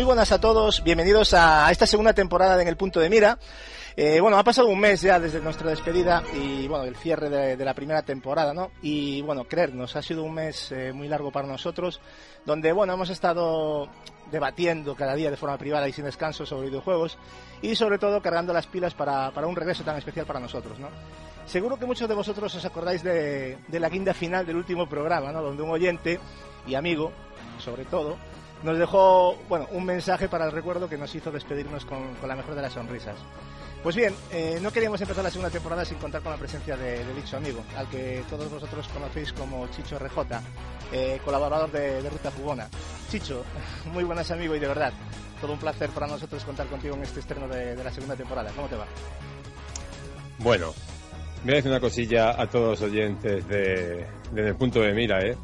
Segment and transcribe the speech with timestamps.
[0.00, 3.38] Muy buenas a todos, bienvenidos a esta segunda temporada de En el Punto de Mira.
[3.94, 7.62] Eh, bueno, ha pasado un mes ya desde nuestra despedida y bueno, el cierre de,
[7.62, 8.70] la primera temporada, ¿no?
[8.80, 12.00] Y bueno, creernos, ha sido un mes eh, muy largo para nosotros,
[12.46, 13.90] donde bueno, hemos estado
[14.32, 17.18] debatiendo cada día de forma privada y sin descanso sobre videojuegos
[17.60, 20.88] y sobre todo cargando las pilas para, para un regreso tan especial para nosotros, ¿no?
[21.44, 25.30] Seguro que muchos de vosotros os acordáis de, de la guinda final del último programa,
[25.30, 25.42] ¿no?
[25.42, 26.18] Donde un oyente
[26.66, 27.12] y amigo,
[27.58, 28.16] sobre todo,
[28.62, 32.36] nos dejó bueno, un mensaje para el recuerdo que nos hizo despedirnos con, con la
[32.36, 33.16] mejor de las sonrisas.
[33.82, 37.02] Pues bien, eh, no queríamos empezar la segunda temporada sin contar con la presencia de,
[37.14, 40.18] dicho amigo, al que todos vosotros conocéis como Chicho RJ,
[40.92, 42.68] eh, colaborador de, Ruta Jugona.
[43.10, 43.42] Chicho,
[43.92, 44.92] muy buenas amigo y de verdad,
[45.40, 48.52] todo un placer para nosotros contar contigo en este estreno de, la segunda temporada.
[48.54, 48.86] ¿Cómo te va?
[50.40, 50.74] Bueno,
[51.42, 55.24] voy a decir una cosilla a todos los oyentes de, de el punto de mira,
[55.24, 55.36] ¿eh?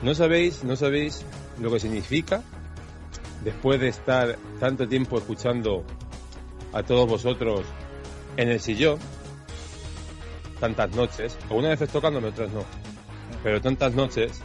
[0.00, 1.24] No sabéis, no sabéis
[1.62, 2.42] lo que significa
[3.44, 5.84] después de estar tanto tiempo escuchando
[6.72, 7.62] a todos vosotros
[8.36, 8.98] en el sillón,
[10.60, 12.64] tantas noches, algunas veces tocándome, otras no,
[13.42, 14.40] pero tantas noches,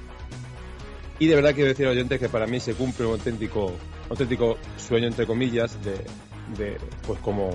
[1.20, 3.72] y de verdad quiero decir a oyentes que para mí se cumple un auténtico,
[4.10, 7.52] auténtico sueño, entre comillas, de, pues como,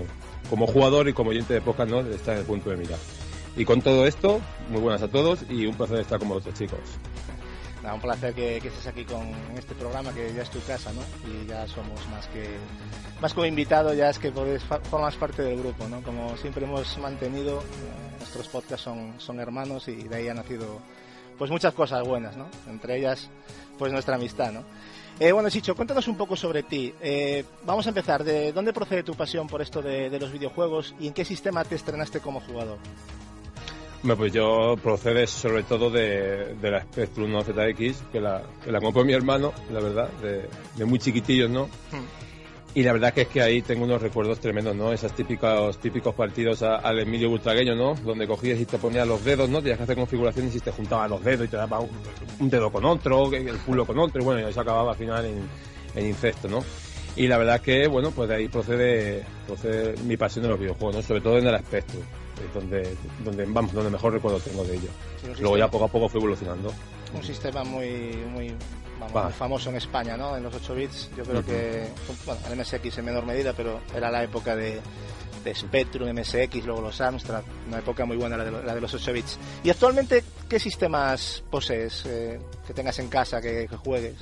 [0.48, 2.02] como jugador y como oyente de podcast, ¿no?
[2.02, 2.96] De estar en el punto de mira.
[3.56, 4.40] Y con todo esto,
[4.70, 6.78] muy buenas a todos y un placer estar con vosotros, chicos
[7.90, 11.02] un placer que, estés aquí con este programa que ya es tu casa, ¿no?
[11.28, 12.48] Y ya somos más que
[13.20, 16.02] más como invitado, ya es que formas parte del grupo, ¿no?
[16.02, 20.80] Como siempre hemos mantenido, eh, nuestros podcasts son, son hermanos y de ahí ha nacido
[21.38, 22.46] pues muchas cosas buenas, ¿no?
[22.68, 23.28] Entre ellas,
[23.78, 24.64] pues nuestra amistad, ¿no?
[25.18, 26.92] Eh, bueno, Chicho, cuéntanos un poco sobre ti.
[27.00, 28.24] Eh, vamos a empezar.
[28.24, 31.64] ¿De dónde procede tu pasión por esto de, de los videojuegos y en qué sistema
[31.64, 32.78] te estrenaste como jugador?
[34.16, 37.42] Pues yo procede sobre todo de, la Spectrum ¿no?
[37.42, 40.08] ZX, que la, que la compró mi hermano, la verdad,
[40.76, 41.66] de, muy chiquitillos, ¿no?
[41.66, 42.04] Hmm.
[42.74, 44.92] Y la verdad que es que ahí tengo unos recuerdos tremendos, ¿no?
[44.92, 47.94] Esos típicos, típicos partidos al Emilio Butragueño, ¿no?
[47.94, 49.58] Donde cogías y te ponías los dedos, ¿no?
[49.58, 52.84] Tenías que hacer configuraciones y te juntaban los dedos y te daba un, dedo con
[52.86, 55.42] otro, el culo con otro, y bueno, y eso acababa al final en,
[55.94, 56.64] en incesto, ¿no?
[57.14, 60.96] Y la verdad que, bueno, pues de ahí procede, procede mi pasión de los videojuegos,
[60.96, 61.02] ¿no?
[61.02, 61.98] Sobre todo en el aspecto
[62.54, 64.88] donde, donde, vamos, donde mejor recuerdo tengo de ello.
[65.40, 66.72] Luego ya poco a poco fue evolucionando.
[67.14, 68.54] Un sistema muy, muy,
[69.36, 70.36] famoso en España, ¿no?
[70.36, 71.88] En los 8 bits, yo creo que,
[72.24, 74.80] bueno, el MSX en menor medida, pero era la época de,
[75.44, 78.94] de Spectrum, MSX, luego los Amstrad, una época muy buena la de, la de los
[78.94, 79.38] 8 bits.
[79.64, 84.16] ¿Y actualmente qué sistemas posees eh, que tengas en casa, que juegues?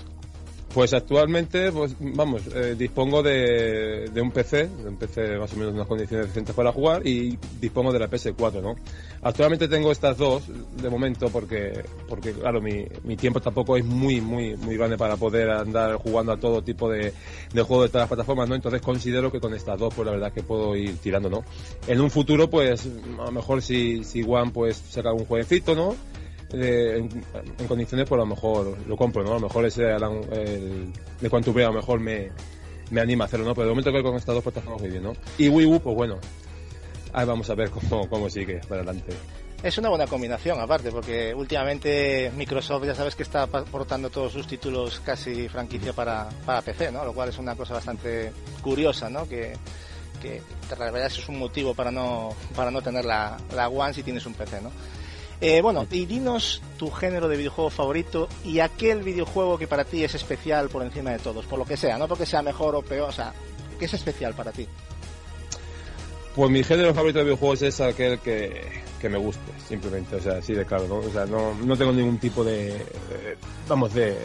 [0.73, 5.57] Pues actualmente, pues vamos, eh, dispongo de, de, un PC, de un PC más o
[5.57, 8.77] menos en unas condiciones decentes para jugar y dispongo de la PS4, ¿no?
[9.21, 10.45] Actualmente tengo estas dos
[10.81, 15.17] de momento porque, porque claro, mi, mi tiempo tampoco es muy, muy, muy grande para
[15.17, 17.13] poder andar jugando a todo tipo de,
[17.53, 18.55] de juegos de todas las plataformas, ¿no?
[18.55, 21.45] Entonces considero que con estas dos, pues la verdad que puedo ir tirando, ¿no?
[21.89, 22.87] En un futuro, pues
[23.19, 25.97] a lo mejor si, si One pues saca un jueguecito, ¿no?
[26.53, 27.09] En,
[27.69, 29.33] condiciones, pues a lo mejor lo compro, ¿no?
[29.33, 32.31] A lo mejor ese el, de cuanto vea, a lo mejor me,
[32.91, 33.55] me anima a hacerlo, ¿no?
[33.55, 35.13] Pero de momento que con estas dos plataformas muy bien, ¿no?
[35.39, 36.19] Y Wii U, pues bueno,
[37.13, 39.13] ahí vamos a ver cómo, cómo sigue para adelante.
[39.63, 44.47] Es una buena combinación, aparte, porque últimamente Microsoft ya sabes que está aportando todos sus
[44.47, 47.05] títulos casi franquicia para, para PC, ¿no?
[47.05, 48.33] Lo cual es una cosa bastante
[48.63, 49.29] curiosa, ¿no?
[49.29, 49.53] Que,
[50.23, 50.41] que
[50.79, 54.33] verdad es un motivo para no, para no tener la, la One si tienes un
[54.33, 54.71] PC, ¿no?
[55.41, 60.05] Eh, bueno, y dinos tu género de videojuego favorito y aquel videojuego que para ti
[60.05, 62.83] es especial por encima de todos, por lo que sea, no porque sea mejor o
[62.83, 63.33] peor, o sea,
[63.79, 64.67] ¿qué es especial para ti?
[66.35, 70.35] Pues mi género favorito de videojuegos es aquel que, que me guste, simplemente, o sea,
[70.35, 70.97] así de claro, ¿no?
[70.97, 72.85] O sea, no, no tengo ningún tipo de,
[73.67, 74.17] vamos, de,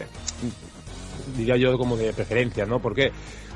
[1.34, 2.78] diría yo como de preferencia, ¿no?
[2.78, 3.10] Porque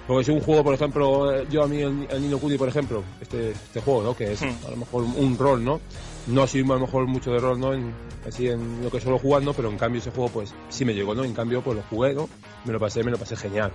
[0.07, 3.05] porque si un juego, por ejemplo, yo a mí el, el Nino Kuni, por ejemplo,
[3.21, 4.17] este, este juego, ¿no?
[4.17, 4.67] Que es hmm.
[4.67, 5.81] a lo mejor un rol, ¿no?
[6.31, 7.73] No soy a lo mejor mucho de rol, ¿no?
[7.73, 7.93] En,
[8.27, 11.15] así en lo que suelo jugando, pero en cambio ese juego pues sí me llegó,
[11.15, 11.25] ¿no?
[11.25, 12.29] En cambio pues lo jugué, ¿no?
[12.65, 13.73] Me lo pasé, me lo pasé genial.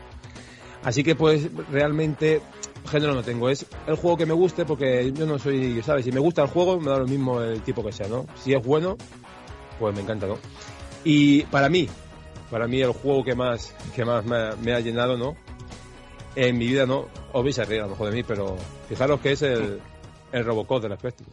[0.84, 2.42] Así que pues realmente
[2.90, 6.06] género no tengo, es el juego que me guste porque yo no soy, ¿sabes?
[6.06, 8.26] Si me gusta el juego me da lo mismo el tipo que sea, ¿no?
[8.42, 8.96] Si es bueno,
[9.80, 10.38] pues me encanta, ¿no?
[11.04, 11.90] Y para mí,
[12.50, 15.36] para mí el juego que más, que más me, ha llenado, ¿no?
[16.36, 18.58] en mi vida no, os vais a reír a lo mejor de mí, pero
[18.90, 19.80] fijaros que es el,
[20.32, 21.30] el Robocop de la Spectrum.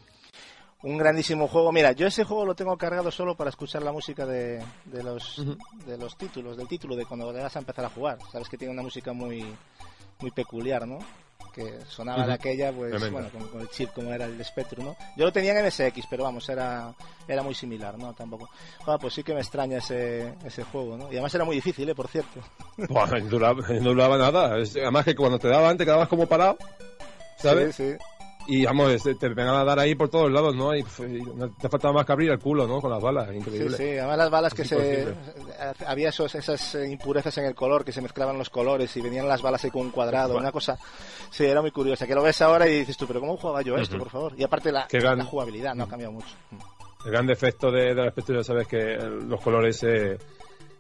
[0.82, 1.72] Un grandísimo juego.
[1.72, 5.44] Mira, yo ese juego lo tengo cargado solo para escuchar la música de, de los,
[5.86, 8.18] de los títulos, del título, de cuando le vas a empezar a jugar.
[8.30, 9.44] Sabes que tiene una música muy,
[10.20, 10.98] muy peculiar, ¿no?
[11.52, 14.96] que sonaba de aquella, pues bueno, con, el chip como era el Spectrum, ¿no?
[15.16, 16.94] Yo lo tenía en MSX, pero vamos, era
[17.28, 18.12] era muy similar, ¿no?
[18.14, 18.48] Tampoco.
[18.86, 21.06] Ah, pues sí que me extraña ese, ese juego, ¿no?
[21.06, 21.94] Y además era muy difícil, ¿eh?
[21.94, 22.40] Por cierto.
[22.88, 24.54] Bueno, no duraba, nada.
[24.54, 26.56] Además que cuando te daban te quedabas como parado,
[27.36, 27.76] ¿sabes?
[27.76, 27.96] Sí, sí.
[28.46, 30.74] Y vamos, te vengan a dar ahí por todos lados, ¿no?
[30.74, 30.82] Y,
[31.60, 32.80] te faltaba más que abrir el culo, ¿no?
[32.80, 33.76] Con las balas, increíble.
[33.76, 35.14] Sí, sí, además las balas que se.
[35.86, 39.42] Había esos, esas impurezas en el color, que se mezclaban los colores y venían las
[39.42, 40.78] balas ahí con un cuadrado, una cosa.
[41.30, 42.06] Sí, era muy curiosa.
[42.06, 44.32] Que lo ves ahora y dices tú, ¿pero cómo jugaba yo esto, por favor?
[44.36, 46.34] Y aparte la, la jugabilidad no ha cambiado mucho.
[47.04, 50.18] El gran defecto de, del aspecto, ya sabes que los colores se,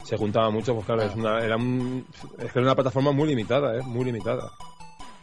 [0.04, 2.06] se juntaban mucho, pues claro, es, una, era un,
[2.38, 3.82] es que era una plataforma muy limitada, ¿eh?
[3.82, 4.50] Muy limitada.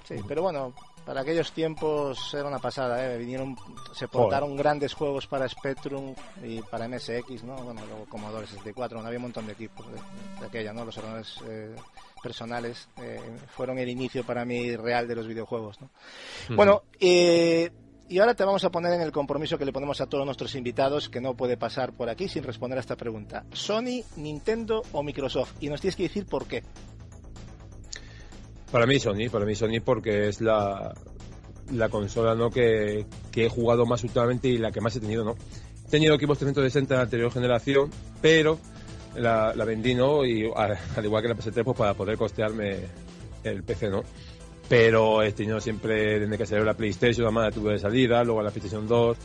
[0.03, 0.73] Sí, pero bueno,
[1.05, 3.17] para aquellos tiempos era una pasada, ¿eh?
[3.17, 3.55] Vinieron,
[3.93, 6.13] se portaron grandes juegos para Spectrum
[6.43, 7.55] y para MSX, ¿no?
[7.55, 10.85] Bueno, luego Commodore 64, no había un montón de equipos de, aquella, ¿no?
[10.85, 11.75] Los ordenadores eh,
[12.21, 13.19] personales eh,
[13.55, 15.89] fueron el inicio para mí real de los videojuegos, ¿no?
[16.55, 17.71] Bueno, eh,
[18.09, 20.55] y ahora te vamos a poner en el compromiso que le ponemos a todos nuestros
[20.55, 23.45] invitados, que no puede pasar por aquí sin responder a esta pregunta.
[23.53, 25.53] ¿Sony, Nintendo o Microsoft?
[25.61, 26.63] Y nos tienes que decir por qué.
[28.71, 30.93] Para mí Sony, para mí Sony porque es la,
[31.73, 32.49] la consola ¿no?
[32.49, 33.05] que,
[33.35, 35.35] he jugado más últimamente y la que más he tenido, ¿no?
[35.87, 37.89] He tenido equipos 360 de la anterior generación,
[38.21, 38.59] pero
[39.15, 40.25] la, vendí, ¿no?
[40.25, 42.77] Y al igual que la PS3, pues para poder costearme
[43.43, 44.03] el PC, ¿no?
[44.67, 48.43] Pero he tenido siempre, desde que salió la PlayStation, la madre tuve de salida, luego
[48.43, 49.17] la PlayStation 2,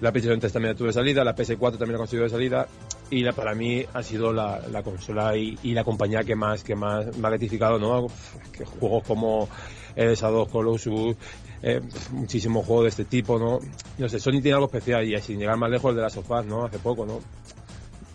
[0.00, 2.68] la PlayStation 3 también la tuve de salida, la PS4 también la conseguido de salida,
[3.10, 6.74] y la, para mí ha sido la, la consola y, la compañía que más que
[6.74, 8.08] más me ha gratificado no
[8.78, 9.48] juegos como
[9.96, 11.16] el Shadow Colossus
[11.62, 11.80] eh,
[12.12, 13.60] muchísimos juegos de este tipo no
[13.98, 16.64] no sé Sony tiene algo especial y sin llegar más lejos de las sofás no
[16.64, 17.20] hace poco no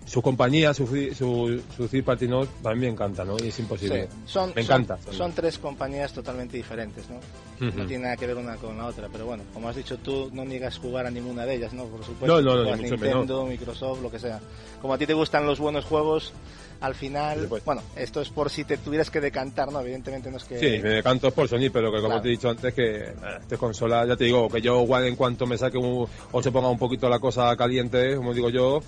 [0.05, 3.35] su compañía, su, su, su third party no, a mí me encanta, ¿no?
[3.43, 4.07] Y es imposible.
[4.25, 4.97] Son, me encanta.
[5.11, 7.19] Son, tres compañías totalmente diferentes, ¿no?
[7.59, 10.29] No tiene nada que ver una con la otra, pero bueno, como has dicho tú,
[10.31, 11.85] no niegas jugar a ninguna de ellas, ¿no?
[11.85, 14.39] Por supuesto, no, no, no, Nintendo, Microsoft, lo que sea.
[14.81, 16.33] Como a ti te gustan los buenos juegos,
[16.81, 19.79] al final, bueno, esto es por si te tuvieras que decantar, ¿no?
[19.81, 20.59] Evidentemente no es que...
[20.59, 23.57] Sí, me decanto por Sony, pero que como te he dicho antes, que eh, esta
[23.57, 26.69] consola, ya te digo, que yo igual en cuanto me saque un, o se ponga
[26.69, 28.81] un poquito la cosa caliente, como digo yo,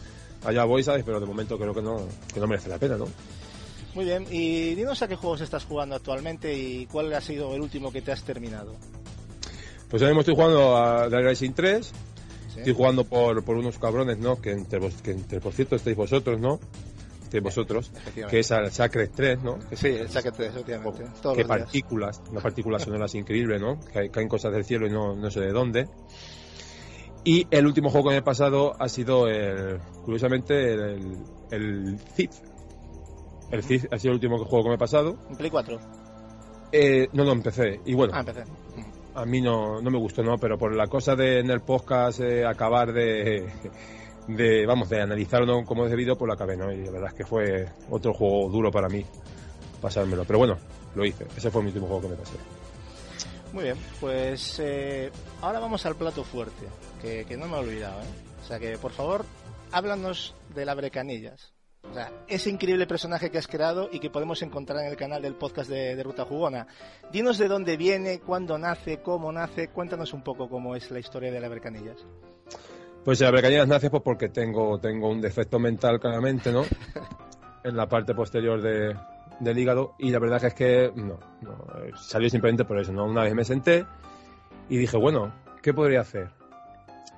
[0.44, 1.04] allá voy, ¿sabes?
[1.06, 3.08] Pero de momento creo que no, que no merece la pena, ¿no?
[3.94, 7.62] Muy bien, y dinos a qué juegos estás jugando actualmente y cuál ha sido el
[7.62, 8.76] último que te has terminado.
[9.90, 11.92] Pues ahora mismo estoy jugando a Dead Rising 3,
[12.58, 14.40] estoy jugando por, por unos cabrones, ¿no?
[14.40, 16.60] Que entre, vos, que entre, por cierto, estáis vosotros, ¿no?
[17.24, 17.92] Estáis vosotros,
[18.30, 19.58] que es el Sacred 3, ¿no?
[19.74, 21.06] sí, el Sacred 3, efectivamente.
[21.36, 23.80] qué partículas, unas partículas sonoras increíbles, ¿no?
[23.80, 25.88] Que caen cosas del cielo y no, no sé de dónde.
[27.28, 31.18] Y el último juego que me he pasado ha sido, el, curiosamente, el,
[31.52, 32.32] el Thief.
[33.52, 35.18] El Thief ha sido el último juego que me he pasado.
[35.30, 35.78] ¿En Play 4?
[36.72, 37.82] Eh, no, no, empecé.
[37.86, 38.46] Y bueno, ah, empecé.
[39.14, 40.38] a mí no, no me gustó, ¿no?
[40.38, 43.46] Pero por la cosa de en el podcast eh, acabar de,
[44.30, 46.72] de, vamos, de analizarlo como es debido, pues lo acabé, ¿no?
[46.72, 49.04] Y la verdad es que fue otro juego duro para mí
[49.82, 50.24] pasármelo.
[50.24, 50.58] Pero bueno,
[50.96, 51.28] lo hice.
[51.36, 52.38] Ese fue mi último juego que me pasé.
[53.54, 55.12] Muy bien, pues eh,
[55.42, 56.68] ahora vamos al plato fuerte,
[57.02, 58.02] que, no me he olvidado.
[58.02, 58.06] ¿eh?
[58.44, 59.26] O sea que, por favor,
[59.72, 61.54] háblanos de la Brecanillas.
[61.90, 65.22] O sea, ese increíble personaje que has creado y que podemos encontrar en el canal
[65.22, 66.68] del podcast de, Ruta Jugona.
[67.12, 69.70] Dinos de dónde viene, cuándo nace, cómo nace.
[69.70, 72.06] Cuéntanos un poco cómo es la historia de la Brecanillas.
[73.06, 76.66] Pues la Brecanillas nace pues porque tengo, tengo un defecto mental claramente, ¿no?
[77.64, 78.94] en la parte posterior de,
[79.40, 81.20] del hígado y la verdad es que no,
[81.96, 83.06] salió simplemente por eso, ¿no?
[83.06, 83.86] Una vez me senté
[84.70, 86.30] y dije, bueno, ¿qué podría hacer?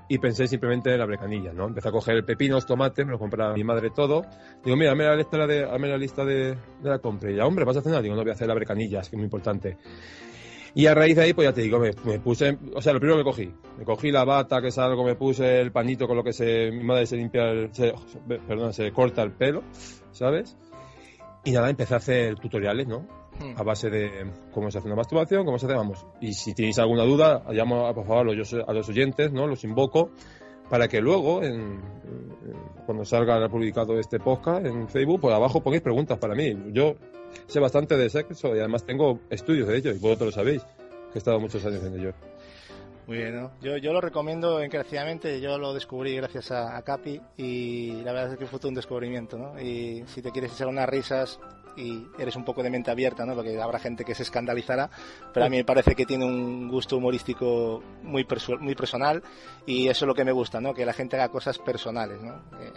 [0.07, 1.67] Y pensé simplemente en la brecanilla, ¿no?
[1.67, 4.25] Empecé a coger pepinos, tomates, me lo compraba mi madre todo.
[4.63, 7.29] Digo, mira, dame la lista de, la, lista de, la compra.
[7.29, 8.01] Y ya, hombre, ¿vas a nada?
[8.01, 9.77] Digo, no voy a hacer la brecanilla, es que es muy importante.
[10.73, 13.19] Y a raíz de ahí, pues ya te digo, me, puse, o sea, lo primero
[13.19, 16.23] que cogí, me cogí la bata, que es algo, me puse el panito con lo
[16.23, 17.71] que se, mi madre se limpia, el,
[18.47, 19.63] perdón, se corta el pelo,
[20.11, 20.57] ¿sabes?
[21.49, 23.07] Y nada, empecé a hacer tutoriales, ¿no?
[23.39, 23.53] Hmm.
[23.57, 26.05] A base de cómo se hace una masturbación, cómo se hace, vamos.
[26.21, 29.47] Y si tenéis alguna duda, llamo por favor a los, a oyentes, ¿no?
[29.47, 30.11] Los invoco
[30.69, 31.81] para que luego, en,
[32.85, 36.55] cuando salga publicado este podcast en Facebook, pues abajo pongáis preguntas para mí.
[36.71, 36.97] Yo
[37.47, 40.61] sé bastante de sexo y además tengo estudios de ello, y vosotros lo sabéis,
[41.11, 42.13] que he estado muchos años en ello.
[43.09, 43.51] Muy bien, ¿no?
[43.59, 48.37] yo, yo lo recomiendo encarecidamente, yo lo descubrí gracias a, Capi y la verdad es
[48.37, 49.59] que fue un descubrimiento, ¿no?
[49.59, 51.39] Y si te quieres echar unas risas
[51.75, 53.33] y eres un poco de mente abierta, ¿no?
[53.33, 54.91] Porque habrá gente que se escandalizará,
[55.33, 58.27] pero a mí me parece que tiene un gusto humorístico muy,
[58.59, 59.23] muy personal
[59.65, 60.75] y eso es lo que me gusta, ¿no?
[60.75, 62.35] Que la gente haga cosas personales, ¿no?
[62.61, 62.73] Eh,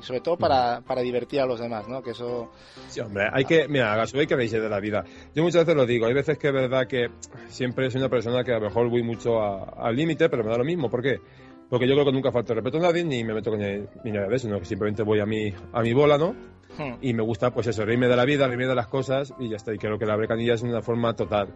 [0.00, 2.02] sobre todo para, para divertir a los demás, ¿no?
[2.02, 2.50] Que eso...
[2.88, 5.04] Sí, hombre, hay que, mira, a hay que reírse de la vida.
[5.34, 7.08] Yo muchas veces lo digo, hay veces que es verdad que
[7.48, 10.58] siempre soy una persona que a lo mejor voy mucho al límite, pero me da
[10.58, 10.90] lo mismo.
[10.90, 11.20] ¿Por qué?
[11.68, 14.28] Porque yo creo que nunca falta respeto a nadie ni me meto con ni nada
[14.28, 14.58] de eso, ¿no?
[14.58, 16.34] que simplemente voy a mi, a mi bola, ¿no?
[16.78, 16.94] Hmm.
[17.02, 19.56] Y me gusta, pues eso, reírme de la vida, reírme de las cosas y ya
[19.56, 19.74] está.
[19.74, 21.48] Y creo que la brecanilla es una forma total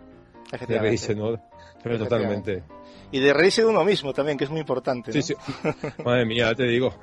[0.67, 1.41] de reírse, ¿no?
[1.83, 2.63] Pero totalmente.
[3.13, 5.13] Y de reírse de uno mismo también, que es muy importante.
[5.13, 5.35] Sí, sí.
[6.05, 6.95] Madre mía, te digo.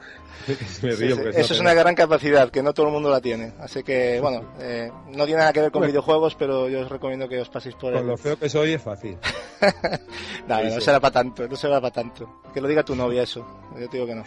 [0.81, 3.53] Me río Eso es una gran capacidad, que no todo el mundo la tiene.
[3.59, 7.29] Así que, bueno, eh, no tiene nada que ver con videojuegos, pero yo os recomiendo
[7.29, 9.17] que os paséis por Con lo feo que soy es fácil.
[10.47, 12.41] no, no será para tanto, no será para tanto.
[12.53, 13.45] Que lo diga tu novia eso.
[13.79, 14.23] Yo te digo que no.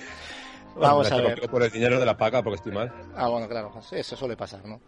[0.76, 1.50] Vamos a ver.
[1.50, 2.92] Por el dinero de la paga, porque estoy mal.
[3.16, 4.80] Ah, bueno, claro, eso suele pasar, ¿no?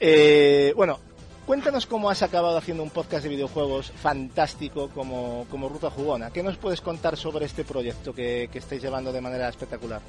[0.00, 0.98] Eh, bueno,
[1.46, 6.30] Cuéntanos cómo has acabado haciendo un podcast de videojuegos fantástico como, como Ruta Jugona.
[6.30, 10.00] ¿Qué nos puedes contar sobre este proyecto que, que estáis llevando de manera espectacular?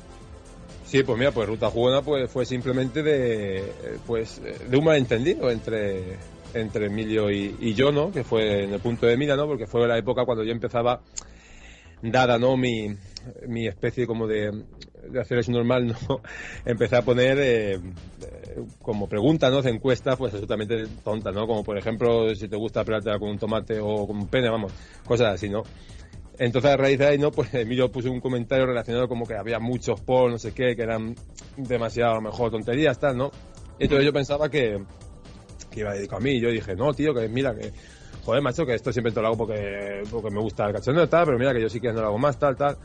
[0.86, 3.74] Sí, pues mira, pues Ruta Jugona pues, fue simplemente de,
[4.06, 6.18] pues, de un malentendido entre,
[6.54, 8.12] entre Emilio y, yo, ¿no?
[8.12, 9.48] Que fue en el punto de mira, ¿no?
[9.48, 11.02] Porque fue la época cuando yo empezaba,
[12.04, 12.58] dada, ¿no?
[12.58, 12.96] Mi,
[13.48, 14.52] mi especie como de,
[15.20, 16.22] hacer eso normal, ¿no?
[16.66, 17.80] Empecé a poner eh,
[18.82, 19.62] como pregunta, ¿no?
[19.62, 21.48] De encuesta, pues absolutamente tonta, ¿no?
[21.48, 24.72] Como por ejemplo, si te gusta pelártela con un tomate o con un pene, vamos,
[25.06, 25.64] cosas así, ¿no?
[26.40, 27.32] Entonces a raíz de ahí, ¿no?
[27.32, 30.82] Pues Emilio puso un comentario relacionado como que había muchos por no sé qué, que
[30.82, 31.16] eran
[31.58, 33.32] demasiado a lo mejor tonterías, tal, ¿no?
[33.80, 34.84] Entonces yo pensaba que,
[35.70, 36.40] que iba dedicado a mí.
[36.40, 37.72] Yo dije, no, tío, que mira, que
[38.24, 41.26] joder, macho, que esto siempre te lo hago porque, porque me gusta el cachondeo, tal,
[41.26, 42.78] pero mira que yo sí que no lo hago más, tal, tal.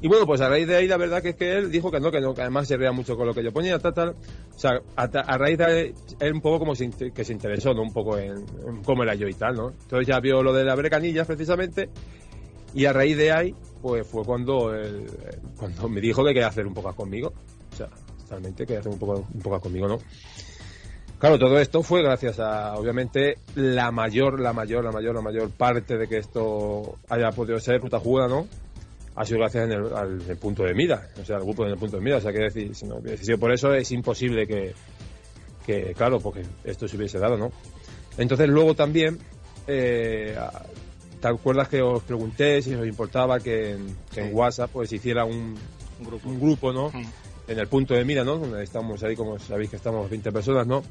[0.00, 1.98] Y bueno, pues a raíz de ahí la verdad que es que él dijo que
[1.98, 4.08] no, que no, que además se reía mucho con lo que yo ponía, tal, tal.
[4.54, 7.82] O sea, a, raíz de ahí, él un poco como que se interesó, ¿no?
[7.82, 8.44] Un poco en,
[8.84, 9.70] cómo era yo y tal, ¿no?
[9.70, 11.88] Entonces ya vio lo de la brecanilla precisamente
[12.74, 14.72] y a raíz de ahí, pues fue cuando,
[15.56, 17.32] cuando me dijo que quería hacer un poco conmigo.
[17.72, 17.88] O sea,
[18.28, 19.98] realmente quería hacer un poco, un poco conmigo, ¿no?
[21.18, 25.50] Claro, todo esto fue gracias a, obviamente, la mayor, la mayor, la mayor, la mayor
[25.50, 28.46] parte de que esto haya podido ser puta jugada, ¿no?
[29.18, 31.76] Ha sido gracias en el, al, punto de mira, o sea, al grupo en el
[31.76, 32.18] punto de mira.
[32.18, 34.74] O sea, que decir, si no hubiese sido por eso, es imposible que,
[35.66, 37.50] que, claro, porque esto se hubiese dado, ¿no?
[38.16, 39.18] Entonces, luego también,
[39.66, 40.38] eh,
[41.20, 43.76] ¿te acuerdas que os pregunté si os importaba que,
[44.14, 45.56] en WhatsApp pues hiciera un,
[45.98, 46.28] grupo.
[46.28, 46.92] un grupo, ¿no?
[47.48, 48.38] En el punto de mira, ¿no?
[48.38, 50.84] Donde estamos ahí, como sabéis que estamos 20 personas, ¿no?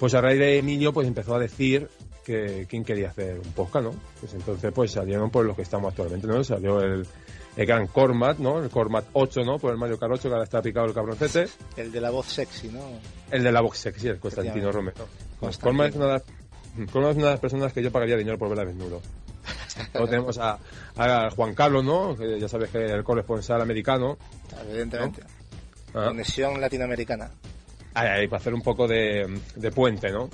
[0.00, 1.88] Pues a raíz de Emilio, pues empezó a decir
[2.24, 3.94] que quién quería hacer un podcast, ¿no?
[4.18, 6.42] Pues entonces, pues salieron por los que estamos actualmente, ¿no?
[6.42, 7.06] Salió el,
[7.56, 8.62] el gran Cormat, ¿no?
[8.62, 9.58] El Cormat 8, ¿no?
[9.58, 11.48] Por el Mario Kart 8, que ahora está picado el cabroncete.
[11.76, 12.80] El de la voz sexy, ¿no?
[13.30, 15.08] El de la voz sexy, el Constantino Romero.
[15.60, 16.22] Cormat es, una de las,
[16.78, 19.00] es una de las personas que yo pagaría dinero por verla desnudo.
[19.94, 20.58] Luego tenemos a,
[20.96, 22.14] a, Juan Carlos, ¿no?
[22.14, 24.18] Que ya sabes que es el corresponsal americano.
[24.68, 25.22] Evidentemente.
[25.94, 26.06] Ah.
[26.08, 27.30] Conexión latinoamericana.
[27.94, 30.28] Ahí, ahí, para hacer un poco de, de puente, ¿no?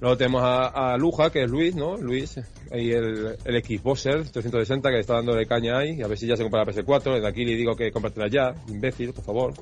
[0.00, 1.96] Luego tenemos a, Luja, que es Luis, ¿no?
[1.96, 2.38] Luis,
[2.70, 6.36] ahí el, el Xboxer 360 que está dando de caña ahí, a ver si ya
[6.36, 7.14] se compra la PS4.
[7.14, 9.54] Desde aquí le digo que cómpratela ya, imbécil, por favor.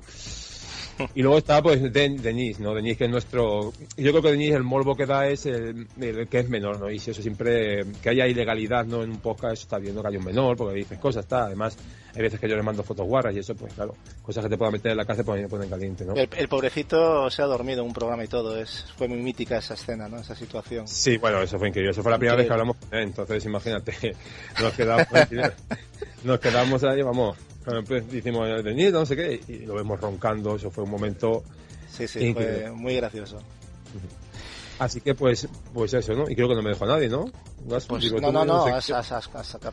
[1.15, 2.75] Y luego está pues Denis, ¿no?
[2.75, 3.73] Denis que es nuestro...
[3.97, 5.89] Yo creo que Denis el morbo que da es el,
[6.31, 6.91] que es menor, ¿no?
[6.91, 7.85] Y si eso siempre...
[8.03, 9.03] Que haya ilegalidad, ¿no?
[9.03, 11.45] En un podcast está viendo que hay un menor, porque dices cosas, está.
[11.45, 11.77] Además,
[12.15, 14.57] hay veces que yo le mando fotos guarras y eso, pues claro, cosas que te
[14.57, 16.15] puedan meter en la casa pues me ponen caliente, ¿no?
[16.15, 19.75] El, pobrecito se ha dormido en un programa y todo, es fue muy mítica esa
[19.75, 20.19] escena, ¿no?
[20.19, 20.87] Esa situación.
[20.87, 21.91] Sí, bueno, eso fue increíble.
[21.91, 24.15] Eso fue la primera vez que hablamos con él, entonces imagínate,
[24.63, 25.07] nos quedamos,
[26.23, 27.37] nos quedamos ahí, vamos
[28.13, 31.43] hicimos de no sé qué, y lo vemos roncando, eso fue un momento...
[31.89, 33.39] Sí, sí, fue muy gracioso.
[34.79, 36.29] Así que pues pues eso, ¿no?
[36.29, 37.27] Y creo que no me dejó nadie, ¿no?
[37.67, 38.91] Pues, no, no, no, has,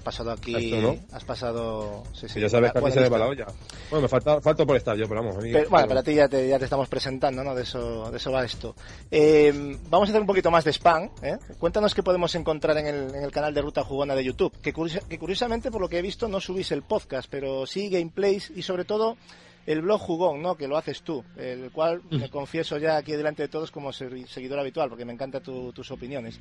[0.01, 0.73] pasado aquí,
[1.11, 2.03] has pasado...
[2.13, 3.45] Sí, sí, ya sabes que a mí se me va la olla.
[3.89, 5.43] Bueno, me falta, falta por estar yo, pero vamos.
[5.69, 7.53] bueno, para ti ya te, ya te estamos presentando, ¿no?
[7.53, 8.75] De eso, de eso va esto.
[9.09, 11.37] Eh, vamos a hacer un poquito más de spam, ¿eh?
[11.59, 14.73] Cuéntanos qué podemos encontrar en el, en el canal de Ruta Jugona de YouTube, que,
[15.09, 18.61] que curiosamente, por lo que he visto, no subís el podcast, pero sí gameplays y
[18.61, 19.17] sobre todo
[19.65, 20.55] el blog Jugón, ¿no?
[20.55, 24.59] Que lo haces tú, el cual me confieso ya aquí delante de todos como seguidor
[24.59, 26.39] habitual, porque me encantan tus opiniones.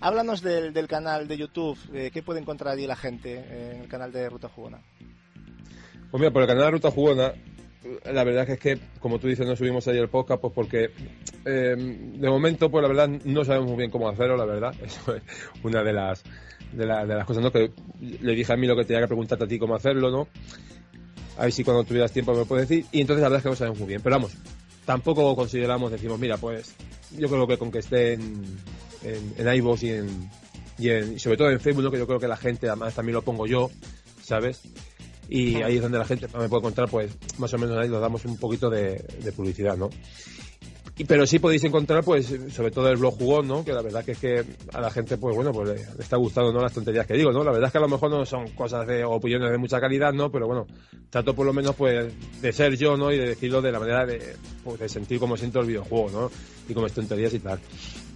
[0.00, 3.88] Háblanos del, del canal de YouTube, eh, ¿qué puede encontrar allí la gente en el
[3.88, 4.80] canal de Ruta Jugona?
[6.10, 7.32] Pues mira, por el canal de Ruta Jugona,
[8.04, 10.90] la verdad es que, como tú dices, no subimos ayer el podcast, pues porque
[11.44, 14.74] eh, de momento, pues la verdad, no sabemos muy bien cómo hacerlo, la verdad.
[14.82, 15.22] Eso es
[15.62, 16.22] una de las,
[16.72, 17.50] de, de las cosas, ¿no?
[17.50, 20.28] Que le dije a mí lo que tenía que preguntarte a ti cómo hacerlo, ¿no?
[21.42, 22.86] A ver si cuando tuvieras tiempo me puedes decir.
[22.92, 24.00] Y entonces la verdad es que no sabemos muy bien.
[24.00, 24.30] Pero vamos,
[24.84, 26.76] tampoco consideramos, decimos, mira, pues
[27.18, 28.44] yo creo que con que esté en,
[29.02, 30.30] en, en y en,
[30.78, 33.22] y en, sobre todo en Facebook, que yo creo que la gente, además también lo
[33.22, 33.72] pongo yo,
[34.22, 34.60] ¿sabes?
[35.28, 38.00] Y ahí es donde la gente me puede encontrar, pues más o menos ahí nos
[38.00, 39.90] damos un poquito de, de publicidad, ¿no?
[41.06, 43.64] pero sí podéis encontrar, pues, sobre todo el blog jugón, ¿no?
[43.64, 46.52] Que la verdad que es que a la gente, pues bueno, pues le, está gustando,
[46.52, 46.60] ¿no?
[46.60, 47.42] Las tonterías que digo, ¿no?
[47.42, 50.12] La verdad es que a lo mejor no son cosas de opiniones de mucha calidad,
[50.12, 50.30] ¿no?
[50.30, 50.66] Pero bueno,
[51.10, 53.10] trato por lo menos, pues, de ser yo, ¿no?
[53.10, 56.30] Y de decirlo de la manera de, pues, de sentir como siento el videojuego, ¿no?
[56.68, 57.58] Y como es tonterías y tal.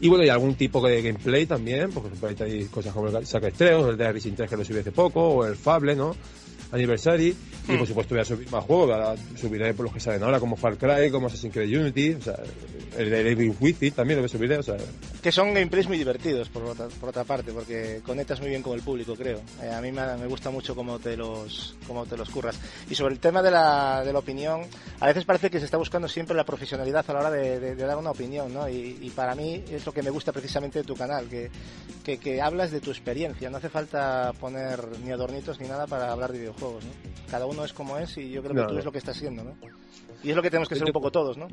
[0.01, 3.27] Y bueno, y algún tipo de gameplay también, porque por ejemplo hay cosas como el
[3.27, 6.15] Saque Estreos, el de Racing 3 que lo subí hace poco, o el Fable, ¿no?
[6.73, 7.37] Anniversary.
[7.69, 7.87] Y por hmm.
[7.87, 11.11] supuesto voy a subir más juegos, subiré por los que salen ahora, como Far Cry,
[11.11, 12.37] como Assassin's Creed Unity, o sea,
[12.97, 14.77] el de David Withy también lo voy a subir, o sea...
[15.23, 18.75] Que son gameplays muy divertidos, por otra, por otra parte, porque conectas muy bien con
[18.75, 19.41] el público, creo.
[19.63, 22.59] Eh, a mí me, me, gusta mucho cómo te, los, cómo te los curras.
[22.89, 24.63] Y sobre el tema de la, de la opinión,
[25.01, 27.75] a veces parece que se está buscando siempre la profesionalidad a la hora de, de,
[27.75, 28.69] dar una opinión, ¿no?
[28.69, 31.51] Y, y, para mí es lo que me gusta precisamente de tu canal, que,
[32.05, 36.13] que, que hablas de tu experiencia, no hace falta poner ni adornitos ni nada para
[36.13, 36.91] hablar de videojuegos, ¿no?
[37.31, 39.45] Cada uno es como es y yo creo que tú es lo que estás haciendo,
[39.45, 39.55] ¿no?
[40.23, 41.49] Y es lo que tenemos que ser un poco todos, ¿no?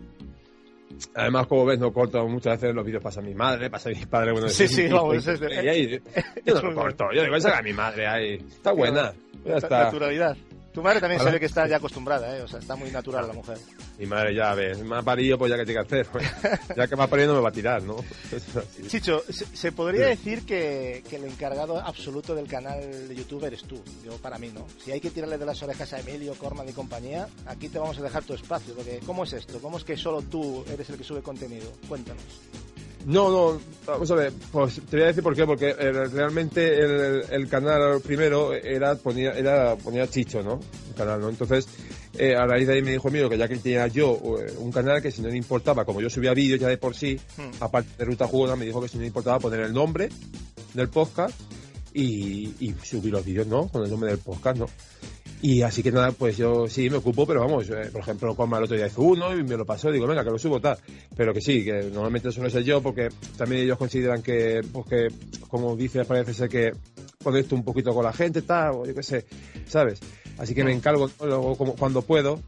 [1.16, 4.32] Además, como ves, no corto muchas veces los vídeos pasa mi madre, pasa mi padre.
[4.32, 6.02] Bueno, sí, sí, vamos, es de...
[6.46, 8.34] yo no lo corto, yo digo, esa a mi madre ahí.
[8.36, 9.13] Está buena.
[9.46, 9.86] Ya está.
[9.86, 10.38] Naturalidad.
[10.74, 12.42] Tu madre también se ve que está ya acostumbrada, ¿eh?
[12.42, 13.60] O sea, está muy natural la mujer.
[14.00, 16.08] Mi madre ya ves, me ha parido, pues ya que tiene que hacer.
[16.08, 16.26] Pues,
[16.76, 17.98] ya que me ha parido no me va a tirar, ¿no?
[18.88, 23.84] Chicho, ¿se, podría decir que, que, el encargado absoluto del canal de YouTube eres tú?
[24.04, 24.66] Yo, para mí, ¿no?
[24.84, 28.00] Si hay que tirarle de las orejas a Emilio, Corman y compañía, aquí te vamos
[28.00, 28.74] a dejar tu espacio.
[28.74, 29.60] Porque, ¿cómo es esto?
[29.62, 31.72] ¿Cómo es que solo tú eres el que sube contenido?
[31.88, 32.24] Cuéntanos.
[33.06, 36.80] No, no, vamos a ver, pues te voy a decir por qué, porque eh, realmente
[36.80, 40.60] el, el, canal primero era ponía, era ponía Chicho, ¿no?
[40.89, 41.30] El canal, ¿no?
[41.30, 41.68] Entonces,
[42.18, 44.72] eh, a raíz de ahí me dijo mío que ya que tenía yo eh, un
[44.72, 47.62] canal que si no le importaba, como yo subía vídeos ya de por sí, hmm.
[47.62, 50.10] aparte de Ruta Jugona, me dijo que si no le importaba poner el nombre
[50.74, 51.38] del podcast
[51.94, 53.68] y, y subir los vídeos, ¿no?
[53.68, 54.68] Con el nombre del podcast, ¿no?
[55.43, 58.49] Y así que nada, pues yo sí me ocupo, pero vamos, eh, por ejemplo, con
[58.53, 60.77] el otro día hizo uno y me lo pasó, digo, venga, que lo subo tal.
[61.17, 65.08] Pero que sí, que normalmente suelo ser yo, porque también ellos consideran que, pues que,
[65.49, 66.71] como dice, parece ser que
[67.36, 69.25] esto un poquito con la gente, tal, o yo qué sé,
[69.67, 69.99] ¿sabes?
[70.38, 72.39] Así que me encargo luego, como, cuando puedo,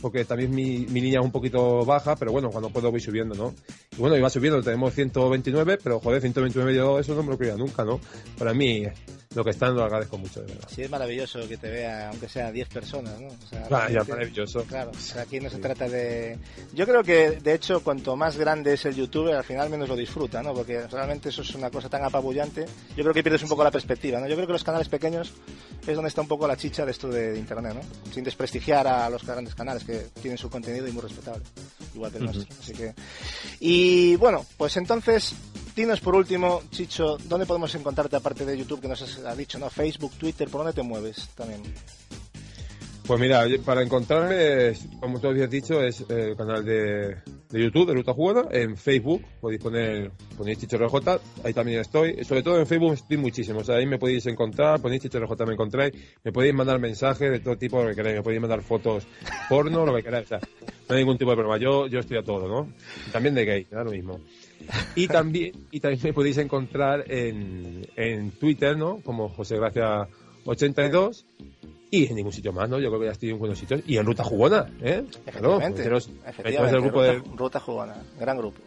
[0.00, 3.34] porque también mi, mi línea es un poquito baja, pero bueno, cuando puedo voy subiendo,
[3.34, 3.52] ¿no?
[3.96, 7.56] Y bueno, iba subiendo, tenemos 129, pero joder, 129 yo eso no me lo creía
[7.56, 7.98] nunca, ¿no?
[8.38, 8.84] Para mí
[9.34, 10.68] lo que están lo agradezco mucho, de verdad.
[10.72, 13.28] Sí, es maravilloso que te vea, aunque sea 10 personas, ¿no?
[13.28, 14.62] O sea, ah, ya, maravilloso.
[14.64, 16.38] Claro, aquí no se trata de...
[16.72, 19.96] Yo creo que, de hecho, cuanto más grande es el youtuber, al final menos lo
[19.96, 20.54] disfruta, ¿no?
[20.54, 22.64] Porque realmente eso es una cosa tan apabullante.
[22.96, 24.28] Yo creo que pierdes un poco la perspectiva, ¿no?
[24.28, 25.32] Yo creo que los canales pequeños
[25.86, 28.12] es donde está un poco la chicha de esto de, Internet, ¿no?
[28.12, 31.42] Sin desprestigiar a los grandes canales que tienen su contenido y muy respetable,
[31.94, 32.46] igual que el nuestro.
[32.60, 32.94] Así que...
[33.60, 35.34] Y bueno, pues entonces
[35.74, 39.68] Dinos por último, Chicho, ¿dónde podemos encontrarte aparte de YouTube que nos has dicho, ¿no?
[39.68, 41.62] Facebook, Twitter, ¿por dónde te mueves también?
[43.06, 47.16] Pues mira, para encontrarme, como tú habías dicho, es el canal de,
[47.50, 48.48] YouTube de Ruta Jugada.
[48.50, 52.24] En Facebook podéis poner, ponéis Chicho RJ, ahí también estoy.
[52.24, 55.44] Sobre todo en Facebook estoy muchísimo, o sea, ahí me podéis encontrar, ponéis Chicho RJ,
[55.44, 55.92] me encontráis.
[56.22, 58.16] Me podéis mandar mensajes de todo tipo, lo que queráis.
[58.16, 59.06] Me podéis mandar fotos
[59.50, 60.24] porno, lo que queráis.
[60.26, 60.40] O sea,
[60.88, 61.58] no hay ningún tipo de problema.
[61.58, 62.72] Yo, yo estoy a todo, ¿no?
[63.12, 64.20] También de gay, da lo mismo.
[64.94, 69.00] Y también, y también me podéis encontrar en, en Twitter, ¿no?
[69.00, 70.08] Como José Gracia
[70.44, 71.26] 82
[71.94, 72.80] y en ningún sitio más, ¿no?
[72.80, 73.80] Yo creo que ya estoy en buenos sitios.
[73.86, 75.04] Y en Ruta Jugona, ¿eh?
[75.26, 75.88] Efectivamente,
[76.26, 77.36] efectivamente grupo Ruta, de...
[77.36, 78.60] Ruta Jugona, gran grupo.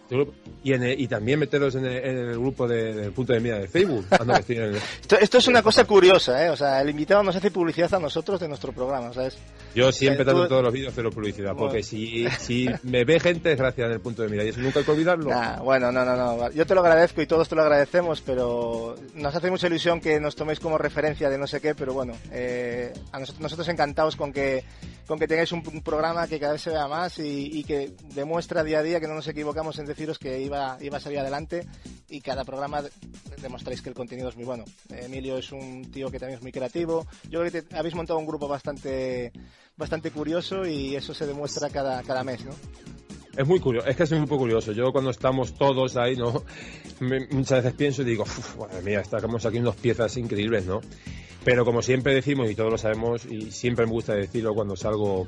[0.63, 4.05] Y, en y también meteros en el, grupo de, punto de mira de Facebook.
[5.01, 6.49] esto, esto, es una cosa curiosa, ¿eh?
[6.49, 9.37] O sea, el invitado nos hace publicidad a nosotros de nuestro programa, ¿sabes?
[9.77, 13.51] Yo siempre trato en todos los vídeos hacer publicidad, porque si, si me ve gente
[13.51, 15.29] es gracias al punto de mira y eso nunca hay que olvidarlo.
[15.63, 16.51] bueno, no, no, no.
[16.51, 20.19] Yo te lo agradezco y todos te lo agradecemos, pero nos hace mucha ilusión que
[20.19, 24.15] nos toméis como referencia de no sé qué, pero bueno, eh, a nosotros, nosotros encantados
[24.15, 24.63] con que,
[25.05, 28.79] con que tengáis un, programa que cada vez se vea más y, que demuestra día
[28.79, 31.67] a día que no nos equivocamos en deciros que iba, iba a salir adelante
[32.09, 32.81] y cada programa
[33.41, 34.65] demostráis que el contenido es muy bueno.
[34.89, 37.05] Emilio es un tío que también es muy creativo.
[37.29, 39.31] Yo creo que habéis montado un grupo bastante,
[39.77, 42.51] bastante curioso y eso se demuestra cada, cada mes, ¿no?
[43.37, 44.71] Es muy curioso, es que es muy curioso.
[44.71, 46.43] Yo cuando estamos todos ahí, ¿no?
[47.31, 48.25] muchas veces pienso y digo,
[48.59, 50.81] madre mía, estamos aquí unas piezas increíbles, ¿no?
[51.45, 55.27] Pero como siempre decimos y todos lo sabemos y siempre me gusta decirlo cuando salgo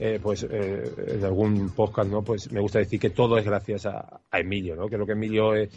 [0.00, 2.22] eh, pues eh, en algún podcast, ¿no?
[2.22, 4.88] Pues me gusta decir que todo es gracias a, Emilio, ¿no?
[4.88, 5.70] Lo que Emilio es,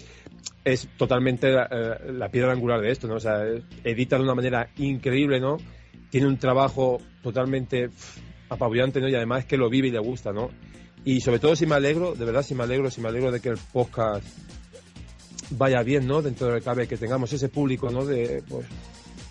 [0.66, 3.16] es totalmente eh, la, piedra angular de esto, ¿no?
[3.16, 3.44] O sea,
[3.84, 5.58] edita de una manera increíble, ¿no?
[6.18, 7.92] Tiene un trabajo totalmente
[8.50, 9.08] apabullante, ¿no?
[9.08, 10.50] Y además que lo vive y le gusta, ¿no?
[11.06, 13.40] Y sobre todo si me alegro, de verdad si me alegro, si me alegro de
[13.40, 14.26] que el podcast
[15.52, 16.24] vaya bien, ¿no?
[16.24, 18.04] Dentro de cabe que tengamos ese público, ¿no?
[18.04, 18.66] De, pues,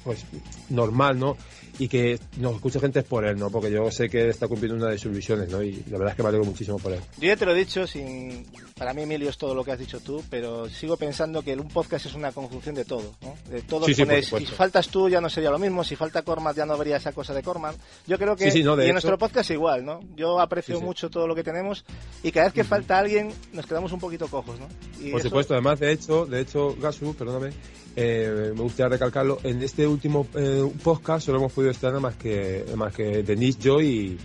[0.04, 0.24] pues
[0.70, 1.36] normal, ¿no?
[1.78, 3.50] Y que nos escuche gente es por él, ¿no?
[3.50, 5.62] Porque yo sé que está cumpliendo una de sus visiones, ¿no?
[5.62, 7.00] Y la verdad es que me alegro muchísimo por él.
[7.18, 8.46] Yo ya te lo he dicho, sin...
[8.78, 11.68] para mí Emilio es todo lo que has dicho tú, pero sigo pensando que un
[11.68, 13.34] podcast es una conjunción de todo, ¿no?
[13.50, 16.22] De todo Sí, sí, pones- si faltas tú ya no sería lo mismo, si falta
[16.22, 17.74] Corman ya no habría esa cosa de Corman.
[18.06, 20.00] Yo creo que Sí, sí, no, de y en hecho- nuestro podcast igual, ¿no?
[20.16, 21.84] Yo aprecio mucho todo lo que tenemos
[22.22, 24.66] y cada vez que falta alguien nos quedamos un poquito cojos, ¿no?
[25.00, 27.52] Y Por eso- supuesto, además, de hecho, de hecho, Gasu, perdóname,
[27.96, 32.64] eh, me gustaría recalcarlo, en este último eh, podcast solo hemos podido estar más que,
[32.76, 34.18] más que Denise, yo y,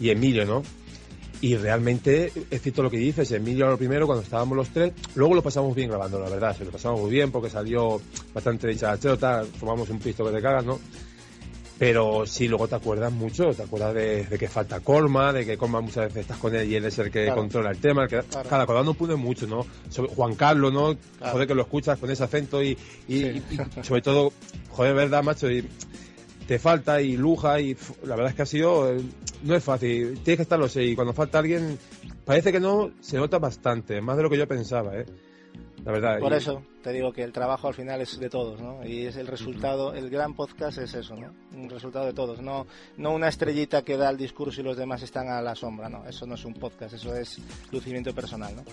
[0.00, 0.62] Emilio, ¿no?
[1.42, 5.34] Y realmente, es cierto lo que dices, Emilio lo primero, cuando estábamos los tres, luego
[5.34, 8.00] lo pasamos bien grabando, la verdad, se lo pasamos muy bien porque salió
[8.32, 10.80] bastante dicharachero, tal, formamos un pisto que te cagas, ¿no?
[11.82, 15.58] Pero sí, luego te acuerdas mucho, te acuerdas de, de que falta Colma, de que
[15.58, 17.40] Colma muchas veces estás con él y él es el que Claro.
[17.40, 18.48] controla el tema, el que, Claro.
[18.48, 19.66] cada acordando pone mucho, ¿no?
[19.88, 20.94] Sobre Juan Carlos, ¿no?
[21.18, 21.32] Claro.
[21.32, 23.42] Joder, que lo escuchas con ese acento y, y, Sí.
[23.50, 24.32] y- y sobre todo,
[24.70, 25.68] joder, verdad, macho, y
[26.46, 29.00] te falta y luja y la verdad es que ha sido, eh,
[29.42, 31.80] no es fácil, tienes que estarlo y cuando falta alguien,
[32.24, 35.04] parece que no, se nota bastante, más de lo que yo pensaba, ¿eh?
[35.84, 36.18] La verdad.
[36.20, 38.84] Por y- eso te digo que el trabajo al final es de todos, ¿no?
[38.84, 41.32] Y es el resultado, el gran podcast es eso, ¿no?
[41.54, 42.66] Un resultado de todos, no,
[42.96, 46.04] no una estrellita que da el discurso y los demás están a la sombra, ¿no?
[46.06, 47.38] Eso no es un podcast, eso es
[47.70, 48.64] lucimiento personal, ¿no?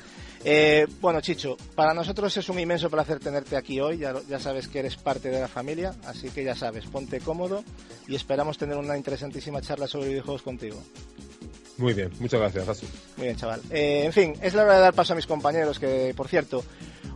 [0.43, 4.67] Eh, bueno, Chicho, para nosotros es un inmenso placer tenerte aquí hoy, ya, ya sabes
[4.67, 7.63] que eres parte de la familia, así que ya sabes, ponte cómodo
[8.08, 10.78] y esperamos tener una interesantísima charla sobre videojuegos contigo.
[11.80, 12.84] Muy bien, muchas gracias.
[13.15, 13.62] Muy bien, chaval.
[13.70, 16.62] Eh, en fin, es la hora de dar paso a mis compañeros, que por cierto,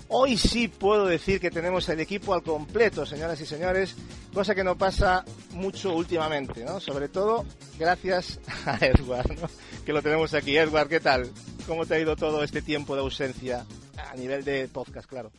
[0.08, 3.98] hoy sí puedo decir que tenemos el equipo al completo, señoras y señores,
[4.34, 6.80] cosa que no pasa mucho últimamente, ¿no?
[6.80, 7.44] Sobre todo
[7.78, 9.50] gracias a Edward, ¿no?
[9.86, 10.56] Que lo tenemos aquí.
[10.56, 11.30] Edward, ¿qué tal?
[11.68, 13.66] ¿Cómo te ha ido todo este tiempo de ausencia
[13.98, 15.30] a nivel de podcast, claro?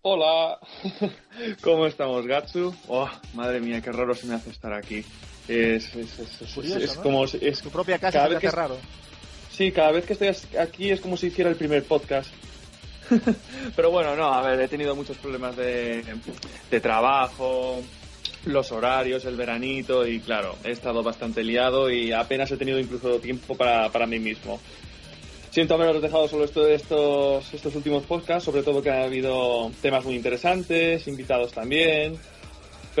[0.00, 0.58] Hola,
[1.62, 2.74] ¿cómo estamos, Gatsu?
[2.88, 5.04] Oh, madre mía, qué raro se me hace estar aquí.
[5.50, 7.02] Es, es, es, es- Curioso, es ¿no?
[7.02, 8.76] como si- es, Tu propia casa Cada vez que es- raro.
[9.50, 12.30] sí, cada vez que estoy aquí es como si hiciera el primer podcast.
[13.76, 16.04] Pero bueno, no, a ver, he tenido muchos problemas de,
[16.70, 17.82] de trabajo,
[18.44, 23.18] los horarios, el veranito y claro, he estado bastante liado y apenas he tenido incluso
[23.18, 24.60] tiempo para, para mí mismo.
[25.50, 30.04] Siento haberos dejado solo esto, estos, estos últimos podcasts, sobre todo que ha habido temas
[30.04, 32.16] muy interesantes, invitados también.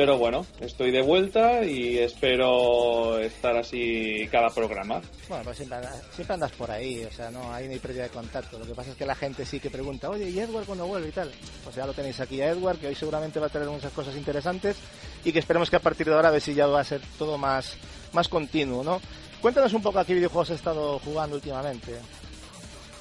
[0.00, 5.02] Pero bueno, estoy de vuelta y espero estar así cada programa.
[5.28, 8.08] Bueno, pues siempre andas, siempre andas por ahí, o sea, no hay ni pérdida de
[8.08, 8.58] contacto.
[8.58, 11.10] Lo que pasa es que la gente sí que pregunta, oye, ¿y Edward cuando vuelve
[11.10, 11.30] y tal?
[11.62, 14.16] Pues ya lo tenéis aquí a Edward, que hoy seguramente va a tener muchas cosas
[14.16, 14.78] interesantes
[15.22, 17.02] y que esperemos que a partir de ahora a ver si ya va a ser
[17.18, 17.76] todo más,
[18.14, 19.02] más continuo, ¿no?
[19.42, 21.92] Cuéntanos un poco a qué videojuegos has estado jugando últimamente.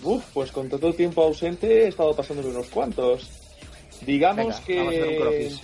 [0.03, 3.29] Uf, pues con todo el tiempo ausente he estado pasándome unos cuantos.
[4.01, 4.75] Digamos Venga, que...
[4.75, 5.61] vamos a hacer un croquis.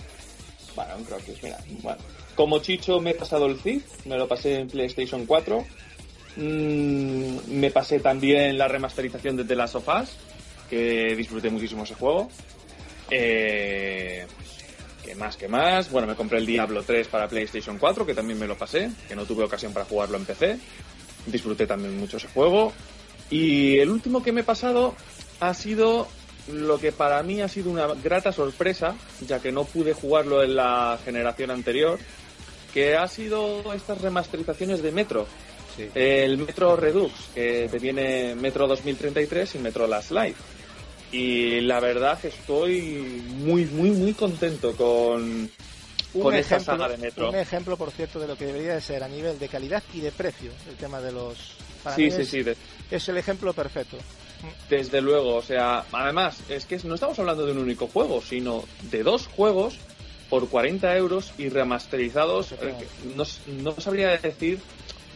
[0.76, 1.58] Bueno, un croquis, mira.
[1.82, 1.98] Bueno,
[2.34, 5.64] como Chicho me he pasado el Thief, me lo pasé en PlayStation 4.
[6.36, 10.10] Mm, me pasé también la remasterización de The Last of Us,
[10.68, 12.28] que disfruté muchísimo ese juego.
[13.10, 14.26] Eh,
[15.02, 15.90] ¿Qué más, qué más?
[15.90, 19.16] Bueno, me compré el Diablo 3 para PlayStation 4, que también me lo pasé, que
[19.16, 20.58] no tuve ocasión para jugarlo en PC.
[21.26, 22.74] Disfruté también mucho ese juego.
[23.30, 24.94] Y el último que me he pasado
[25.40, 26.06] ha sido
[26.52, 28.94] lo que para mí ha sido una grata sorpresa,
[29.26, 31.98] ya que no pude jugarlo en la generación anterior,
[32.72, 35.26] que ha sido estas remasterizaciones de Metro.
[35.76, 35.88] Sí.
[35.94, 40.40] El Metro Redux, que te viene Metro 2033 y Metro Last Life.
[41.12, 45.50] Y la verdad que estoy muy, muy, muy contento con,
[46.20, 47.28] con esta saga de Metro.
[47.28, 50.00] un ejemplo, por cierto, de lo que debería de ser a nivel de calidad y
[50.00, 51.36] de precio el tema de los...
[51.82, 52.56] para Sí, mí sí, sí, de-
[52.90, 53.96] es el ejemplo perfecto.
[54.68, 58.64] Desde luego, o sea, además, es que no estamos hablando de un único juego, sino
[58.90, 59.78] de dos juegos
[60.28, 62.52] por 40 euros y remasterizados.
[62.52, 62.74] eh,
[63.14, 63.24] no,
[63.62, 64.60] no sabría decir,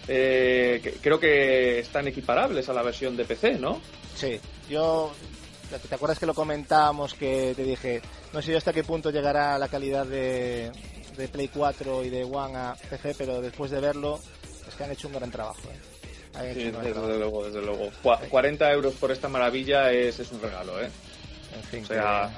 [0.08, 3.80] eh, que- creo que están equiparables a la versión de PC, ¿no?
[4.16, 5.12] Sí, yo.
[5.88, 7.14] ¿Te acuerdas que lo comentábamos?
[7.14, 8.02] Que te dije,
[8.32, 10.72] no sé yo hasta qué punto llegará la calidad de,
[11.16, 14.18] de Play 4 y de One a PC, pero después de verlo,
[14.68, 15.60] es que han hecho un gran trabajo.
[15.68, 15.78] ¿eh?
[16.34, 17.90] Han Sí, desde luego, desde luego.
[18.02, 20.88] Cua- 40 euros por esta maravilla es, es un regalo, ¿eh?
[21.56, 22.30] En fin, O sea,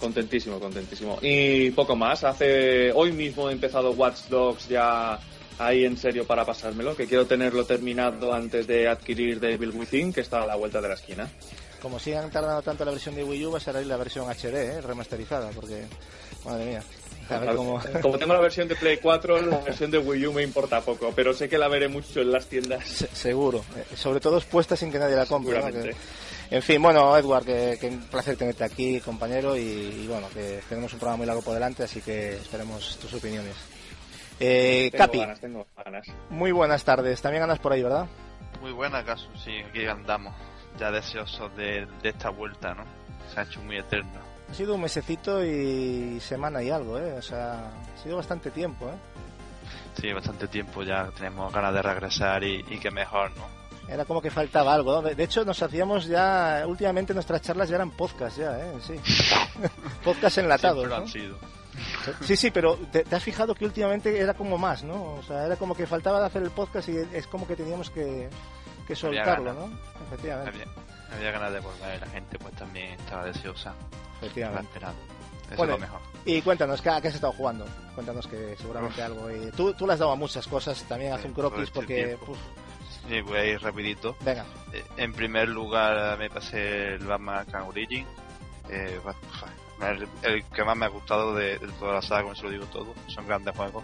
[0.00, 1.18] contentísimo, contentísimo.
[1.22, 2.24] Y poco más.
[2.24, 5.18] Hace hoy mismo he empezado Watch Dogs ya
[5.58, 10.20] ahí en serio para pasármelo, que quiero tenerlo terminado antes de adquirir Devil Within, que
[10.20, 11.28] está a la vuelta de la esquina.
[11.82, 14.54] como sigan tardando tanto la versión de Wii U, va a ser la versión HD,
[14.78, 14.80] ¿eh?
[14.80, 15.84] remasterizada, porque,
[16.44, 16.82] madre mía,
[17.30, 17.80] a ver cómo.
[18.02, 21.12] Como tengo la versión de Play 4, la versión de Wii U me importa poco,
[21.14, 22.86] pero sé que la veré mucho en las tiendas.
[22.86, 25.58] Se- seguro, eh, sobre todo expuesta sin que nadie la compre.
[25.58, 25.62] ¿no?
[25.66, 25.96] Seguramente.
[25.96, 30.28] Que- en fin, bueno, Edward, que, que un placer tenerte aquí, compañero, y, y bueno,
[30.32, 33.54] que tenemos un programa muy largo por delante, así que esperemos tus opiniones.
[34.40, 36.06] Eh, Tengo Capi, ganas, tengo ganas.
[36.30, 37.20] muy buenas tardes.
[37.20, 38.06] También andas por ahí, ¿verdad?
[38.62, 40.34] Muy buena, caso, sí, aquí andamos.
[40.78, 42.84] Ya deseosos de, de esta vuelta, ¿no?
[43.34, 44.20] Se ha hecho muy eterno.
[44.50, 47.14] Ha sido un mesecito y semana y algo, ¿eh?
[47.18, 50.00] O sea, ha sido bastante tiempo, ¿eh?
[50.00, 53.58] Sí, bastante tiempo ya tenemos ganas de regresar y, y que mejor, ¿no?
[53.88, 55.00] Era como que faltaba algo.
[55.00, 55.02] ¿no?
[55.02, 58.72] De hecho, nos hacíamos ya, últimamente nuestras charlas ya eran podcast, ya, ¿eh?
[58.86, 58.94] Sí.
[60.04, 60.94] podcast enlatados, ¿no?
[60.94, 61.36] han sido.
[62.22, 65.14] Sí, sí, pero te, te has fijado que últimamente era como más, ¿no?
[65.14, 67.90] O sea, era como que faltaba de hacer el podcast y es como que teníamos
[67.90, 68.28] que,
[68.86, 69.52] que soltarlo.
[69.52, 69.70] ¿no?
[70.06, 70.64] Efectivamente,
[71.14, 73.74] había ganas de volver, la gente pues también estaba deseosa,
[74.20, 74.78] efectivamente.
[74.78, 76.00] Eso Bueno, es lo mejor.
[76.26, 77.64] Y cuéntanos, ¿qué, ¿a qué has estado jugando?
[77.94, 79.30] Cuéntanos que seguramente algo.
[79.30, 82.18] Y tú, tú le has dado a muchas cosas, también haz un croquis porque...
[83.08, 84.16] Sí, voy a ir rapidito.
[84.20, 84.44] venga,
[84.74, 88.06] Eh, En primer lugar me pasé el Batman Arkham Origin.
[88.68, 89.00] Eh,
[89.80, 92.50] el, el que más me ha gustado de, de toda la saga, como se lo
[92.50, 92.94] digo todo.
[93.06, 93.82] Son grandes juegos.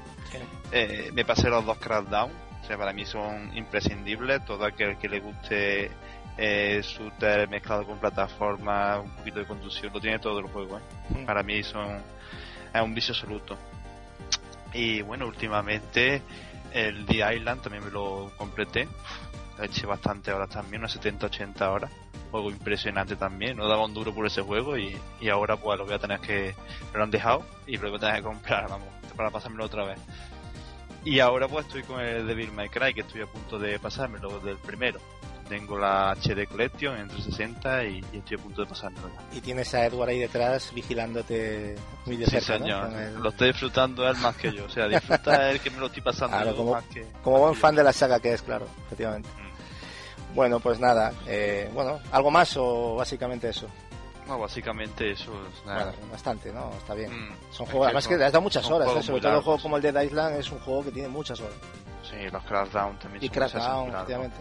[0.73, 2.31] Eh, me pasé los dos Crackdown.
[2.63, 4.45] O sea, para mí son imprescindibles.
[4.45, 5.91] Todo aquel que le guste
[6.37, 10.79] eh, shooter mezclado con plataforma, un poquito de conducción, lo tiene todo el juego.
[10.79, 10.83] ¿eh?
[11.11, 11.27] Mm.
[11.27, 12.03] Para mí son
[12.75, 13.57] es un vicio absoluto.
[14.73, 16.23] Y bueno, últimamente
[16.73, 18.89] el The Island también me lo completé.
[19.59, 21.91] Le eché bastante horas también, unas 70-80 horas.
[22.33, 23.57] Juego impresionante también.
[23.57, 26.19] No daba un duro por ese juego y, y ahora pues lo voy a tener
[26.19, 26.57] que...
[26.93, 29.85] Me lo han dejado y lo voy a tener que comprar, vamos, para pasármelo otra
[29.85, 30.01] vez.
[31.05, 34.41] Y ahora pues estoy con el Devil May Cry, que estoy a punto de pasármelo
[34.41, 34.99] del primero.
[35.49, 39.37] Tengo la HD Collection en 360 y, y estoy a punto de pasármelo ya.
[39.37, 41.77] Y tienes a Edward ahí detrás vigilándote
[42.07, 42.93] muy de Sí, cerca, señor.
[42.95, 44.65] El- Lo estoy disfrutando él más que yo.
[44.65, 47.07] O sea, disfruta él que me lo estoy pasando Claro, como- más que...
[47.23, 49.29] Como buen fan de la saga que es, claro, efectivamente.
[49.29, 50.35] Mm.
[50.35, 53.69] Bueno, pues nada, eh, bueno, ¿algo más o básicamente eso?
[54.27, 55.93] No, básicamente eso es nada.
[55.93, 56.71] Bueno, bastante, ¿no?
[56.79, 57.13] Está bien.
[57.13, 57.35] Mm.
[57.53, 59.03] Son juegos, además que has dado muchas horas, ¿eh?
[59.03, 59.45] sobre todo un largos.
[59.45, 61.55] juego como el de Island es un juego que tiene muchas horas.
[62.11, 64.33] Sí, los Crackdown también Y son largos.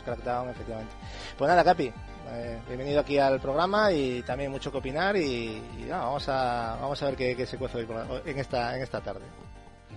[0.00, 0.94] Los Crackdown, efectivamente.
[1.36, 1.92] Pues nada, Capi,
[2.30, 6.78] eh, bienvenido aquí al programa y también mucho que opinar y, y nada, vamos a
[6.80, 7.86] vamos a ver qué, qué se cuece hoy
[8.24, 9.22] en esta en esta tarde.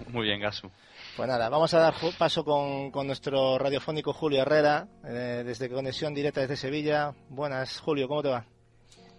[0.09, 0.69] Muy bien, Gasu.
[1.15, 6.13] Pues nada, vamos a dar paso con, con nuestro radiofónico Julio Herrera, eh, desde Conexión
[6.13, 7.13] Directa desde Sevilla.
[7.29, 8.45] Buenas, Julio, ¿cómo te va?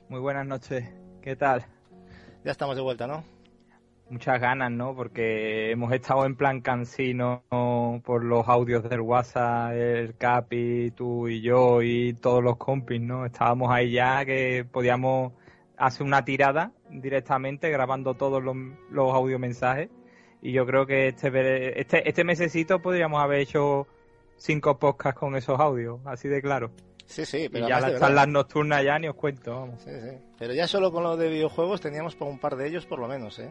[0.09, 0.85] Muy buenas noches.
[1.23, 1.65] ¿Qué tal?
[2.45, 3.25] Ya estamos de vuelta, ¿no?
[4.15, 4.95] Muchas ganas, ¿no?
[4.95, 7.43] Porque hemos estado en plan cansino
[8.05, 13.27] por los audios del WhatsApp, el Capi, tú y yo y todos los compis, ¿no?
[13.27, 15.33] Estábamos ahí ya que podíamos
[15.77, 18.57] hacer una tirada directamente grabando todos los,
[18.89, 19.91] los audiomensajes
[20.41, 23.89] y yo creo que este, este, este mesecito podríamos haber hecho
[24.37, 26.71] cinco podcasts con esos audios, así de claro.
[27.07, 29.83] Sí, sí, Y pero ya además de las charlas nocturnas ya ni os cuento, vamos.
[29.83, 30.17] Sí, sí.
[30.39, 33.09] Pero ya solo con lo de videojuegos teníamos por un par de ellos por lo
[33.09, 33.51] menos, ¿eh?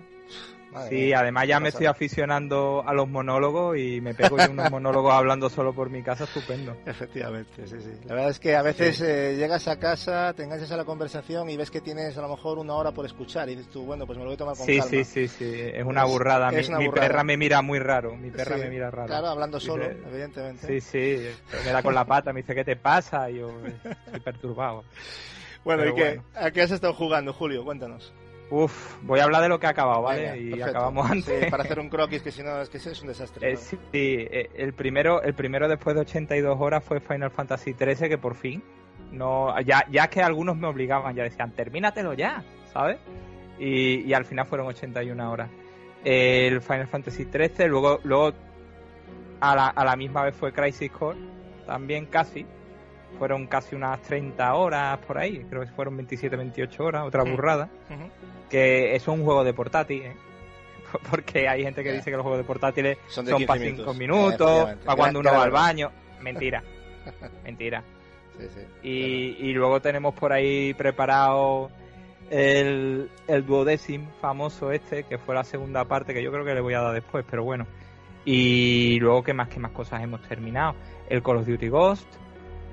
[0.74, 1.20] Madre Sí, mía.
[1.20, 5.50] además ya me estoy aficionando a los monólogos y me pego yo unos monólogos hablando
[5.50, 6.76] solo por mi casa, estupendo.
[6.86, 7.92] Efectivamente, sí, sí.
[8.06, 11.50] La verdad es que a veces eh, llegas a casa, te enganchas a la conversación
[11.50, 14.06] y ves que tienes a lo mejor una hora por escuchar y dices tú, bueno,
[14.06, 14.90] pues me lo voy a tomar con Sí, calma.
[14.90, 16.52] sí, sí, sí, es una Es- burrada.
[16.52, 17.08] Mi, es una mi burrada.
[17.08, 19.08] perra me mira muy raro, mi perra Sí, me mira raro.
[19.08, 20.66] Claro, hablando Dice- solo, evidentemente.
[20.68, 21.28] Sí, sí,
[21.66, 23.30] me da con la pata, me dice, ¿qué te pasa?
[23.30, 23.52] Y yo
[24.06, 24.84] estoy perturbado.
[25.64, 26.04] Bueno, Pero ¿y qué?
[26.18, 26.24] bueno.
[26.36, 27.64] ¿A qué has estado jugando, Julio?
[27.64, 28.14] Cuéntanos.
[28.56, 30.22] Uf, voy a hablar de lo que ha acabado, ¿vale?
[30.22, 30.70] Venga, y perfecto.
[30.70, 31.44] acabamos antes.
[31.44, 33.50] Sí, para hacer un croquis, que si no, es que es un desastre.
[33.50, 33.60] Eh, ¿no?
[33.60, 38.20] sí, eh, el primero, el primero después de 82 horas fue Final Fantasy XIII, que
[38.20, 38.64] por fin,
[39.12, 43.00] no, ya, ya que algunos me obligaban, ya decían, termínatelo ya, ¿sabes?
[43.58, 45.50] Y, y al final fueron 81 horas.
[46.04, 48.34] El Final Fantasy XIII, luego, luego
[49.40, 51.18] a la, a la misma vez fue Crisis Core,
[51.66, 52.46] también casi,
[53.18, 57.32] fueron casi unas 30 horas por ahí, creo que fueron 27, 28 horas, otra Mm.
[57.32, 57.70] burrada
[58.50, 60.16] que eso es un juego de portátil, ¿eh?
[61.10, 63.60] porque hay gente que dice que los juegos de portátiles Son son, de 15 para
[63.60, 63.86] minutos.
[63.86, 64.86] 5 minutos, Efectivamente.
[64.86, 65.92] para cuando uno va al baño.
[66.22, 66.64] Mentira,
[67.44, 67.84] mentira.
[68.38, 68.62] Sí, sí.
[68.88, 71.70] Y, y luego tenemos por ahí preparado
[72.30, 76.62] el, el duodécim famoso este, que fue la segunda parte, que yo creo que le
[76.62, 77.66] voy a dar después, pero bueno.
[78.26, 80.76] Y luego, ¿qué más, qué más cosas hemos terminado?
[81.10, 82.08] El Call of Duty Ghost,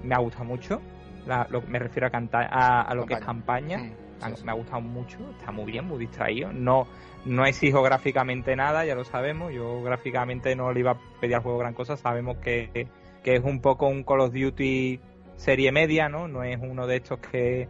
[0.03, 0.81] me ha gustado mucho.
[1.27, 3.77] La- lo- me refiero a, canta- a, a lo que es campaña.
[4.23, 4.45] Ah, sí, sí.
[4.45, 6.53] Me ha gustado mucho, está muy bien, muy distraído.
[6.53, 6.87] No,
[7.25, 9.53] no exijo gráficamente nada, ya lo sabemos.
[9.53, 11.97] Yo gráficamente no le iba a pedir al juego gran cosa.
[11.97, 12.89] Sabemos que,
[13.23, 15.01] que es un poco un Call of Duty
[15.37, 16.29] serie media, ¿no?
[16.29, 17.67] No es uno de estos que,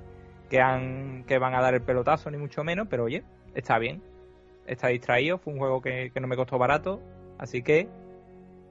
[0.49, 3.23] que, han, que van a dar el pelotazo, ni mucho menos, pero oye,
[3.55, 4.03] está bien.
[4.67, 7.01] Está distraído, fue un juego que, que no me costó barato,
[7.39, 7.89] así que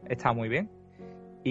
[0.08, 0.70] está muy bien.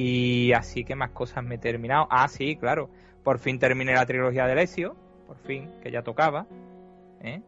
[0.00, 2.06] Y así que más cosas me he terminado.
[2.10, 2.88] Ah, sí, claro.
[3.24, 4.96] Por fin terminé la trilogía de Ezio.
[5.26, 6.46] Por fin, que ya tocaba.
[7.20, 7.42] ¿eh?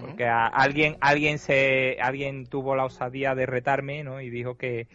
[0.00, 4.20] Porque a, alguien, alguien se, alguien tuvo la osadía de retarme, ¿no?
[4.20, 4.88] Y dijo que,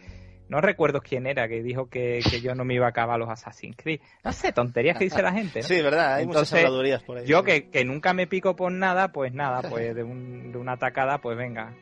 [0.48, 3.28] no recuerdo quién era, que dijo que, que, yo no me iba a acabar los
[3.28, 4.00] Assassin's Creed.
[4.24, 5.66] No sé, tonterías que dice la gente, ¿no?
[5.66, 7.26] Sí, verdad, hay Entonces, muchas habladurías por ahí.
[7.26, 10.72] Yo que, que nunca me pico por nada, pues nada, pues de, un, de una
[10.72, 11.74] atacada, pues venga.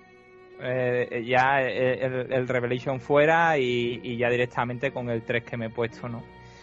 [0.60, 5.66] Eh, ya el, el, Revelation fuera y, y, ya directamente con el 3 que me
[5.66, 6.18] he puesto, ¿no?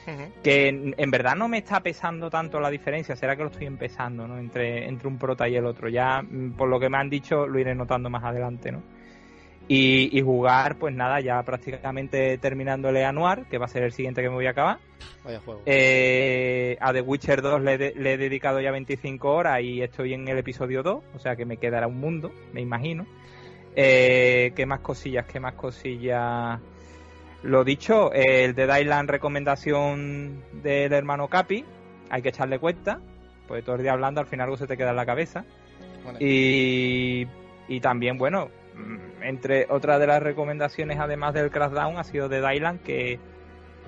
[0.08, 0.32] Uh -huh.
[0.41, 3.67] Que en, en, verdad no me está pesando tanto la diferencia, será que lo estoy
[3.67, 4.39] empezando, ¿no?
[4.39, 5.89] Entre, entre un prota y el otro.
[5.89, 8.82] Ya, mm, por lo que me han dicho, lo iré notando más adelante, ¿no?
[9.67, 13.93] Y, y, jugar, pues nada, ya prácticamente terminando el Anuar, que va a ser el
[13.93, 14.79] siguiente que me voy a acabar.
[15.23, 15.62] Vaya juego.
[15.65, 20.13] Eh, a The Witcher 2 le, de, le, he dedicado ya 25 horas y estoy
[20.13, 23.06] en el episodio 2, o sea que me quedará un mundo, me imagino.
[23.75, 25.25] Eh, ¿Qué más cosillas?
[25.25, 26.59] ¿Qué más cosillas?
[27.43, 31.65] Lo dicho, el de Dylan recomendación del hermano Capi,
[32.09, 33.01] hay que echarle cuenta,
[33.47, 35.43] pues todo el día hablando, al final algo se te queda en la cabeza.
[36.03, 36.19] Bueno.
[36.21, 37.27] Y,
[37.67, 38.49] y también, bueno,
[39.21, 43.19] entre otras de las recomendaciones, además del Crashdown, ha sido de Dylan, que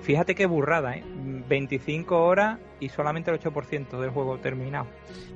[0.02, 1.04] fíjate qué burrada, ¿eh?
[1.48, 4.86] 25 horas y solamente el 8% del juego terminado.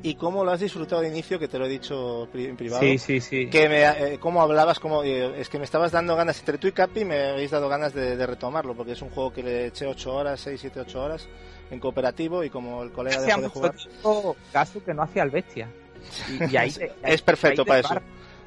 [0.03, 1.39] ¿Y cómo lo has disfrutado de inicio?
[1.39, 2.83] Que te lo he dicho en privado.
[2.83, 3.49] Sí, sí, sí.
[3.49, 4.79] Que me, eh, ¿Cómo hablabas?
[4.79, 7.69] Cómo, eh, es que me estabas dando ganas, entre tú y Capi me habéis dado
[7.69, 10.81] ganas de, de, retomarlo, porque es un juego que le eché 8 horas, 6, 7,
[10.81, 11.29] 8 horas
[11.71, 13.75] en cooperativo y como el colega dejó de jugar.
[14.53, 15.69] Caso que no hacía el bestia.
[16.29, 17.95] Y, y ahí, es perfecto ahí para eso.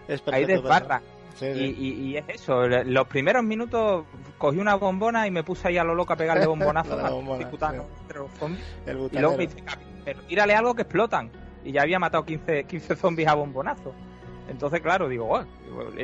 [0.07, 0.99] Es perfecto ahí desbarra.
[0.99, 1.45] Sí, sí.
[1.45, 4.05] Y, y, y, es eso, los primeros minutos
[4.37, 7.49] cogí una bombona y me puse ahí a lo loco a pegarle bombonazos a bombona,
[7.49, 7.57] sí.
[8.01, 8.65] entre los zombies.
[8.85, 9.63] Y luego me dice,
[10.03, 11.31] pero tírale algo que explotan.
[11.63, 13.93] Y ya había matado 15, 15 zombies a bombonazo.
[14.49, 15.45] Entonces, claro, digo, oh,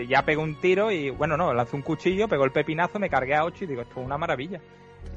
[0.08, 3.36] ya pegó un tiro y, bueno, no, lancé un cuchillo, pegó el pepinazo, me cargué
[3.36, 4.62] a 8 y digo, esto es una maravilla.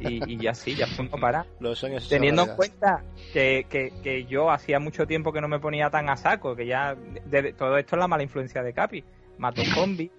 [0.00, 1.46] Y, y ya sí, ya punto para.
[1.60, 5.60] Los sueños Teniendo en cuenta que, que, que, yo hacía mucho tiempo que no me
[5.60, 9.04] ponía tan a saco, que ya de, todo esto es la mala influencia de Capi
[9.38, 10.10] mato zombies.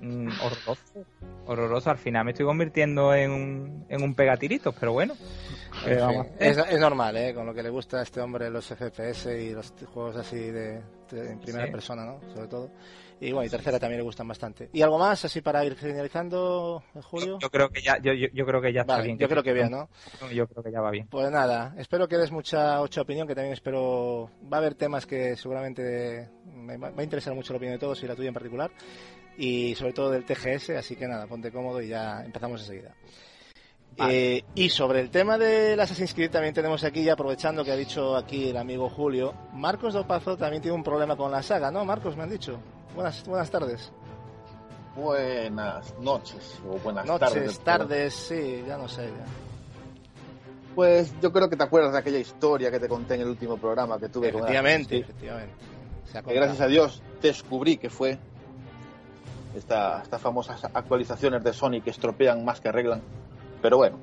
[0.00, 1.04] Mm, horroroso,
[1.46, 1.90] horroroso.
[1.90, 5.14] Al final me estoy convirtiendo en un, en un pegatiritos, pero bueno.
[5.86, 6.28] Eh, vamos.
[6.38, 7.34] Es, es, normal, ¿eh?
[7.34, 10.80] Con lo que le gusta a este hombre los FPS y los juegos así de,
[11.10, 11.72] de en primera sí.
[11.72, 12.20] persona, ¿no?
[12.34, 12.70] Sobre todo.
[13.20, 14.68] Y bueno, y tercera también le gustan bastante.
[14.72, 17.38] ¿Y algo más así para ir finalizando, Julio?
[17.40, 19.18] Yo creo que ya, yo, yo, creo que ya vale, está bien.
[19.18, 19.88] Yo creo que bien, ¿no?
[20.32, 21.06] Yo creo que ya va bien.
[21.08, 24.30] Pues nada, espero que des mucha, mucha opinión, que también espero...
[24.52, 28.02] Va a haber temas que seguramente me va a interesar mucho la opinión de todos
[28.02, 28.70] y la tuya en particular.
[29.36, 32.94] Y sobre todo del TGS, así que nada, ponte cómodo y ya empezamos enseguida.
[33.96, 34.36] Vale.
[34.36, 38.16] Eh, y sobre el tema del Assassin's Creed también tenemos aquí, aprovechando que ha dicho
[38.16, 41.84] aquí el amigo Julio, Marcos Dopazo también tiene un problema con la saga, ¿no?
[41.84, 42.60] Marcos, me han dicho.
[42.94, 43.92] Buenas, buenas tardes.
[44.94, 47.58] Buenas noches o buenas noches, tardes.
[47.60, 49.06] tardes, sí, ya no sé.
[49.06, 49.24] Ya.
[50.74, 53.56] Pues yo creo que te acuerdas de aquella historia que te conté en el último
[53.56, 55.54] programa que tuve efectivamente, con Efectivamente,
[56.24, 58.18] que gracias a Dios descubrí que fue
[59.56, 63.02] esta, estas famosas actualizaciones de Sony que estropean más que arreglan.
[63.60, 63.98] Pero bueno,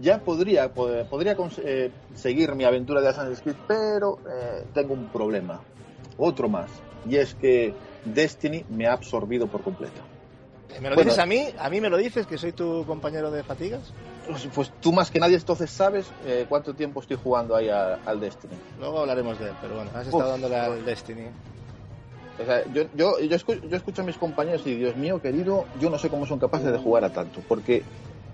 [0.00, 5.60] ya podría, podría eh, seguir mi aventura de Assassin's Creed, pero eh, tengo un problema,
[6.16, 6.70] otro más,
[7.06, 7.74] y es que
[8.14, 10.00] Destiny me ha absorbido por completo.
[10.80, 11.46] ¿Me lo bueno, dices a mí?
[11.58, 13.80] ¿A mí me lo dices que soy tu compañero de fatigas?
[14.28, 17.94] Pues, pues tú más que nadie entonces sabes eh, cuánto tiempo estoy jugando ahí a,
[18.04, 18.52] al Destiny.
[18.78, 21.28] Luego hablaremos de él, pero bueno, has estado Uf, dándole al Destiny.
[22.40, 25.64] O sea, yo, yo, yo, escucho, yo escucho a mis compañeros y Dios mío querido,
[25.80, 27.82] yo no sé cómo son capaces de jugar a tanto, porque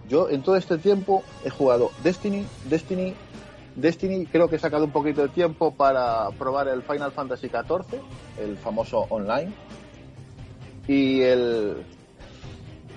[0.09, 3.15] yo en todo este tiempo he jugado Destiny, Destiny,
[3.77, 8.01] Destiny, creo que he sacado un poquito de tiempo para probar el Final Fantasy XIV,
[8.41, 9.53] el famoso online,
[10.87, 11.85] y el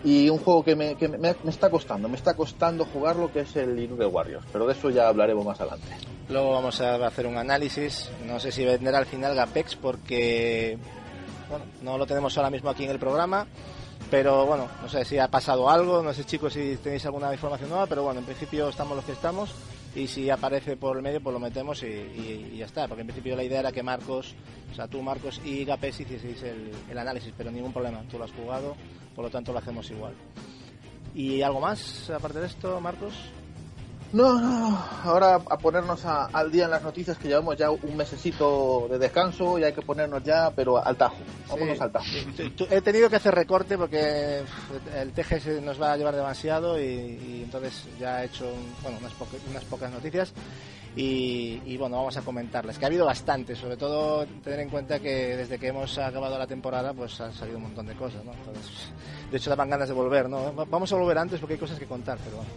[0.03, 3.55] y un juego que me, que me, está costando, me está costando jugarlo, que es
[3.55, 5.88] el Irule Warriors, pero de eso ya hablaremos más adelante.
[6.30, 10.78] Luego vamos a hacer un análisis, no sé si vendrá al final Gapex porque
[11.49, 13.47] bueno, no lo tenemos ahora mismo aquí en el programa,
[14.11, 17.69] pero bueno, no sé si ha pasado algo, no sé chicos si tenéis alguna información
[17.69, 19.49] nueva, pero bueno, en principio estamos los que estamos
[19.98, 23.36] y si aparece por el medio pues lo metemos y, ya está, porque en principio
[23.36, 24.36] la idea era que Marcos,
[24.72, 28.26] o sea tú Marcos y Gapex hicieseis el, el análisis, pero ningún problema, tú lo
[28.26, 28.76] has jugado,
[29.16, 30.14] por lo tanto lo hacemos igual.
[31.16, 33.14] ¿Y algo más aparte de esto, Marcos?
[34.14, 37.97] No, no, ahora a ponernos a, al día en las noticias que llevamos ya un
[37.97, 41.18] mesecito de descanso y hay que ponernos ya, pero al tajo,
[41.49, 41.84] vámonos sí.
[41.84, 42.05] al tajo.
[42.70, 44.43] He tenido que hacer recorte porque
[44.95, 48.45] el TGS nos va a llevar demasiado y, y entonces ya he hecho
[48.82, 50.32] bueno, unas, poca, unas pocas noticias
[50.95, 54.99] y, y, bueno, vamos a comentarles, que ha habido bastante, sobre todo tener en cuenta
[54.99, 58.32] que desde que hemos acabado la temporada pues han salido un montón de cosas, ¿no?
[58.32, 58.89] Entonces,
[59.30, 60.53] de hecho daban ganas de volver, ¿no?
[60.53, 62.49] Vamos a volver antes porque hay cosas que contar, pero bueno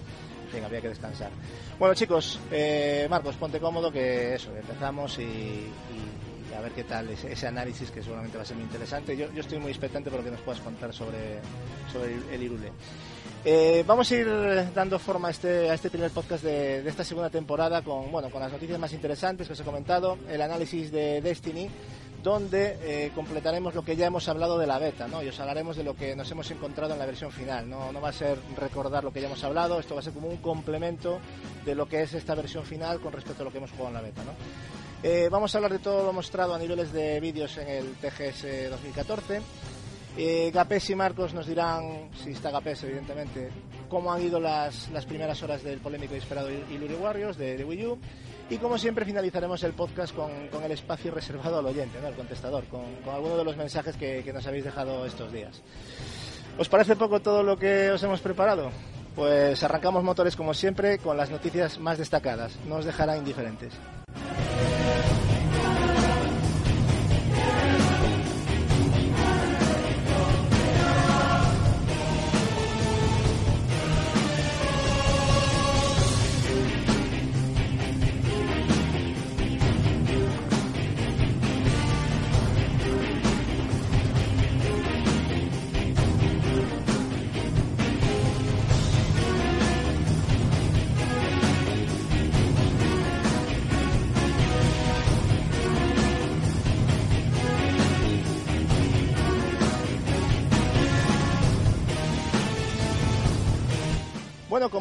[0.50, 1.30] fin, había que descansar.
[1.78, 7.08] Bueno, chicos, eh, Marcos, ponte cómodo que eso, empezamos y, y a ver qué tal
[7.08, 9.16] ese, ese, análisis que seguramente va a ser muy interesante.
[9.16, 11.38] Yo, yo estoy muy expectante por lo que nos puedas contar sobre,
[11.92, 12.72] sobre el, Irule.
[13.44, 14.28] Eh, vamos a ir
[14.74, 18.30] dando forma a este, a este primer podcast de, de, esta segunda temporada con, bueno,
[18.30, 21.70] con las noticias más interesantes que os he comentado, el análisis de Destiny,
[22.22, 25.22] donde eh, completaremos lo que ya hemos hablado de la beta, ¿no?
[25.22, 27.68] Y os hablaremos de lo que nos hemos encontrado en la versión final.
[27.68, 30.12] No, no va a ser recordar lo que ya hemos hablado, esto va a ser
[30.12, 31.18] como un complemento
[31.64, 33.94] de lo que es esta versión final con respecto a lo que hemos jugado en
[33.94, 34.32] la beta, ¿no?
[35.02, 38.70] Eh, vamos a hablar de todo lo mostrado a niveles de vídeos en el TGS
[38.70, 39.40] 2014.
[40.16, 43.48] Eh, y Marcos nos dirán, si está Gapés evidentemente,
[43.88, 47.64] cómo han ido las, las primeras horas del polémico y esperado Illury Warriors de, de
[47.64, 47.98] Wii U.
[48.50, 52.08] Y como siempre finalizaremos el podcast con, con el espacio reservado al oyente, ¿no?
[52.08, 55.62] el contestador, con, con alguno de los mensajes que, que nos habéis dejado estos días.
[56.58, 58.70] ¿Os parece poco todo lo que os hemos preparado?
[59.14, 62.56] Pues arrancamos motores como siempre con las noticias más destacadas.
[62.66, 63.72] No os dejará indiferentes.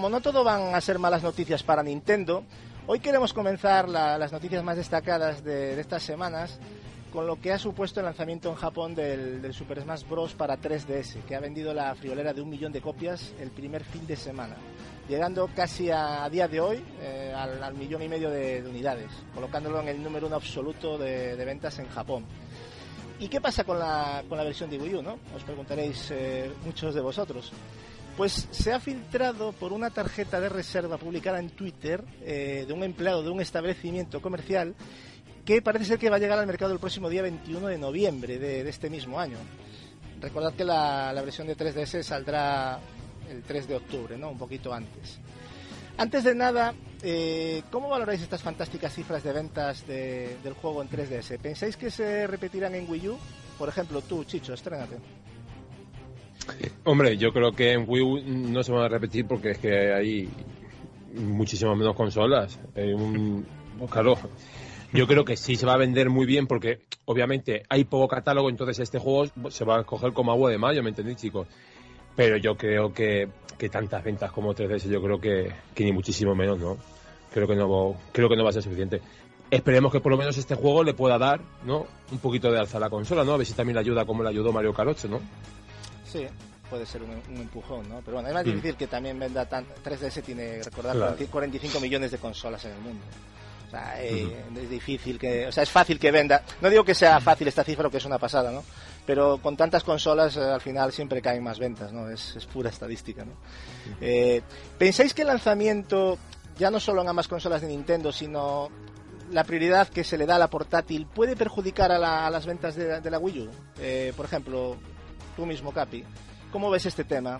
[0.09, 2.43] No todo van a ser malas noticias para Nintendo,
[2.87, 6.59] hoy queremos comenzar la, las noticias más destacadas de, de, estas semanas
[7.13, 10.33] con lo que ha supuesto el lanzamiento en Japón del, del, Super Smash Bros.
[10.33, 14.05] para 3DS, que ha vendido la friolera de un millón de copias el primer fin
[14.05, 14.55] de semana,
[15.07, 18.69] llegando casi a, a día de hoy eh, al, al, millón y medio de, de,
[18.69, 22.25] unidades, colocándolo en el número uno absoluto de, de ventas en Japón.
[23.19, 25.01] ¿Y qué pasa con la, con la versión de Wii U?
[25.01, 25.19] ¿no?
[25.35, 27.51] Os preguntaréis eh, muchos de vosotros.
[28.17, 32.83] Pues se ha filtrado por una tarjeta de reserva publicada en Twitter eh, de un
[32.83, 34.75] empleado de un establecimiento comercial
[35.45, 38.37] que parece ser que va a llegar al mercado el próximo día 21 de noviembre
[38.37, 39.37] de, este mismo año.
[40.21, 42.79] Recordad que la, versión de 3DS saldrá
[43.27, 44.29] el 3 de octubre, ¿no?
[44.29, 45.17] Un poquito antes.
[45.97, 50.89] Antes de nada, eh, ¿cómo valoráis estas fantásticas cifras de ventas de, del juego en
[50.89, 51.39] 3DS?
[51.39, 53.17] ¿Pensáis que se repetirán en Wii U?
[53.57, 54.97] Por ejemplo, tú, Chicho, estrénate.
[56.83, 59.93] Hombre, yo creo que en Wii U no se van a repetir porque es que
[59.93, 60.29] hay
[61.13, 62.59] muchísimas menos consolas.
[62.75, 63.45] Hay un,
[63.89, 64.17] claro,
[64.93, 68.49] yo creo que sí se va a vender muy bien porque obviamente hay poco catálogo,
[68.49, 71.47] entonces este juego se va a coger como agua de mayo, ¿me entendéis, chicos?
[72.15, 76.35] Pero yo creo que, que tantas ventas como 3DS, yo creo que, que, ni muchísimo
[76.35, 76.77] menos, ¿no?
[77.33, 79.01] Creo que no, creo que no va a ser suficiente.
[79.51, 81.85] Esperemos que por lo menos este juego le pueda dar, ¿no?
[82.11, 83.33] Un poquito de alza a la consola, ¿no?
[83.33, 85.21] A ver si también le ayuda como le ayudó Mario 8, ¿no?
[86.11, 86.25] Sí,
[86.69, 88.01] puede ser un, un, empujón, ¿no?
[88.01, 88.49] Pero bueno, es más mm.
[88.49, 89.65] difícil que también venda tan...
[89.83, 91.15] 3DS tiene, recordar, claro.
[91.29, 93.05] 45 millones de consolas en el mundo.
[93.67, 94.63] O sea, eh, uh -huh.
[94.63, 95.47] es difícil que...
[95.47, 96.43] O sea, es fácil que venda...
[96.61, 98.63] No digo que sea fácil esta cifra que es una pasada, ¿no?
[99.05, 102.09] Pero con tantas consolas eh, al final siempre caen más ventas, ¿no?
[102.09, 103.31] Es, es pura estadística, ¿no?
[103.31, 103.97] Uh -huh.
[104.01, 104.41] eh,
[104.77, 106.17] ¿Pensáis que el lanzamiento,
[106.57, 108.69] ya no solo en ambas consolas de Nintendo, sino
[109.31, 112.47] la prioridad que se le da a la portátil puede perjudicar a, la, a las
[112.47, 113.49] ventas de, de, la Wii U?
[113.79, 114.77] Eh, por ejemplo,
[115.39, 116.03] tú mismo, Capi.
[116.51, 117.39] ¿Cómo ves este tema?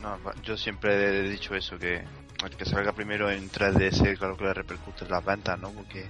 [0.00, 2.02] No, yo siempre he dicho eso, que
[2.42, 5.70] el que salga primero en 3DS, claro que le repercute en las ventas, ¿no?
[5.70, 6.08] Porque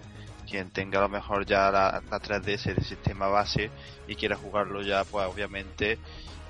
[0.48, 3.70] quien tenga a lo mejor ya la, la 3DS de sistema base
[4.06, 5.98] y quiera jugarlo ya, pues obviamente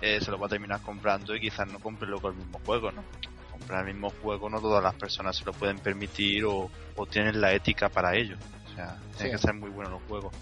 [0.02, 2.92] eh, se lo va a terminar comprando y quizás no compre luego el mismo juego,
[2.92, 3.02] ¿no?
[3.50, 7.40] Comprar el mismo juego no todas las personas se lo pueden permitir o, o tienen
[7.40, 8.36] la ética para ello.
[8.66, 9.30] O sea, tienen sí.
[9.30, 10.34] que ser muy buenos los juegos.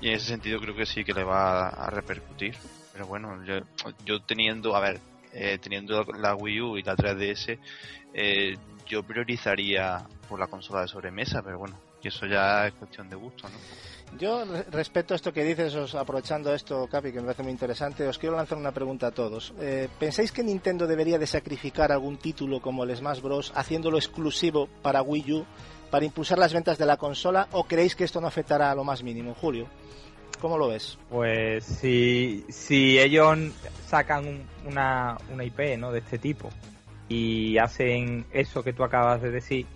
[0.00, 2.56] Y en ese sentido creo que sí que le va a, a repercutir.
[2.96, 3.60] Pero bueno, yo,
[4.06, 4.98] yo teniendo, a ver,
[5.34, 7.58] eh, teniendo la Wii U y la 3DS,
[8.14, 13.10] eh, yo priorizaría por la consola de sobremesa, pero bueno, y eso ya es cuestión
[13.10, 14.16] de gusto, ¿no?
[14.18, 18.16] Yo respeto esto que dices, os, aprovechando esto, Capi, que me parece muy interesante, os
[18.16, 19.52] quiero lanzar una pregunta a todos.
[19.60, 23.52] Eh, ¿Pensáis que Nintendo debería de sacrificar algún título como el Smash Bros.
[23.54, 25.44] haciéndolo exclusivo para Wii U
[25.90, 28.84] para impulsar las ventas de la consola o creéis que esto no afectará a lo
[28.84, 29.34] más mínimo?
[29.34, 29.68] Julio.
[30.40, 30.98] ¿Cómo lo ves?
[31.08, 33.38] Pues si, si ellos
[33.86, 35.92] sacan un, una, una IP ¿no?
[35.92, 36.50] de este tipo
[37.08, 39.66] y hacen eso que tú acabas de decir,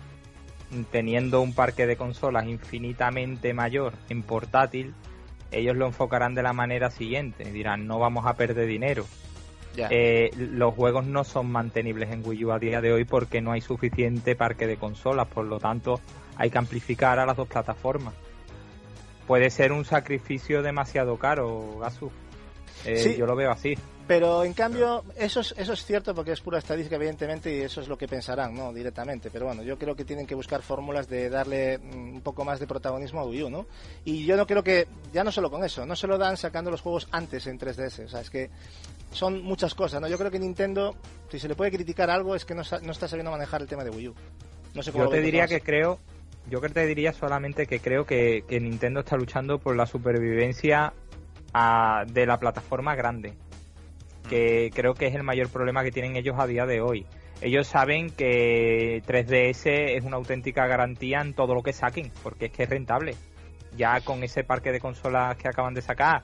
[0.91, 4.93] teniendo un parque de consolas infinitamente mayor en portátil,
[5.51, 7.43] ellos lo enfocarán de la manera siguiente.
[7.51, 9.05] Dirán, no vamos a perder dinero.
[9.77, 13.53] Eh, los juegos no son mantenibles en Wii U a día de hoy porque no
[13.53, 16.01] hay suficiente parque de consolas, por lo tanto
[16.35, 18.13] hay que amplificar a las dos plataformas.
[19.27, 22.11] Puede ser un sacrificio demasiado caro, Gasu.
[22.85, 23.15] Eh, Sí.
[23.15, 23.77] Yo lo veo así.
[24.07, 27.79] Pero en cambio, eso es, eso es cierto porque es pura estadística, evidentemente, y eso
[27.79, 28.73] es lo que pensarán, ¿no?
[28.73, 29.29] Directamente.
[29.31, 32.59] Pero bueno, yo creo que tienen que buscar fórmulas de darle mm, un poco más
[32.59, 33.67] de protagonismo a Wii U, ¿no?
[34.03, 36.71] Y yo no creo que, ya no solo con eso, no se lo dan sacando
[36.71, 38.05] los juegos antes en 3DS.
[38.05, 38.49] O sea, es que
[39.11, 40.07] son muchas cosas, ¿no?
[40.07, 40.95] Yo creo que Nintendo,
[41.29, 43.83] si se le puede criticar algo, es que no, no está sabiendo manejar el tema
[43.83, 44.15] de Wii U.
[44.73, 45.99] No sé cómo Yo te diría que creo,
[46.49, 50.93] yo que te diría solamente que creo que, que Nintendo está luchando por la supervivencia
[51.53, 53.33] a- de la plataforma grande,
[54.29, 57.05] que creo que es el mayor problema que tienen ellos a día de hoy.
[57.41, 62.51] Ellos saben que 3DS es una auténtica garantía en todo lo que saquen, porque es
[62.51, 63.15] que es rentable.
[63.75, 66.21] Ya con ese parque de consolas que acaban de sacar,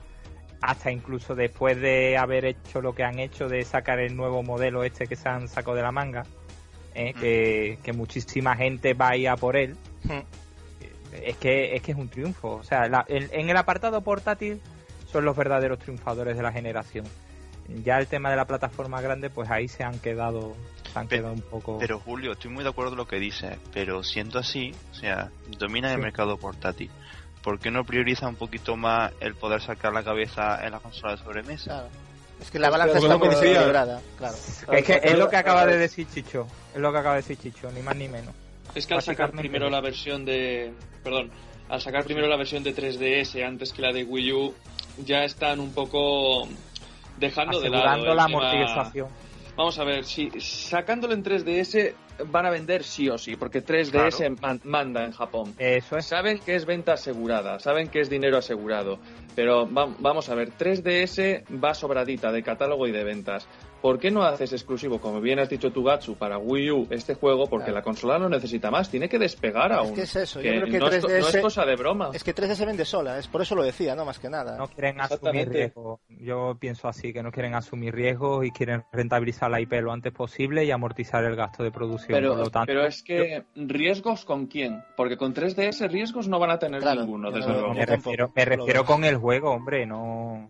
[0.60, 4.84] hasta incluso después de haber hecho lo que han hecho de sacar el nuevo modelo
[4.84, 6.22] este que se han sacado de la manga,
[6.94, 7.14] ¿eh?
[7.18, 9.76] que, que muchísima gente va a ir a por él.
[11.12, 12.56] Es que es que es un triunfo.
[12.56, 14.60] O sea, la- en, en el apartado portátil
[15.10, 17.06] son los verdaderos triunfadores de la generación.
[17.84, 20.56] Ya el tema de la plataforma grande, pues ahí se han quedado,
[20.90, 21.78] se han quedado un poco.
[21.78, 25.30] Pero Julio, estoy muy de acuerdo con lo que dices, pero siendo así, o sea,
[25.58, 26.90] dominan el mercado portátil.
[27.42, 31.12] ¿Por qué no prioriza un poquito más el poder sacar la cabeza en la consola
[31.16, 31.64] de sobremesa?
[31.64, 31.88] Claro.
[32.40, 33.40] Es que la balanza está muy confía.
[33.48, 34.36] desequilibrada, claro.
[34.72, 36.46] es que es lo que acaba de decir Chicho.
[36.74, 38.34] Es lo que acaba de decir Chicho, ni más ni menos.
[38.74, 40.72] Es que al sacar primero la versión de.
[41.02, 41.30] Perdón.
[41.68, 44.54] Al sacar primero la versión de 3DS antes que la de Wii U,
[45.04, 46.48] ya están un poco
[47.18, 48.04] dejando de lado.
[48.14, 49.08] La tema- amortización.
[49.56, 51.94] Vamos a ver, si sacándolo en 3DS
[52.26, 55.52] van a vender sí o sí, porque 3DS man- manda en Japón.
[55.58, 56.06] Eso es.
[56.06, 58.98] Saben que es venta asegurada, saben que es dinero asegurado,
[59.34, 63.48] pero va- vamos a ver, 3DS va sobradita de catálogo y de ventas.
[63.80, 67.14] ¿Por qué no haces exclusivo, como bien has dicho tú, Gatsu, para Wii U este
[67.14, 67.46] juego?
[67.46, 67.78] Porque Claro.
[67.78, 69.90] la consola no necesita más, tiene que despegar aún.
[69.90, 71.76] Es que es eso, yo creo que no, es, co- no 3DS es cosa de
[71.76, 72.10] broma.
[72.12, 74.04] Es que 3DS vende sola, es por eso lo decía, ¿no?
[74.04, 74.56] Más que nada.
[74.56, 76.00] No quieren asumir riesgos.
[76.08, 80.12] Yo pienso así, que no quieren asumir riesgos y quieren rentabilizar la IP lo antes
[80.12, 82.18] posible y amortizar el gasto de producción.
[82.18, 84.82] Pero, Por lo tanto, pero es que, ¿riesgos con quién?
[84.96, 87.74] Porque con 3DS riesgos no van a tener Claro, ninguno, desde no- luego.
[88.34, 90.48] me refiero con el juego, hombre, no.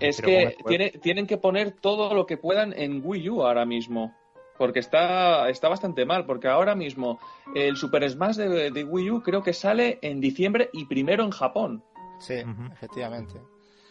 [0.00, 4.14] Es que tiene- tienen que poner todo lo que puedan en Wii U ahora mismo.
[4.58, 7.18] Porque está, está bastante mal, porque ahora mismo
[7.54, 11.30] el Super Smash de, de Wii U creo que sale en diciembre y primero en
[11.30, 11.82] Japón.
[12.20, 12.34] Sí,
[12.72, 13.40] efectivamente.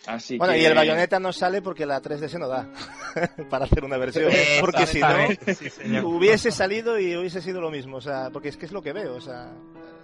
[0.07, 0.61] Así Bueno, que...
[0.61, 2.69] y el bayoneta no sale porque la 3DS no da
[3.49, 4.31] para hacer una versión.
[4.61, 5.07] Porque si no,
[5.53, 7.97] sí, hubiese salido y hubiese sido lo mismo.
[7.97, 9.15] O sea, porque es que es lo que veo.
[9.15, 9.51] O sea,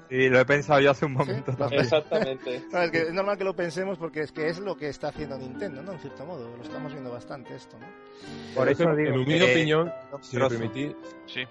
[0.10, 1.82] Sí, lo he pensado yo hace un momento Sí, también.
[1.84, 2.64] Exactamente.
[2.72, 5.10] no, es, que es normal que lo pensemos porque es que es lo que está
[5.10, 5.94] haciendo Nintendo, ¿no?
[5.94, 6.56] En cierto modo.
[6.56, 7.86] Lo estamos viendo bastante esto, ¿no?
[8.56, 9.92] Por eso digo en mi opinión,
[10.22, 10.92] si me permitís,
[11.26, 11.42] Sí.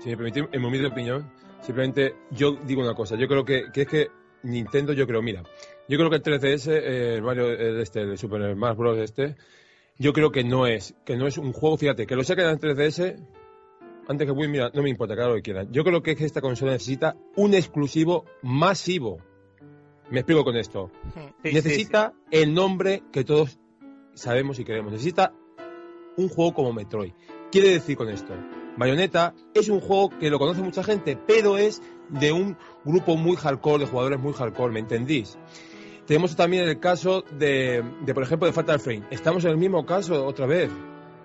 [0.00, 1.30] si me permitís, en mi humilde opinión,
[1.62, 3.16] simplemente yo digo una cosa.
[3.16, 4.10] Yo creo que, que es que
[4.42, 5.42] Nintendo, yo creo, mira,
[5.88, 8.98] yo creo que el 3DS, eh, el Mario, el este, el Super Smash Bros.
[8.98, 9.36] este,
[9.98, 12.58] yo creo que no es, que no es un juego, fíjate, que lo saquen en
[12.58, 13.16] 3DS,
[14.08, 15.72] antes que Wii, mira, no me importa, claro lo que quieran.
[15.72, 19.18] Yo creo que es que esta consola necesita un exclusivo masivo.
[20.10, 20.90] Me explico con esto.
[21.14, 23.58] Sí, sí, necesita el nombre que todos
[24.14, 24.92] sabemos y queremos.
[24.92, 25.32] Necesita
[26.16, 27.12] un juego como Metroid.
[27.50, 28.34] Quiere decir con esto,
[28.76, 33.36] Bayonetta es un juego que lo conoce mucha gente, pero es de un grupo muy
[33.36, 35.38] hardcore, de jugadores muy hardcore, ¿me entendís?
[36.06, 39.04] Tenemos también el caso de, de, por ejemplo, de Fatal Frame.
[39.10, 40.70] Estamos en el mismo caso otra vez.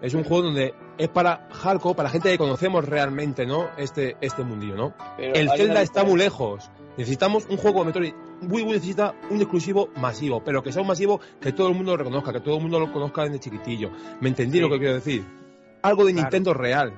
[0.01, 3.67] Es un juego donde es para hardcore, para gente que conocemos realmente, ¿no?
[3.77, 4.93] Este, este mundillo, ¿no?
[5.17, 6.71] Pero El Zelda está muy lejos.
[6.97, 8.13] Necesitamos un juego de Metroid.
[8.41, 11.91] Wii U necesita un exclusivo masivo, pero que sea un masivo que todo el mundo
[11.91, 13.91] lo reconozca, que todo el mundo lo conozca desde chiquitillo.
[14.21, 14.61] ¿Me entendí Sí.
[14.61, 15.25] lo que quiero decir?
[15.81, 16.25] Algo de Claro.
[16.27, 16.93] Nintendo real.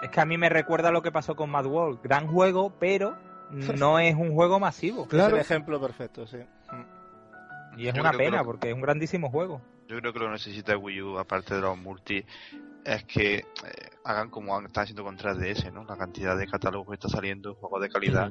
[0.00, 2.00] Es que a mí me recuerda lo que pasó con Mad World.
[2.02, 3.16] Gran juego, pero
[3.50, 5.02] no es un juego masivo.
[5.02, 5.34] Es Claro.
[5.34, 6.38] el ejemplo perfecto, sí.
[7.76, 9.60] Y es Yo una que pena porque es un grandísimo juego.
[9.88, 12.22] Yo creo que lo que necesita Wii U, aparte de los multi,
[12.84, 13.44] es que eh,
[14.04, 15.84] hagan como están haciendo con 3DS, ¿no?
[15.84, 18.30] La cantidad de catálogos que está saliendo, juegos de calidad,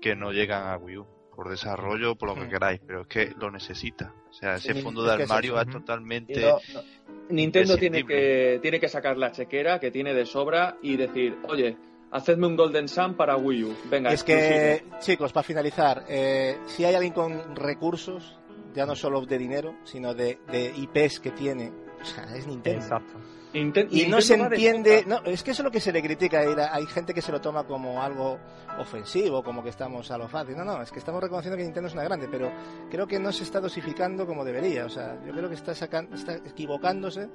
[0.00, 1.06] que no llegan a Wii U.
[1.34, 4.14] Por desarrollo, por lo que queráis, pero es que lo necesita.
[4.30, 6.40] O sea, ese Sí, fondo es de que es armario es totalmente...
[6.40, 6.80] no- no.
[7.28, 11.76] Nintendo tiene que, tiene que sacar la chequera que tiene de sobra y decir, oye,
[12.12, 13.76] hacedme un Golden Sun para Wii U.
[13.90, 15.00] Venga, Es que, exclusivo.
[15.00, 18.38] chicos, para finalizar, eh, si hay alguien con recursos,
[18.74, 22.80] ya no solo de dinero, sino de, de IPs que tiene, o sea, es Nintendo.
[22.82, 23.14] Exacto.
[23.54, 25.78] Inten- Y no Nintendo se va de entiende, no, es que eso es lo que
[25.78, 26.44] se le critica.
[26.44, 28.36] y la- Hay gente que se lo toma como algo
[28.80, 30.56] ofensivo, como que estamos a lo fácil.
[30.56, 32.50] No, no, es que estamos reconociendo que Nintendo es una grande, pero
[32.90, 34.84] creo que no se está dosificando como debería.
[34.86, 37.28] O sea, yo creo que está, sacan- está equivocándose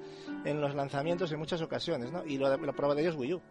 [0.44, 2.26] en los lanzamientos en muchas ocasiones, ¿no?
[2.26, 3.42] Y lo, la prueba de ello es Wii U.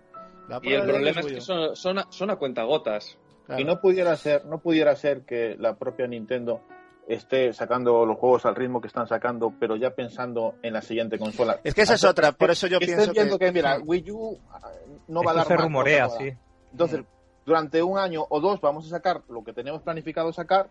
[0.49, 3.17] La Y el problema es Wii que son, son, a, son a cuentagotas.
[3.47, 3.63] Claro.
[3.63, 6.61] Y no pudiera ser, no pudiera ser que la propia Nintendo
[7.09, 11.19] esté sacando los juegos al ritmo que están sacando, pero ya pensando en la siguiente
[11.19, 11.59] consola.
[11.65, 13.47] Es que esa es otra, por eso yo que pienso viendo que...
[13.47, 14.71] que, mira, Wii U ah,
[15.09, 16.33] no va a dar se más, rumorea, no sí.
[16.71, 17.01] Entonces,
[17.47, 20.69] durante un año o dos vamos a sacar lo que tenemos planificado sacar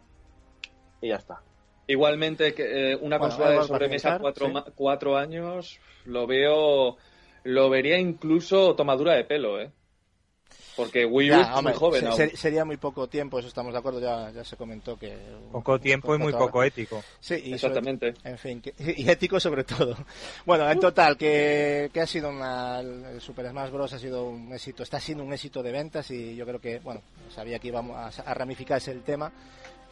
[1.01, 1.41] y ya está.
[1.88, 4.51] Igualmente, que, eh, una Bueno, consola de sobremesa cuatro, sí.
[4.51, 6.97] ma- cuatro años, lo veo,
[7.43, 9.71] lo vería incluso tomadura de pelo, ¿eh?
[10.75, 12.31] Porque Wii U Ya, es muy joven se- aún.
[12.37, 15.17] sería muy poco tiempo, eso estamos de acuerdo, ya, ya se comentó que...
[15.51, 17.03] Poco tiempo y muy poco ético.
[17.19, 18.13] Sí, y sobre- Exactamente.
[18.23, 19.97] En fin, que- y ético sobre todo.
[20.45, 22.79] Bueno, en total, que, que ha sido una.
[22.81, 23.91] El Super Smash Bros.
[23.93, 27.01] ha sido un éxito, está siendo un éxito de ventas y yo creo que, bueno,
[27.33, 29.31] sabía que íbamos a, a ramificarse el tema,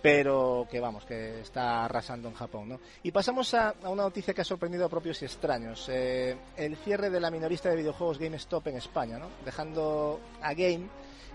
[0.05, 2.79] pero que vamos, que está arrasando en Japón, ¿no?
[3.01, 6.77] Y pasamos a, a una noticia que ha sorprendido a propios y extraños: eh, el
[6.77, 9.29] cierre de la minorista de videojuegos GameStop en España, ¿no?
[9.43, 10.87] Dejando a Game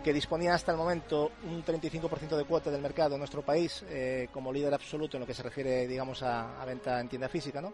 [0.05, 4.29] que disponía hasta el momento un 35% de cuota del mercado en nuestro país eh,
[4.33, 7.61] como líder absoluto en lo que se refiere, digamos, a, a venta en tienda física,
[7.61, 7.73] ¿no?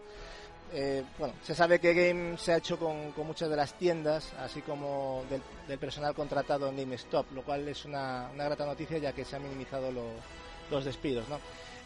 [0.73, 4.33] Eh, bueno, se sabe que Game se ha hecho con, con muchas de las tiendas,
[4.39, 8.97] así como del, del personal contratado en GameStop, lo cual es una, una grata noticia
[8.97, 11.39] ya que se han minimizado lo- los despidos, ¿no?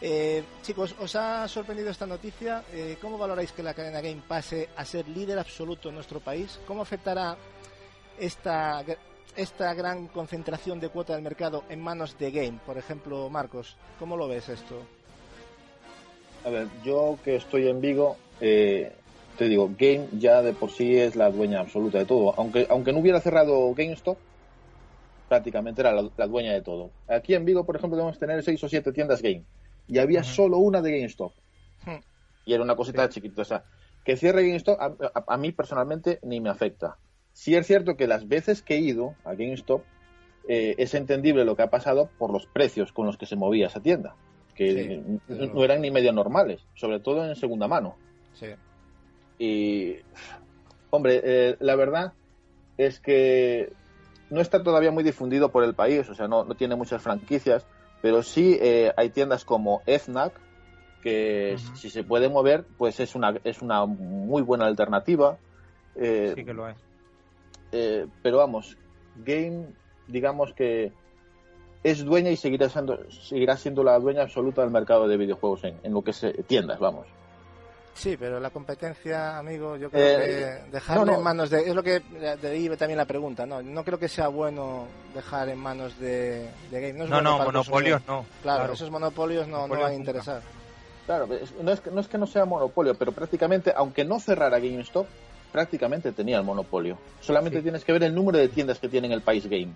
[0.04, 2.64] Eh, chicos, ¿os ha sorprendido esta noticia?
[2.72, 6.58] Eh, ¿Cómo valoráis que la cadena Game pase a ser líder absoluto en nuestro país?
[6.66, 7.36] ¿Cómo afectará
[8.18, 8.84] esta,
[9.36, 12.58] esta gran concentración de cuota del mercado en manos de Game?
[12.66, 14.82] Por ejemplo, Marcos, ¿cómo lo ves esto?
[16.44, 18.92] A ver, yo que estoy en Vigo, eh,
[19.38, 22.34] te digo, Game ya de por sí es la dueña absoluta de todo.
[22.36, 24.18] Aunque, aunque no hubiera cerrado GameStop,
[25.32, 26.90] prácticamente era la, la dueña de todo.
[27.08, 29.44] Aquí en Vigo, por ejemplo, debemos tener seis o siete tiendas Game.
[29.88, 31.32] Y había solo una de GameStop.
[31.86, 32.00] Hmm.
[32.44, 33.40] Y era una cosita chiquita.
[33.40, 33.64] O sea,
[34.04, 36.98] que cierre GameStop a, a- a mí personalmente ni me afecta.
[37.32, 39.82] Sí es cierto que las veces que he ido a GameStop
[40.48, 43.68] eh, es entendible lo que ha pasado por los precios con los que se movía
[43.68, 44.14] esa tienda.
[44.54, 47.96] Que Sí, no eran ni medio normales, sobre todo en segunda mano.
[48.34, 48.48] Sí.
[49.38, 49.96] Y,
[50.90, 52.12] hombre, eh, la verdad
[52.76, 53.72] es que
[54.32, 57.66] no está todavía muy difundido por el país, o sea, no, no tiene muchas franquicias,
[58.00, 60.32] pero sí eh, hay tiendas como Fnac,
[61.02, 65.36] que si se puede mover, pues es una, es una muy buena alternativa.
[65.96, 66.76] Eh, Sí que lo es.
[67.72, 68.76] eh, pero vamos,
[69.16, 69.66] Game,
[70.08, 70.92] digamos que
[71.82, 75.78] es dueña y seguirá siendo, seguirá siendo la dueña absoluta del mercado de videojuegos en,
[75.82, 77.06] en lo que se tiendas, vamos.
[77.94, 81.18] Sí, pero la competencia, amigo, yo creo Eh, que dejarlo no, no.
[81.18, 81.60] en manos de...
[81.68, 83.60] Es lo que de ahí también la pregunta, ¿no?
[83.62, 86.94] No creo que sea bueno dejar en manos de, de Game.
[86.94, 88.24] No, es No, bueno no, monopolios no.
[88.42, 89.94] Claro, esos monopolios no, no van a nunca.
[89.94, 90.42] interesar.
[91.06, 91.28] Claro,
[91.62, 95.06] no es, que, no es que no sea monopolio, pero prácticamente, aunque no cerrara GameStop,
[95.52, 96.96] prácticamente tenía el monopolio.
[97.20, 97.62] Solamente Sí.
[97.64, 99.72] tienes que ver el número de tiendas que tiene en el país Game.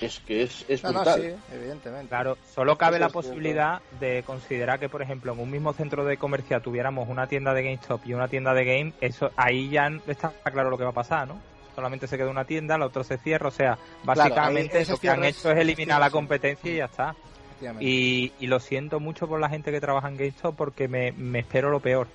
[0.00, 1.22] Es que es, es No, no, brutal.
[1.22, 2.08] sí, evidentemente.
[2.08, 6.04] Claro, solo cabe Eso la posibilidad de considerar que, por ejemplo, en un mismo centro
[6.04, 9.88] de comercio tuviéramos una tienda de GameStop y una tienda de Game, eso ahí ya
[10.06, 11.40] está claro lo que va a pasar, ¿no?
[11.74, 14.98] Solamente se queda una tienda, la otra se cierra, o sea, básicamente ahí ese lo
[14.98, 16.12] que han hecho es eliminar la sí.
[16.12, 17.14] competencia y ya está.
[17.80, 21.40] Y, y lo siento mucho por la gente que trabaja en GameStop porque me, me
[21.40, 22.06] espero lo peor.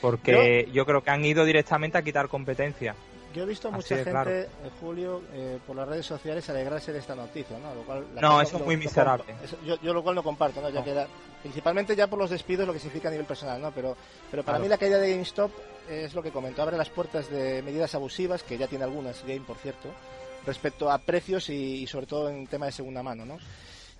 [0.00, 2.94] Porque yo, creo que han ido directamente a quitar competencia.
[3.38, 4.30] Yo he visto Así mucha gente, claro.
[4.32, 4.48] eh,
[4.80, 7.72] Julio, eh, por las redes sociales alegrarse de esta noticia, ¿no?
[7.72, 9.24] Lo cual, la No, eso es muy lo miserable.
[9.44, 10.68] eso- yo, yo lo cual no comparto, ¿no?
[10.70, 10.84] Ya No.
[10.84, 11.06] que la-
[11.40, 13.70] principalmente ya por los despidos, lo que significa a nivel personal, ¿no?
[13.70, 13.96] Pero,
[14.28, 14.62] pero para Claro.
[14.64, 15.52] mí la caída de GameStop
[15.88, 19.42] es lo que comento, abre las puertas de medidas abusivas, que ya tiene algunas Game,
[19.46, 19.88] por cierto,
[20.44, 23.38] respecto a precios y, y sobre todo en tema de segunda mano, ¿no?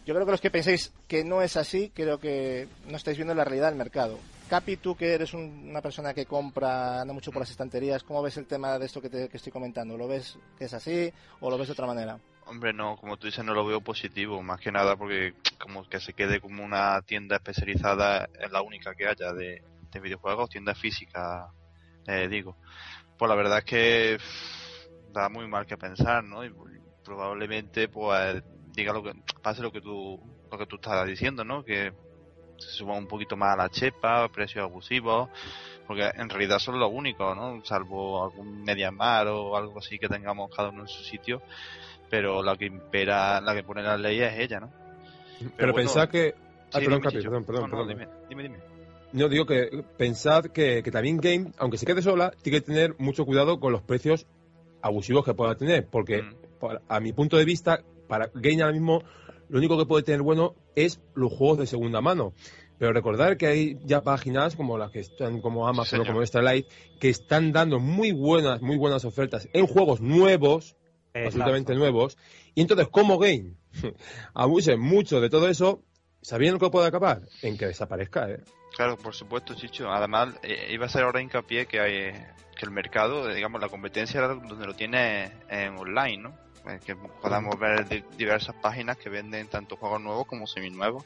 [0.04, 3.34] Yo creo que los que penséis que no es así, creo que no estáis viendo
[3.36, 4.18] la realidad del mercado.
[4.48, 8.22] Capi, tú que eres un- una persona que compra, anda mucho por las estanterías, ¿cómo
[8.22, 9.96] ves el tema de esto que, te, estoy comentando?
[9.96, 12.18] ¿Lo ves que es así o lo ves de otra manera?
[12.46, 16.00] Hombre, no, como tú dices, no lo veo positivo, más que nada porque como que
[16.00, 20.74] se quede como una tienda especializada, es la única que haya de, de videojuegos, tienda
[20.74, 21.50] física,
[22.06, 22.56] eh, digo.
[23.18, 24.18] Pues la verdad es que
[25.12, 26.44] da muy mal que pensar, ¿no?
[26.44, 26.50] Y
[27.04, 28.42] probablemente pues
[28.72, 30.18] diga lo que pase lo que tú
[30.50, 31.62] lo que tú estás diciendo, ¿no?
[31.64, 31.92] Que
[32.58, 35.28] se suba un poquito más a la chepa, precios abusivos,
[35.86, 37.64] porque en realidad son los únicos, ¿no?
[37.64, 41.42] Salvo algún Mediamar o algo así que tengamos cada uno en su sitio,
[42.10, 44.72] pero la que impera, la que pone las leyes es ella, ¿no?
[45.56, 46.34] Pero, bueno, pensad que.
[46.72, 48.06] Ah, Sí, perdón, dime, Capi, perdón, perdón, No, no, perdón.
[48.06, 48.58] dime, dime, dime.
[49.12, 52.94] No, digo que pensad que, que también Game, aunque se quede sola, tiene que tener
[52.98, 54.26] mucho cuidado con los precios
[54.82, 56.76] abusivos que pueda tener, porque Mm.
[56.88, 59.02] a mi punto de vista, para Game ahora mismo,
[59.48, 62.32] lo único que puede tener bueno es los juegos de segunda mano.
[62.78, 66.68] Pero recordar que hay ya páginas como las que están como Amazon o como Life
[67.00, 70.76] que están dando muy buenas, muy buenas ofertas en juegos nuevos,
[71.12, 72.16] absolutamente nuevos.
[72.54, 73.54] Y entonces, como Game
[74.34, 75.82] abuse mucho de todo eso,
[76.22, 77.22] ¿Sabían lo que puede acabar?
[77.42, 78.40] En que desaparezca, ¿eh?
[78.76, 79.88] Claro, por supuesto, Chicho.
[79.90, 82.12] Además, eh, iba a ser ahora hincapié que hay
[82.56, 86.34] que el mercado, digamos, la competencia donde lo tiene en online, ¿no?
[86.68, 91.04] Eh, que podamos ver di- diversas páginas que venden tanto juegos nuevos como seminuevos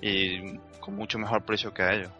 [0.00, 2.10] y con mucho mejor precio que ellos.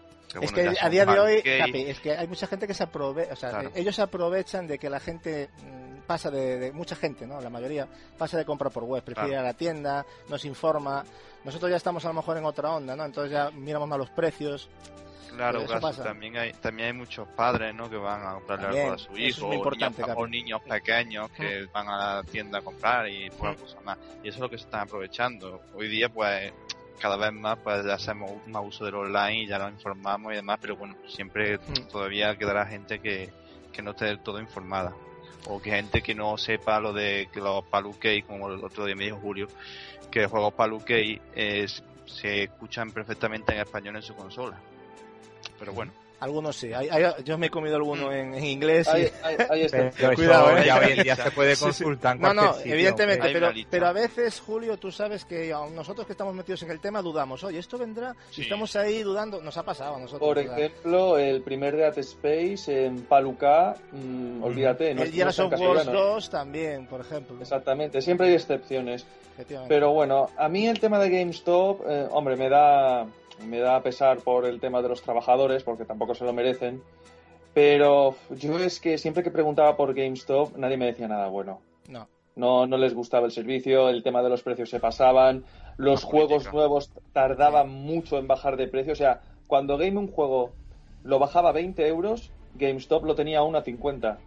[0.41, 2.83] Es bueno, que a día de hoy, Capi, es que hay mucha gente que se
[2.85, 3.71] aprovecha, o sea, Claro.
[3.75, 7.41] ellos se aprovechan de que la gente mm, pasa de, de- mucha gente, ¿no?
[7.41, 7.87] La mayoría
[8.17, 9.43] pasa de comprar por web, prefiere Claro.
[9.43, 11.05] ir a la tienda, nos informa.
[11.45, 13.05] Nosotros ya estamos a lo mejor en otra onda, ¿no?
[13.05, 14.69] Entonces ya miramos más los precios.
[15.37, 16.03] Claro, pasa.
[16.03, 17.89] también hay también hay muchos padres, ¿no?
[17.91, 20.13] Que van a comprarle También, algo a su hijo o, niños, Capi.
[20.17, 23.61] o niños pequeños que van a la tienda a comprar y por Mm.
[23.61, 23.99] cosas más.
[24.23, 25.63] Y eso es lo que se están aprovechando.
[25.75, 26.53] Hoy día, pues,
[27.01, 30.37] cada vez más, pues, ya hacemos más uso del online y ya nos informamos y
[30.37, 31.89] demás, pero bueno, siempre Mm.
[31.91, 33.33] todavía quedará gente que,
[33.73, 34.95] que no esté del todo informada.
[35.47, 38.95] O que gente que no sepa lo de que los Paluquey, como el otro día
[38.95, 39.49] me dijo Julio,
[40.11, 44.61] que los juegos Paluquey es, se escuchan perfectamente en español en su consola.
[45.63, 45.93] Pero bueno.
[46.19, 46.73] Algunos sí.
[46.73, 48.89] Hay- hay- yo me he comido alguno en, en inglés.
[48.89, 48.91] y-
[49.25, 49.97] Hay, Pero excepciones.
[50.01, 50.63] eso Cuidado, ¿eh?
[50.67, 51.65] ya hoy en día se puede Sí, sí.
[51.65, 56.05] consultar No, no, sitio, evidentemente, pero, pero a veces, Julio, tú sabes que aun nosotros
[56.07, 57.43] que estamos metidos en el tema dudamos.
[57.45, 58.15] Oye, ¿esto vendrá?
[58.31, 58.43] Si Sí.
[58.43, 60.21] estamos ahí dudando, nos ha pasado a nosotros.
[60.21, 65.75] Por ejemplo, el primer Dead Space en Paluca, mm, olvídate, no, el Gears of War
[65.77, 65.93] castellano.
[65.93, 67.37] 2 también, por ejemplo.
[67.41, 69.05] Exactamente, siempre hay excepciones.
[69.35, 69.75] Efectivamente.
[69.75, 73.07] Pero bueno, a mí el tema de GameStop, eh, hombre, me da,
[73.47, 76.83] me da pesar por el tema de los trabajadores, porque tampoco se lo merecen.
[77.55, 81.61] Pero yo es que siempre que preguntaba por GameStop, nadie me decía nada bueno.
[81.89, 82.09] No.
[82.35, 85.45] No, no les gustaba el servicio, el tema de los precios se pasaban,
[85.77, 86.53] los La juegos política.
[86.53, 88.95] nuevos tardaban mucho en bajar de precio.
[88.95, 90.51] O sea, cuando Game un juego
[91.05, 94.19] lo bajaba a 20 euros, GameStop lo tenía a 50.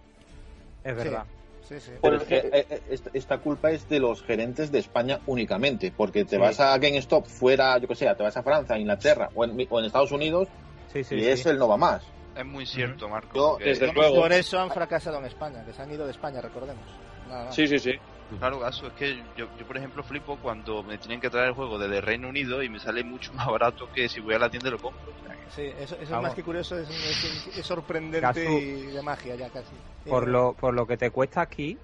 [0.84, 1.26] Es verdad.
[1.68, 1.92] Sí, sí.
[2.02, 6.36] Pero Por es que, esta, culpa es de los gerentes de España únicamente, porque te
[6.36, 6.38] Sí.
[6.38, 9.80] vas a GameStop fuera, yo que sé, te vas a Francia, Inglaterra o en, o
[9.80, 10.48] en Estados Unidos
[10.94, 11.28] Sí, sí, y sí.
[11.30, 12.04] es el no va más.
[12.36, 13.58] Es muy cierto, Marco.
[13.60, 14.22] Yo, desde luego.
[14.22, 16.84] Por eso han fracasado en España, que se han ido de España, recordemos.
[17.28, 17.56] Nada más.
[17.56, 17.94] Sí, sí, sí.
[18.40, 21.54] Claro, Gaso, es que yo, yo, por ejemplo, flipo cuando me tienen que traer el
[21.54, 24.50] juego desde Reino Unido y me sale mucho más barato que si voy a la
[24.50, 25.12] tienda y lo compro.
[25.12, 28.88] O sea, que- Sí, eso, eso es más que curioso, es, es- es sorprendente y
[28.88, 29.76] de magia ya casi.
[30.10, 31.78] Por Eh, lo, por lo que te cuesta aquí,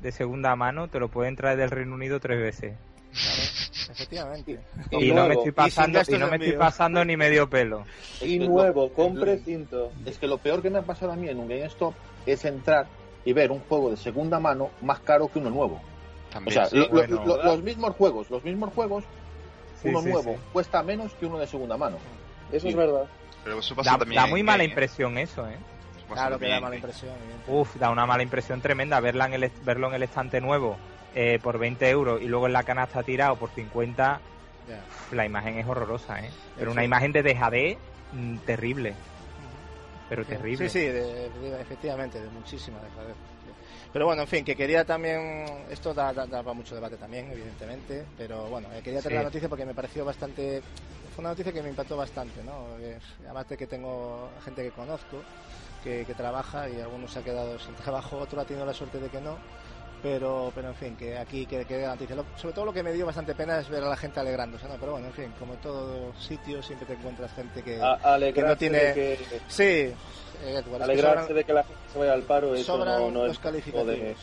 [0.00, 2.74] de segunda mano, te lo pueden traer del Reino Unido tres veces.
[3.12, 3.42] claro,
[3.92, 4.60] efectivamente.
[4.90, 7.48] Y, Y no me estoy Y pasando, gastos y no me estoy pasando ni medio
[7.48, 7.84] pelo.
[8.20, 9.92] Y nuevo, lo- precinto.
[10.04, 11.94] Es que lo peor que me ha pasado a mí en un GameStop
[12.26, 12.88] es entrar
[13.26, 15.74] y ver un juego de segunda mano más caro que uno nuevo.
[15.74, 16.76] O También, sea, sí.
[16.76, 17.24] lo- lo- bueno.
[17.26, 19.04] lo- los mismos juegos, los mismos juegos,
[19.82, 20.40] Sí, uno sí, nuevo sí.
[20.52, 21.98] cuesta menos que uno de segunda mano.
[22.50, 23.04] Eso es verdad.
[23.44, 24.22] pero eso pasa Da, también.
[24.22, 24.66] da muy mala ¿eh?
[24.66, 25.56] impresión eso, ¿eh?
[25.96, 27.12] Eso Claro que da mala impresión.
[27.48, 30.76] Uf, da una mala impresión tremenda verla en el, verlo en el estante nuevo
[31.14, 34.20] eh, por 20 euros y luego en la canasta tirado por 50.
[34.68, 34.74] Ya.
[34.88, 36.30] uf, La imagen es horrorosa, ¿eh?
[36.56, 37.78] Pero una imagen de dejadez
[38.12, 38.94] mm, terrible.
[40.08, 40.68] Pero terrible.
[40.68, 43.16] Sí, sí, de- de- efectivamente, de muchísima dejadez.
[43.92, 47.30] Pero bueno, en fin, que quería también, esto da, da, da para mucho debate también,
[47.30, 49.16] evidentemente, pero bueno, eh, quería traer Sí.
[49.18, 50.62] la noticia porque me pareció bastante,
[51.14, 52.78] fue una noticia que me impactó bastante, ¿no?
[52.78, 55.24] Eh, además de que tengo gente que conozco,
[55.82, 58.98] que, que trabaja y algunos se ha quedado sin trabajo, otro ha tenido la suerte
[59.00, 59.38] de que no,
[60.02, 62.14] pero, pero en fin, que aquí que quede noticia.
[62.16, 64.66] Lo- sobre todo lo que me dio bastante pena es ver a la gente alegrándose,
[64.68, 64.74] ¿no?
[64.78, 67.80] Pero bueno, en fin, como en todo sitio siempre te encuentras gente que...
[67.80, 69.18] A- alegrarse tiene- de que,
[69.48, 69.94] Sí, eh,
[70.42, 73.10] es que alegrarse sobran- de que la gente se vaya al paro, eso sobran no,
[73.10, 74.18] no los es calificativos.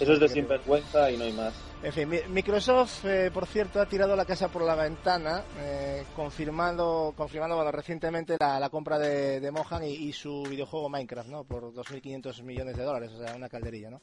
[0.00, 1.54] Eso es de sinvergüenza y no hay más.
[1.82, 6.04] En fin, mi- Microsoft, eh, por cierto, ha tirado la casa por la ventana, eh,
[6.16, 11.28] confirmando, confirmando bueno, recientemente la, la compra de, de Mohan y, y su videojuego Minecraft,
[11.28, 11.44] ¿no?
[11.44, 14.00] Por 2.500 millones de dólares, o sea, una calderilla, ¿no?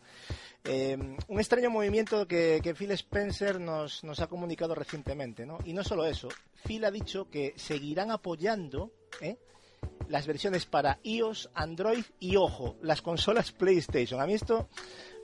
[0.63, 0.95] Eh,
[1.27, 5.57] un extraño movimiento que, que Phil Spencer nos, nos ha comunicado recientemente, ¿no?
[5.65, 6.29] Y no solo eso,
[6.65, 9.37] Phil ha dicho que seguirán apoyando, ¿eh?
[10.07, 14.21] las versiones para iOS, Android y, ojo, las consolas PlayStation.
[14.21, 14.69] A mí esto,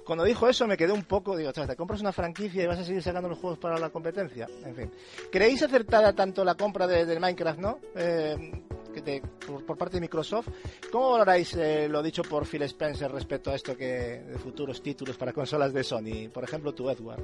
[0.06, 2.80] cuando dijo eso, me quedé un poco, digo, "Ostras, te compras una franquicia y vas
[2.80, 4.48] a seguir sacando los juegos para la competencia.
[4.66, 4.92] En fin.
[5.32, 7.80] ¿Creéis acertada tanto la compra de, Minecraft, no?
[7.96, 10.48] Eh, que te- por, por parte de Microsoft.
[10.92, 13.86] ¿Cómo valoráis eh, lo dicho por Phil Spencer respecto a esto que
[14.24, 16.30] de futuros títulos para consolas de Sony?
[16.34, 17.22] Por ejemplo, tu Edward.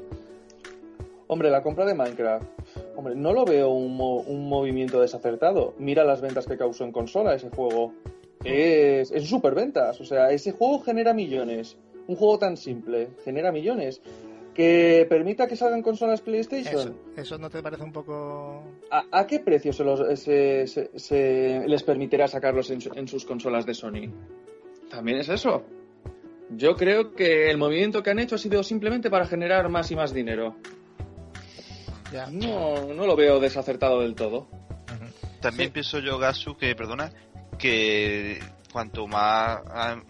[1.27, 2.45] Hombre, la compra de Minecraft,
[2.95, 5.73] hombre, no lo veo un, mo- un movimiento desacertado.
[5.79, 7.93] Mira las ventas que causó en consola ese juego.
[8.43, 11.77] Es, es superventas, o sea, ese juego genera millones.
[12.07, 14.01] Un juego tan simple genera millones.
[14.53, 16.79] Que permita que salgan consolas PlayStation.
[16.79, 18.63] Eso, ¿Eso no te parece un poco...?
[18.89, 23.05] ¿A, a qué precio se, los- se- se- se les permitirá sacarlos en, su- en
[23.07, 24.09] sus consolas de Sony?
[24.89, 25.63] También es eso.
[26.51, 29.95] Yo creo que el movimiento que han hecho ha sido simplemente para generar más y
[29.97, 30.55] más dinero.
[32.13, 32.27] Ya.
[32.31, 34.47] No, no lo veo desacertado del todo.
[35.41, 35.73] También Sí.
[35.73, 37.11] pienso yo, Gasu, que, perdona,
[37.59, 38.39] que
[38.71, 40.01] cuanto más ah,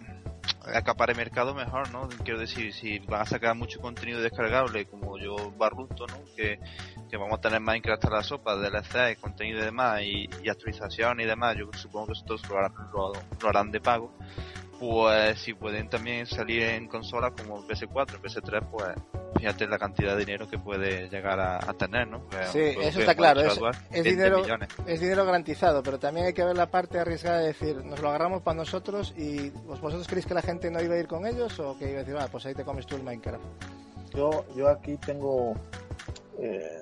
[0.74, 2.08] acapare mercado, mejor, ¿no?
[2.24, 6.18] Quiero decir, si van a sacar mucho contenido descargable, como yo barrunto, ¿no?
[6.36, 6.58] Que,
[7.08, 11.20] que vamos a tener Minecraft a la sopa, DLC, contenido y demás, y, y actualización
[11.20, 14.12] y demás, yo supongo que estos lo harán, lo harán de pago.
[14.78, 18.94] Pues si pueden también salir en consolas como PS4, PS3, pues
[19.38, 22.20] fíjate la cantidad de dinero que puede llegar a, a tener, ¿no?
[22.28, 23.60] Pues, Sí, juego eso está claro, es- es
[24.04, 24.68] 20 dinero- millones.
[24.86, 28.08] Es dinero garantizado, pero también hay que ver la parte arriesgada de decir, nos lo
[28.10, 31.26] agarramos para nosotros y ¿vos- vosotros creéis que la gente no iba a ir con
[31.26, 33.42] ellos o que iba a decir, va, pues ahí te comes tú el Minecraft.
[34.14, 35.54] Yo, yo aquí tengo.
[36.38, 36.80] eh,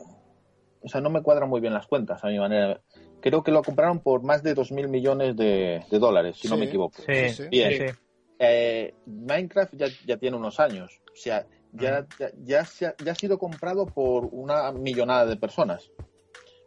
[0.83, 2.81] o sea, no me cuadran muy bien las cuentas a mi manera.
[3.25, 6.67] Creo que lo compraron por más de 2.000 millones de, de dólares, si no me
[6.67, 7.01] equivoco.
[7.07, 7.49] Sí, Sí, sí.
[7.49, 7.73] Bien.
[7.73, 7.95] sí, sí.
[8.39, 11.01] Eh, Minecraft ya, ya tiene unos años.
[11.11, 15.39] O sea, ya, ya, ya se ha, ya ha sido comprado por una millonada de
[15.39, 15.91] personas.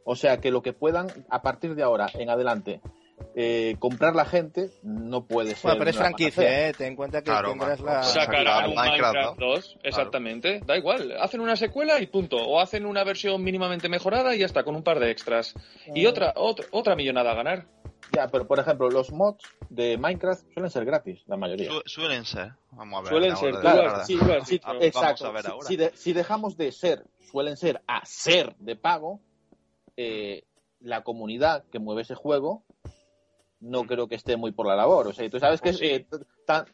[0.03, 2.81] O sea, que lo que puedan, a partir de ahora en adelante,
[3.35, 5.63] eh, comprar la gente, no puede ser.
[5.63, 6.69] Bueno, pero es franquicia.
[6.69, 6.73] ¿eh?
[6.73, 8.03] Ten en cuenta que Claro, tendrás la...
[8.03, 9.45] Saca- Sacarán un Minecraft, Minecraft, ¿no?
[9.47, 10.61] 2, exactamente.
[10.65, 11.11] Da igual.
[11.19, 12.37] Hacen una secuela y punto.
[12.37, 15.53] O hacen una versión mínimamente mejorada y ya está, con un par de extras.
[15.93, 16.09] Y Mm.
[16.09, 17.65] otra, otra, otra millonada a ganar.
[18.15, 21.69] Ya, pero por ejemplo, los mods de Minecraft suelen ser gratis, la mayoría.
[21.69, 22.53] Su- suelen ser.
[22.71, 23.09] Vamos a ver.
[23.09, 24.05] Suelen ser, Claro, has- verdad.
[24.05, 24.67] sí, tú has sí, dicho.
[24.67, 25.25] Vamos exacto.
[25.27, 25.67] a ver Si- ahora.
[25.67, 29.19] Si, de- si dejamos de ser, suelen ser a ser de pago,
[29.97, 30.43] eh,
[30.79, 32.63] la comunidad que mueve ese juego
[33.59, 35.07] no creo que esté muy por la labor.
[35.07, 36.07] O sea, tú sabes que Pues es eh,
[36.45, 36.65] tan,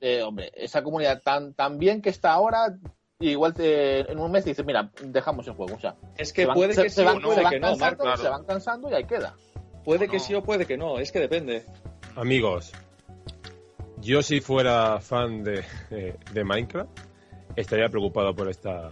[0.00, 2.76] eh, hombre, esa comunidad tan, tan bien que está ahora,
[3.20, 5.74] igual te- en un mes te dices, mira, dejamos el juego.
[5.76, 7.42] O sea, Es que se van, puede se- que se sí van- o puede se
[7.42, 9.34] van que no, cansando, se van cansando y ahí queda.
[9.84, 10.12] Puede No.
[10.12, 10.98] que sí o puede que no.
[10.98, 11.64] Es que depende.
[12.16, 12.72] Amigos,
[14.00, 16.90] yo si fuera fan de, eh, de Minecraft,
[17.56, 18.90] estaría preocupado por esta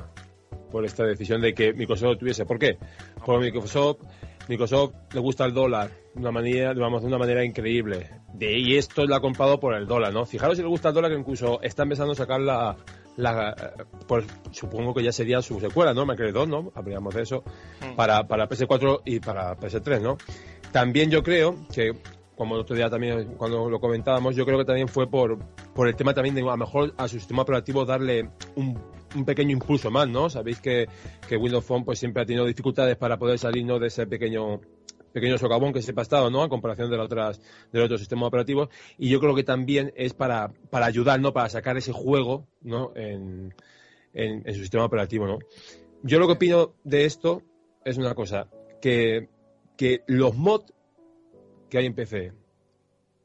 [0.70, 2.45] por esta decisión de que Microsoft tuviese.
[2.47, 2.79] ¿Por qué?
[3.25, 3.99] Porque Microsoft,
[4.49, 8.10] Microsoft le gusta el dólar una manera, vamos, de una manera increíble.
[8.32, 10.26] De y esto lo ha comprado por el dólar, ¿no?
[10.26, 12.76] Fijaros si le gusta el dólar que incluso está empezando a sacar la,
[13.16, 13.54] la
[14.06, 16.04] pues supongo que ya sería su secuela, ¿no?
[16.06, 16.72] Minecraft 2, ¿no?
[16.74, 17.44] Habríamos de eso
[17.80, 17.96] Mm.
[17.96, 20.16] para, para PS4 y para PS3, ¿no?
[20.72, 21.92] También yo creo que,
[22.34, 25.38] como el otro día también cuando lo comentábamos, yo creo que también fue por,
[25.74, 28.76] por el tema también de a lo mejor a su sistema operativo darle un,
[29.14, 30.28] un pequeño impulso más, ¿no?
[30.28, 30.88] Sabéis que,
[31.28, 33.78] que Windows Phone pues siempre ha tenido dificultades para poder salir ¿no?
[33.78, 34.60] de ese pequeño
[35.14, 36.42] pequeño socavón que siempre ha estado, ¿no?
[36.42, 37.40] A comparación de, las otras,
[37.72, 38.68] de los otros sistemas operativos.
[38.98, 41.32] Y yo creo que también es para, para ayudar, ¿no?
[41.32, 42.92] Para sacar ese juego, ¿no?
[42.96, 43.54] En,
[44.12, 45.38] en, en su sistema operativo, ¿no?
[46.02, 47.40] Yo lo que opino de esto
[47.84, 48.48] es una cosa,
[48.82, 49.28] que,
[49.78, 50.72] que los mods
[51.70, 52.32] que hay en PC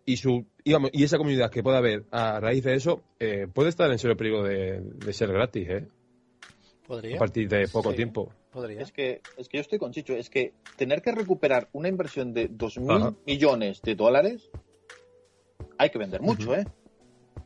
[0.05, 3.69] y su digamos, y esa comunidad que puede haber a raíz de eso eh, puede
[3.69, 5.87] estar en serio peligro de, de ser gratis, ¿eh?
[6.87, 7.15] ¿Podría?
[7.15, 7.97] A partir de poco Sí.
[7.97, 8.31] tiempo.
[8.51, 8.81] Podría.
[8.81, 12.33] Es que, es que yo estoy con Chicho, es que tener que recuperar una inversión
[12.33, 13.13] de 2.000 Ajá.
[13.25, 14.49] millones de dólares,
[15.77, 16.55] hay que vender mucho.
[16.55, 16.65] ¿eh?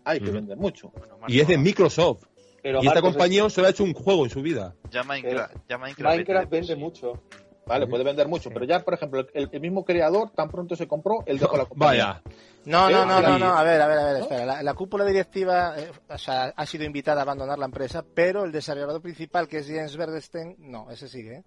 [0.05, 0.89] Hay que vender mucho.
[0.91, 2.23] Bueno, Y es de Microsoft.
[2.61, 4.73] Pero y esta compañía solo ha hecho un juego en su vida.
[4.89, 7.21] Ya Minecraft, ya Minecraft, vende mucho.
[7.65, 8.53] Vale, puede vender mucho, Sí.
[8.53, 11.65] pero ya, por ejemplo, el, el mismo creador tan pronto se compró, él dejó la
[11.69, 12.05] compañía.
[12.05, 12.21] Vaya.
[12.65, 14.23] No, no, Eh, no, no, y- no, a ver, a ver, a ver, ¿No?
[14.23, 14.45] espera.
[14.45, 18.45] La, la cúpula directiva eh, o sea, ha sido invitada a abandonar la empresa, pero
[18.45, 21.35] el desarrollador principal, que es Jens Verdesten, no, ese sigue.
[21.37, 21.43] ¿eh?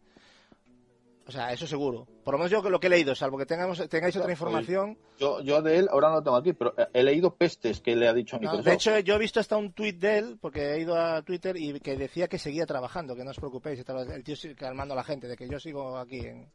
[1.28, 2.06] O sea, eso seguro.
[2.22, 4.96] Por lo menos yo lo que he leído, salvo que tengamos, tengáis otra información.
[5.18, 8.06] Yo, yo de él, ahora no lo tengo aquí, pero he leído pestes que le
[8.06, 8.64] ha dicho a No, Microsoft.
[8.66, 11.56] de hecho, yo he visto hasta un tuit de él, porque he ido a Twitter
[11.56, 14.98] y que decía que seguía trabajando, que no os preocupéis, el tío sigue calmando a
[14.98, 16.20] la gente, de que yo sigo aquí.
[16.20, 16.48] En...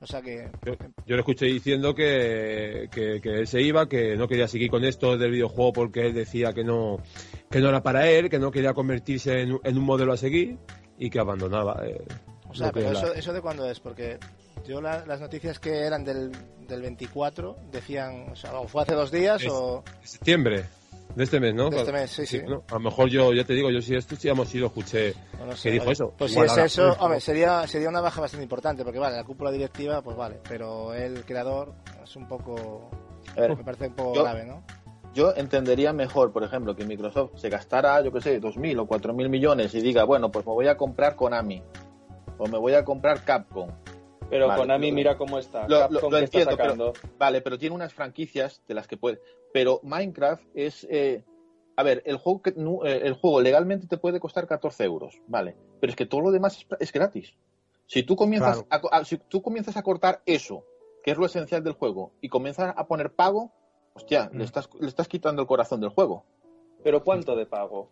[0.00, 0.48] O sea que.
[0.64, 0.72] Yo,
[1.06, 4.84] yo le escuché diciendo que, que, que él se iba, que no quería seguir con
[4.84, 6.98] esto del videojuego porque él decía que no,
[7.50, 10.16] que no era para él, que no quería convertirse en, un- en un modelo a
[10.16, 10.56] seguir
[10.98, 11.82] y que abandonaba.
[11.86, 12.02] eh,
[12.48, 13.80] O sea, lo pero eso, ¿eso de cuándo es?
[13.80, 14.18] Porque
[14.66, 16.30] yo la- las noticias que eran del,
[16.68, 20.64] del 24 decían, o sea, o fue hace dos días Es- o septiembre
[21.14, 21.70] de este mes, ¿no?
[21.70, 22.40] de este mes, sí, sí.
[22.46, 22.62] ¿no?
[22.70, 25.14] A lo mejor yo, ya te digo, yo sí esto sí, hemos lo escuché.
[25.40, 25.70] o no ¿Qué sé.
[25.70, 26.14] dijo Oye, eso?
[26.16, 29.24] Pues Igual si es eso, hombre, sería, sería una baja bastante importante, porque vale, la
[29.24, 32.90] cúpula directiva, pues vale, pero el creador es un poco,
[33.36, 34.62] A ver, me parece un poco yo- grave, ¿no?
[35.12, 39.28] yo entendería mejor, por ejemplo, que Microsoft se gastara, yo qué sé, 2.000 o 4.000
[39.28, 41.62] millones y diga, bueno, pues me voy a comprar Konami
[42.38, 43.68] o me voy a comprar Capcom.
[44.30, 45.66] Pero Vale, Konami lo- mira cómo está.
[45.68, 46.92] lo- lo que está entiendo, pero-.
[47.18, 49.20] Vale, pero tiene unas franquicias de las que puede.
[49.52, 50.86] Pero Minecraft es.
[50.88, 51.24] eh,
[51.76, 55.56] a ver, el juego, que- eh, el juego legalmente te puede costar 14 euros, vale.
[55.80, 57.34] Pero es que todo lo demás es, es gratis.
[57.86, 60.64] Si tú, comienzas a, a- si tú comienzas a cortar eso,
[61.02, 63.50] que es lo esencial del juego, y comienzas a poner pago,
[63.94, 64.36] hostia, Mm.
[64.38, 66.24] le, estás, le estás quitando el corazón del juego.
[66.84, 67.90] Pero ¿cuánto de pago?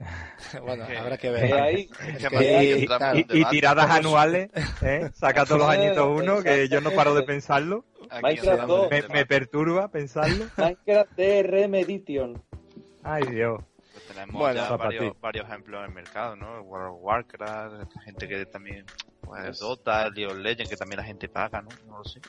[0.62, 1.54] bueno, habrá que Eh, ver.
[1.54, 4.50] ahí, Es que Y, tiradas anuales,
[4.82, 5.10] ¿eh?
[5.14, 7.84] saca todos los añitos uno, que yo no paro de pensarlo.
[8.22, 8.82] Minecraft entramos en dos.
[8.84, 9.12] un Me, debate.
[9.14, 10.46] me perturba pensarlo.
[10.56, 12.42] Minecraft DRM Edition.
[13.02, 13.60] Ay, Dios.
[13.92, 16.60] Pues tenemos Bueno, ya varios, varios ejemplos en el mercado, ¿no?
[16.62, 18.84] World of Warcraft, gente que también,
[19.20, 21.68] pues, Dota, League of Legends, que también la gente paga, ¿no?
[21.86, 22.20] No lo sé.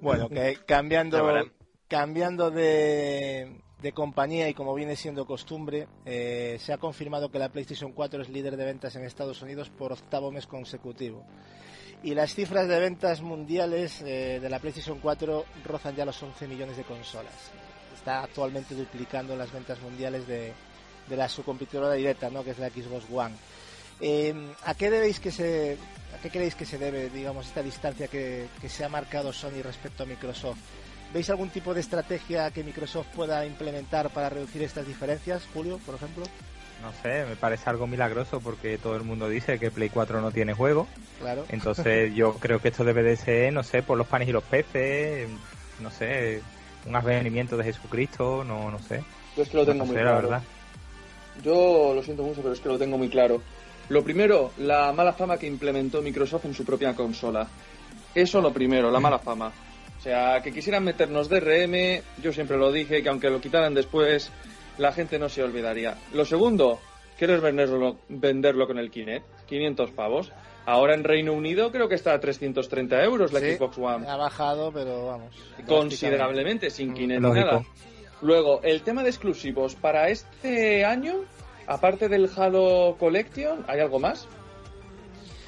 [0.00, 1.44] Bueno, que cambiando,
[1.88, 7.48] cambiando de, de compañía y como viene siendo costumbre, eh, se ha confirmado que la
[7.48, 11.24] PlayStation 4 es líder de ventas en Estados Unidos por octavo mes consecutivo.
[12.04, 16.46] Y las cifras de ventas mundiales eh, de la PlayStation 4 rozan ya los 11
[16.46, 17.34] millones de consolas.
[17.94, 20.52] Está actualmente duplicando las ventas mundiales de,
[21.10, 22.44] la su directa, ¿no?
[22.44, 23.34] que es la Xbox One.
[24.00, 25.76] Eh, ¿A qué debéis que se,
[26.22, 30.06] qué creéis que se debe, digamos, esta distancia que se ha marcado Sony respecto a
[30.06, 30.81] Microsoft?
[31.12, 35.94] ¿Veis algún tipo de estrategia que Microsoft pueda implementar para reducir estas diferencias, Julio, por
[35.94, 36.24] ejemplo?
[36.82, 40.32] No sé, me parece algo milagroso porque todo el mundo dice que Play 4 no
[40.32, 40.88] tiene juego.
[41.20, 41.44] Claro.
[41.50, 44.42] Entonces yo creo que esto debe de ser, no sé, por los panes y los
[44.42, 45.28] peces,
[45.80, 46.42] no sé,
[46.86, 49.04] un advenimiento de Jesucristo, no, no sé.
[49.36, 50.28] Yo es que lo tengo no muy sé, la claro.
[50.28, 50.42] verdad.
[51.42, 53.40] Yo lo siento mucho, pero es que lo tengo muy claro.
[53.88, 57.46] Lo primero, la mala fama que implementó Microsoft en su propia consola.
[58.14, 59.52] Eso lo primero, la mala fama.
[60.02, 64.32] O sea, que quisieran meternos DRM, yo siempre lo dije, que aunque lo quitaran después,
[64.76, 65.96] la gente no se olvidaría.
[66.12, 66.80] Lo segundo,
[67.16, 69.24] ¿quieres venderlo, venderlo con el Kinect?
[69.46, 70.32] 500 pavos.
[70.66, 74.08] Ahora en Reino Unido creo que está a 330 euros la Sí, Xbox One.
[74.08, 75.36] Ha bajado, pero vamos.
[75.68, 77.46] Considerablemente, sin Kinect ni Lógico.
[77.46, 77.62] nada.
[78.22, 79.76] Luego, el tema de exclusivos.
[79.76, 81.20] Para este año,
[81.68, 84.26] aparte del Halo Collection, ¿hay algo más?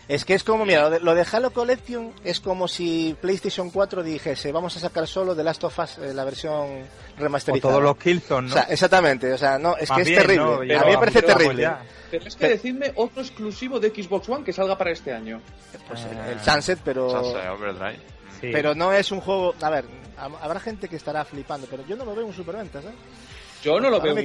[0.06, 3.70] Es que es como, mira, lo de, lo de Halo Collection es como si PlayStation
[3.70, 6.52] 4 dijese, vamos a sacar solo The Last of Us, eh, la versión
[6.82, 7.72] O remasterizada.
[7.72, 8.54] todos los Killzone, O ¿no?
[8.54, 10.74] sea, exactamente, o sea, no, es Más que es terrible.
[10.74, 10.80] ¿no?
[10.80, 11.70] a mí me parece terrible.
[12.10, 15.40] Pero es que decidme otro exclusivo de Xbox One que salga para este año.
[15.88, 16.30] Pues el, Ah.
[16.32, 17.08] el Sunset, pero...
[17.10, 17.98] Sunset Overdrive.
[18.40, 18.48] Sí.
[18.52, 19.54] Pero no es un juego.
[19.62, 19.84] A ver,
[20.18, 22.92] ha- habrá gente que estará flipando, pero yo no lo veo un superventas, ¿eh?
[23.62, 24.22] Yo no lo Ahora veo me.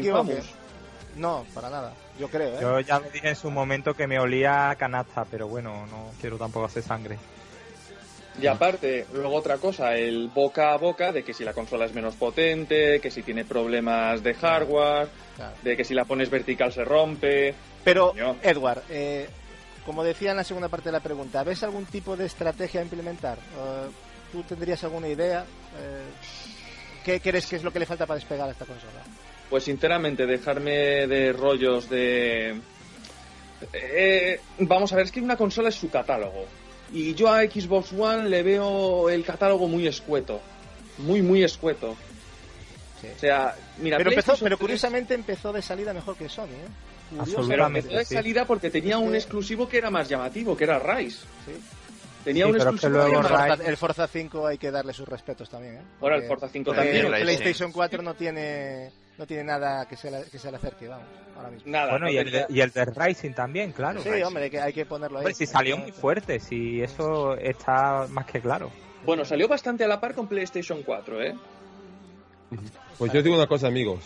[1.15, 1.93] No, para nada.
[2.19, 2.57] Yo creo, ¿eh?
[2.61, 6.11] Yo ya me dije en su momento que me olía a canasta, pero bueno, no
[6.21, 7.17] quiero tampoco hacer sangre.
[8.41, 11.93] Y aparte, luego otra cosa, el boca a boca de que si la consola es
[11.93, 15.55] menos potente, que si tiene problemas de hardware, Claro.
[15.61, 17.53] de que si la pones vertical se rompe.
[17.83, 18.37] Pero, Coño.
[18.41, 19.27] Edward, eh,
[19.85, 22.83] como decía en la segunda parte de la pregunta, ¿ves algún tipo de estrategia a
[22.83, 23.37] implementar?
[23.37, 23.89] Eh,
[24.31, 25.41] ¿Tú tendrías alguna idea?
[25.77, 26.03] Eh,
[27.03, 29.01] ¿Qué crees que es lo que le falta para despegar a esta consola?
[29.49, 32.55] Pues sinceramente, dejarme de rollos de...
[33.73, 36.45] Eh, vamos a ver, es que una consola es su catálogo.
[36.93, 40.39] Y yo a Xbox One le veo el catálogo muy escueto.
[40.99, 41.95] Muy, muy escueto.
[43.01, 43.07] Sí.
[43.15, 47.15] O sea, mira, Pero, empezó, pero 3 curiosamente empezó de salida mejor que Sony, ¿eh?
[47.17, 47.47] Curioso.
[47.47, 48.13] Pero empezó de sí.
[48.15, 51.19] salida porque tenía un exclusivo que era más llamativo, que era Rise.
[51.45, 51.53] Sí.
[52.23, 54.71] Tenía Sí, un pero es que exclusivo luego el, Forza, el Forza 5 hay que
[54.71, 55.81] darle sus respetos también, ¿eh?
[56.01, 57.05] Ahora el Forza 5 porque también.
[57.13, 57.21] el.
[57.21, 61.05] PlayStation 4 no tiene no tiene nada que se le, que se le acerque, vamos,
[61.35, 61.69] ahora mismo.
[61.69, 61.91] Nada.
[61.91, 64.01] Bueno, no y el, de, tenía- y el de Rising también, claro.
[64.01, 65.25] Sí, hombre, hay que, hay que ponerlo ahí.
[65.25, 68.71] Hombre, si salió muy fuerte, si eso está más que claro.
[69.05, 71.35] Bueno, salió bastante a la par con PlayStation 4, ¿eh?
[72.97, 73.99] Pues yo digo una cosa, amigos.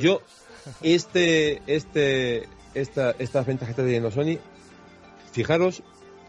[0.00, 0.22] Yo,
[0.80, 4.38] este, este, esta, estas ventas que está teniendo Sony,
[5.32, 5.82] fijaros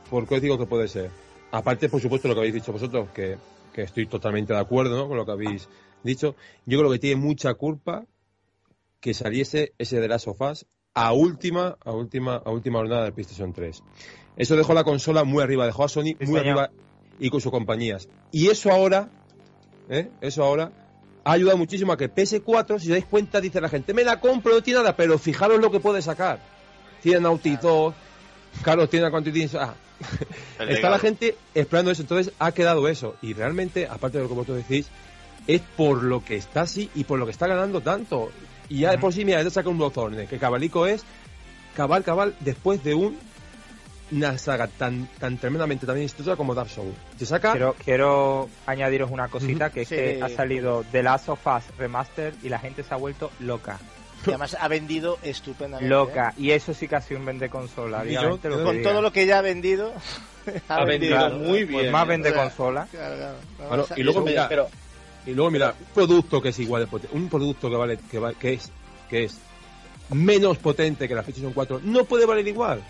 [0.09, 1.11] por qué os digo que puede ser.
[1.51, 3.38] Aparte, por supuesto, lo que habéis dicho vosotros, que,
[3.74, 5.07] que estoy totalmente de acuerdo ¿no?
[5.07, 5.67] con lo que habéis
[6.04, 6.36] dicho.
[6.66, 8.06] Yo creo que tiene mucha culpa
[9.00, 13.54] que saliese ese de las sofás a última, a última, a última jornada del PlayStation
[13.54, 13.84] 3.
[14.36, 16.72] Eso dejó la consola muy arriba, dejó a Sony muy arriba
[17.20, 18.10] y con sus compañías.
[18.32, 19.10] Y eso ahora,
[19.89, 20.10] ¿eh?
[20.22, 20.72] eso ahora
[21.24, 24.20] ha ayudado muchísimo a que PS4, si os dais cuenta, dice la gente, me la
[24.20, 26.39] compro, no tiene nada, pero fijaros lo que puede sacar.
[27.02, 27.58] Tiene Naughty
[28.64, 29.50] Carlos tiene Quantity...
[29.58, 29.76] Ah,
[30.60, 33.16] está la gente esperando eso, entonces ha quedado eso.
[33.22, 34.89] Y realmente, aparte de lo que vosotros decís,
[35.50, 38.32] es por lo que está así y por lo que está ganando tanto.
[38.70, 41.04] Y ya de por sí, mira, ya saca un Bloodthorn, que Cabalico es
[41.76, 43.18] cabal, cabal, después de un
[44.12, 46.95] una saga tan, tan tremendamente también exitosa como Dark Souls.
[47.20, 47.52] Se saca...
[47.52, 49.95] Quiero, quiero añadiros una cosita, que es Sí.
[49.95, 53.78] que ha salido The Last of Us Remaster y la gente se ha vuelto loca.
[54.26, 55.88] Y además ha vendido estupendamente.
[55.93, 56.34] Loca.
[56.38, 58.04] Y eso sí que ha sido un vende consola.
[58.04, 58.64] Yo- yo- ¿eh?
[58.64, 58.89] Con diga.
[58.91, 59.93] todo lo que ya ha vendido.
[60.68, 61.91] Ha vendido muy Pues bien.
[61.91, 62.10] más ¿eh?
[62.10, 62.88] vende O sea, consola.
[62.89, 63.36] Claro, claro.
[63.60, 64.68] Vamos Bueno, a- y luego eso- mira- Pero,
[65.26, 68.20] Y luego mira, un producto que es igual de potente, un producto que vale, que,
[68.20, 68.72] va- que es,
[69.09, 69.38] que es
[70.11, 72.82] menos potente que la PlayStation 4, no puede valer igual.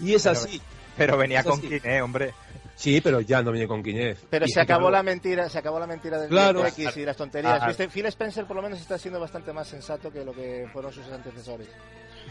[0.00, 0.60] Y es Pero- así.
[0.96, 1.60] Pero venía con.
[1.60, 2.34] Kinect, hombre.
[2.74, 4.24] Sí, pero ya no viene con Quiñez.
[4.30, 6.64] Pero Y se acabó claro, la mentira, se acabó la mentira del Claro.
[6.66, 7.58] X y las tonterías.
[7.60, 7.66] Ah.
[7.68, 7.88] ¿Viste?
[7.88, 11.06] Phil Spencer por lo menos está siendo bastante más sensato que lo que fueron sus
[11.08, 11.68] antecesores.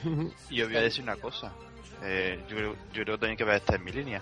[0.50, 1.52] Y os voy a decir una cosa.
[2.04, 4.22] Eh, yo, creo, yo creo también que va a estar en mi línea.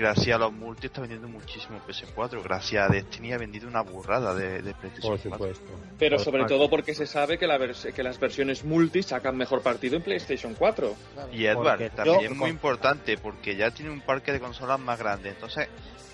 [0.00, 2.42] Gracias a los multi está vendiendo muchísimo PS4.
[2.42, 5.30] Gracias a Destiny ha vendido una burrada de, de PlayStation Por 4.
[5.32, 5.70] supuesto.
[5.98, 6.54] Pero Por sobre parte.
[6.54, 7.58] todo porque se sabe que, la
[7.94, 10.94] que las versiones multi sacan mejor partido en PlayStation 4.
[11.12, 11.28] Claro.
[11.34, 14.80] Y Edward, Porque también yo- es muy importante porque ya tiene un parque de consolas
[14.80, 15.28] más grande.
[15.28, 15.68] Entonces,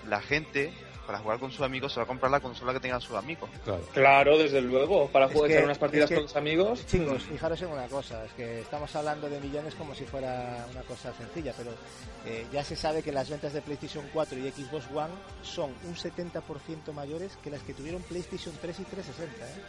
[0.09, 0.73] la gente,
[1.07, 3.49] para jugar con sus amigos, se va a comprar la consola que tengan sus amigos.
[3.65, 3.83] Claro.
[3.93, 5.09] Claro, desde luego.
[5.09, 6.87] Para jugar que- unas partidas es que- con los amigos.
[6.87, 10.83] Chicos, fijaros en una cosa, es que estamos hablando de millones como si fuera una
[10.83, 11.71] cosa sencilla, pero
[12.27, 15.95] eh, ya se sabe que las ventas de PlayStation 4 y Xbox One son un
[15.97, 19.47] 70% mayores que las que tuvieron PlayStation 3 y 360.
[19.47, 19.63] ¿eh?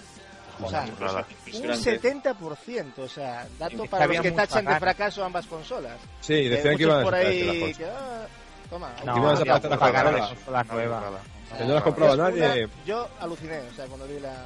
[0.59, 1.17] O sea, Claro.
[1.45, 1.99] un Impresionante.
[2.01, 5.97] 70%, o sea, dato para los que tachan de fracaso ambas consolas.
[6.19, 8.27] Sí, Eh, decían que iban a por sacar ahí la que, ah,
[8.69, 10.29] toma, No, ya pagar la.
[11.57, 12.67] Que no las compraba nadie.
[12.85, 14.45] yo aluciné, o sea, cuando vi la...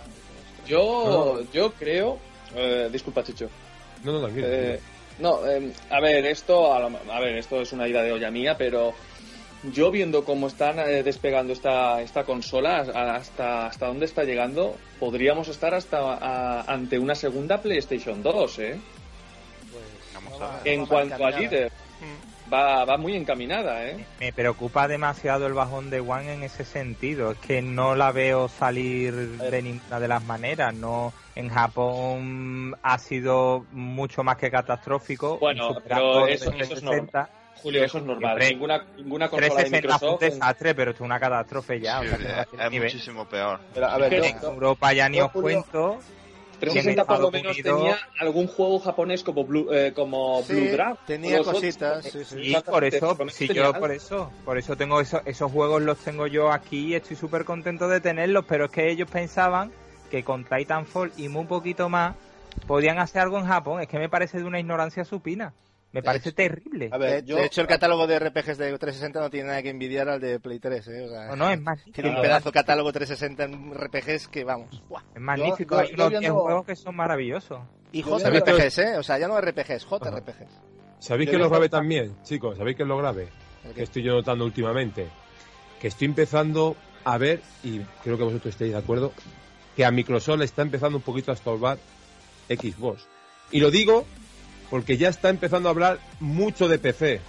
[0.67, 2.17] Yo, yo creo.
[2.55, 3.49] eh, disculpa, Chicho.
[4.03, 4.47] No, no, tranquilo.
[4.49, 4.79] Eh,
[5.19, 8.29] no, eh, a ver, esto, a, lo- a ver, esto es una idea de olla
[8.31, 8.93] mía, pero
[9.71, 15.47] yo viendo cómo están eh, despegando esta, esta consola, hasta, hasta dónde está llegando, podríamos
[15.47, 18.79] estar hasta a- ante una segunda PlayStation 2, ¿eh?
[19.71, 20.73] Pues, Vamos no a va- ver.
[20.73, 21.71] En no cuanto a líder,
[22.51, 24.05] va, va muy encaminada, ¿eh?
[24.19, 27.31] Me preocupa demasiado el bajón de One en ese sentido.
[27.31, 30.73] Es que no la veo salir de ninguna de las maneras.
[30.73, 35.37] No, en Japón ha sido mucho más que catastrófico.
[35.39, 37.29] Bueno, pero eso- eso es 360.
[37.61, 38.31] Julio, eso es normal.
[38.31, 41.99] Hombre, Ninguna, ninguna consola de 360 fue un desastre, pero esto es una catástrofe ya.
[41.99, 43.59] o sea, es, es muchísimo peor.
[43.73, 45.99] Pero, a ver, Que yo- En Europa ya ni yo, os Julio, cuento.
[46.61, 50.69] 360 por lo menos Unidos- tenía algún juego japonés como Blue, eh, como Sí, Blue
[50.71, 51.01] Draft.
[51.05, 52.35] tenía cositas, sí, sí.
[52.45, 53.79] Sí, por eso, tenía yo algo.
[53.79, 57.43] por eso, por eso tengo esos, esos juegos los tengo yo aquí y estoy súper
[57.45, 59.71] contento de tenerlos, pero es que ellos pensaban
[60.09, 62.15] que con Titanfall y muy poquito más
[62.67, 65.53] podían hacer algo en Japón, es que me parece de una ignorancia supina,
[65.93, 66.89] me parece terrible.
[66.91, 69.61] a De, ver, yo, de hecho, el catálogo de RPGs de 360 no tiene nada
[69.61, 70.87] que envidiar al de Play 3.
[70.87, 71.01] ¿eh?
[71.05, 74.43] O sea, No, no, es magnífico, Tiene un pedazo de catálogo 360 en RPGs que
[74.43, 74.83] vamos.
[74.87, 75.01] ¡buah!
[75.15, 77.59] es magnífico, yo- hay yo unos viendo- 10 juegos que son maravillosos.
[77.91, 78.97] Y JRPGs, ¿eh?
[78.97, 80.49] O sea, ya no RPGs, JRPGs.
[80.99, 82.57] ¿Sabéis que es lo grave también, chicos?
[82.57, 83.29] ¿Sabéis que es lo grave?
[83.65, 85.07] ¿El Que estoy yo notando últimamente.
[85.81, 89.11] Que estoy empezando a ver, y creo que vosotros estáis de acuerdo,
[89.75, 91.77] que a Microsoft le está empezando un poquito a estorbar
[92.49, 93.07] Xbox.
[93.51, 94.05] Y lo digo
[94.71, 97.21] porque ya está empezando a hablar mucho de PC.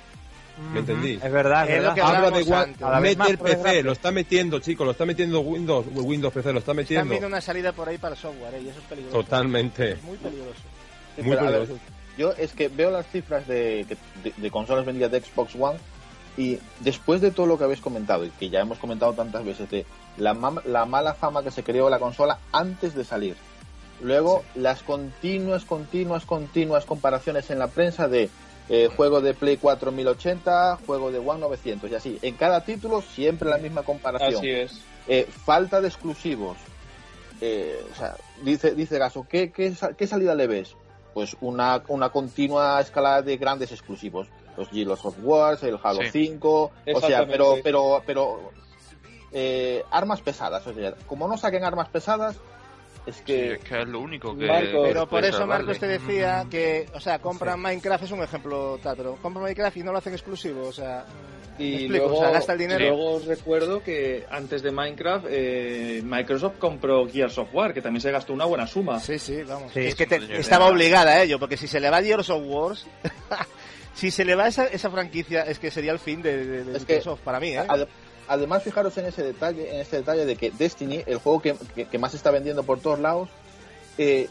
[0.73, 1.15] ¿Me entendí?
[1.23, 1.95] Es verdad, es verdad.
[1.95, 3.01] que Habla de antes.
[3.19, 6.71] Mete el PC, lo está metiendo, chicos, lo está metiendo Windows, Windows PC, lo está
[6.73, 7.11] Están metiendo.
[7.11, 8.63] viendo una salida por ahí para el software, ¿eh?
[8.65, 9.17] Y eso es peligroso.
[9.19, 9.93] Totalmente.
[9.93, 10.61] Es muy peligroso.
[11.17, 11.81] Sí, Muy pero, a ver, peligroso.
[12.17, 15.79] yo es que veo las cifras de, que- de, de consolas vendidas de Xbox One
[16.37, 19.69] y después de todo lo que habéis comentado y que ya hemos comentado tantas veces
[19.71, 19.85] de
[20.19, 20.35] la,
[20.67, 23.35] la mala fama que se creó la consola antes de salir,
[24.03, 28.29] luego las continuas, continuas, continuas comparaciones en la prensa de
[28.69, 33.03] eh, juego de Play 4 1080, juego de One 900 y así, en cada título
[33.03, 34.37] siempre la misma comparación.
[34.37, 34.81] Así es.
[35.09, 36.57] Eh, falta de exclusivos.
[37.41, 40.77] Eh, o sea, dice, dice Gaso, ¿qué, qué, qué salida le ves?
[41.13, 44.29] Pues una, una continua escalada de grandes exclusivos.
[44.57, 46.27] Los Gears of War, el Halo Sí.
[46.27, 48.53] 5, o sea, pero, pero, pero,
[49.33, 50.67] eh, armas pesadas.
[50.67, 52.37] O sea, como no saquen armas pesadas,
[53.07, 54.47] es Sí, que es que es lo único que.
[54.47, 55.47] Pero por eso.
[55.47, 59.77] Marcos te decía que, o sea, compran Minecraft, es un ejemplo, tal, pero compran Minecraft
[59.79, 61.05] y no lo hacen exclusivo, o sea,
[61.59, 62.79] Y explico, luego, o sea, gasta el dinero.
[62.81, 68.01] luego os recuerdo que antes de Minecraft, eh, Microsoft compró Gears of War, que también
[68.01, 68.99] se gastó una buena suma.
[69.01, 69.73] Sí, sí, vamos.
[69.73, 69.81] Sí.
[69.81, 72.43] es que te- Señor, estaba obligada a ello, porque si se le va Gears of
[72.47, 72.87] Wars,
[73.95, 76.77] si se le va esa, esa franquicia, es que sería el fin de, de- de
[76.79, 77.63] Es que- Microsoft, para mí, ¿eh?
[78.29, 81.87] Además, fijaros en ese detalle, en este detalle de que Destiny, el juego que, que-
[81.87, 83.29] que más se está vendiendo por todos lados,
[83.99, 84.29] eh,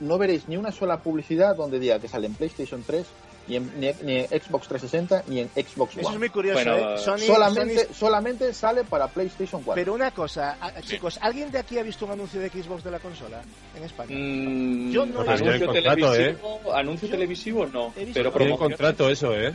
[0.00, 3.06] no veréis ni una sola publicidad donde diga que sale en PlayStation 3,
[3.46, 6.18] ni en, ni, ni en Xbox 360, ni en Xbox Eso es One.
[6.18, 6.98] muy curioso, Bueno, ¿eh?
[6.98, 9.80] Sony, solamente, Sony- solamente sale para PlayStation 4.
[9.80, 12.90] Pero una cosa, a- chicos, ¿alguien de aquí ha visto un anuncio de Xbox de
[12.90, 13.42] la consola
[13.76, 14.16] en España?
[14.18, 18.32] Mm, Yo no he anuncio, visto el contrato, televisivo, anuncio televisivo no, He visto pero
[18.32, 18.58] promoción.
[18.70, 19.52] contrato eso, ¿eh?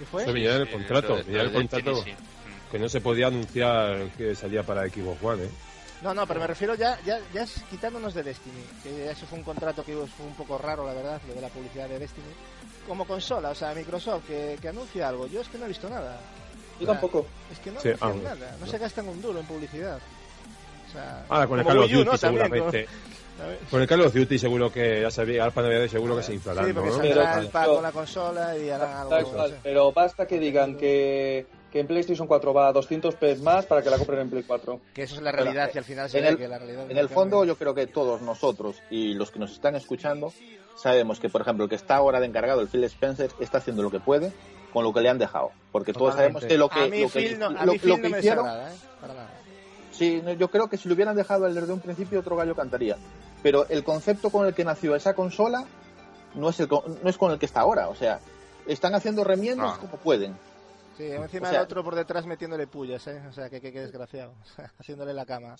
[0.00, 0.24] ¿Qué fue?
[0.24, 2.10] En el Sí, contrato, el contrato sí.
[2.76, 5.50] Que no se podía anunciar que salía para Xbox One, ¿eh?
[6.02, 9.38] No, no, pero me refiero ya, ya, ya es quitándonos de Destiny, que eso fue
[9.38, 12.26] un contrato que fue un poco raro, la verdad, lo de la publicidad de Destiny.
[12.86, 15.26] Como consola, o sea, Microsoft, que, que anuncia algo.
[15.26, 16.20] Yo es que no he visto nada.
[16.78, 17.26] Yo tampoco.
[17.50, 18.70] Es que no Sí, anuncian ah, nada, no, no.
[18.70, 19.98] se gastan un duro en publicidad.
[20.88, 22.86] O sea, Ahora con el Call of Duty seguramente.
[23.38, 23.58] ¿sabes?
[23.70, 26.66] Con el Call of Duty seguro que ya sabía, Alfa Navidad seguro que se inflarán,
[26.66, 26.96] Sí, porque ¿no?
[26.96, 29.10] saldrá Pero- el pack con la consola y harán algo.
[29.10, 33.66] Tal pero basta que digan que que en PlayStation 4 va a 200 p más
[33.66, 34.80] para que la compren en Play 4.
[34.94, 36.90] Que eso es la realidad Bueno, y al final se ve el- que la realidad...
[36.90, 40.32] En el fondo, yo creo que todos nosotros y los que nos están escuchando
[40.76, 43.82] sabemos que, por ejemplo, el que está ahora de encargado, el Phil Spencer, está haciendo
[43.82, 44.32] lo que puede
[44.72, 45.50] con lo que le han dejado.
[45.72, 46.40] Porque todos Totalmente.
[46.40, 47.94] sabemos que lo que, A mí lo que, Phil no, a lo- mí lo Phil
[47.96, 48.76] que no me hicieron, desagrada, ¿eh?
[49.00, 49.30] Para nada.
[49.92, 52.96] Sí, yo creo que si lo hubieran dejado desde un principio, otro gallo cantaría.
[53.42, 55.64] Pero el concepto con el que nació esa consola
[56.34, 57.88] no es, el, no es con el que está ahora.
[57.88, 58.20] O sea,
[58.66, 59.78] están haciendo remiendos No.
[59.80, 60.36] como pueden.
[60.96, 63.22] Sí, encima O sea- el otro por detrás metiéndole pullas, ¿eh?
[63.28, 64.34] O sea, que, que, que desgraciado.
[64.80, 65.56] Haciéndole la cama.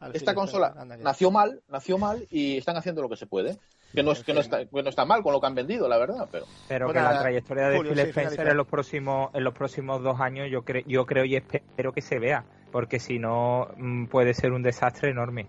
[0.00, 0.74] al Esta consola.
[0.76, 3.58] Anda nació mal, nació mal y están haciendo lo que se puede.
[3.94, 5.88] Que no, es, que no, está, que no está mal con lo que han vendido,
[5.88, 6.28] la verdad.
[6.30, 9.52] Pero Pero Pues que la trayectoria de Julio, Phil Spencer en los próximos en los
[9.52, 13.66] próximos dos años yo creo yo creo y espero que se vea porque si no
[13.76, 15.48] mm, puede ser un desastre enorme,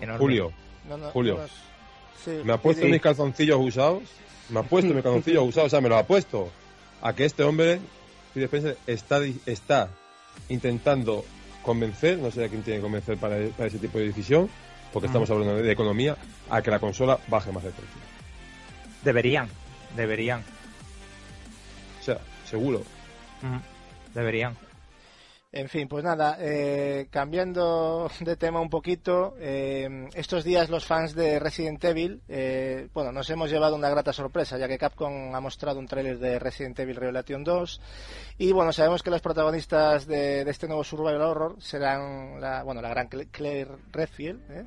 [0.00, 0.18] enorme.
[0.20, 0.52] Julio,
[0.88, 1.40] No, no, Julio.
[2.24, 2.92] sí, me ha puesto Sí.
[2.92, 4.02] mis calzoncillos usados.
[4.50, 6.48] Me ha puesto mis calzoncillos usados, o sea, me los ha puesto.
[7.02, 7.80] A que este hombre,
[8.34, 9.88] Phil Spencer, está, está
[10.48, 11.24] intentando
[11.62, 14.48] convencer, no sé a quién tiene que convencer para, para ese tipo de decisión,
[14.92, 16.16] porque estamos hablando de, de economía,
[16.48, 18.00] a que la consola baje más de precio.
[19.04, 19.48] Deberían,
[19.96, 20.42] deberían,
[22.00, 22.82] O sea, seguro.
[23.42, 24.56] mm, deberían.
[25.52, 31.12] En fin, pues nada, eh, cambiando de tema un poquito, eh, estos días los fans
[31.16, 35.40] de Resident Evil, eh, bueno, nos hemos llevado una grata sorpresa, ya que Capcom ha
[35.40, 37.80] mostrado un tráiler de Resident Evil Revelation 2
[38.38, 42.80] y bueno, sabemos que los protagonistas de, de este nuevo survival horror serán la, bueno,
[42.80, 44.64] la gran Cla- Claire Redfield, ¿eh?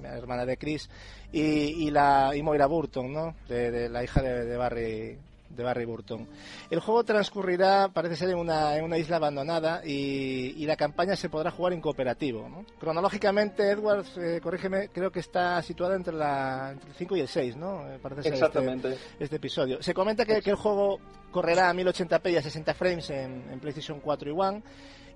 [0.00, 0.88] la hermana de Chris,
[1.32, 3.34] y, la y Moira Burton, ¿no?
[3.48, 5.18] De, la hija de Barry
[5.50, 6.26] de Barry Burton.
[6.70, 11.16] El juego transcurrirá, parece ser, en una, en una isla abandonada y, y la campaña
[11.16, 12.48] se podrá jugar en cooperativo.
[12.48, 12.64] ¿no?
[12.78, 17.28] Cronológicamente, Edwards, eh, corrígeme, creo que está situada entre, la, entre el 5 y el
[17.28, 17.86] 6, ¿no?
[17.88, 18.96] Eh, parece ser este- Exactamente.
[19.18, 19.82] este episodio.
[19.82, 20.98] Se comenta que, que el juego
[21.30, 24.62] correrá a 1080p y a 60 frames en, en PlayStation 4 y One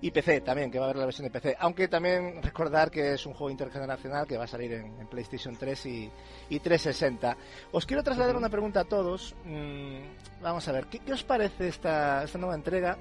[0.05, 1.55] y PC también, que va a haber la versión de PC.
[1.59, 5.55] Aunque también recordar que es un juego intergeneracional que va a salir en, en PlayStation
[5.55, 6.11] 3 y,
[6.49, 7.35] y 360.
[7.71, 9.35] Os quiero trasladar una pregunta a todos.
[9.45, 12.99] Mm, vamos a ver, ¿qué, qué os parece esta, esta nueva entrega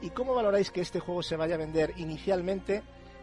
[0.00, 2.82] y cómo valoráis que este juego se vaya a vender inicialmente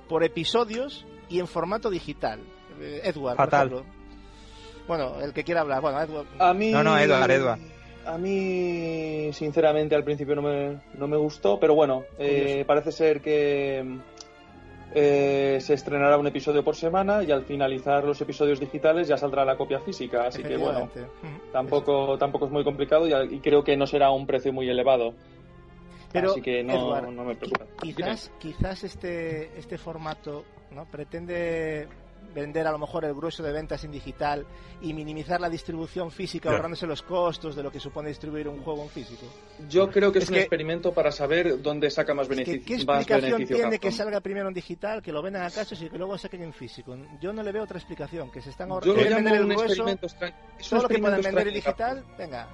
[0.10, 2.42] por episodios y en formato digital?
[2.82, 3.68] Eh, Edward, por Fatal.
[3.68, 3.94] ejemplo.
[4.90, 5.80] Bueno, el que quiera hablar.
[5.82, 6.28] Bueno, Edward.
[6.38, 6.72] A mí.
[6.72, 7.60] No, no, Edward, Edward.
[8.06, 13.22] A mí, sinceramente, al principio no me, no me gustó, pero bueno, eh, parece ser
[13.22, 13.86] que
[14.94, 19.46] eh, se estrenará un episodio por semana y al finalizar los episodios digitales ya saldrá
[19.46, 20.90] la copia física, así que bueno,
[21.52, 25.14] tampoco, tampoco es muy complicado y, y creo que no será un precio muy elevado.
[26.12, 27.66] Pero, así que no, Edward, no me preocupa.
[27.80, 30.86] qui- Quizás, quizás este, este formato ¿no?
[30.86, 31.88] pretende
[32.34, 34.46] vender a lo mejor el grueso de ventas en digital
[34.82, 38.84] y minimizar la distribución física ahorrándose los costos de lo que supone distribuir un juego
[38.84, 39.26] en físico.
[39.70, 42.36] Yo creo que es, Es un que- experimento para saber dónde saca más Es que,
[42.36, 42.66] beneficio.
[42.66, 45.98] ¿Qué explicación tiene que salga primero en digital, que lo vendan a cachos y que
[45.98, 46.96] luego saquen en físico?
[47.20, 48.94] Yo no le veo otra explicación, que se están Yo ahorrando.
[48.96, 50.36] lo quieren llamo un grueso, experimento extraño.
[50.60, 52.48] Es un todo lo que puedan vender en digital, venga.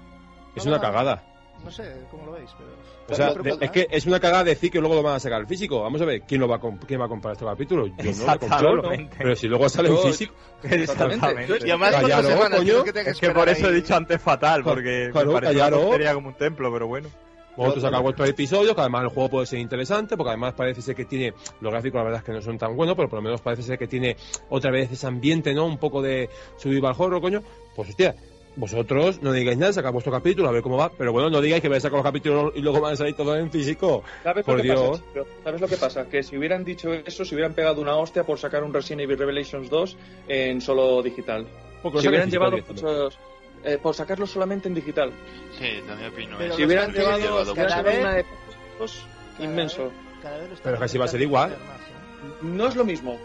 [0.55, 1.23] Es una cagada.
[1.63, 2.69] No sé cómo lo veis, pero...
[3.09, 5.47] O sea, es que es una cagada decir que luego lo van a sacar al
[5.47, 5.81] físico.
[5.81, 7.87] Vamos a ver, ¿quién, lo va, a comp- quién va a comprar este capítulo?
[7.87, 9.15] Yo no lo compro, Exactamente.
[9.17, 10.33] Pero si luego sale en Yo- físico.
[10.63, 11.57] Exactamente.
[11.65, 12.83] Y además Callaros, cuatro semanas, coño.
[12.83, 13.75] que Es que por eso he ahí.
[13.81, 17.09] dicho antes fatal, porque claro, me una tontería como un templo, pero bueno.
[17.55, 20.93] Vosotros sacar vuestros episodios, que además el juego puede ser interesante, porque además parece ser
[20.95, 23.23] que tiene, los gráficos la verdad es que no son tan buenos, pero por lo
[23.23, 24.15] menos parece ser que tiene
[24.49, 25.65] otra vez ese ambiente, ¿no?
[25.65, 27.41] Un poco de survival horror, coño.
[27.75, 28.15] Pues hostia,
[28.57, 31.61] vosotros no digáis nada, sacad vuestro capítulo, a ver cómo va, pero bueno, no digáis
[31.61, 34.03] que vais a sacar los capítulos y luego van a salir todos en físico.
[34.23, 34.89] ¿Sabes Por lo que Dios.
[34.99, 35.03] pasa?
[35.13, 35.27] chico?
[35.43, 36.09] ¿Sabes lo que pasa?
[36.09, 39.17] Que si hubieran dicho eso, se hubieran pegado una hostia por sacar un Resident Evil
[39.17, 39.97] Revelations 2
[40.27, 41.47] en solo digital.
[41.83, 43.17] Porque Si hubieran llevado muchos...
[43.63, 45.11] eh, por sacarlo solamente en digital.
[45.57, 46.35] Sí, mi opinión.
[46.37, 49.83] Pero es- Si hubieran llevado, llevado si hubieran cada sacado vez- una de cada inmenso.
[49.83, 51.49] vez- cada vez Pero que así va a ser igual.
[51.51, 52.35] más, ¿eh?
[52.41, 53.19] No es lo mismo.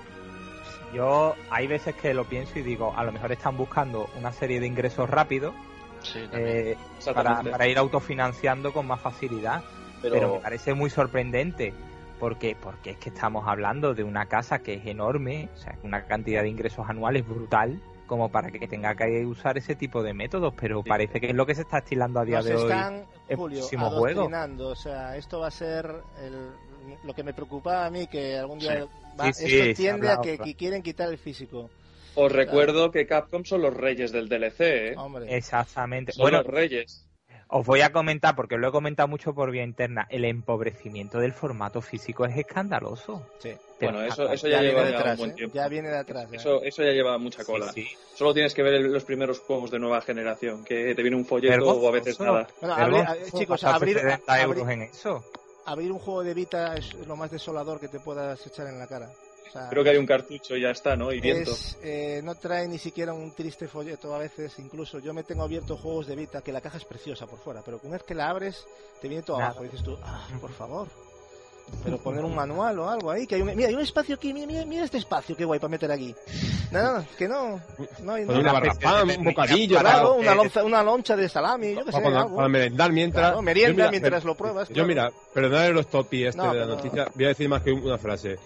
[0.93, 4.61] Yo hay veces que lo pienso y digo, a lo mejor están buscando una serie
[4.61, 5.55] de ingresos rápidos
[6.03, 6.77] Sí, eh,
[7.15, 9.63] para, ir autofinanciando con más facilidad.
[10.03, 11.73] Pero, Pero me parece muy sorprendente
[12.19, 16.05] porque, porque es que estamos hablando de una casa que es enorme, o sea, una
[16.07, 20.53] cantidad de ingresos anuales brutal como para que tenga que usar ese tipo de métodos,
[20.61, 22.63] pero parece que es lo que se está estilando a día Nos de hoy.
[22.63, 24.29] están, Julio, próximo juego.
[24.69, 25.87] O sea, esto va a ser
[26.21, 26.51] el-
[27.05, 28.87] lo que me preocupaba a mí, que algún día
[29.21, 31.71] va- Sí, esto tiende a que, quieren quitar el físico.
[32.15, 34.61] Os recuerdo que Capcom son los reyes del DLC,
[34.91, 34.95] ¿eh?
[34.97, 36.13] Hombre, Exactamente.
[36.13, 37.07] Son Bueno, los reyes.
[37.49, 41.33] os voy a comentar, porque lo he comentado mucho por vía interna, el empobrecimiento del
[41.33, 43.27] formato físico es escandaloso.
[43.39, 43.53] sí.
[43.81, 45.35] Bueno, eso, eso ya, viene lleva de ya atrás, un buen ¿eh?
[45.35, 45.55] tiempo.
[45.57, 46.27] Ya viene de atrás.
[46.33, 46.37] ¿eh?
[46.37, 47.73] Eso, eso ya lleva mucha cola.
[47.73, 47.97] Sí, sí.
[48.15, 51.25] Solo tienes que ver el- los primeros juegos de nueva generación, que te viene un
[51.27, 52.47] folleto o a veces nada.
[52.61, 55.25] Bueno, eh, chicos, abrir, 70 abrir- euros en eso.
[55.67, 58.87] Abrir un juego de Vita es lo más desolador que te puedas echar en la
[58.87, 59.11] cara.
[59.49, 61.13] O sea, Creo que hay un cartucho y ya está, ¿no?
[61.13, 61.51] Y viento.
[61.51, 65.43] es, eh, no trae ni siquiera un triste folleto a veces, incluso yo me tengo
[65.43, 68.15] abierto juegos de Vita que la caja es preciosa por fuera, pero una vez que
[68.15, 68.65] la abres
[69.01, 69.51] te viene todo Nada.
[69.51, 70.89] abajo y dices tú, ah, por favor.
[71.85, 74.33] Pero poner un manual o algo ahí, que hay un, mira, hay un espacio aquí,
[74.33, 76.15] mira, mira, este espacio, qué guay para meter aquí.
[76.71, 77.61] No, no, que no,
[78.03, 81.75] no hay Con una barra pan, un bocadillo, Claro, una, lonza- una loncha de salami,
[81.75, 82.37] yo qué sé, Para, algo.
[82.37, 83.27] para merendar mientras.
[83.27, 84.69] Claro, merienda Yo mira, mientras lo pruebas.
[84.69, 84.89] Yo, claro.
[84.89, 87.09] mira, perdonad los topi este No, de la noticia.
[87.15, 88.37] Voy a decir más que una frase.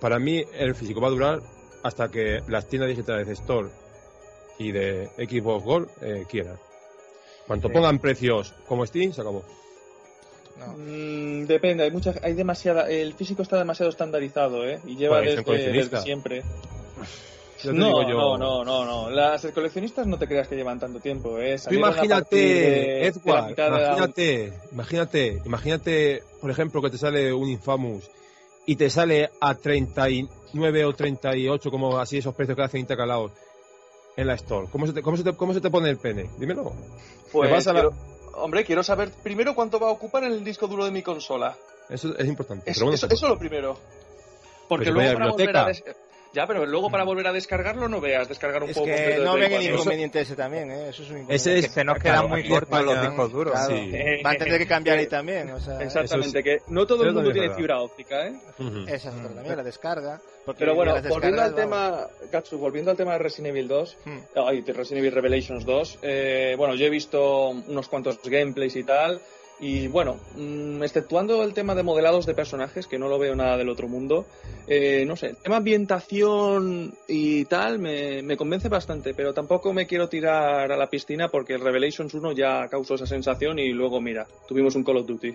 [0.00, 1.40] Para mí, el físico va a durar
[1.82, 3.68] hasta que las tiendas digitales de Store
[4.58, 6.56] y de Xbox Gold eh, quieran.
[7.46, 9.44] Cuanto pongan precios como Steam, se acabó.
[10.56, 10.66] No.
[10.78, 14.78] Mm, depende, hay mucha, hay demasiada, el físico está demasiado estandarizado, ¿eh?
[14.86, 15.42] Y lleva desde,
[16.02, 16.42] siempre.
[17.72, 18.08] No, digo yo.
[18.18, 19.10] no, no, no, no.
[19.10, 21.56] Las coleccionistas no te creas que llevan tanto tiempo, ¿eh?
[21.70, 28.10] Imagínate, de- Edward, la- imagínate, imagínate, imagínate, por ejemplo, que te sale un Infamous
[28.66, 33.32] y te sale a 39 o 38, como así esos precios que hacen intercalados
[34.16, 34.68] en la Store.
[34.70, 36.28] ¿Cómo se te, cómo se te, cómo se te pone el pene?
[36.38, 36.72] Dímelo.
[37.32, 37.90] Pues, Te vas a la-
[38.36, 41.56] Hombre, quiero saber primero cuánto va a ocupar en el disco duro de mi consola.
[41.88, 42.70] Eso es importante.
[42.70, 43.78] Eso, pero bueno, eso, eso lo primero.
[44.68, 45.72] Porque Pues luego para volver a
[46.34, 49.34] Ya, pero luego para volver a descargarlo no veas descargar un Es juego que no
[49.34, 49.74] ven el 4.
[49.74, 50.88] inconveniente ese también, ¿eh?
[50.88, 51.34] Eso es un inconveniente.
[51.36, 53.52] Ese que es- se nos claro, quedan muy aquí en cortos los discos duros.
[53.54, 53.76] Claro.
[53.76, 53.92] Sí.
[54.26, 57.30] Va a tener que cambiar ahí también, o sea, Exactamente, que no todo el mundo
[57.30, 57.56] tiene verdad.
[57.56, 58.34] fibra óptica, ¿eh?
[58.88, 60.20] Esa es otra también, la descarga.
[60.58, 64.24] Pero bueno, volviendo al tema, Gatsu, volviendo al tema de Resident Evil 2, vamos.
[64.46, 68.84] ay, de Resident Evil Revelations 2, eh, bueno, yo he visto unos cuantos gameplays y
[68.84, 69.20] tal,
[69.60, 73.56] y bueno, mm, exceptuando el tema de modelados de personajes, que no lo veo nada
[73.56, 74.26] del otro mundo,
[74.66, 79.86] eh, no sé, el tema ambientación y tal me, me convence bastante, pero tampoco me
[79.86, 84.00] quiero tirar a la piscina porque el Revelations 1 ya causó esa sensación y luego,
[84.00, 85.34] mira, tuvimos un Call of Duty.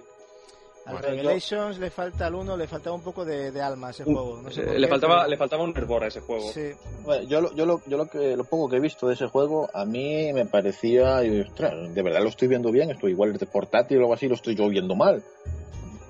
[0.89, 3.91] Al Bueno, Revelations le falta al uno, le faltaba un poco de, de alma a
[3.91, 4.41] ese juego.
[4.41, 6.51] No sé eh, le, qué, faltaba, pero- le faltaba un hervor a ese juego.
[6.51, 6.71] Sí,
[7.03, 9.27] Bueno, yo, lo- yo, lo, yo lo, que, lo poco que he visto de ese
[9.27, 13.39] juego, a mí me parecía, ostras, de verdad lo estoy viendo bien, esto igual es
[13.39, 15.23] de portátil o algo así, lo estoy yo viendo mal.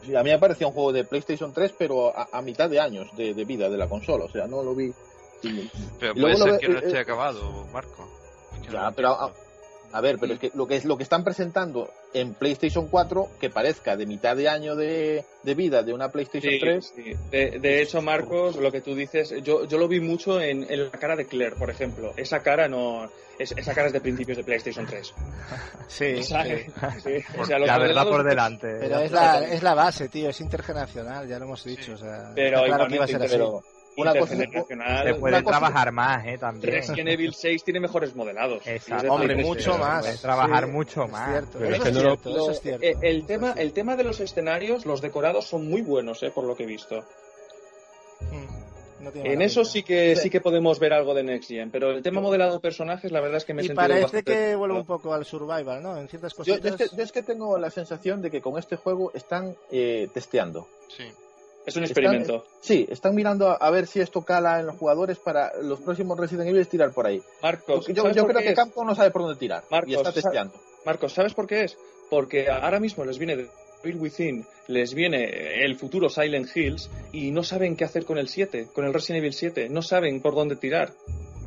[0.06, 2.80] Sí, a mí me parecía un juego de PlayStation 3, pero a, a mitad de
[2.80, 4.91] años de, de vida de la consola, o sea, no lo vi.
[5.43, 5.69] y-
[5.99, 8.07] Pero Y puede ser ve- que no eh, esté eh, acabado, Marco.
[8.72, 9.34] Ya, pero a.
[9.91, 13.27] a ver, pero es que lo que es lo que están presentando en PlayStation 4,
[13.39, 17.13] que parezca de mitad de año de, de vida de una PlayStation Sí, 3, sí.
[17.31, 20.85] De, de hecho, Marcos, lo que tú dices, yo, yo lo vi mucho en, en
[20.85, 22.13] la cara de Claire, por ejemplo.
[22.17, 23.09] Esa cara no.
[23.37, 25.13] es- esa cara es de principios de PlayStation 3.
[25.87, 26.65] sí, ¿Sabes?
[27.03, 27.09] sí.
[27.19, 28.67] Sí, o sea, los la verdad por delante.
[28.79, 31.93] Pero es la, es la base, tío, es intergeneracional, ya lo hemos dicho.
[31.93, 33.31] O sea, Pero claro que iba a ser así.
[33.37, 33.63] pero
[34.01, 35.05] una cosa intergeneracional.
[35.07, 36.38] Se puede cosa- trabajar más, ¿eh?
[36.38, 36.73] También.
[36.73, 38.65] Resident Evil 6 tiene mejores modelados.
[38.67, 39.13] Exacto.
[39.13, 39.80] Hombre, mucho 3.
[39.80, 40.05] más.
[40.05, 41.43] puede trabajar Sí, mucho más.
[43.01, 46.55] el, tema, el tema de los escenarios, los decorados son muy buenos, eh, por lo
[46.55, 47.03] que he visto.
[48.21, 51.71] Mm, no tiene En eso sí que sí que podemos ver algo de Next Gen,
[51.71, 54.01] pero el tema modelado de personajes, la verdad es que me he Y sentido parece
[54.03, 55.97] bastante- que vuelve un poco al survival, ¿no?
[55.97, 56.61] En ciertas yo, cositas.
[56.61, 59.55] yo es que, yo es que tengo la sensación de que con este juego están
[59.71, 60.67] eh, testeando.
[60.89, 61.05] Sí.
[61.65, 62.45] Es un Están- experimento.
[62.61, 66.18] Sí, están mirando a, a ver si esto cala en los jugadores para los próximos
[66.19, 67.22] Resident Evil tirar por ahí.
[67.44, 68.56] Marcos, Yo, ¿sabes yo por creo qué que es?
[68.56, 70.53] Capcom no sabe por dónde tirar Marcos, y está testeando.
[70.86, 71.77] Marcos, ¿sabes por qué es?
[72.10, 73.49] Porque ahora mismo les viene de
[73.84, 78.27] Evil Within, les viene el futuro Silent Hills y no saben qué hacer con el
[78.30, 80.91] 7, con el Resident Evil 7, no saben por dónde tirar.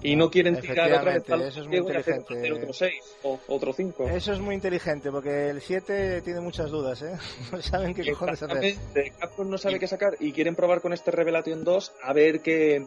[0.03, 2.39] Y no quieren tirar otra vez al eso es muy inteligente.
[2.39, 2.93] hacer otro 6
[3.23, 4.09] o otro 5.
[4.09, 7.16] Eso es muy inteligente, porque el 7 tiene muchas dudas, ¿eh?
[7.53, 8.77] No saben qué cojones hacer.
[9.19, 12.87] Capcom no sabe qué sacar y quieren probar con este Revelation 2 a ver qué,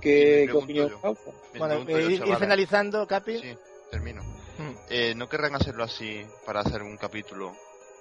[0.00, 1.30] qué, opinión causa.
[1.56, 3.38] Bueno, yo, ir, finalizando, Capi.
[3.38, 3.56] Sí,
[3.90, 4.22] termino.
[4.22, 4.74] Mm.
[4.90, 7.52] Eh, ¿No querrán hacerlo así para hacer un capítulo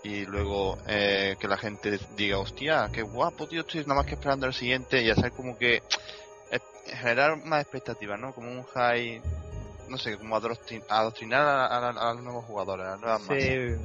[0.03, 4.13] y luego eh, que la gente diga, hostia, qué guapo, tío, estoy nada más que
[4.13, 5.81] esperando el siguiente y hacer como que
[6.87, 8.33] generar más expectativas, ¿no?
[8.33, 9.21] Como un high,
[9.89, 13.43] no sé, como adoctrin- adoctrinar a, a- a los nuevos jugadores, a las nuevas masas.
[13.43, 13.75] Sí,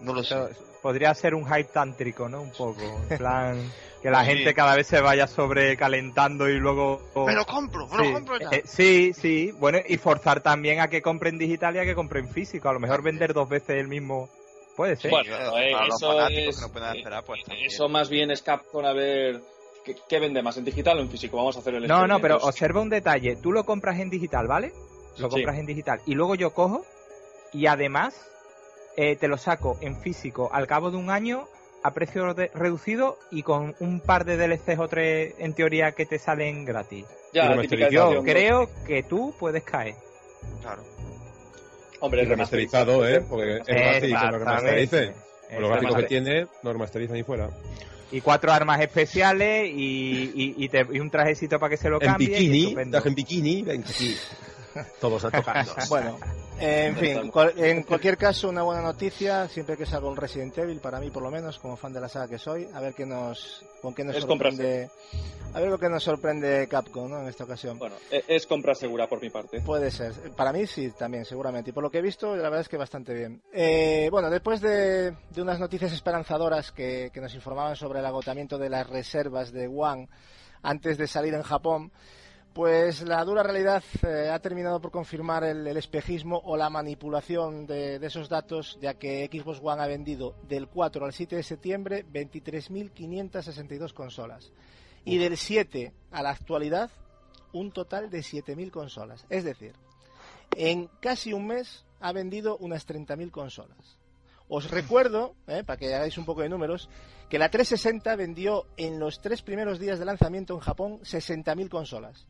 [0.00, 0.36] No lo sé.
[0.82, 2.40] Podría ser un hype tántrico, ¿no?
[2.40, 2.80] Un poco.
[3.10, 3.70] En plan,
[4.00, 4.30] que la Sí.
[4.30, 7.02] gente cada vez se vaya sobrecalentando y luego.
[7.26, 7.86] ¡Me lo compro!
[7.88, 8.48] ¡Me lo compro ya!
[8.50, 9.52] eh, sí, sí.
[9.58, 12.70] Bueno, y forzar también a que compren digital y a que compren físico.
[12.70, 14.30] A lo mejor vender dos veces el mismo.
[14.74, 15.10] Puede ser.
[15.10, 17.66] Bueno, eh, para los eso fanáticos es- que no pueden esperar, pues también.
[17.66, 19.42] Eso más bien es Capcom a ver
[19.84, 21.36] qué, qué vende más, en digital o en físico.
[21.36, 23.36] Vamos a hacer el No, no, pero observa un detalle.
[23.36, 24.72] Tú lo compras en digital, ¿vale?
[25.18, 25.36] Lo Sí.
[25.36, 26.00] compras en digital.
[26.06, 26.84] Y luego yo cojo
[27.52, 28.14] y además
[28.96, 31.46] eh, te lo saco en físico al cabo de un año
[31.82, 36.04] a precio de- reducido y con un par de DLCs o tres en teoría que
[36.06, 37.06] te salen gratis.
[37.32, 37.54] Ya,
[37.90, 39.94] Yo creo que tú puedes caer.
[40.60, 40.82] Claro.
[42.00, 43.20] Hombre, Y remasterizado, ¿eh?
[43.20, 45.12] Porque es fácil que lo remasterice.
[45.52, 47.50] Con los gráficos que tiene, lo remasterizan y fuera.
[48.12, 52.00] Y cuatro armas especiales y, y, y, te- y un trajecito para que se lo
[52.00, 52.40] En cambie.
[52.40, 54.16] y bikini, traje en bikini, venga aquí.
[55.00, 55.88] Todos a tocarnos.
[55.88, 56.18] Bueno,
[56.60, 60.78] en fin, cual- en cualquier caso, una buena noticia, siempre que salga un Resident Evil,
[60.80, 63.06] para mí por lo menos, como fan de la saga que soy, a ver qué
[63.06, 64.90] nos, con qué nos Es sorprende,
[65.54, 67.20] a ver lo que nos sorprende Capcom, ¿no?
[67.20, 67.78] En esta ocasión.
[67.78, 69.60] Bueno, e- es compra segura por mi parte.
[69.62, 70.12] Puede ser.
[70.36, 71.70] Para mí sí, también, seguramente.
[71.70, 73.42] Y por lo que he visto, la verdad es que bastante bien.
[73.52, 78.58] Eh, bueno, después de, de unas noticias esperanzadoras que, que nos informaban sobre el agotamiento
[78.58, 80.08] de las reservas de One
[80.62, 81.90] antes de salir en Japón,
[82.52, 87.66] pues la dura realidad eh, ha terminado por confirmar el, el espejismo o la manipulación
[87.66, 91.42] de, de esos datos, ya que Xbox One ha vendido del 4 al 7 de
[91.42, 94.52] septiembre 23.562 consolas.
[95.04, 96.90] Y del 7 a la actualidad,
[97.52, 99.26] un total de 7.000 consolas.
[99.30, 99.72] Es decir,
[100.56, 103.98] en casi un mes ha vendido unas 30.000 consolas.
[104.48, 106.88] Os recuerdo, eh, para que hagáis un poco de números,
[107.28, 112.26] que la 360 vendió en los tres primeros días de lanzamiento en Japón 60.000 consolas.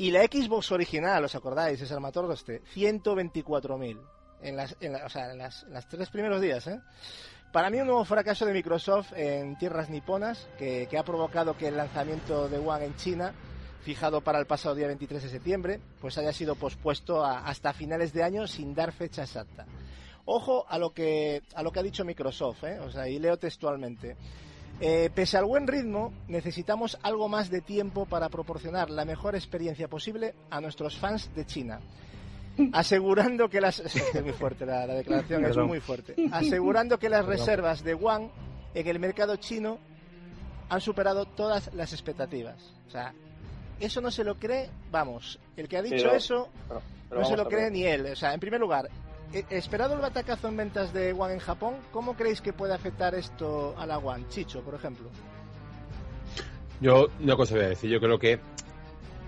[0.00, 1.78] Y la Xbox original, ¿os acordáis?
[1.80, 4.00] Es Armator este, 124.000.
[4.42, 6.80] En las, en la- o sea, en las, las tres primeros días, ¿eh?
[7.52, 11.68] Para mí un nuevo fracaso de Microsoft en tierras niponas que, que ha provocado que
[11.68, 13.34] el lanzamiento de One en China,
[13.82, 18.14] fijado para el pasado día 23 de septiembre, pues haya sido pospuesto a- hasta finales
[18.14, 19.66] de año sin dar fecha exacta.
[20.24, 22.78] Ojo a lo que a lo que ha dicho Microsoft, ¿eh?
[22.78, 24.16] o sea, y leo textualmente.
[24.82, 29.88] Eh, pese al buen ritmo, necesitamos algo más de tiempo para proporcionar la mejor experiencia
[29.88, 31.80] posible a nuestros fans de China.
[32.72, 33.80] Asegurando que las.
[34.14, 36.14] Es muy fuerte la, la declaración, es muy fuerte.
[36.32, 37.38] Asegurando que las Perdón.
[37.38, 38.30] reservas de One
[38.74, 39.78] en el mercado chino
[40.70, 42.56] han superado todas las expectativas.
[42.86, 43.12] O sea,
[43.80, 47.26] eso no se lo cree, vamos, el que ha dicho Pero- eso Pero, pero no
[47.26, 48.06] se lo cree ni él.
[48.06, 48.88] O sea, en primer lugar,
[49.50, 53.74] esperado el batacazo en ventas de One en Japón, ¿cómo creéis que puede afectar esto
[53.78, 54.24] a la One?
[54.28, 55.08] Chicho, por ejemplo.
[56.80, 58.38] Yo una cosa voy a decir, yo creo que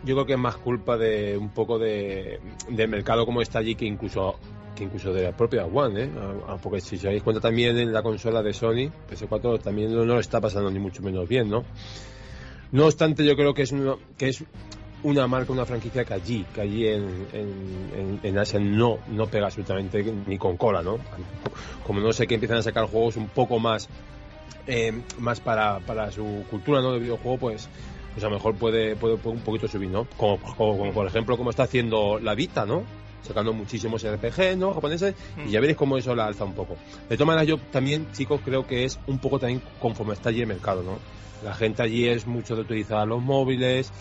[0.05, 3.75] yo creo que es más culpa de un poco de del mercado como está allí
[3.77, 4.37] que incluso
[4.75, 6.11] que incluso de la propia One, ¿eh?
[6.49, 9.95] A- a- porque si os dais cuenta también en la consola de Sony, PS4 también
[9.95, 11.63] no, no lo está pasando ni mucho menos bien, ¿no?
[12.73, 14.43] No obstante, yo creo que es uno, que es
[15.05, 19.47] una marca, una franquicia que allí, que allí en, en, en- Asia no, no pega
[19.47, 20.99] absolutamente ni con cola, ¿no?
[21.87, 23.89] Como no sé que empiezan a sacar juegos un poco más
[24.67, 26.93] eh, más para, para su cultura ¿no?
[26.93, 27.69] de videojuego, pues,
[28.13, 30.07] pues a lo mejor puede, puede, un poquito subir, ¿no?
[30.17, 32.85] Como, como, como, por ejemplo como está haciendo la Vita, ¿no?
[33.27, 34.73] Sacando muchísimos RPG, ¿no?
[34.75, 35.15] Japoneses,
[35.47, 36.77] y ya veréis cómo eso la alza un poco.
[37.09, 40.41] De todas maneras, yo también, chicos, creo que es un poco también conforme está allí
[40.43, 40.99] el mercado, ¿no?
[41.45, 43.93] La gente allí es mucho de utilizar los móviles,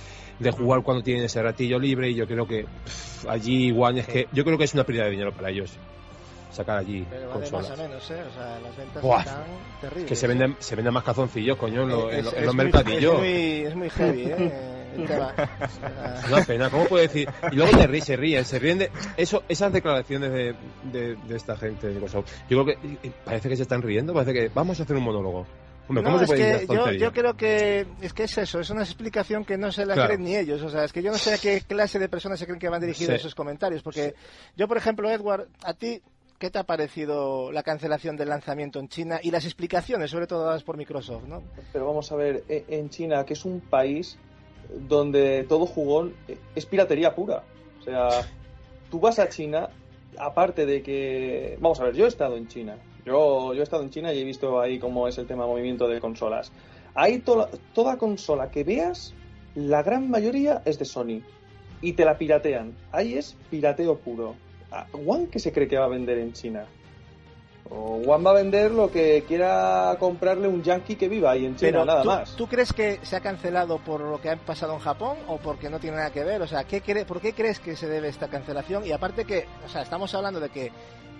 [0.41, 4.07] de jugar cuando tienen ese ratillo libre, y yo creo que pff, allí igual es
[4.07, 5.71] que, yo creo que es una pérdida de dinero para ellos
[6.51, 7.69] sacar allí Pero consolas.
[7.69, 8.23] más a menos, ¿eh?
[8.29, 9.19] O sea, las ventas Buah.
[9.21, 9.43] están
[9.79, 10.09] terribles.
[10.09, 12.39] Que se venden, se venden más cazoncillos, coño, en, lo- Eh, en lo- es- en
[12.41, 13.13] es los muy- mercadillos.
[13.13, 13.29] Es muy,
[13.67, 14.51] es muy heavy, ¿eh?
[14.97, 15.33] El tema.
[16.21, 17.29] Es una pena, ¿cómo puede decir?
[17.49, 20.53] Y luego te ríen, se ríen, se ríen de eso, esas declaraciones de,
[20.91, 22.29] de, de esta gente de Microsoft.
[22.49, 25.03] Yo creo que eh, parece que se están riendo, parece que vamos a hacer un
[25.03, 25.47] monólogo.
[25.87, 26.29] Hombre, ¿cómo No, se es
[26.67, 29.85] puede que yo, creo que es que es eso, es una explicación que no se
[29.85, 30.09] la Claro.
[30.09, 30.61] creen ni ellos.
[30.61, 32.69] O sea, es que yo no sé a qué clase de personas se creen que
[32.69, 33.19] van dirigidos Sí.
[33.19, 33.81] esos comentarios.
[33.83, 34.13] Porque
[34.55, 36.01] yo, por ejemplo, Edward, a ti,
[36.39, 40.45] ¿qué te ha parecido la cancelación del lanzamiento en China y las explicaciones, sobre todo
[40.45, 41.23] dadas por Microsoft?
[41.27, 41.43] ¿no?
[41.73, 44.17] Pero vamos a ver, e- en China, que es un país
[44.87, 46.15] donde todo jugón
[46.55, 47.43] es piratería pura.
[47.81, 48.09] O sea,
[48.89, 49.69] tú vas a China,
[50.17, 51.57] aparte de que...
[51.59, 52.77] Vamos a ver, yo he estado en China.
[53.05, 55.87] Yo, yo he estado en China y he visto ahí cómo es el tema movimiento
[55.87, 56.51] de consolas.
[56.93, 59.13] Ahí to- toda consola que veas,
[59.55, 61.21] la gran mayoría es de Sony.
[61.81, 62.75] Y te la piratean.
[62.91, 64.35] Ahí es pirateo puro.
[64.71, 66.65] Ah, ¿One qué se cree que va a vender en China?
[67.69, 71.55] O One va a vender lo que quiera comprarle un yankee que viva ahí en
[71.55, 72.35] China, Pero nada ¿tú, más.
[72.35, 75.69] ¿tú crees que se ha cancelado por lo que ha pasado en Japón o porque
[75.69, 76.41] no tiene nada que ver?
[76.41, 78.85] O sea, ¿qué cre- ¿por qué crees que se debe esta cancelación?
[78.85, 80.71] Y aparte que, o sea, estamos hablando de que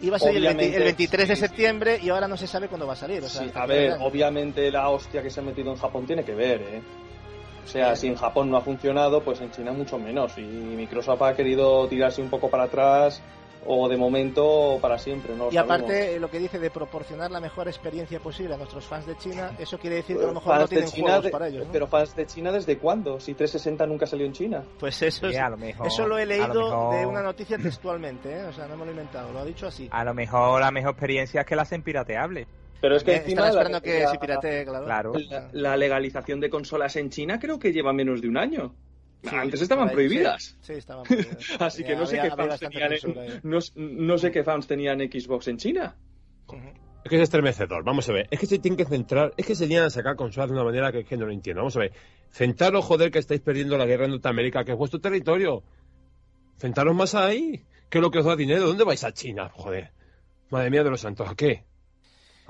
[0.02, 2.48] iba a salir el, 20 Obviamente, el 23 de sí, septiembre y ahora no se
[2.48, 3.24] sabe cuándo va a salir.
[3.24, 6.24] O sea, Sí, a ver, obviamente la hostia que se ha metido en Japón tiene
[6.24, 6.82] que ver, ¿eh?
[7.64, 10.38] O sea, si en Japón no ha funcionado, pues en China mucho menos.
[10.38, 13.22] Y Microsoft ha querido tirarse un poco para atrás,
[13.66, 15.46] o de momento para siempre, ¿no?
[15.46, 16.16] lo Y aparte, sabemos.
[16.16, 19.52] eh, lo que dice de proporcionar la mejor experiencia posible a nuestros fans de China,
[19.60, 21.66] eso quiere decir que a lo mejor Fans no tienen China juegos de- para ellos.
[21.68, 21.72] ¿no?
[21.72, 23.20] Pero fans de China, ¿desde cuándo?
[23.20, 24.64] Si 360 nunca salió en China.
[24.80, 27.06] Pues eso, Sí, es- a lo mejor- eso lo he a leído lo mejor- de
[27.06, 28.44] una noticia textualmente, ¿eh?
[28.46, 29.88] o sea, no me lo he inventado, lo ha dicho así.
[29.92, 32.48] A lo mejor la mejor experiencia es que la hacen pirateable.
[32.82, 34.86] Pero es que Eh, encima la- esperando que la- se piratee, claro.
[34.86, 35.12] Claro.
[35.30, 38.74] la, la legalización de consolas en China creo que lleva menos de un año.
[39.24, 40.44] Sí, Antes estaban ahí, prohibidas.
[40.44, 41.38] Sí, sí, estaban prohibidas.
[41.60, 44.68] Así que no sé había- qué había fans tenían en, no, no sé qué fans
[44.68, 45.96] tenían Xbox en China.
[47.04, 48.28] Es que es estremecedor, vamos a ver.
[48.32, 50.64] Es que se tienen que centrar, es que se tienen a sacar consolas de una
[50.64, 51.62] manera que, es que no lo entiendo.
[51.62, 51.94] Vamos a ver.
[52.30, 55.64] Centraros, joder, que estáis perdiendo la guerra en Norteamérica, que es vuestro territorio.
[56.58, 57.66] Centraros más ahí.
[57.90, 58.68] ¿Qué es lo que os da dinero?
[58.68, 59.50] ¿Dónde vais a China?
[59.54, 59.92] Joder.
[60.50, 61.66] Madre mía de los santos, ¿a qué?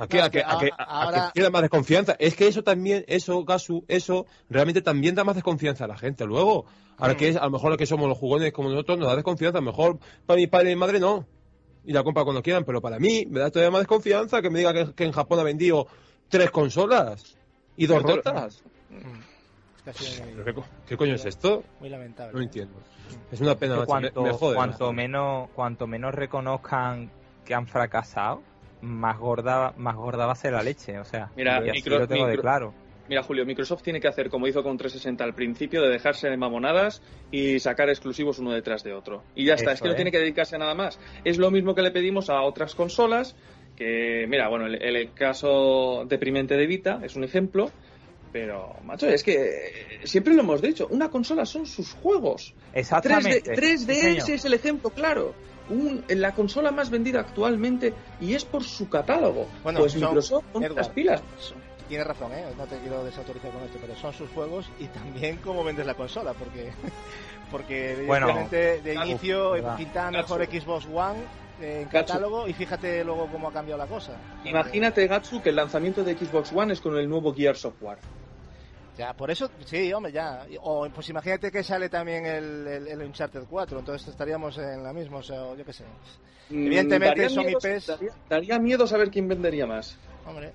[0.04, 0.18] ¿A qué?
[0.18, 0.70] No, ¿A que ¿A qué?
[0.78, 2.16] a- ¿A ahora- qué queda más desconfianza?
[2.20, 6.26] Es que eso también, eso, Gasu, eso realmente también da más desconfianza a la gente.
[6.26, 6.66] Luego,
[6.98, 7.18] ahora Mm.
[7.18, 9.60] que es, a lo mejor los que somos los jugones como nosotros nos da desconfianza.
[9.60, 11.28] A lo mejor para mi padre y mi madre no.
[11.86, 14.60] Y la compra cuando quieran, pero para mí me da todavía más desconfianza que me
[14.60, 15.88] diga que, que en Japón ha vendido
[16.30, 17.38] tres consolas
[17.78, 18.64] y dos Pero- rotas.
[19.84, 19.92] Que
[20.24, 21.64] muy, ¿Pero ¿Qué, qué coño es esto?
[21.80, 22.34] muy lamentable.
[22.34, 22.76] No entiendo.
[23.32, 23.94] Es una pena, Que macho.
[23.96, 27.12] Me- cuanto, me jode, cuanto menos cuanto menos reconozcan
[27.44, 28.44] que han fracasado
[28.82, 32.28] más gorda más gorda va a ser la leche o sea Mira, micro- lo tengo
[32.28, 32.74] de claro
[33.10, 36.38] Mira, Julio, Microsoft tiene que hacer como hizo con 360 al principio, de dejarse de
[36.38, 39.24] mamonadas y sacar exclusivos uno detrás de otro.
[39.36, 40.98] Y ya está, Eso es que no tiene que dedicarse a nada más.
[41.26, 43.36] Es lo mismo que le pedimos a otras consolas,
[43.76, 47.70] que, mira, bueno, el, el caso deprimente de Vita es un ejemplo,
[48.32, 52.54] pero, macho, es que eh, siempre lo hemos dicho, una consola son sus juegos.
[52.74, 54.30] 3D, exactamente 3DS Sí, señor.
[54.30, 55.34] es el ejemplo claro.
[55.70, 59.48] Un- la consola más vendida actualmente y es por su catálogo.
[59.64, 61.22] Bueno, pues son- Microsoft, Edward, las pilas.
[61.88, 62.46] Tienes razón, ¿eh?
[62.58, 65.94] no te quiero desautorizar con esto, pero son sus juegos y también cómo vendes la
[65.94, 66.72] consola, porque
[67.52, 69.76] porque Bueno, evidentemente de inicio verdad.
[69.78, 71.20] pintaba mejor Xbox One
[71.62, 74.14] eh, en catálogo y fíjate luego cómo ha cambiado la cosa.
[74.46, 77.98] Imagínate, Gatsu, que el lanzamiento de Xbox One es con el nuevo Gear Software.
[78.98, 80.46] Ya, por eso, sí, hombre, ya.
[80.62, 84.94] O pues imagínate que sale también el, el, el Uncharted 4, entonces estaríamos en la
[84.94, 85.86] misma, o sea, yo qué sé.
[86.50, 87.88] Evidentemente daría son miedo, IPs.
[87.88, 89.98] Daría, daría miedo saber quién vendería más.
[90.28, 90.52] Hombre,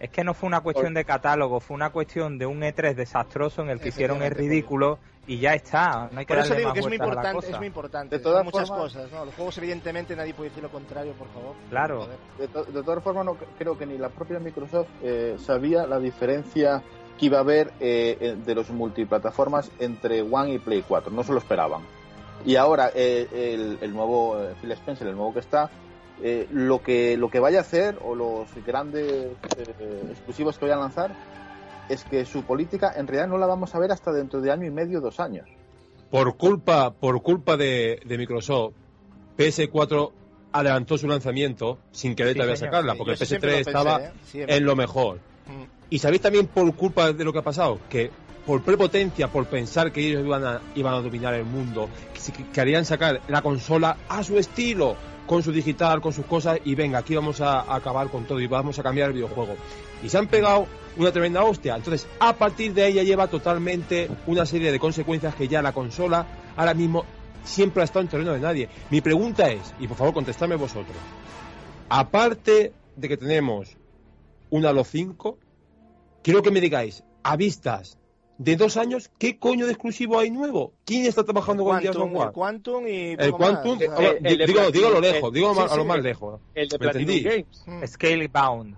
[0.00, 3.62] es que no fue una cuestión de catálogo fue una cuestión de un E3 desastroso
[3.62, 6.56] en el que hicieron el ridículo y ya está no hay que por eso darle
[6.58, 8.18] digo más que es muy importante, es muy importante.
[8.18, 9.24] De todas muchas formas- cosas, ¿no?
[9.24, 11.54] Los juegos evidentemente nadie puede decir lo contrario, por favor.
[11.70, 12.08] Claro.
[12.38, 15.98] De, to- de todas formas, no, creo que ni la propia Microsoft eh, sabía la
[15.98, 16.82] diferencia
[17.18, 21.10] que iba a haber eh, eh, de los multiplataformas entre One y Play 4.
[21.12, 21.82] No se lo esperaban.
[22.44, 25.70] Y ahora eh, el, el nuevo eh, Phil Spencer, el nuevo que está,
[26.22, 29.26] eh, lo que lo que vaya a hacer o los grandes
[29.58, 31.14] eh, exclusivos que vayan a lanzar
[31.88, 34.66] es que su política en realidad no la vamos a ver hasta dentro de año
[34.66, 35.46] y medio, dos años.
[36.10, 38.74] Por culpa, por culpa de, de Microsoft,
[39.36, 40.10] PS4
[40.52, 43.50] adelantó su lanzamiento sin querer Sí, todavía señor, sacarla, Sí, porque yo el eso siempre
[43.50, 44.56] PS3 lo pensé, estaba ¿eh?
[44.56, 45.18] En lo mejor.
[45.90, 48.10] Y sabéis también por culpa de lo que ha pasado, que
[48.44, 52.50] por prepotencia, por pensar que ellos iban a, iban a dominar el mundo, que que
[52.50, 54.96] querían sacar la consola a su estilo,
[55.26, 58.46] con su digital, con sus cosas, y venga, aquí vamos a, acabar con todo y
[58.46, 59.56] vamos a cambiar el videojuego.
[60.02, 61.76] Y se han pegado una tremenda hostia.
[61.76, 66.26] Entonces, a partir de ya lleva totalmente una serie de consecuencias que ya la consola
[66.56, 67.04] ahora mismo
[67.44, 68.68] siempre ha estado en terreno de nadie.
[68.90, 70.96] Mi pregunta es, y por favor contestadme vosotros,
[71.88, 73.76] aparte de que tenemos
[74.50, 75.38] un Halo 5,
[76.26, 77.98] quiero que me digáis, a vistas
[78.38, 80.72] de dos años, ¿qué coño de exclusivo hay nuevo?
[80.84, 82.26] ¿Quién está trabajando con Gears of Quantum, War?
[82.26, 85.00] el Quantum y El más, Quantum, a ver, el- el de digo, digo a lo
[85.00, 85.88] lejos, el- digo a, sí, a lo sí.
[85.88, 86.40] más lejos.
[86.54, 87.22] El de ¿Me Platinum entendí?
[87.44, 87.62] Games.
[87.66, 87.86] mm.
[87.86, 88.76] Scalebound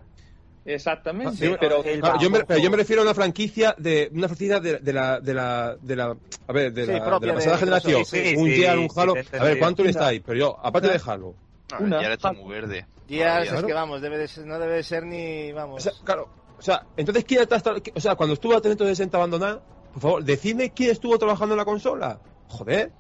[0.67, 1.49] Exactamente.
[1.49, 2.47] Sí, pero el- yo, me, Ojo.
[2.47, 5.77] pero yo me refiero a una franquicia de una franquicia de, de la de la
[5.81, 6.15] de la
[6.47, 8.57] a ver de Sí, la, propia de la pasada de- generación sí, sí, un sí,
[8.57, 11.35] Gear, un Halo a ver cuánto Una- está ahí pero yo aparte de Halo
[11.73, 12.87] No, Una- ya está muy verde.
[13.09, 13.67] Gears es Claro.
[13.67, 15.83] que vamos, debe de ser- no debe de ser ni, o vamos.
[15.83, 17.63] sea claro o sea entonces quién está
[17.95, 19.61] o sea cuando estuvo a 360 abandonada
[19.93, 22.19] por favor decidme quién estuvo trabajando en la consola
[22.49, 22.93] joder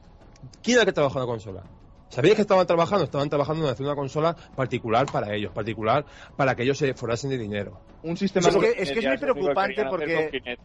[0.62, 1.62] quién era el que trabajó en la consola
[2.10, 3.04] ¿Sabíais que estaban trabajando?
[3.04, 6.06] Estaban trabajando en hacer una consola particular para ellos, particular
[6.36, 7.82] para que ellos se forrasen de dinero.
[8.00, 10.56] un sistema Es que- multimedia, es que es muy preocupante porque-.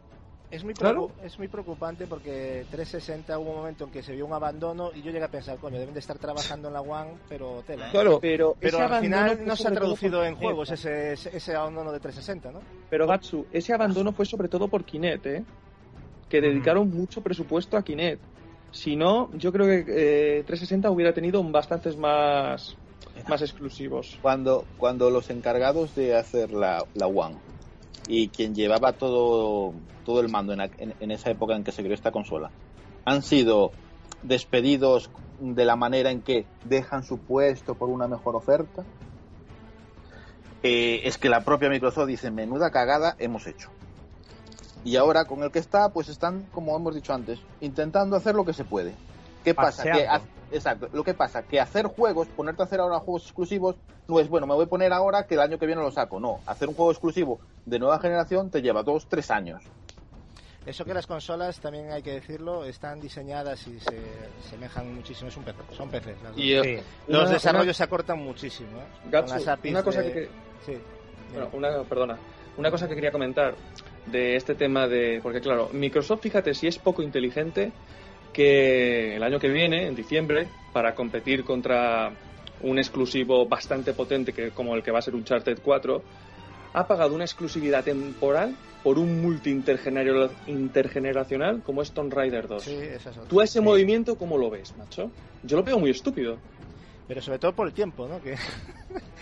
[0.53, 1.09] Es muy, Claro.
[1.23, 5.01] es muy preocupante porque 360 hubo un momento en que se vio un abandono y
[5.01, 7.87] yo llegué a pensar, coño, deben de estar trabajando en la One, pero tela.
[7.87, 7.91] ¿eh?
[7.91, 11.35] Claro, Pero, Pero ese al abandono final no se ha traducido en juegos ese, ese,
[11.35, 12.59] ese abandono de 360, ¿no?
[12.87, 15.43] Pero Gatsu, ese abandono fue sobre todo por Kinect, ¿eh?
[16.29, 18.21] Que dedicaron mucho presupuesto a Kinect.
[18.69, 22.77] Si no, yo creo que eh, 360 hubiera tenido bastantes más,
[23.27, 24.19] más exclusivos.
[24.21, 27.37] Cuando, cuando los encargados de hacer la, la One
[28.07, 29.73] y quien llevaba todo,
[30.05, 32.51] todo el mando en, esa época en que se creó esta consola
[33.05, 33.71] han sido
[34.21, 35.09] despedidos
[35.39, 38.83] de la manera en que dejan su puesto por una mejor oferta,
[40.61, 43.69] eh, es que la propia Microsoft dice, menuda cagada hemos hecho.
[44.85, 48.45] Y ahora con el que está, pues están, como hemos dicho antes, intentando hacer lo
[48.45, 48.93] que se puede.
[49.43, 49.83] ¿Qué pasa?
[49.83, 50.07] Que
[50.51, 53.75] exacto, lo que pasa, que hacer juegos, ponerte a hacer ahora juegos exclusivos,
[54.07, 56.19] no es, bueno, me voy a poner ahora que el año que viene lo saco.
[56.19, 59.63] No, hacer un juego exclusivo de nueva generación te lleva dos, tres años.
[60.65, 63.99] Eso que las consolas, también hay que decirlo, están diseñadas y se
[64.49, 65.27] semejan muchísimo.
[65.27, 66.21] Es un PC, son PCs.
[66.23, 66.37] las dos.
[66.37, 66.83] Y eh, Sí.
[67.11, 68.77] Los una- desarrollos se acortan muchísimo.
[68.79, 69.09] ¿eh?
[69.11, 70.29] Gatsu, Con las APIs una cosa de- que-
[70.65, 70.77] Sí.
[71.33, 72.17] Bueno, una, perdona.
[72.55, 73.55] Una cosa que quería comentar
[74.05, 75.19] de este tema de.
[75.21, 77.73] Porque, claro, Microsoft, fíjate si es poco inteligente
[78.33, 82.11] que el año que viene, en diciembre, para competir contra
[82.61, 86.03] un exclusivo bastante potente que, como el que va a ser Uncharted 4,
[86.73, 92.63] ha pagado una exclusividad temporal por un multi intergener- intergeneracional como es Tomb Raider 2.
[92.63, 93.29] Sí, esa es otra.
[93.29, 93.65] ¿Tú a ese Sí.
[93.65, 95.11] movimiento cómo lo ves, macho?
[95.43, 96.37] Yo lo veo muy estúpido.
[97.07, 98.21] Pero sobre todo por el tiempo, ¿no?
[98.21, 98.35] Que,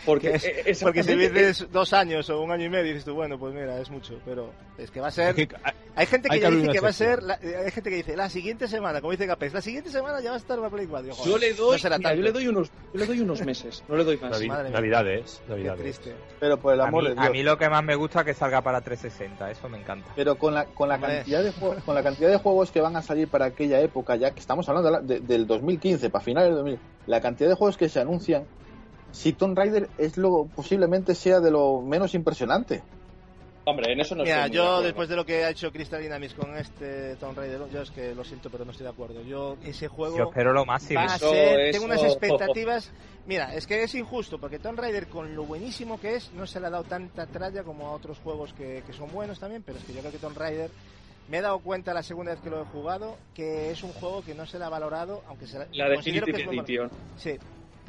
[0.05, 3.05] Porque, que es- eh, porque si dices dos años o un año y medio, dices
[3.05, 4.19] tú, bueno, pues mira, es mucho.
[4.25, 5.39] Pero es que va a ser.
[5.39, 5.55] Es que-
[5.95, 7.21] Hay gente que Hay que dice que va a ser.
[7.21, 10.29] la- hay gente que dice, la siguiente semana, como dice Capes, la siguiente semana ya
[10.29, 11.03] va a estar la Play 4.
[11.03, 13.19] Digo, Yo joder, le doy, no será mira, yo le doy unos, yo le doy
[13.19, 14.31] unos meses, no le doy más.
[14.31, 14.71] Navi- madre mía.
[14.79, 15.81] Navidades, Qué Navidades.
[15.81, 16.15] triste.
[16.39, 17.33] Pero por el A amor mí, de a Dios.
[17.33, 20.11] mí lo que más me gusta es que salga para 360, eso me encanta.
[20.15, 22.95] Pero con la, con la cantidad de juegos, con la cantidad de juegos que van
[22.95, 26.49] a salir para aquella época, ya que estamos hablando de de- del 2015, para finales
[26.49, 28.45] del 2000, la cantidad de juegos que se anuncian,
[29.11, 32.81] si Tomb Raider es lo posiblemente sea de lo menos impresionante.
[33.63, 36.01] Hombre, en eso no Mira, estoy de yo después de lo que ha hecho Crystal
[36.01, 39.21] Dynamics con este Tomb Raider, yo es que lo siento, pero no estoy de acuerdo.
[39.21, 40.17] Yo, ese juego.
[40.17, 40.99] Yo espero lo máximo.
[40.99, 42.91] Va a Eso- ser, eso- tengo unas expectativas.
[43.27, 46.59] Mira, es que es injusto, porque Tomb Raider, con lo buenísimo que es, no se
[46.59, 49.77] le ha dado tanta tralla como a otros juegos que, que son buenos también, pero
[49.77, 50.71] es que yo creo que Tomb Raider,
[51.29, 54.23] me he dado cuenta la segunda vez que lo he jugado, que es un juego
[54.23, 56.01] que no se le ha valorado, aunque se La bueno.
[56.03, 56.89] Edition.
[57.15, 57.37] Sí,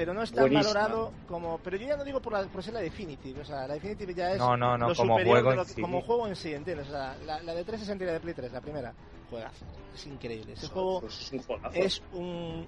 [0.03, 1.59] pero no es tan valorado como.
[1.59, 4.13] Pero yo ya no digo por, la, por ser la Definitive, o sea, la Definitive
[4.15, 4.39] ya es.
[4.39, 5.81] No, no, no, lo como superior juego lo sí.
[5.81, 6.89] Como juego en sí, ¿entiendes?
[6.89, 8.93] O sea, la, la de 360 y la de Play 3, la primera,
[9.31, 9.65] juegazo.
[9.95, 10.55] Es increíble.
[10.55, 11.75] Ese juego Pues es un juegazo.
[11.77, 12.67] es un.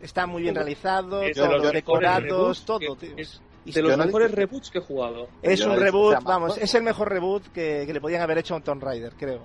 [0.00, 3.12] Está muy bien realizado, Es de todos los decorados, todo, que- tío.
[3.18, 5.28] es de los no- mejores reboots que he jugado.
[5.42, 8.56] es un reboot, vamos, es el mejor reboot que, que le podían haber hecho a
[8.56, 9.44] un Tomb Raider, creo.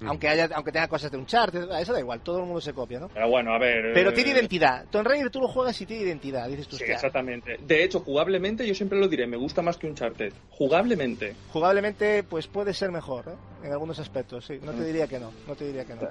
[0.00, 0.08] Mm.
[0.08, 2.72] Aunque haya, aunque tenga cosas de un chart, eso da igual, todo el mundo se
[2.72, 3.08] copia, ¿no?
[3.08, 3.92] Pero bueno, a ver.
[3.92, 4.86] Pero eh, tiene identidad.
[4.90, 6.76] Tomb Raider tú lo juegas y tiene identidad, dices tú.
[6.76, 6.94] Sí, "Hostia".
[6.94, 7.58] exactamente.
[7.60, 10.32] De hecho, jugablemente, yo siempre lo diré, me gusta más que un Uncharted.
[10.50, 11.34] Jugablemente.
[11.52, 13.66] jugablemente pues puede ser mejor ¿eh?
[13.66, 16.02] en algunos aspectos sí no te diría que no no te diría que no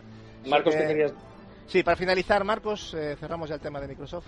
[0.47, 1.13] Marcos, ¿qué querías?
[1.67, 4.25] sí para finalizar Marcos eh, cerramos ya el tema de Microsoft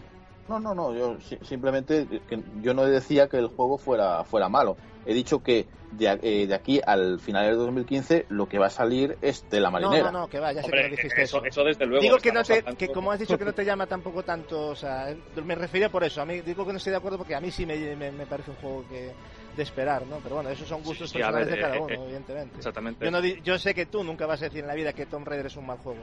[0.48, 4.50] No, no, no, yo si- simplemente que yo no decía que el juego fuera, fuera
[4.50, 4.78] malo.
[5.06, 8.70] He dicho que de, eh, de aquí al final del 2015 lo que va a
[8.70, 10.12] salir es de la no marinera.
[10.12, 12.04] no no que va ya sé Hombre, que no dijiste eso, eso, eso desde luego.
[12.04, 14.76] digo que no te que como has dicho que no te llama tampoco tanto o
[14.76, 15.16] sea
[15.46, 17.52] me refería por eso a mí digo que no estoy de acuerdo porque a mí
[17.52, 19.14] sí me, me, me parece un juego que
[19.56, 21.76] de esperar no pero bueno esos son gustos Sí, sí, a personales ver, de cada
[21.78, 23.06] eh, uno eh, evidentemente Exactamente.
[23.06, 25.06] yo no di- yo sé que tú nunca vas a decir en la vida que
[25.06, 25.98] Tomb Raider es un mal juego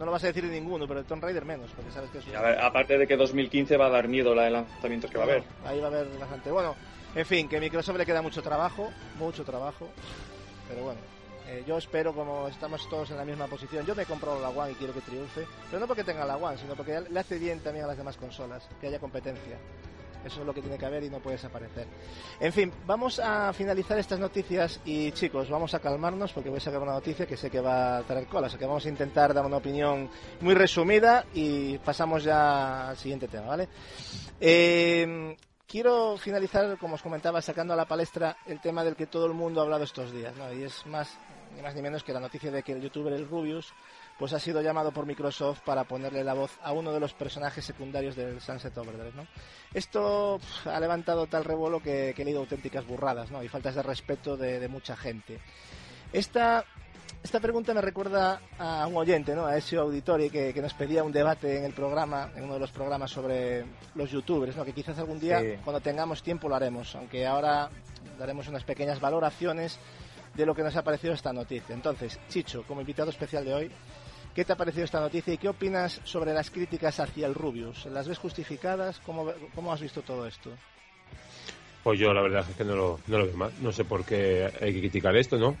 [0.00, 2.18] no lo vas a decir de ninguno pero el Tomb Raider menos porque sabes que
[2.18, 5.10] es un a ver, aparte de que 2015 va a dar miedo la de lanzamientos
[5.10, 5.44] que va a haber.
[5.64, 6.50] Ahí va a haber bastante.
[6.50, 6.74] Bueno,
[7.14, 9.88] en fin, que a Microsoft le queda mucho trabajo, mucho trabajo.
[10.68, 11.00] Pero bueno,
[11.48, 14.48] eh, yo espero, como estamos todos en la misma posición, yo me he comprado la
[14.48, 15.46] One y quiero que triunfe.
[15.68, 18.16] Pero no porque tenga la One, sino porque le hace bien también a las demás
[18.16, 19.58] consolas, que haya competencia.
[20.24, 21.86] Eso es lo que tiene que haber y no puede desaparecer.
[22.38, 26.60] En fin, vamos a finalizar estas noticias y chicos, vamos a calmarnos porque voy a
[26.60, 28.46] sacar una noticia que sé que va a traer cola.
[28.46, 30.08] Así que vamos a intentar dar una opinión
[30.40, 33.68] muy resumida y pasamos ya al siguiente tema, ¿vale?
[34.40, 35.36] Eh,
[35.66, 39.34] quiero finalizar, como os comentaba, sacando a la palestra el tema del que todo el
[39.34, 40.52] mundo ha hablado estos días, ¿no?
[40.52, 41.18] Y es más
[41.54, 43.72] ni más ni menos que la noticia de que el youtuber El Rubius
[44.20, 47.64] pues ha sido llamado por Microsoft para ponerle la voz a uno de los personajes
[47.64, 49.26] secundarios del Sunset Overdrive, ¿no?
[49.72, 53.42] Esto ha levantado tal revuelo que, que he leído auténticas burradas, ¿no?
[53.42, 55.40] Y faltas de respeto de, de mucha gente.
[56.12, 56.66] Esta,
[57.22, 59.46] esta pregunta me recuerda a un oyente, ¿no?
[59.46, 62.60] A ese auditorio que, que nos pedía un debate en el programa, en uno de
[62.60, 63.64] los programas sobre
[63.94, 64.66] los youtubers, ¿no?
[64.66, 65.54] Que quizás algún día, Sí.
[65.64, 67.70] cuando tengamos tiempo, lo haremos, aunque ahora
[68.18, 69.78] daremos unas pequeñas valoraciones
[70.34, 71.74] de lo que nos ha parecido esta noticia.
[71.74, 73.70] Entonces, Chicho, como invitado especial de hoy,
[74.34, 77.86] ¿qué te ha parecido esta noticia y qué opinas sobre las críticas hacia el Rubius?
[77.86, 79.00] ¿Las ves justificadas?
[79.04, 80.50] ¿Cómo, cómo has visto todo esto?
[81.82, 83.52] Pues yo la verdad es que no lo, no lo veo mal.
[83.60, 85.56] No sé por qué hay que criticar esto, ¿no?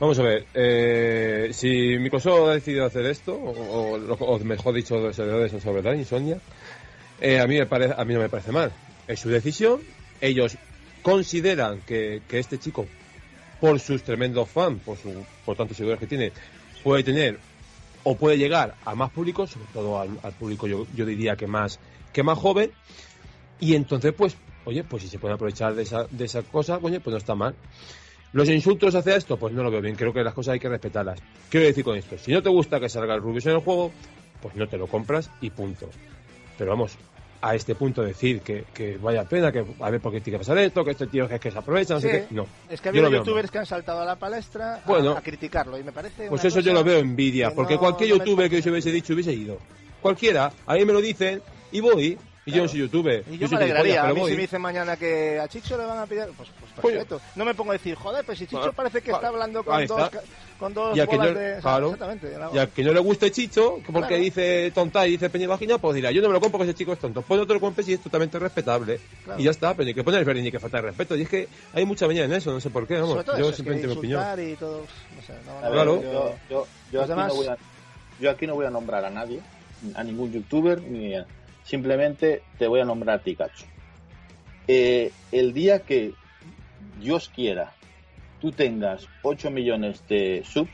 [0.00, 5.50] Vamos a ver, eh, si Microsoft ha decidido hacer esto, o, mejor dicho, los servidores
[5.50, 6.38] son sobre Insomnia,
[7.20, 8.70] eh, a, mí me parece, a mí no me parece mal.
[9.08, 9.80] Es su decisión.
[10.20, 10.56] Ellos
[11.02, 12.86] consideran que, que este chico,
[13.60, 16.32] por sus tremendos fans, por, su, por tantos seguidores que tiene,
[16.84, 17.38] puede tener
[18.04, 21.78] o puede llegar a más público, sobre todo al, público yo, yo diría que más,
[22.12, 22.72] que más joven,
[23.60, 27.00] y entonces pues, oye, pues si se pueden aprovechar de esa, de esa cosa, oye,
[27.00, 27.54] pues no está mal.
[28.32, 30.68] Los insultos hacia esto, pues no lo veo bien, creo que las cosas hay que
[30.68, 31.18] respetarlas.
[31.48, 33.90] Quiero decir con esto, si no te gusta que salga el Rubius en el juego,
[34.42, 35.88] pues no te lo compras y punto.
[36.58, 36.98] Pero vamos,
[37.40, 40.44] a este punto decir que, que vaya pena, que a ver por qué tiene que
[40.44, 42.26] pasar esto, que este tío es que se aprovecha, no sé Sí.
[42.28, 42.34] qué.
[42.34, 42.46] No.
[42.68, 43.50] Es que ha habido youtubers mal.
[43.52, 45.12] que han saltado a la palestra a- Bueno.
[45.12, 46.28] a, criticarlo y me parece.
[46.28, 48.90] Pues eso yo lo veo envidia, que porque no- cualquier no youtuber que yo hubiese
[48.90, 49.58] dicho hubiese ido.
[50.02, 51.40] Cualquiera, a mí me lo dicen
[51.72, 52.18] y voy.
[52.48, 53.24] Y yo no soy youtuber.
[53.30, 54.02] Y yo, soy me alegraría.
[54.08, 54.30] A mí voy.
[54.30, 57.20] si me dicen mañana que a Chicho le van a pillar, pues, pues perfecto.
[57.36, 58.72] No me pongo a decir, joder, pues si Chicho Claro.
[58.72, 60.10] parece que está hablando con dos,
[60.58, 61.60] con dos Y a quien bolas no- de...
[61.60, 61.86] claro.
[61.92, 62.32] Exactamente.
[62.54, 64.22] Y al que no le guste Chicho, que porque Claro.
[64.22, 66.92] dice tonta y dice peñivagina, pues dirá, yo no me lo compro porque ese chico
[66.92, 67.22] es tonto.
[67.22, 68.98] Pues no te lo compres y es totalmente respetable.
[69.24, 69.40] Claro.
[69.40, 71.14] Y ya está, pero ni que poner ver ni que faltar respeto.
[71.16, 73.24] Y es que hay mucha veña en eso, no sé por qué, vamos.
[73.24, 74.20] Todo Yo eso, es que simplemente mi opinión.
[74.20, 74.80] insultar y todo,
[75.16, 76.02] no sé, no- A no- ver, Claro.
[76.02, 77.56] yo, yo, yo Los aquí demás- no voy a,
[78.20, 79.40] yo aquí no voy a nombrar a nadie,
[79.94, 81.26] a ningún youtuber, ni a-
[81.68, 83.66] simplemente te voy a nombrar a ti, Cacho.
[84.66, 86.12] Eh, el día que
[87.00, 87.72] Dios quiera
[88.40, 90.70] tú tengas 8 millones de subs,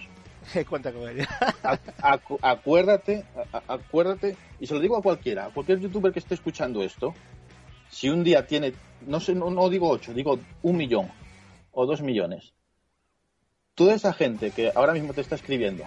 [0.68, 1.26] Cuenta con ella.
[1.62, 1.78] a-
[2.18, 3.24] acu- acuérdate,
[3.68, 7.14] acuérdate, y se lo digo a cualquiera, a cualquier youtuber que esté escuchando esto,
[7.90, 8.74] si un día tiene,
[9.06, 11.08] no sé, no, no digo 8, digo un millón
[11.72, 12.52] o dos millones,
[13.74, 15.84] toda esa gente que ahora mismo te está escribiendo,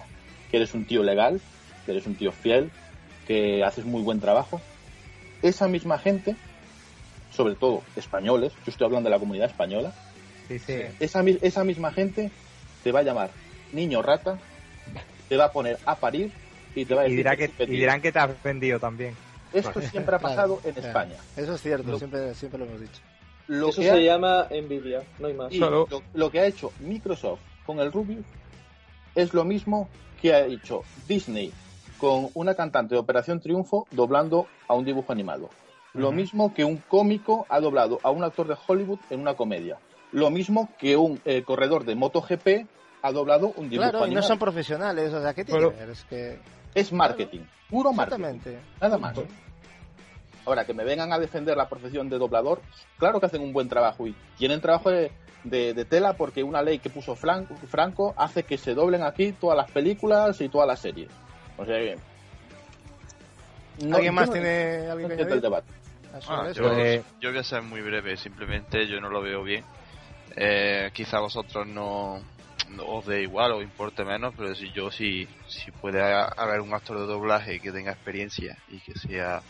[0.50, 1.40] que eres un tío legal,
[1.86, 2.70] que eres un tío fiel,
[3.28, 4.60] que haces muy buen trabajo,
[5.42, 6.36] esa misma gente,
[7.32, 9.92] sobre todo españoles, yo estoy hablando de la comunidad española,
[10.48, 10.78] Sí, sí.
[10.98, 12.30] esa, esa misma gente
[12.82, 13.30] te va a llamar
[13.72, 14.38] niño rata,
[15.28, 16.32] te va a poner a parir
[16.74, 17.78] y te va a Y, decir dirá que que, y petido.
[17.80, 19.14] dirán que te has vendido también.
[19.52, 21.16] Esto siempre ha pasado en Claro, España.
[21.36, 23.00] Eso es cierto, Lo- siempre, siempre lo hemos dicho.
[23.46, 25.52] Lo Eso que, se ha, llama envidia, no hay más.
[25.52, 28.24] y lo, lo que ha hecho Microsoft con el Rubius
[29.14, 29.88] es lo mismo
[30.20, 31.52] que ha hecho Disney
[31.98, 35.50] con una cantante de Operación Triunfo doblando a un dibujo animado.
[35.94, 39.78] Lo mismo que un cómico ha doblado a un actor de Hollywood en una comedia.
[40.12, 42.66] Lo mismo que un eh, corredor de MotoGP
[43.02, 44.28] ha doblado un dibujo Claro, y no animado.
[44.28, 45.74] son profesionales, o sea, ¿qué tiene Claro.
[45.74, 45.90] que ver?
[45.90, 46.38] Es que...
[46.74, 48.22] Es marketing, puro marketing.
[48.24, 48.58] Exactamente.
[48.80, 49.16] Nada más.
[50.46, 52.60] Ahora, que me vengan a defender la profesión de doblador,
[52.98, 55.10] claro que hacen un buen trabajo y tienen trabajo de,
[55.44, 59.32] de- de tela porque una ley que puso Franco, Franco hace que se doblen aquí
[59.32, 61.10] todas las películas y todas las series.
[61.58, 61.98] O sea que...
[63.78, 65.64] no- ¿Alguien más no- tiene no algo que entiendo el añadir?
[66.28, 66.62] Ah, eso?
[66.62, 69.64] yo, Eh, yo voy a ser muy breve, simplemente yo no lo veo bien.
[70.36, 72.22] Eh, quizá a vosotros no,
[72.70, 76.60] no os dé igual o importe menos, pero si yo si, si puede ha- haber
[76.60, 79.42] un actor de doblaje que tenga experiencia y que sea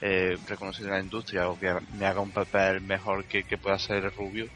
[0.00, 3.78] eh, reconocido en la industria o que me haga un papel mejor que, que pueda
[3.78, 4.46] ser Rubio,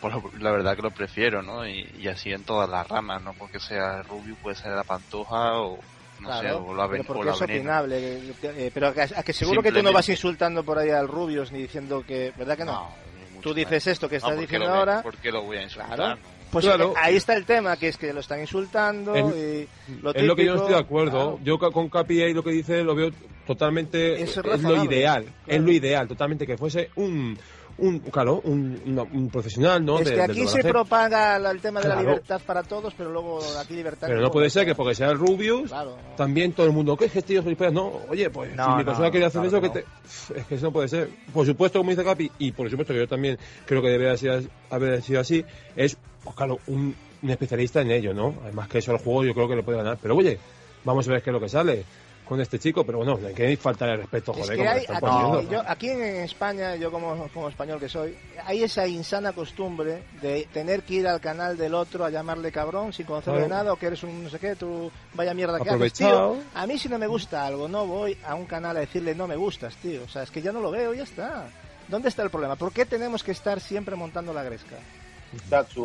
[0.00, 1.66] pues la verdad que lo prefiero, ¿no?
[1.66, 5.60] Y, y así en todas las ramas, no porque sea Rubio, puede ser la Pantoja
[5.60, 5.78] o
[6.20, 7.58] no sé, Claro, o la, pero o porque es Veneno.
[7.60, 8.18] opinable.
[8.42, 11.08] eh, pero a que, a que seguro que tú no vas insultando por ahí al
[11.08, 12.32] Rubius ni diciendo que...
[12.36, 12.88] ¿Verdad que no?
[13.34, 15.02] mucho tú dices esto que No, estás ¿por qué diciendo lo ahora...
[15.02, 15.94] ¿Por qué lo voy a insultar?
[15.96, 16.16] Claro.
[16.16, 16.40] no?
[16.50, 16.90] Pues Claro.
[16.90, 19.68] eh, ahí está el tema, que es que lo están insultando Es- y
[20.02, 21.10] lo es lo que yo no típico, estoy de acuerdo.
[21.36, 21.38] claro.
[21.44, 23.10] Yo con Capi ahí lo que dice lo veo
[23.46, 24.20] totalmente.
[24.20, 25.22] Es Es, lo ideal.
[25.24, 25.34] claro.
[25.46, 26.46] Es lo ideal, totalmente.
[26.46, 27.38] Que fuese un.
[27.80, 29.98] Un claro, un, una- un profesional, ¿no?
[29.98, 33.40] Es de- que aquí se propaga el tema de la libertad para todos, pero luego
[33.58, 34.06] aquí libertad...
[34.08, 36.16] Pero no puede ser que porque sea el Rubius, Claro, no.
[36.16, 37.72] también todo el mundo, ¿qué es que es gilipollas?
[37.72, 40.38] No, oye, pues No, si mi persona quiere hacer claro eso, que te...
[40.40, 41.08] Es que eso no puede ser.
[41.32, 44.48] Por supuesto, como dice Capi, y por supuesto que yo también creo que debería ser-
[44.70, 45.44] haber sido así,
[45.76, 48.34] es, pues claro, un, un especialista en ello, ¿no?
[48.44, 49.98] Además que eso el juego yo creo que le puede ganar.
[50.00, 50.38] Pero oye,
[50.84, 51.84] vamos a ver qué es lo que sale
[52.30, 54.68] con este chico, pero bueno, no hay que faltar el respeto, Es joder, que le
[54.68, 58.16] hay, aquí, yo- aquí en España, yo como, como español que soy,
[58.46, 62.92] hay esa insana costumbre de tener que ir al canal del otro a llamarle cabrón
[62.92, 63.48] sin Claro.
[63.48, 66.36] nada o que eres un no sé qué, tú vaya mierda que haces, tío.
[66.54, 69.26] A mí si no me gusta algo, no voy a un canal a decirle no
[69.26, 70.04] me gustas, tío.
[70.04, 71.48] O sea, es que ya no lo veo, ya está.
[71.88, 72.54] ¿Dónde está el problema?
[72.54, 74.76] ¿Por qué tenemos que estar siempre montando la gresca?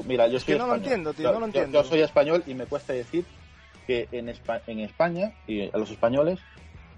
[0.05, 1.81] Mira, yo Es soy que no lo entiendo, tío, Yo- no lo yo- entiendo.
[1.81, 3.25] Yo, soy español y me cuesta decir
[3.85, 6.39] que en, Espa- en España y a los españoles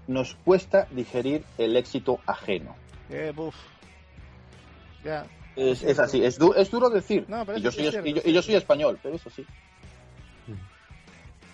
[0.06, 2.74] nos cuesta digerir el éxito ajeno.
[3.10, 3.54] Eh, buf.
[5.04, 5.24] Ya.
[5.56, 7.24] Es, Es así, es, du- es duro decir.
[7.28, 8.98] No, pero y, es- yo es soy, es- cierto, y yo- y yo soy español,
[9.02, 9.44] pero es así.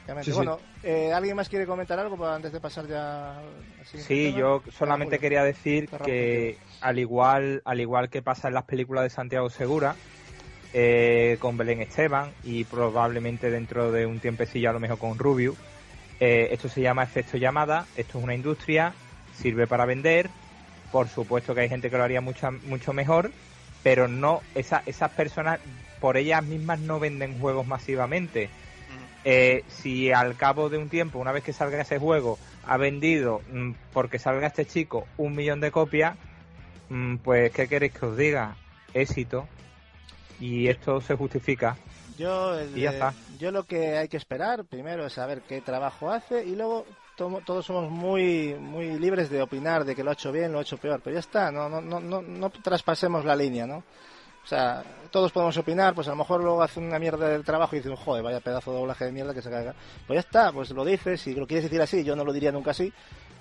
[0.05, 0.25] Obviamente.
[0.27, 0.37] Sí, sí.
[0.37, 3.41] Bueno, eh, ¿alguien más quiere comentar algo para- antes de pasar ya
[3.85, 4.39] Sí, tema?
[4.39, 9.05] yo Ah, solamente quería decir que al igual, al igual que pasa en las películas
[9.05, 9.97] de Santiago Segura,
[10.75, 15.55] eh, con Belén Esteban y probablemente dentro de un tiempecillo a lo mejor con Rubio,
[16.21, 18.93] eh, esto se llama efecto llamada, esto es una industria,
[19.33, 20.31] sirve para vender,
[20.91, 23.31] por supuesto que hay gente que lo haría mucho, mucho mejor,
[23.85, 25.61] pero no, esa- esas personas
[26.01, 28.51] por ellas mismas no venden juegos masivamente.
[29.27, 33.41] Eh, si al cabo de un tiempo, una vez que salga ese juego, ha vendido,
[33.53, 36.17] mm, porque salga este chico, un millón de copias,
[36.91, 38.55] mm, pues, ¿qué queréis que os diga?
[38.93, 39.47] Éxito.
[40.41, 41.77] Y esto se justifica.
[42.19, 43.15] Yo, el Y ya está.
[43.39, 46.87] yo lo que hay que esperar primero es saber qué trabajo hace y luego
[47.17, 50.63] todos somos muy muy libres de opinar de que lo ha hecho bien, lo ha
[50.63, 53.83] hecho peor, pero ya está, no no no no, no traspasemos la línea, ¿no?
[54.45, 57.75] O sea, todos podemos opinar, pues a lo mejor luego hace una mierda del trabajo
[57.75, 59.75] y dicen, joder, vaya pedazo de doblaje de mierda que se caiga.
[60.07, 62.53] Pues ya está, pues lo dices y lo quieres decir así, yo no lo diría
[62.53, 62.93] nunca así,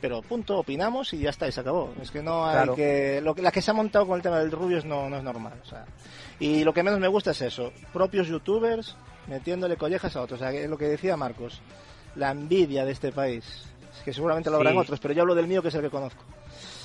[0.04, 1.94] pero punto, opinamos y ya está, y se acabó.
[2.02, 2.76] Es que no hay Claro.
[2.76, 3.22] que...
[3.24, 5.24] Lo que la que se ha montado con el tema del Rubius no, no es
[5.24, 5.86] normal, o sea...
[6.42, 8.98] Y lo que menos me gusta es eso, propios youtubers
[9.28, 10.42] metiéndole collejas a otros.
[10.42, 11.62] O sea, es lo que decía Marcos,
[12.16, 13.46] la envidia de este país.
[13.98, 14.80] Es que seguramente lo habrán Sí.
[14.80, 16.22] otros, pero yo hablo del mío que es el que conozco.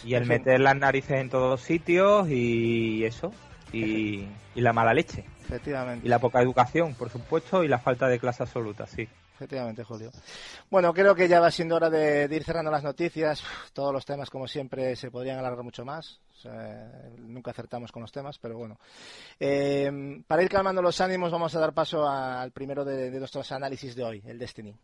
[0.04, 0.38] Y el En fin.
[0.38, 3.32] meter las narices en todos sitios y eso.
[3.72, 5.24] Y, y la mala leche.
[5.42, 6.06] Efectivamente.
[6.06, 9.08] Y la poca educación, por supuesto, y la falta de clase absoluta, sí.
[9.38, 10.10] Efectivamente, Julio.
[10.68, 13.40] Bueno, creo que ya va siendo hora de, ir cerrando las noticias.
[13.72, 16.20] Todos los temas, como siempre, se podrían alargar mucho más.
[16.32, 18.80] O sea, nunca acertamos con los temas, pero bueno.
[19.38, 23.94] Eh, para ir calmando los ánimos, vamos a dar paso al primero de nuestros análisis
[23.94, 24.74] de hoy, el Destiny.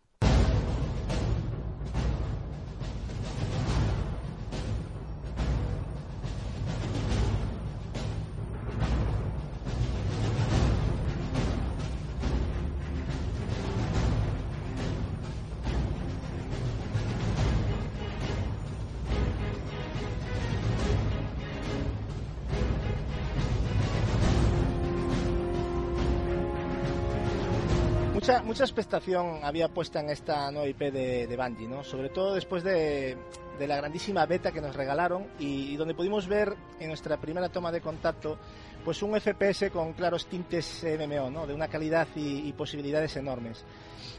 [28.96, 31.84] Había puesta en esta nueva IP de, de Bungie, ¿no?
[31.84, 33.16] Sobre todo después de,
[33.58, 37.48] de la grandísima beta que nos regalaron y, y donde pudimos ver en nuestra primera
[37.48, 38.38] toma de contacto
[38.84, 41.46] pues un FPS con claros tintes MMO, ¿no?
[41.46, 43.64] De una calidad y, y posibilidades enormes.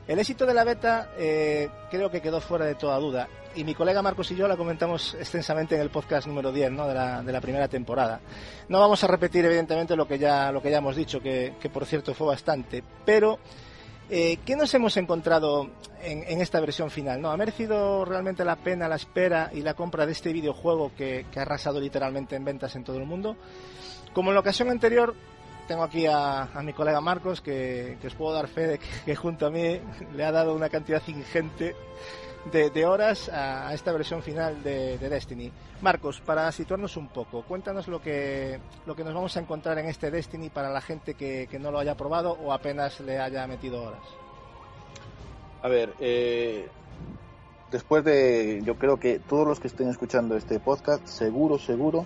[0.08, 3.74] El éxito de la beta eh, creo que quedó fuera de toda duda y mi
[3.74, 6.88] colega Marcos y yo la comentamos extensamente en el podcast número 10 ¿no?
[6.88, 8.20] de, la, de la primera temporada.
[8.68, 11.70] No vamos a repetir evidentemente lo que ya, lo que ya hemos dicho, que, que
[11.70, 13.40] por cierto fue bastante, pero
[14.10, 15.70] eh, ¿qué nos hemos encontrado
[16.02, 17.22] en, en esta versión final?
[17.22, 17.32] ¿no?
[17.32, 21.40] ¿Ha merecido realmente la pena la espera y la compra de este videojuego que, que
[21.40, 23.36] ha arrasado literalmente en ventas en todo el mundo?
[24.14, 25.16] Como en la ocasión anterior,
[25.68, 28.86] tengo aquí a, a mi colega Marcos, que, que os puedo dar fe de que,
[29.06, 29.80] que junto a mí
[30.16, 31.76] le ha dado una cantidad ingente
[32.52, 35.52] de, de horas a, a esta versión final de, de Destiny.
[35.82, 39.88] Marcos, para situarnos un poco, cuéntanos lo que, lo que nos vamos a encontrar en
[39.88, 43.46] este Destiny para la gente que, que no lo haya probado o apenas le haya
[43.48, 44.04] metido horas.
[45.62, 46.68] A ver, eh,
[47.72, 52.06] después de, yo creo que todos los que estén escuchando este podcast, seguro, seguro,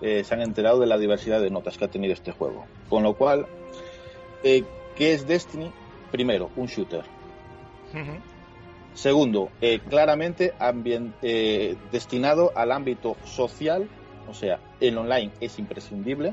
[0.00, 2.66] eh, se han enterado de la diversidad de notas que ha tenido este juego.
[2.88, 3.46] Con lo cual,
[4.42, 4.64] eh,
[4.96, 5.72] ¿qué es Destiny?
[6.10, 7.04] Primero, un shooter.
[8.96, 10.54] Segundo, eh, claramente
[11.20, 13.86] eh, destinado al ámbito social,
[14.26, 16.32] o sea, el online es imprescindible.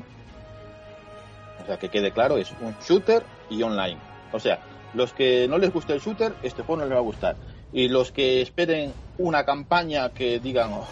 [1.62, 3.98] O sea, que quede claro, es un shooter y online.
[4.32, 4.60] O sea,
[4.94, 7.36] los que no les guste el shooter, este juego no les va a gustar.
[7.70, 10.88] Y los que esperen una campaña que digan, "Oh,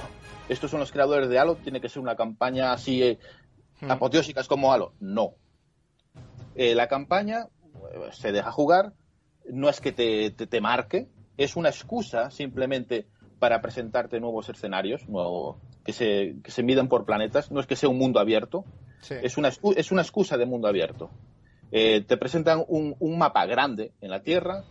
[0.51, 3.19] estos son los creadores de Halo, tiene que ser una campaña así eh,
[3.89, 4.93] apoteósicas como Halo.
[5.01, 5.37] No.
[6.55, 7.49] Eh, la campaña
[8.11, 8.93] se deja jugar,
[9.47, 11.09] no es que te, te, te marque,
[11.45, 13.07] es una excusa simplemente
[13.39, 17.77] para presentarte nuevos escenarios nuevo- que, se, que se miden por planetas, no es que
[17.77, 18.65] sea un mundo abierto,
[19.03, 19.15] Sí.
[19.23, 21.11] es una, es una excusa de mundo abierto.
[21.73, 24.63] Eh, te presentan un, un mapa grande en la Tierra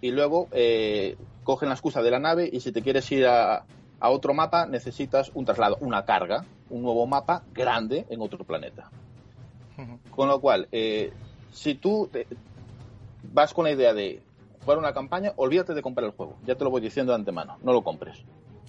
[0.00, 3.66] y luego eh, cogen la excusa de la nave y si te quieres ir a,
[4.00, 8.90] a otro mapa necesitas un traslado, una carga, un nuevo mapa grande en otro planeta.
[10.10, 11.10] Con lo cual, eh,
[11.50, 12.28] si tú te-
[13.22, 14.22] vas con la idea de
[14.64, 16.36] jugar una campaña, olvídate de comprar el juego.
[16.44, 18.24] Ya te lo voy diciendo de antemano, no lo compres.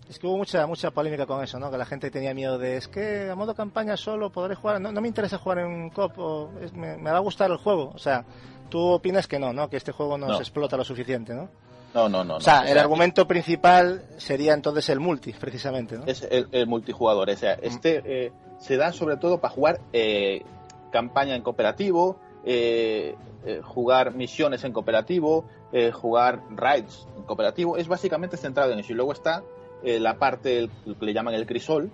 [0.09, 1.71] Es que hubo mucha mucha polémica con eso, ¿no?
[1.71, 4.91] Que la gente tenía miedo de, es que a modo campaña solo podré jugar, no,
[4.91, 7.57] no me interesa jugar en un cop, o es- me, me va a gustar el
[7.57, 7.91] juego.
[7.95, 8.23] O sea,
[8.69, 9.67] tú opinas que no, ¿no?
[9.67, 10.35] Que este juego no, No.
[10.35, 11.49] se explota lo suficiente, ¿no?
[11.95, 12.35] No, no, no.
[12.35, 12.67] o sea, no.
[12.67, 16.03] el argumento principal sería entonces el multi, precisamente, ¿no?
[16.05, 17.29] es el, el multijugador.
[17.29, 20.43] O sea, este eh, se da sobre todo para jugar eh,
[20.91, 23.15] campaña en cooperativo, eh,
[23.63, 25.45] jugar misiones en cooperativo,
[25.77, 27.75] eh, jugar raids en cooperativo.
[27.75, 28.93] Es básicamente centrado en eso.
[28.93, 29.43] Y luego está
[29.83, 31.91] eh, la parte el- que le llaman el crisol,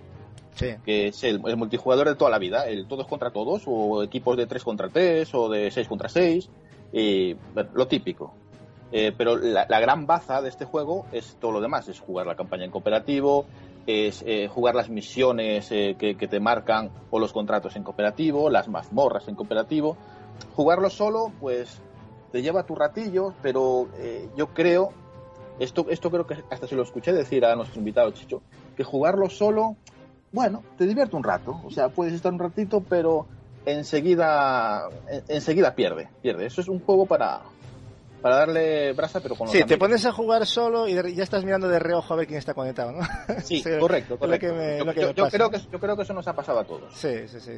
[0.54, 0.68] Sí.
[0.84, 4.36] que es el, el multijugador de toda la vida, el todos contra todos, o equipos
[4.36, 6.48] de 3 contra 3, o de 6 contra 6,
[6.92, 8.34] y, bueno, lo típico.
[8.92, 12.26] Eh, pero la, la gran baza de este juego es todo lo demás, es jugar
[12.26, 13.46] la campaña en cooperativo,
[13.86, 18.48] es eh, jugar las misiones eh, que, que te marcan o los contratos en cooperativo,
[18.48, 19.96] las mazmorras en cooperativo.
[20.54, 21.80] Jugarlo solo, pues
[22.32, 24.90] te lleva tu ratillo, pero eh, yo creo,
[25.60, 28.42] esto, esto creo que hasta se lo escuché decir a nuestro invitado Chicho,
[28.76, 29.76] que jugarlo solo
[30.32, 31.60] bueno, te divierte un rato.
[31.62, 33.26] O sea, puedes estar un ratito, pero
[33.66, 36.46] enseguida, en- enseguida pierde, pierde.
[36.46, 37.42] Eso es un juego para,
[38.22, 41.24] para darle brasa, pero con los Sí, te pones a jugar solo y de- ya
[41.24, 43.00] estás mirando de reojo a ver quién está conectado, ¿no?
[43.44, 44.46] Sí, correcto, lo correcto.
[44.46, 45.36] que me- yo, lo que yo- me yo pasa.
[45.36, 46.94] creo que, yo creo que eso nos ha pasado a todos.
[46.94, 47.52] Sí, sí, sí.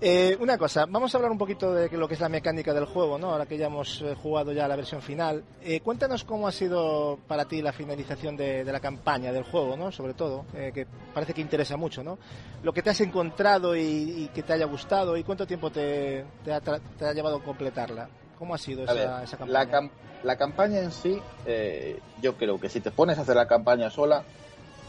[0.00, 2.86] Eh, una cosa, vamos a hablar un poquito de lo que es la mecánica del
[2.86, 3.30] juego, ¿no?
[3.32, 5.44] Ahora que ya hemos eh, jugado ya la versión final.
[5.62, 9.76] Eh, cuéntanos cómo ha sido para ti la finalización de, de la campaña del juego,
[9.76, 9.92] ¿no?
[9.92, 12.18] Sobre todo, eh, que parece que interesa mucho, ¿no?
[12.62, 16.24] Lo que te has encontrado y, y que te haya gustado y cuánto tiempo te,
[16.44, 18.08] te ha, te ha llevado a completarla.
[18.36, 19.64] ¿Cómo ha sido esa, ver, esa campaña?
[19.64, 19.92] la, cam-
[20.22, 23.90] la campaña en sí, eh, yo creo que si te pones a hacer la campaña
[23.90, 24.26] sola,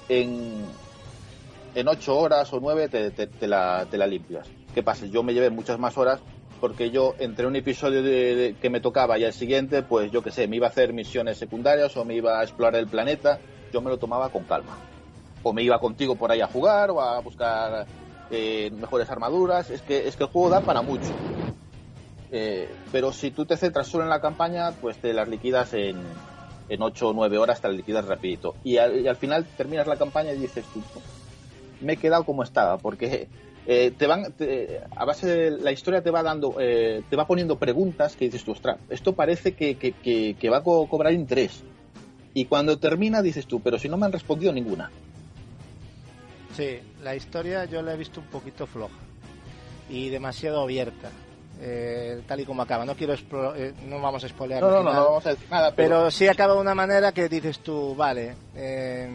[0.10, 0.78] en,
[1.74, 4.50] en ocho horas o nueve te, te- te la, te la limpias.
[4.74, 5.06] ¿Qué pasa?
[5.08, 6.22] Yo me llevé muchas más horas
[6.60, 10.22] porque yo entre un episodio de- de- que me tocaba y el siguiente, pues yo
[10.22, 13.42] qué sé, me iba a hacer misiones secundarias o me iba a explorar el planeta,
[13.72, 14.82] yo me lo tomaba con calma.
[15.44, 17.88] O me iba contigo por ahí a jugar o a buscar
[18.30, 19.70] eh, mejores armaduras.
[19.70, 21.14] Es que, es que el juego da para mucho.
[22.32, 25.98] Eh, pero si tú te centras solo en la campaña, pues te las liquidas en,
[26.70, 28.56] en 8 o 9 horas, te las liquidas rapidito.
[28.64, 30.82] Y al, y al final terminas la campaña y dices tú,
[31.82, 33.28] me he quedado como estaba, porque
[33.66, 37.26] eh, te van, te- a base de la historia te va dando, eh, te va
[37.28, 41.14] poniendo preguntas que dices tú, ostras, esto parece que, que- que- va a co- cobrar
[41.14, 41.64] interés.
[42.34, 44.92] Y cuando termina dices tú, pero si no me han respondido ninguna.
[46.56, 48.96] Sí, la historia yo la he visto un poquito floja
[49.90, 51.10] y demasiado abierta,
[51.60, 52.86] eh, tal y como acaba.
[52.86, 54.62] No quiero explo- eh, no vamos a spoilear.
[54.62, 56.60] No, el no, no, final, no vamos a decir nada, pero, pero sí acaba de
[56.62, 59.10] una manera que dices tú, vale, eh,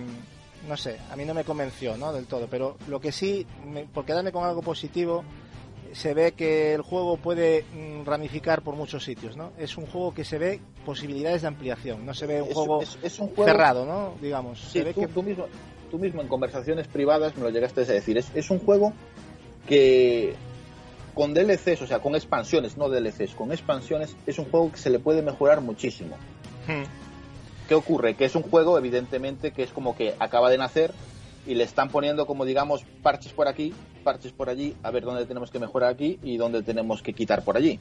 [0.68, 2.12] no sé, a mí no me convenció, ¿no?
[2.12, 5.24] Del todo, pero lo que sí, me- por quedarme con algo positivo,
[5.92, 9.50] se ve que el juego puede mm, ramificar por muchos sitios, ¿no?
[9.58, 12.82] Es un juego que se ve posibilidades de ampliación, no se ve un es, juego
[12.82, 14.14] es- es un juego cerrado, ¿no?
[14.22, 15.46] Digamos, Sí, se ve tú, que tú mismo,
[15.90, 18.16] tú mismo en conversaciones privadas me lo llegaste a decir.
[18.16, 18.92] Es, es un juego
[19.68, 20.34] que
[21.14, 24.90] con DLCs, o sea, con expansiones, no DLCs, con expansiones, es un juego que se
[24.90, 26.16] le puede mejorar muchísimo.
[26.66, 26.84] Hmm.
[27.68, 28.14] ¿Qué ocurre?
[28.16, 30.92] Que es un juego, evidentemente, que es como que acaba de nacer
[31.46, 33.72] y le están poniendo, como digamos, parches por aquí,
[34.04, 37.44] parches por allí, a ver dónde tenemos que mejorar aquí y dónde tenemos que quitar
[37.44, 37.78] por allí.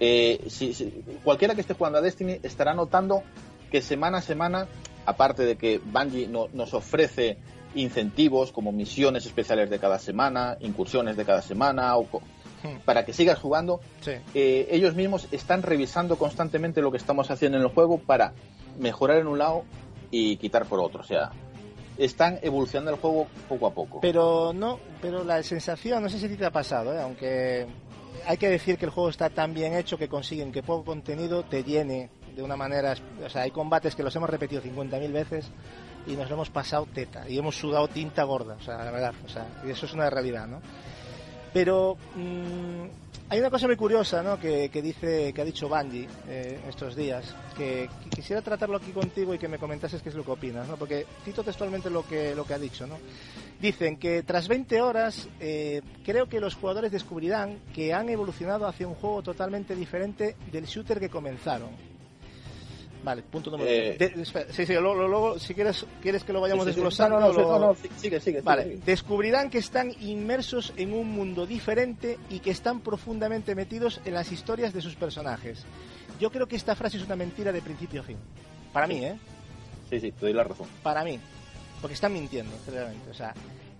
[0.00, 0.90] Eh, si, si-
[1.24, 3.22] cualquiera que esté jugando a Destiny estará notando
[3.70, 4.68] que semana a semana,
[5.06, 7.36] aparte de que Bungie no- nos ofrece
[7.74, 12.06] incentivos como misiones especiales de cada semana, incursiones de cada semana, o.
[12.84, 14.12] para que sigas jugando, Sí.
[14.34, 18.32] eh, ellos mismos están revisando constantemente lo que estamos haciendo en el juego para
[18.78, 19.64] mejorar en un lado
[20.10, 21.00] y quitar por otro.
[21.00, 21.30] O sea,
[21.96, 24.00] están evolucionando el juego poco a poco.
[24.00, 27.00] Pero no, pero la sensación, no sé si te ha pasado, ¿eh?
[27.00, 27.66] aunque
[28.26, 31.44] hay que decir que el juego está tan bien hecho que consiguen que poco contenido
[31.44, 32.94] te llene de una manera,
[33.24, 35.50] o sea, hay combates que los hemos repetido 50.000 veces
[36.06, 39.12] y nos lo hemos pasado teta y hemos sudado tinta gorda, o sea, la verdad,
[39.24, 40.60] o sea, y eso es una realidad, ¿no?
[41.52, 44.38] Pero mm, hay una cosa muy curiosa, ¿no?
[44.40, 48.90] Que, que dice, que ha dicho Bungie eh, estos días, que, que quisiera tratarlo aquí
[48.90, 50.76] contigo y que me comentases qué es lo que opinas, ¿no?
[50.76, 52.96] Porque cito textualmente lo que lo que ha dicho, ¿no?
[53.60, 58.86] Dicen que tras 20 horas eh, creo que los jugadores descubrirán que han evolucionado hacia
[58.86, 61.97] un juego totalmente diferente del shooter que comenzaron.
[63.02, 66.40] Vale, punto número Eh, de- espera, sí, sí, luego, luego, si quieres, quieres que lo
[66.40, 67.20] vayamos Sí, desglosando.
[67.20, 68.40] No, no, no, lo- no, sigue, sigue.
[68.40, 68.86] Vale, sigue, sigue.
[68.86, 74.32] descubrirán que están inmersos en un mundo diferente y que están profundamente metidos en las
[74.32, 75.64] historias de sus personajes.
[76.18, 78.16] Yo creo que esta frase es una mentira de principio a fin.
[78.72, 79.16] Para mí, ¿eh?
[79.90, 80.66] Sí, sí, te doy la razón.
[80.82, 81.20] Para mí.
[81.80, 83.08] Porque están mintiendo, realmente.
[83.10, 83.32] O sea,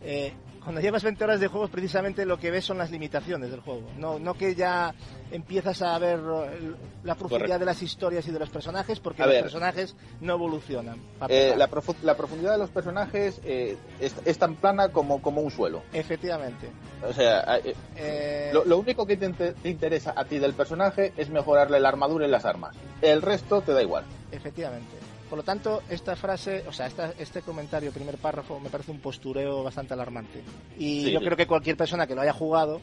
[0.02, 0.32] eh,
[0.62, 3.88] cuando llevas 20 horas de juego, precisamente lo que ves son las limitaciones del juego.
[3.98, 4.94] No, no que ya
[5.30, 6.72] empiezas a ver eh,
[7.04, 7.58] la profundidad Correcto.
[7.60, 9.42] de las historias y de los personajes, porque A los ver.
[9.42, 10.98] personajes no evolucionan.
[11.28, 15.40] Eh, la, profu- la profundidad de los personajes eh, es, es tan plana como, como
[15.40, 15.82] un suelo.
[15.92, 16.68] Efectivamente.
[17.08, 17.60] O sea,
[17.96, 22.26] eh, lo, lo único que te interesa a ti del personaje es mejorarle la armadura
[22.26, 22.74] y las armas.
[23.00, 24.04] El resto te da igual.
[24.32, 24.96] Efectivamente.
[25.28, 29.00] Por lo tanto, esta frase, o sea, esta- este comentario, primer párrafo, me parece un
[29.00, 30.42] postureo bastante alarmante.
[30.78, 31.24] Y Sí, yo sí.
[31.24, 32.80] creo que cualquier persona que lo haya jugado,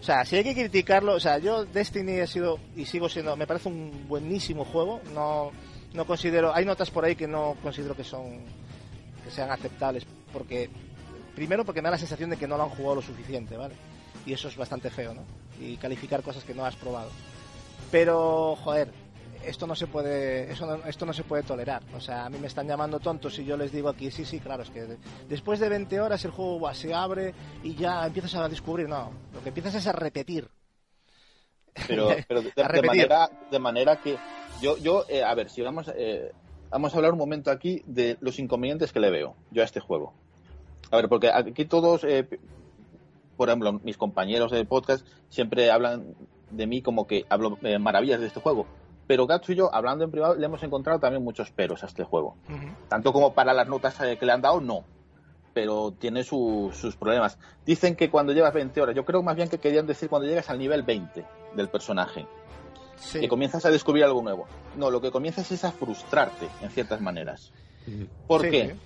[0.00, 3.36] o sea, si hay que criticarlo, o sea, yo Destiny he sido y sigo siendo,
[3.36, 5.00] me parece un buenísimo juego.
[5.12, 5.50] No,
[5.92, 8.38] no considero, hay notas por ahí que no considero que son,
[9.24, 10.70] que sean aceptables, porque
[11.34, 13.74] primero porque me da la sensación de que no lo han jugado lo suficiente, ¿vale?
[14.24, 15.22] Y eso es bastante feo, ¿no?
[15.60, 17.10] Y calificar cosas que no has probado.
[17.90, 18.88] Pero, joder,
[19.48, 22.38] esto no se puede eso no- esto no se puede tolerar o sea a mí
[22.38, 24.98] me están llamando tontos y yo les digo aquí sí sí claro es que de-
[25.28, 29.10] después de 20 horas el juego buah, se abre y ya empiezas a descubrir no
[29.34, 30.48] lo que empiezas es a repetir
[31.86, 34.16] Pero, pero de, manera, de manera que
[34.60, 36.32] yo, yo eh, a ver, si vamos, eh,
[36.70, 39.78] vamos a hablar un momento aquí de los inconvenientes que le veo yo a este
[39.78, 40.12] juego.
[40.90, 42.26] A ver, porque aquí todos, eh,
[43.36, 46.16] por ejemplo, mis compañeros de podcast siempre hablan
[46.50, 48.66] de mí como que hablo eh, maravillas de este juego.
[49.08, 52.04] Pero Gatsu y yo, hablando en privado, le hemos encontrado también muchos peros a este
[52.04, 52.36] juego.
[52.88, 54.84] Tanto como para las notas eh, que le han dado, no.
[55.54, 57.36] Pero tiene su- sus problemas.
[57.66, 60.48] Dicen que cuando llevas 20 horas, yo creo más bien que querían decir cuando llegas
[60.50, 61.24] al nivel 20
[61.56, 62.26] del personaje,
[62.96, 63.18] Sí.
[63.20, 64.46] que comienzas a descubrir algo nuevo.
[64.76, 67.50] No, lo que comienzas es a frustrarte en ciertas maneras.
[68.28, 68.76] ¿Por Sí, qué?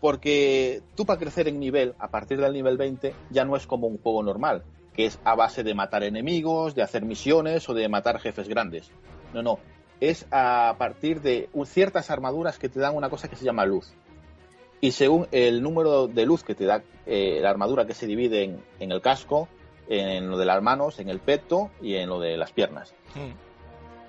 [0.00, 3.86] Porque tú para crecer en nivel, a partir del nivel 20, ya no es como
[3.88, 4.62] un juego normal,
[4.94, 8.90] que es a base de matar enemigos, de hacer misiones o de matar jefes grandes.
[9.32, 9.58] No, no.
[10.00, 13.92] Es a partir de ciertas armaduras que te dan una cosa que se llama luz.
[14.80, 18.44] Y según el número de luz que te da eh, la armadura que se divide
[18.44, 19.48] en, en el casco,
[19.88, 22.94] en lo de las manos, en el peto y en lo de las piernas.
[23.14, 23.32] Mm.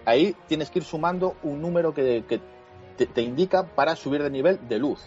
[0.05, 2.39] Ahí tienes que ir sumando un número que, que
[2.97, 4.99] te, te indica para subir de nivel de luz.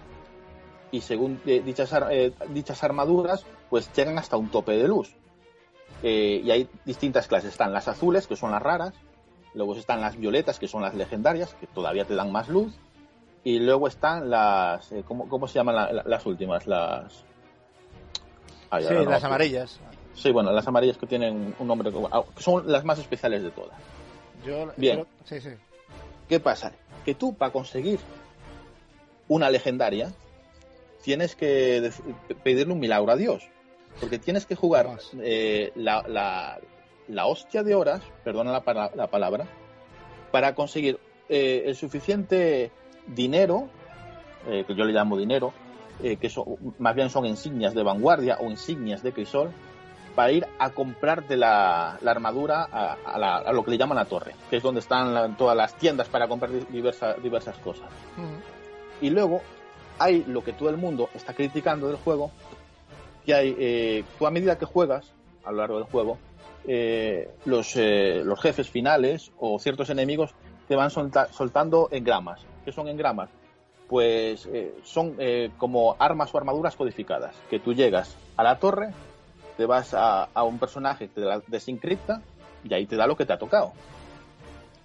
[0.91, 5.15] Y según eh, dichas, eh, dichas armaduras, pues llegan hasta un tope de luz.
[6.03, 7.51] Eh, y hay distintas clases.
[7.53, 8.93] Están las azules, que son las raras.
[9.55, 12.75] Luego están las violetas, que son las legendarias, que todavía te dan más luz.
[13.45, 14.91] Y luego están las...
[14.93, 16.67] eh, ¿cómo, cómo se llaman la- la- las últimas?
[16.67, 17.25] Las...
[18.71, 19.79] Ay, Sí, no las amarillas.
[20.15, 21.91] Sí, bueno, las amarillas que tienen un nombre...
[22.13, 23.77] ah, que son las más especiales de todas.
[24.47, 24.99] Yo, Bien.
[24.99, 25.51] yo- sí, sí.
[26.29, 26.73] ¿Qué pasa?
[27.05, 27.99] Que tú, para conseguir
[29.29, 30.13] una legendaria,
[31.03, 31.91] tienes que
[32.43, 33.49] pedirle un milagro a Dios.
[34.01, 36.59] Porque tienes que jugar eh, la, la-
[37.15, 39.47] la hostia de horas, perdona la, para- la palabra,
[40.31, 40.99] para conseguir
[41.29, 42.71] eh, el suficiente
[43.07, 43.69] dinero,
[44.49, 45.53] eh, que yo le llamo dinero,
[46.03, 46.45] eh, que son,
[46.79, 49.51] más bien son insignias de vanguardia o insignias de crisol,
[50.15, 53.97] para ir a comprarte la, la armadura a, a la- a lo que le llaman
[53.97, 57.57] la torre, que es donde están la- todas las tiendas para comprar di- diversa- diversas
[57.59, 57.89] cosas.
[58.17, 59.05] Mm.
[59.05, 59.41] Y luego
[59.99, 62.31] hay lo que todo el mundo está criticando del juego,
[63.25, 65.07] que hay, tú a medida que juegas
[65.45, 66.19] a lo largo del juego,
[66.67, 70.35] eh, los, eh, los jefes finales o ciertos enemigos
[70.69, 72.41] te van solta- soltando engramas.
[72.65, 73.31] ¿Qué son engramas?
[73.89, 78.93] Pues eh, son eh, como armas o armaduras codificadas, que tú llegas a la torre,
[79.57, 82.23] te vas a, un personaje te la desencripta
[82.65, 83.73] y ahí te da lo que te ha tocado.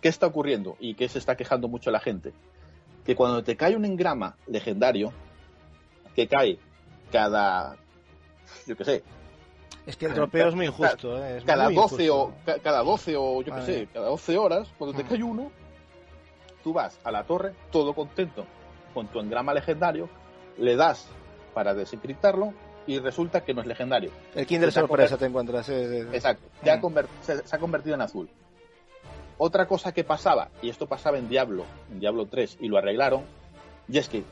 [0.02, 2.34] ¿Qué está ocurriendo y qué se está quejando mucho la gente?
[3.06, 5.14] Que cuando te cae un engrama legendario,
[6.16, 6.60] que cae
[7.12, 7.78] cada,
[8.66, 9.04] yo qué sé,
[9.86, 11.18] Es que el dropeo es muy injusto.
[11.24, 14.38] eh, es cada muy 12 o ca- cada 12 o yo qué sé, cada 12
[14.38, 15.08] horas, cuando te Mm.
[15.08, 15.52] cae uno,
[16.64, 18.46] tú vas a la torre todo contento
[18.94, 20.10] con tu engrama legendario,
[20.58, 21.08] le das
[21.54, 22.54] para desencriptarlo
[22.86, 24.12] y resulta que no es legendario.
[24.36, 25.66] El Kinder se sorpresa te encuentras.
[25.66, 25.74] sí.
[25.74, 26.48] Exacto.
[26.64, 27.06] Ya Mm.
[27.22, 28.30] se ha convertido en azul.
[29.38, 33.24] Otra cosa que pasaba, y esto pasaba en Diablo, en Diablo 3, y lo arreglaron,
[33.88, 34.24] y es que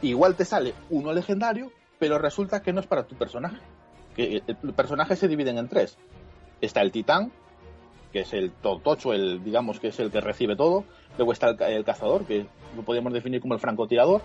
[0.00, 1.70] igual te sale uno legendario,
[2.00, 3.58] pero resulta que no es para tu personaje.
[4.16, 5.96] Que el, el personaje se dividen en tres.
[6.60, 7.32] Está el titán,
[8.12, 10.84] que es el tocho, el digamos que es el que recibe todo.
[11.16, 14.20] Luego está el, el cazador, que lo podríamos definir como el francotirador.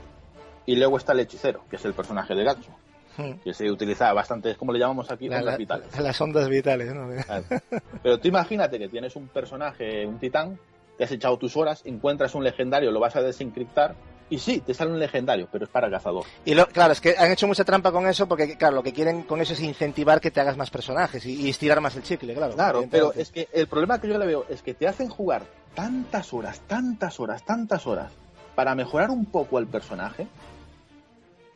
[0.66, 2.70] Y luego está el hechicero, que es el personaje de Gatsu,
[3.18, 3.40] Mm.
[3.44, 6.00] que se utiliza bastante, es como le llamamos aquí, La- ondas la- vitales.
[6.00, 7.08] las ondas vitales, ¿no?
[7.26, 7.46] Claro.
[8.04, 10.60] Pero tú imagínate que tienes un personaje, un titán,
[11.00, 13.96] te has echado tus horas, encuentras un legendario, lo vas a desencriptar,
[14.30, 16.26] y sí, te sale un legendario, pero es para cazador.
[16.46, 18.94] Y lo, claro, es que han hecho mucha trampa con eso porque, claro, lo que
[18.94, 22.04] quieren con eso es incentivar que te hagas más personajes y, y estirar más el
[22.04, 22.54] chicle, claro.
[22.54, 25.44] Claro, pero es que el problema que yo le veo es que te hacen jugar
[25.74, 28.12] tantas horas, tantas horas, tantas horas
[28.56, 30.28] para mejorar un poco al personaje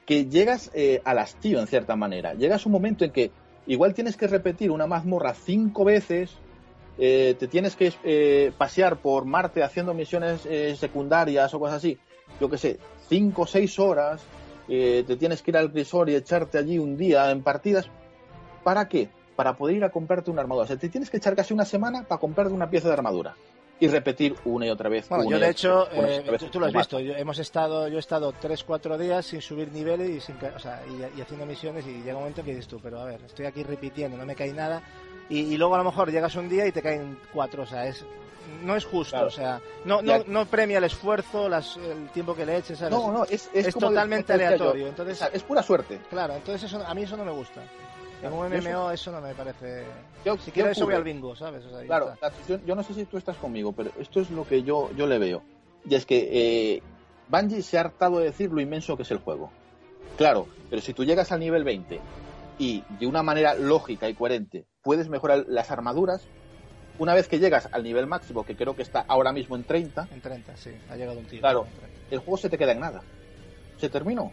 [0.06, 2.34] que llegas eh, al hastío en cierta manera.
[2.34, 3.32] Llegas un momento en que
[3.68, 6.32] igual tienes que repetir una mazmorra cinco veces,
[6.98, 11.98] eh, te tienes que eh, pasear por Marte haciendo misiones eh, secundarias o cosas así,
[12.40, 14.22] yo que sé, cinco o seis horas,
[14.68, 17.90] eh, te tienes que ir al crisor y echarte allí un día en partidas.
[18.64, 19.10] ¿Para qué?
[19.36, 20.66] Para poder ir a comprarte una armadura.
[20.66, 23.36] O sea, te tienes que echar casi una semana para comprarte una pieza de armadura.
[23.80, 25.10] Y repetir una y otra vez.
[25.10, 28.00] Bueno, yo de hecho, eh, tú, tú lo has visto, yo, hemos estado, yo he
[28.00, 31.94] estado 3-4 días sin subir niveles y, sin, o sea, y, y haciendo misiones y
[32.04, 34.54] llega un momento que dices tú, pero a ver, estoy aquí repitiendo, no me cae
[34.54, 34.84] nada
[35.30, 37.88] y, y luego a lo mejor llegas un día y te caen cuatro, o sea,
[37.88, 38.06] es
[38.64, 39.28] no es justo, Claro.
[39.28, 42.94] o sea, no, no, no premia el esfuerzo, las, el tiempo que le eches, ¿sabes?
[42.94, 44.46] No, no, es, es, Es como totalmente yo.
[44.46, 46.00] aleatorio, entonces- sea, es pura suerte.
[46.10, 47.62] Claro, entonces eso, a mí eso no me gusta.
[48.24, 49.84] En un MMO eso no me parece...
[50.24, 50.98] ¿Qué- Si quieres eso voy ocurre?
[50.98, 51.66] al bingo, ¿sabes?
[51.66, 52.14] O sea, Claro,
[52.48, 55.08] yo, yo no sé si tú estás conmigo, pero esto es lo que yo, yo
[55.08, 55.42] le veo.
[55.90, 56.84] Y es que eh,
[57.30, 59.50] Bungie se ha hartado de decir lo inmenso que es el juego.
[60.18, 62.00] Claro, pero si tú llegas al nivel 20
[62.60, 66.22] y de una manera lógica y coherente puedes mejorar las armaduras,
[67.00, 70.08] una vez que llegas al nivel máximo, que creo que está ahora mismo en 30,
[70.12, 71.40] En 30, sí, ha llegado un tío.
[71.40, 71.66] Claro.
[71.66, 71.98] en 30.
[72.12, 73.02] el juego se te queda en nada.
[73.80, 74.32] Se terminó.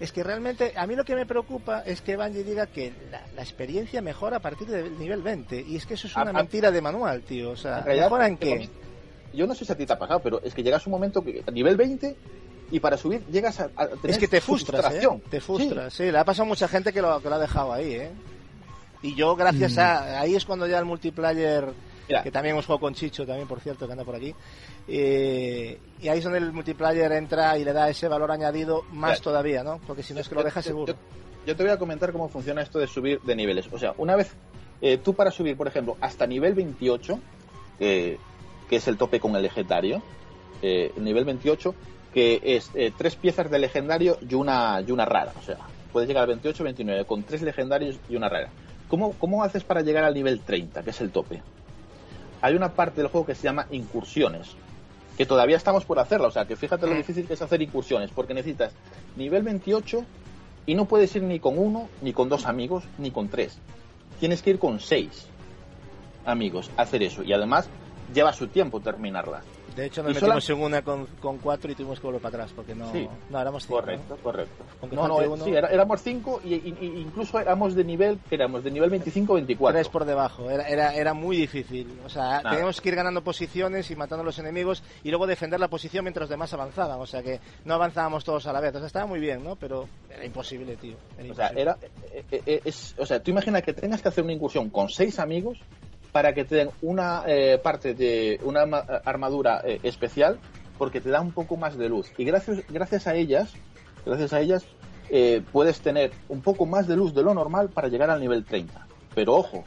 [0.00, 3.20] Es que realmente a mí lo que me preocupa es que Bungie diga que la,
[3.34, 5.60] la experiencia mejora a partir del nivel 20.
[5.66, 7.50] Y es que eso es A- una a- mentira de manual, tío.
[7.50, 8.68] O sea, En realidad, ¿mejora en qué?
[9.32, 11.22] Yo no sé si a ti te ha pasado, pero es que llegas un momento
[11.22, 12.16] que a nivel 20
[12.70, 15.08] y para subir llegas a, a tener Es que te frustras, ¿eh?
[15.30, 16.10] Te frustras, sí.
[16.12, 18.10] Le ha pasado a mucha gente que lo, que lo ha dejado ahí, ¿eh?
[19.02, 20.20] Y yo, gracias a...
[20.20, 21.72] Ahí es cuando ya el multiplayer...
[22.08, 22.22] Mira.
[22.22, 24.34] Que también hemos jugado con Chicho, también, por cierto, que anda por aquí.
[24.86, 29.20] eh, y ahí es donde el multiplayer entra y le da ese valor añadido más
[29.20, 29.78] todavía, ¿no?
[29.86, 30.92] Porque si no es que lo deja seguro.
[30.94, 30.98] Yo,
[31.46, 33.68] yo te voy a comentar cómo funciona esto de subir de niveles.
[33.72, 34.32] O sea, una vez
[34.80, 37.18] eh, tú para subir, por ejemplo, hasta nivel 28,
[37.80, 38.18] eh,
[38.68, 40.02] que es el tope con el legendario,
[40.62, 41.74] eh, el nivel 28,
[42.14, 45.32] que es eh, tres piezas de legendario y una, y una rara.
[45.38, 45.58] O sea,
[45.92, 48.48] puedes llegar al 28, 29 con tres legendarios y una rara.
[48.88, 51.42] ¿Cómo, ¿Cómo haces para llegar al nivel 30, que es el tope?
[52.40, 54.54] Hay una parte del juego que se llama incursiones,
[55.16, 56.28] que todavía estamos por hacerla.
[56.28, 56.98] O sea, que fíjate lo Mm.
[56.98, 58.72] difícil que es hacer incursiones, porque necesitas
[59.16, 60.04] nivel 28
[60.66, 63.58] y no puedes ir ni con uno, ni con dos amigos, ni con tres.
[64.20, 65.26] Tienes que ir con seis
[66.24, 67.22] amigos a hacer eso.
[67.22, 67.68] Y además
[68.12, 69.42] lleva su tiempo terminarla.
[69.78, 72.20] De hecho, nos y sola- metimos en una con, con cuatro y tuvimos que volver
[72.20, 72.90] para atrás, porque no...
[72.90, 73.08] Sí.
[73.30, 74.64] No, éramos cinco, Correcto, correcto.
[74.82, 75.44] Aunque No, no, eh, uno.
[75.44, 79.70] sí, era- éramos cinco y, y- y incluso éramos de nivel, éramos de nivel 25-24.
[79.72, 81.96] Tres por debajo, era, era, era muy difícil.
[82.04, 82.50] O sea, Nada.
[82.50, 86.02] teníamos que ir ganando posiciones y matando a los enemigos y luego defender la posición
[86.04, 87.00] mientras los demás avanzaban.
[87.00, 88.74] O sea que no avanzábamos todos a la vez.
[88.74, 89.54] O sea, estaba muy bien, ¿no?
[89.54, 90.96] Pero era imposible, tío.
[91.16, 91.62] Era O sea, imposible.
[91.62, 91.78] era,
[92.32, 95.20] eh, eh, es, o sea, tú imagina que tengas que hacer una incursión con seis
[95.20, 95.58] amigos
[96.12, 100.38] para que te den una eh, parte de una arma- armadura eh, especial
[100.78, 102.10] porque te da un poco más de luz.
[102.16, 103.52] Y gracias, gracias a ellas,
[104.06, 104.64] gracias a ellas,
[105.10, 108.44] eh, puedes tener un poco más de luz de lo normal para llegar al nivel
[108.44, 108.86] 30.
[109.14, 109.64] Pero ojo,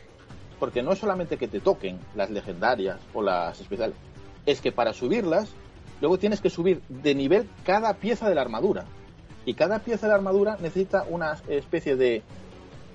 [0.60, 3.96] porque no es solamente que te toquen las legendarias o las especiales,
[4.46, 5.50] es que para subirlas,
[6.00, 8.86] luego tienes que subir de nivel cada pieza de la armadura.
[9.46, 12.22] Y cada pieza de la armadura necesita una especie de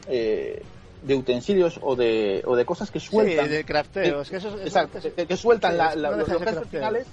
[0.09, 0.63] eh,
[1.07, 3.47] de utensilios o de, o de cosas que sueltan.
[3.47, 4.21] Sí, de crafteo.
[4.23, 7.07] Es que eso, Exacto, que, que sueltan sí, la- la- los ser gestos finales,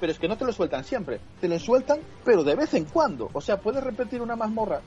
[0.00, 1.20] pero es que no te lo sueltan siempre.
[1.40, 3.30] Te lo sueltan, pero de vez en cuando.
[3.32, 4.80] O sea, puedes repetir una mazmorra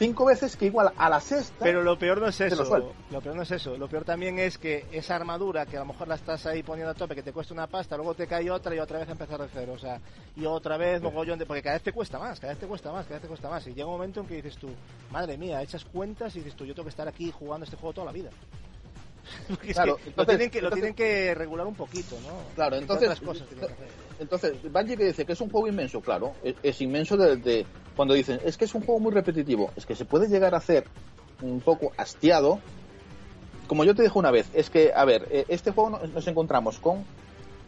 [0.00, 1.62] cinco veces que igual a la sexta.
[1.62, 2.64] Pero lo peor no es eso.
[3.10, 3.76] Lo peor no es eso.
[3.76, 6.90] Lo peor también es que esa armadura que a lo mejor la estás ahí poniendo
[6.90, 9.38] a tope, que te cuesta una pasta, luego te cae otra y otra vez empezar
[9.40, 9.74] de cero.
[9.74, 10.00] O sea,
[10.34, 11.44] y otra vez mogollón de.
[11.44, 13.50] Porque cada vez te cuesta más, cada vez te cuesta más, cada vez te cuesta
[13.50, 13.66] más.
[13.66, 14.70] Y llega un momento en que dices tú,
[15.10, 17.92] madre mía, echas cuentas y dices tú, yo tengo que estar aquí jugando este juego
[17.92, 18.30] toda la vida.
[19.48, 22.54] Porque es que lo, tienen que, lo tienen que regular un poquito, ¿no?
[22.54, 24.09] Claro, entonces- cosas tienen que hacer.
[24.20, 27.64] Entonces, Bungie que dice que es un juego inmenso, claro, es, es inmenso desde
[27.96, 30.58] cuando dicen, es que es un juego muy repetitivo, es que se puede llegar a
[30.58, 30.84] hacer
[31.40, 32.60] un poco hastiado.
[33.66, 36.26] Como yo te dije una vez, es que, a ver, eh, este juego no- nos
[36.28, 37.04] encontramos con,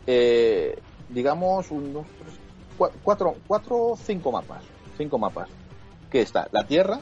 [0.06, 2.06] eh, digamos, unos
[3.02, 4.62] cuatro, cuatro, cinco mapas,
[4.98, 5.48] cinco mapas,
[6.10, 7.00] que está la Tierra,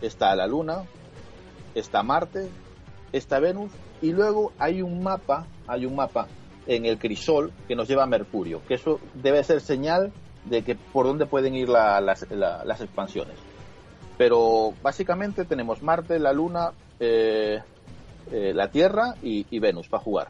[0.00, 0.84] está la Luna,
[1.74, 2.48] está Marte,
[3.12, 6.28] está Venus, y luego hay un mapa, hay un mapa
[6.66, 10.12] en el crisol que nos lleva a Mercurio, que eso debe ser señal
[10.44, 13.38] de que por dónde pueden ir la- las, la- las expansiones.
[14.16, 17.62] Pero básicamente tenemos Marte, la Luna, eh,
[18.30, 20.28] eh, la Tierra y, y Venus para jugar.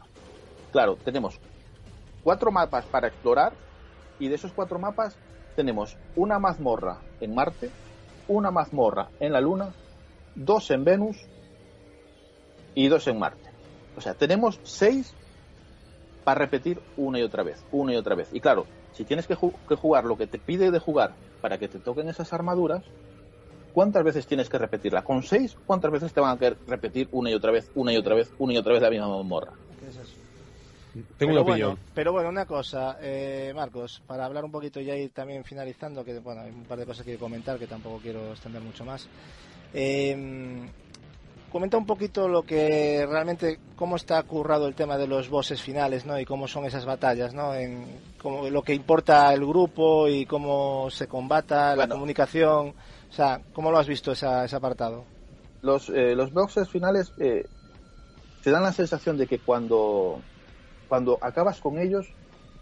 [0.71, 1.39] Claro, tenemos
[2.23, 3.53] cuatro mapas para explorar
[4.17, 5.17] y de esos cuatro mapas
[5.55, 7.71] tenemos una mazmorra en Marte,
[8.27, 9.73] una mazmorra en la Luna,
[10.33, 11.17] dos en Venus
[12.73, 13.49] y dos en Marte.
[13.95, 15.15] O sea, tenemos seis
[16.25, 18.33] para repetir una y otra vez, una y otra vez.
[18.33, 21.59] Y claro, si tienes que, ju- que jugar lo que te pide de jugar para
[21.59, 22.93] que te toquen esas armaduras,
[23.71, 25.03] ¿cuántas veces tienes que repetirla?
[25.03, 25.55] ¿Con seis?
[25.65, 28.33] ¿Cuántas veces te van a querer repetir una y otra vez, una y otra vez,
[28.37, 29.59] una y otra vez la misma mazmorra?
[29.77, 30.19] ¿Qué es eso?
[31.17, 31.81] Tengo pero una bueno, opinión.
[31.93, 36.19] pero bueno, una cosa, eh, Marcos, para hablar un poquito ya y también finalizando, que
[36.19, 39.09] bueno, hay un par de cosas que comentar que tampoco quiero extender mucho más.
[39.71, 40.15] Eh,
[41.49, 46.05] comenta un poquito lo que realmente, cómo está currado el tema de los bosses finales,
[46.05, 46.19] ¿no?
[46.19, 47.53] Y cómo son esas batallas, ¿no?
[47.53, 47.85] En
[48.21, 52.69] cómo- lo que importa el grupo y cómo se combata, la comunicación.
[52.69, 55.05] O sea, ¿cómo lo has visto esa, ese apartado?
[55.61, 57.45] Los, eh, los boxes finales eh,
[58.41, 60.21] te dan la sensación de que cuando,
[60.87, 62.07] cuando acabas con ellos,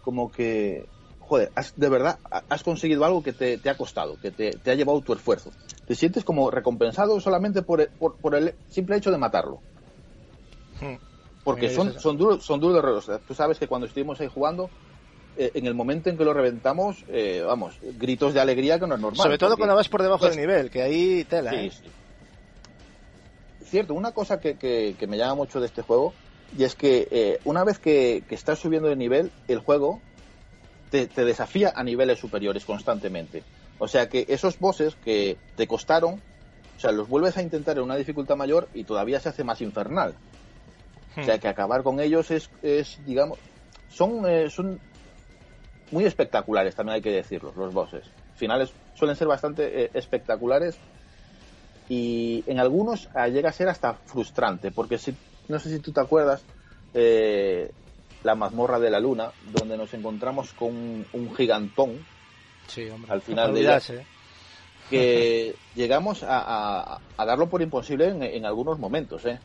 [0.00, 0.88] como que,
[1.34, 4.52] joder, has- de verdad ha- has conseguido algo que te, te ha costado, que te,
[4.52, 5.50] te ha llevado tu esfuerzo.
[5.84, 9.58] Te sientes como recompensado solamente por el, por, por el simple hecho de matarlo.
[10.80, 10.94] Hmm.
[11.42, 12.96] Porque son, son duros, son duros de roer.
[12.98, 14.70] O sea, Tú sabes que cuando estuvimos ahí jugando,
[15.36, 18.94] eh, en el momento en que lo reventamos, eh, vamos, gritos de alegría que no
[18.94, 19.20] es normal.
[19.20, 21.70] Sobre todo porque- cuando vas por debajo pues- del nivel, que ahí tela, Sí, ¿eh?
[21.72, 21.90] sí.
[23.66, 26.14] Cierto, una cosa que, que- que me llama mucho de este juego,
[26.56, 30.00] y es que una vez que, que estás subiendo de nivel, el juego
[30.90, 33.42] te, te desafía a niveles superiores constantemente.
[33.78, 36.20] O sea que esos bosses que te costaron,
[36.76, 39.60] o sea, los vuelves a intentar en una dificultad mayor y todavía se hace más
[39.60, 40.14] infernal.
[41.16, 43.38] O sea que acabar con ellos es, es digamos,
[43.88, 44.80] son, eh, son
[45.92, 48.04] muy espectaculares, también hay que decirlo, los bosses.
[48.34, 50.76] Finales suelen ser bastante eh, espectaculares
[51.88, 55.14] y en algunos ah, llega a ser hasta frustrante, porque si,
[55.48, 56.42] no sé si tú te acuerdas,
[56.94, 57.70] eh,
[58.24, 62.04] la mazmorra de la luna, donde nos encontramos con un, un gigantón
[62.66, 63.12] Sí, hombre.
[63.12, 64.06] al final de ella, olvidarse.
[64.90, 66.38] que llegamos a,
[66.94, 69.38] a- a darlo por imposible en, en algunos momentos, ¿eh?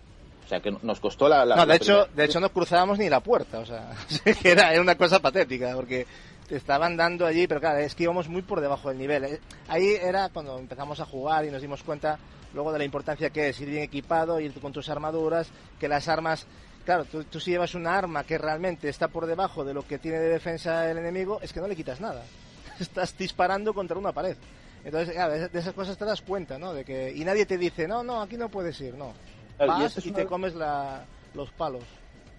[0.45, 1.45] O sea, que nos costó la...
[1.45, 3.91] la- No, la de hecho, primera- de hecho no cruzábamos ni la puerta, o sea,
[4.41, 6.07] que era, era una cosa patética, porque
[6.47, 9.23] te estaban dando allí, pero claro, es que íbamos muy por debajo del nivel.
[9.25, 9.39] eh.
[9.67, 12.17] Ahí era cuando empezamos a jugar y nos dimos cuenta
[12.53, 15.49] luego de la importancia que es ir bien equipado, ir con tus armaduras,
[15.79, 16.47] que las armas,
[16.85, 19.97] claro, tú, tú si llevas una arma que realmente está por debajo de lo que
[19.99, 22.23] tiene de defensa el enemigo, es que no le quitas nada.
[22.79, 24.35] Estás disparando contra una pared.
[24.83, 26.73] Entonces, claro, de esas cosas te das cuenta, ¿no?
[26.73, 29.13] De que, y nadie te dice, no, no, aquí no puedes ir, no.
[29.57, 31.03] Claro, Vas y una- te comes la,
[31.33, 31.83] los palos.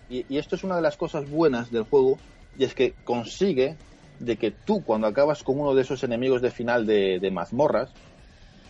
[0.08, 2.18] Y, y esto es una de las cosas buenas del juego,
[2.58, 3.76] y es que consigue
[4.18, 7.90] de que tú, cuando acabas con uno de esos enemigos de final de, de mazmorras,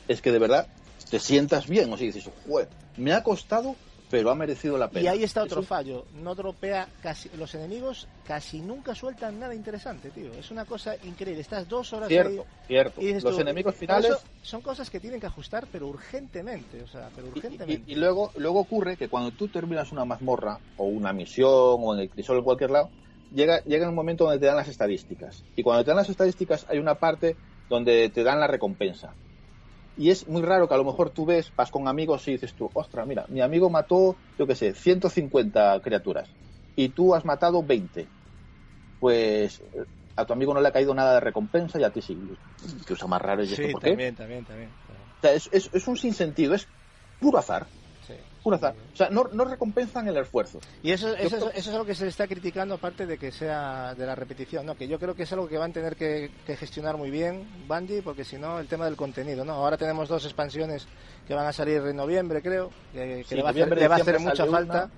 [0.09, 0.67] es que de verdad
[1.09, 1.93] te sientas bien.
[1.93, 2.67] O sea, dices, "Jue,
[2.97, 3.77] me ha costado,
[4.11, 5.05] pero ha merecido la pena.
[5.05, 6.05] Y ahí está otro Eso- fallo.
[6.21, 7.31] No dropea casi.
[7.39, 10.33] Los enemigos casi nunca sueltan nada interesante, tío.
[10.35, 11.41] Es una cosa increíble.
[11.41, 12.67] Estás dos horas Cierto, ahí.
[12.67, 13.01] cierto.
[13.01, 14.13] y Los tú, enemigos finales...
[14.43, 16.83] son cosas que tienen que ajustar, pero urgentemente.
[16.83, 17.85] O sea, pero Y, urgentemente.
[17.87, 21.95] y- y luego, luego ocurre que cuando tú terminas una mazmorra o una misión o
[21.95, 22.91] en el crisol en cualquier lado,
[23.33, 25.45] llega, llega un momento donde te dan las estadísticas.
[25.55, 27.37] Y cuando te dan las estadísticas hay una parte
[27.69, 29.15] donde te dan la recompensa.
[30.01, 32.55] Y es muy raro que a lo mejor tú ves, vas con amigos y dices
[32.55, 36.27] tú, ostras, mira, mi amigo mató, yo qué sé, 150 criaturas
[36.75, 38.09] y tú has matado 20.
[38.99, 39.63] Pues
[40.17, 42.19] a tu amigo no le ha caído nada de recompensa y a ti sí.
[42.87, 43.89] Que usa más raro y esto sí, por qué.
[43.91, 44.75] también, también, también.
[44.89, 46.67] O sea, es, es- es un sinsentido, es
[47.19, 47.69] puro azar.
[48.41, 48.45] Sí.
[48.45, 48.75] Puro azar.
[48.93, 50.61] O sea, no, no recompensan el esfuerzo.
[50.83, 53.95] Y eso, eso, creo- eso es algo que se está criticando, aparte de que sea
[53.95, 54.75] de la repetición, ¿no?
[54.77, 57.47] Que yo creo que es algo que van a tener que, que gestionar muy bien
[57.69, 59.53] Bungie, porque si no, el tema del contenido, ¿no?
[59.53, 60.87] Ahora tenemos dos expansiones
[61.29, 63.81] que van a salir en noviembre, creo, que, que Sí, le va a hacer, noviembre,
[63.81, 64.85] le va a hacer diciembre mucha falta.
[64.85, 64.91] una.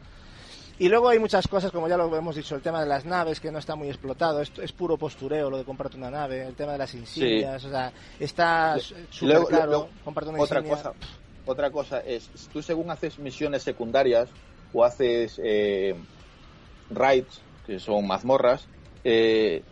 [0.78, 3.38] Y luego hay muchas cosas, como ya lo hemos dicho, el tema de las naves,
[3.40, 6.54] que no está muy explotado, esto es puro postureo lo de comprarte una nave, el
[6.54, 8.78] tema de las insignias, o sea, está
[9.10, 10.82] súper luego, comprarte una Otra insignia.
[10.82, 10.92] cosa,
[11.44, 14.30] otra cosa es, tú según haces misiones secundarias
[14.72, 15.94] o haces eh,
[16.90, 18.68] raids, que son mazmorras,
[19.04, 19.62] eh,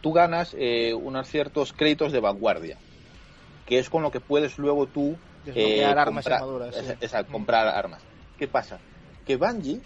[0.00, 2.78] tú, ganas eh, unos ciertos créditos de vanguardia,
[3.64, 6.80] que es con lo que puedes luego tú eh, armas y comprar- armaduras, sí.
[6.84, 8.02] esa- esa, comprar armas.
[8.36, 8.80] ¿Qué pasa?
[9.24, 9.80] Que Bungie,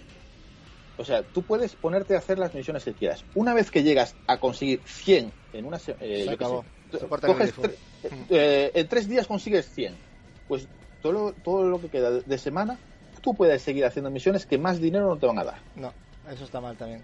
[0.97, 3.25] o sea, tú puedes ponerte a hacer las misiones que quieras.
[3.35, 6.65] Una vez que llegas a conseguir 100 en una se- eh, acabó.
[6.91, 7.63] sé, Se corta el coges grifo.
[7.63, 7.77] tre-
[8.75, 9.99] en tres días consigues 100.
[10.47, 10.69] Pues
[11.03, 12.79] todo lo, todo lo que queda de, semana,
[13.21, 15.59] tú puedes seguir haciendo misiones que más dinero no te van a dar.
[15.77, 15.93] No,
[16.31, 17.03] eso está mal también.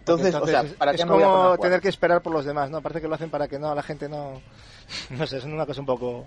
[0.00, 1.18] Entonces, o sea, es- ¿para es qué a como
[1.52, 2.82] a tener que esperar por los demás, ¿no?
[2.82, 4.40] Parece que lo hacen para que no, la gente no...
[5.10, 6.26] No sé, es una cosa un poco...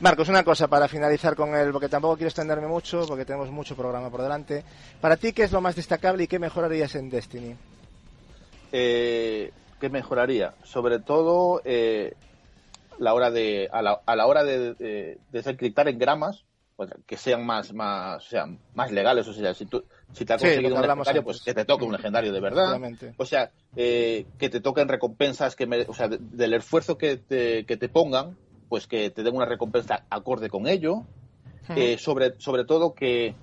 [0.00, 3.76] Marcos, una cosa para finalizar con él, porque tampoco quiero extenderme mucho, porque tenemos mucho
[3.76, 4.64] programa por delante.
[5.00, 7.54] Para ti, ¿qué es lo más destacable y qué mejorarías en Destiny?
[8.72, 10.54] eh, ¿qué mejoraría?
[10.64, 12.14] Sobre todo eh,
[12.98, 16.44] la hora de a la, a la hora de, de, de desencriptar engramas
[16.76, 20.32] pues, que sean más más o sea, más legales, o sea, si tú si te
[20.34, 21.22] lo conseguido un legendario, antes.
[21.24, 22.80] pues que te toque un legendario de verdad.
[23.16, 27.16] O sea, eh, que te toquen recompensas que mere- o sea, de- del esfuerzo que
[27.16, 28.36] te, que te pongan,
[28.68, 31.02] pues que te den una recompensa acorde con ello.
[31.76, 33.34] Eh, sobre, sobre todo que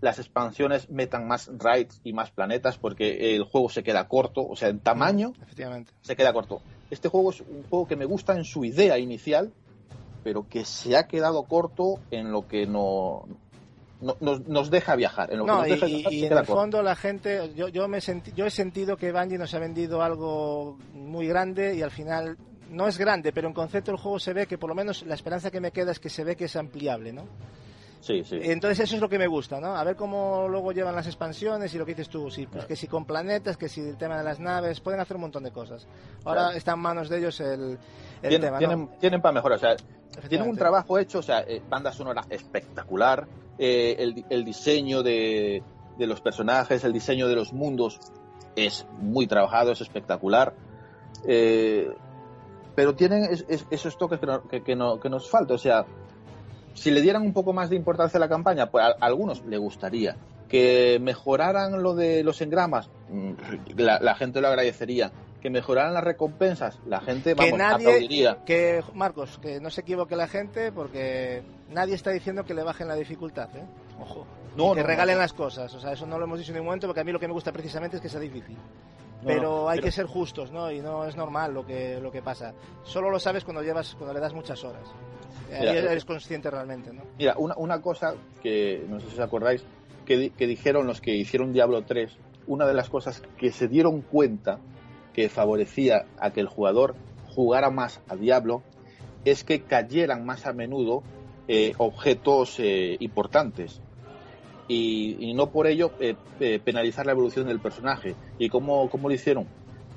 [0.00, 4.54] las expansiones metan más raids y más planetas porque el juego se queda corto, o
[4.56, 5.92] sea, en tamaño Efectivamente.
[6.02, 6.60] se queda corto.
[6.90, 9.52] Este juego es un juego que me gusta en su idea inicial,
[10.24, 13.24] pero que se ha quedado corto en lo que no,
[14.00, 15.30] no- nos, nos deja viajar.
[15.32, 16.52] En lo que No, nos y, deja y- viajar, y en el corto.
[16.54, 20.02] fondo la gente, yo, yo, me senti- yo he sentido que Bungie nos ha vendido
[20.02, 22.36] algo muy grande y al final
[22.70, 25.14] no es grande, pero en concepto el juego se ve que por lo menos la
[25.14, 27.24] esperanza que me queda es que se ve que es ampliable, ¿no?
[28.00, 28.38] Sí, sí.
[28.42, 29.74] Entonces eso es lo que me gusta, ¿no?
[29.76, 32.76] A ver cómo luego llevan las expansiones y lo que dices tú, sí, pues que
[32.76, 35.50] si con planetas, que si el tema de las naves, pueden hacer un montón de
[35.50, 35.86] cosas.
[36.24, 36.56] Ahora Claro.
[36.56, 37.78] está en manos de ellos el,
[38.22, 38.58] el Tien- tema, ¿no?
[38.58, 39.58] tienen, tienen para mejorar.
[39.58, 39.76] O sea,
[40.28, 43.26] tienen un trabajo hecho, o sea, eh, banda sonora espectacular,
[43.58, 45.62] eh, el, el diseño de,
[45.98, 47.98] de los personajes, el diseño de los mundos
[48.54, 50.54] es muy trabajado, es espectacular.
[51.26, 51.90] Eh,
[52.74, 55.54] pero tienen es- es- esos toques que, no- que, que no- que nos falta.
[55.54, 55.84] O sea,
[56.78, 59.44] si le dieran un poco más de importancia a la campaña, pues a, a algunos
[59.44, 60.16] le gustaría.
[60.48, 63.32] Que mejoraran lo de los engramas, mm,
[63.76, 65.12] la, la gente lo agradecería.
[65.40, 68.38] que mejoraran las recompensas, la gente que vamos, nadie, aplaudiría.
[68.44, 72.88] que Marcos, que no se equivoque la gente porque nadie está diciendo que le bajen
[72.88, 73.62] la dificultad, ¿eh?
[74.00, 74.26] Ojo.
[74.56, 75.20] No, Y que no, regalen no.
[75.22, 77.12] las cosas, o sea, eso no lo hemos dicho en ningún momento porque a mí
[77.12, 78.56] lo que me gusta precisamente es que sea difícil.
[79.24, 80.70] Pero no, hay pero- que ser justos, ¿no?
[80.70, 82.54] Y no es normal lo que lo que pasa.
[82.84, 84.86] Solo lo sabes cuando llevas cuando le das muchas horas.
[85.52, 87.02] Ahí Mira, eres consciente realmente, ¿no?
[87.18, 89.64] Mira, una, una cosa que no sé si os acordáis,
[90.04, 92.12] que, di- que dijeron los que hicieron Diablo 3,
[92.46, 94.58] una de las cosas que se dieron cuenta
[95.14, 96.94] que favorecía a que el jugador
[97.34, 98.62] jugara más a Diablo
[99.24, 101.02] es que cayeran más a menudo
[101.48, 103.80] eh, objetos eh, importantes.
[104.68, 108.14] Y, no por ello eh, eh, penalizar la evolución del personaje.
[108.38, 109.46] ¿Y cómo, cómo lo hicieron?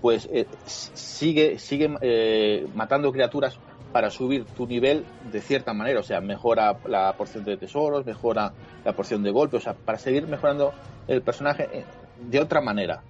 [0.01, 3.59] Pues eh, sigue, sigue eh, matando criaturas
[3.91, 8.53] para subir tu nivel de cierta manera, o sea, mejora la porción de tesoros, mejora
[8.85, 10.73] la porción de golpe, o sea, para seguir mejorando
[11.07, 11.83] el personaje
[12.29, 13.03] de otra manera.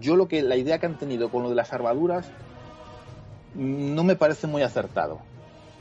[0.00, 2.28] Yo lo que la idea que han tenido con lo de las armaduras
[3.54, 5.20] no me parece muy acertado,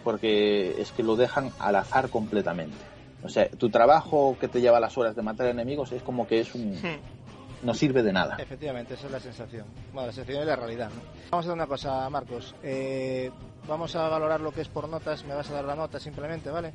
[0.03, 2.96] porque es que lo dejan al azar completamente.
[3.23, 6.39] O sea, tu trabajo que te lleva las horas de matar enemigos es como que
[6.39, 6.79] es un
[7.63, 8.35] no sirve de nada.
[8.39, 9.65] Efectivamente, esa es la sensación.
[9.91, 10.89] Bueno, la sensación es la realidad.
[10.89, 11.01] ¿no?
[11.31, 12.55] Vamos a hacer una cosa, Marcos.
[12.61, 13.31] Eh,
[13.67, 15.25] vamos a valorar lo que es por notas.
[15.25, 16.73] Me vas a dar la nota simplemente, ¿vale?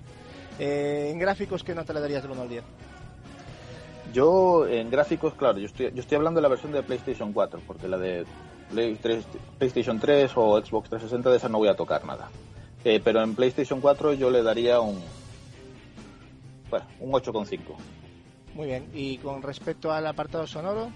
[0.59, 2.65] Eh, en gráficos, ¿qué nota le darías del 1 al 10?
[4.13, 7.61] Yo en gráficos, claro, yo estoy, yo estoy hablando de la versión de PlayStation 4,
[7.67, 8.27] porque la de
[8.71, 9.25] Play 3
[9.59, 12.29] PlayStation 3 o Xbox 360 de esa no voy a tocar nada.
[12.85, 15.01] Eh, pero en PlayStation 4 yo le daría un
[16.73, 17.59] bueno, un 8,5.
[18.55, 18.87] Muy bien.
[18.95, 20.91] Y con respecto al apartado sonoro,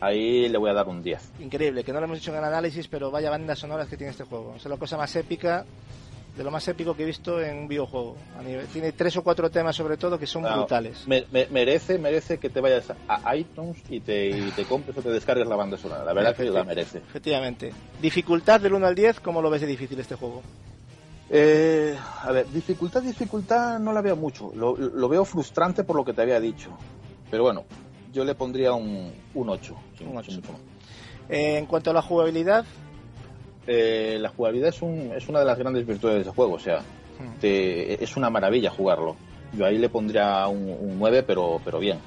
[0.00, 1.30] Ahí le voy a dar un 10.
[1.38, 4.10] increíble, que no lo hemos dicho en el análisis, pero vaya bandas sonoras que tiene
[4.10, 4.54] este juego.
[4.56, 5.64] Es la cosa más épica,
[6.36, 8.16] de lo más épico que he visto en un videojuego.
[8.36, 11.06] A nivel- tiene tres o cuatro temas sobre todo que son Ah, brutales.
[11.06, 15.02] Me- me- merece, merece que te vayas a iTunes y te, y te compres o
[15.02, 16.02] te descargues la banda sonora.
[16.04, 16.98] La verdad que la merece.
[16.98, 17.72] Efectivamente.
[18.00, 20.42] Dificultad del 1 al 10, ¿cómo lo ves de difícil este juego?
[21.34, 24.52] Eh, a ver, dificultad, dificultad no la veo mucho.
[24.54, 26.70] Lo, lo veo frustrante por lo que te había dicho.
[27.30, 27.64] Pero bueno,
[28.12, 29.74] yo le pondría un, un 8.
[29.96, 30.30] sin- Un ocho.
[30.30, 30.60] sin mucho más.
[31.30, 32.64] Eh, en cuanto a la jugabilidad,
[33.64, 36.54] Eh, la jugabilidad es, un, es una de las grandes virtudes de ese juego.
[36.54, 39.14] O sea, hmm, te- es una maravilla jugarlo.
[39.52, 41.98] Yo ahí le pondría un, un 9, pero, pero bien.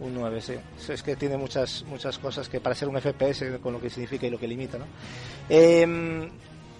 [0.00, 0.54] un 9, sí.
[0.88, 4.26] Es que tiene muchas muchas cosas que para ser un FPS, con lo que significa
[4.26, 4.84] y lo que limita, ¿no?
[5.48, 6.28] Eh,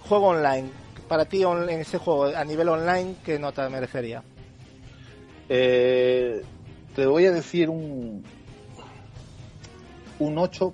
[0.07, 0.69] juego online.
[1.07, 4.23] Para ti, en este juego, a nivel online, ¿qué nota merecería?
[5.49, 6.41] Eh,
[6.95, 8.23] te voy a decir un,
[10.19, 10.73] un 8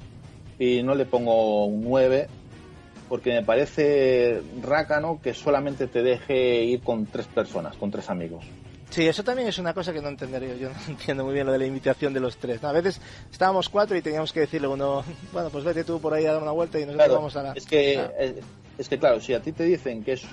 [0.60, 2.30] y no le pongo un 9
[3.10, 8.46] porque me parece rácano que solamente te deje ir con tres personas, con tres amigos.
[8.90, 10.56] Sí, eso también es una cosa que no entendería.
[10.56, 12.64] Yo no entiendo muy bien lo de la invitación de los tres.
[12.64, 15.04] A veces estábamos cuatro y teníamos que decirle uno,
[15.34, 17.44] bueno, pues vete tú por ahí a dar una vuelta y nosotros Claro, vamos a
[17.44, 17.52] la...
[17.52, 18.14] es que Claro.
[18.82, 20.26] Es, que claro, si a ti te dicen que es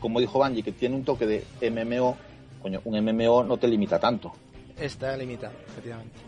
[0.00, 2.16] como dijo Bungie que tiene un toque de MMO,
[2.62, 4.32] coño, un MMO no te limita tanto.
[4.78, 6.18] Está limitado, efectivamente.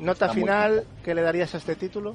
[0.00, 2.14] Nota Está final, ¿qué le darías a este título?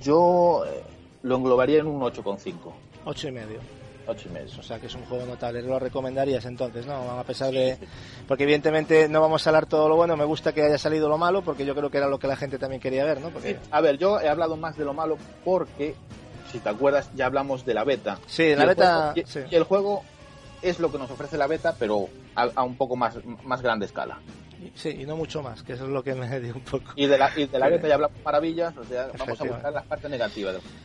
[0.00, 0.82] Yo eh,
[1.22, 2.72] lo englobaría en un 8,5,
[3.04, 3.58] Ocho y medio.
[4.06, 4.58] 8 y medio.
[4.58, 5.62] O sea que es un juego notable.
[5.62, 6.94] Lo recomendarías entonces, ¿no?
[7.12, 7.78] A pesar de.
[8.26, 10.16] Porque evidentemente no vamos a hablar todo lo bueno.
[10.16, 12.36] Me gusta que haya salido lo malo porque yo creo que era lo que la
[12.36, 13.30] gente también quería ver, ¿no?
[13.30, 13.58] Porque...
[13.70, 15.94] A ver, yo he hablado más de lo malo porque,
[16.52, 18.18] si te acuerdas, ya hablamos de la beta.
[18.26, 19.12] Sí, Y la beta.
[19.14, 19.40] juego- y, sí.
[19.50, 20.02] y el juego
[20.62, 23.86] es lo que nos ofrece la beta, pero a, a un poco más, más grande
[23.86, 24.18] escala.
[24.74, 26.92] Sí, y no mucho más, que eso es lo que me dio un poco.
[26.94, 29.72] Y de la, y de la beta ya hablamos maravillas, o sea, vamos a buscar
[29.72, 30.76] la parte negativa del juego.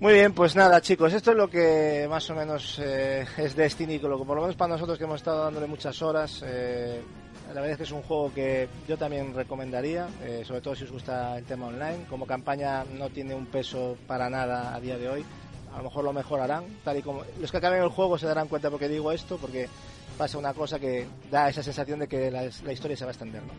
[0.00, 4.00] Muy bien, pues nada, chicos, esto es lo que más o menos eh, es Destiny,
[4.00, 6.42] por lo menos para nosotros que hemos estado dándole muchas horas.
[6.44, 7.00] eh,
[7.48, 10.84] la verdad es que es un juego que yo también recomendaría, eh, sobre todo si
[10.84, 12.06] os gusta el tema online.
[12.08, 15.24] Como campaña no tiene un peso para nada a día de hoy.
[15.72, 18.46] A lo mejor lo mejorarán, tal y como los que acaben el juego se darán
[18.46, 19.68] cuenta porque digo esto, porque
[20.16, 23.42] pasa una cosa que da esa sensación de que la, historia se va a extender.
[23.42, 23.52] ¿no?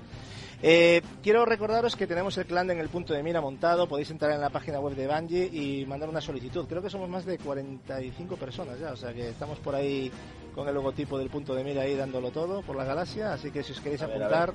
[0.62, 3.88] Eh, quiero recordaros que tenemos el clan en el punto de mira montado.
[3.88, 6.66] Podéis entrar en la página web de Bungie y mandar una solicitud.
[6.68, 10.12] Creo que somos más de 45 personas ya, o sea que estamos por ahí
[10.56, 13.34] con el logotipo del punto de mira ahí dándolo todo por la galaxia.
[13.34, 14.54] Así que si os queréis A ver, a apuntar,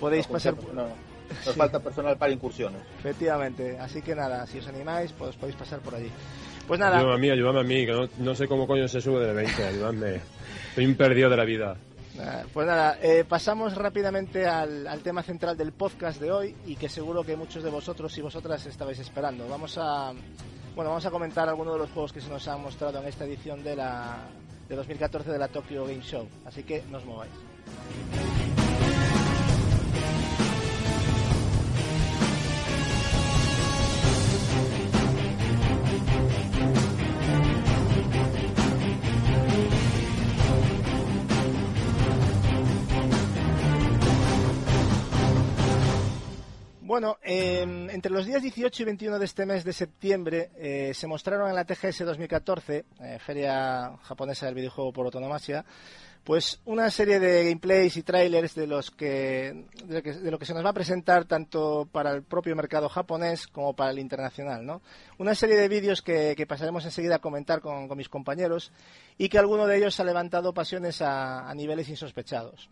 [0.00, 0.54] podéis No, pasar.
[0.56, 0.88] no, no.
[1.44, 1.58] Nos Sí.
[1.58, 2.80] falta personal para incursiones.
[3.00, 6.08] Efectivamente, así que nada, si os animáis, pues podéis pasar por allí.
[6.68, 9.00] Pues nada, Ayúdame a mí, ayúdame a mí, que no, no sé cómo coño se
[9.00, 10.20] sube de 20, ayúdame.
[10.70, 11.76] Estoy un perdido de la vida.
[12.54, 16.88] Pues nada, eh, pasamos rápidamente al, al tema central del podcast de hoy y que
[16.88, 19.46] seguro que muchos de vosotros y vosotras estabais esperando.
[19.48, 20.12] Vamos a,
[20.74, 23.24] bueno, vamos a comentar algunos de los juegos que se nos han mostrado en esta
[23.26, 24.16] edición de la
[24.68, 26.28] de 2014 de la Tokyo Game Show.
[26.44, 28.65] Así que no os mováis.
[46.86, 51.08] Bueno, eh, entre los días 18 y 21 de este mes de septiembre eh, se
[51.08, 55.64] mostraron en la TGS 2014, eh, Feria Japonesa del Videojuego por Autonomasia,
[56.22, 60.64] pues una serie de gameplays y trailers de los que de lo que, se nos
[60.64, 64.80] va a presentar tanto para el propio mercado japonés como para el internacional, ¿no?
[65.18, 68.70] Una serie de vídeos que, pasaremos enseguida a comentar con, mis compañeros
[69.18, 72.68] y que alguno de ellos ha levantado pasiones a, niveles insospechados.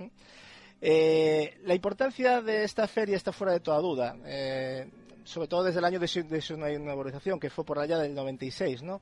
[0.87, 4.87] Eh, la importancia de esta feria está fuera de toda duda, eh,
[5.25, 8.83] sobre todo desde el año de su, de inauguración, que fue por allá del 96,
[8.83, 9.01] ¿no?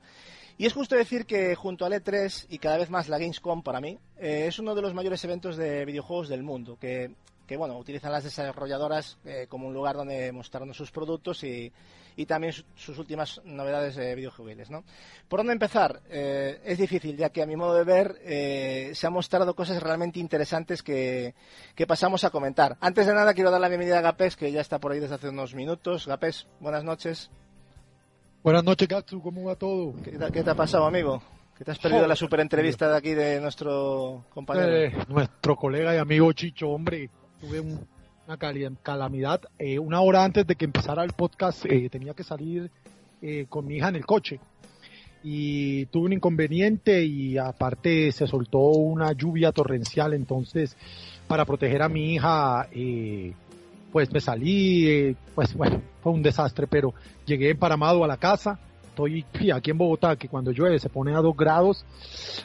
[0.57, 3.81] Y es justo decir que junto al E3 y cada vez más la Gamescom para
[3.81, 7.15] mí, eh, es uno de los mayores eventos de videojuegos del mundo, que,
[7.45, 11.73] que bueno, utilizan las desarrolladoras eh, como un lugar donde mostrarnos sus productos y,
[12.15, 14.83] y también su, sus últimas novedades eh, videojuegos, ¿no?
[15.27, 16.01] ¿Por dónde empezar?
[16.09, 19.81] Eh, es difícil, ya que a mi modo de ver eh, se han mostrado cosas
[19.81, 21.33] realmente interesantes que,
[21.75, 22.77] que, pasamos a comentar.
[22.81, 25.15] Antes de nada quiero dar la bienvenida a Gapes, que ya está por ahí desde
[25.15, 26.07] hace unos minutos.
[26.07, 27.31] Gapes, buenas noches.
[28.43, 29.93] Buenas noches, Gatsu, ¿cómo va todo?
[30.03, 31.23] ¿Qué, ¿Qué, te ha pasado, amigo?
[31.57, 34.75] ¿Qué te has perdido Joder, la super entrevista de aquí de nuestro compañero?
[34.75, 37.09] Eh, nuestro colega y amigo Chicho, hombre,
[37.39, 37.87] tuve un,
[38.27, 38.37] una
[38.81, 39.41] calamidad.
[39.59, 42.69] Eh, una hora antes de que empezara el podcast eh, tenía que salir
[43.21, 44.39] eh, con mi hija en el coche
[45.23, 50.75] y tuve un inconveniente y aparte se soltó una lluvia torrencial, entonces
[51.27, 53.33] para proteger a mi hija eh,
[53.91, 56.93] pues me salí, eh, pues bueno, fue un desastre, pero
[57.25, 58.59] llegué emparamado a la casa,
[58.93, 61.83] estoy aquí en Bogotá, que cuando llueve se pone a dos grados,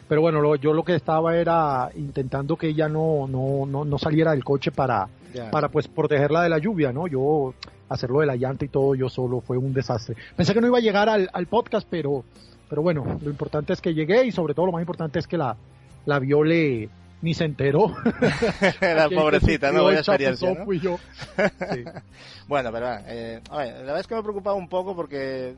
[0.09, 3.99] pero bueno, lo, yo lo que estaba era intentando que ella no, no, no, no
[3.99, 5.51] saliera del coche para, yeah.
[5.51, 7.07] para pues protegerla de la lluvia, ¿no?
[7.07, 7.55] Yo
[7.89, 10.17] hacerlo de la llanta y todo yo solo fue un desastre.
[10.37, 12.25] Pensé que no iba a llegar al, al podcast, pero,
[12.69, 15.39] pero bueno, lo importante es que llegué y sobre todo lo más importante es que
[15.39, 15.57] la,
[16.07, 16.89] la viole
[17.21, 17.95] ni se enteró.
[18.81, 19.83] la pobrecita, ¿no?
[19.83, 20.65] Buena experiencia, ¿no?
[20.65, 20.99] Fui yo.
[21.73, 21.85] sí.
[22.47, 25.55] bueno, pero eh, a ver, la verdad es que me preocupaba un poco porque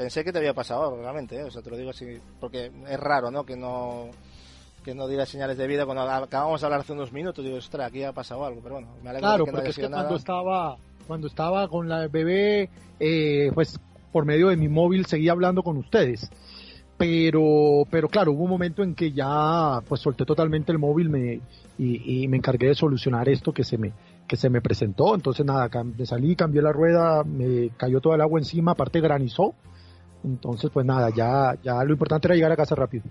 [0.00, 1.44] pensé que te había pasado realmente, ¿eh?
[1.44, 3.44] o sea, te lo digo así, porque es raro, ¿no?
[3.44, 4.08] Que no
[4.82, 7.88] que no diera señales de vida cuando acabamos de hablar hace unos minutos, digo, ostras,
[7.88, 9.98] aquí ha pasado algo, pero bueno, me alegro claro, de que porque es que cuando
[9.98, 10.16] nada.
[10.16, 13.78] estaba cuando estaba con la bebé, eh, pues
[14.10, 16.30] por medio de mi móvil seguía hablando con ustedes
[16.96, 21.40] pero pero claro hubo un momento en que ya pues solté totalmente el móvil me
[21.78, 23.94] y, y, me encargué de solucionar esto que se me
[24.28, 28.20] que se me presentó entonces nada me salí cambié la rueda me cayó todo el
[28.20, 29.54] agua encima aparte granizó
[30.24, 33.04] entonces pues nada ya ya lo importante era llegar a casa rápido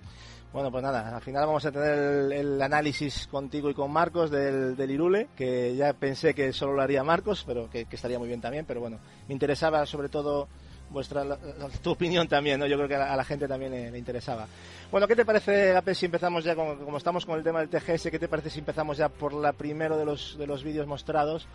[0.52, 4.76] bueno, pues nada, al final vamos a tener el, análisis contigo y con Marcos del,
[4.76, 8.42] del, Irule, que ya pensé que solo lo haría Marcos, pero que, estaría muy bien
[8.42, 10.48] también, pero bueno, me interesaba sobre todo
[10.90, 11.38] vuestra
[11.84, 12.66] tu opinión también, ¿no?
[12.66, 14.48] Yo creo que a la, gente también le, interesaba.
[14.90, 17.70] Bueno, ¿qué te parece, Gape, si empezamos ya, con, como estamos con el tema del
[17.70, 20.88] TGS, qué te parece si empezamos ya por la primero de los, de los vídeos
[20.88, 21.48] mostrados,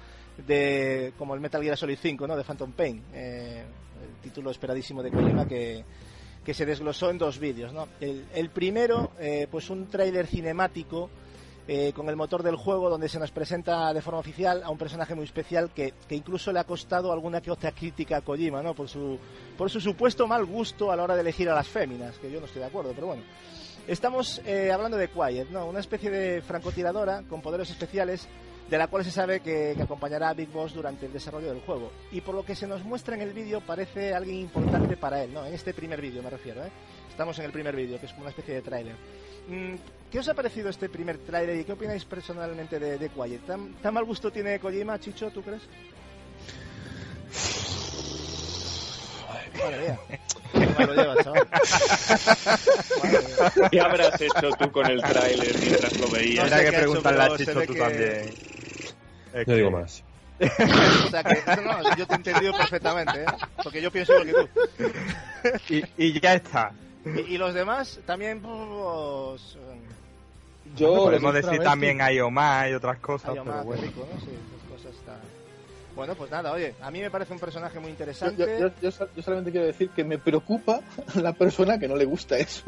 [0.46, 2.36] de como el Metal Gear Solid 5, ¿no?
[2.36, 3.64] De Phantom Pain, eh,
[4.24, 5.84] título esperadísimo de Kojima que
[6.44, 7.72] que se desglosó en dos vídeos.
[7.72, 7.88] ¿no?
[8.00, 11.10] El, el, primero, eh, pues un tráiler cinemático
[11.66, 14.76] eh, con el motor del juego donde se nos presenta de forma oficial a un
[14.76, 18.62] personaje muy especial que, que, incluso le ha costado alguna que otra crítica a Kojima,
[18.62, 18.74] ¿no?
[18.74, 19.18] Por su,
[19.56, 22.38] por su supuesto mal gusto a la hora de elegir a las féminas, que yo
[22.38, 23.22] no estoy de acuerdo, pero bueno.
[23.88, 25.66] Estamos eh, hablando de Quiet, ¿no?
[25.66, 28.28] Una especie de francotiradora con poderes especiales
[28.70, 31.60] de la cual se sabe que, que, acompañará a Big Boss durante el desarrollo del
[31.60, 31.90] juego.
[32.12, 35.32] Y por lo que se nos muestra en el vídeo parece alguien importante para él,
[35.32, 35.44] ¿no?
[35.44, 36.70] En este primer vídeo me refiero, ¿eh?
[37.10, 38.96] Estamos en el primer vídeo, que es como una especie de tráiler.
[39.48, 39.74] Mm,
[40.10, 43.46] ¿Qué os ha parecido este primer tráiler y qué opináis personalmente de, de Quiet?
[43.46, 45.62] ¿Tan, ¿Tan, mal gusto tiene Kojima, Chicho, tú crees?
[49.58, 49.98] Madre mía.
[50.76, 51.48] Qué lo llevas, chaval.
[53.70, 56.50] ¿Qué habrás hecho tú con el tráiler mientras lo veías?
[56.50, 57.78] No sé que preguntarle a Chicho tú que...
[57.78, 58.53] también.
[59.34, 60.02] Es no digo más.
[60.40, 63.26] o sea que no, no, yo te he entendido perfectamente, ¿eh?
[63.62, 65.84] porque yo pienso igual que tú.
[65.98, 66.72] y, y, ya está.
[67.04, 69.56] Y, y, los demás también, pues.
[70.76, 73.82] Yo podemos decir también hay Omar y otras cosas, hay Omar, pero bueno.
[73.82, 74.20] Rico, ¿no?
[74.20, 75.18] Sí, esas cosas están.
[75.94, 78.42] Bueno, pues nada, oye, a mí me parece un personaje muy interesante.
[78.58, 80.80] Yo, yo, yo, yo solamente quiero decir que me preocupa
[81.14, 82.64] la persona que no le gusta eso.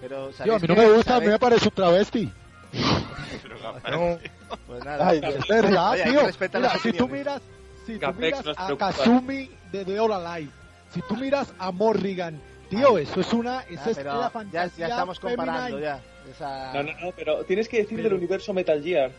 [0.00, 2.32] Pero, Yo, a mí no me gusta, a mí me parece un travesti.
[3.90, 4.18] no,
[4.66, 5.08] pues nada.
[5.08, 6.22] Ay, es verdad, Oye, tío.
[6.52, 7.42] Mira, si tú miras,
[7.86, 10.50] si tú miras a Kazumi de The All Alive,
[10.92, 13.04] si tú miras a Morrigan, tío, Ay.
[13.04, 15.82] eso es una, eso ah, es la fantasía ya, ya estamos comparando feminine.
[15.82, 16.00] ya.
[16.30, 16.72] Esa...
[16.74, 18.10] No, no, no, pero tienes que decir pero...
[18.10, 19.10] del universo Metal Gear.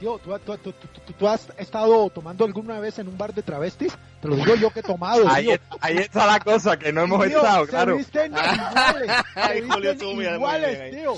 [0.00, 3.42] Tío, ¿tú, tú, tú, tú- tú has estado tomando alguna vez en un bar de
[3.42, 3.96] travestis?
[4.20, 7.02] Te lo digo yo que he tomado, Ahí, es- ahí está la cosa, que no
[7.02, 7.96] hemos Tío, estado, se claro.
[7.96, 11.14] visten iguales, Ay, se Julio, visten iguales, tío.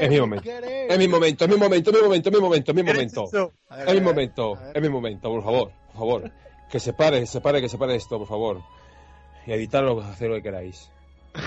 [0.00, 0.42] Es mi momento.
[0.42, 0.90] ¿Crees?
[0.92, 2.92] Es mi momento, es mi momento, es mi momento, es mi momento, es mi ¿Qué
[2.92, 3.30] momento.
[3.86, 6.30] es mi momento, es mi momento, por favor, por favor.
[6.70, 8.62] Que se pare, que se pare, que se pare esto, por favor.
[9.46, 10.90] Y editarlo, hacer lo que queráis.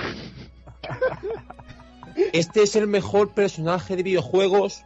[2.34, 4.84] Este es el mejor personaje de videojuegos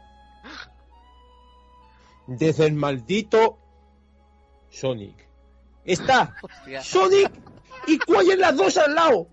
[2.27, 3.57] desde el maldito
[4.69, 5.27] Sonic.
[5.83, 6.81] Está Hostia.
[6.83, 7.31] Sonic
[7.87, 9.27] y Quayer las dos al lado.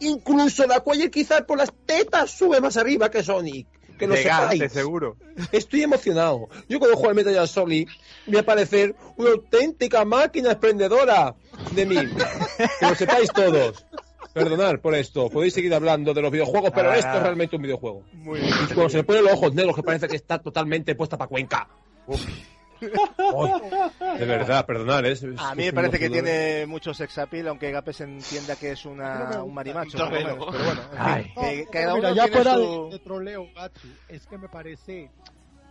[0.00, 3.66] Incluso la Quayer quizás por las tetas sube más arriba que Sonic.
[3.98, 4.72] Que lo sepáis.
[4.72, 5.16] seguro.
[5.52, 6.48] Estoy emocionado.
[6.68, 7.88] Yo cuando juego al Metal Gear Solid
[8.26, 11.34] voy a parecer una auténtica máquina emprendedora
[11.72, 11.96] de mí.
[11.96, 13.86] Que lo sepáis todos.
[14.34, 15.30] Perdonad por esto.
[15.30, 18.02] Podéis seguir hablando de los videojuegos, pero Nada, esto es realmente un videojuego.
[18.12, 21.16] Muy Y cuando se le ponen los ojos negros que parece que está totalmente puesta
[21.16, 21.66] para Cuenca.
[22.80, 25.04] De verdad, perdonad.
[25.06, 28.72] Es, es- A mí me parece que tiene mucho sex appeal, aunque Gapes entienda que
[28.72, 29.98] es una, un marimacho.
[30.10, 32.84] Menos, Pero bueno, en fin, que mira, ya tiene fuera su...
[32.84, 35.10] de, de troleo, Gatsu, es que me parece...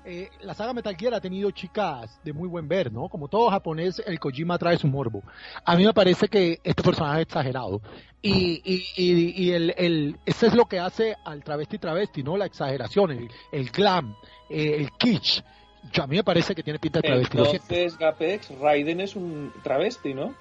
[0.04, 3.08] eh, la saga Metal Gear ha tenido chicas de muy buen ver, ¿no?
[3.08, 5.22] Como todo japonés, el Kojima trae su morbo.
[5.64, 7.82] A mí me parece que este personaje es exagerado.
[8.24, 12.36] Y, y, y, y el, el, eso es lo que hace al travesti travesti, ¿no?
[12.36, 14.16] La exageración, el, el glam,
[14.50, 15.44] eh, el kitsch.
[15.92, 17.38] Yo, a mí me parece que tiene pinta de travesti.
[17.38, 20.34] Entonces, Gapex, Raiden es un travesti, ¿no?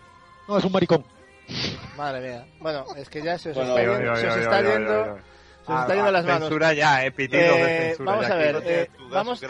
[0.49, 1.05] No, es un maricón.
[1.97, 2.47] Madre mía.
[2.61, 4.63] Bueno, es que ya se os Bueno, está oye, yendo, oye, se os oye, está
[4.63, 5.21] yendo, oye, oye.
[5.67, 6.41] se os está yendo las manos.
[6.41, 9.41] Censura ya, eh, Eh, censura vamos ya a ver, No tiene eh, vamos,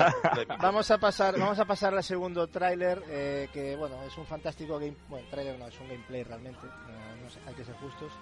[0.60, 4.78] vamos a pasar, vamos a pasar al segundo tráiler, eh, que bueno, es un fantástico
[4.78, 8.12] game, bueno, tráiler no, es un gameplay realmente, no, no sé, hay que ser justos,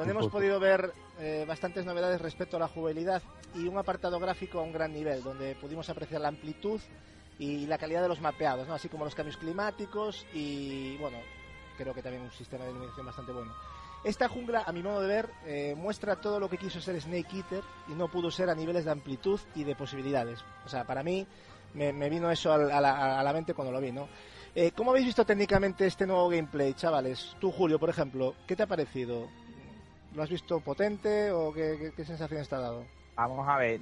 [0.00, 3.22] donde hemos podido ver eh, bastantes novedades respecto a la jugabilidad
[3.54, 6.80] y un apartado gráfico a un gran nivel, donde pudimos apreciar la amplitud
[7.38, 8.72] y la calidad de los mapeados, ¿no?
[8.72, 11.18] así como los cambios climáticos y bueno,
[11.76, 13.52] creo que también un sistema de iluminación bastante bueno.
[14.02, 17.36] Esta jungla, a mi modo de ver, eh, muestra todo lo que quiso ser Snake
[17.36, 20.42] Eater y no pudo ser a niveles de amplitud y de posibilidades.
[20.64, 21.26] O sea, para mí
[21.74, 24.08] me, me vino eso a la, a la mente cuando lo vi, ¿no?
[24.54, 27.36] Eh, ¿Cómo habéis visto técnicamente este nuevo gameplay, chavales?
[27.38, 29.28] Tú, Julio, por ejemplo, ¿qué te ha parecido?
[30.14, 32.84] ¿Lo has visto potente o qué, qué, qué dado?
[33.16, 33.80] Vamos a ver,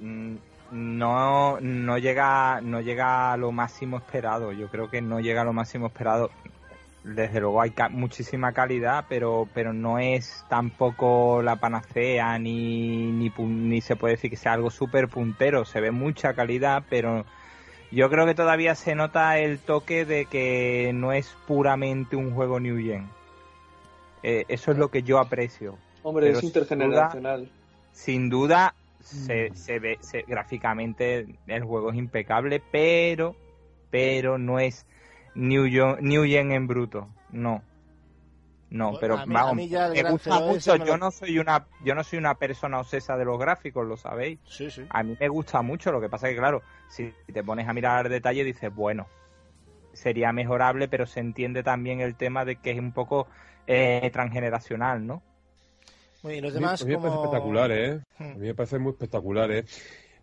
[0.71, 4.51] no, no llega, no llega a lo máximo esperado.
[4.51, 6.29] Yo creo que no llega a lo máximo esperado.
[7.03, 13.81] Desde luego hay muchísima calidad, pero, pero no es tampoco la panacea ni, ni, ni
[13.81, 15.65] se puede decir que sea algo súper puntero.
[15.65, 17.25] Se ve mucha calidad, pero
[17.91, 22.59] yo creo que todavía se nota el toque de que no es puramente un juego
[22.59, 23.09] New Gen.
[24.21, 27.49] Eh, eso es lo que yo aprecio Hombre, Pero es intergeneracional.
[27.91, 33.35] sin duda se, se ve se- gráficamente el juego es impecable pero
[33.89, 34.85] pero no es
[35.35, 37.63] New Gen, New Gen en bruto no
[38.69, 40.97] no Pues pero a mí- vamos a mí ya el me gusta mucho me yo
[40.97, 44.69] no soy una yo no soy una persona obsesa de los gráficos lo sabéis Sí,
[44.69, 44.85] sí.
[44.89, 48.09] a mí me gusta mucho lo que pasa que claro si te pones a mirar
[48.09, 49.07] detalle dices bueno
[49.93, 53.27] sería mejorable pero se entiende también el tema de que es un poco
[53.65, 55.23] eh, transgeneracional no
[56.23, 57.07] Muy bien, los A mí- demás a mí me como...
[57.07, 57.99] parece espectacular, ¿eh?
[58.17, 58.23] Hmm.
[58.23, 59.63] A mí me parece muy espectacular, ¿eh?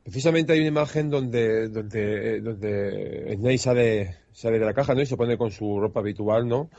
[0.03, 5.03] Precisamente hay una imagen donde donde, eh, donde Snake sale, sale de la caja, ¿no?
[5.03, 6.71] Y se pone con su ropa habitual, ¿no?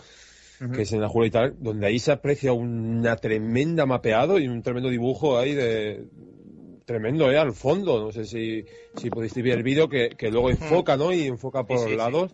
[0.74, 4.48] Que es en la jungla y tal, donde ahí se aprecia una tremenda mapeado y
[4.48, 6.06] un tremendo dibujo ahí de
[6.86, 7.38] tremendo, ¿eh?
[7.38, 8.00] Al fondo.
[8.00, 8.66] No sé si,
[8.96, 11.12] si podéis ver el vídeo que, que luego enfoca, ¿no?
[11.14, 12.32] Y enfoca por Sí, sí, los lados.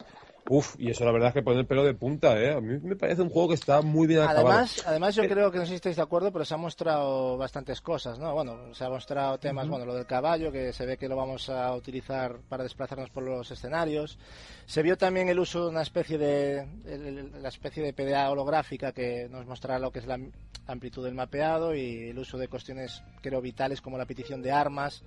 [0.49, 2.51] Uf, y eso la verdad es que pone el pelo de punta, ¿eh?
[2.53, 4.49] A mí me parece un juego que está muy bien acabado.
[4.49, 7.37] Además, además yo creo que no sé si estáis de acuerdo, pero se han mostrado
[7.37, 8.33] bastantes cosas, ¿no?
[8.33, 11.49] Bueno, se ha mostrado temas, bueno, lo del caballo, que se ve que lo vamos
[11.49, 14.19] a utilizar para desplazarnos por los escenarios.
[14.65, 18.91] Se vio también el uso de una especie de, el- la especie de PDA holográfica
[18.91, 20.19] que nos mostrará lo que es la
[20.67, 25.03] amplitud del mapeado y el uso de cuestiones, creo, vitales como la petición de armas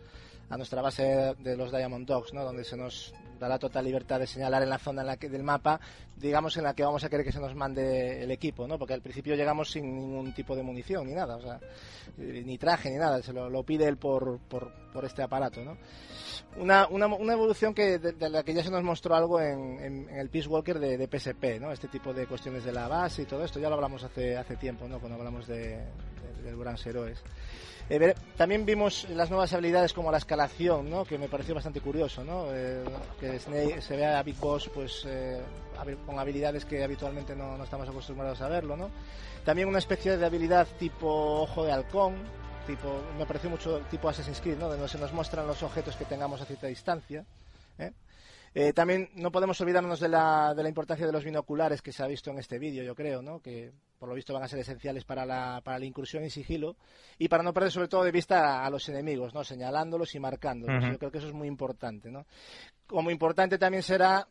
[0.48, 2.44] a nuestra base de los Diamond Dogs, ¿no?
[2.44, 5.42] Donde se nos dará total libertad de señalar en la zona en la que, del
[5.42, 5.78] mapa,
[6.16, 8.78] digamos, en la que vamos a querer que se nos mande el equipo, ¿no?
[8.78, 11.60] Porque al principio llegamos sin ningún tipo de munición ni nada, o sea,
[12.18, 15.62] eh, ni traje ni nada, se lo, lo pide él por, por, por este aparato,
[15.62, 15.76] ¿no?
[16.56, 20.08] Una, una, una evolución que de, la que ya se nos mostró algo en, en-
[20.08, 21.72] el Peace Walker de, PSP, ¿no?
[21.72, 24.56] Este tipo de cuestiones de la base y todo esto, ya lo hablamos hace, hace
[24.56, 24.98] tiempo, ¿no?
[24.98, 25.84] Cuando hablamos de-
[26.42, 27.22] del Gran Heroes.
[27.88, 31.04] Eh, también vimos las nuevas habilidades como la escalación, ¿no?
[31.04, 32.46] que me pareció bastante curioso, ¿no?
[32.50, 32.82] Eh,
[33.20, 35.40] que Snake se vea a Big Boss pues, eh,
[36.04, 38.76] con habilidades que habitualmente no, no estamos acostumbrados a verlo.
[38.76, 38.90] ¿no?
[39.44, 42.16] También una especie de habilidad tipo ojo de halcón,
[42.66, 44.68] tipo, me pareció mucho tipo Assassin's Creed, ¿no?
[44.68, 47.24] donde se nos muestran los objetos que tengamos a cierta distancia.
[48.58, 48.72] ¿Eh?
[48.72, 52.06] También no podemos olvidarnos de la, de la importancia de los binoculares que se ha
[52.06, 53.40] visto en este vídeo, yo creo, ¿no?
[53.40, 56.76] que por lo visto van a ser esenciales para la, para la incursión y sigilo
[57.18, 59.44] y para no perder sobre todo de vista a, a los enemigos, ¿no?
[59.44, 60.82] señalándolos y marcándolos.
[60.92, 62.10] Yo creo que eso es muy importante.
[62.10, 62.26] ¿no?
[62.86, 64.26] Como importante también será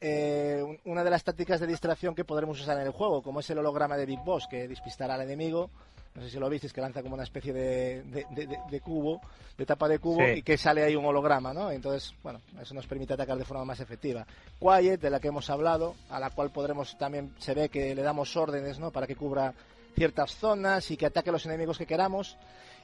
[0.00, 3.40] eh, un- una de las tácticas de distracción que podremos usar en el juego, como
[3.40, 5.70] es el holograma de Big Boss, que despistará al enemigo.
[6.14, 8.80] No sé si lo visteis, que lanza como una especie de, de- de- de- de
[8.80, 9.20] cubo,
[9.56, 10.38] de tapa de cubo, Sí.
[10.38, 11.70] y que sale ahí un holograma, ¿no?
[11.70, 14.26] Entonces, bueno, eso nos permite atacar de forma más efectiva.
[14.58, 18.02] Quiet, de la que hemos hablado, a la cual podremos también, se ve que le
[18.02, 18.90] damos órdenes, ¿no?
[18.90, 19.54] Para que cubra
[19.94, 22.36] ciertas zonas y que ataque a los enemigos que queramos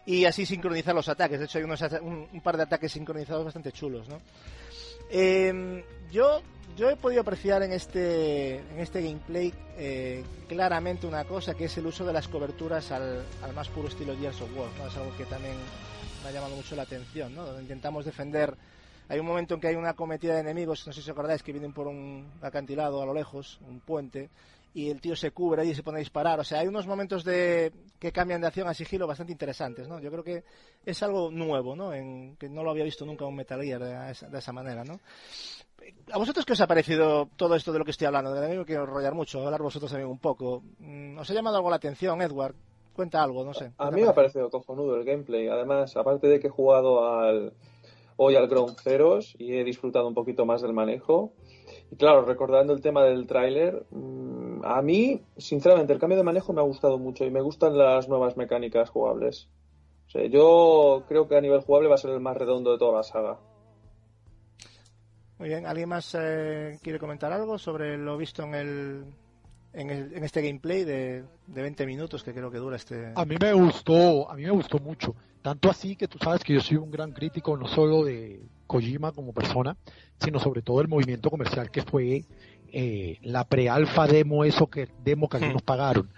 [0.06, 1.38] y así sincronizar los ataques.
[1.40, 4.20] De hecho, hay unos, un, un par de ataques sincronizados bastante chulos, ¿no?
[5.10, 6.40] Eh, yo,
[6.76, 11.76] yo he podido apreciar en este, en este gameplay eh, claramente una cosa que es
[11.78, 14.88] el uso de las coberturas al, al más puro estilo Gears of War, ¿no?
[14.88, 15.54] Es algo que también
[16.22, 17.44] me ha llamado mucho la atención, ¿no?
[17.44, 18.56] Donde intentamos defender.
[19.08, 21.42] Hay un momento en que hay una cometida de enemigos, no sé si os acordáis,
[21.42, 24.30] que vienen por un acantilado a lo lejos, un puente,
[24.76, 26.38] y el tío se cubre y se pone a disparar.
[26.38, 29.98] O sea, hay unos momentos de que cambian de acción a sigilo bastante interesantes, ¿no?
[30.00, 30.44] Yo creo que
[30.84, 31.94] es algo nuevo, ¿no?
[31.94, 34.84] En, que no lo había visto nunca un Metal Gear de esa, de esa manera,
[34.84, 35.00] ¿no?
[36.12, 38.34] ¿A vosotros qué os ha parecido todo esto de lo que estoy hablando?
[38.34, 40.62] De no quiero enrollar mucho, hablar vosotros también un poco.
[40.78, 42.54] Mm, ¿Os ha llamado algo la atención, Edward?
[42.92, 43.72] Cuenta algo, no sé.
[43.78, 45.48] A ¿Qué mí me ha parecido cojonudo el gameplay.
[45.48, 47.54] Además, aparte de que he jugado al,
[48.16, 51.32] hoy al Ground Zeroes y he disfrutado un poquito más del manejo.
[51.90, 56.52] Y claro, recordando el tema del tráiler, mm, a mí, sinceramente, el cambio de manejo
[56.52, 59.48] me ha gustado mucho y me gustan las nuevas mecánicas jugables.
[60.06, 62.78] O sea, yo creo que a nivel jugable va a ser el más redondo de
[62.78, 63.38] toda la saga.
[65.38, 69.04] Muy bien, ¿alguien más eh, quiere comentar algo sobre lo visto en el
[69.74, 73.12] en, el- en este gameplay de, de 20 minutos que creo que dura este...
[73.14, 75.14] A mí me gustó, a mí me gustó mucho.
[75.42, 79.12] Tanto así que tú sabes que yo soy un gran crítico no solo de Kojima
[79.12, 79.76] como persona,
[80.18, 82.24] sino sobre todo el movimiento comercial que fue
[82.72, 86.10] eh, la pre-alfa demo, eso que demo que algunos pagaron.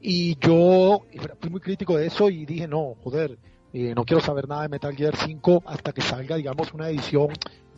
[0.00, 1.02] Y yo
[1.40, 3.38] fui muy crítico de eso y dije, no, joder,
[3.72, 7.28] eh, no quiero saber nada de Metal Gear 5 hasta que salga, digamos, una edición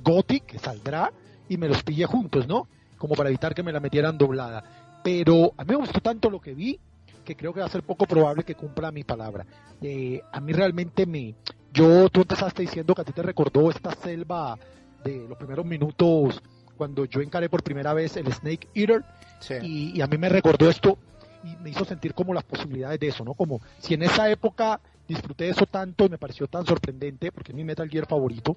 [0.02, 1.12] Gothic que saldrá
[1.48, 2.68] y me los pille juntos, ¿no?
[2.98, 4.62] Como para evitar que me la metieran doblada.
[5.02, 6.78] Pero a mí me gustó tanto lo que vi
[7.24, 9.46] que creo que va a ser poco probable que cumpla mi palabra.
[9.80, 11.34] Eh, a mí realmente me...
[11.72, 14.58] Yo, tú empezaste diciendo que a ti te recordó esta selva
[15.04, 16.42] de los primeros minutos
[16.80, 19.04] cuando yo encaré por primera vez el Snake Eater
[19.38, 19.54] Sí.
[19.62, 20.96] y, y a mí me recordó esto
[21.44, 23.34] y me hizo sentir como las posibilidades de eso, ¿no?
[23.34, 27.52] Como si en esa época disfruté de eso tanto y me pareció tan sorprendente, porque
[27.52, 28.56] es mi Metal Gear favorito,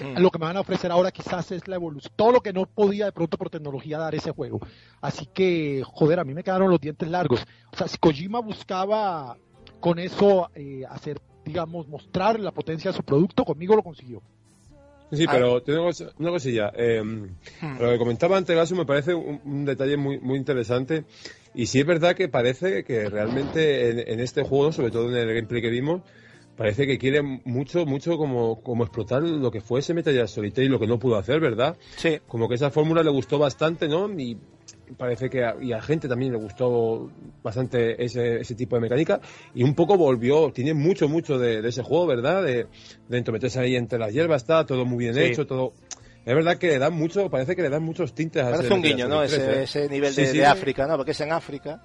[0.00, 0.18] Mm.
[0.20, 2.66] lo que me van a ofrecer ahora quizás es la evolución, todo lo que no
[2.66, 4.60] podía de pronto por tecnología dar ese juego.
[5.00, 7.46] Así que, joder, a mí me quedaron los dientes largos.
[7.72, 9.36] O sea, si Kojima buscaba
[9.80, 14.20] con eso eh, hacer, digamos, mostrar la potencia de su producto, conmigo lo consiguió.
[15.12, 15.30] Sí, Ah.
[15.32, 16.72] pero tengo una cosilla.
[16.76, 17.78] Eh, Hmm.
[17.80, 21.04] Lo que comentaba antes, Gaso, me parece un, un detalle muy, muy interesante.
[21.54, 25.16] Y sí es verdad que parece que realmente en, en este juego, sobre todo en
[25.16, 26.02] el gameplay que vimos,
[26.56, 30.66] parece que quiere mucho, mucho como, como explotar lo que fue ese Metal Gear Solitaire
[30.68, 31.76] y lo que no pudo hacer, ¿verdad?
[31.96, 32.18] Sí.
[32.26, 34.08] Como que esa fórmula le gustó bastante, ¿no?
[34.18, 34.36] Y
[34.96, 37.10] parece que a, y a gente también le gustó
[37.42, 39.20] bastante ese, ese tipo de mecánica
[39.54, 42.42] y un poco volvió, tiene mucho, mucho de, de ese juego, ¿verdad?
[42.42, 42.66] De,
[43.08, 45.20] de meterse ahí entre las hierbas, está todo muy bien Sí.
[45.22, 45.72] hecho, todo...
[46.24, 48.74] Es verdad que le dan mucho, parece que le dan muchos tintes a Parece ese
[48.74, 49.22] un guiño, ¿no?
[49.22, 49.62] Ese, 3, ¿eh?
[49.62, 50.38] ese nivel Sí, de, sí.
[50.38, 50.96] de África, ¿no?
[50.96, 51.80] Porque es en África.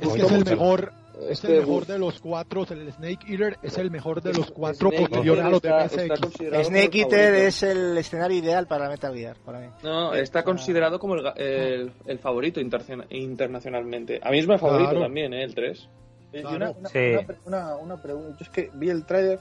[0.00, 0.92] Es que es el mejor,
[1.22, 4.34] es Este el mejor bus- de los cuatro, el Snake Eater es el mejor de
[4.34, 8.88] los cuatro Snake posteriores a los de como Snake Eater es el escenario ideal para
[8.88, 9.66] Metal Gear, para mí.
[9.82, 14.20] No, está considerado como el, ga- el, el favorito internacionalmente.
[14.22, 15.04] A mí es mi favorito Claro.
[15.06, 15.44] también, ¿eh?
[15.44, 15.88] El 3.
[16.32, 16.56] Eh, y Claro.
[16.56, 16.98] una, una- Sí.
[16.98, 18.36] una pre- una- una pregunta.
[18.38, 19.38] Yo es que vi el trailer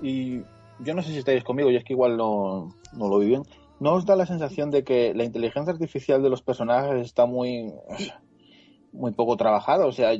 [0.00, 0.40] y
[0.80, 3.42] yo no sé si estáis conmigo, y es que igual no, no lo vi bien.
[3.80, 7.72] ¿No os da la sensación de que la inteligencia artificial de los personajes está muy,
[8.92, 9.86] muy poco trabajada?
[9.86, 10.10] O sea,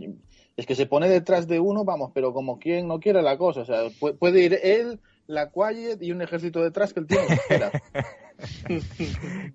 [0.58, 3.60] es que se pone detrás de uno, vamos, pero como quien no quiere la cosa.
[3.60, 7.18] O sea, pu- puede ir él, la Quiet y un ejército detrás que el tío
[7.26, 7.70] no espera.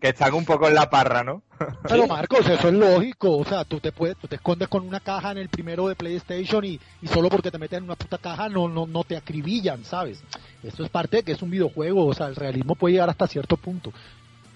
[0.02, 1.42] Que están un poco en la parra, ¿no?
[1.88, 3.38] Pero Marcos, eso es lógico.
[3.38, 5.96] O sea, tú te puedes, tú te escondes con una caja en el primero de
[5.96, 9.16] PlayStation y, y solo porque te meten en una puta caja no, no, no te
[9.16, 10.22] acribillan, ¿sabes?
[10.64, 12.06] Eso es parte de que es un videojuego.
[12.06, 13.94] O sea, el realismo puede llegar hasta cierto punto.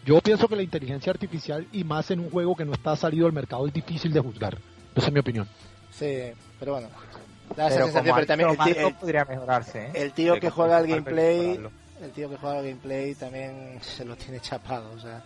[0.06, 3.27] Yo pienso que la inteligencia artificial y más en un juego que no está salido
[3.27, 4.58] al mercado es difícil de juzgar.
[4.95, 5.48] Esa es mi opinión.
[5.98, 6.90] Sí, pero bueno.
[7.56, 9.92] Da esa Pero sensación, pero también el, el- podría mejorarse, ¿eh?
[9.95, 11.59] el tío que juega al gameplay,
[12.01, 15.24] el tío que juega al gameplay también se lo tiene chapado, o sea,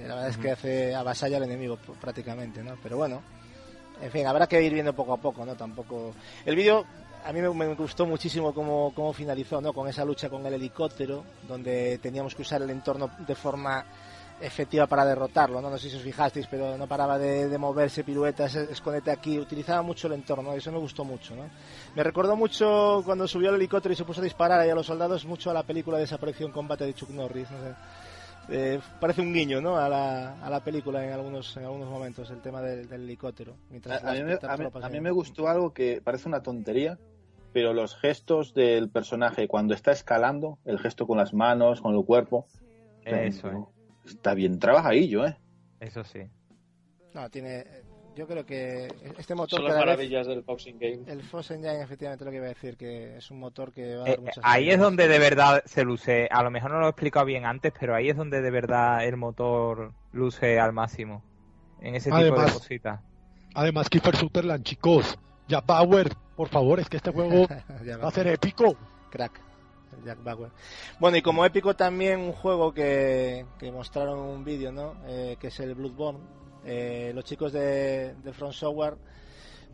[0.00, 2.76] la verdad es que hace avasalla al enemigo prácticamente, ¿no?
[2.82, 3.22] Pero bueno,
[4.02, 5.54] en fin, habrá que ir viendo poco a poco, ¿no?
[5.54, 6.14] Tampoco
[6.46, 6.84] el vídeo
[7.24, 9.72] a mí me, me gustó muchísimo cómo, cómo finalizó, ¿no?
[9.74, 13.84] Con esa lucha con el helicóptero, donde teníamos que usar el entorno de forma
[14.40, 15.68] efectiva para derrotarlo, ¿no?
[15.70, 19.38] No sé si os fijasteis, pero no paraba de, de moverse, piruetas, es- escondete aquí,
[19.38, 21.44] utilizaba mucho el entorno, eso me gustó mucho, ¿no?
[21.94, 24.86] Me recordó mucho cuando subió al helicóptero y se puso a disparar ahí a los
[24.86, 27.74] soldados, mucho a la película Desaparición Combate de Chuck Norris, no sé.
[28.52, 29.76] Eh, parece un guiño, ¿no?
[29.76, 33.54] A la, a la película en algunos, en algunos momentos, el tema del, del helicóptero.
[33.70, 35.72] Mientras A, a mí me, las a mí- tropas a mí en- me gustó algo
[35.72, 36.98] que parece una tontería,
[37.52, 42.04] pero los gestos del personaje cuando está escalando, el gesto con las manos, con el
[42.04, 42.46] cuerpo,
[43.04, 43.58] Eso, eh.
[44.10, 45.36] Está bien trabajadillo, ¿eh?
[45.80, 46.20] Eso sí.
[47.14, 47.64] No, tiene.
[48.16, 51.00] Yo creo que este motor Son las vez- maravillas del Boxing Game.
[51.06, 54.04] El Force Engine, efectivamente, lo que iba a decir, que es un motor que va
[54.04, 56.28] a Eh, dar muchas ahí es donde de verdad se luce.
[56.30, 59.04] A lo mejor no lo he explicado bien antes, pero ahí es donde de verdad
[59.06, 61.22] el motor luce al máximo.
[61.80, 63.00] En ese tipo de cositas.
[63.54, 67.46] Además, Kiefer Sutherland, chicos, ya Bauer, por favor, es que este juego
[68.04, 68.76] va a ser épico.
[69.10, 69.40] Crack.
[70.04, 70.50] Jack Bauer.
[70.98, 74.96] Bueno, y como épico también un juego que, mostraron un vídeo, ¿no?
[75.06, 76.20] Eh, que es el Bloodborne.
[76.64, 78.96] Eh, los chicos de, de From Software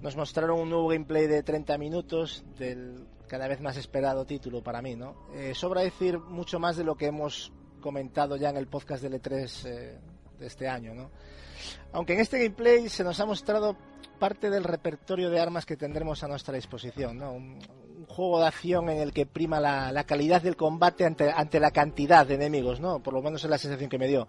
[0.01, 4.81] nos mostraron un nuevo gameplay de 30 minutos del cada vez más esperado título para
[4.81, 5.17] mí, ¿no?
[5.35, 9.21] Eh, sobra decir mucho más de lo que hemos comentado ya en el podcast del
[9.21, 9.99] E3 eh,
[10.39, 11.11] de este año, ¿no?
[11.93, 13.77] Aunque en este gameplay se nos ha mostrado
[14.19, 17.33] parte del repertorio de armas que tendremos a nuestra disposición, ¿no?
[17.33, 17.59] Un,
[18.07, 22.27] juego de acción en el que prima la, calidad del combate ante, ante la cantidad
[22.27, 23.01] de enemigos, ¿no?
[23.01, 24.29] Por lo menos es la sensación que me dio.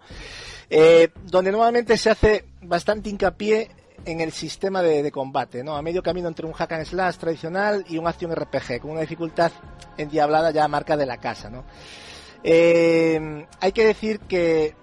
[0.70, 3.70] Eh, donde nuevamente se hace bastante hincapié
[4.04, 5.76] en el sistema de, de combate, ¿no?
[5.76, 9.00] A medio camino entre un hack and slash tradicional y un acción RPG, con una
[9.00, 9.52] dificultad
[9.96, 11.64] endiablada ya marca de la casa, ¿no?
[12.42, 14.74] Eh, hay que decir que,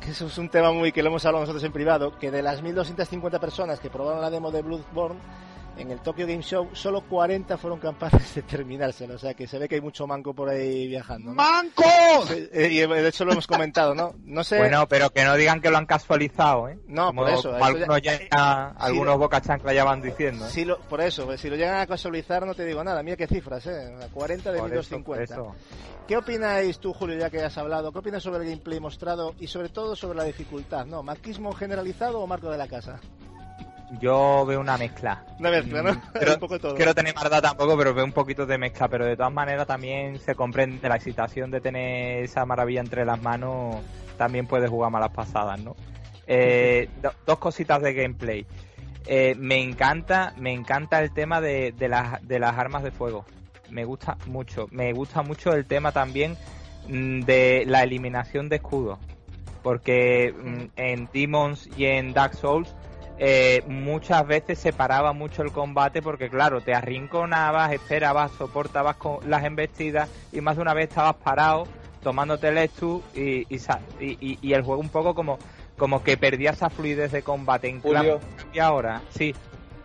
[0.00, 2.42] que eso es un tema muy que lo hemos hablado nosotros en privado, que de
[2.42, 5.20] las 1250 personas que probaron la demo de Bloodborne
[5.78, 9.58] en el Tokyo Game Show, solo 40 fueron capaces de terminárselo, o sea que se
[9.58, 11.30] ve que hay mucho manco por ahí viajando.
[11.30, 11.34] ¿no?
[11.36, 12.30] ¡Mancos!
[12.30, 14.14] Eh, Y de hecho lo hemos comentado, ¿no?
[14.24, 14.58] No sé.
[14.58, 16.78] Bueno, pero que no digan que lo han casualizado, ¿eh?
[16.86, 20.46] No, como, por eso, como eso algunos ya- ya, algunos boca chancla ya van diciendo.
[20.46, 20.50] ¿eh?
[20.50, 23.16] Si lo, por eso, pues, si lo llegan a casualizar no te digo nada, mira
[23.16, 23.94] qué cifras, ¿eh?
[24.12, 25.34] 40 de Por eso, por 1250.
[25.34, 25.54] eso.
[26.06, 27.92] ¿Qué opináis tú, Julio, ya que has hablado?
[27.92, 30.84] ¿Qué opinas sobre el gameplay mostrado y sobre todo sobre la dificultad?
[30.84, 31.02] ¿No?
[31.02, 33.00] ¿Maquismo generalizado o marco de la casa?
[34.00, 35.22] Yo veo una mezcla.
[35.38, 35.92] Una mezcla, ¿no?
[35.92, 36.74] Mm, Quiero, Un poco todo.
[36.76, 38.88] quiero tener maldad tampoco, pero veo un poquito de mezcla.
[38.88, 43.20] Pero de todas maneras también se comprende la excitación de tener esa maravilla entre las
[43.20, 43.76] manos.
[44.16, 45.76] También puede jugar malas pasadas, ¿no?
[46.26, 48.46] Eh, do- dos cositas de gameplay.
[49.06, 53.24] Eh, me encanta, me encanta el tema de, de las, de las armas de fuego.
[53.68, 54.68] Me gusta mucho.
[54.70, 56.36] Me gusta mucho el tema también
[56.88, 58.98] mm, de la eliminación de escudos.
[59.62, 62.74] Porque mm, en Demons y en Dark Souls
[63.24, 69.18] eh, muchas veces se paraba mucho el combate porque claro, te arrinconabas, esperabas, soportabas con
[69.30, 71.68] las embestidas y más de una vez estabas parado
[72.02, 75.38] tomándote el estu y, y, y- el juego un poco como
[75.78, 78.18] como que perdía esa fluidez de combate en Julio.
[78.52, 79.32] y ahora sí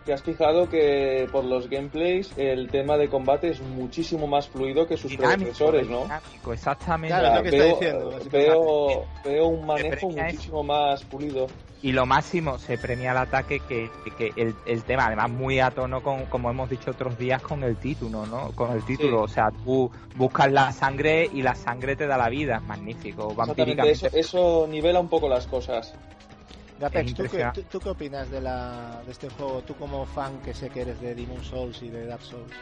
[0.08, 4.86] ¿Te has fijado que por los gameplays el tema de combate es muchísimo más fluido
[4.86, 6.04] que sus dinámico, predecesores, ¿no?
[6.04, 10.28] dinámico, exactamente Claro, es lo que está veo, diciendo, es veo, veo un manejo premia
[10.28, 10.32] eso.
[10.32, 11.46] muchísimo más pulido.
[11.82, 15.72] y lo máximo se premia el ataque que, que el, el tema además muy a
[15.72, 19.28] tono con como hemos dicho otros días con el título no con el título o
[19.28, 23.34] sea tú buscas la sangre y la sangre te da la vida es magnífico
[23.84, 25.92] eso, eso nivela un poco las cosas.
[26.78, 29.62] Gapex, ¿tú, qué, tú- tú qué opinas de, la, de este juego?
[29.62, 32.52] Tú como fan que sé que eres de Demon Souls y de Dark Souls.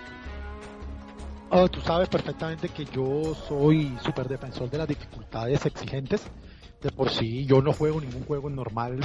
[1.50, 6.22] Ah, tú sabes perfectamente que yo soy súper defensor de las dificultades exigentes.
[6.82, 9.00] De por sí, yo no juego ningún juego normal.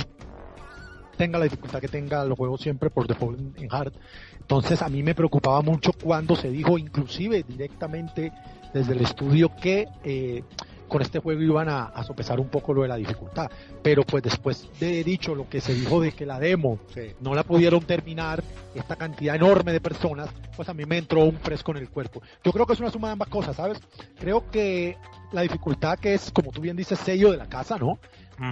[1.17, 3.93] Tenga la dificultad que tenga, lo juego siempre por default en- en hard.
[4.39, 8.31] Entonces a mí me preocupaba mucho cuando se dijo, inclusive directamente
[8.73, 10.43] desde el estudio, que eh,
[10.91, 13.49] con este juego iban a, a sopesar un poco lo de la dificultad.
[13.81, 17.13] Pero pues después de dicho lo que se dijo de que la demo Sí.
[17.21, 18.43] no la pudieron terminar
[18.75, 22.21] esta cantidad enorme de personas, pues a mí me entró un fresco en el cuerpo.
[22.43, 23.79] Yo creo que es una suma de ambas cosas, ¿sabes?
[24.19, 24.97] Creo que
[25.31, 27.97] la dificultad que es, como tú bien dices, sello de la casa, ¿no?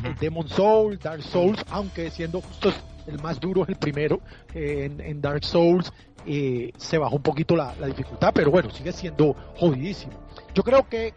[0.03, 2.73] El Demon Souls, Dark Souls, aunque siendo justos
[3.07, 4.21] el más duro es el primero,
[4.53, 5.91] eh, en, en Dark Souls
[6.27, 10.13] eh, se bajó un poquito la, la dificultad, pero bueno, sigue siendo jodidísimo.
[10.53, 11.13] Yo creo que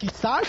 [0.00, 0.42] quizás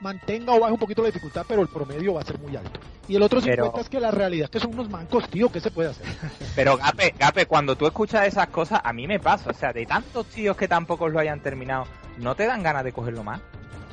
[0.00, 2.78] mantenga o baje un poquito la dificultad, pero el promedio va a ser muy alto.
[3.08, 5.50] Y el otro Pero- 50 es que la realidad es que son unos mancos, tío,
[5.50, 6.06] ¿qué se puede hacer?
[6.54, 9.50] Pero Gape, Gape, cuando tú escuchas esas cosas, a mí me pasa.
[9.50, 11.86] O sea, de tantos tíos que tampoco lo hayan terminado,
[12.18, 13.40] ¿no te dan ganas de cogerlo más?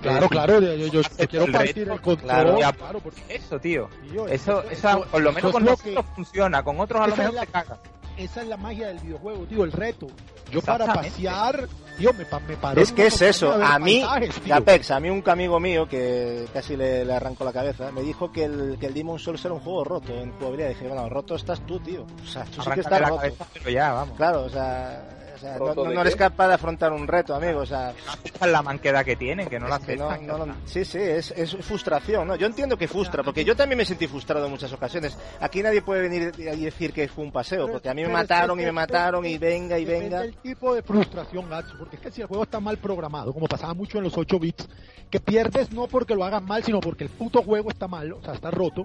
[0.01, 3.57] Claro, claro, yo, yo- quiero el partir reto, el control, claro, ya- claro, porque Eso,
[3.59, 3.89] tío.
[4.11, 7.33] tío, Eso, eso- por lo menos con lo nosotros funciona, con otros a lo mejor
[7.33, 7.77] la- te caga.
[8.17, 10.07] Esa es la magia del videojuego, tío, el reto.
[10.51, 14.41] Yo para pasear, tío, me, pa- me paro Es que es eso, a mí, paisajes,
[14.41, 14.55] tío.
[14.55, 18.31] Apex, a mí un amigo mío que casi le, le arrancó la cabeza, me dijo
[18.31, 20.69] que el, que el Demon Souls era un juego roto en jugabilidad.
[20.69, 22.05] dije, bueno, roto estás tú, tío.
[22.23, 23.21] O sea, tú sí que estás la roto.
[23.21, 24.15] cabeza, pero ya, vamos.
[24.17, 25.03] Claro, o sea,
[25.35, 27.59] o sea, no, ¿Roto no- de no eres capaz de afrontar un reto, amigo.
[27.59, 27.93] O sea,
[28.45, 30.25] la manquedad que tienen, que no la aceptan.
[30.25, 32.35] no- no- sí, sí, es, es frustración, ¿no?
[32.35, 35.17] Yo entiendo que frustra, porque yo también me sentí frustrado en muchas ocasiones.
[35.39, 38.59] Aquí nadie puede venir y decir que fue un paseo, porque a mí me mataron
[38.59, 40.21] y me mataron y venga y venga.
[40.21, 43.47] del tipo de frustración, Gacho, porque es que si el juego está mal programado, como
[43.47, 44.67] pasaba mucho en los 8 bits,
[45.09, 48.21] que pierdes no porque lo hagas mal, sino porque el puto juego está mal, o
[48.23, 48.83] sea, está roto.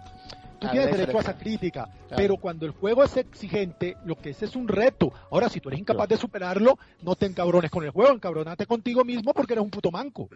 [0.60, 2.16] Tú tienes es derecho a esa crítica, Claro.
[2.16, 5.10] pero cuando el juego es exigente, lo que es es un reto.
[5.30, 9.04] Ahora, si tú eres incapaz de superarlo, no te encabrones con el juego, encabronate contigo
[9.04, 10.28] mismo porque eres un puto manco.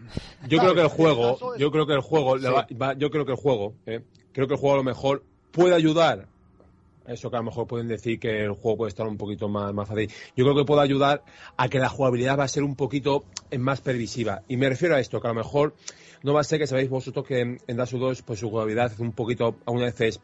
[0.49, 3.11] Yo creo que el juego, el yo creo que el juego, le va- va- yo
[3.11, 4.01] creo que el juego, eh,
[4.33, 5.23] creo que el juego a lo mejor
[5.53, 6.27] puede ayudar.
[7.07, 9.75] Eso que a lo mejor pueden decir que el juego puede estar un poquito más,
[9.75, 10.11] más fácil.
[10.35, 11.23] Yo creo que puede ayudar
[11.59, 14.41] a que la jugabilidad va a ser un poquito eh, más previsiva.
[14.49, 15.75] Y me refiero a esto, que a lo mejor
[16.25, 18.51] no va a ser que sabéis vosotros que en en Dark Souls 2 pues su
[18.51, 20.20] jugabilidad es un poquito, algunas veces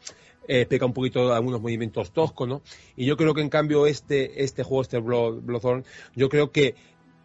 [0.47, 2.61] eh, peca un poquito algunos movimientos toscos, ¿no?
[2.97, 5.83] Y yo creo que en cambio este, este juego, este Blood,
[6.15, 6.75] yo creo que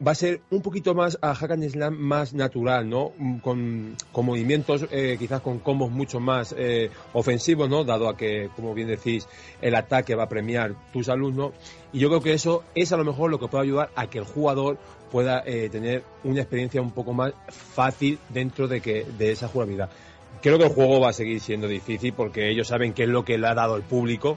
[0.07, 3.13] va a ser un poquito más a Hack and Slam más natural, ¿no?
[3.19, 7.85] Mm, Con, con movimientos, eh, quizás con combos mucho más eh, ofensivos, ¿no?
[7.85, 9.27] Dado a que, como bien decís,
[9.63, 11.53] el ataque va a premiar tu salud, ¿no?
[11.93, 14.19] Y yo creo que eso es a lo mejor lo que puede ayudar a que
[14.19, 14.79] el jugador
[15.11, 19.89] pueda eh, tener una experiencia un poco más fácil dentro de que de esa jugabilidad.
[20.43, 23.25] Creo que el juego va a seguir siendo difícil porque ellos saben qué es lo
[23.25, 24.37] que le ha dado el público,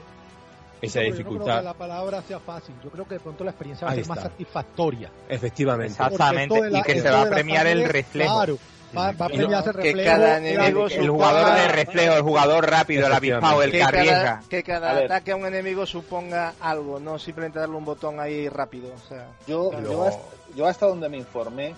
[0.80, 1.58] esa yo no creo dificultad.
[1.58, 4.06] que la palabra sea fácil, yo creo que de pronto la experiencia va a ser
[4.06, 5.10] más satisfactoria.
[5.28, 5.92] Efectivamente.
[5.92, 8.34] Exactamente, la- y que se va a premiar el reflejo.
[8.36, 8.58] Claro,
[8.96, 10.10] va, a el que reflejo.
[10.10, 14.42] cada enemigo El jugador de reflejo, el jugador rápido, el avispado, el que que cada,
[14.48, 18.48] que cada A ataque a un enemigo suponga algo, no simplemente darle un botón ahí
[18.48, 18.92] rápido.
[18.94, 20.22] O sea, Yo, yo, hasta,
[20.56, 21.74] yo hasta donde me informé,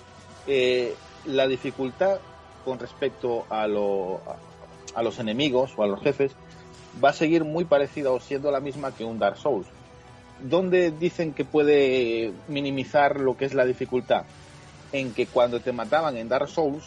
[0.46, 0.94] eh,
[1.26, 2.18] la dificultad
[2.64, 6.32] con respecto a, lo- a, a los enemigos o a los jefes
[7.02, 9.66] va a seguir muy parecida o siendo la misma que un Dark Souls.
[10.40, 14.24] ¿Dónde dicen que puede minimizar lo que es la dificultad?
[14.92, 16.84] En que cuando te mataban en Dark Souls,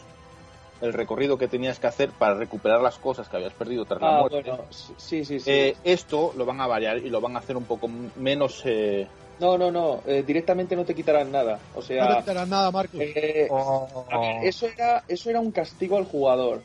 [0.82, 4.18] el recorrido que tenías que hacer para recuperar las cosas que habías perdido tras la
[4.18, 4.66] Ah, muerte, bueno,
[4.98, 5.50] sí, sí, sí.
[5.50, 7.88] eh, esto lo van a variar y lo van a hacer un poco
[8.18, 8.62] menos...
[8.66, 9.08] eh,
[9.40, 11.60] No, no, no, eh, directamente no te quitarán nada.
[11.74, 13.00] O No te sea, quitarán nada, Marcos.
[13.02, 16.62] eh, O- a ver, eso era, eso era un castigo al jugador.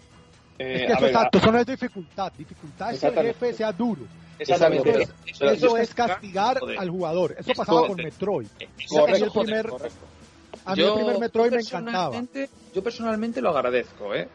[0.59, 2.33] Eh, es que eso, exacto, eso no es dificultad.
[2.37, 4.03] Dificultad es que el jefe sea duro.
[4.39, 4.91] Exactamente.
[4.91, 6.79] Eso es- pero Eso yo es castigar joder.
[6.79, 7.33] al jugador.
[7.39, 8.47] Eso Esto- pasaba con Metroid.
[8.59, 9.99] Eso el joder, primer- correcto.
[10.65, 12.23] A mí el primer Metroid me encantaba.
[12.75, 14.29] Yo personalmente lo agradezco, ¿eh?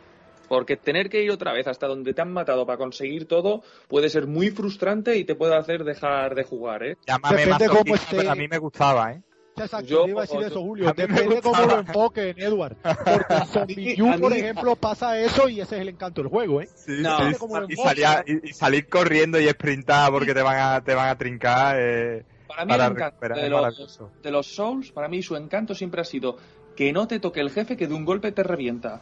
[0.48, 4.10] Porque tener que ir otra vez hasta donde te han matado para conseguir todo puede
[4.10, 6.98] ser muy frustrante y te puede hacer dejar de jugar, ¿eh?
[7.08, 8.18] Llámame Depende masoquista, cómo esté.
[8.18, 9.22] pero a mí me gustaba, ¿eh?
[9.58, 10.94] Exacto, Yo- yo iba a decir eso, Julio.
[10.96, 11.74] Depende cómo gustaba.
[11.76, 12.76] lo enfoquen, Edward.
[12.84, 16.22] Porque en Zombie A U, mí- por ejemplo, pasa eso y ese es el encanto
[16.22, 16.70] del juego, ¿eh?
[16.88, 20.58] No, Depende cómo lo y, salía- y- y salir corriendo y sprintar porque te van
[20.60, 21.78] a, te van a trincar.
[21.80, 25.76] eh, Para mí para el encanto de los, de los Souls, para mí su encanto
[25.76, 26.38] siempre ha sido
[26.76, 29.02] que no te toque el jefe que de un golpe te revienta.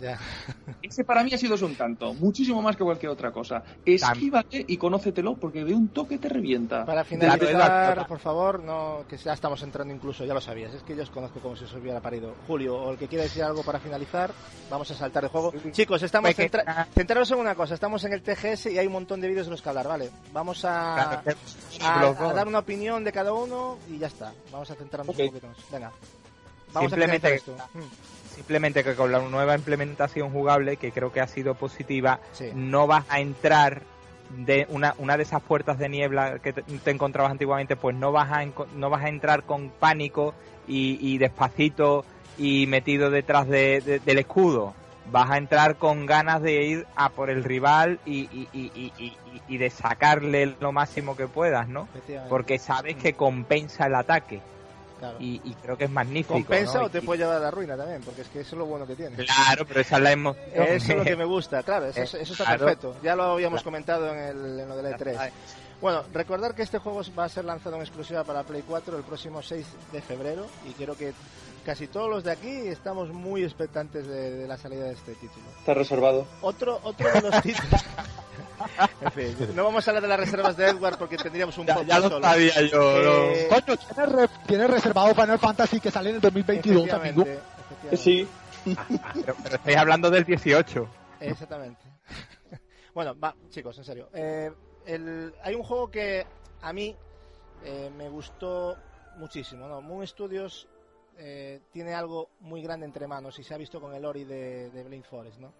[0.00, 0.18] Ya.
[0.82, 3.62] Ese para mí ha sido su encanto, muchísimo más que cualquier otra cosa.
[3.84, 6.84] Esquívate y conócetelo porque de un toque te revienta.
[6.84, 10.94] Para finalizar, por favor, no que ya estamos entrando incluso, ya lo sabías, es que
[10.96, 12.34] yo os conozco como si os hubiera parido.
[12.46, 14.32] Julio, o el que quiera decir algo para finalizar,
[14.70, 15.52] vamos a saltar el juego.
[15.72, 18.86] Chicos, estamos Pues que- centra- centraros en una cosa, estamos en el TGS y hay
[18.86, 20.10] un montón de vídeos de los que hablar, ¿vale?
[20.32, 24.32] Vamos a, a, dar una opinión de cada uno y ya está.
[24.52, 25.56] Vamos a centrarnos un poquito más.
[25.70, 25.92] Venga.
[26.72, 27.56] Vamos Simplemente a esto.
[27.74, 27.80] Mm,
[28.34, 32.50] Simplemente que con la nueva implementación jugable, que creo que ha sido positiva, Sí.
[32.54, 33.82] no vas a entrar
[34.30, 38.10] de una, una de esas puertas de niebla que te, te encontrabas antiguamente, pues no
[38.10, 40.34] vas a, no vas a entrar con pánico
[40.66, 42.04] y, y despacito
[42.36, 44.74] y metido detrás de- de- del escudo.
[45.12, 48.92] Vas a entrar con ganas de ir a por el rival y, y- y- y-
[48.98, 51.88] y- y de sacarle lo máximo que puedas, ¿no?
[52.28, 54.40] Porque sabes que compensa el ataque
[55.10, 55.16] Claro.
[55.20, 56.34] y, y creo que es magnífico.
[56.34, 56.84] ¿Compensa ¿no?
[56.86, 58.02] o te Y- puede llevar a la ruina también?
[58.02, 59.16] Porque es que eso es lo bueno que tiene.
[59.16, 60.44] Claro, pero esa es la emoción.
[60.54, 62.58] Eso es lo que me gusta, claro, eso, es- eso está Claro.
[62.64, 62.96] perfecto.
[63.02, 63.64] Ya lo habíamos Claro.
[63.72, 65.30] comentado en, el, en lo del E3.
[65.80, 69.02] Bueno, recordar que este juego va a ser lanzado en exclusiva para Play 4 el
[69.04, 71.12] próximo 6 de febrero y creo que
[71.64, 75.44] casi todos los de aquí estamos muy expectantes de, de la salida de este título.
[75.58, 76.26] Está reservado.
[76.42, 77.84] Otro, otro de los títulos...
[79.00, 81.82] en fin, no vamos a hablar de las reservas de Edward porque tendríamos un Ya,
[81.82, 82.26] ya lo solo.
[82.26, 82.80] sabía yo.
[83.32, 87.24] Eh, Coño, tienes, re- tienes reservado Final Fantasy que sale en el 2022, amigo.
[87.96, 88.26] Sí.
[88.64, 90.88] Pero, pero estáis hablando del 18.
[91.20, 91.82] Exactamente.
[92.94, 94.08] bueno, va, chicos, en serio.
[94.14, 94.50] Eh,
[94.86, 96.26] el- hay un juego que
[96.62, 96.96] a mí
[97.64, 98.76] eh, me gustó
[99.18, 99.66] muchísimo.
[99.68, 99.80] ¿no?
[99.82, 100.66] Moon Studios
[101.18, 104.70] eh, tiene algo muy grande entre manos y se ha visto con el Ori de,
[104.70, 105.52] de Blind Forest, ¿no?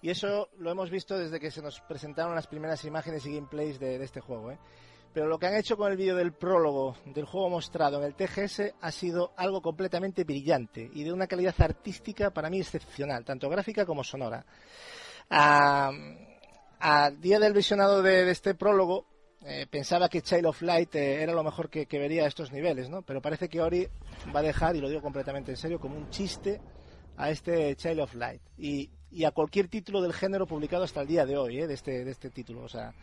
[0.00, 3.80] Y eso lo hemos visto desde que se nos presentaron las primeras imágenes y gameplays
[3.80, 4.58] de, de este juego, ¿eh?
[5.12, 8.14] Pero lo que han hecho con el vídeo del prólogo del juego mostrado en el
[8.14, 13.48] TGS ha sido algo completamente brillante y de una calidad artística para mí excepcional, tanto
[13.48, 14.44] gráfica como sonora.
[15.30, 15.90] A,
[16.78, 19.06] a día del visionado de, de este prólogo,
[19.44, 22.52] eh, pensaba que Child of Light eh, era lo mejor que, que, vería a estos
[22.52, 23.02] niveles, ¿no?
[23.02, 23.88] Pero parece que Ori
[24.34, 26.60] va a dejar, y lo digo completamente en serio, como un chiste
[27.16, 31.08] a este Child of Light y, y a cualquier título del género publicado hasta el
[31.08, 31.66] día de hoy, ¿eh?
[31.66, 32.62] de, este, de este título.
[32.62, 32.94] O sea,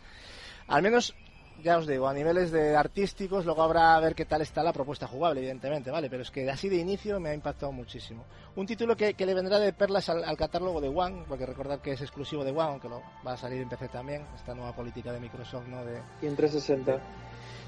[0.68, 1.16] al menos
[1.64, 4.74] ya os digo, a niveles de artísticos, luego habrá a ver qué tal está la
[4.74, 6.10] propuesta jugable, evidentemente, ¿vale?
[6.10, 8.26] Pero es que así de inicio me ha impactado muchísimo.
[8.56, 11.80] Un título que, que le vendrá de perlas al, al, catálogo de One, porque recordad
[11.80, 14.76] que es exclusivo de One, aunque lo, va a salir en PC también, esta nueva
[14.76, 15.84] política de Microsoft, ¿no?
[15.84, 16.02] De...
[16.22, 16.94] Y en 360.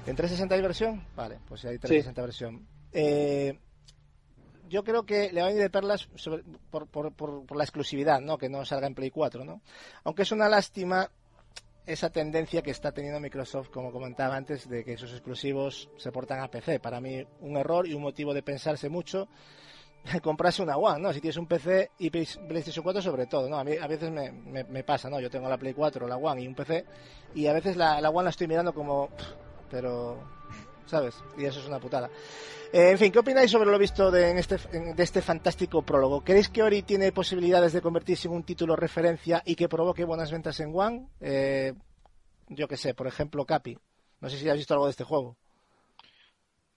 [0.06, 1.06] ¿En 360 hay versión?
[1.16, 2.26] Vale, pues hay 360 sí.
[2.26, 2.66] versión.
[2.92, 3.58] Eh,
[4.68, 7.64] yo creo que le va a venir de perlas sobre, por, por, por, por, la
[7.64, 8.38] exclusividad, ¿no?
[8.38, 9.62] Que no salga en Play 4, ¿no?
[10.04, 11.10] Aunque es una lástima
[11.88, 16.40] esa tendencia que está teniendo Microsoft, como comentaba antes, de que sus exclusivos se portan
[16.40, 16.80] a PC.
[16.80, 19.28] Para mí, un error y un motivo de pensarse mucho
[20.22, 21.12] comprarse una One, ¿no?
[21.12, 23.58] Si tienes un PC y PlayStation 4 sobre todo, ¿no?
[23.58, 24.30] A mí a veces me,
[24.64, 25.20] me, pasa, ¿no?
[25.20, 26.84] Yo tengo la Play 4, la One y un PC
[27.34, 29.08] y a veces la, la One la estoy mirando como...
[29.70, 30.37] Pero...
[30.88, 31.22] ¿Sabes?
[31.36, 32.08] Y eso es una putada.
[32.72, 36.22] Eh, en fin, ¿qué opináis sobre lo visto de, en este, de este fantástico prólogo?
[36.24, 40.32] ¿Creéis que Ori tiene posibilidades de convertirse en un título referencia y que provoque buenas
[40.32, 41.08] ventas en One?
[41.20, 41.74] Eh,
[42.48, 43.78] yo que sé, por ejemplo, Capi.
[44.20, 45.36] No sé si has visto algo de este juego.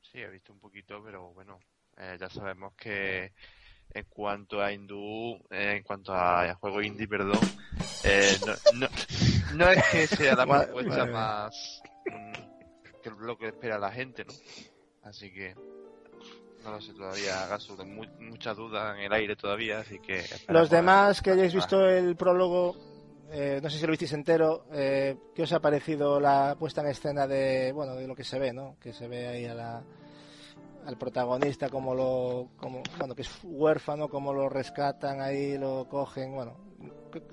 [0.01, 1.57] Sí, he visto un poquito, pero bueno,
[1.97, 3.31] eh, ya sabemos que
[3.93, 7.39] en cuanto a hindú, eh, en cuanto a, juego indie, perdón,
[8.03, 8.87] eh, no, no,
[9.55, 12.50] no, es que sea la propuesta más mm,
[13.01, 14.33] que lo que espera la gente, ¿no?
[15.03, 15.55] Así que
[16.63, 20.23] no lo sé todavía, Gasu, mu mucha duda en el aire todavía, así que...
[20.47, 22.75] Los demás que hayáis visto el prólogo,
[23.31, 26.87] eh, no sé si lo visteis entero, eh, ¿qué os ha parecido la puesta en
[26.87, 28.77] escena de, bueno, de lo que se ve, ¿no?
[28.79, 29.83] Que se ve ahí a la,
[30.85, 36.33] al protagonista como lo, como, bueno, que es huérfano, como lo rescatan ahí, lo cogen,
[36.33, 36.57] bueno,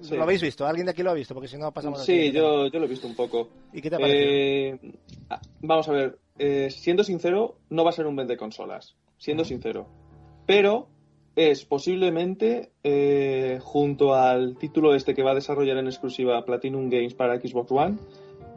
[0.01, 0.17] sí.
[0.17, 0.67] ¿lo habéis visto?
[0.67, 1.35] ¿Alguien de aquí lo ha visto?
[1.35, 2.05] Porque si no pasamos...
[2.05, 3.49] Sí, yo, yo lo he visto un poco.
[3.73, 4.31] ¿Y qué te ha parecido?
[4.31, 4.79] Eh,
[5.61, 9.47] vamos a ver, eh, siendo sincero, no va a ser un vende consolas, siendo uh
[9.47, 9.49] -huh.
[9.49, 9.87] sincero.
[10.47, 10.89] Pero
[11.39, 17.15] es posiblemente, eh, junto al título este que va a desarrollar en exclusiva Platinum Games
[17.15, 17.97] para Xbox One,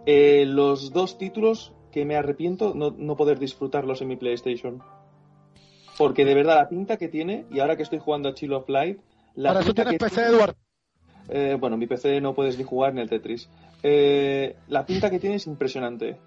[0.08, 4.82] eh, los dos títulos que me arrepiento no, no, poder disfrutarlos en mi PlayStation.
[5.98, 8.68] Porque de verdad la pinta que tiene, y ahora que estoy jugando a Chill of
[8.68, 9.00] Light...
[9.36, 10.56] La Para eso tienes PC, tiene, Eduardo.
[11.32, 13.50] Eh, bueno, mi PC no puedes ni jugar ni el Tetris.
[13.82, 16.20] Eh, la pinta que tiene es impresionante.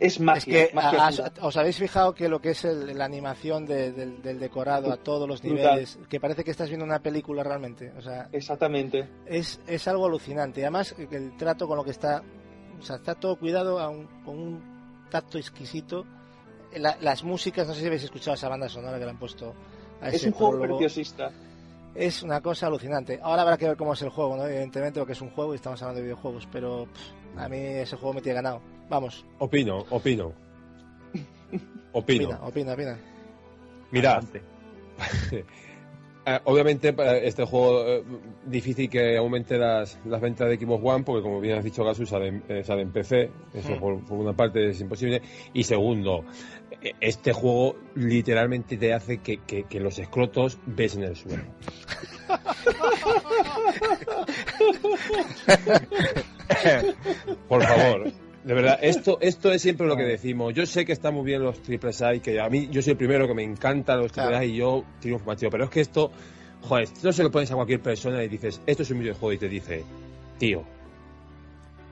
[0.00, 0.62] Es magia.
[0.62, 3.92] Es que magia a, os habéis fijado que lo que es el, la animación de,
[3.92, 7.92] de, del decorado a todos los niveles, que parece que estás viendo una película realmente.
[7.98, 9.06] O sea, Exactamente.
[9.26, 10.62] Es, es algo alucinante.
[10.62, 12.22] Además, el trato con lo que está.
[12.80, 16.06] O sea, está todo cuidado un, con un tacto exquisito.
[16.74, 19.54] La, las músicas, no sé si habéis escuchado esa banda sonora que le han puesto
[20.00, 21.30] a Es un juego preciosista.
[21.96, 23.18] Es una cosa alucinante.
[23.22, 24.46] Ahora habrá que ver cómo es el juego, ¿no?
[24.46, 27.96] Evidentemente, porque es un juego y estamos hablando de videojuegos, pero pff, a mí ese
[27.96, 28.60] juego me tiene ganado.
[28.88, 29.24] Vamos.
[29.38, 30.32] Opino, opino.
[31.92, 32.28] Opino.
[32.28, 32.98] Opina, opina, opina.
[33.90, 34.24] Mirad.
[36.28, 36.92] Eh, obviamente
[37.22, 38.02] este juego eh,
[38.44, 42.04] difícil que aumente las, las, ventas de Xbox One porque como bien has dicho Gasu
[42.04, 43.78] sale, eh, sale en PC eso hmm.
[43.78, 45.22] por, por, una parte es imposible
[45.54, 46.24] y segundo
[47.00, 51.42] este juego literalmente te hace que, que, que los escrotos besen el suelo
[57.48, 58.12] por favor
[58.46, 60.54] de verdad, esto, esto es siempre lo que decimos.
[60.54, 62.92] Yo sé que están muy bien los triples A y que a mí, yo soy
[62.92, 65.50] el primero que me encantan los triples A y yo triunfo tío.
[65.50, 66.12] Pero es que esto,
[66.62, 69.32] joder, esto no se lo pones a cualquier persona y dices, esto es un videojuego
[69.32, 69.82] y te dice,
[70.38, 70.62] tío,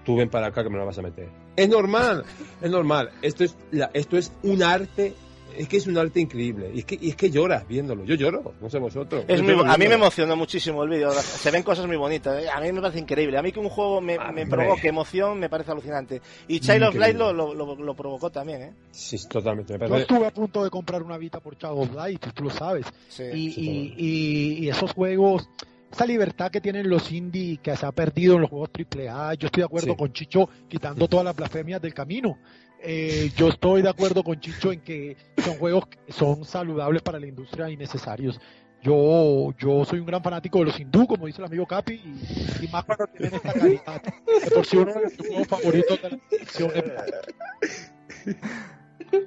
[0.04, 1.43] tú ven para acá que me lo vas a meter.
[1.56, 2.24] Es normal,
[2.60, 3.10] es normal.
[3.22, 5.14] Esto es, la, esto es un arte
[5.56, 6.70] es que es un arte increíble.
[6.74, 8.04] Y es que, y es que lloras viéndolo.
[8.04, 9.24] Yo lloro, no sé vosotros.
[9.28, 11.10] Es muy, a mí me emocionó muchísimo el vídeo.
[11.12, 12.42] Se ven cosas muy bonitas.
[12.42, 12.48] ¿eh?
[12.50, 13.38] A mí me parece increíble.
[13.38, 16.20] A mí que un juego me, me provoque emoción me parece alucinante.
[16.48, 18.72] Y Child of Light lo, lo, lo, lo, provocó también, ¿eh?
[18.90, 19.78] Sí, totalmente.
[19.78, 22.86] Yo estuve a punto de comprar una Vita por Child of Light, tú lo sabes.
[23.08, 25.48] Sí, y, sí, y, y, esos juegos
[25.94, 29.34] esa libertad que tienen los indie que se ha perdido en los juegos AAA.
[29.34, 29.96] Yo estoy de acuerdo sí.
[29.96, 32.36] con Chicho quitando todas las blasfemias del camino.
[32.82, 37.20] Eh, yo estoy de acuerdo con Chicho en que son juegos que son saludables para
[37.20, 38.40] la industria y necesarios.
[38.82, 42.64] Yo, yo soy un gran fanático de los hindú, como dice el amigo Capi, y,
[42.64, 44.02] y más cuando tienen esta calidad.
[44.02, 46.18] De por sí uno de mis juegos favoritos de la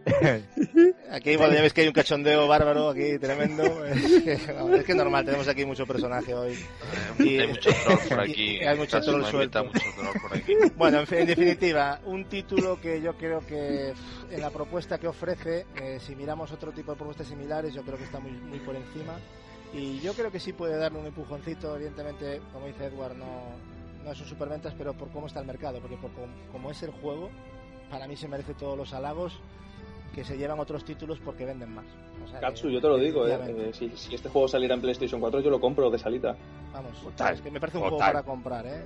[1.12, 3.86] Aquí, bueno, ya ves que hay un cachondeo bárbaro aquí, tremendo.
[3.86, 6.58] Es que, es que es normal, tenemos aquí mucho personaje hoy.
[7.20, 8.60] Y- hay mucho troll por aquí.
[8.60, 9.64] hay mucho troll suelto.
[9.66, 10.54] mucho troll por aquí.
[10.76, 13.94] Bueno, en, en definitiva, un título que yo creo que
[14.32, 17.98] en la propuesta que ofrece, eh, si miramos otro tipo de propuestas similares, yo creo
[17.98, 19.14] que está muy, muy por encima.
[19.74, 23.26] Y yo creo que sí puede darle un empujoncito, evidentemente, como dice Edward, no,
[24.04, 26.82] no es un superventas, pero por cómo está el mercado, porque por com- como es
[26.84, 27.30] el juego,
[27.90, 29.40] para mí se merece todos los halagos
[30.14, 31.86] que se llevan otros títulos porque venden más.
[32.24, 34.74] O sea que, Katsu, yo te lo digo, eh, eh, si, si este juego saliera
[34.76, 36.36] en PlayStation 4, yo lo compro de salita.
[36.74, 37.98] Vamos, Total, es que me parece un total.
[37.98, 38.84] juego para comprar, ¿eh?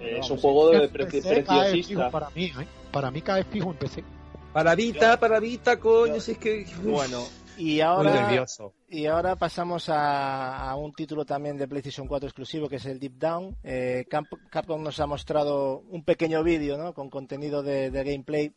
[0.00, 2.10] Eh, es un juego de pre- preciosista.
[2.10, 2.66] para mí, ¿eh?
[2.90, 4.04] Para mí cae fijo en PC.
[4.52, 6.66] Para Vita, para Vita, coño, si es que...
[6.82, 7.22] Bueno,
[7.58, 8.12] y Muy ahora...
[8.22, 8.72] nervioso.
[8.88, 12.98] Y ahora pasamos a, a un título también de PlayStation 4 exclusivo, que es el
[12.98, 13.56] Deep Down.
[13.62, 14.06] Eh,
[14.50, 16.92] Capcom nos ha mostrado un pequeño vídeo ¿no?
[16.94, 18.52] con contenido de, de gameplay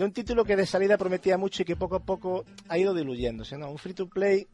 [0.00, 2.94] de un título que de salida prometía mucho y que poco a poco ha ido
[2.94, 3.58] diluyéndose.
[3.58, 3.70] ¿no?
[3.70, 4.46] Un free to play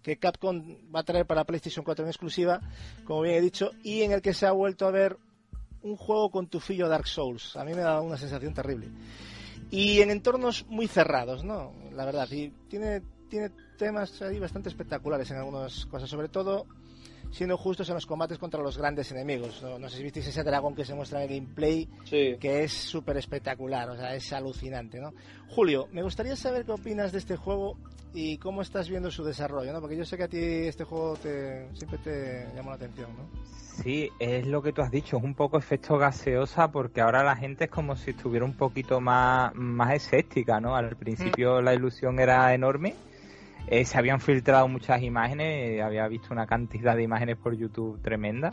[0.00, 0.62] que Capcom
[0.94, 2.60] va a traer para PlayStation 4 en exclusiva,
[3.04, 5.16] como bien he dicho, y en el que se ha vuelto a ver
[5.82, 7.56] un juego con tufillo Dark Souls.
[7.56, 8.90] A mí me dado una sensación terrible.
[9.72, 11.72] Y en entornos muy cerrados, ¿no?
[11.92, 16.64] La verdad, y tiene, tiene temas ahí bastante espectaculares en algunas cosas, sobre todo
[17.32, 19.60] siendo justos en los combates contra los grandes enemigos.
[19.62, 22.36] No, no sé si visteis ese dragón que se muestra en el gameplay, Sí.
[22.38, 25.12] que es súper espectacular, o sea, es alucinante, ¿no?
[25.48, 27.76] Julio, me gustaría saber qué opinas de este juego
[28.14, 29.80] y cómo estás viendo su desarrollo, ¿no?
[29.80, 33.28] Porque yo sé que a ti este juego te, siempre te llamó la atención, ¿no?
[33.82, 37.34] Sí, es lo que tú has dicho, es un poco efecto gaseosa porque ahora la
[37.36, 40.76] gente es como si estuviera un poquito más, más escéptica, ¿no?
[40.76, 42.94] Al principio la ilusión era enorme,
[43.66, 48.00] eh, se habían filtrado muchas imágenes, eh, había visto una cantidad de imágenes por YouTube
[48.02, 48.52] tremenda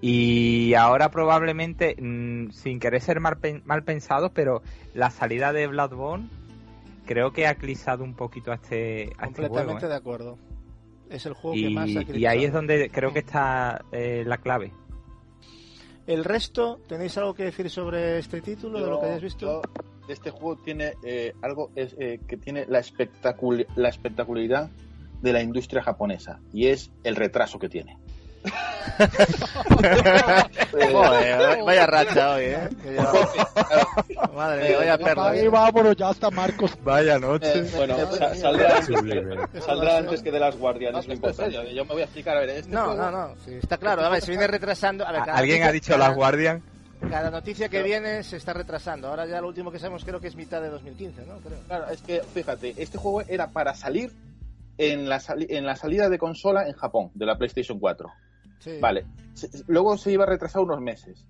[0.00, 6.28] y ahora probablemente, mm, sin querer ser mal, mal pensados, pero la salida de Bloodborne
[7.06, 9.54] creo que ha eclipsado un poquito a este, a este juego.
[9.54, 9.88] Completamente ¿eh?
[9.88, 10.38] de acuerdo.
[11.08, 14.24] Es el juego que más ha Y, y ahí es donde creo que está eh,
[14.26, 14.72] la clave.
[16.06, 19.62] El resto, ¿tenéis algo que decir sobre este título, de lo que hayáis visto?
[19.62, 24.68] yo- este juego tiene eh, algo es, eh, que tiene la, espectacul la espectacularidad
[25.22, 27.96] de la industria japonesa y es el retraso que tiene.
[30.72, 32.68] Joder, vaya racha hoy, ¿eh?
[34.34, 35.22] Madre mía, vaya perro.
[35.22, 35.48] Ahí ¿eh?
[35.48, 36.72] vámonos, ya está Marcos.
[36.82, 37.62] Vaya Eh, noche.
[37.74, 41.56] Bueno, sa- saldrá, antes que de las guardias, No, importante.
[41.56, 42.36] serio, yo me voy a explicar.
[42.36, 44.02] A ver, este No, juego- no, no, sí, está claro.
[44.04, 45.06] A ver, se viene retrasando.
[45.06, 46.62] A ver, cada ¿Alguien ha dicho las Guardian?
[47.10, 49.08] Cada noticia que viene se está retrasando.
[49.08, 51.36] Ahora ya lo último que sabemos creo que es mitad de 2015, ¿no?
[51.38, 51.58] Creo.
[51.66, 54.12] Claro, es que fíjate, este juego era para salir
[54.78, 58.08] en la, sali- en la salida de consola en Japón, de la PlayStation 4.
[58.58, 58.78] Sí.
[58.80, 59.06] Vale.
[59.68, 61.24] Luego se iba a retrasar unos meses.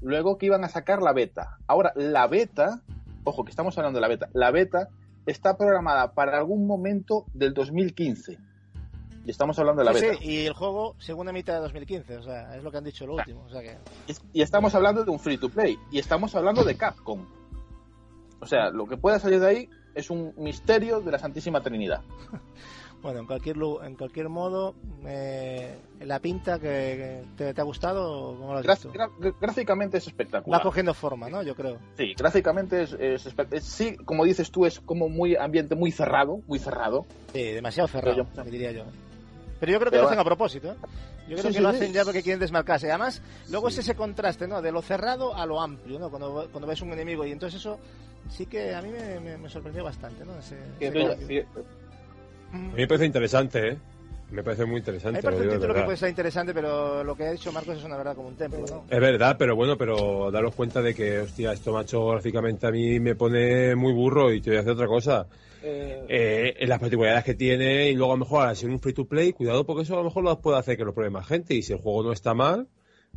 [0.00, 1.58] Luego que iban a sacar la beta.
[1.66, 2.80] Ahora, la beta,
[3.24, 4.88] ojo que estamos hablando de la beta, la beta
[5.26, 8.38] está programada para algún momento del 2015.
[9.26, 10.14] Y estamos hablando de la beta.
[10.14, 13.06] sí, y el juego segunda mitad de 2015, o sea, es lo que han dicho
[13.06, 13.42] lo último.
[13.44, 13.76] O sea que...
[14.32, 15.76] Y, estamos hablando de un free to play.
[15.90, 17.26] Y estamos hablando de Capcom.
[18.40, 22.02] O sea, lo que pueda salir de ahí es un misterio de la Santísima Trinidad.
[23.02, 24.74] Bueno, en cualquier en cualquier modo,
[25.06, 28.90] eh, la pinta que, te, te ha gustado, ¿cómo lo has visto?
[28.92, 30.62] gra- gráficamente es Va espectacular.
[30.62, 31.42] cogiendo forma, ¿no?
[31.42, 31.78] Yo creo.
[31.98, 36.40] Sí, gráficamente es, es es- sí, como dices tú, es como muy ambiente muy cerrado,
[36.48, 37.04] muy cerrado.
[37.32, 38.84] Sí, demasiado cerrado, yo- diría yo.
[39.60, 40.74] Pero yo creo que Pero lo hacen va- a propósito, ¿eh?
[41.28, 41.76] Yo creo Sí, que sí, lo sí.
[41.76, 42.88] hacen ya porque quieren desmarcarse.
[42.90, 43.20] Además,
[43.50, 44.60] luego es ese contraste, ¿no?
[44.62, 46.10] De lo cerrado a lo amplio, ¿no?
[46.10, 47.24] Cuando, cuando ves un enemigo.
[47.26, 47.78] Y entonces eso
[48.28, 50.38] sí que a mí me, me- me sorprendió bastante, ¿no?
[50.38, 51.46] Ese, cier-
[52.52, 53.78] A mí me parece interesante, ¿eh?
[54.30, 55.18] Me parece muy interesante.
[55.18, 57.78] me parece lo un título que puede ser interesante, pero lo que ha dicho Marcos
[57.78, 58.84] es una verdad como un templo, ¿no?
[58.90, 62.98] Es verdad, pero bueno, pero daros cuenta de que, hostia, esto macho gráficamente a mí
[62.98, 65.26] me pone muy burro y te voy a hacer otra cosa.
[65.66, 68.78] Eh, Eh, en las particularidades que tiene y luego a lo mejor al ser un
[68.80, 71.10] free to play, cuidado porque eso a lo mejor lo puede hacer que lo pruebe
[71.10, 72.68] más gente y si el juego no está mal,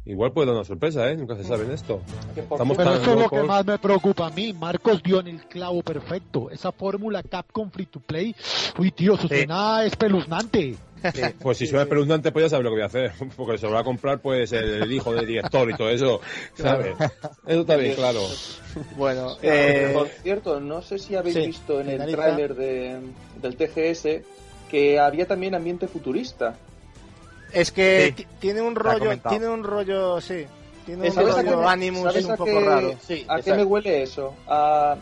[0.06, 1.18] igual puede dar una sorpresa, ¿eh?
[1.18, 2.02] Nunca se sabe en esto.
[2.36, 4.54] Estamos Pero tan eso es lo que más me preocupa a mí.
[4.54, 6.50] Marcos dio en el clavo perfecto.
[6.50, 8.36] Esa fórmula Capcom Free to Play.
[8.78, 9.36] Uy, tío, eso Sí.
[9.36, 10.76] suena espeluznante.
[11.42, 13.12] Pues si suena espeluznante, pues ya sabes lo que voy a hacer.
[13.38, 16.22] Porque se lo va a comprar pues el hijo del director y todo eso,
[16.56, 16.96] ¿sabes?
[17.48, 18.24] Eso está bien, claro.
[18.98, 23.00] Bueno, Eh, eh, por cierto, no sé si habéis sí, visto en el tráiler de,
[23.42, 24.24] del TGS
[24.70, 26.56] que había también ambiente futurista.
[27.52, 28.26] es que Sí.
[28.40, 30.46] tiene un rollo, tiene un rollo, sí.
[30.86, 32.94] Tiene un ¿Sabes a qué rollo me- Animus un poco raro.
[33.06, 34.34] Sí, ¿A qué me huele eso?
[34.48, 34.96] A-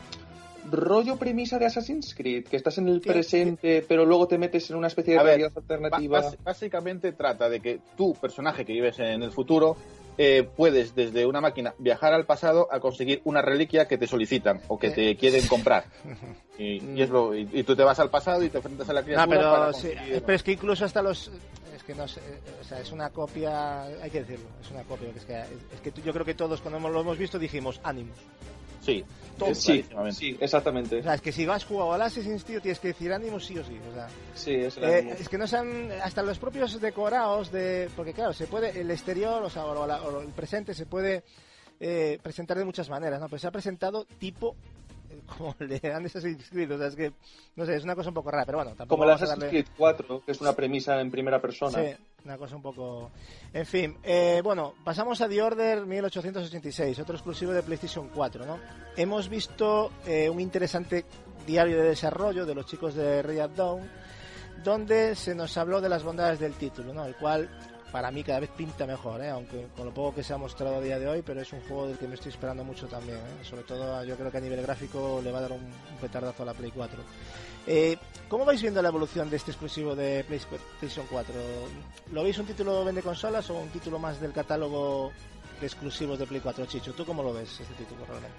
[0.71, 4.69] rollo premisa de Assassin's Creed, que estás en el ¿Qué- presente, pero luego te metes
[4.69, 6.31] en una especie de A ver, realidad alternativa.
[6.43, 9.77] Básicamente trata de que tu personaje que vives en el futuro
[10.19, 14.61] eh, puedes desde una máquina viajar al pasado a conseguir una reliquia que te solicitan
[14.67, 15.85] o que te quieren comprar.
[16.59, 18.93] Y, y es lo- y- y tú te vas al pasado y te enfrentas a
[18.93, 19.91] la No, criatura pero, para sí,
[20.25, 21.29] pero es que incluso hasta los...
[21.75, 24.81] Es que no sé, eh, o sea, es una copia, hay que decirlo, es una
[24.81, 25.11] copia.
[25.13, 27.37] que Es que, es que tú- yo creo que todos cuando hemos- lo hemos visto
[27.37, 28.17] dijimos Animus.
[28.87, 29.03] Sí,
[29.39, 30.99] Eh, sí, sí, exactamente.
[30.99, 33.57] O sea, es que si vas jugado al Assassin's tío, tienes que decir Animus sí
[33.59, 33.77] o sí.
[33.91, 35.13] O sea, Sí, es el Eh, ánimo.
[35.19, 39.43] es que no sean hasta los propios decorados de porque claro se puede el exterior
[39.43, 41.23] o sea o, la- o el presente se puede
[41.79, 44.55] eh, presentar de muchas maneras no pero se ha presentado tipo
[45.11, 47.11] eh, como el de han Assassin's Creed o sea es que
[47.55, 49.49] no sé es una cosa un poco rara pero bueno tampoco Como el Assassin's darle-
[49.49, 51.77] Creed 4, que es una premisa en primera persona.
[51.83, 51.95] Sí,
[52.25, 53.11] una cosa un poco...
[53.53, 58.59] En fin, eh, bueno, pasamos a The Order 1886, otro exclusivo de PlayStation 4, ¿no?
[58.95, 61.05] Hemos visto eh, un interesante
[61.45, 63.89] diario de desarrollo de los chicos de Red Dawn,
[64.63, 67.05] donde se nos habló de las bondades del título, ¿no?
[67.05, 67.49] El cual
[67.97, 69.29] para mí cada vez pinta mejor, ¿eh?
[69.31, 71.61] aunque con lo poco que se ha mostrado a día de hoy, pero es un
[71.61, 73.17] juego del que me estoy esperando mucho también.
[73.17, 73.43] ¿eh?
[73.43, 75.61] Sobre todo yo creo que a nivel gráfico le va a dar un,
[75.99, 76.99] petardazo a la Play 4.
[77.65, 77.97] Eh,
[78.29, 81.33] ¿Cómo vais viendo la evolución de este exclusivo de PlayStation 4?
[82.11, 85.11] ¿Lo veis un título vende consolas o un título más del catálogo
[85.59, 86.93] de exclusivos de Play 4, Chicho?
[86.93, 88.37] ¿Tú cómo lo ves este título realmente?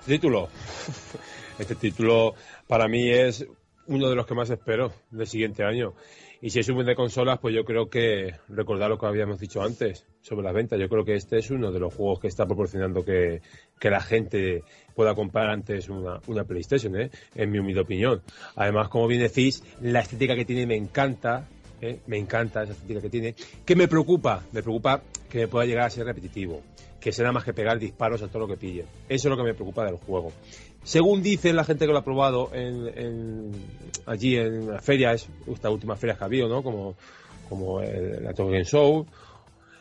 [0.00, 0.50] Este título.
[1.58, 2.34] Este título
[2.66, 3.46] para mí es
[3.86, 5.94] uno de los que más espero del siguiente año.
[6.42, 9.62] Y si es un de consolas, pues yo creo que recordar lo que habíamos dicho
[9.62, 10.78] antes sobre las ventas.
[10.78, 13.40] Yo creo que este es uno de los juegos que está proporcionando que,
[13.80, 14.62] que la gente
[14.94, 17.10] pueda comprar antes una, una PlayStation, ¿eh?
[17.34, 18.22] en mi humilde opinión.
[18.54, 21.48] Además, como bien decís, la estética que tiene me encanta.
[21.80, 22.00] ¿eh?
[22.06, 23.34] Me encanta esa estética que tiene.
[23.64, 24.44] ¿Qué me preocupa?
[24.52, 26.62] Me preocupa que me pueda llegar a ser repetitivo.
[27.00, 28.84] Que sea nada más que pegar disparos a todo lo que pille.
[29.08, 30.32] Eso es lo que me preocupa del juego.
[30.86, 33.50] Según dicen la gente que lo ha probado en, en-
[34.06, 36.62] allí en las ferias, estas últimas ferias que ha habido, ¿no?
[36.62, 36.94] Como,
[37.48, 39.04] como el- la Tokyo Game Show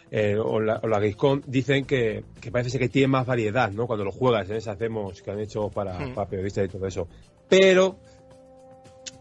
[0.10, 3.72] eh, o, la, o la Gamescom, dicen que, que parece ser que tiene más variedad,
[3.72, 3.86] ¿no?
[3.86, 6.14] Cuando lo juegas en esas demos que han hecho para, Hmm.
[6.16, 7.08] para periodistas y todo eso.
[7.50, 7.98] Pero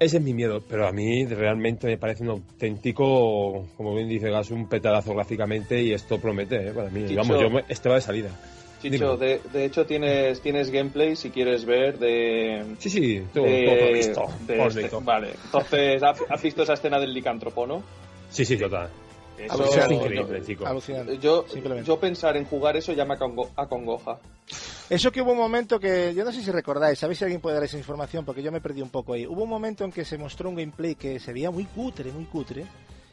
[0.00, 4.30] ese es mi miedo, pero a mí realmente me parece un auténtico, como bien dice
[4.30, 6.72] Gas, un petadazo gráficamente y esto promete, ¿eh?
[6.72, 8.30] Para mí, vamos, yo me- este va de salida.
[8.90, 12.76] Chicho, de, de hecho tienes, tienes gameplay si quieres ver de...
[12.78, 14.26] Sí, sí, todo, de- todo lo visto.
[14.46, 14.96] de este-.
[15.02, 17.82] Vale, entonces, ¿has has visto esa escena del licántropo, no?
[18.30, 18.88] Sí, sí, total.
[19.38, 20.66] Eso- Eso es yo- increíble, chico.
[20.66, 21.18] Alucinante.
[21.18, 21.86] Yo, Simplemente.
[21.88, 24.18] yo pensar en jugar eso ya me acongo- acongoja.
[24.90, 27.54] Eso que hubo un momento que, yo no sé si recordáis, sabéis si alguien puede
[27.56, 29.26] dar esa información, porque yo me perdí un poco ahí.
[29.26, 32.26] Hubo un momento en que se mostró un gameplay que se veía muy cutre, muy
[32.26, 32.64] cutre,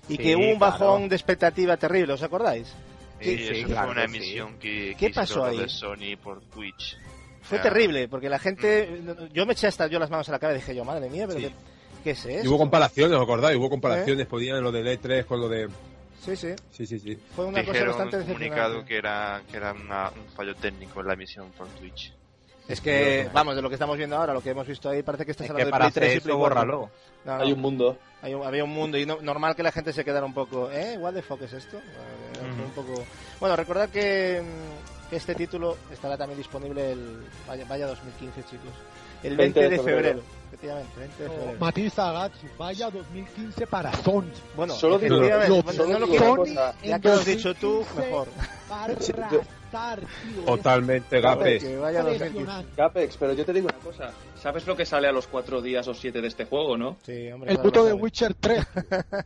[0.09, 0.71] y Sí, que hubo un claro.
[0.73, 2.67] bajón de expectativa terrible, ¿os acordáis?
[3.21, 4.15] Sí, Sí, eso claro fue una que sí.
[4.17, 5.57] emisión que, ¿Qué que pasó ahí?
[5.57, 6.97] de Sony por Twitch.
[7.43, 7.61] Fue Ah.
[7.61, 9.01] terrible, porque la gente,
[9.33, 11.25] yo me eché hasta yo las manos a la cara y dije yo, madre mía,
[11.27, 11.45] pero Sí.
[11.47, 11.53] ¿qué,
[12.03, 12.49] qué es Y esto?
[12.49, 13.57] hubo comparaciones, ¿os acordáis?
[13.57, 15.67] Hubo comparaciones, podían lo del E3 con lo de...
[16.23, 17.17] Sí, sí, Sí, sí, sí.
[17.35, 21.07] fue una cosa bastante un comunicado que era, que era una- un fallo técnico en
[21.07, 22.13] la emisión por Twitch.
[22.67, 25.25] Es que, vamos, de lo que estamos viendo ahora, lo que hemos visto ahí, parece
[25.25, 26.55] que estás Es hablando que de para Play 3 hacer y Play eso, 4.
[26.61, 26.89] bórralo.
[27.25, 27.43] No, no.
[27.43, 27.97] Hay un mundo.
[28.21, 30.69] Hay un- había un mundo y no- normal que la gente se quedara un poco,
[30.71, 30.95] ¿eh?
[30.99, 31.77] ¿What the fuck es esto?
[31.77, 32.30] Eh,
[32.69, 33.03] fue un poco...
[33.39, 37.23] Bueno, recordad que, mm, que este título estará también disponible el...
[37.47, 38.69] Vaya, vaya 2015, chicos.
[39.23, 40.21] El 20 de febrero.
[40.47, 41.59] Efectivamente, 20 de febrero.
[41.59, 44.23] Matiz Sagazzi, vaya 2015 para Sony.
[44.55, 46.75] Bueno, Solo digo- efectivamente, solo bueno, no lo cosa.
[46.83, 48.27] ya que lo has dicho tú, 2015 mejor.
[48.71, 49.41] Va a Sí, yo-
[49.77, 50.43] arrasar, tío.
[50.45, 51.73] Totalmente, 2015.
[52.13, 52.71] Impresionante.
[52.75, 54.11] Capex, pero yo te digo una cosa.
[54.35, 56.97] ¿Sabes lo que sale a los cuatro días o siete de este juego, no?
[57.03, 57.93] Sí, hombre, El puto de.
[57.93, 58.65] Witcher 3.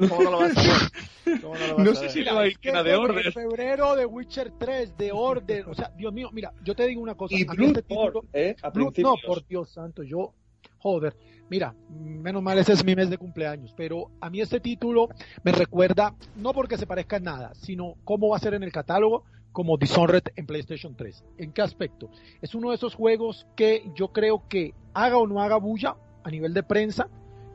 [0.09, 0.61] ¿Cómo no lo vas a?
[1.41, 2.95] ¿Cómo no lo vas No a sé si a ir ¿Qué llena de?
[2.95, 3.25] Order.
[3.27, 5.69] En febrero de Witcher 3, de Order.
[5.69, 7.35] O sea, Dios mío, mira, yo te digo una cosa.
[7.35, 8.55] Y a mí este título- ¿eh?
[8.61, 10.33] A Blood- no, por Dios santo, yo,
[10.79, 11.15] joder,
[11.49, 15.07] mira, menos mal ese es mi mes de cumpleaños, pero a mí este título
[15.43, 18.71] me recuerda, no porque se parezca en nada, sino cómo va a ser en el
[18.71, 19.23] catálogo
[19.55, 21.23] como Dishonored en PlayStation 3.
[21.37, 22.09] ¿En qué aspecto?
[22.41, 26.29] Es uno de esos juegos que yo creo que haga o no haga bulla a
[26.29, 27.07] nivel de prensa,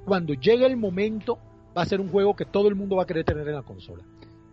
[0.07, 1.39] cuando llegue el momento
[1.77, 3.63] va a ser un juego que todo el mundo va a querer tener en la
[3.63, 4.03] consola.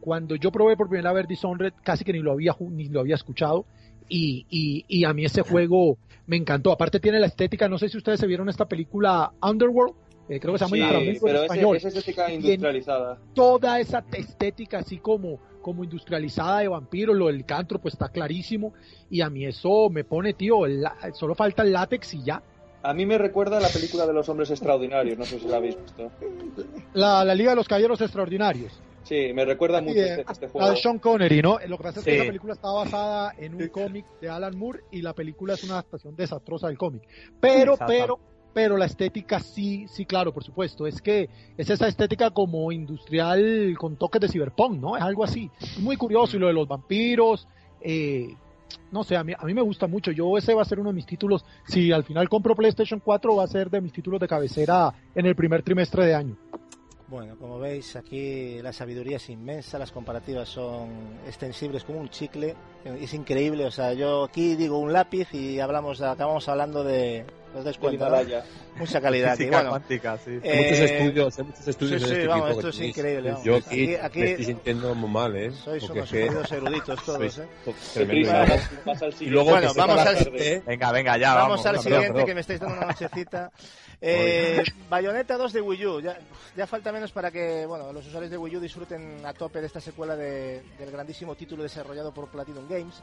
[0.01, 3.15] Cuando yo probé por primera vez Dishonored, casi que ni lo había, ni lo había
[3.15, 3.65] escuchado,
[4.09, 6.73] y, y, y a mí ese juego me encantó.
[6.73, 9.95] Aparte tiene la estética, no sé si ustedes se vieron esta película Underworld,
[10.29, 11.75] eh, creo que se llama Sí, Inframundo en pero español.
[11.77, 13.17] ese, esa estética industrializada.
[13.33, 18.73] Toda esa estética así como, como industrializada de vampiro, lo del cantro pues está clarísimo
[19.09, 22.41] y a mí eso me pone, tío, el la- solo falta el látex y ya.
[22.83, 25.57] A mí me recuerda a la película de los hombres extraordinarios, no sé si la
[25.57, 26.09] habéis visto.
[26.93, 28.79] La, la Liga de los Caballeros Extraordinarios.
[29.03, 30.69] Sí, me recuerda mucho este, eh, este la juego.
[30.71, 31.57] de Sean Connery, ¿no?
[31.67, 32.17] Lo que pasa es que Sí.
[32.17, 35.73] la película está basada en un cómic de Alan Moore y la película es una
[35.73, 37.03] adaptación desastrosa del cómic.
[37.39, 37.85] Pero, Exacto.
[37.93, 38.19] pero,
[38.57, 40.87] pero la estética sí, sí, claro, por supuesto.
[40.87, 44.97] Es que es esa estética como industrial con toques de cyberpunk, ¿no?
[44.97, 45.51] Es algo así.
[45.77, 46.35] Muy curioso.
[46.37, 47.47] Y lo de los vampiros,
[47.81, 48.33] eh,
[48.91, 50.09] no sé, a mí, a mí me gusta mucho.
[50.09, 51.45] Yo ese va a ser uno de mis títulos.
[51.67, 55.27] Si al final compro PlayStation 4, va a ser de mis títulos de cabecera en
[55.27, 56.35] el primer trimestre de año.
[57.09, 60.89] Bueno, como veis, aquí la sabiduría es inmensa, las comparativas son
[61.25, 62.53] extensibles como un chicle,
[62.83, 67.25] es increíble, o sea, yo aquí digo un lápiz y hablamos, acabamos hablando de
[67.57, 68.43] los descuentos, Himalaya.
[68.75, 70.39] mucha calidad aquí, bueno, cuántica, sí.
[70.41, 72.97] eh, muchos estudios, hay muchos estudios sí, en sí, este vamos, tipo esto es tenéis.
[72.97, 73.45] increíble, vamos.
[73.45, 75.51] Yo aquí, Aquí- me estoy sintiendo muy mal, ¿eh?
[75.51, 77.47] sois Porque unos que eruditos todos, ¿eh?
[77.93, 78.29] tremendo.
[78.45, 79.25] Y siguiente.
[79.25, 80.63] luego Bueno, vamos al- ¿eh?
[80.65, 81.65] Venga, venga, ya Vamos, vamos.
[81.65, 82.25] al siguiente, perdón.
[82.25, 83.51] que me estáis dando una nochecita.
[83.99, 85.99] Eh, Bayonetta 2 de Wii U.
[86.01, 86.19] Ya,
[86.55, 89.65] ya falta menos para que bueno, los usuarios de Wii U disfruten a tope de
[89.65, 93.01] esta secuela de- del grandísimo título desarrollado por Platinum Games.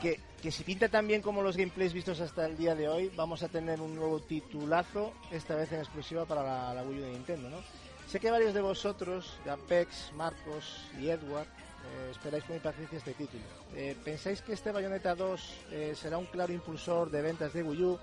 [0.00, 3.10] Que, que si pinta tan bien como los gameplays vistos hasta el día de hoy,
[3.16, 7.02] vamos a tener un nuevo titulazo, esta vez en exclusiva para la, la Wii U
[7.02, 7.50] de Nintendo.
[7.50, 7.58] ¿no?
[8.06, 13.42] Sé que varios de vosotros, Apex, Marcos y Edward, eh, esperáis con impaciencia este título.
[13.74, 17.82] Eh, ¿Pensáis que este Bayonetta 2 eh, será un claro impulsor de ventas de Wii
[17.84, 17.98] U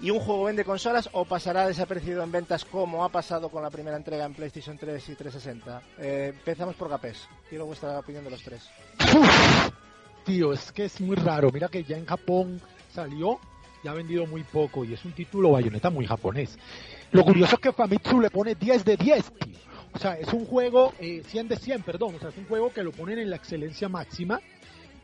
[0.00, 3.70] y un juego vende consolas o pasará desapercibido en ventas como ha pasado con la
[3.70, 5.82] primera entrega en PlayStation 3 y 360?
[5.98, 7.28] Eh, empezamos por Gapés.
[7.48, 8.68] Quiero vuestra opinión de los tres.
[10.24, 11.50] Tío, es que es muy raro.
[11.52, 12.60] Mira que ya en Japón
[12.92, 13.38] salió
[13.82, 16.58] y ha vendido muy poco y es un título bayoneta muy japonés.
[17.12, 19.58] Lo curioso es que Famitsu le pone 10 de 10, tío.
[19.92, 22.14] O sea, es un juego eh, 100 de 100, perdón.
[22.16, 24.40] O sea, es un juego que lo ponen en la excelencia máxima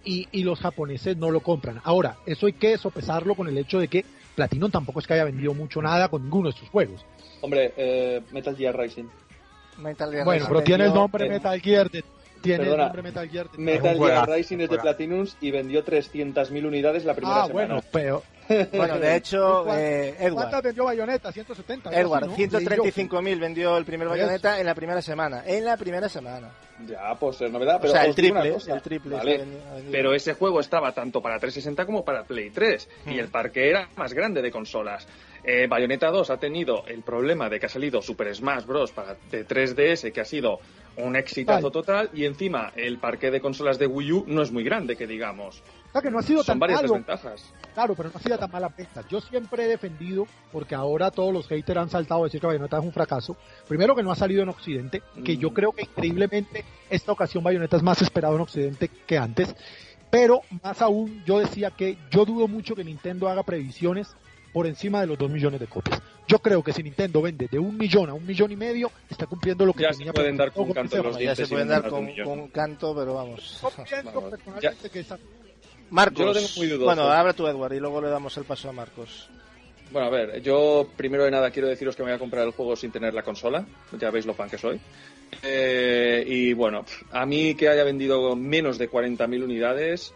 [0.04, 1.80] y, y los japoneses no lo compran.
[1.84, 5.24] Ahora, eso hay que sopesarlo con el hecho de que Platinum tampoco es que haya
[5.24, 7.04] vendido mucho nada con ninguno de estos juegos.
[7.42, 9.04] Hombre, eh, Metal Gear Rising.
[9.78, 12.04] Metal Gear Bueno, Rising pero tiene el nombre eh, Metal Gear de,
[12.40, 14.78] tiene perdona, el nombre Metal Gear Metal Gear Rising es de.
[14.78, 17.66] Platinum y vendió 300.000 unidades la primera Ah, semana.
[17.74, 18.22] bueno, pero
[18.72, 20.32] Bueno, de hecho, ¿Cuántas- eh, Edward.
[20.34, 21.30] ¿cuántas vendió Bayonetta?
[21.32, 21.90] 170.
[21.90, 22.36] algo Edward, ¿no?
[22.36, 22.58] Leí yo.
[22.58, 25.42] 135.000 vendió el primer Bayonetta en la primera semana.
[25.46, 26.50] En la primera semana.
[26.86, 27.76] Ya, pues es novedad.
[27.76, 29.16] O Pero sea, el triple, el triple.
[29.16, 29.44] ¿vale?
[29.92, 33.18] Pero ese juego estaba tanto para 360 como para Play 3 y Mm.
[33.20, 35.06] el parque era más grande de consolas.
[35.42, 38.92] Eh, Bayonetta 2 ha tenido el problema de que ha salido Super Smash Bros.
[38.92, 40.58] para de 3DS, que ha sido
[40.96, 44.62] un exitazo total, y encima el parque de consolas de Wii U no es muy
[44.64, 45.62] grande, que digamos.
[45.88, 47.52] O sea, que no ha sido Son tan varias malo, desventajas.
[47.72, 49.02] claro, pero no ha sido tan mala venta.
[49.08, 52.78] Yo siempre he defendido, porque ahora todos los haters han saltado a decir que Bayonetta
[52.78, 53.36] es un fracaso.
[53.66, 55.54] Primero que no ha salido en Occidente, que yo Mm.
[55.54, 59.54] creo que increíblemente esta ocasión Bayonetta es más esperado en Occidente que antes.
[60.10, 64.08] Pero más aún, yo decía que yo dudo mucho que Nintendo haga previsiones
[64.52, 66.00] por encima de los 2 millones de copias.
[66.26, 69.26] Yo creo que si Nintendo vende de un millón a un millón y medio, está
[69.26, 71.88] cumpliendo lo que Ya se tenía pueden dar con canto los ya se pueden dar
[71.88, 73.62] con, canto, pero vamos.
[74.92, 75.04] Que
[75.90, 76.18] Marcos.
[76.18, 76.84] Yo lo tengo muy dudoso.
[76.84, 79.28] Bueno, habla tú, Edward, y luego le damos el paso a Marcos.
[79.90, 82.52] Bueno, a ver, yo primero de nada quiero deciros que me voy a comprar el
[82.52, 83.66] juego sin tener la consola.
[83.98, 84.80] Ya veis lo fan que soy.
[85.42, 90.14] Eh, y bueno, a mí que haya vendido menos de 40.000 unidades,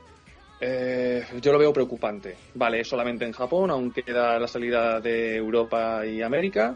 [0.60, 2.36] eh, yo lo veo preocupante.
[2.55, 6.74] Vale, solamente en Japón, aún queda la salida de Europa y América,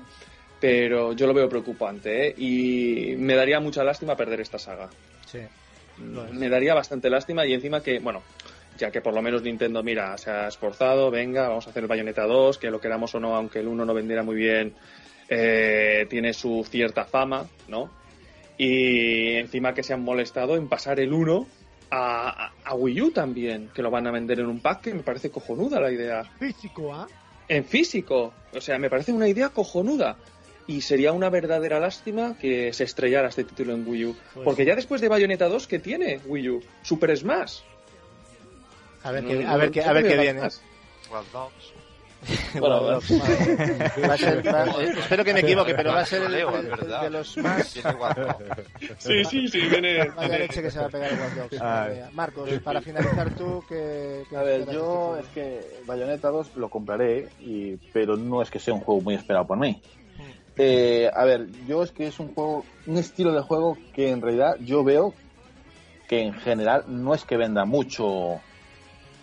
[0.60, 2.28] pero yo lo veo preocupante.
[2.28, 2.34] ¿eh?
[2.36, 4.88] Y me daría mucha lástima perder esta saga.
[5.26, 5.40] Sí.
[6.32, 8.22] Me daría bastante lástima y encima que, bueno,
[8.76, 11.88] ya que por lo menos Nintendo, mira, se ha esforzado, venga, vamos a hacer el
[11.88, 14.74] Bayonetta 2, que lo queramos o no, aunque el 1 no vendiera muy bien,
[15.28, 17.90] eh, tiene su cierta fama, ¿no?
[18.56, 21.46] Y encima que se han molestado en pasar el 1
[21.90, 25.30] a, Wii U también, que lo van a vender en un pack, que me parece
[25.30, 26.24] cojonuda la idea.
[26.38, 27.06] físico, ¿ah?
[27.48, 30.16] En físico, o sea, me parece una idea cojonuda.
[30.66, 34.16] Y sería una verdadera lástima que se estrellara este título en Wii U.
[34.34, 36.62] Pues Porque ya después de Bayonetta 2, ¿qué tiene Wii U?
[36.82, 37.60] Super Smash.
[39.02, 40.40] A ver No, qué, no, a ver qué, no a ver qué viene.
[42.58, 43.00] Bueno, Bueno,
[44.08, 47.10] va a ser- va- eh, espero que me equivoque, pero va a ser el, de
[47.10, 47.68] los más.
[48.98, 50.08] Sí, sí, sí, viene.
[50.16, 52.10] Vaya leche que se va a pegar el Watch Dogs, madre mía.
[52.12, 54.24] Marcos, para finalizar tú, que.
[54.36, 58.74] A ver, yo es que Bayonetta 2 lo compraré, y, pero no es que sea
[58.74, 59.80] un juego muy esperado por mí.
[60.56, 64.20] Eh, a ver, yo es que es un juego, un estilo de juego que en
[64.20, 65.14] realidad yo veo
[66.08, 68.40] que en general no es que venda mucho,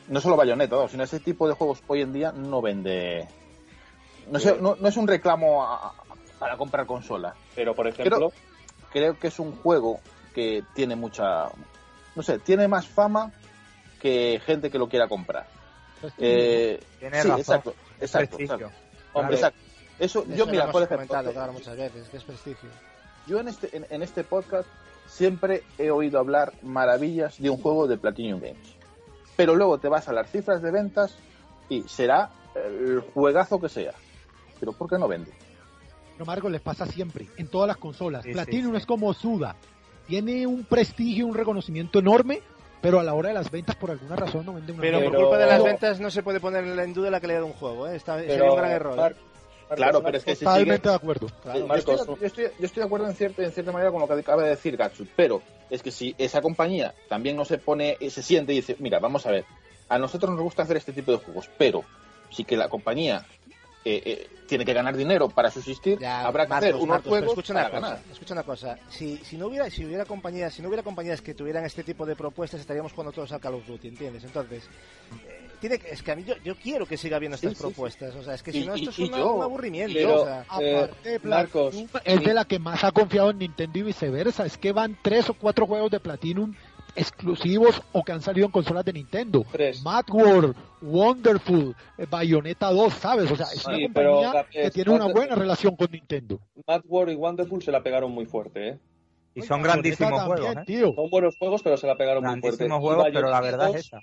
[0.08, 3.28] no solo Bayonetta 2, sino ese tipo de juegos hoy en día no vende,
[4.30, 5.94] no, sé, no, no es un reclamo a-
[6.40, 7.34] para comprar consola.
[7.56, 8.32] Pero, por ejemplo,
[8.92, 10.00] Creo que es un juego
[10.34, 11.50] que tiene mucha,
[12.16, 13.32] no sé, tiene más fama
[14.00, 15.48] que gente que lo quiera comprar.
[16.18, 17.40] Eh, sí, razón.
[17.40, 18.56] exacto, exacto, Prestigio.
[18.68, 18.76] exacto.
[19.14, 19.60] hombre, Exacto.
[20.00, 22.70] Eso, Eso yo mira, por ejemplo, claro, muchas veces, que es prestigio.
[23.28, 24.68] yo en este, en, en este podcast
[25.08, 28.75] siempre he oído hablar maravillas de un juego de Platinum Games.
[29.36, 31.16] Pero luego te vas a las cifras de ventas
[31.70, 33.94] y será el juegazo que sea.
[34.60, 35.32] Pero ¿por qué no vende?
[36.14, 38.24] Pero Marco, les pasa siempre, en todas las consolas.
[38.24, 38.78] Sí, Platinum sí, sí.
[38.78, 39.56] es como Suda.
[40.08, 42.42] Tiene un prestigio, un reconocimiento enorme,
[42.82, 45.16] pero a la hora de las ventas, por alguna razón, no vende una Pero, por
[45.16, 47.88] culpa de las ventas no se puede poner en duda la calidad de un juego,
[47.88, 47.96] ¿eh?
[47.96, 48.96] Está, sería Pero, un gran error.
[48.96, 49.35] Mar- ¿eh?
[49.70, 51.28] Marcos, Claro, pero es que si sigue, Totalmente de acuerdo.
[51.42, 51.60] Claro.
[51.60, 54.00] yo, Marcos, estoy, yo, estoy, yo estoy de acuerdo en cierta, en cierta manera con
[54.02, 57.58] lo que acaba de decir Gatsu, pero es que si esa compañía también no se
[57.58, 59.46] pone, eh, se siente y dice, mira, vamos a ver,
[59.90, 61.84] a nosotros nos gusta hacer este tipo de juegos, pero
[62.30, 63.26] sí que la compañía
[63.84, 67.10] eh, eh, tiene que ganar dinero para subsistir, Ya, habrá que Marcos, hacer unos Marcos,
[67.10, 68.00] juegos escucha una cosa, ganar.
[68.12, 68.78] escucha una cosa.
[68.90, 72.06] Si, si no hubiera si hubiera compañías, si no hubiera compañías que tuvieran este tipo
[72.06, 74.24] de propuestas, estaríamos jugando todos al Call of Duty, ¿entiendes?
[74.24, 74.64] Entonces,
[75.28, 77.58] eh, tiene que, es que a mí yo, yo quiero que siga habiendo Sí, estas
[77.58, 77.74] sí, sí.
[77.74, 79.44] propuestas, o sea, es que Y- si no esto y- es y una- yo- un
[79.44, 83.30] aburrimiento, pero- o sea, Eh, Aparte, Marcos, Platinum es de la que más ha confiado
[83.32, 84.46] en Nintendo y viceversa.
[84.46, 86.54] Es que van tres o cuatro juegos de Platinum
[86.98, 89.44] exclusivos o que han salido en consolas de Nintendo.
[89.52, 89.82] Tres.
[89.84, 93.30] Mad World, Wonderful, eh, Bayonetta 2, ¿sabes?
[93.32, 96.40] O sea, es una pero, compañía que tiene una buena relación con Nintendo.
[96.66, 98.80] Mad World y Wonderful se la pegaron muy fuerte, ¿eh?
[99.38, 100.64] Y son grandísimos también, juegos, ¿eh?
[100.66, 100.94] tío.
[100.96, 102.48] Son buenos juegos, pero se la pegaron muy fuerte.
[102.66, 104.00] Grandísimos juegos, pero la verdad 2 es esa.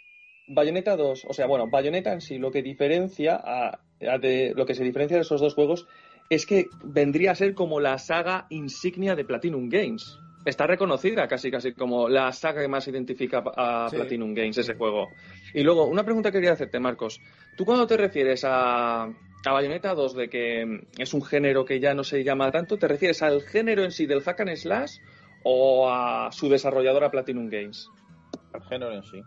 [0.54, 4.66] Bayonetta 2, o sea, bueno, Bayonetta en sí lo que diferencia a, a de lo
[4.66, 5.86] que se diferencia de esos dos juegos
[6.30, 10.18] es que vendría a ser como la saga insignia de Platinum Games.
[10.44, 13.96] Está reconocida casi casi como la saga que más identifica a Sí.
[13.96, 15.08] Platinum Games ese juego.
[15.54, 17.20] Y luego, una pregunta que quería hacerte, Marcos.
[17.56, 21.94] ¿Tú cuando te refieres a, a Bayonetta 2 de que es un género que ya
[21.94, 24.96] no se llama tanto, ¿te refieres al género en sí del hack and slash
[25.44, 27.88] o a su desarrolladora Platinum Games?
[28.54, 29.20] El género en sí.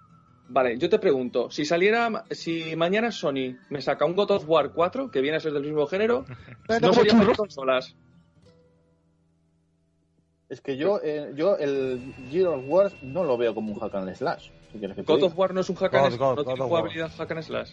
[0.47, 4.71] Vale, yo te pregunto, si saliera, si mañana Sony me saca un God of War
[4.73, 6.25] 4, que viene a ser del mismo género,
[6.81, 7.95] no sería para consolas.
[10.47, 13.95] Es que yo, eh, yo el Gears of War no lo veo como un hack
[13.95, 14.51] and slash.
[14.71, 15.27] si que God diga.
[15.27, 16.69] of War no es un hack God, and slash, God, no God tiene War.
[16.69, 17.71] jugabilidad hack and slash.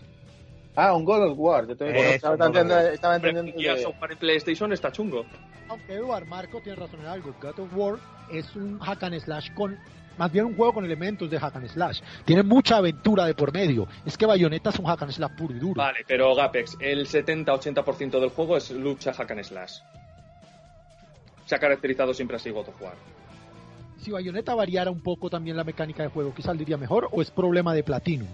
[0.75, 1.69] Ah, un God of War.
[1.69, 5.27] Yo te estaba, God entendiendo, estaba entendiendo y of War en PlayStation está chungo.
[5.69, 7.35] Aunque Eduard Marco tiene razón en algo.
[7.43, 7.99] God of War
[8.33, 9.79] es un hack and slash con.
[10.19, 12.01] Más bien un juego con elementos de hack and slash.
[12.25, 13.87] Tiene mucha aventura de por medio.
[14.05, 15.75] Es que Bayonetta es un hack and slash puro y duro.
[15.75, 19.79] Vale, pero Gapex, el 70-80% del juego es lucha hack and slash.
[21.47, 22.95] Se ha caracterizado siempre así God of War.
[23.99, 27.31] Si Bayonetta variara un poco también la mecánica de juego, ¿qué saldría mejor o es
[27.31, 28.29] problema de Platinum?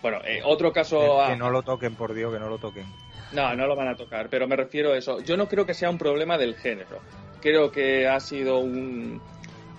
[0.00, 1.36] Bueno, eh, otro caso Que a...
[1.36, 2.86] no lo toquen, por Dios, que no lo toquen.
[3.32, 5.20] No, no lo van a tocar, pero me refiero a eso.
[5.20, 7.00] Yo no creo que sea un problema del género.
[7.42, 9.20] Creo que ha sido un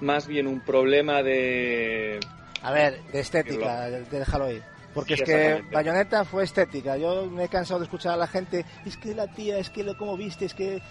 [0.02, 2.19] más bien un problema de
[2.61, 4.61] a ver, de estética, de- déjalo ahí.
[4.94, 5.64] Porque Sí, es que.
[5.72, 6.98] Bayonetta fue estética.
[6.98, 9.84] Yo me he cansado de escuchar a la gente, es que la tía, es que
[9.84, 10.78] lo como viste, es que...
[10.78, 10.82] Eh,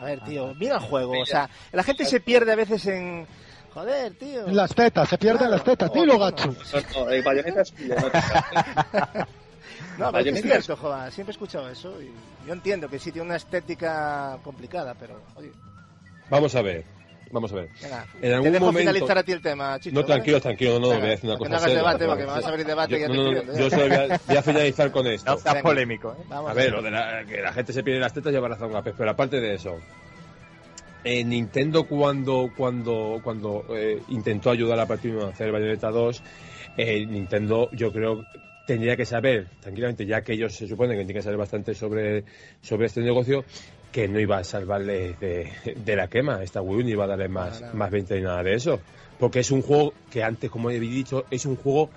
[0.00, 1.18] A ver, tío, mira el juego.
[1.20, 3.26] O sea, la gente se pierde a veces en...
[3.72, 4.46] Joder, tío.
[4.46, 5.52] En las tetas, se pierden Claro.
[5.52, 5.92] las tetas.
[5.92, 6.48] Dilo, no, Gatsu.
[6.94, 7.74] No, no, eh, Bayonetta es
[9.98, 12.12] No, pero es cierto, joder, siempre he escuchado eso y
[12.46, 15.50] yo entiendo que sí tiene una estética complicada, pero oye,
[16.30, 16.84] Vamos a ver.
[17.30, 17.68] Vamos a ver.
[17.82, 19.94] venga, En te dejo momento- finalizar a ti el tema, Chicho.
[19.94, 20.14] No, ¿vale?
[20.14, 21.78] tranquilo, tranquilo, no, no, Venga, voy a decir una cosa no hagas seria.
[21.78, 23.52] debate, porque me vas a abrir debate y ya Yo- te no, no, estoy no,
[23.52, 25.30] viendo, yo solo voy a, voy a finalizar con esto.
[25.32, 26.24] No seas polémico, ¿eh?
[26.28, 28.72] Vamos A ver, lo de la, que la gente se pierde las tetas lleva razón,
[28.72, 29.78] Gapes, pero aparte de eso,
[31.04, 36.22] eh, Nintendo cuando cuando cuando eh, intentó ayudar a Platinum a hacer Bayonetta 2,
[36.76, 38.24] eh, Nintendo yo creo
[38.64, 42.24] tendría que saber tranquilamente, ya que ellos se supone que tienen que saber bastante sobre,
[42.60, 43.44] sobre este negocio,
[43.92, 47.08] que no iba a salvarle de, de la quema esta Wii U, ni iba a
[47.08, 47.72] darle más, nada.
[47.74, 48.80] más venta ni nada de eso.
[49.18, 51.90] Porque es un juego que antes, como he dicho, es un juego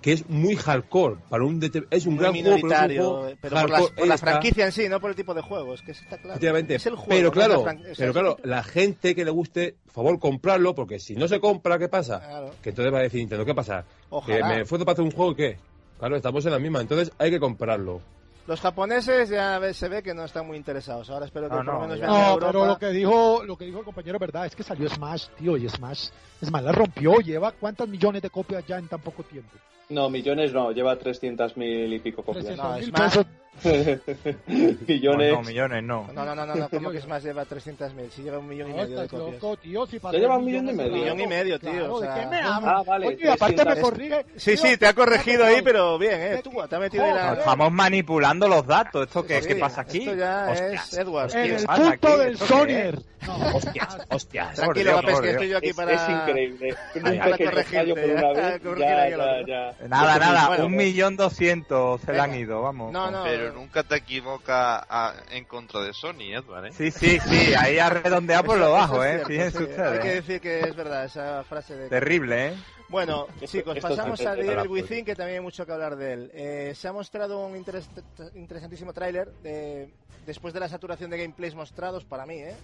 [0.00, 1.16] que es muy hardcore.
[1.28, 1.60] Para un
[1.90, 4.66] es un Muy gran juego, pero es un juego pero por, las- por la franquicia
[4.66, 6.38] en sí, no por el tipo de juego, es que está claro.
[6.68, 7.64] Es el juego, pero no es claro,
[7.96, 11.78] pero claro, la gente que le guste, por favor, comprarlo, porque si no se compra,
[11.80, 12.20] ¿qué pasa?
[12.20, 12.50] Claro.
[12.62, 13.84] Que entonces va a decir Nintendo, ¿qué pasa?
[14.10, 14.36] Ojalá.
[14.36, 15.56] Que me esfuerzo para hacer un juego, ¿qué?
[15.98, 18.00] Claro, estamos en la misma, entonces hay que comprarlo.
[18.48, 21.10] Los japoneses ya se ve que no están muy interesados.
[21.10, 22.46] Ahora espero que No, por lo no, menos vean No, Europa.
[22.46, 25.26] pero lo que dijo, lo que dijo el compañero es verdad, es que salió Smash,
[25.36, 26.08] tío, y Smash,
[26.42, 29.50] Smash la rompió, lleva cuántas millones de copias ya en tan poco tiempo.
[29.90, 32.44] No, millones no, lleva 300 mil y pico copias.
[32.46, 33.26] 300 mil Smash- pesos.
[34.86, 35.32] millones.
[35.32, 36.06] No, no, millones no.
[36.14, 37.24] No, no, no, no, no, ¿cómo que es más?
[37.24, 39.32] Lleva 300.000, si lleva un millón y No, medio de copias.
[39.42, 40.92] loco, tío, si para Ya lleva un millón y medio.
[40.92, 42.86] de Millón y medio, tío, Claro, o ¿de sea- qué me Ah, hablas?
[42.86, 43.90] vale, Oye, aparte me 300.
[43.90, 44.26] corrige.
[44.36, 46.40] Sí, sí, te ha corregido ahí, no, pero bien, ¿eh?
[46.44, 47.32] Tú te ha metido ahí la...
[47.32, 49.06] Estamos manipulando los datos.
[49.08, 49.98] ¿Esto qué, Sí, qué pasa aquí?
[50.00, 50.92] Esto ya Hostias.
[50.92, 51.34] es Edward.
[51.36, 52.98] En ¿Qué el pasa punto del ¿Esto qué Sonier.
[53.26, 54.54] No, Hostias, hostias.
[54.54, 55.92] Tranquilo, por que estoy yo aquí Es, para...
[55.92, 56.74] es increíble.
[56.94, 58.62] Un corregirte, fallo por ya, una vez.
[58.78, 59.74] Ya, ya, ya.
[59.86, 62.92] Nada, nada, Bueno, un millón doscientos se le han ido, vamos.
[62.92, 66.72] No, no, Pero nunca te equivocas a- en contra de Sony, Edward, ¿eh?
[66.72, 69.10] Sí, sí, sí, ahí ha redondeado por lo bajo, ¿eh?
[69.24, 69.64] cierto, Fíjense sí.
[69.64, 69.92] ustedes.
[69.92, 70.14] Hay que ¿eh?
[70.16, 71.88] decir que es verdad esa frase de...
[71.88, 72.54] Terrible, ¿eh?
[72.88, 75.72] Bueno, chicos, esto pasamos a de The la Evil Within, que también hay mucho que
[75.72, 76.30] hablar de él.
[76.34, 77.88] Eh, se ha mostrado un interes-
[78.34, 79.92] interesantísimo tráiler eh,
[80.26, 82.56] después de la saturación de gameplays mostrados para mí, ¿eh?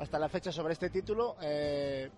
[0.00, 1.36] hasta la fecha sobre este título.
[1.42, 2.10] eh,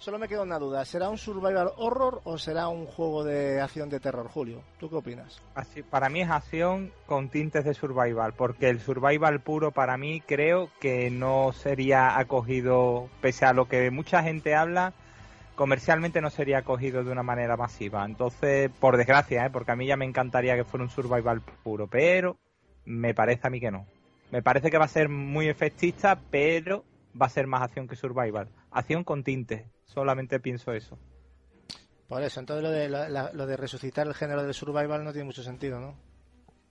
[0.00, 3.90] solo me queda una duda, ¿será un survival horror o será un juego de acción
[3.90, 4.62] de terror, Julio?
[4.78, 5.42] ¿Tú qué opinas?
[5.54, 10.22] Así, para mí es acción con tintes de survival, porque el survival puro para mí
[10.22, 14.94] creo que no sería acogido, pese a lo que mucha gente habla,
[15.54, 18.02] comercialmente no sería acogido de una manera masiva.
[18.06, 19.50] Entonces, por desgracia, ¿eh?
[19.50, 22.38] porque a mí ya me encantaría que fuera un survival puro, pero
[22.86, 23.86] me parece a mí que no.
[24.30, 26.84] Me parece que va a ser muy efectista, pero
[27.20, 28.48] va a ser más acción que survival.
[28.70, 30.98] Acción con tintes, solamente pienso eso.
[32.08, 32.88] Por eso, entonces lo de,
[33.32, 35.94] lo de resucitar el género del survival no tiene mucho sentido, ¿no?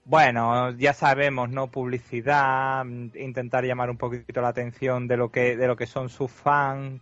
[0.04, 1.68] Bueno, ya sabemos, ¿no?
[1.68, 6.30] Publicidad, intentar llamar un poquito la atención de lo que, de lo que son sus
[6.30, 7.00] fans.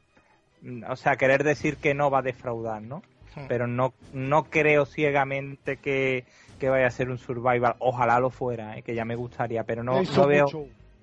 [0.89, 3.03] O sea, querer decir que no va a defraudar, ¿no?
[3.35, 3.47] Hmm.
[3.49, 6.25] Pero no, no creo ciegamente que,
[6.59, 7.77] que vaya a ser un survival.
[7.79, 8.83] Ojalá lo fuera, ¿eh?
[8.83, 10.49] que ya me gustaría, pero no, no veo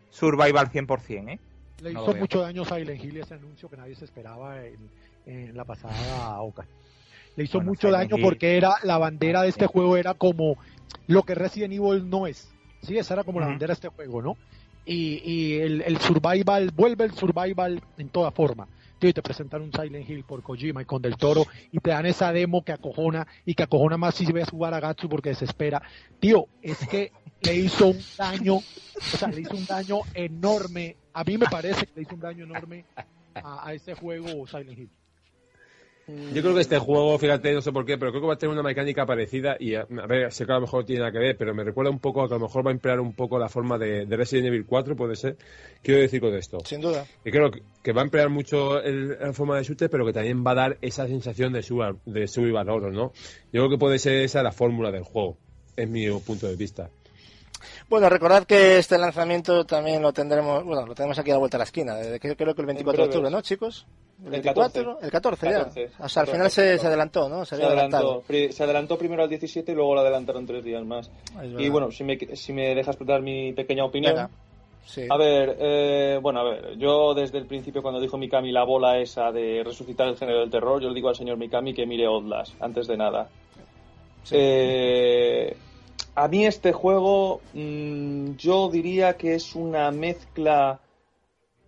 [0.10, 1.40] survival 100%, ¿eh?
[1.82, 4.90] Le no hizo mucho daño a Silent Hill ese anuncio que nadie se esperaba en,
[5.26, 6.66] en la pasada Oca.
[7.36, 8.24] Le hizo Bueno, mucho Silent daño Hill.
[8.24, 10.58] porque era la bandera de este juego era como
[11.08, 12.52] lo que Resident Evil no es.
[12.82, 14.38] Sí, esa era como la bandera de este juego, ¿no?
[14.86, 18.68] Y, y el, el survival, vuelve el survival en toda forma.
[19.00, 21.90] Tío, y te presentan un Silent Hill por Kojima y con Del Toro y te
[21.90, 25.30] dan esa demo que acojona y que acojona más si ves jugar a Gatsu porque
[25.30, 25.82] desespera.
[26.20, 27.12] Tío, es que
[27.46, 30.96] le hizo un daño, o sea, le hizo un daño enorme.
[31.14, 32.86] A mí me parece que le hizo un daño enorme
[33.36, 34.90] a, a ese juego Silent Hill.
[36.36, 38.38] Yo creo que este juego, fíjate, no sé por qué, pero creo que va a
[38.38, 41.12] tener una mecánica parecida y a, a ver, sé que a lo mejor tiene nada
[41.12, 43.00] que ver, pero me recuerda un poco a que a lo mejor va a emplear
[43.00, 45.36] un poco la forma de, de Resident Evil 4, puede ser.
[45.82, 46.60] Quiero decir con esto.
[46.64, 47.08] Sin duda.
[47.24, 50.14] Que creo que, que va a emplear mucho el- la forma de shooter, pero que
[50.14, 53.12] también va a dar esa sensación de sub, de sub y valor, ¿no?
[53.52, 55.40] Yo creo que puede ser esa la fórmula del juego,
[55.76, 56.92] es mi punto de vista.
[57.88, 61.58] Bueno, recordad que este lanzamiento también lo tendremos, bueno, lo tenemos aquí a la vuelta
[61.58, 63.86] de la esquina, desde que creo que el 24 de octubre, ¿no, chicos?
[64.22, 65.06] El El 24, 14.
[65.06, 65.58] el 14 ya.
[65.60, 67.46] 14, O sea, al 14, final se, adelantó, ¿no?
[67.46, 71.12] Se adelantó, se adelantó primero al 17 y luego lo adelantaron tres días más.
[71.58, 74.14] Y bueno, si me, si me dejas dar mi pequeña opinión.
[74.16, 74.30] Venga.
[74.86, 75.08] Sí.
[75.10, 79.00] A ver, eh, bueno, a ver, yo desde el principio cuando dijo Mikami la bola
[79.00, 82.06] esa de resucitar el género del terror, yo le digo al señor Mikami que mire
[82.06, 83.28] Outlast, antes de nada.
[84.24, 84.36] Sí.
[84.38, 85.58] Eh,
[86.16, 90.80] a mí este juego, mm, yo diría que es una mezcla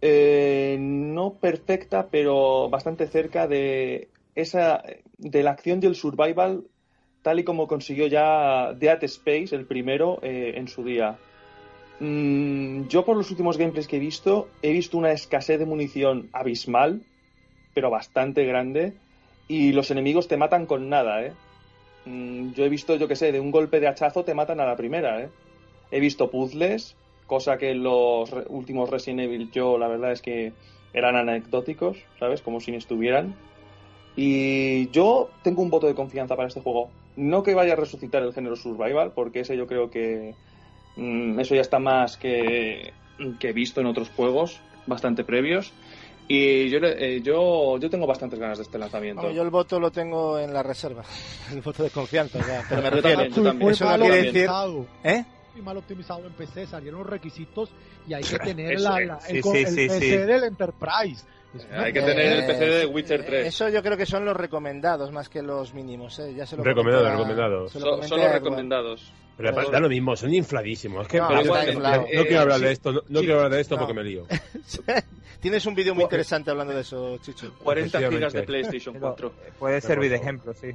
[0.01, 4.83] eh, no perfecta, pero bastante cerca de esa
[5.17, 6.63] de la acción y el survival,
[7.23, 11.17] tal y como consiguió ya Dead Space, el primero, eh, en su día.
[11.99, 16.29] Mm, yo por los últimos gameplays que he visto, he visto una escasez de munición
[16.31, 17.01] abismal,
[17.73, 18.93] pero bastante grande,
[19.47, 21.33] y los enemigos te matan con nada, ¿eh?
[22.07, 24.65] Mm, yo he visto, yo que sé, de un golpe de hachazo te matan a
[24.65, 25.29] la primera, ¿eh?
[25.91, 26.95] He visto puzzles,
[27.25, 30.53] cosa que los últimos Resident Evil yo la verdad es que
[30.93, 32.41] eran anecdóticos, ¿sabes?
[32.41, 33.35] Como si ni estuvieran.
[34.15, 36.89] Y yo tengo un voto de confianza para este juego.
[37.15, 40.33] No que vaya a resucitar el género survival, porque ese yo creo que
[40.95, 42.93] mm, eso ya está más que,
[43.39, 45.73] que visto en otros juegos bastante previos.
[46.29, 49.21] Y yo, le- eh, yo, yo tengo bastantes ganas de este lanzamiento.
[49.21, 51.03] Bueno, yo el voto lo tengo en la reserva.
[51.53, 52.65] El voto de confianza, ya.
[52.67, 53.29] Pero me refiero.
[53.33, 55.25] también, Eso no mal quiere decir- optimizado, ¿Eh?
[55.53, 57.71] muy mal optimizado en PC, salieron los requisitos
[58.07, 60.17] y hay que tener Eso la, el, co- sí, el sí, PC sí.
[60.17, 61.25] del Enterprise.
[61.71, 63.47] Hay que tener el PC de Witcher 3.
[63.47, 66.33] Eso yo creo que son los recomendados más que los mínimos, ¿eh?
[66.35, 67.69] Ya se lo Recomendado, comenté a- recomendado.
[67.69, 69.11] se lo Son, los recomendados.
[69.37, 71.03] Pero da- da lo mismo, son infladísimos.
[71.03, 72.01] Es que No, igual, no, inflado.
[72.13, 73.25] no quiero hablar de esto, no, no Sí.
[73.25, 73.79] quiero hablar de esto No.
[73.81, 74.25] porque me lío.
[75.39, 77.53] Tienes un vídeo muy interesante hablando de eso, Chicho.
[77.63, 78.43] 40 gigas de.
[78.43, 79.33] PlayStation Pero, 4.
[79.45, 80.71] eh, Puede servir de ejemplo, sí.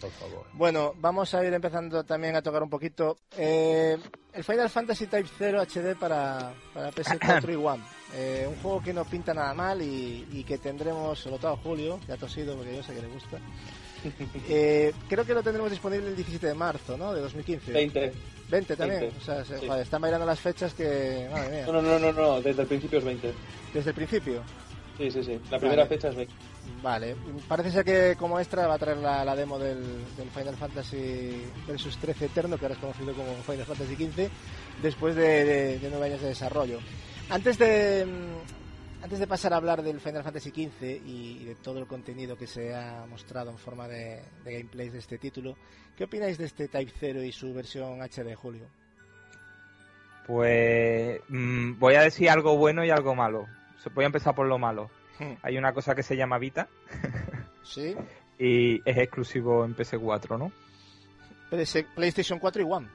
[0.00, 0.44] Por favor.
[0.52, 3.16] Bueno, vamos a ir empezando también a tocar un poquito.
[3.38, 3.96] Eh,
[4.34, 7.82] el Final Fantasy Type 0 HD para, para PS4 y One.
[8.14, 11.56] Eh, un juego que no pinta nada mal y, y que tendremos, sobre todo a
[11.56, 13.38] Julio, que ha tosido porque yo sé que le gusta.
[14.48, 17.12] Eh, creo que lo tendremos disponible el 17 de marzo, ¿no?
[17.14, 17.72] De 2015.
[17.72, 18.12] 20.
[18.50, 19.00] 20 también.
[19.00, 19.16] 20.
[19.18, 19.66] O sea, se- Sí.
[19.66, 21.28] joder, están bailando las fechas que...
[21.32, 21.66] Madre mía.
[21.66, 23.32] No, no, no, no, no, desde el principio es 20.
[23.72, 24.42] Desde el principio.
[24.98, 25.40] Sí, sí, sí.
[25.50, 25.96] La primera Vale.
[25.96, 26.34] fecha es 20.
[26.82, 27.16] Vale,
[27.48, 29.80] parece ser que como extra va a traer la, la demo del,
[30.16, 34.28] del Final Fantasy Versus 13 Eterno, que ahora es conocido como Final Fantasy XV,
[34.82, 36.78] después de, de- de nueve años de desarrollo.
[37.28, 38.06] Antes de,
[39.04, 42.36] antes de pasar a hablar del Final Fantasy XV y, y de todo el contenido
[42.36, 45.56] que se ha mostrado en forma de, de gameplays de este título,
[45.96, 48.66] ¿qué opináis de este Type 0 y su versión HD, Julio?
[50.26, 53.46] Pues mm, voy a decir algo bueno y algo malo.
[53.94, 54.90] Voy a empezar por lo malo.
[55.18, 55.34] Hmm.
[55.42, 56.66] Hay una cosa que se llama Vita
[57.62, 57.94] Sí.
[58.38, 60.50] y es exclusivo en PS4, ¿no?
[61.94, 62.88] PlayStation 4 y One.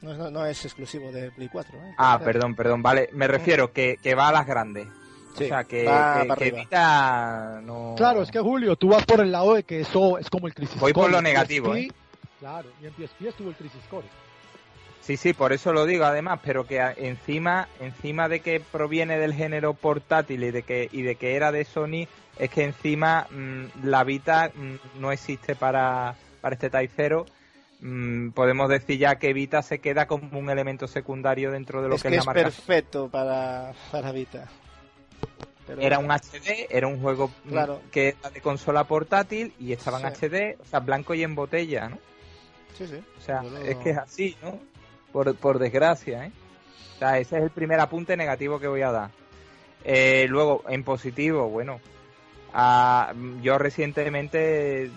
[0.00, 1.78] No, es- no, no es exclusivo de Play 4.
[1.78, 1.94] ¿eh?
[1.98, 3.10] Ah, perdón, perdón, vale.
[3.12, 4.88] Me refiero que, que va a las grandes.
[5.36, 6.58] Sí, o sea, que, va que- para que arriba.
[6.60, 7.94] Vita no...
[7.96, 10.54] Claro, es que Julio, tú vas por el lado de que eso es como el
[10.54, 11.90] Crisis Voy por lo negativo, PSP, ¿eh?
[12.38, 14.06] Claro, y en PSP estuvo el Crisis Core.
[15.00, 19.34] Sí, sí, por eso lo digo además, pero que encima, encima de que proviene del
[19.34, 22.06] género portátil y de que, y de que era de Sony,
[22.38, 27.26] es que encima mm, la Vita mm, no existe para, para este Type 0.
[27.80, 31.96] Mm, podemos decir ya que Vita se queda como un elemento secundario dentro de lo
[31.96, 32.42] es que, que es es la marca.
[32.44, 34.48] perfecto para, para Vita.
[35.66, 37.80] Pero Era un HD, era un juego mm, Claro.
[37.92, 40.26] que era de consola portátil y estaba en Sí.
[40.26, 41.98] HD, o sea, blanco y en botella, ¿no?
[42.76, 43.00] Sí, sí.
[43.18, 44.58] O sea, lo- es que es así, ¿no?
[45.12, 46.32] Por, por desgracia, ¿eh?
[46.96, 49.10] O sea, ese es el primer apunte negativo que voy a dar.
[49.84, 51.80] Eh, luego, en positivo, bueno,
[53.42, 54.90] yo recientemente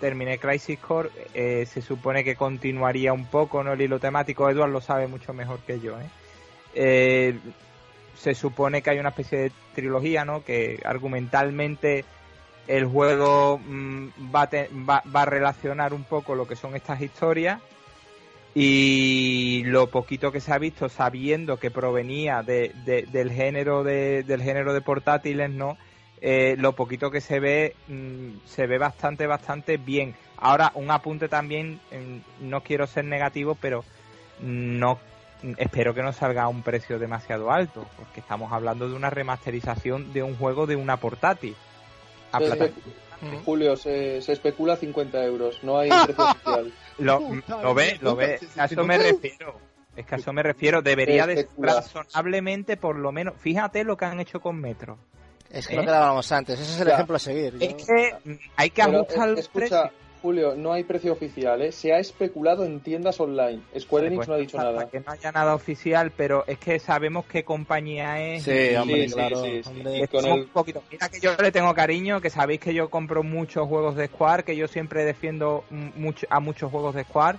[0.00, 3.72] terminé Crisis Core, eh, se supone que continuaría un poco, ¿no?
[3.72, 6.08] El hilo temático, Edward lo sabe mucho mejor que yo, ¿eh?
[6.74, 7.38] Eh,
[8.16, 10.42] se supone que hay una especie de trilogía, ¿no?
[10.44, 12.04] Que argumentalmente
[12.66, 14.48] el juego mm, va,
[14.88, 17.60] va- va a relacionar un poco lo que son estas historias
[18.54, 24.22] y lo poquito que se ha visto sabiendo que provenía de, de- del género de,
[24.22, 25.76] del género de portátiles no
[26.22, 31.28] Eh, lo poquito que se ve mm, se ve bastante bastante bien ahora un apunte
[31.28, 33.84] también mm, no quiero ser negativo pero
[34.40, 34.98] no
[35.58, 40.12] espero que no salga a un precio demasiado alto porque estamos hablando de una remasterización
[40.12, 41.54] de un juego de una portátil
[42.32, 42.72] a Se plata- espe-
[43.22, 43.38] Ujú.
[43.44, 46.72] Julio, se, se especula 50 euros, no hay precio oficial.
[46.98, 47.20] Lo,
[47.62, 48.38] lo ve, lo ve.
[48.58, 49.02] A eso me no.
[49.04, 49.58] refiero.
[49.96, 50.82] Es que a eso me refiero.
[50.82, 53.34] Debería de razonablemente, por lo menos.
[53.38, 54.98] Fíjate lo que han hecho con Metro.
[55.50, 55.76] Es que ¿Eh?
[55.78, 56.60] lo que hablábamos antes.
[56.60, 56.94] Ese es el Ya.
[56.94, 57.58] ejemplo a seguir.
[57.58, 59.90] Yo- Es que hay que Pero, ajustar eh, los escucha, precios.
[60.26, 61.70] Julio, no hay precio oficial, ¿eh?
[61.70, 63.60] Se ha especulado en tiendas online.
[63.78, 64.90] Square Enix Pues no ha dicho hasta nada.
[64.90, 68.42] Que no haya nada oficial, pero es que sabemos qué compañía es.
[68.42, 69.44] Sí, hombre, sí, claro.
[69.44, 69.70] sí, sí.
[69.70, 70.08] hombre.
[70.08, 70.82] Con el- un poquito.
[70.90, 74.42] Mira que yo le tengo cariño, que sabéis que yo compro muchos juegos de Square,
[74.42, 77.38] que yo siempre defiendo mm, mucho, a muchos juegos de Square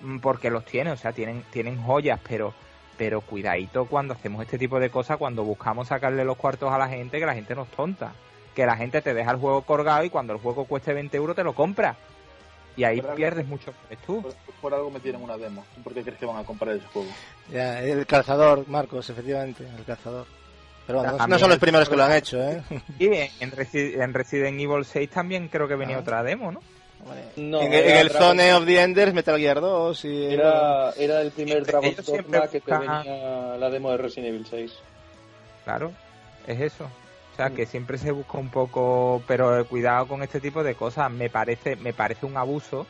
[0.00, 2.54] mm, porque los tiene, o sea, tienen, tienen joyas, pero
[2.96, 6.88] pero cuidadito cuando hacemos este tipo de cosas, cuando buscamos sacarle los cuartos a la
[6.88, 8.12] gente, que la gente no es tonta.
[8.54, 11.34] Que la gente te deja el juego colgado y cuando el juego cueste 20 euros
[11.36, 11.96] te lo compra.
[12.76, 14.22] Y ahí pierdes mucho eres tú.
[14.22, 15.64] Por, por algo me tienen una demo.
[15.84, 17.08] ¿Por qué crees que van a comprar ese juego?
[17.52, 20.26] Ya, el calzador, Marcos, efectivamente, el calzador.
[20.86, 22.62] Pero bueno, no, son los el- primeros que lo han hecho, ¿eh?
[22.98, 26.00] Y en, Resi- en Resident Evil 6 también creo que venía Ah.
[26.00, 26.60] otra demo, ¿no?
[27.06, 27.22] Vale.
[27.36, 30.24] No, en, el Dragon- Zone of the Enders, Metal Gear 2 y...
[30.34, 33.96] Era, era el primer Siempre- Dragon ellos siempre Dogma que te venía la demo de
[33.98, 34.72] Resident Evil 6.
[35.64, 35.92] Claro,
[36.46, 36.88] es eso.
[37.32, 37.54] O sea, Mm.
[37.54, 41.10] que siempre se busca un poco, pero cuidado con este tipo de cosas.
[41.10, 42.86] Me parece, me parece un abuso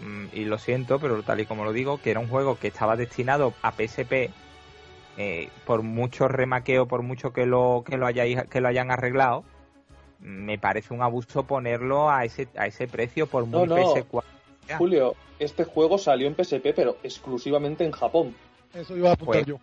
[0.00, 2.68] mm, y lo siento, pero tal y como lo digo, que era un juego que
[2.68, 4.30] estaba destinado a PSP.
[5.18, 9.44] eh, por mucho remaqueo, por mucho que lo que lo hayáis, que lo hayan arreglado,
[10.20, 13.76] me parece un abuso ponerlo a ese a ese precio por muy no.
[13.76, 14.22] PS4.
[14.68, 14.78] Ya.
[14.78, 18.34] Julio, este juego salió en PSP, pero exclusivamente en Japón.
[18.72, 19.58] Eso iba a apuntar Pues- yo.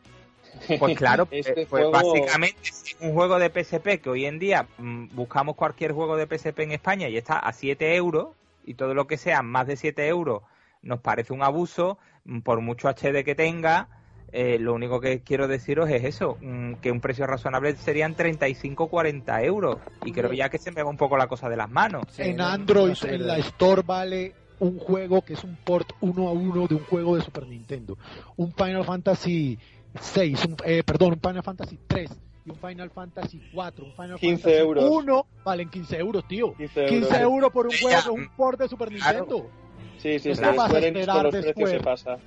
[0.80, 2.58] Pues claro, Este eh, pues juego- básicamente
[3.00, 6.72] un juego de PSP que hoy en día mm, buscamos cualquier juego de PSP en
[6.72, 8.30] España y está a 7 euros
[8.66, 10.42] y todo lo que sea más de 7 euros
[10.82, 13.90] nos parece un abuso, mm, por mucho HD que tenga,
[14.32, 19.44] eh, lo único que quiero deciros es eso, mm, que un precio razonable serían 35-40
[19.44, 22.04] euros y creo ya que se me va un poco la cosa de las manos.
[22.12, 26.32] Sí, en Android, en la Store vale un juego que es un port uno a
[26.32, 27.98] uno de un juego de Super Nintendo.
[28.38, 29.58] Un Final Fantasy
[30.02, 32.10] 6, un, eh, perdón, un Final Fantasy 3
[32.46, 34.86] y un Final Fantasy 4, un Final 15 Fantasy euros.
[34.90, 36.54] 1 valen 15 euros, tío.
[36.56, 37.22] 15 15 euros.
[37.22, 39.20] euros por un Sí, juego un port de Super Claro.
[39.26, 39.50] Nintendo.
[39.98, 40.42] Sí, sí, ¿Qué sí.
[40.42, 42.18] vas a esperar los de precios se pasa.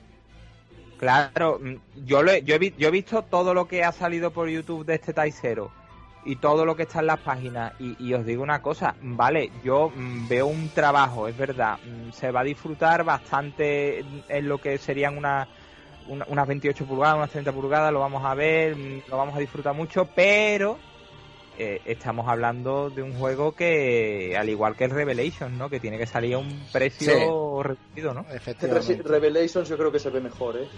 [0.98, 3.92] Claro, mm, yo, lo he- yo, he, vi- yo he visto todo lo que ha
[3.92, 5.70] salido por YouTube de este Taisero
[6.26, 9.50] y todo lo que está en las páginas y, y os digo una cosa, vale,
[9.64, 14.58] yo mm, veo un trabajo, es verdad, mm, se va a disfrutar bastante en lo
[14.58, 15.48] que serían una,
[16.08, 19.38] una- unas 28 pulgadas, unas 30 pulgadas, lo vamos a ver, mm, lo vamos a
[19.38, 20.78] disfrutar mucho, pero
[21.58, 25.68] eh, estamos hablando de un juego que, al igual que el Revelation, ¿no?
[25.68, 28.24] Que tiene que salir a un precio reducido, ¿no?
[28.32, 29.02] Efectivamente.
[29.02, 30.68] Revelations yo creo que se ve mejor, ¿eh?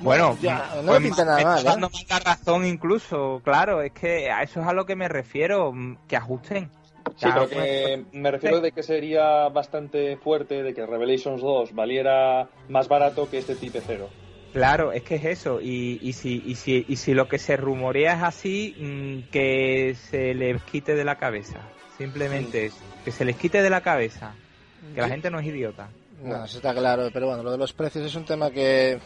[0.00, 1.64] Bueno, ya, no pues me pinta nada me mal, ¿eh?
[1.64, 5.08] dando más la razón incluso, claro, es que a eso es a lo que me
[5.08, 6.70] refiero, mm, que ajusten.
[7.16, 11.74] Sí, pero pues, que me refiero de que sería bastante fuerte de que Revelations 2
[11.74, 14.08] valiera más barato que este Type 0.
[14.52, 15.60] Claro, es que es eso.
[15.60, 19.94] Y, y, si, y, si, y si lo que se rumorea es así, mm, que
[20.10, 21.60] se les quite de la cabeza.
[21.98, 24.34] Simplemente es que se les quite de la cabeza.
[24.94, 25.88] Que la gente no es idiota.
[26.22, 28.98] No, eso está claro, pero bueno, lo de los precios es un tema que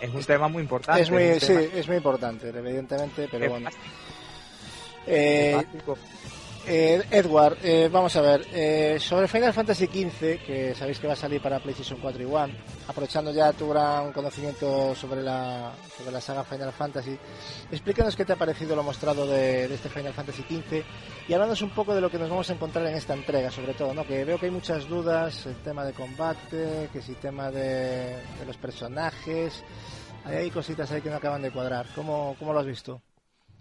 [0.00, 1.02] Es un tema muy importante.
[1.02, 3.70] es muy, un sí, tema es muy importante, evidentemente, pero bueno.
[5.06, 5.96] Eh, básico.
[6.66, 11.14] Eh, Edward, eh, vamos a ver, eh, sobre Final Fantasy XV, que sabéis que va
[11.14, 12.54] a salir para PlayStation 4 y One,
[12.86, 17.18] aprovechando ya tu gran conocimiento sobre la, sobre la saga Final Fantasy,
[17.72, 20.84] explícanos qué te ha parecido lo mostrado de, este Final Fantasy XV
[21.28, 23.72] y háblanos un poco de lo que nos vamos a encontrar en esta entrega, sobre
[23.72, 24.06] todo, ¿no?
[24.06, 28.16] que veo que hay muchas dudas, el tema de combate, que si tema de,
[28.46, 29.64] los personajes,
[30.26, 33.00] hay, hay cositas ahí que no acaban de cuadrar, ¿cómo, cómo lo has visto?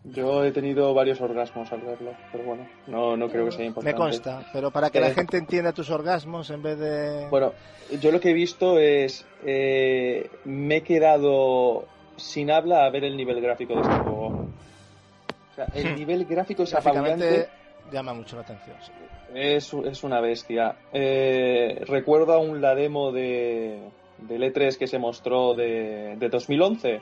[0.05, 3.65] Yo he tenido varios orgasmos al verlo, pero bueno, no, no creo que sea Me
[3.67, 3.97] importante.
[3.97, 7.27] consta, pero para que la Eh, gente entienda tus orgasmos en vez de...
[7.29, 7.53] Bueno,
[7.99, 9.25] yo lo que he visto es.
[9.45, 14.27] eh, me he quedado sin habla a ver el nivel gráfico de este juego.
[14.27, 17.49] O sea, el nivel gráfico es apabullante.
[17.91, 18.77] llama mucho la atención.
[18.81, 18.91] sí.
[19.35, 20.75] Es, es una bestia.
[20.93, 23.79] Eh, recuerdo aún la demo de,
[24.17, 27.01] del E3 que se mostró de, de 2011,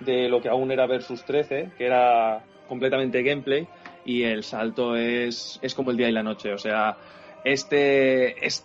[0.00, 3.66] de lo que aún era Versus 13, que era completamente gameplay,
[4.04, 6.52] y el salto es, es como el día y la noche.
[6.52, 6.96] O sea,
[7.44, 8.64] este, es-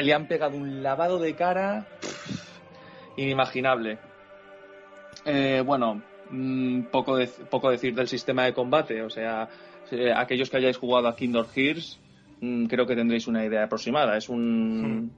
[0.00, 2.60] le han pegado un lavado de cara pff,
[3.16, 3.98] inimaginable.
[5.24, 9.02] Eh, bueno, mm, poco, de- poco decir del sistema de combate.
[9.02, 9.48] O sea,
[9.90, 11.98] eh, aquellos que hayáis jugado a Kingdom Hearts,
[12.40, 14.16] mm, creo que tendréis una idea aproximada.
[14.16, 15.12] Es un,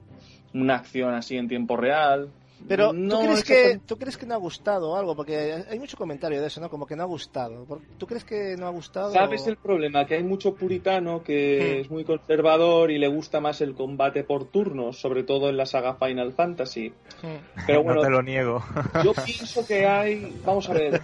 [0.53, 2.29] una acción así en tiempo real.
[2.67, 5.15] Pero No ¿tú, crees que, ¿tú crees que no ha gustado algo?
[5.15, 6.69] Porque hay mucho comentario de eso, ¿no?
[6.69, 7.65] Como que no ha gustado.
[7.65, 9.11] ¿Por- ¿Tú crees que no ha gustado?
[9.11, 10.05] ¿Sabes o- el problema?
[10.05, 11.81] Que hay mucho puritano que Hmm.
[11.81, 15.65] es muy conservador y le gusta más el combate por turnos, sobre todo en la
[15.65, 16.89] saga Final Fantasy.
[17.21, 17.63] Hmm.
[17.67, 18.63] Pero bueno, no te lo niego.
[19.03, 20.41] yo pienso que hay.
[20.45, 21.01] Vamos a ver.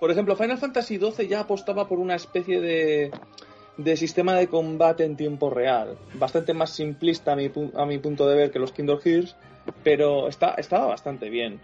[0.00, 3.10] Por ejemplo, Final Fantasy XII ya apostaba por una especie de,
[3.76, 5.96] de sistema de combate en tiempo real.
[6.14, 9.34] Bastante más simplista a mi, pu- a mi punto de ver que los Kingdom Hearts,
[9.82, 11.60] pero está, estaba bastante bien.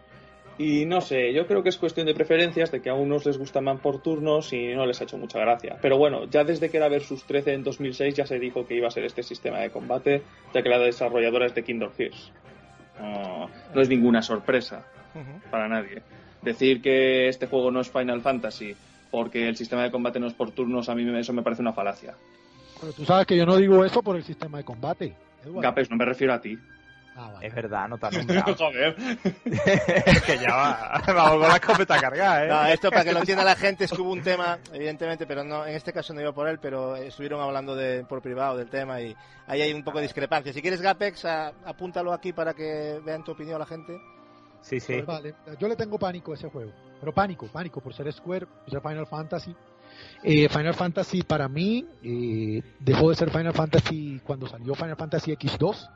[0.57, 3.39] Y no sé, yo creo que es cuestión de preferencias, de que a unos les
[3.39, 5.79] gusta más por turnos y no les ha hecho mucha gracia.
[5.83, 8.87] Pero bueno, ya desde que era Versus 13 en 2006 ya se dijo que iba
[8.87, 12.33] a ser este sistema de combate, ya que la desarrolladora es de Kingdom Hearts.
[13.01, 14.87] No, no es ninguna sorpresa
[15.51, 16.03] para nadie.
[16.43, 18.77] Decir que este juego no es Final Fantasy
[19.11, 21.73] porque el sistema de combate no es por turnos, a mí eso me parece una
[21.73, 22.15] falacia.
[22.81, 25.15] Pero tú sabes que yo no digo eso por el sistema de combate.
[25.43, 25.61] Eduardo.
[25.61, 26.59] Gapes, no me refiero a ti.
[27.17, 27.47] Ah, vale.
[27.47, 28.55] Es verdad, no te ha nombrado.
[28.57, 28.97] Joder.
[30.27, 31.03] que ya va.
[31.07, 32.49] Vamos con la escopeta cargada, ¿eh?
[32.49, 35.45] No, esto para que lo entienda la gente es que hubo un tema, evidentemente, pero
[35.45, 38.69] no, en este caso no iba por él, pero estuvieron hablando de, por privado del
[38.69, 39.15] tema y
[39.47, 40.53] ahí hay un poco de discrepancia.
[40.53, 43.97] Si quieres Gapex, a- apúntalo aquí para que vean tu opinión la gente.
[44.61, 45.01] Sí, sí.
[45.03, 46.73] Vale, yo le tengo pánico a ese juego.
[46.99, 49.55] Pero pánico, pánico, por ser Square, por ser Final Fantasy.
[50.23, 55.33] Eh, Final Fantasy para mí eh, dejó de ser Final Fantasy cuando salió Final Fantasy
[55.37, 55.91] X2.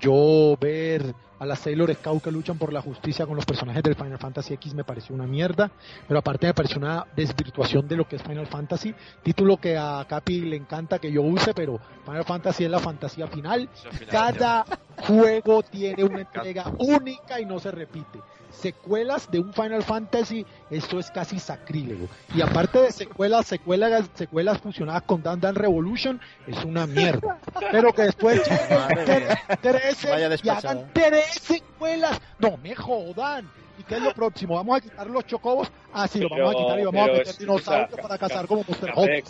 [0.00, 3.94] Yo ver a las Sailor Scout que luchan por la justicia con los personajes del
[3.94, 5.70] Final Fantasy X me pareció una mierda,
[6.06, 10.04] pero aparte me pareció una desvirtuación de lo que es Final Fantasy, título que a
[10.08, 14.64] Capi le encanta que yo use, pero Final Fantasy es la fantasía final final, cada
[15.06, 18.20] juego tiene una entrega única y no se repite.
[18.52, 22.08] Secuelas de un Final Fantasy, esto es casi sacrílego.
[22.34, 27.38] Y aparte de secuelas, secuelas, secuelas fusionadas con Dan Dan Revolution, es una mierda.
[27.70, 29.40] Pero que después lleguen mía.
[29.62, 30.70] tres Vaya y despachada.
[30.72, 32.20] hagan tres secuelas.
[32.38, 33.50] No me jodan.
[33.78, 34.56] ¿Y qué es lo próximo?
[34.56, 35.70] ¿Vamos a quitar los chocobos?
[35.92, 38.18] Ah, sí, lo vamos a quitar y vamos a meter es- dinosaurios o sea, para
[38.18, 39.24] cazar como Monster Hunter.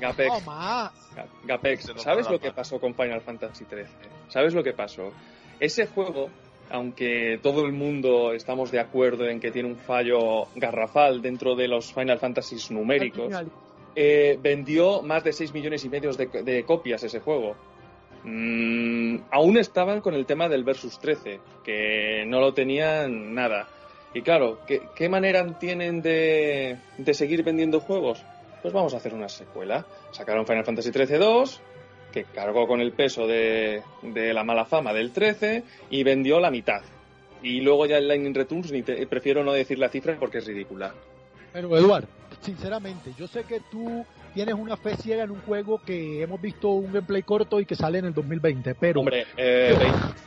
[0.00, 0.90] Gapex, No,
[1.44, 1.92] Gapex.
[1.98, 3.84] ¿sabes lo que pasó con Final Fantasy XIII?
[4.28, 5.12] ¿Sabes lo que pasó?
[5.60, 6.30] Ese juego,
[6.72, 11.68] aunque todo el mundo estamos de acuerdo en que tiene un fallo garrafal dentro de
[11.68, 13.32] los Final Fantasies numéricos,
[13.94, 17.54] eh, vendió más de 6 millones y medio de, de copias ese juego.
[18.24, 23.68] Mm, aún estaban con el tema del Versus 13, que no lo tenían nada.
[24.14, 28.22] Y claro, ¿qué, qué manera tienen de, de seguir vendiendo juegos?
[28.62, 29.84] Pues vamos a hacer una secuela.
[30.12, 31.60] Sacaron Final Fantasy 13 2,
[32.12, 36.50] que cargó con el peso de, de la mala fama del 13 y vendió la
[36.50, 36.82] mitad.
[37.42, 40.46] Y luego ya en Lightning Returns ni te- prefiero no decir la cifra porque es
[40.46, 40.94] ridícula.
[41.52, 42.04] Pero Eduard,
[42.40, 46.68] sinceramente, yo sé que tú tienes una fe ciega en un juego que hemos visto
[46.70, 49.76] un gameplay corto y que sale en el 2020, pero, Hombre, eh,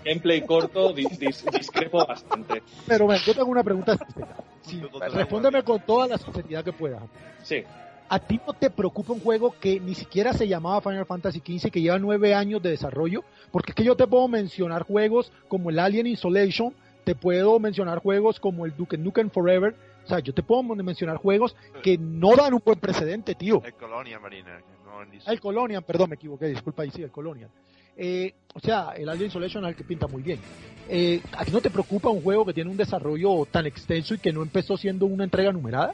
[0.04, 2.62] gameplay corto, di- dis- discrepo bastante.
[2.86, 4.36] pero ven, yo tengo una pregunta sincera.
[4.62, 4.82] Sí,
[5.14, 7.02] respóndeme con toda la sinceridad que puedas.
[7.44, 7.64] Sí.
[8.08, 11.72] ¿A ti no te preocupa un juego que ni siquiera se llamaba Final Fantasy XV,
[11.72, 13.24] que lleva nueve años de desarrollo?
[13.52, 18.00] Porque es que yo te puedo mencionar juegos como el Alien Isolation, te puedo mencionar
[18.00, 19.76] juegos como el Duke Nukem Forever.
[20.06, 23.64] O sea, yo te puedo mencionar juegos que no dan un buen precedente, tío.
[23.66, 24.60] El Colonia Marina.
[24.86, 27.50] No, ni- El Colonial, perdón, me equivoqué, disculpa, ahí sí, el Colonial.
[27.98, 30.40] Eh, o sea, el Alien Isolation es el que pinta muy bien.
[30.88, 34.20] Eh, ¿A ti no te preocupa un juego que tiene un desarrollo tan extenso y
[34.20, 35.94] que no empezó siendo una entrega numerada?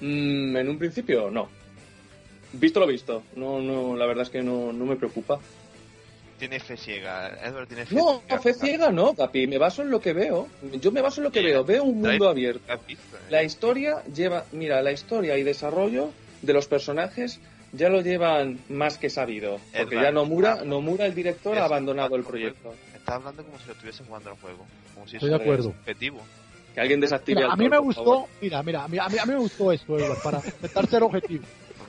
[0.00, 1.48] Mm, en un principio, no.
[2.52, 3.22] Visto lo visto.
[3.36, 5.38] No, no, la verdad es que no, no me preocupa.
[6.38, 7.36] Tiene fe ciega.
[7.44, 8.40] Edward tiene fe No, ciega.
[8.40, 9.46] fe ciega no, Capi.
[9.48, 10.48] Me baso en lo que veo.
[10.80, 11.64] Yo me baso en lo que veo.
[11.64, 12.72] Veo un mundo abierto.
[12.72, 12.78] eh.
[13.28, 16.10] La historia lleva, mira, la historia y desarrollo
[16.42, 17.40] de los personajes
[17.72, 19.58] ya lo llevan más que sabido.
[19.76, 22.72] Porque Edward, ya Nomura, Nomura el director, ha abandonado el proyecto.
[22.94, 24.64] Estás hablando como si lo estuviese jugando el juego.
[24.94, 25.68] Como si Estoy eso de acuerdo.
[25.70, 26.20] objetivo.
[26.78, 29.18] Que alguien desactive Mira, al a mí me gustó, mira, mira, a mí, a mí,
[29.18, 31.42] a mí me gustó esto, Edward, para intentar ser objetivo.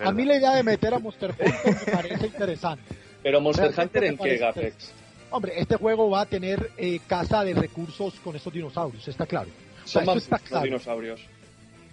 [0.04, 2.96] A mí la idea de meter a Monster Hunter me parece interesante.
[3.22, 4.92] Pero Monster Hunter en qué, Gapex?
[5.30, 9.52] Hombre, este juego va a tener eh, casa de recursos con esos dinosaurios, está claro.
[9.86, 10.66] O sea, Son está claro.
[10.66, 11.22] dinosaurios.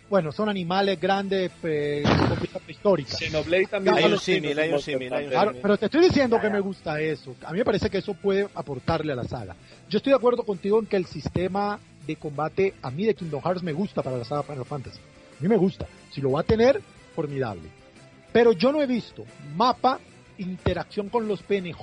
[0.08, 3.14] Bueno, son animales grandes eh, con vida prehistórica.
[3.18, 3.96] Xenoblade también.
[3.96, 5.12] Hay un símil, hay un símil,
[5.60, 7.36] pero te estoy diciendo que me gusta eso.
[7.44, 9.54] A mí me parece que eso puede aportarle a la saga.
[9.90, 13.42] Yo estoy de acuerdo contigo en que el sistema de combate a mí de Kingdom
[13.42, 14.98] Hearts me gusta para la saga Final Fantasy.
[14.98, 15.86] A mí me gusta.
[16.10, 16.80] Si lo va a tener,
[17.14, 17.68] formidable.
[18.32, 19.98] Pero yo no he visto mapa,
[20.38, 21.78] interacción con los PNJ,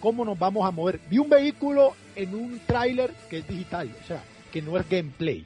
[0.00, 1.00] cómo nos vamos a mover.
[1.10, 5.44] Vi un vehículo en un tráiler que es digital, o sea, que no es gameplay.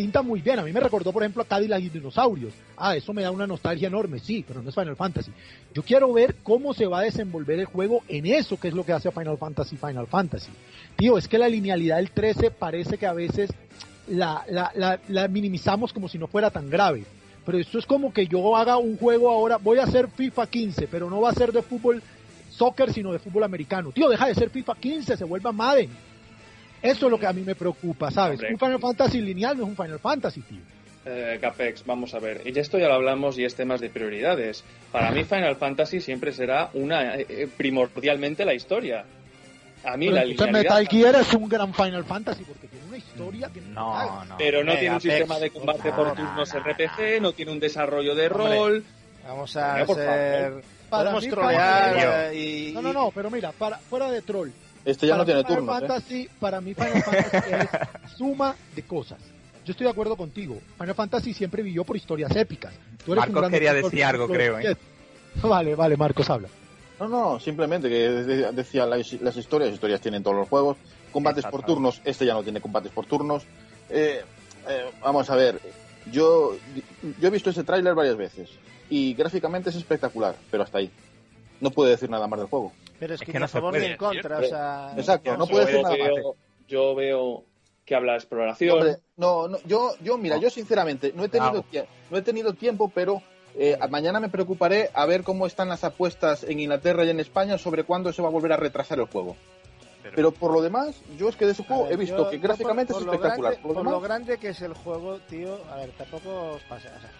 [0.00, 0.58] Pinta muy bien.
[0.58, 2.54] A mí me recordó, por ejemplo, a Cadillac y dinosaurios.
[2.74, 5.30] Ah, eso me da una nostalgia enorme, sí, pero no es Final Fantasy.
[5.74, 8.82] Yo quiero ver cómo se va a desenvolver el juego en eso, que es lo
[8.82, 10.48] que hace Final Fantasy Final Fantasy.
[10.96, 13.50] Tío, es que la linealidad del 13 parece que a veces
[14.08, 14.42] la,
[15.06, 17.04] la minimizamos como si no fuera tan grave.
[17.44, 20.88] Pero esto es como que yo haga un juego ahora, voy a hacer FIFA 15,
[20.90, 22.02] pero no va a ser de fútbol
[22.48, 23.92] soccer, sino de fútbol americano.
[23.92, 25.90] Tío, deja de ser FIFA 15, se vuelva Madden.
[26.82, 28.38] Eso es lo que a mí me preocupa, ¿sabes?
[28.38, 28.52] Hombre.
[28.52, 30.60] Un Final Fantasy lineal no es un Final Fantasy, tío.
[31.04, 32.42] Eh, Capex, vamos a ver.
[32.44, 34.64] Y esto ya lo hablamos y es temas de prioridades.
[34.92, 39.04] Para mí Final Fantasy siempre será una eh, eh, primordialmente la historia.
[39.82, 40.52] A mí Pero la linealidad...
[40.52, 44.36] Metal Gear es un gran Final Fantasy porque tiene una historia que No, no.
[44.36, 47.32] Pero no tiene un Apex, sistema de combate por por turnos No, no, RPG, no
[47.32, 48.56] tiene un desarrollo de Hombre.
[48.56, 48.84] rol.
[49.26, 50.62] Vamos a ser...
[50.90, 52.72] Para Podemos mí, eh, y...
[52.72, 54.50] No, no, no, pero mira, para, fuera de troll.
[54.84, 55.86] Este ya para no tiene Final turnos, ¿eh?
[55.86, 59.18] Fantasy, Para mí Final Fantasy es suma de cosas.
[59.64, 60.58] Yo estoy de acuerdo contigo.
[60.78, 62.72] Final Fantasy siempre vivió por historias épicas.
[63.04, 64.76] Tú eres un Marcos quería decir algo, por creo, ¿eh?
[65.42, 66.48] Vale, vale, Marcos habla.
[66.98, 70.76] No, no, simplemente que de- decía las, las historias, las historias tienen todos los juegos,
[71.12, 73.44] combates por turnos, este ya no tiene combates por turnos.
[73.88, 74.22] Eh,
[74.68, 75.60] eh, vamos a ver,
[76.10, 76.56] yo,
[77.20, 78.50] yo he visto ese tráiler varias veces
[78.90, 80.90] y gráficamente es espectacular, pero hasta ahí.
[81.60, 82.72] No puedo decir nada más del juego.
[83.00, 84.42] Pero es Es que, que ni no a se favor puede ni en contra, o
[84.44, 84.92] sea...
[84.96, 86.08] Exacto, no puede yo, decir nada más.
[86.14, 86.36] veo,
[86.68, 87.44] yo veo
[87.84, 88.76] que habla de exploración.
[88.78, 91.64] Hombre, no, no, yo, yo, mira, yo sinceramente no he tenido,
[92.10, 93.20] no he tenido tiempo, pero
[93.56, 97.58] eh, mañana me preocuparé a ver cómo están las apuestas en Inglaterra y en España
[97.58, 99.34] sobre cuándo se va a volver a retrasar el juego.
[100.14, 102.30] Pero por lo demás, yo es que de ese A juego ver, he visto yo-
[102.30, 103.52] que gráficamente por- es por espectacular.
[103.52, 106.62] grande- Por lo por lo grande que es el juego, tío, a ver, tampoco os
[106.62, 106.88] pasa.
[106.96, 107.10] O sea,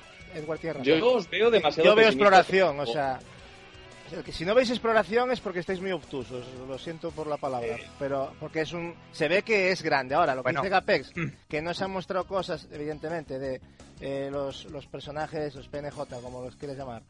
[0.40, 0.84] Edward tiene razón.
[0.98, 3.18] yo os veo demasiado Yo veo exploración, o sea,
[4.24, 7.76] que si no veis exploración es porque estáis muy obtusos, lo siento por la palabra,
[7.98, 10.14] pero porque es un se ve que es grande.
[10.14, 10.60] Ahora, lo que Bueno.
[10.62, 11.12] dice Gapex,
[11.48, 13.60] que no se han mostrado cosas, evidentemente, de
[14.00, 17.02] eh, los, los personajes, los PNJ, como los quieres llamar.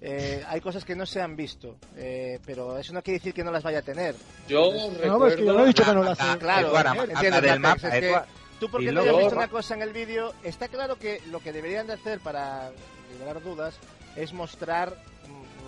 [0.00, 3.42] Eh, hay cosas que no se han visto, eh, pero eso no quiere decir que
[3.42, 4.14] no las vaya a tener.
[4.46, 5.26] Yo Entonces, No, recuerdo...
[5.26, 6.36] es que yo no he dicho que no las Ah.
[6.38, 8.00] Claro, ¿eh?
[8.00, 8.16] que.
[8.60, 11.52] Tú porque no hayas visto una cosa en el vídeo, está claro que lo que
[11.52, 12.70] deberían de hacer para
[13.12, 13.74] liberar dudas
[14.16, 15.17] es mostrar mm,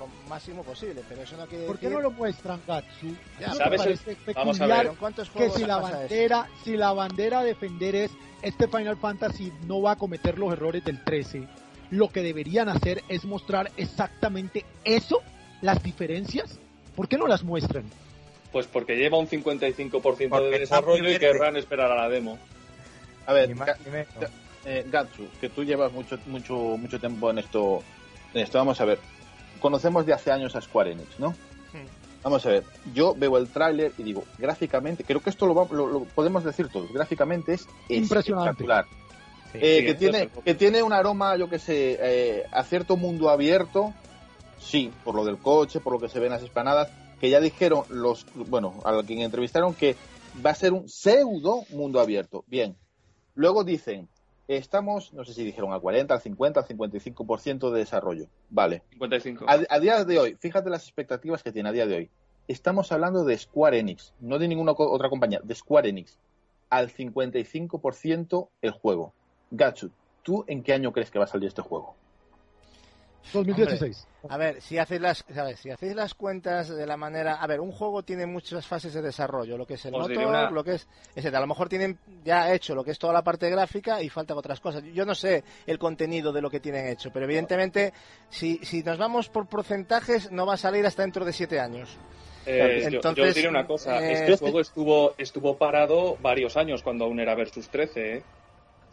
[0.01, 1.97] lo máximo posible, pero eso no quiere ¿Por qué decir...
[1.97, 3.15] no lo muestran, Gatsu?
[3.39, 3.81] Ya, ¿No te ¿sabes?
[3.81, 4.87] parece Vamos a ver.
[4.87, 5.83] ¿En cuántos que juegos si la eso?
[5.83, 8.11] bandera, si la bandera a defender es
[8.43, 11.47] este Final Fantasy no va a cometer los errores del 13,
[11.91, 15.21] lo que deberían hacer es mostrar exactamente eso,
[15.61, 16.59] las diferencias.
[16.97, 17.85] ¿Por qué no las muestran?
[18.53, 22.39] Pues porque lleva un 55% Porque de desarrollo y querrán esperar a la demo.
[23.27, 23.55] a ver,
[24.65, 27.83] eh, Gatsu, que tú llevas mucho, mucho, mucho tiempo en esto,
[28.35, 28.59] en esto.
[28.59, 28.99] Vamos a ver,
[29.61, 31.35] conocemos de hace años a Square Enix, ¿no?
[32.23, 35.67] Vamos a ver, yo veo el tráiler y digo, gráficamente, creo que esto lo, va-
[35.71, 38.51] lo- lo podemos decir todos, gráficamente es Impresionante.
[38.51, 38.85] espectacular.
[39.53, 39.59] Sí.
[39.63, 43.31] Eh, Sí, que, tiene, que tiene un aroma, yo que sé, eh, a cierto mundo
[43.31, 43.95] abierto,
[44.59, 46.91] sí, por lo del coche, por lo que se ven en las esplanadas,
[47.21, 49.97] que ya dijeron los, bueno, a quien entrevistaron que
[50.45, 52.45] va a ser un pseudo mundo abierto.
[52.49, 52.77] Bien,
[53.35, 54.11] luego dicen,
[54.57, 58.27] estamos, no sé si dijeron al 40, al 50, al 55% de desarrollo.
[58.51, 58.83] Vale.
[58.91, 59.45] 55.
[59.49, 62.11] A, a día de hoy, fíjate las expectativas que tiene a día de hoy.
[62.49, 66.19] Estamos hablando de Square Enix, no de ninguna co- otra compañía, de Square Enix.
[66.69, 69.13] al 55% el juego.
[69.51, 69.91] Gatsu,
[70.23, 71.95] ¿tú en qué año crees que va a salir este juego?
[73.33, 74.07] 2016.
[74.29, 77.61] A ver, si hacéis las, ver, si hacéis las cuentas de la manera, a ver,
[77.61, 80.51] un juego tiene muchas fases de desarrollo, lo que es el Os diré motor, una-
[80.51, 81.39] lo que es, etcétera.
[81.39, 84.37] A lo mejor tienen ya hecho lo que es toda la parte gráfica y faltan
[84.37, 84.83] otras cosas.
[84.93, 87.93] Yo no sé el contenido de lo que tienen hecho, pero evidentemente,
[88.29, 91.97] si, si nos vamos por porcentajes, no va a salir hasta dentro de siete años.
[92.47, 94.01] Eh, yo- yo, Entonces, os diré una cosa.
[94.03, 98.17] eh, este este- juego estuvo, estuvo parado varios años cuando aún era Versus 13.
[98.17, 98.23] ¿eh?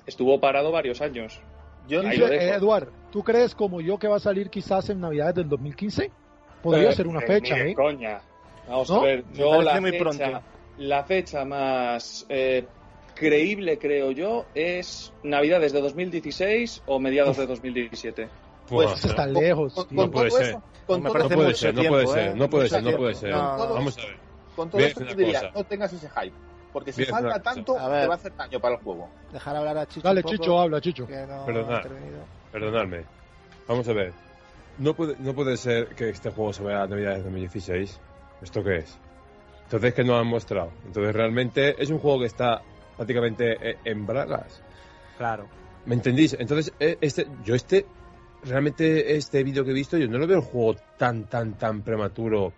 [0.05, 1.39] Estuvo parado varios años.
[1.87, 2.43] Yo Ahí Dice, lo dejo.
[2.43, 6.11] eh, Eduard, ¿tú crees como yo que va a salir quizás en Navidades del 2015?
[6.61, 7.75] Podría Eh, ser una eh, fecha, ni de ¿eh?
[7.75, 8.21] coña.
[8.67, 8.99] Vamos ¿No?
[9.01, 10.41] a ver, yo la muy fecha, pronto.
[10.79, 12.65] la fecha más eh,
[13.15, 18.27] creíble, creo yo, es Navidades de 2016 o mediados de 2017.
[18.67, 19.73] Pues, Buah, Está no, lejos.
[19.73, 19.97] con, tío.
[19.97, 20.49] con puede todo ser.
[20.49, 22.33] eso, con Me todo, parece no puede ser, no puede ser, ¿eh?
[22.35, 23.31] no puede ser, no puede ser.
[23.31, 23.73] No, no.
[23.73, 24.17] Vamos a ver.
[24.57, 26.35] con todo Bien, esto una te diría, no tengas ese hype.
[26.77, 27.41] Porque si Bien, falta cosa.
[27.41, 28.01] tanto, A ver.
[28.01, 29.09] te va a hacer daño para el juego.
[29.33, 30.01] Dejar hablar a Chicho.
[30.07, 31.07] Dale, un poco, Chicho, habla, Chicho.
[31.07, 31.81] que no Perdona.
[32.51, 33.03] Perdonadme.
[33.67, 34.13] Vamos a ver.
[34.77, 37.99] No puede, no puede ser que este juego se vaya a Navidades de 2016.
[38.43, 38.95] ¿Esto qué es?
[39.63, 40.71] Entonces, que no han mostrado?
[40.85, 42.61] Entonces, realmente es un juego que está
[42.95, 44.61] prácticamente eh, en bragas.
[45.17, 45.47] Claro.
[45.87, 46.37] ¿Me entendís?
[46.39, 47.87] Entonces, eh, este, yo este,
[48.43, 51.81] realmente este vídeo que he visto, yo no lo veo el juego tan, tan, tan
[51.81, 52.53] prematuro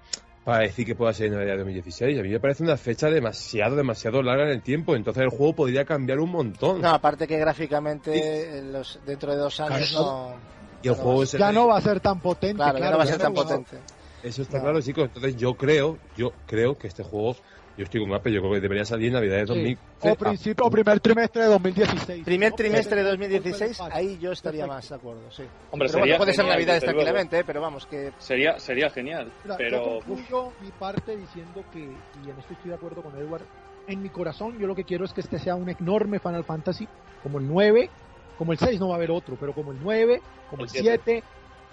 [0.49, 2.19] para decir que pueda ser en Navidad de 2016.
[2.19, 4.95] A mí me parece una fecha demasiado, demasiado larga en el tiempo.
[4.95, 6.81] Entonces el juego podría cambiar un montón.
[6.81, 10.33] No, aparte que gráficamente en los, dentro de dos años no...
[10.81, 12.79] y el no juego va a es Ya no va a ser tan potente, Claro,
[12.79, 12.83] claro.
[12.83, 13.77] ya no va a ser tan potente.
[14.23, 15.03] Eso está claro, chicos.
[15.03, 17.35] Entonces yo creo, yo creo que este juego,
[17.77, 19.53] yo estoy con Apple, yo creo que debería salir en Navidad de Sí.
[19.53, 19.77] 2000.
[20.01, 22.25] O principio, o primer trimestre de 2016.
[22.25, 23.93] Primer trimestre de Pero- 2016, Vale.
[23.95, 25.43] ahí yo estaría más de acuerdo, sí.
[25.71, 26.99] Hombre, Pero sería bueno, puede ser genial, Navidades desde luego.
[27.05, 27.43] tranquilamente, ¿eh?
[27.45, 28.11] pero vamos, que...
[28.19, 29.31] Sería, sería genial.
[29.43, 33.15] Mira, pero yo concluyo mi parte diciendo que, y en esto estoy de acuerdo con
[33.17, 33.43] Edward,
[33.87, 36.87] en mi corazón yo lo que quiero es que este sea un enorme Final Fantasy,
[37.23, 37.89] como el 9,
[38.37, 40.81] como el 6 no va a haber otro, pero como el 9, como el El
[40.81, 41.23] 7,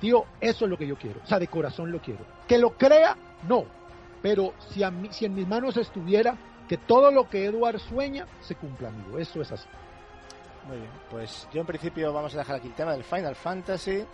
[0.01, 2.21] tío, eso es lo que yo quiero, o sea, de corazón lo quiero.
[2.49, 3.17] Que lo crea,
[3.49, 3.65] no,
[4.23, 6.37] pero si, a mí, si en mis manos estuviera
[6.69, 9.69] que todo lo que Edward sueña se cumpla, amigo, eso es así.
[10.67, 14.05] Muy bien, pues yo en principio vamos a dejar aquí el tema del Final Fantasy,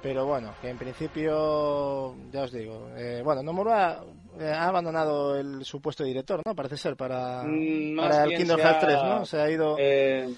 [0.00, 4.00] pero bueno, que en principio, ya os digo, eh, bueno, Nomura
[4.40, 6.54] eh, ha abandonado el su puesto de director, ¿no?
[6.54, 9.26] Parece ser, para, Mm, para el Kingdom Hearts ha- 3, ¿no?
[9.26, 9.76] Se ha ido...
[9.78, 10.34] eh,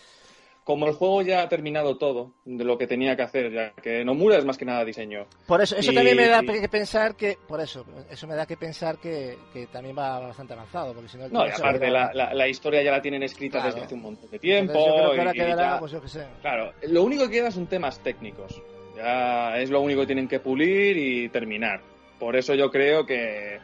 [0.71, 4.05] como el juego ya ha terminado todo de lo que tenía que hacer, ya que
[4.05, 5.27] Nomura es más que nada diseño.
[5.49, 8.37] Por eso, eso y- también me da y- que pensar que, por eso, eso me
[8.37, 11.29] da que pensar que, que también va bastante avanzado, porque si no...
[11.29, 13.75] No, y aparte a- la, la- la historia ya la tienen escrita Claro.
[13.75, 14.73] desde hace un montón de tiempo.
[14.73, 16.27] Entonces yo creo que ahora y quedará, ya- pues yo qué sé.
[16.41, 18.63] Claro, lo único que queda son temas técnicos.
[18.97, 21.81] Ya es lo único que tienen que pulir y terminar.
[22.21, 23.59] Por eso yo creo que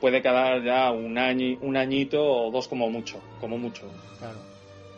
[0.00, 3.82] puede quedar ya un año, un añito o dos como mucho, como mucho.
[4.18, 4.38] Claro,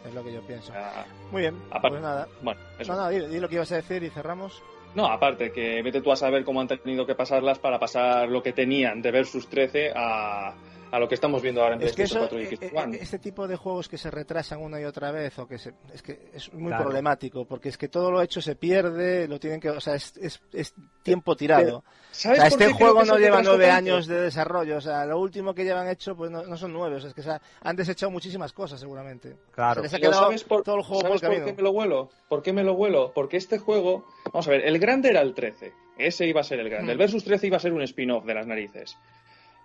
[0.09, 0.73] es lo que yo pienso.
[0.73, 2.29] Ya, Muy bien, Aparte- pues nada.
[2.43, 2.93] bueno, eso.
[2.95, 4.63] No, no, di, di lo que ibas a decir y cerramos.
[4.95, 8.43] No, aparte que vete tú a saber cómo han tenido que pasarlas para pasar lo
[8.43, 10.55] que tenían de Versus 13 a,
[10.91, 12.71] a lo que estamos viendo ahora en Es que eso, 4 y eh, Xbox eh,
[12.75, 12.97] One.
[13.01, 16.03] este tipo de juegos que se retrasan una y otra vez o que se, es
[16.03, 16.85] que es muy Claro.
[16.85, 20.17] problemático porque es que todo lo hecho se pierde, lo tienen que, o sea, es,
[20.17, 21.79] es, es tiempo tirado.
[21.79, 25.55] O ¿Sabes sea, este juego no lleva nueve años de desarrollo, o sea, lo último
[25.55, 27.77] que llevan hecho pues no, no son nueve, o sea, es que se ha- han
[27.77, 29.37] desechado muchísimas cosas seguramente.
[29.53, 29.77] Claro.
[29.77, 31.47] Se les ha quedado ¿sabes por, todo el juego por el ¿sabes por camino.
[31.47, 32.11] qué me lo huelo?
[32.29, 33.13] ¿Por qué me lo huelo?
[33.15, 35.73] Porque este juego, vamos a ver, el grande era el 13.
[35.99, 36.87] Ese iba a ser el grande.
[36.89, 36.91] Hmm.
[36.93, 38.97] El Versus 13 iba a ser un spin-off de las narices.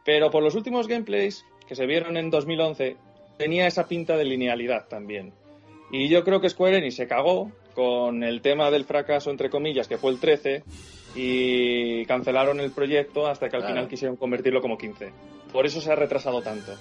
[0.04, 2.98] Pero por los últimos gameplays que se vieron en 2011,
[3.38, 5.34] tenía esa pinta de linealidad también.
[5.92, 9.88] Y yo creo que Square Enix se cagó con el tema del fracaso, entre comillas,
[9.88, 10.64] que fue el 13,
[11.16, 13.76] y cancelaron el proyecto hasta que al Claro.
[13.76, 15.12] final quisieron convertirlo como 15.
[15.52, 16.74] Por eso se ha retrasado tanto.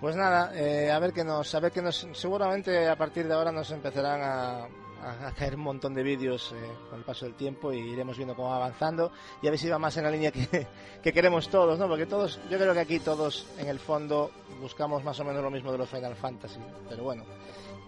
[0.00, 3.34] Pues nada, eh, a ver que nos, a ver que nos, seguramente a partir de
[3.34, 4.66] ahora nos empezarán a,
[5.02, 8.34] a- caer un montón de vídeos eh, con el paso del tiempo y iremos viendo
[8.34, 9.10] cómo va avanzando
[9.42, 10.66] y a ver si va más en la línea que,
[11.02, 11.88] que queremos todos, ¿no?
[11.88, 15.50] Porque todos, yo creo que aquí todos en el fondo buscamos más o menos lo
[15.50, 16.58] mismo de los Final Fantasy,
[16.88, 17.24] pero bueno.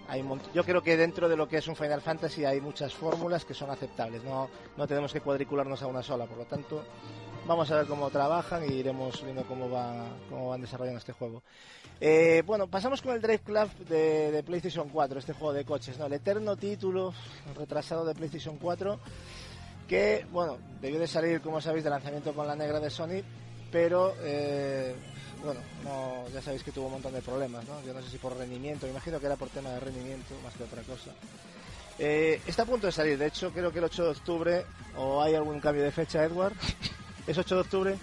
[0.06, 3.46] Hay yo creo que dentro de lo que es un Final Fantasy hay muchas fórmulas
[3.46, 6.84] que son aceptables, no, no tenemos que cuadricularnos a una sola, por lo tanto
[7.46, 11.42] vamos a ver cómo trabajan y iremos viendo cómo, va, cómo van desarrollando este juego.
[12.00, 16.06] Eh, bueno, pasamos con el Drive Club de, PlayStation 4, este juego de coches, ¿no?
[16.06, 17.12] El eterno título
[17.56, 18.98] retrasado de PlayStation 4,
[19.88, 23.22] que, bueno, debió de salir, como sabéis, de lanzamiento con la negra de Sony,
[23.70, 24.94] pero, eh,
[25.42, 27.82] bueno, no, ya sabéis que tuvo un montón de problemas, ¿no?
[27.86, 30.54] Yo no sé si por rendimiento, me imagino que era por tema de rendimiento más
[30.54, 31.10] que otra cosa.
[31.98, 34.66] Eh, está a punto de salir, de hecho, creo que el 8 de octubre,
[34.96, 36.54] o hay algún cambio de fecha, Edward.
[37.26, 37.96] ¿Es 8 de octubre?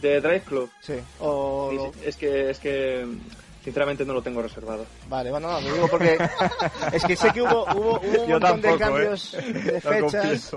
[0.00, 0.70] De Drive Club.
[0.80, 0.94] Sí.
[1.20, 3.06] O Es que, es que
[3.68, 4.86] Sinceramente no lo tengo reservado.
[5.10, 6.16] Vale, bueno, no, lo digo porque
[6.92, 9.42] es que sé que hubo, hubo, hubo un Yo montón de tampoco, cambios ¿eh?
[9.52, 10.56] de fechas.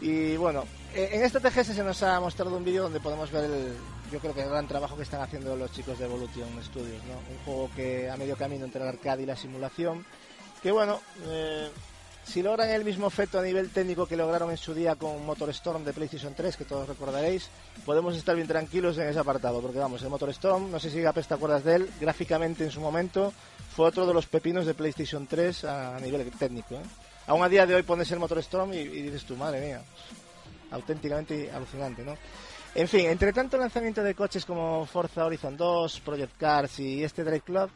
[0.00, 3.44] Y bueno, eh, en este TGS se nos ha mostrado un vídeo donde podemos ver
[3.44, 3.74] el,
[4.10, 7.14] yo creo que el gran trabajo que están haciendo los chicos de Evolution Studios, ¿no?
[7.30, 10.06] Un juego que a medio camino entre el arcade y la simulación,
[10.62, 11.68] que bueno, eh,
[12.28, 15.48] si logran el mismo efecto a nivel técnico que lograron en su día con Motor
[15.50, 17.48] Storm de PlayStation 3, que todos recordaréis,
[17.86, 21.00] podemos estar bien tranquilos en ese apartado, porque vamos, el Motor Storm, no sé si
[21.00, 23.32] Gapes te acuerdas de él, gráficamente en su momento
[23.74, 26.74] fue otro de los pepinos de PlayStation 3 a, nivel técnico.
[26.74, 26.82] ¿eh?
[27.28, 29.80] Aún a día de hoy pones el Motor Storm y, y dices tu madre mía,
[30.70, 32.14] auténticamente alucinante, ¿no?
[32.74, 37.24] En fin, entre tanto lanzamiento de coches como Forza Horizon 2, Project Cars y este
[37.24, 37.70] Drive Club,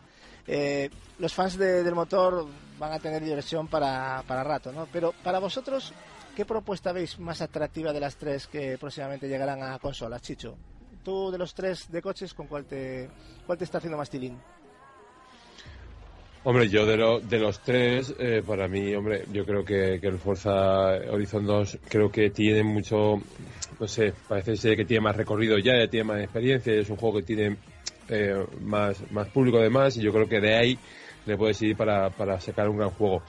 [0.47, 2.47] eh, los fans de- del motor
[2.79, 4.89] van a tener diversión para, para rato, ¿no?
[4.93, 5.93] Pero para vosotros,
[6.37, 10.57] ¿qué propuesta veis más atractiva de las tres que próximamente llegarán a consolas, Chicho?
[11.05, 13.09] Tú de los tres de coches, ¿con cuál te,
[13.47, 14.39] cuál te está haciendo más tilín?
[16.45, 20.09] Hombre, yo de, lo- de los tres, eh, para mí, hombre, yo creo que, que
[20.09, 23.21] el Forza Horizon 2 creo que tiene mucho,
[23.79, 26.97] no sé, parece ser que tiene más recorrido ya, ya tiene más experiencia, es un
[26.97, 27.57] juego que tiene
[28.13, 30.79] eh, más, más público además y yo creo que de ahí
[31.27, 33.23] le puedes ir para, para sacar un gran juego.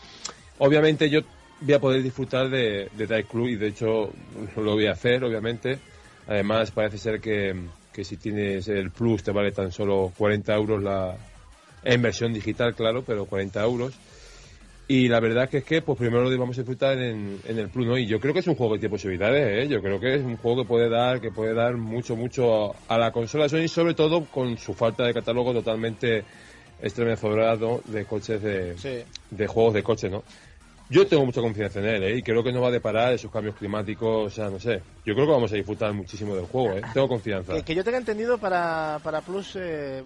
[0.60, 1.22] Obviamente yo
[1.62, 4.12] voy a poder disfrutar de, de Drive Club y de hecho
[4.56, 5.80] lo voy a hacer, obviamente.
[6.28, 7.54] Además parece ser que,
[7.92, 11.16] que si tienes el Plus te vale tan solo 40 euros la,
[11.84, 13.94] en versión digital, claro, pero 40 euros.
[14.88, 17.70] Y la verdad que es que, pues primero lo vamos a disfrutar en, en el
[17.70, 17.98] Plus, ¿no?
[17.98, 19.68] Y yo creo que es un juego que tiene posibilidades, ¿eh?
[19.70, 22.98] Yo creo que es un juego que puede dar, que puede dar mucho, mucho a
[22.98, 26.26] la consola Sony, sobre todo con su falta de catálogo totalmente
[26.82, 29.00] estremecedorado de coches de, Sí.
[29.32, 30.24] de juegos de coche, ¿no?
[30.90, 32.18] Yo tengo mucha confianza en él, ¿eh?
[32.18, 34.82] Y creo que no va a deparar esos cambios climáticos, o sea, no sé.
[35.06, 36.82] Yo creo que vamos a disfrutar muchísimo del juego, ¿eh?
[36.94, 37.54] Tengo confianza.
[37.56, 40.04] Que, que yo tenga entendido, para, para Plus eh,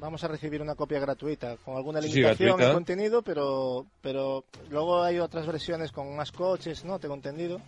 [0.00, 2.74] vamos a recibir una copia gratuita, con alguna Sí, sí, limitación en gratuita.
[2.74, 6.98] contenido, pero, pero luego hay otras versiones con más coches, ¿no?
[6.98, 7.60] Tengo entendido.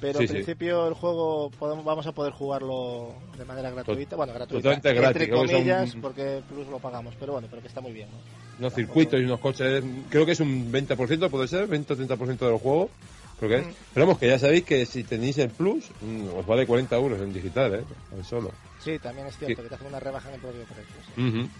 [0.00, 0.34] Pero Sí, en sí.
[0.34, 4.14] principio el juego podemos, vamos a poder jugarlo de manera gratuita.
[4.14, 4.62] Bueno, gratuita.
[4.62, 7.14] totalmente gratis, Entre comillas, porque Plus lo pagamos.
[7.18, 8.16] Pero bueno, pero que está muy bien, ¿no?
[8.60, 12.38] unos circuitos y unos coches, creo que es un 20%, puede ser, 20 o 30%
[12.38, 12.90] del juego,
[13.38, 13.66] creo que es.
[13.66, 13.70] Mm.
[13.94, 17.20] Pero vamos, que ya sabéis que si tenéis el Plus, mm, os vale 40 euros
[17.20, 17.84] en digital, ¿eh?
[18.10, 18.52] Tan solo.
[18.92, 19.62] Sí, también es cierto Sí.
[19.62, 20.96] que te hacen una rebaja en el propio precio.
[21.14, 21.50] sí.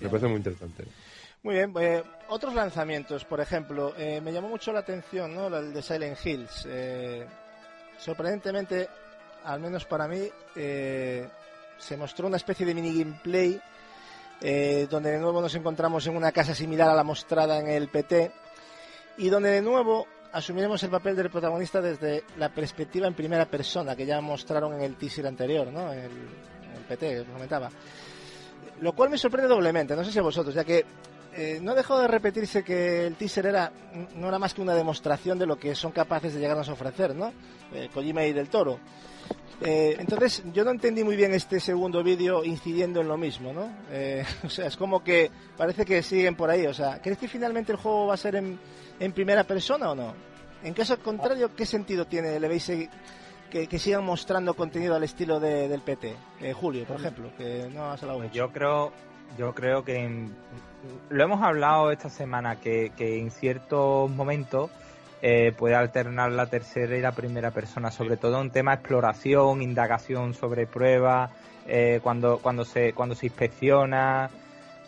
[0.00, 0.84] Me parece muy interesante.
[1.42, 5.46] Muy bien, eh, otros lanzamientos, por ejemplo, eh, me llamó mucho la atención, ¿no?
[5.54, 6.66] El de Silent Hills.
[6.68, 7.26] Eh,
[7.98, 8.88] sorprendentemente,
[9.44, 11.28] al menos para mí, eh,
[11.78, 13.60] se mostró una especie de mini gameplay
[14.42, 17.88] eh, donde de nuevo nos encontramos en una casa similar a la mostrada en el
[17.88, 18.30] PT
[19.18, 23.96] y donde de nuevo asumiremos el papel del protagonista desde la perspectiva en primera persona
[23.96, 25.92] que ya mostraron en el teaser anterior, ¿no?
[25.92, 26.10] El
[26.90, 27.70] PT, que comentaba.
[28.80, 30.84] Lo cual me sorprende doblemente, no sé si a vosotros, ya que
[31.34, 33.72] eh, no dejó de repetirse que el teaser era
[34.16, 37.14] no era más que una demostración de lo que son capaces de llegarnos a ofrecer,
[37.14, 37.32] ¿no?
[37.72, 38.78] Eh, Kojima y del Toro.
[39.62, 43.70] Eh, entonces, yo no entendí muy bien este segundo vídeo incidiendo en lo mismo, ¿no?
[43.90, 46.66] Eh, o sea, es como que parece que siguen por ahí.
[46.66, 48.58] O sea, ¿crees que finalmente el juego va a ser en,
[48.98, 50.14] en primera persona o no?
[50.62, 52.38] En caso contrario, ¿qué sentido tiene?
[52.40, 52.70] ¿Le veis
[53.50, 56.14] que, que sigan mostrando contenido al estilo de- del PT?
[56.40, 58.38] Eh, Julio, por ejemplo, que no has hablado Pues mucho.
[58.38, 58.92] yo creo,
[59.38, 60.34] yo creo que en-
[61.10, 64.70] lo hemos hablado esta semana que, que en ciertos momentos
[65.22, 70.32] eh, puede alternar la tercera y la primera persona, sobre todo en tema exploración, indagación
[70.32, 71.30] sobre pruebas,
[71.66, 74.30] eh, cuando cuando se cuando se inspecciona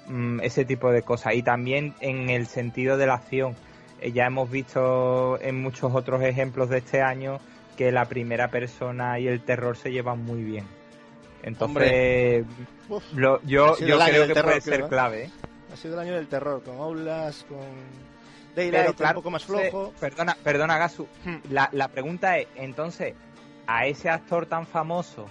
[0.06, 3.54] mm, ese tipo de cosas y también en el sentido de la acción.
[4.00, 7.38] Eh, ya hemos visto en muchos otros ejemplos de este año
[7.76, 10.66] que la primera persona y el terror se llevan muy bien.
[11.42, 12.44] Entonces,
[12.88, 13.02] Uf.
[13.14, 14.88] lo- yo, yo creo que terror, puede creo, ser ¿eh?
[14.88, 15.22] clave.
[15.24, 15.30] ¿eh?
[15.72, 17.58] Ha sido el año del terror, con Outlast, con
[18.54, 19.92] Daylight, Pero un claro, poco más flojo.
[19.98, 21.08] Perdona, perdona, Gasu.
[21.24, 21.36] Hmm.
[21.50, 23.14] La, la pregunta es, entonces,
[23.66, 25.26] a ese actor tan famoso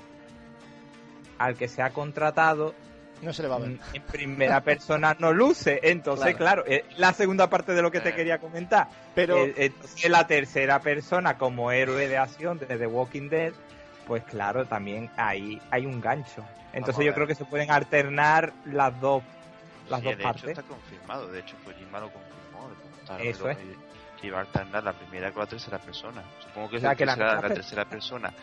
[1.37, 2.73] al que se ha contratado,
[3.22, 3.77] No se le va a ver.
[3.93, 5.80] en primera persona no luce.
[5.83, 8.16] Entonces, claro, es la segunda parte de lo que te Eh.
[8.16, 8.88] quería comentar.
[9.14, 13.53] Pero Eh, entonces, la tercera persona como héroe de acción de The Walking Dead,
[14.08, 16.43] pues claro, también ahí hay un gancho.
[16.74, 19.22] Entonces yo creo que se pueden alternar las dos
[19.90, 20.43] las Sí, dos de partes.
[20.43, 21.27] hecho está confirmado.
[21.27, 22.69] De hecho, Kojima lo confirmó.
[22.69, 23.58] preguntaron Eso es.
[24.22, 26.24] Que iba a alternar la primera con la tercera persona.
[26.40, 28.33] Supongo que, O sea, es que la será la, tercera- tercera persona,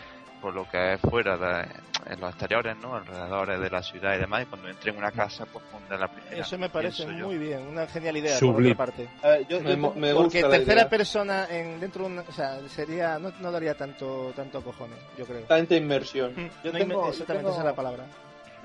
[0.41, 1.67] por lo que es fuera, de-
[2.12, 2.94] en los exteriores, ¿no?
[2.94, 4.42] Alrededor de la ciudad y demás.
[4.42, 6.39] Y cuando entre en una casa, pues pondrá la primera.
[6.39, 7.26] eso me parece pienso yo.
[7.26, 8.75] muy bien, una genial idea Sublime.
[8.75, 9.08] por otra parte.
[9.23, 10.89] A ver, yo, Me, yo me Porque gusta tercera idea.
[10.89, 15.26] persona en dentro de una, o sea, sería no, no daría tanto tanto cojones, yo
[15.26, 15.42] creo.
[15.42, 16.33] Tanta inmersión.
[16.65, 18.05] Yo No tengo- exactamente yo tengo- esa es la palabra.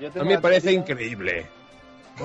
[0.00, 1.46] yo A tengo mí me parece teoría- increíble.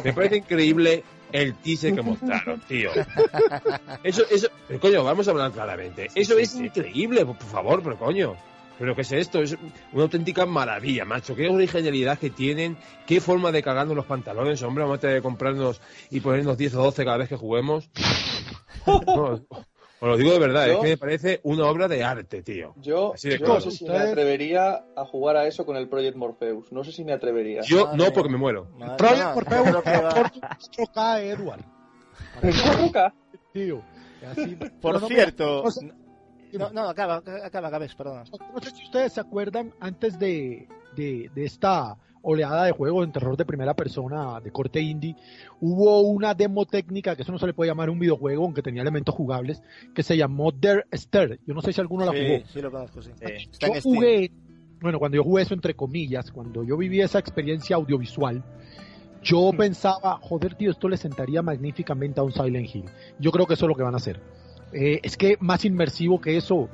[0.04, 2.92] Me parece increíble el teaser que mostraron, tío.
[4.04, 6.08] Eso, eso, pero coño, vamos a hablar claramente.
[6.16, 8.36] Eso es increíble, por favor, pero coño.
[8.80, 9.42] ¿Pero qué es esto?
[9.42, 9.58] Es
[9.94, 11.36] una auténtica maravilla, macho.
[11.36, 14.84] Qué originalidad que tienen, qué forma de cagarnos los pantalones, hombre.
[14.86, 17.90] Vamos a tener que comprarnos y ponernos 10 o 12 cada vez que juguemos.
[18.88, 19.42] No,
[20.02, 22.74] os lo digo de verdad, Yo- es que me parece una obra de arte, tío.
[22.78, 23.56] Yo, Así de yo claro.
[23.56, 26.72] no sé si me atrevería a jugar a eso con el Project Morpheus.
[26.72, 27.62] No sé si me atrevería.
[27.64, 28.70] Yo Madre no, porque me muero.
[28.78, 31.66] Madre- Project no, Morpheus, por 4K, Edward.
[33.54, 33.82] Tío.
[34.32, 35.72] así- Por no, cierto, no
[36.58, 38.24] no, no, acaba, acaba, acabes, perdona.
[38.54, 43.12] No sé si ustedes se acuerdan antes de, de, de esta oleada de juegos en
[43.12, 45.16] terror de primera persona de corte indie,
[45.62, 48.82] hubo una demo técnica, que eso no se le puede llamar un videojuego, aunque tenía
[48.82, 49.62] elementos jugables,
[49.94, 51.40] que se llamó Dare Stir.
[51.46, 52.46] Yo no sé si alguno la jugó.
[52.46, 53.12] Sí, sí lo conozco, sí.
[53.12, 53.96] Está Yo en Steam.
[53.96, 54.32] jugué,
[54.82, 58.44] bueno, cuando yo jugué eso entre comillas, cuando yo viví esa experiencia audiovisual,
[59.22, 62.86] yo pensaba, joder, tío, esto le sentaría magníficamente a un Silent Hill.
[63.20, 64.22] Yo creo que eso es lo que van a hacer.
[64.74, 66.70] Eh, es que más inmersivo que eso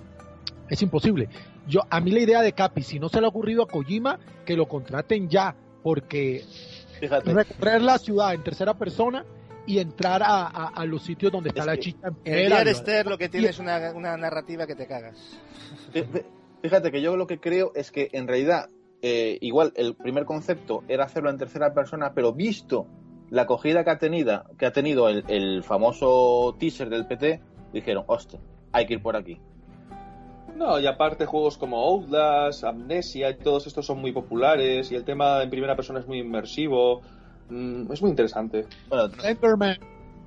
[0.70, 1.30] es imposible.
[1.68, 4.20] Yo, a mí la idea de Capi, si no se le ha ocurrido a Kojima,
[4.46, 6.44] que lo contraten ya, porque
[7.00, 9.26] Fíjate, recorrer la ciudad en tercera persona
[9.68, 13.08] y entrar a, a- a los sitios donde está Es la que chica en Esther
[13.08, 15.18] lo que tiene es una, una narrativa que te cagas.
[15.94, 16.24] fí- fí-
[16.62, 18.70] fíjate que yo lo que creo es que en realidad,
[19.02, 22.86] eh, igual el primer concepto era hacerlo en tercera persona, pero visto
[23.32, 27.42] la acogida que ha tenido, que ha tenido el, el famoso teaser del PT,
[27.76, 28.40] dijeron, hostia,
[28.72, 29.40] hay que ir por aquí.
[30.56, 35.04] No, y aparte juegos como Outlast, Amnesia y todos estos son muy populares y el
[35.04, 37.02] tema en primera persona es muy inmersivo.
[37.50, 38.66] Mm, es muy interesante.
[38.90, 39.78] Bueno, Enderman.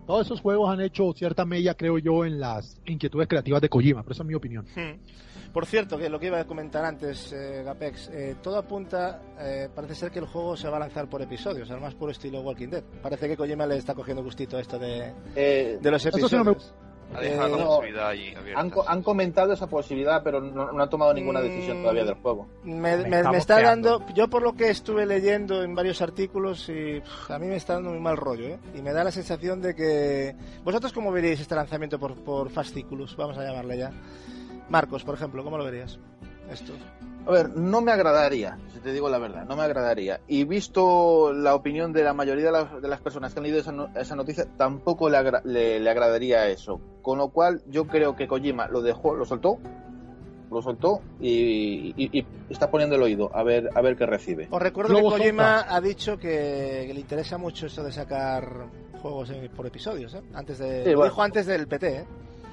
[0.06, 4.02] Todos esos juegos han hecho cierta mella, creo yo, en las inquietudes creativas de Kojima,
[4.02, 4.64] pero esa es mi opinión.
[4.74, 4.98] Hmm.
[5.52, 9.68] Por cierto, que lo que iba a comentar antes, eh, Gapex, eh, todo apunta, eh,
[9.74, 12.40] parece ser que el juego se va a lanzar por episodios, al más puro estilo
[12.40, 12.84] Walking Dead.
[13.02, 16.20] Parece que Kojima le está cogiendo gustito a esto de, eh, de los Eso sí
[16.20, 16.44] episodios.
[16.46, 17.66] no me- Ha dejado Eh, la no.
[17.66, 18.60] posibilidad ahí abierta.
[18.60, 21.82] han, han comentado esa posibilidad, pero no, no han tomado ninguna decisión Mm.
[21.82, 22.48] todavía del juego.
[22.64, 26.02] Me, Me me- está me está dando, yo por lo que estuve leyendo en varios
[26.02, 28.58] artículos, y pff, a mí me está dando muy mal rollo, ¿eh?
[28.74, 30.36] Y me da la sensación de que...
[30.64, 33.16] ¿Vosotros cómo veríais este lanzamiento por, por fascículos?
[33.16, 33.90] Vamos a llamarle ya.
[34.68, 35.98] Marcos, por ejemplo, ¿cómo lo verías?
[36.50, 36.72] Esto.
[37.28, 40.20] A ver, no me agradaría, si te digo la verdad, no me agradaría.
[40.26, 43.58] Y visto la opinión de la mayoría de las, de las personas que han leído
[43.60, 46.80] esa, no- esa noticia, tampoco le, agra- le- le agradaría eso.
[47.02, 49.58] Con lo cual, yo creo que Kojima lo dejó, lo soltó,
[50.50, 54.48] lo soltó y, y- y está poniendo el oído a ver, a ver qué recibe.
[54.50, 55.76] Os recuerdo Luego que Kojima Sonta.
[55.76, 58.68] ha dicho que, que le interesa mucho esto de sacar
[59.02, 60.22] juegos en- por episodios, ¿eh?
[60.32, 61.12] Antes de, Sí, lo bueno.
[61.12, 62.04] dijo antes del PT, ¿eh?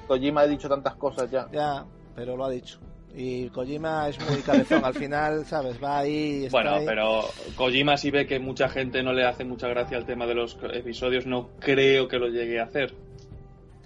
[0.06, 1.48] Kojima ha dicho tantas cosas ya.
[1.54, 2.80] Ya, pero lo ha dicho.
[3.18, 5.82] Y Kojima es muy cabezón, al final, ¿sabes?
[5.82, 6.86] Va ahí, está Bueno, ahí.
[6.86, 7.22] pero
[7.56, 10.58] Kojima si ve que mucha gente no le hace mucha gracia el tema de los
[10.74, 12.94] episodios, no creo que lo llegue a hacer.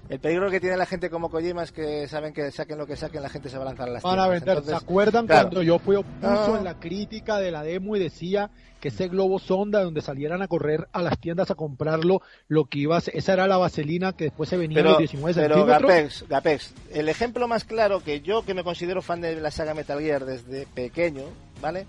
[0.09, 2.95] El peligro que tiene la gente como Kojima es que saben que saquen lo que
[2.95, 4.49] saquen, la gente se va a lanzar a las Van a vender.
[4.57, 5.49] Entonces, ¿Se acuerdan claro.
[5.49, 6.55] cuando yo fui opuso Ah.
[6.57, 8.49] en la crítica de la demo y decía
[8.81, 12.79] que ese globo sonda donde salieran a correr a las tiendas a comprarlo, lo que
[12.79, 15.33] iba a ser- esa era la vaselina que después se venía en pero, los 19
[15.41, 15.91] pero centímetros?
[15.91, 19.75] Gapex, Gapex, el ejemplo más claro que yo, que me considero fan de la saga
[19.75, 21.25] Metal Gear desde pequeño,
[21.61, 21.85] ¿vale?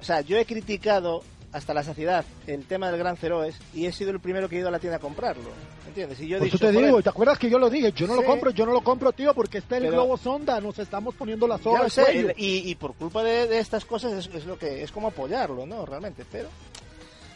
[0.00, 1.22] O sea, yo he criticado
[1.54, 4.58] hasta la saciedad el tema del Gran Zeroes y he sido el primero que he
[4.58, 5.50] ido a la tienda a comprarlo,
[5.86, 6.20] ¿entiendes?
[6.20, 7.92] Y yo eso dicho, te digo, ¿te acuerdas que yo lo dije?
[7.92, 8.20] Yo no Sí.
[8.20, 11.14] lo compro, yo no lo compro, tío, porque está el Pero- globo sonda, nos estamos
[11.14, 12.28] poniendo la ya soga lo al sé, cuello.
[12.30, 15.08] el- y, y por culpa de, de estas cosas es, es lo que es como
[15.08, 15.86] apoyarlo, ¿no?
[15.86, 16.48] Realmente, pero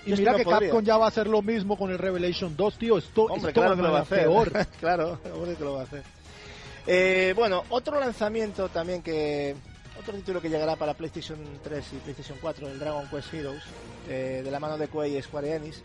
[0.05, 0.69] Y mira no que podría.
[0.71, 2.99] Capcom ya va a hacer lo mismo con el Revelation 2, tío.
[2.99, 4.19] Esto, Hombre, esto claro que lo va a hacer.
[4.25, 4.53] peor.
[4.81, 6.03] claro, hombre que lo va a hacer.
[6.87, 9.55] Eh, bueno, otro lanzamiento también que.
[9.99, 13.63] Otro título que llegará para PlayStation 3 y PlayStation 4, el Dragon Quest Heroes,
[14.09, 15.83] eh, de la mano de Koei y Square Enix.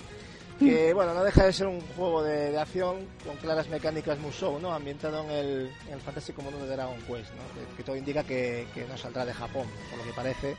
[0.59, 4.59] Que, bueno, no deja de ser un juego de, de acción con claras mecánicas Musou,
[4.59, 4.72] ¿no?
[4.72, 7.69] Ambientado en el, en el fantástico mundo de Dragon Quest, ¿no?
[7.69, 10.56] Que, que todo indica que, que no saldrá de Japón, por lo que parece.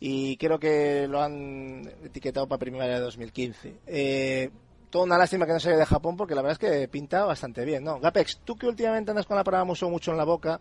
[0.00, 3.74] Y creo que lo han etiquetado para primavera de 2015.
[3.86, 4.50] Eh,
[4.88, 7.64] toda una lástima que no salga de Japón porque la verdad es que pinta bastante
[7.66, 8.00] bien, ¿no?
[8.00, 10.60] Gapex, tú que últimamente andas con la palabra Musou mucho en la boca,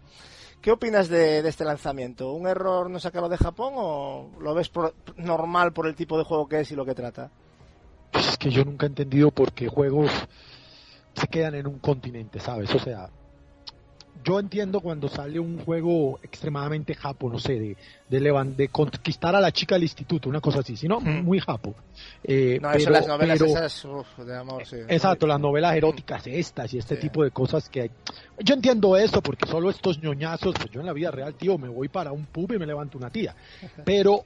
[0.61, 2.33] ¿qué opinas de, este lanzamiento?
[2.33, 6.23] ¿Un error no sacarlo de Japón o lo ves por- normal por el tipo de
[6.23, 7.31] juego que es y lo que trata?
[8.11, 10.11] Pues es que yo nunca he entendido por qué juegos
[11.13, 12.73] se quedan en un continente, ¿sabes?
[12.73, 13.09] O sea,
[14.23, 17.77] yo entiendo cuando sale un juego extremadamente japo, no sé, de,
[18.09, 21.23] de, levan- de conquistar a la chica del instituto, una cosa así, sino Hmm.
[21.23, 21.75] muy japo.
[22.23, 24.75] Eh, No, pero, eso las novelas pero- esas uf, de amor, sí.
[24.87, 27.01] Exacto, las novelas eróticas estas y este Sí.
[27.01, 27.91] tipo de cosas que hay.
[28.39, 31.69] Yo entiendo eso porque solo estos ñoñazos, pues yo en la vida real, tío, me
[31.69, 33.35] voy para un pub y me levanto una tía.
[33.85, 34.23] Pero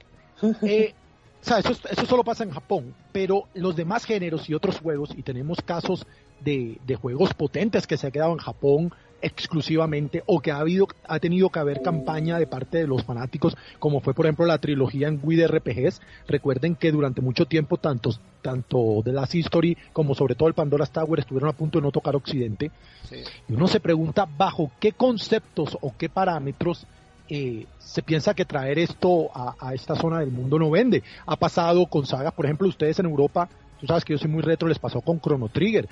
[0.62, 0.92] eh,
[1.40, 4.80] O sea, eso, es- eso solo pasa en Japón, pero los demás géneros y otros
[4.80, 6.06] juegos, y tenemos casos
[6.40, 8.90] de, de juegos potentes que se han quedado en Japón
[9.24, 13.56] exclusivamente o que ha habido ha tenido que haber campaña de parte de los fanáticos
[13.78, 17.78] como fue por ejemplo la trilogía en Wii de RPGs recuerden que durante mucho tiempo
[17.78, 18.10] tanto
[18.42, 21.90] tanto The Last History como sobre todo el Pandora's Tower estuvieron a punto de no
[21.90, 22.70] tocar Occidente
[23.08, 23.16] Sí.
[23.48, 26.86] y uno se pregunta bajo qué conceptos o qué parámetros
[27.28, 31.02] eh, se piensa que traer esto a, a esta zona del mundo no vende.
[31.26, 33.48] Ha pasado con sagas, por ejemplo, ustedes en Europa,
[33.80, 35.88] tú sabes que yo soy muy retro, les pasó con Chrono Trigger.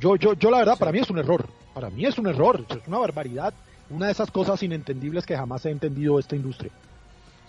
[0.00, 1.46] Yo, yo, yo la verdad, para mí es un error.
[1.74, 3.52] Para mí es un error, es una barbaridad.
[3.88, 6.72] Una de esas cosas inentendibles que jamás he entendido esta industria.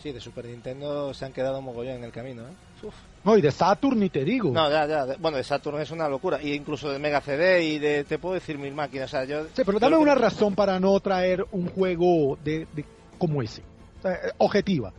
[0.02, 2.86] Sí, de Super Nintendo se han quedado mogollón en el camino, ¿eh?
[2.86, 2.94] Uf.
[3.24, 4.52] No, y de Saturn ni te digo.
[4.52, 5.16] No, ya, ya.
[5.20, 6.40] Bueno, de Saturn es una locura.
[6.42, 8.04] Y incluso de Mega CD y de.
[8.04, 9.08] Te puedo decir mil máquinas.
[9.10, 9.46] O sea, yo.
[9.56, 12.86] Sí, pero dame una razón para no traer un juego de, de-
[13.18, 13.64] como ese.
[14.00, 14.94] O sea, eh, objetiva.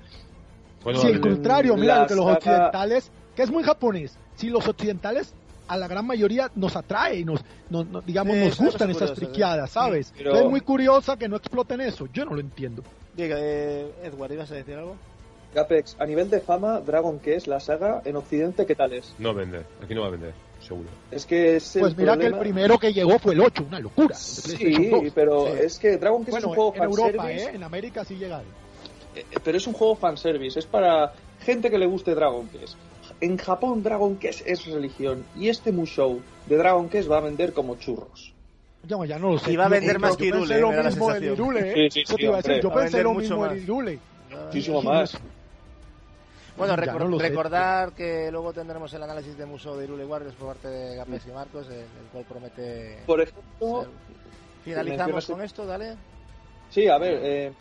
[0.83, 4.17] Bueno, si al el- contrario, mira lo que los saga- occidentales, que es muy japonés,
[4.35, 5.33] si los occidentales
[5.69, 7.41] a la gran mayoría nos atrae y nos,
[7.71, 10.13] nos- nos- digamos, Sí, nos es gustan esas curiosa, friquiadas, ¿sabes?
[10.17, 12.83] Pero- es muy curiosa que no exploten eso, yo no lo entiendo.
[13.17, 14.97] Diga, eh, Edward, ¿ibas a decir algo?
[15.55, 19.15] Gapex, a nivel de fama, Dragon Quest, la saga, en Occidente, ¿qué tal es?
[19.19, 20.89] No vende, aquí no va a vender, seguro.
[21.11, 23.65] Es que es el Pues mira que el problema- primero que llegó fue el 8,
[23.67, 24.15] una locura.
[24.15, 25.05] Sí, 2.
[25.15, 25.53] pero Sí.
[25.63, 27.51] es que Dragon Quest Bueno, es un juego en Europa, ¿eh?
[27.55, 28.47] en América sí llegaron.
[29.17, 32.77] eh, pero es un juego fanservice, es para gente que le guste Dragon Quest.
[33.21, 37.53] En Japón Dragon Quest es religión y este Musou de Dragon Quest va a vender
[37.53, 38.33] como churros.
[38.87, 39.53] Ya, ya no lo sé.
[39.53, 40.89] Y va a Yo- vender yo- más yo que pensé Irule, lo me da la
[40.91, 41.35] mismo sensación.
[41.35, 41.91] Irule, ¿eh?
[41.91, 42.61] Sí, sí, sí, hombre.
[42.63, 43.57] yo pensé vender lo mucho mismo más.
[43.57, 43.99] Irule.
[44.47, 45.19] Muchísimo más.
[46.57, 47.29] Bueno, recor- no lo sé.
[47.29, 51.23] recordar que luego tendremos el análisis de Museo de Irule Warriors por parte de Gapes
[51.27, 52.99] y Marcos, el, el cual promete.
[53.07, 53.91] Por ejemplo, ser-
[54.65, 55.95] Finalizamos con esto, dale.
[56.71, 57.53] sí, a ver, eh,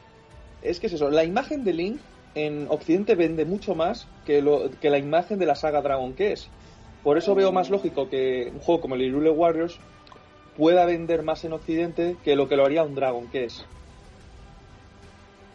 [0.62, 2.00] es que es eso, la imagen de Link
[2.46, 6.48] en Occidente vende mucho más que, lo, que la imagen de la saga Dragon Quest.
[7.04, 9.78] Por eso veo más lógico que un juego como el Irule Warriors
[10.56, 13.62] pueda vender más en Occidente que lo que lo haría un Dragon Quest.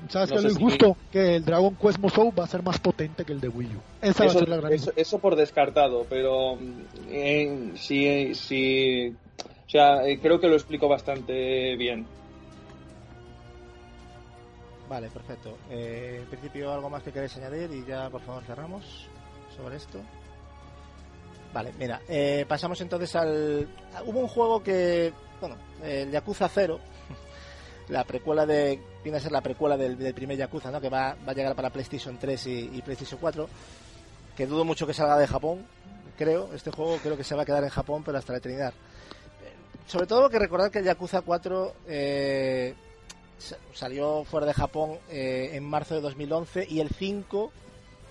[0.08, 0.96] ¿Sabes No qué es lo si- injusto?
[1.12, 3.80] Que el Dragon Quest Musou va a ser más potente que el de Wii U.
[4.00, 6.58] Esa va a Eso, ser la gran eso, eso por descartado, pero
[7.08, 12.04] eh, sí, sí, o sea, eh, creo que lo explico bastante bien.
[14.88, 15.56] Vale, perfecto.
[15.70, 19.08] Eh, en principio, algo más que queréis añadir y ya por favor cerramos
[19.56, 20.00] sobre esto.
[21.52, 23.68] Vale, mira, eh, pasamos entonces al...
[24.06, 26.80] Hubo un juego que, bueno, el Yakuza 0,
[27.88, 28.80] la precuela de...
[29.02, 30.80] Viene a ser la precuela del, primer Yakuza, ¿no?
[30.80, 33.48] Que va, va a llegar para PlayStation 3 y, PlayStation 4,
[34.36, 35.66] que dudo mucho que salga de Japón,
[36.16, 36.50] creo.
[36.54, 38.72] Este juego creo que se va a quedar en Japón, pero hasta la eternidad.
[39.86, 42.74] Sobre todo que recordar que el Yakuza 4 eh,
[43.72, 47.52] salió fuera de Japón eh, en marzo de 2011 y el 5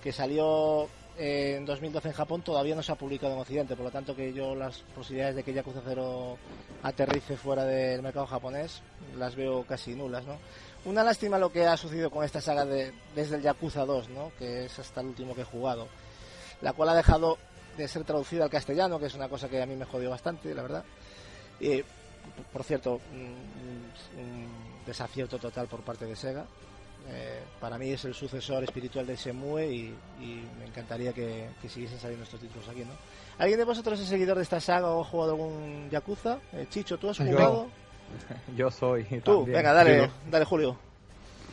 [0.02, 0.88] que salió
[1.18, 4.16] eh, en 2012 en Japón todavía no se ha publicado en Occidente, por lo tanto
[4.16, 6.38] que yo las posibilidades de que Yakuza 0
[6.82, 8.82] aterrice fuera del mercado japonés
[9.18, 10.38] las veo casi nulas, ¿no?
[10.84, 14.32] Una lástima lo que ha sucedido con esta saga de, desde el Yakuza 2, ¿no?
[14.38, 15.86] Que es hasta el último que he jugado,
[16.60, 17.38] la cual ha dejado
[17.76, 20.54] de ser traducida al castellano, que es una cosa que a mí me jodió bastante,
[20.54, 20.84] la verdad.
[21.60, 21.82] Y,
[22.52, 23.36] por cierto, un,
[24.18, 26.44] un desacierto total por parte de Sega.
[27.08, 31.68] Eh, para mí es el sucesor espiritual de Shenmue y, y me encantaría que, que
[31.68, 32.92] siguiesen saliendo estos títulos aquí, ¿no?
[33.38, 36.38] ¿Alguien de vosotros es seguidor de esta saga o ha jugado algún Yakuza?
[36.52, 37.66] Eh, Chicho, ¿tú has jugado?
[38.56, 39.04] Yo soy.
[39.24, 39.56] Tú, también.
[39.56, 40.76] venga, dale, dale Julio.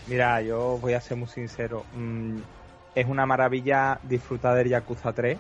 [0.08, 1.86] Mira, yo voy a ser muy sincero.
[1.94, 2.40] Mm,
[2.96, 5.38] es una maravilla disfrutar del Yakuza 3.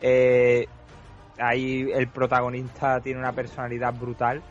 [0.00, 0.66] Eh,
[1.38, 4.42] ahí el protagonista tiene una personalidad brutal.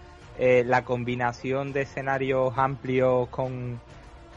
[0.42, 3.82] Eh, la combinación de escenarios amplios con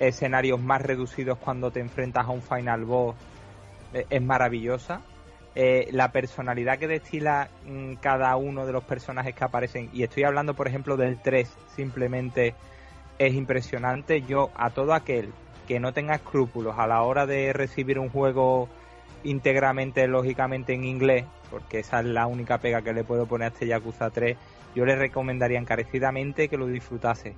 [0.00, 3.14] escenarios más reducidos cuando te enfrentas a un final boss
[3.94, 5.00] eh, es maravillosa.
[5.54, 10.24] Eh, la personalidad que destila mm, cada uno de los personajes que aparecen, y estoy
[10.24, 12.56] hablando por ejemplo del 3, simplemente
[13.20, 14.22] es impresionante.
[14.22, 15.32] Yo a todo aquel
[15.68, 18.68] que no tenga escrúpulos a la hora de recibir un juego
[19.22, 23.52] íntegramente, lógicamente en inglés, porque esa es la única pega que le puedo poner a
[23.52, 24.36] este Yakuza 3,
[24.74, 27.34] yo le recomendaría encarecidamente que lo disfrutase.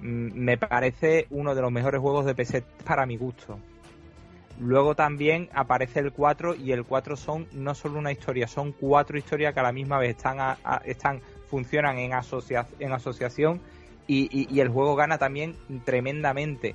[0.00, 3.58] Mm, Me parece uno de los mejores juegos de PC para mi gusto.
[4.58, 9.18] Luego también aparece el 4 y el 4 son no solo una historia, son cuatro
[9.18, 10.56] historias que a la misma vez están, a-
[10.86, 12.12] están funcionan en,
[12.80, 13.60] en asociación
[14.08, 16.74] y, el juego gana también tremendamente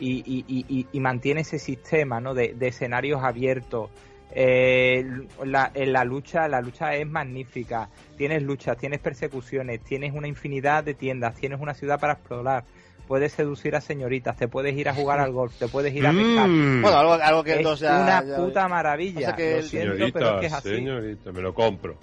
[0.00, 2.34] y, y- mantiene ese sistema ¿no?
[2.34, 3.90] de escenarios abiertos.
[4.32, 5.04] Eh,
[5.44, 7.88] la, en la lucha, la lucha es magnífica.
[8.16, 12.64] Tienes luchas, tienes persecuciones, tienes una infinidad de tiendas, tienes una ciudad para explorar.
[13.08, 16.12] puedes seducir a señoritas, te puedes ir a jugar al golf, te puedes ir a
[16.12, 16.46] pescar.
[16.48, 16.80] Mm.
[16.82, 18.00] Bueno, algo, algo que es 2 ya.
[18.02, 19.20] una ya- puta maravilla.
[19.20, 20.68] Pasa que Lo el- siento, Señorita, pero es que es así.
[20.68, 21.96] señorita, me lo compro.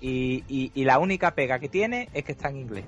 [0.00, 2.84] Y, y, y la única pega que tiene es que está en inglés.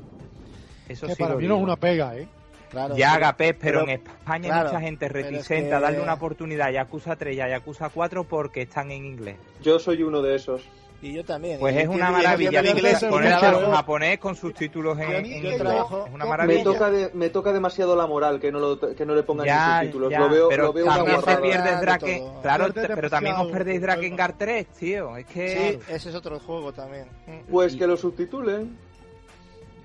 [0.89, 2.27] Eso Que sí para lo mí no es una pega, ¿eh?
[2.71, 3.15] Claro, Ya.
[3.15, 6.15] Agapés, pero, pero- en España claro, hay mucha gente es reticente que- a darle una
[6.15, 9.37] oportunidad a Yakuza 3 y a Yakuza 4 porque están en inglés.
[9.61, 10.63] Yo soy uno de esos.
[11.03, 11.59] Y yo también.
[11.59, 12.63] Pues es una maravilla.
[12.63, 15.57] inglés, poner en japonés con subtítulos en, inglés.
[15.57, 19.07] trabajo- Es una me toca, de- me toca demasiado la moral que no, lo, que
[19.07, 20.11] no le pongan Ya, subtítulos.
[20.11, 21.43] ya, lo veo, pero lo veo una también se guarrada.
[21.43, 22.19] pierde de Draken.
[22.19, 22.43] todo.
[22.43, 25.17] Claro, pero también os perdéis Drakengard 3, tío.
[25.17, 25.49] Es que
[25.89, 27.07] Sí, ese es otro juego también.
[27.51, 28.77] Pues que lo subtitulen.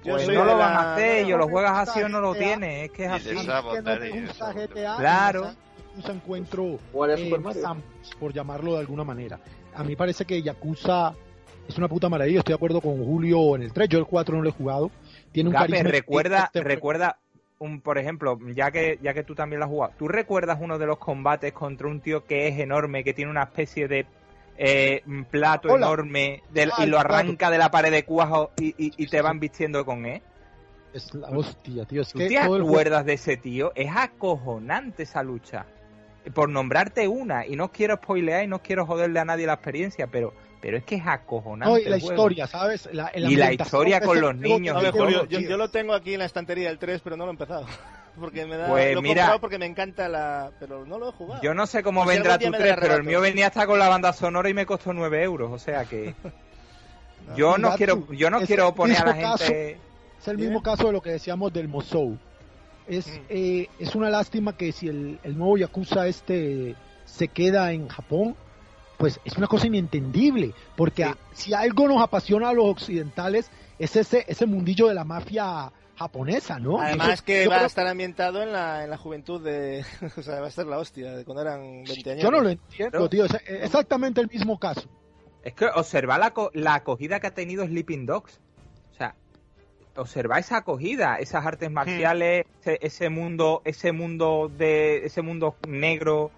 [0.06, 2.22] Yo pues no lo van la- a hacer y o lo juegas así o no
[2.22, 2.86] lo tienes.
[2.86, 3.30] Es que es así.
[3.30, 5.52] esa que no Claro.
[5.96, 6.64] Yakuza encuentro
[7.08, 7.40] eh,
[8.20, 9.40] por llamarlo de alguna manera.
[9.74, 11.14] A mí parece que Yakuza
[11.68, 12.40] es una puta maravilla.
[12.40, 13.90] Estoy de acuerdo con Julio en el 3.
[13.90, 14.92] Yo el 4 no lo he jugado.
[15.32, 15.90] Tiene un carisma.
[15.90, 17.18] recuerda, este- recuerda
[17.60, 20.78] un, por ejemplo, ya que ya que tú también lo has jugado, ¿tú recuerdas uno
[20.78, 24.06] de los combates contra un tío que es enorme, que tiene una especie de
[24.58, 25.86] eh, plato Hola.
[25.88, 27.14] enorme del- Ah, y lo plato.
[27.14, 30.22] arranca de la pared de cuajo y, y- y te van vistiendo con él?
[30.94, 32.02] Es la hostia, tío.
[32.04, 33.74] Es ¿Tú que te todo el juego- acuerdas de ese tío?
[33.76, 35.66] Es acojonante esa lucha.
[36.34, 40.08] Por nombrarte una, y no quiero spoilear y no quiero joderle a nadie la experiencia,
[40.08, 41.72] pero, pero es que es acojonante.
[41.72, 42.90] No, y la historia, ¿sabes?
[42.94, 44.82] La, la Y la historia de con los niños
[45.30, 47.68] yo, yo lo tengo aquí en la estantería el 3, pero no lo he empezado.
[48.20, 48.68] Porque me da.
[48.70, 50.52] Pues lo he mira- comprado porque me encanta la.
[50.60, 51.42] Pero no lo he jugado.
[51.42, 53.68] Yo no sé cómo Pues vendrá tu me 3, la pero el mío venía hasta
[53.68, 55.52] con la banda sonora y me costó 9 euros.
[55.52, 56.16] O sea que
[57.28, 57.36] No.
[57.38, 59.80] yo no quiero yo no es quiero poner a la gente...
[60.22, 62.18] Es el mismo caso de lo que decíamos del Mosou.
[62.88, 63.20] Es, Mm.
[63.30, 68.36] eh, es una lástima que si el, el nuevo Yakuza este se queda en Japón,
[68.98, 70.54] pues es una cosa inentendible.
[70.76, 71.10] Porque Sí.
[71.10, 75.72] a- si algo nos apasiona a los occidentales, es ese, ese mundillo de la mafia
[75.98, 76.80] japonesa, ¿no?
[76.80, 79.86] Además que yo va a estar ambientado en la, en la juventud de...
[80.18, 82.24] o sea, va a ser la hostia, de cuando eran 20 años.
[82.24, 83.10] Yo no lo entiendo, ¿No?
[83.10, 83.26] tío.
[83.26, 84.90] Es exactamente el mismo caso.
[85.44, 88.40] Es que observa la, co- la acogida que ha tenido Sleeping Dogs.
[88.92, 89.16] O sea,
[89.96, 96.32] observa esa acogida, esas artes marciales, ese, ese mundo, ese mundo de, ese mundo negro,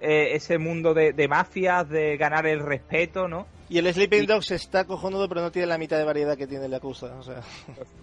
[0.00, 3.46] eh, ese mundo de, de mafias, de ganar el respeto, ¿no?
[3.68, 6.66] Y el Sleeping Dogs está cojonudo, pero no tiene la mitad de variedad que tiene
[6.66, 7.06] el Yakuza.
[7.18, 7.40] O sea,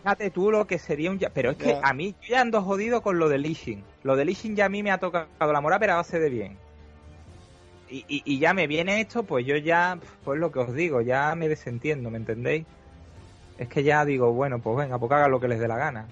[0.04, 1.20] Fíjate tú lo que sería un...
[1.20, 1.80] ya- Pero es que Ya.
[1.84, 3.84] a mí yo ya ando jodido con lo de Lishin.
[4.04, 6.30] Lo de Lishin ya a mí me ha tocado la moral, pero a base de
[6.30, 6.58] bien.
[7.90, 11.02] Y, y, y ya me viene esto, pues yo ya, pues lo que os digo,
[11.02, 12.66] ya me desentiendo, ¿me entendéis?
[13.58, 16.08] Es que ya digo, bueno, pues venga, pues hagan lo que les dé la gana.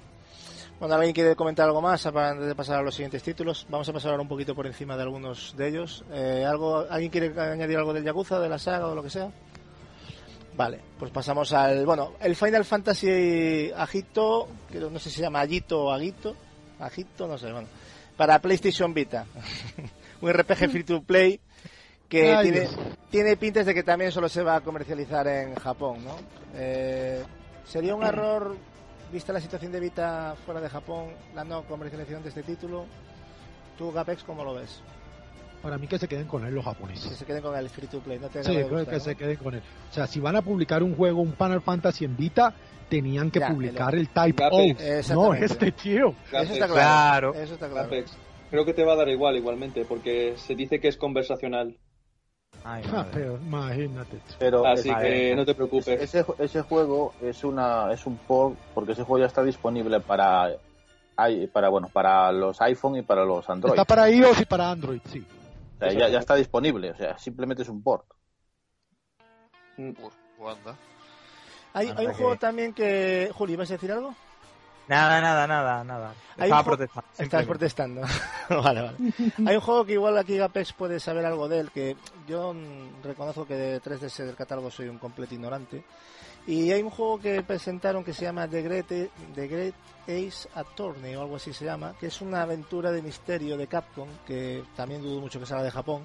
[0.80, 3.67] Bueno, ¿alguien quiere comentar algo más antes de pasar a los siguientes títulos?
[3.69, 6.06] Vamos a pasar ahora un poquito por encima de algunos de ellos.
[6.11, 9.30] Eh, ¿algo, ¿Alguien quiere añadir algo del Yakuza, de la saga o lo que sea?
[10.56, 11.85] Vale, pues pasamos al...
[11.85, 16.35] Bueno, el Final Fantasy Agito, que no sé si se llama Agito o Agito.
[16.80, 17.67] Agito, no sé, bueno.
[18.16, 19.25] Para PlayStation Vita.
[20.22, 21.41] un RPG free to play
[22.08, 22.77] que Ay, tiene, Dios.
[23.09, 26.16] tiene pintas de que también solo se va a comercializar en Japón, ¿no?
[26.56, 27.22] Eh,
[27.66, 28.56] ¿Sería un error,
[29.11, 32.85] vista la situación de Vita fuera de Japón, la no comercialización de este título?
[33.77, 34.81] ¿Tú, Gapex, cómo lo ves?
[35.61, 37.17] Para mí que se queden con él los Que japoneses.
[37.17, 38.99] se queden con el free to play, no te Sí, creo gustar, que ¿no?
[38.99, 39.61] se queden con él.
[39.89, 42.53] O sea, si van a publicar un juego, un Final Fantasy en Vita,
[42.89, 44.57] tenían que Ya, publicar el- el Type O.
[44.67, 45.09] Gapex.
[45.11, 46.15] No, este tío.
[46.31, 47.31] Eso está Gapex, claro.
[47.33, 47.33] Claro.
[47.33, 47.83] Eso está claro.
[47.89, 48.17] Gapex.
[48.49, 51.77] Creo que te va a dar igual igualmente, porque se dice que es conversacional.
[52.63, 53.05] Ay, Ah,
[53.41, 54.19] imagínate.
[54.38, 56.01] Pero Así que no te preocupes.
[56.01, 60.55] ese, ese juego es una es un port porque ese juego ya está disponible para
[61.51, 63.73] para bueno para los iPhone y para los Android.
[63.73, 65.25] Está para iOS y para Android, sí.
[65.75, 68.05] O sea, ya, ya está disponible, o sea, simplemente es un port.
[69.77, 69.93] Mm.
[71.73, 73.29] Hay, hay un juego también que...
[73.33, 74.13] Juli, ¿vas a decir algo?
[74.89, 76.13] Nada, nada, nada, nada.
[76.35, 77.09] Estaba protestando.
[77.15, 78.01] Estás protestando.
[78.49, 78.97] vale, vale.
[79.45, 81.95] Hay un juego que igual aquí Gapex puede saber algo de él, que
[82.27, 85.83] yo mm, reconozco que de 3DS del catálogo soy un completo ignorante.
[86.47, 89.75] Y hay un juego que presentaron que se llama The Great, The Great
[90.07, 94.09] Ace Attorney o algo así se llama, que es una aventura de misterio de Capcom,
[94.25, 96.01] que también dudo mucho que salga de Japón.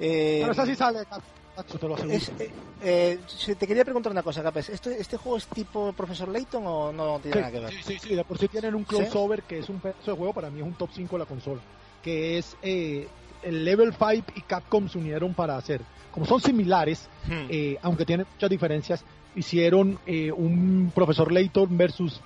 [0.00, 1.22] Eh, Pero esa sí sale, Cacho,
[1.56, 2.16] te lo aseguro.
[2.16, 4.70] es- eh, eh, te quería preguntar una cosa, Gapex.
[4.70, 7.70] ¿Este, ¿Este juego es tipo Profesor Layton o no tiene nada que ver?
[7.72, 10.32] Sí, sí, sí, de por sí tienen un crossover que es un pedazo de juego,
[10.32, 11.60] para mí es un top 5 de la consola,
[12.02, 13.06] que es eh,
[13.42, 17.46] el Level 5 y Capcom se unieron para hacer, como son similares, Hmm.
[17.50, 19.04] eh, aunque tienen muchas diferencias,
[19.36, 22.20] hicieron eh, un Profesor Layton versus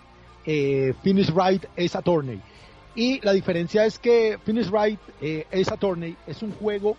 [0.46, 2.40] eh, Finish Right Ace Attorney.
[2.96, 6.96] Y la diferencia es que Finish Right eh, Ace Attorney es un juego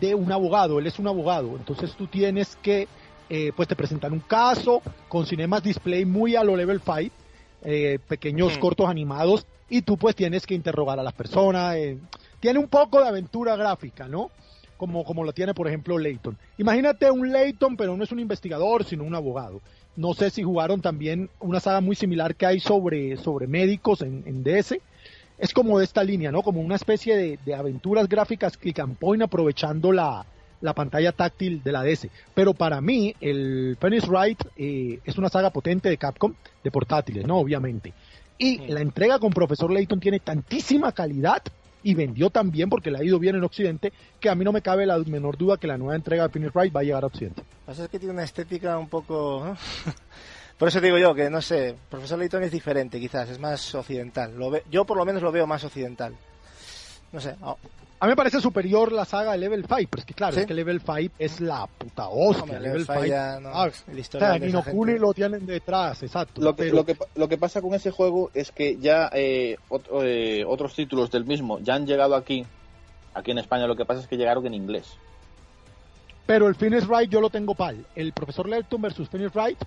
[0.00, 2.88] de un abogado, él es un abogado, entonces tú tienes que,
[3.28, 7.14] eh, pues te presentan un caso con cinemas display muy a lo level 5
[7.62, 11.74] eh, pequeños cortos animados y tú pues tienes que interrogar a las personas.
[11.76, 11.98] eh,
[12.40, 14.30] tiene un poco de aventura gráfica, ¿no?
[14.76, 16.38] Como, como lo tiene, por ejemplo, Layton.
[16.56, 19.60] Imagínate un Layton, pero no es un investigador, sino un abogado.
[19.96, 24.22] No sé si jugaron también una saga muy similar que hay sobre, sobre médicos en,
[24.24, 24.76] en DS.
[25.38, 26.42] Es como de esta línea, ¿no?
[26.42, 30.26] Como una especie de, de aventuras gráficas click and point aprovechando la,
[30.60, 32.08] la pantalla táctil de la DS.
[32.34, 37.26] Pero para mí, el Phoenix Wright eh, es una saga potente de Capcom, de portátiles,
[37.26, 37.38] ¿no?
[37.38, 37.92] Obviamente.
[38.38, 41.42] Y la entrega con Profesor Layton tiene tantísima calidad
[41.82, 44.52] y vendió tan bien porque le ha ido bien en Occidente que a mí no
[44.52, 47.04] me cabe la menor duda que la nueva entrega de Phoenix Wright va a llegar
[47.04, 47.42] a Occidente.
[47.42, 49.44] Lo que pasa es que tiene una estética un poco...
[49.44, 49.56] ¿no?
[50.58, 54.36] Por eso digo yo que, no sé, Profesor Layton es diferente quizás, es más occidental.
[54.36, 56.14] Lo ve- yo por lo menos lo veo más occidental.
[57.12, 57.56] No sé, oh,
[58.00, 60.40] A mí me parece superior la saga de Level 5, pero es que claro, ¿Sí?
[60.40, 62.42] es que Level 5 es la puta hostia.
[62.42, 64.98] hombre, Level Level 5 Five ya no- ah, el o sea, historial de Nino Kuni
[64.98, 66.40] lo tienen detrás, exacto.
[66.40, 69.56] Lo que, pero- lo, que, lo que pasa con ese juego es que ya eh,
[69.70, 72.44] ot- eh, otros títulos del mismo ya han llegado aquí.
[73.14, 74.86] Aquí en España lo que pasa es que llegaron en inglés.
[76.26, 77.84] Pero el Phoenix Wright yo lo tengo pal.
[77.96, 79.58] El profesor Layton versus Phoenix Wright,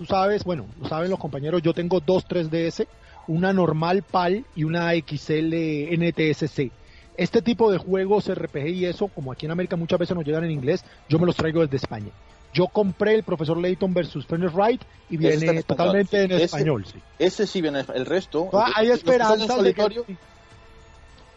[0.00, 2.86] tú sabes, bueno, lo saben los compañeros, yo tengo dos 3DS,
[3.26, 5.52] una normal PAL y una XL
[5.94, 6.70] NTSC.
[7.18, 10.44] Este tipo de juegos RPG y eso, como aquí en América muchas veces nos llegan
[10.44, 12.08] en inglés, yo me los traigo desde España.
[12.54, 14.80] Yo compré el profesor Layton versus Phoenix Wright
[15.10, 16.86] y en viene totalmente en Ese- español.
[16.86, 16.98] sí.
[17.18, 18.48] Ese sí viene, el resto.
[18.54, 20.16] Ah, hay esperanza de que...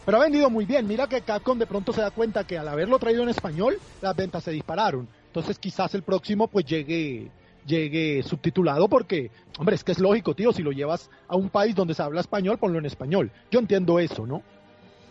[0.05, 0.87] Pero ha vendido muy bien.
[0.87, 4.15] Mira que Capcom de pronto se da cuenta que al haberlo traído en español, las
[4.15, 5.09] ventas se dispararon.
[5.27, 7.29] Entonces quizás el próximo pues llegue
[7.65, 11.73] llegue subtitulado porque, hombre, es que es lógico, tío, si lo llevas a un país
[11.75, 13.31] donde se habla español, ponlo en español.
[13.51, 14.41] Yo entiendo eso, ¿no?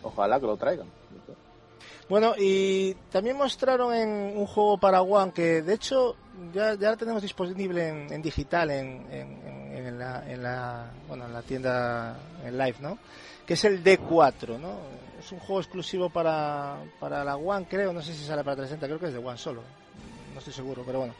[0.03, 0.87] Ojalá que lo traigan.
[2.09, 6.17] Bueno, y también mostraron en un juego para One que de hecho
[6.53, 9.43] ya, ya lo tenemos disponible en, en digital en, en-
[9.77, 12.99] en- la, en la bueno en la tienda en live, ¿no?
[13.47, 14.77] Que es el D4, ¿no?
[15.19, 18.87] Es un juego exclusivo para, para la One, creo, no sé si sale para 360,
[18.87, 19.63] creo que es de One solo,
[20.33, 21.15] no estoy seguro, pero bueno.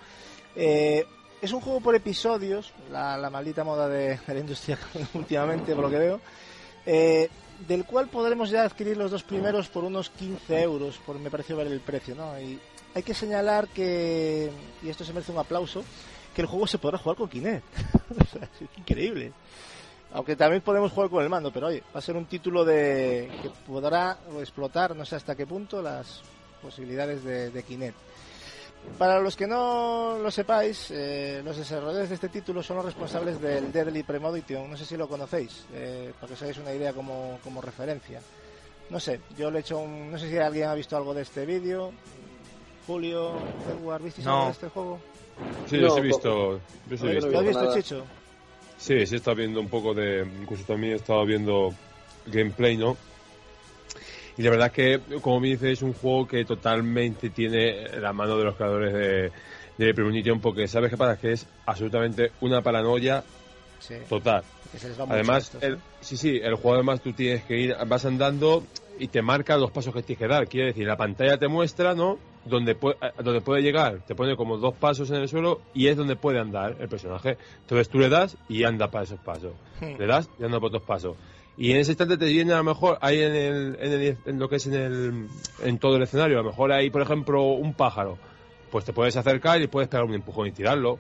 [0.57, 1.05] Eh,
[1.43, 4.79] es un juego por episodios, la, maldita moda de, la industria
[5.15, 6.21] últimamente, por lo que veo.
[6.87, 7.29] Eh,
[7.67, 11.57] del cual podremos ya adquirir los dos primeros por unos 15 euros, por me pareció
[11.57, 12.41] ver el precio, ¿no?
[12.41, 12.61] Y
[12.95, 14.51] hay que señalar que,
[14.83, 15.85] y esto se merece un aplauso,
[16.33, 17.65] que el juego se podrá jugar con Kinect.
[18.61, 19.33] Es increíble.
[20.13, 23.31] Aunque también podemos jugar con el mando, pero oye, va a ser un título de
[23.43, 26.21] que podrá explotar, no sé hasta qué punto, las
[26.61, 28.12] posibilidades de, de Kinect.
[28.99, 33.41] Para los que no lo sepáis, eh, los desarrolladores de este título son los responsables
[33.41, 34.71] del Deadly Premonition.
[34.71, 38.21] No sé si lo conocéis, eh, para que os hagáis una idea como, como referencia.
[38.91, 40.11] No sé, yo le he hecho un...
[40.11, 41.93] No sé si alguien ha visto algo de este vídeo.
[42.87, 43.33] Julio,
[43.71, 44.33] Edward, ¿visteis No.
[44.35, 45.01] algo de este juego?
[45.69, 46.61] Sí, No, yo sí he visto.
[46.91, 47.29] Yo sí he No, visto.
[47.31, 47.75] ¿Lo has visto nada.
[47.75, 48.05] Chicho?
[48.77, 50.27] Sí, sí he estado viendo un poco de...
[50.43, 51.73] Incluso también he estado viendo
[52.27, 52.97] gameplay, ¿no?
[54.39, 58.13] Y la verdad es que, como me dices, es un juego que totalmente tiene la
[58.13, 59.33] mano de los creadores de,
[59.79, 63.23] de Premonition, porque sabes qué pasa, que es absolutamente una paranoia
[63.79, 64.43] Sí, total.
[64.71, 65.79] que se les va mucho a Además, estos, el, ¿eh?
[66.01, 68.65] sí, sí, el juego además tú tienes que ir, vas andando
[68.99, 70.47] y te marca los pasos que tienes que dar.
[70.47, 72.19] Quiere decir, la pantalla te muestra, ¿no?
[72.45, 75.97] Donde puede, donde puede llegar, te pone como dos pasos en el suelo y es
[75.97, 77.37] donde puede andar el personaje.
[77.63, 79.53] Entonces tú le das y anda para esos pasos.
[79.81, 79.97] Hmm.
[79.99, 81.17] Le das y anda por otros pasos.
[81.57, 84.39] Y en ese instante te viene a lo mejor, ahí en, el, en, el- en
[84.39, 85.27] lo que es en, el,
[85.63, 88.17] en todo el escenario, a lo mejor hay, por ejemplo, un pájaro.
[88.71, 90.99] Pues te puedes acercar y puedes pegar un empujón y tirarlo.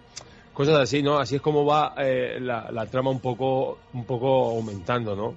[0.53, 1.19] Cosas así, ¿no?
[1.19, 5.35] Así es como va eh, la, trama un poco, un poco aumentando, ¿no?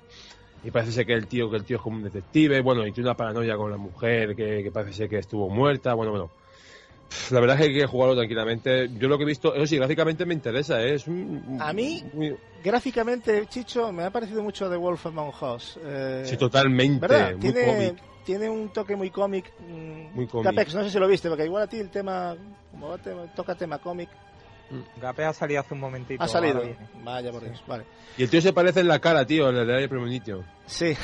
[0.65, 2.91] Y parece ser que el tío, que el tío es como un detective, bueno, y
[2.91, 6.29] tiene una paranoia con la mujer que, que parece ser que estuvo muerta, bueno, bueno.
[7.31, 8.89] La verdad es que hay que jugarlo tranquilamente.
[8.97, 10.95] Yo lo que he visto, eso sí, gráficamente me interesa, ¿eh?
[10.95, 15.79] Es un, A mí- muy- Gráficamente, Chicho, me ha parecido mucho de Wolf Among Us.
[15.83, 17.31] Eh, sí, totalmente, ¿Verdad?
[17.33, 18.03] muy Tiene, cómic.
[18.25, 19.51] tiene un toque muy cómic.
[19.59, 20.45] mm, Muy cómic.
[20.49, 22.35] Capex, no sé si lo viste, porque igual a ti el tema,
[22.71, 24.09] como va tema- toca tema cómic,
[24.99, 26.23] Gape ha salido hace un momentito.
[26.23, 26.63] ha salido.
[27.03, 27.83] Vaya por Dios, vale.
[28.17, 30.43] Y el tío se parece en la cara, tío, en el de Premonition.
[30.65, 30.95] Sí,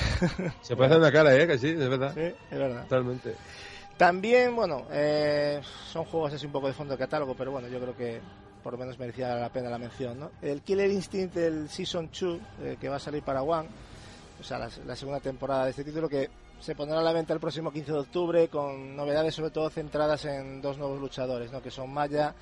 [0.62, 1.46] Se parece en la cara, ¿eh?
[1.46, 2.12] Que sí, es verdad.
[2.16, 2.84] sí, es verdad.
[2.84, 3.36] Totalmente.
[4.02, 7.80] También, bueno, eh, son juegos así un poco de fondo de catálogo, pero bueno, yo
[7.80, 8.20] creo que
[8.64, 10.32] por lo menos merecía la pena la mención, ¿no?
[10.42, 13.70] El Killer Instinct del Season 2, eh, que va a salir para One,
[14.40, 17.40] o sea, la, segunda temporada de este título, que se pondrá a la venta el
[17.40, 21.62] próximo 15 de octubre, con novedades sobre todo centradas en dos nuevos luchadores, ¿no?
[21.62, 22.34] Que son Maya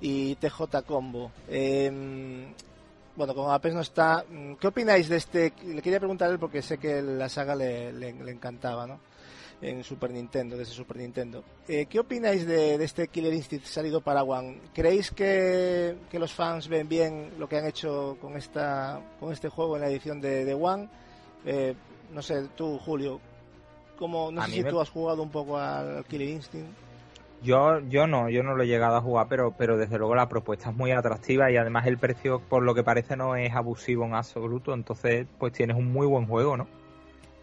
[0.00, 1.32] y TJ Combo.
[1.48, 2.46] Eh,
[3.16, 5.52] bueno, como Apes no está, mm, ¿qué opináis de este?
[5.64, 9.00] Le quería preguntar a él porque sé que la saga le encantaba, ¿no?
[9.62, 11.44] En Super Nintendo, desde Super Nintendo.
[11.68, 14.58] Eh, ¿Qué opináis de, de, este Killer Instinct salido para One?
[14.74, 19.48] ¿Creéis que, que, los fans ven bien lo que han hecho con esta con este
[19.48, 20.88] juego en la edición de, de One?
[21.46, 21.74] Eh,
[22.12, 23.20] no sé, tú, Julio,
[23.96, 26.70] ¿cómo, no A sé si me- tú has jugado un poco al Killer Instinct.
[27.42, 30.28] Yo, yo no, yo no lo he llegado a jugar, pero, pero desde luego la
[30.28, 34.04] propuesta es muy atractiva y además el precio, por lo que parece, no es abusivo
[34.04, 34.74] en absoluto.
[34.74, 36.68] Entonces, pues tienes un muy buen juego, ¿no?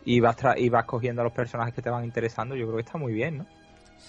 [0.06, 2.56] Y vas, tra- y vas cogiendo a los personajes que te van interesando.
[2.56, 3.45] Yo creo que está muy bien, ¿no?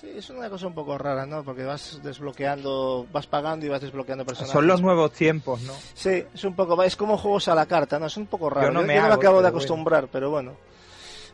[0.00, 1.42] Sí, es una cosa un poco rara, ¿no?
[1.44, 4.52] Porque vas desbloqueando, vas pagando y vas desbloqueando personajes.
[4.52, 5.74] Son los nuevos tiempos, ¿no?
[5.94, 8.06] Sí, es un poco, es como juegos a la carta, ¿no?
[8.06, 8.68] Es un poco raro.
[8.68, 10.54] Yo no me yo hago, acabo de acostumbrar, pero bueno.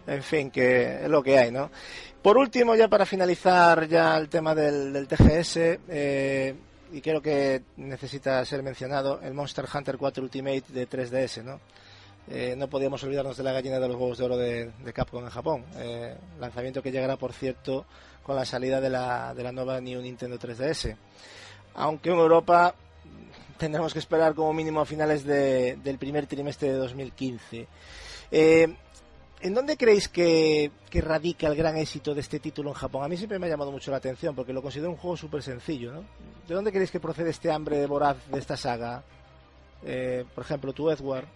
[0.06, 1.70] En fin, que es lo que hay, ¿no?
[2.22, 5.56] Por último, ya para finalizar ya el tema del, del TGS,
[5.88, 6.54] eh,
[6.92, 11.60] y creo que necesita ser mencionado, el Monster Hunter 4 Ultimate de 3DS, ¿no?
[12.28, 15.30] Eh, no podíamos olvidarnos de la gallina de los huevos de oro de, Capcom en
[15.30, 15.64] Japón.
[15.76, 17.86] Eh, lanzamiento que llegará, por cierto,
[18.22, 20.96] con la salida de la, de la nueva New Nintendo 3DS.
[21.74, 22.74] Aunque en Europa
[23.58, 27.66] tendremos que esperar como mínimo a finales de- del primer trimestre de 2015.
[28.32, 28.74] Eh,
[29.42, 33.04] ¿En dónde creéis que, que radica el gran éxito de este título en Japón?
[33.04, 35.42] A mí siempre me ha llamado mucho la atención porque lo considero un juego súper
[35.42, 35.92] sencillo.
[35.92, 36.04] ¿no?
[36.48, 39.04] ¿De dónde creéis que procede este hambre voraz de esta saga?
[39.84, 41.26] Eh, por ejemplo, tú, Edward.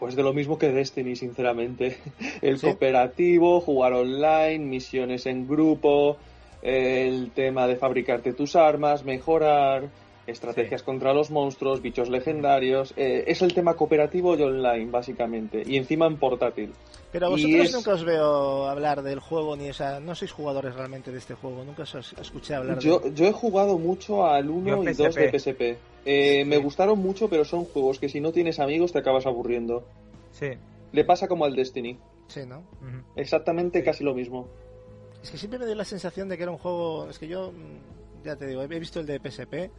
[0.00, 1.98] Pues de lo mismo que Destiny, sinceramente.
[2.42, 2.66] El ¿Sí?
[2.66, 6.16] cooperativo, jugar online, misiones en grupo,
[6.62, 9.84] el tema de fabricarte tus armas, mejorar,
[10.26, 12.92] estrategias contra los monstruos, bichos legendarios.
[12.96, 15.62] eh, es el tema cooperativo y online, básicamente.
[15.66, 16.72] Y encima en portátil.
[17.12, 20.30] Pero a vosotros es- nunca os veo hablar del juego, ni o sea, no sois
[20.30, 24.24] jugadores realmente de este juego, nunca os escuché hablar Yo, de yo he jugado mucho
[24.26, 25.78] al 1 Yo y en 2 de PSP.
[26.04, 29.84] Eh, Me gustaron mucho, pero son juegos que si no tienes amigos te acabas aburriendo.
[30.32, 30.50] Sí.
[30.92, 31.98] Le pasa como al Destiny.
[32.28, 32.62] Sí, ¿no?
[33.16, 34.46] Exactamente casi lo mismo.
[35.22, 37.08] Es que siempre me dio la sensación de que era un juego.
[37.10, 39.70] Es que yo, mm, ya te digo, he visto el de PSP,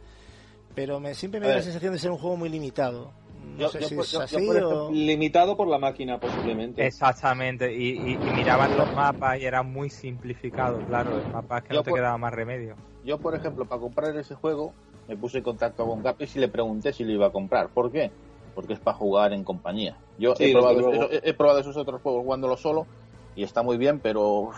[0.74, 3.10] pero me, siempre me A dio la sensación de ser un juego muy limitado.
[3.56, 4.90] No Yo- sé yo si es yo- yo así o.
[4.92, 6.86] Limitado por la máquina, posiblemente.
[6.86, 7.74] Exactamente.
[7.74, 11.18] Y, y, y miraban los mapas y era muy simplificado, claro.
[11.18, 12.76] El mapa es que Yo no te por- quedaba más remedio.
[13.04, 14.72] Yo, por ejemplo, para comprar ese juego,
[15.08, 17.68] me puse en contacto con Capis y le pregunté si lo iba a comprar.
[17.68, 18.10] ¿Por qué?
[18.54, 19.96] Porque es para jugar en compañía.
[20.18, 20.92] Yo Sí, he, probado, luego.
[20.92, 22.86] eso- he- he probado esos otros juegos jugándolo solo
[23.34, 24.50] y está muy bien, pero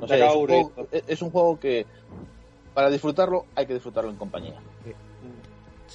[0.00, 0.88] no sé, es un, juego, aburriendo.
[0.92, 1.86] es- es un juego que
[2.74, 4.60] para disfrutarlo hay que disfrutarlo en compañía.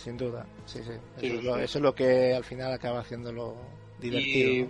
[0.06, 0.92] Sin duda, sí, sí.
[0.92, 1.62] Eso, Sí, es lo, sí.
[1.64, 3.56] eso es lo que al final acaba haciéndolo
[4.00, 4.50] divertido.
[4.52, 4.70] Y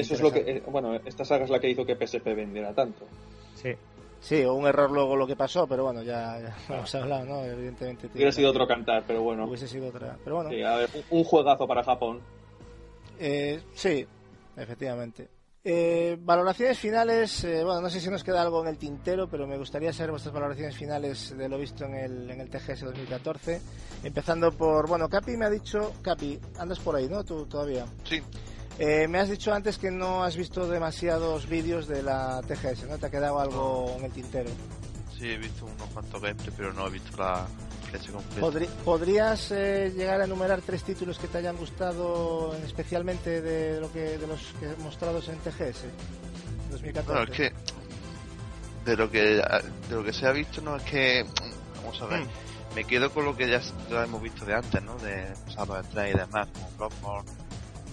[0.00, 0.40] eso es lo que.
[0.40, 3.06] Eh, Bueno, esta saga es la que hizo que PSP vendiera tanto.
[3.54, 3.70] Sí.
[4.20, 7.24] Sí, o un error luego lo que pasó, pero bueno, ya, ya lo hemos hablado,
[7.26, 7.44] ¿no?
[7.44, 8.08] Evidentemente.
[8.12, 9.44] Hubiera sido otro cantar, pero bueno.
[9.46, 10.16] Hubiese sido otra.
[10.24, 12.20] Pero bueno, Sí, a ver, un- un juegazo para Japón.
[13.20, 14.04] Eh, sí,
[14.56, 15.28] efectivamente.
[15.64, 19.46] Eh, valoraciones finales, eh, bueno, no sé si nos queda algo en el tintero, pero
[19.46, 23.60] me gustaría saber vuestras valoraciones finales de lo visto en el, en el TGS 2014.
[24.02, 27.22] Empezando por, bueno, Capi me ha dicho, Capi, andas por ahí, ¿no?
[27.24, 27.86] Tú todavía.
[28.04, 28.20] Sí,
[28.78, 32.98] Eh, me has dicho antes que no has visto demasiados vídeos de la TGS, ¿no?
[32.98, 34.50] Te ha quedado algo en el tintero.
[35.16, 37.46] sí, he visto unos cuantos gameplay, pero no he visto la
[37.98, 38.66] completa.
[38.84, 44.18] ¿Podrías eh, llegar a enumerar tres títulos que te hayan gustado especialmente de lo que
[44.18, 45.84] de los que mostrados en TGS
[46.70, 47.02] 2014?
[47.06, 47.52] Bueno, es que
[48.84, 51.24] de lo que de lo que se ha visto no es que
[51.76, 52.74] vamos a ver Mm.
[52.74, 55.86] me quedo con lo que ya, ya hemos visto de antes no de Shadow of
[55.92, 57.30] y demás como Bloodborne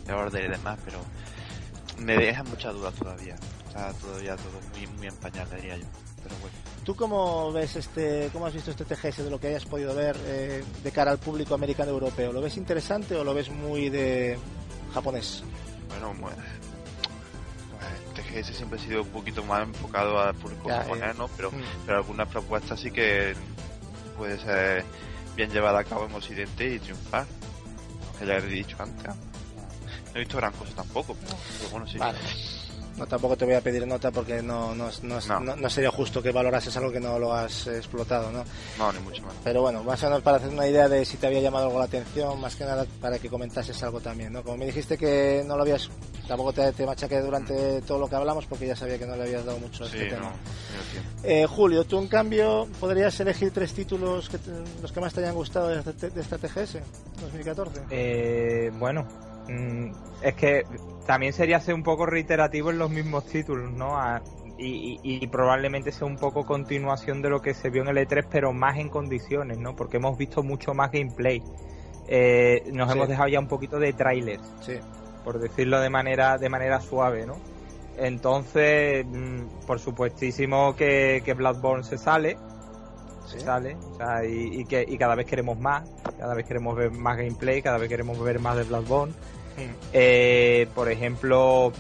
[0.06, 1.00] The Order y demás pero
[1.98, 3.36] me deja muchas dudas todavía
[3.68, 5.86] está todavía todo muy muy en pañal diría yo
[6.30, 9.66] pero bueno ¿Tú cómo ves este, cómo has visto este TGS de lo que hayas
[9.66, 12.32] podido ver eh, de cara al público americano europeo?
[12.32, 14.40] ¿Lo ves interesante o lo ves muy de
[14.94, 15.44] japonés?
[15.90, 16.36] bueno pues,
[18.46, 21.14] TGS siempre ha sido un poquito más enfocado al público Ya, japonés ya.
[21.14, 21.62] no pero Mm.
[21.86, 23.36] pero algunas propuestas sí que
[24.18, 24.84] puede ser
[25.36, 27.26] bien llevada a cabo en Occidente y triunfar.
[28.20, 29.06] Que ya he dicho antes.
[29.06, 31.98] No he visto gran cosa tampoco, pero, pero bueno, sí.
[31.98, 32.18] Vale.
[32.98, 35.40] No, tampoco te voy a pedir nota porque no, no, no, No.
[35.40, 38.44] no- no sería justo que valorases algo que no lo has explotado, ¿no?
[38.78, 39.34] No, ni mucho más.
[39.44, 41.80] Pero bueno, más o menos para hacer una idea de si te había llamado algo
[41.80, 44.44] la atención, más que nada para que comentases algo también, ¿no?
[44.44, 45.90] Como me dijiste que no lo habías,
[46.28, 49.24] tampoco te, te machaqué durante todo lo que hablamos porque ya sabía que no le
[49.24, 50.34] habías dado mucho a Sí, este tema.
[51.24, 54.52] Eh, Julio, tú en cambio podrías elegir tres títulos que te-
[54.82, 56.80] los que más te hayan gustado de, este- de esta TGS
[57.22, 57.82] 2014.
[57.90, 59.06] Eh, bueno,
[59.48, 60.64] mm, es que
[61.10, 63.98] también sería ser un poco reiterativo en los mismos títulos, ¿no?
[63.98, 64.22] A-
[64.60, 67.98] y, y- y probablemente sea un poco continuación de lo que se vio en el
[67.98, 69.76] E3, pero más en condiciones, ¿no?
[69.76, 71.42] Porque hemos visto mucho más gameplay.
[72.08, 72.96] Eh, nos Sí.
[72.96, 74.74] hemos dejado ya un poquito de trailers, Sí.
[75.24, 77.38] por decirlo de manera, de manera suave, ¿no?
[77.98, 82.38] Entonces, mm, por supuestísimo que, que Bloodborne se sale.
[83.26, 83.78] Se sale.
[83.94, 85.90] O sea, y, y que, y cada vez queremos más.
[86.20, 87.64] Cada vez queremos ver más gameplay.
[87.64, 89.14] Cada vez queremos ver más de Bloodborne.
[89.68, 89.76] Mm.
[89.94, 91.72] Eh, por ejemplo,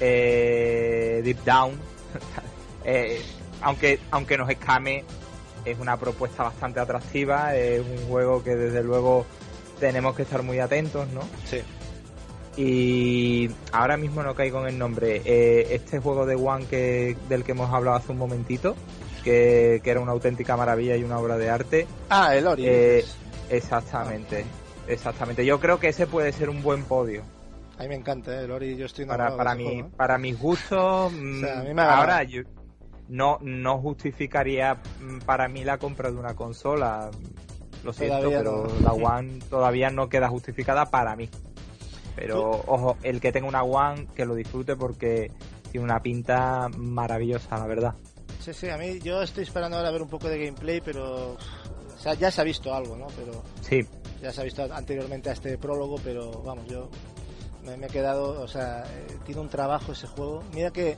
[0.00, 1.72] eh, Deep Down.
[2.90, 3.20] Eh,
[3.60, 5.04] aunque, aunque nos escame,
[5.66, 7.54] es una propuesta bastante atractiva.
[7.54, 9.26] Es un juego que desde luego
[9.78, 11.20] tenemos que estar muy atentos, ¿no?
[11.44, 11.60] Sí.
[12.56, 15.20] Y ahora mismo no caigo en el nombre.
[15.24, 18.74] Eh, este juego de One que, del que hemos hablado hace un momentito,
[19.22, 21.86] que, que era una auténtica maravilla y una obra de arte.
[22.08, 22.64] Ah, el Ori.
[22.66, 23.04] Eh.
[23.50, 24.44] Exactamente,
[24.88, 25.44] exactamente.
[25.44, 27.22] Yo creo que ese puede ser un buen podio.
[27.78, 28.44] A mí me encanta, ¿eh?
[28.44, 28.76] el Ori.
[28.76, 29.92] Yo estoy Para, para, mi, juego, ¿eh?
[29.96, 32.00] para mis gustos, mm, sea, a mí me ha ganado.
[32.00, 32.42] ahora yo
[33.08, 37.10] no, no justificaría mm, para mí la compra de una consola.
[37.84, 38.80] Lo siento, Todavía pero no.
[38.80, 41.28] la One todavía no queda justificada para mí.
[42.16, 45.30] Pero ojo, el que tenga una One, que lo disfrute porque
[45.70, 47.94] tiene una pinta maravillosa, la verdad.
[48.40, 51.98] Sí, sí, a mí yo estoy esperando ahora ver un poco de gameplay, pero o
[52.00, 53.06] sea, ya se ha visto algo, ¿no?
[53.16, 53.86] Pero Sí,
[54.22, 56.88] ya se ha visto anteriormente a este prólogo, pero vamos, yo
[57.64, 60.42] me, me he quedado, o sea, eh, tiene un trabajo ese juego.
[60.54, 60.96] Mira que,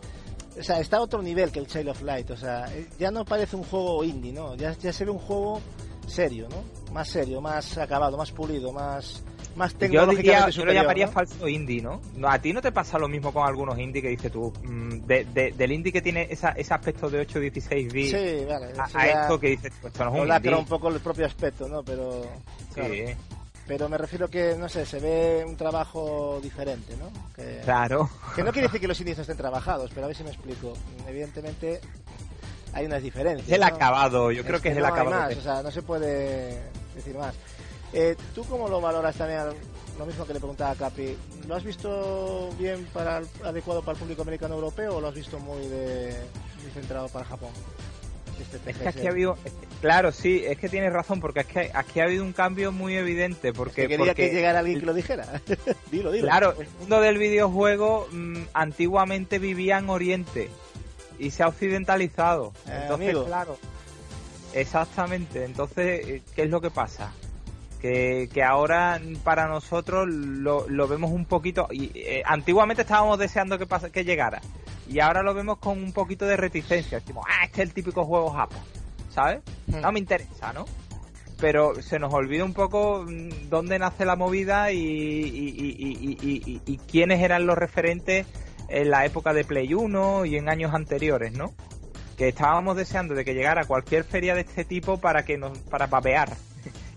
[0.59, 3.11] o sea, está a otro nivel que el Child of Light, o sea, eh, ya
[3.11, 4.55] no parece un juego indie, ¿no?
[4.57, 5.61] Ya, ya se ve un juego
[6.07, 6.93] serio, ¿no?
[6.93, 9.23] Más serio, más acabado, más pulido, más,
[9.55, 11.13] más yo, diría, yo lo superior, llamaría ¿no?
[11.13, 12.01] falso indie, ¿no?
[12.29, 15.25] A ti no te pasa lo mismo con algunos indie que dices tú, mm, de,
[15.27, 18.73] de- del indie que tiene esa, ese aspecto de 8-16 bits Sí, vale.
[18.95, 20.55] a, esto que dices, pues esto no es un indie.
[20.57, 21.83] un poco el propio aspecto, ¿no?
[21.85, 22.23] Pero,
[22.71, 22.95] Sí, claro,
[23.67, 27.09] pero me refiero que, no sé, se ve un trabajo diferente, ¿no?
[27.35, 28.11] Que, claro.
[28.35, 30.31] que no quiere decir que los indies no estén trabajados, pero a ver si me
[30.31, 30.73] explico.
[31.07, 31.81] Evidentemente
[32.73, 33.47] hay unas diferencias.
[33.49, 33.67] Es el ¿no?
[33.67, 35.29] acabado, yo creo que es el no hay acabado.
[35.29, 36.61] más, o sea, no se puede
[36.97, 37.35] decir más.
[37.93, 39.41] Eh, ¿Tú cómo lo valoras también?
[39.99, 41.17] Lo mismo que le preguntaba a Capi.
[41.47, 45.15] ¿Lo has visto bien para el- adecuado para el público americano europeo o lo has
[45.15, 46.17] visto muy, de,
[46.63, 47.51] muy centrado para Japón?
[48.67, 51.71] Es que aquí ha habido, es claro, sí, es que tienes razón, porque es que
[51.75, 54.87] aquí ha habido un cambio muy evidente, porque, que quería porque que llegara alguien que
[54.87, 55.41] lo dijera.
[55.91, 56.27] dilo, dilo.
[56.27, 60.51] Claro, el mundo del videojuego mm, antiguamente vivía en Oriente
[61.19, 62.53] y se ha occidentalizado.
[62.67, 63.25] Eh, Entonces, amigo.
[63.27, 63.59] claro.
[64.53, 65.45] Exactamente.
[65.45, 67.13] Entonces, eh, ¿qué es lo que pasa?
[67.81, 71.67] Que, que ahora para nosotros lo, lo vemos un poquito.
[71.71, 74.41] Y, eh, antiguamente estábamos deseando que, pasa, que llegara.
[74.89, 77.01] Y ahora lo vemos con un poquito de reticencia.
[77.01, 78.59] Decimos, ah, este es el típico juego Japón.
[79.11, 79.41] ¿Sabes?
[79.67, 79.81] Hmm.
[79.81, 80.67] No me interesa, ¿no?
[81.41, 84.79] Pero se nos olvida un poco mm, dónde nace la movida y,
[86.67, 88.27] y- quiénes eran los referentes
[88.69, 91.53] en la época de Play 1 y en años anteriores, ¿no?
[92.19, 95.87] Que estábamos deseando de que llegara cualquier feria de este tipo para que nos para
[95.89, 96.37] papear.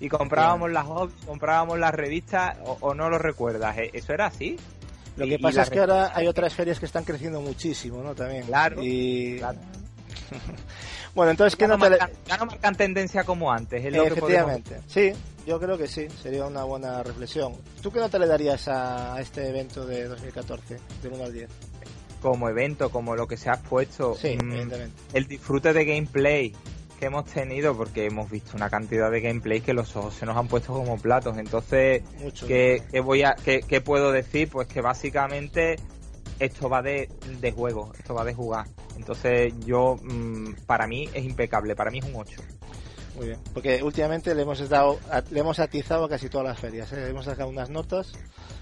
[0.03, 0.85] Y comprábamos las
[1.25, 3.89] comprábamos las revistas, o, o no lo recuerdas, ¿eh?
[3.93, 4.57] eso era así.
[5.15, 8.13] Lo que y pasa es que ahora hay otras ferias que están creciendo muchísimo, ¿no?
[8.13, 8.43] También.
[8.43, 9.37] Claro, Y...
[9.37, 9.59] claro.
[11.15, 14.03] bueno, entonces, ¿qué ya, no le- marcan, ya no marcan tendencia como antes, es lo
[14.03, 14.81] que podemos Efectivamente.
[14.87, 15.13] Sí,
[15.47, 17.53] yo creo que sí, sería una buena reflexión.
[17.81, 21.49] ¿Tú qué nota le darías a, a este evento de 2014, del 1 al 10?
[22.21, 24.15] como evento, como lo que se ha puesto.
[24.15, 25.01] Sí, mm, evidentemente.
[25.13, 26.53] el disfrute de gameplay
[27.03, 30.37] que hemos tenido, porque hemos visto una cantidad de gameplay que los ojos se nos
[30.37, 31.37] han puesto como platos.
[31.37, 32.47] Entonces, Mucho.
[32.47, 34.47] ¿qué, qué voy a, qué, qué puedo decir?
[34.49, 35.75] Pues que básicamente
[36.39, 37.09] esto va de,
[37.41, 38.67] de juego, esto va de jugar.
[38.95, 42.41] Entonces, yo, mm, para mí es impecable, para mí es un 8.
[43.17, 43.39] Muy bien.
[43.53, 44.97] Porque últimamente le hemos dado,
[45.29, 46.93] le hemos atizado a casi todas las ferias.
[46.93, 47.09] ¿eh?
[47.09, 48.13] Hemos sacado unas notas.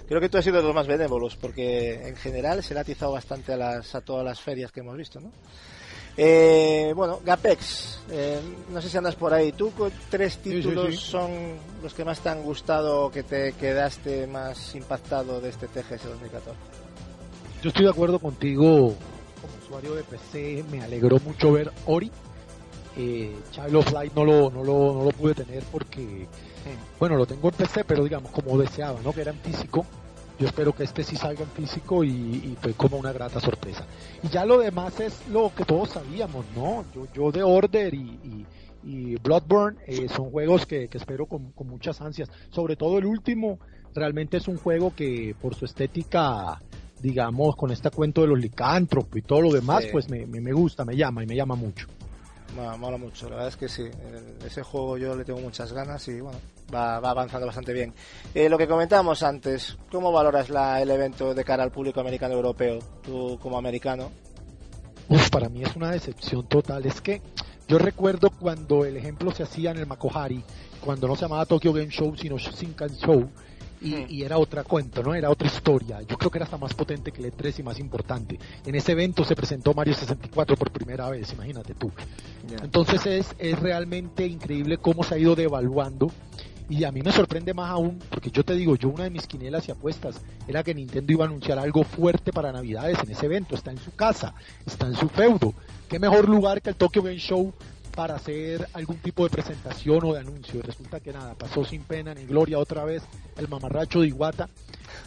[0.07, 2.81] Creo que tú has sido de los más benévolos, porque en general se le ha
[2.81, 5.31] atizado bastante a, las, a todas las ferias que hemos visto, ¿no?
[6.17, 9.51] Eh, bueno, Gapex, eh, no sé si andas por ahí.
[9.53, 9.71] ¿Tú
[10.09, 10.97] tres sí, títulos sí.
[10.97, 11.31] son
[11.81, 16.03] los que más te han gustado o que te quedaste más impactado de este TGS
[16.03, 16.59] 2014?
[17.63, 18.95] Yo estoy de acuerdo contigo
[19.41, 22.11] como usuario de PC, me alegró mucho ver Ori.
[22.97, 26.27] Eh, Child of Light no lo, no, lo, no lo pude tener porque,
[26.99, 29.13] bueno, lo tengo en PC, pero digamos como deseaba, ¿no?
[29.13, 29.85] Que era en físico.
[30.41, 33.85] Yo espero que este sí salga en físico y, y fue como una grata sorpresa.
[34.23, 36.83] Y ya lo demás es lo que todos sabíamos, ¿no?
[36.95, 38.45] Yo, yo de Order y, y,
[38.83, 42.27] y Bloodborne eh, son juegos que, que espero con, con muchas ansias.
[42.49, 43.59] Sobre todo el último,
[43.93, 46.59] realmente es un juego que por su estética
[47.01, 49.89] digamos, con este cuento de los licántropos y todo lo demás, Sí.
[49.91, 51.87] pues me, me, me gusta, me llama y me llama mucho.
[52.55, 53.81] Mola, mola mucho, la verdad es que sí.
[53.83, 56.37] El- ese juego yo le tengo muchas ganas y bueno,
[56.73, 57.93] va, va avanzando bastante bien.
[58.33, 62.33] Eh, lo que comentábamos antes, ¿cómo valoras la, el evento de cara al público americano
[62.33, 62.79] europeo?
[63.03, 64.11] Tú como americano.
[65.09, 66.85] Uf, para mí es una decepción total.
[66.85, 67.21] Es que
[67.67, 70.43] yo recuerdo cuando el ejemplo se hacía en el Makohari,
[70.83, 73.29] cuando no se llamaba Tokyo Game Show, sino Shinkan Show,
[73.81, 74.05] y, Hmm.
[74.09, 75.15] y era otra cuento, ¿no?
[75.15, 76.01] Era otra historia.
[76.01, 78.37] Yo creo que era hasta más potente que el E3 y más importante.
[78.65, 81.91] En ese evento se presentó Mario 64 por primera vez, imagínate tú.
[82.61, 86.11] Entonces es, es realmente increíble cómo se ha ido devaluando.
[86.71, 89.27] Y a mí me sorprende más aún, porque yo te digo, yo una de mis
[89.27, 93.25] quinielas y apuestas era que Nintendo iba a anunciar algo fuerte para Navidades en ese
[93.25, 93.55] evento.
[93.55, 94.33] Está en su casa,
[94.65, 95.53] está en su feudo.
[95.89, 97.53] ¿Qué mejor lugar que el Tokyo Game Show
[97.93, 100.59] para hacer algún tipo de presentación o de anuncio?
[100.59, 103.03] Y resulta que nada, pasó sin pena ni gloria otra vez
[103.35, 104.47] el mamarracho de Iwata.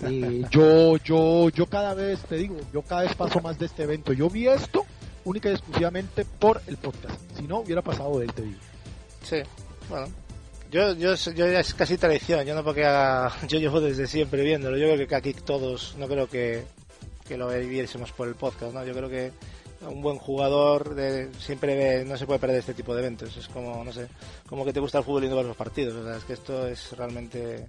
[0.03, 3.85] Eh, yo, yo, yo cada vez, te digo, yo cada vez paso más de este
[3.85, 4.13] evento.
[4.13, 4.85] Yo vi esto
[5.25, 7.19] única y exclusivamente por el podcast.
[7.39, 8.61] Si no, hubiera pasado de él, te digo.
[9.23, 9.39] Sí,
[9.89, 10.24] bueno.
[10.75, 12.83] Yo, yo, yo es casi tradición, yo no porque
[13.49, 16.65] yo llevo desde siempre viéndolo, yo creo que aquí todos, no creo que,
[17.29, 18.85] que lo viviésemos por el podcast, ¿no?
[18.85, 19.31] Yo creo que
[19.83, 23.47] un buen jugador de, siempre ve- no se puede perder este tipo de eventos, es
[23.47, 24.09] como, no sé,
[24.49, 26.67] como que te gusta el fútbol y no los partidos, o sea, es que esto
[26.67, 27.67] es realmente,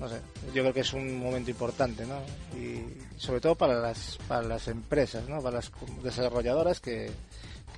[0.00, 0.16] no sé,
[0.54, 2.20] yo creo que es un momento importante, ¿no?
[2.58, 2.84] Y
[3.18, 5.42] sobre todo para las, para las empresas, ¿no?
[5.42, 5.70] Para las
[6.02, 7.10] desarrolladoras que,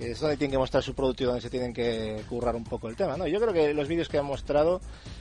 [0.01, 2.65] que es donde tienen que mostrar su producto y donde se tienen que currar un
[2.65, 3.27] poco el tema, ¿no?
[3.27, 4.81] Yo creo que los vídeos que han mostrado,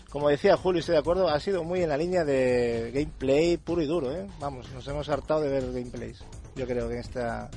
[0.09, 3.82] como decía Julio, estoy de acuerdo, ha sido muy en la línea de gameplay puro
[3.82, 4.25] y duro, ¿eh?
[4.40, 6.24] Vamos, nos hemos hartado de ver gameplays,
[6.56, 7.49] yo creo que en esta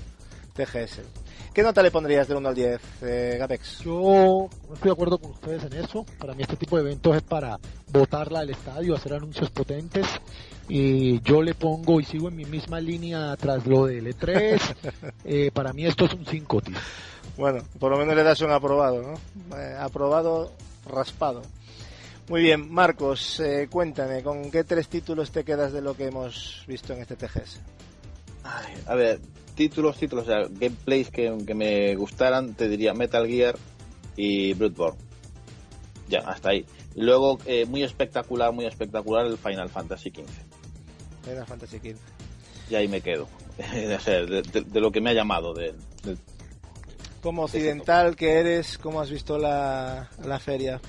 [0.55, 1.01] TGS.
[1.55, 3.81] ¿Qué nota le pondrías del 1 al 10, eh, Gapex?
[3.81, 6.05] Yo no estoy de acuerdo con ustedes en eso.
[6.19, 7.59] Para mí este tipo de eventos es para
[7.93, 10.07] botarla del estadio, hacer anuncios potentes.
[10.69, 14.61] Y yo le pongo y sigo en mi misma línea tras lo del E3.
[15.25, 16.77] Eh, para mí esto es un 5, tío.
[17.37, 19.57] Bueno, por lo menos le das un aprobado, ¿no?
[19.59, 20.53] Eh, aprobado,
[20.87, 21.43] raspado.
[22.29, 26.63] Muy bien, Marcos, eh, cuéntame, ¿con qué tres títulos te quedas de lo que hemos
[26.67, 27.61] visto en este TGS?
[28.45, 29.21] Ay, a ver,
[29.55, 33.57] títulos, títulos, o sea, gameplays que, que me gustaran, te diría Metal Gear
[34.17, 34.99] y Bloodborne.
[36.09, 36.67] Ya, hasta ahí.
[36.97, 40.25] Luego, eh, muy espectacular, muy espectacular el Final Fantasy XV.
[41.25, 41.97] Final Fantasy XV.
[42.71, 43.29] Y ahí me quedo.
[43.73, 45.55] de lo que me ha llamado.
[45.55, 45.73] De,
[46.05, 46.17] de-
[47.23, 50.81] Como occidental que eres, ¿cómo has visto la, la feria?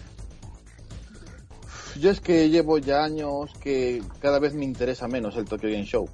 [1.99, 5.85] Yo es que llevo ya años que cada vez me interesa menos el Tokyo Game
[5.85, 6.09] Show.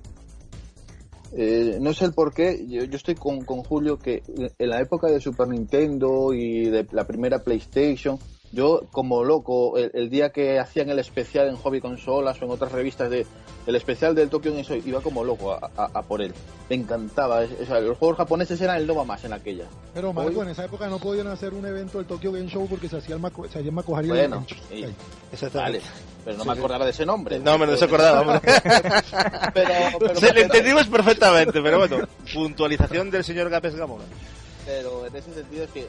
[1.31, 4.23] Eh, no sé el por qué, yo, yo estoy con, con Julio que
[4.57, 8.19] en la época de Super Nintendo y de la primera PlayStation,
[8.51, 12.51] yo como loco, el, el día que hacían el especial en Hobby Consolas o en
[12.51, 13.25] otras revistas de
[13.67, 16.33] el especial del Tokyo Game Show, iba como loco a, a- a por él.
[16.69, 19.65] Me encantaba, es- o sea, los juegos japoneses eran el Nova más en aquella.
[19.93, 22.65] Pero Marco, Hoy- en esa época no podían hacer un evento del Tokyo Game Show
[22.67, 24.85] porque se hacía el Maco, se hacía el Bueno, en- sí.
[25.31, 25.79] Exactamente.
[25.79, 25.81] Vale,
[26.25, 26.59] pero no Sí, me sí.
[26.59, 27.39] acordaba de ese nombre.
[27.39, 28.41] No, me no se acordaba, hombre.
[29.53, 34.03] pero, pero- Se le entendimos perfectamente, pero bueno, puntualización del señor Gapes Gamora.
[34.65, 35.87] pero en ese sentido es que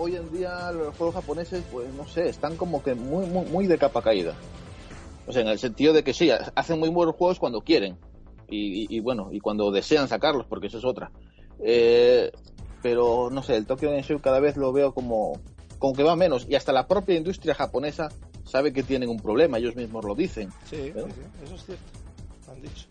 [0.00, 3.66] hoy en día los juegos japoneses, pues no sé, están como que muy, muy, muy
[3.66, 4.34] de capa caída.
[5.26, 7.98] O sea, en el sentido de que sí, hacen muy buenos juegos cuando quieren.
[8.48, 11.12] Y, y- y bueno, y cuando desean sacarlos, porque eso es otra.
[11.62, 12.32] Eh,
[12.82, 15.38] pero no sé, el Tokyo Game Show cada vez lo veo como,
[15.78, 16.46] como que va menos.
[16.48, 18.08] Y hasta la propia industria japonesa
[18.44, 20.50] sabe que tienen un problema, ellos mismos lo dicen.
[20.64, 21.04] Sí, sí, ¿Eh?
[21.06, 21.84] sí, eso es cierto.
[22.46, 22.86] Lo han dicho.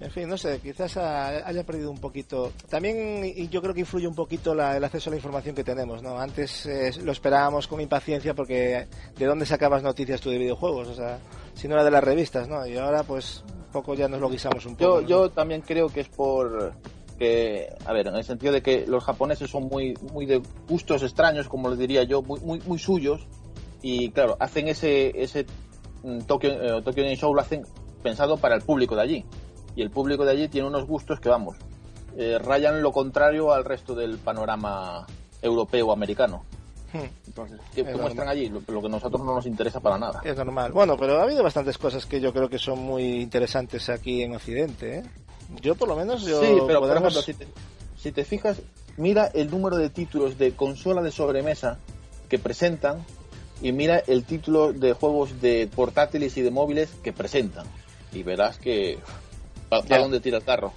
[0.00, 2.52] En fin, no sé, quizás ha- haya perdido un poquito.
[2.68, 5.64] También y yo creo que influye un poquito la- el acceso a la información que
[5.64, 6.18] tenemos, ¿no?
[6.18, 10.88] Antes eh, lo esperábamos con impaciencia porque ¿de dónde sacabas noticias tú de videojuegos?
[10.88, 11.18] O sea,
[11.54, 12.66] si no era de las revistas, ¿no?
[12.66, 15.00] Y ahora pues un poco ya nos lo guisamos un poco.
[15.00, 15.08] Yo, ¿no?
[15.08, 16.72] yo también creo que es por
[17.18, 21.02] que, a ver, en el sentido de que los japoneses son muy, muy de gustos
[21.04, 23.26] extraños, como les diría yo, muy, muy, muy suyos,
[23.80, 25.46] y claro, hacen ese, ese
[26.02, 27.62] mm, Tokyo, eh, Tokyo Game Show lo hacen
[28.02, 29.24] pensado para el público de allí,
[29.76, 31.56] y el público de allí tiene unos gustos que vamos,
[32.16, 35.06] eh, rayan lo contrario al resto del panorama
[35.42, 36.44] europeo o americano.
[36.92, 37.08] Hmm.
[37.26, 38.02] Entonces, ¿qué, Es normal.
[38.02, 38.48] muestran allí?
[38.48, 40.20] Lo, lo que a nosotros no nos interesa para nada.
[40.24, 40.70] Es normal.
[40.70, 44.36] Bueno, pero ha habido bastantes cosas que yo creo que son muy interesantes aquí en
[44.36, 45.02] Occidente, ¿eh?
[45.60, 47.46] Yo por lo menos yo Sí, pero por ejemplo, si te,
[47.96, 48.62] si te fijas,
[48.96, 51.78] mira el número de títulos de consola de sobremesa
[52.28, 53.04] que presentan
[53.60, 57.66] y mira el título de juegos de portátiles y de móviles que presentan.
[58.12, 58.98] Y verás que
[59.82, 60.72] para dónde tira el carro.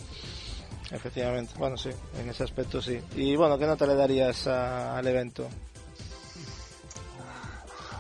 [0.92, 3.00] Efectivamente, bueno, sí, en ese aspecto sí.
[3.16, 5.48] Y bueno, ¿qué nota le darías a- al evento?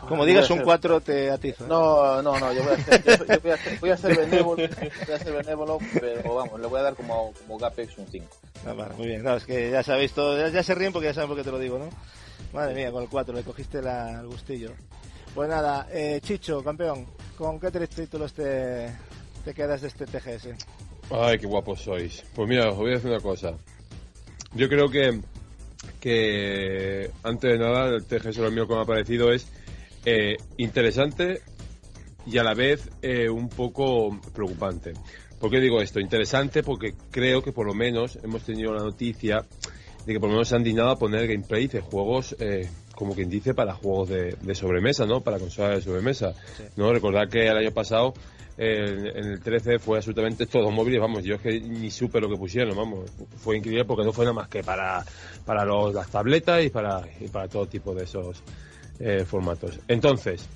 [0.07, 1.65] Como digas un ser- 4 te atizo.
[1.65, 1.67] ¿eh?
[1.67, 4.15] No, no, no, yo voy a ser, yo- yo voy a ser, voy a ser
[4.15, 4.55] benévolo,
[5.05, 8.37] voy a ser benévolo, pero vamos, le voy a dar como, como Gapex un 5.
[8.65, 9.23] Ah, vale, muy bien.
[9.23, 11.35] No, es que ya se ha visto, ya, ya se ríen porque ya saben por
[11.37, 11.89] qué te lo digo, ¿no?
[12.53, 14.71] Madre mía, con el 4 le cogiste la, el gustillo.
[15.35, 17.05] Pues nada, eh, Chicho, campeón,
[17.37, 18.95] ¿con qué tres títulos te,
[19.43, 20.47] te quedas de este TGS?
[21.09, 22.23] Ay, qué guapos sois.
[22.35, 23.53] Pues mira, os voy a decir una cosa.
[24.53, 25.21] Yo creo que,
[26.01, 29.47] que antes de nada, el TGS lo mío que me ha parecido es
[30.05, 31.41] eh, interesante
[32.25, 34.93] y a la vez eh, un poco preocupante.
[35.39, 35.99] ¿Por qué digo esto?
[35.99, 39.45] Interesante porque creo que por lo menos hemos tenido la noticia
[40.05, 43.13] de que por lo menos se han dignado a poner gameplay de juegos, eh, como
[43.13, 45.21] quien dice, para juegos de, de sobremesa, ¿no?
[45.21, 46.33] Para consolas de sobremesa.
[46.75, 46.91] ¿no?
[46.91, 48.13] Recordar que el año pasado
[48.57, 52.37] en, el 13 fue absolutamente todo móviles, vamos, yo es que ni supe lo que
[52.37, 55.05] pusieron, vamos, fue increíble porque no fue nada más que para,
[55.45, 58.41] para los, las tabletas y para, y para todo tipo de esos
[58.99, 59.79] eh, formatos.
[59.87, 60.47] Entonces,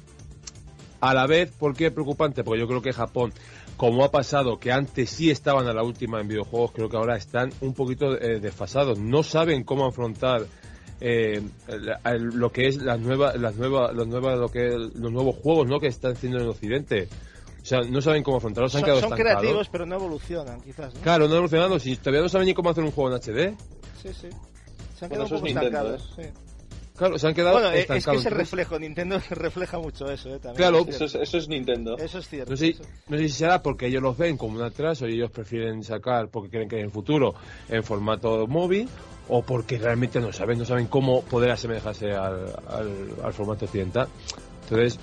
[1.00, 2.44] a la vez, ¿por qué preocupante?
[2.44, 3.34] Porque yo creo que Japón,
[3.78, 7.18] como ha pasado, que antes sí estaban a la última en videojuegos, creo que ahora
[7.18, 9.00] están un poquito eh, desfasados.
[9.00, 10.46] No saben cómo afrontar
[11.00, 11.42] eh,
[12.20, 15.80] lo que es las nuevas, las nuevas, los nuevas, lo que los nuevos juegos, ¿no?
[15.80, 17.10] Que están haciendo en Occidente.
[17.62, 19.40] O sea, no saben cómo afrontarlos, se han Son, quedado son estancados.
[19.42, 20.94] creativos, pero no evolucionan, quizás.
[20.96, 21.02] ¿no?
[21.02, 21.80] Claro, no evolucionando.
[21.80, 23.56] Si todavía no saben ni cómo hacer un juego en HD.
[24.02, 24.30] Sí, sí.
[24.98, 26.14] Se han Bueno, quedado un poco estancados.
[26.16, 26.24] sí.
[26.98, 28.20] Claro, se han quedado Bueno, eh, es que estancados.
[28.22, 28.80] es el Entonces, reflejo.
[28.80, 30.40] Nintendo refleja mucho eso, ¿eh?
[30.40, 30.80] También, Claro.
[30.88, 31.98] es Eso es, eso es Nintendo.
[31.98, 32.52] Eso es cierto.
[32.52, 35.14] No sé, eso- no sé si será porque ellos los ven como un atraso y
[35.14, 37.34] ellos prefieren sacar porque creen que en el futuro
[37.70, 38.88] en formato móvil
[39.30, 42.92] o porque realmente no saben, no saben cómo poder asemejarse al, al,
[43.24, 44.08] al formato occidental.
[44.64, 45.00] Entonces,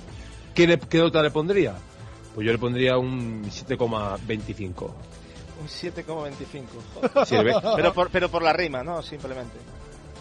[0.54, 1.74] ¿qué, le- ¿qué nota le pondría?
[2.38, 4.92] Pues yo le pondría un 7,25.
[5.60, 7.26] Un 7,25.
[7.26, 7.52] Sí, ¿ve?
[7.76, 9.02] pero, por, pero por la rima, ¿no?
[9.02, 9.56] Simplemente.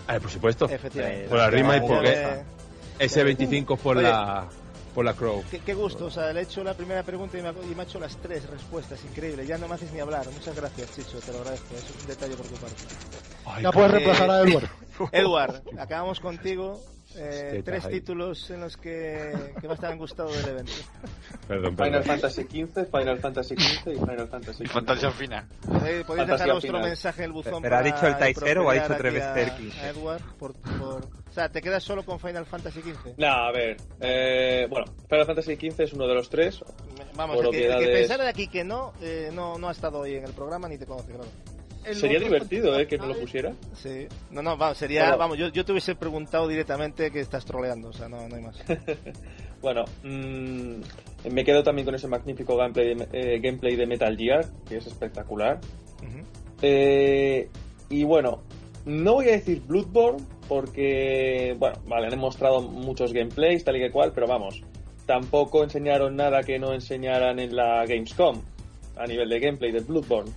[0.07, 0.65] Ah, por supuesto.
[0.65, 1.27] Efectivamente.
[1.27, 2.41] Por la rima y porque
[2.97, 4.07] ese 25 por Oye.
[4.07, 4.47] la
[4.95, 5.43] por la Crow.
[5.51, 7.75] Qué, qué gusto, o sea, le he hecho la primera pregunta y me, ha, y
[7.75, 9.45] me ha hecho las tres respuestas, increíble.
[9.45, 10.25] Ya no me haces ni hablar.
[10.33, 11.67] Muchas gracias, Chicho, te lo agradezco.
[11.75, 12.83] Eso es un detalle por tu parte.
[13.45, 14.69] Ay, Ya puedes Eh, reemplazar a Edward.
[15.11, 16.81] Edward, acabamos contigo.
[17.17, 17.91] Eh, tres ahí.
[17.93, 20.71] títulos en los que, que más te han gustado del evento.
[21.47, 22.03] Perdón, Final perdón.
[22.19, 24.73] Fantasy XV, Final Fantasy XV y Final Fantasy Y XV.
[24.73, 25.47] fantasía fina.
[25.65, 26.81] Podéis, podéis Fantasía dejar vuestro final.
[26.89, 27.61] mensaje en el buzón.
[27.61, 29.79] ¿Pero ha para dicho el Taisero o ha dicho tres veces a- el 15?
[29.79, 33.13] a Edward, por, por- O sea, ¿te quedas solo con Final Fantasy XV?
[33.17, 33.77] No, a ver.
[33.99, 36.63] eh, bueno, Final Fantasy XV es uno de los tres.
[37.15, 39.99] Vamos, el que, el que pensara de aquí que no, eh, no, no ha estado
[39.99, 41.25] hoy en el programa ni te conoce, claro.
[41.93, 42.87] Sería divertido, ¿eh?
[42.87, 43.53] Que no lo pusiera.
[43.73, 44.07] Sí.
[44.31, 45.17] No, no, vamos, sería, Bueno.
[45.17, 48.41] vamos, yo, yo te hubiese preguntado directamente que estás troleando, o sea, no, no hay
[48.41, 48.57] más.
[49.61, 54.45] Bueno, mm, me quedo también con ese magnífico gameplay de, eh, gameplay de Metal Gear,
[54.67, 55.59] que es espectacular.
[56.61, 57.49] Eh,
[57.89, 58.41] y bueno,
[58.85, 63.91] no voy a decir Bloodborne porque, bueno, vale, han mostrado muchos gameplays, tal y que
[63.91, 64.61] cual, pero vamos,
[65.05, 68.41] tampoco enseñaron nada que no enseñaran en la Gamescom
[68.95, 70.31] a nivel de gameplay de Bloodborne.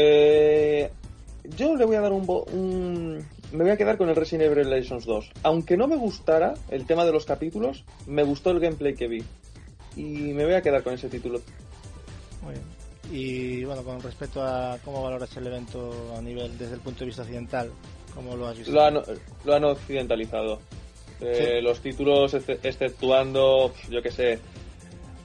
[0.00, 0.90] Eh,
[1.56, 4.56] yo le voy a dar un, un- Me voy a quedar con el Resident Evil
[4.64, 5.30] Revelations 2.
[5.42, 9.24] Aunque no me gustara el tema de los capítulos, me gustó el gameplay que vi.
[9.96, 10.02] Y
[10.34, 11.40] me voy a quedar con ese título.
[12.42, 12.64] Muy bien.
[13.10, 17.06] Y bueno, con respecto a cómo valoras el evento a nivel desde el punto de
[17.06, 17.70] vista occidental,
[18.14, 18.70] ¿cómo lo has visto?
[18.72, 19.00] Lo han,
[19.44, 20.60] lo han occidentalizado.
[21.20, 21.62] Eh, Sí.
[21.64, 24.38] Los títulos, exce- exceptuando, yo que sé,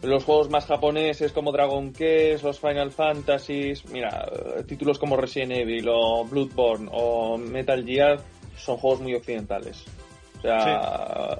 [0.03, 5.53] los juegos más japoneses como Dragon Quest, los Final Fantasies, mira, eh, títulos como Resident
[5.53, 8.19] Evil o Bloodborne o Metal Gear
[8.57, 9.83] son juegos muy occidentales.
[10.38, 11.40] O sea,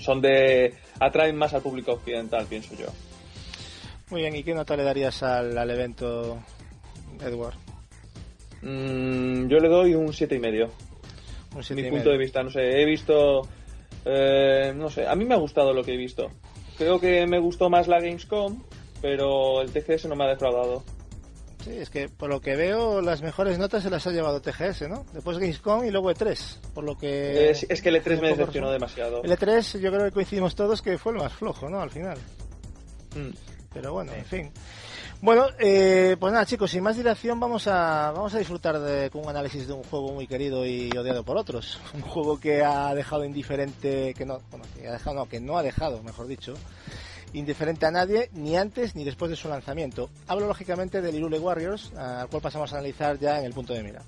[0.00, 0.74] son de...
[1.00, 2.86] atraen más al público occidental, pienso yo.
[4.10, 6.38] Muy bien, ¿y qué nota le darías al, al evento,
[7.20, 7.54] Edward?
[8.62, 10.70] Mm, yo le doy un siete y medio.
[11.52, 12.12] Un mi siete y punto medio.
[12.12, 12.42] de vista.
[12.42, 13.42] No sé, he visto.
[14.04, 16.30] eh, no sé, a mí me ha gustado lo que he visto.
[16.78, 18.62] Creo que me gustó más la Gamescom,
[19.00, 20.84] pero el TGS no me ha defraudado.
[21.64, 24.88] Sí, es que por lo que veo, las mejores notas se las ha llevado TGS,
[24.88, 25.04] ¿no?
[25.12, 27.50] Después Gamescom y luego E3, por lo que...
[27.50, 28.80] es, es que el E3 me decepcionó razón.
[28.80, 29.22] demasiado.
[29.24, 31.80] El E3 yo creo que coincidimos todos que fue el más flojo, ¿no?
[31.80, 32.18] Al final.
[33.16, 33.30] Mm.
[33.72, 34.52] Pero bueno, en fin.
[35.26, 39.24] Bueno, eh, pues nada chicos, sin más dilación vamos a, vamos a disfrutar de, con
[39.24, 41.80] un análisis de un juego muy querido y odiado por otros.
[41.94, 45.58] Un juego que ha dejado indiferente, que no, bueno, que ha dejado, no, que no
[45.58, 46.54] ha dejado, mejor dicho,
[47.32, 50.10] indiferente a nadie, ni antes ni después de su lanzamiento.
[50.28, 53.82] Hablo lógicamente del Irule Warriors, al cual pasamos a analizar ya en el punto de
[53.82, 54.02] mira.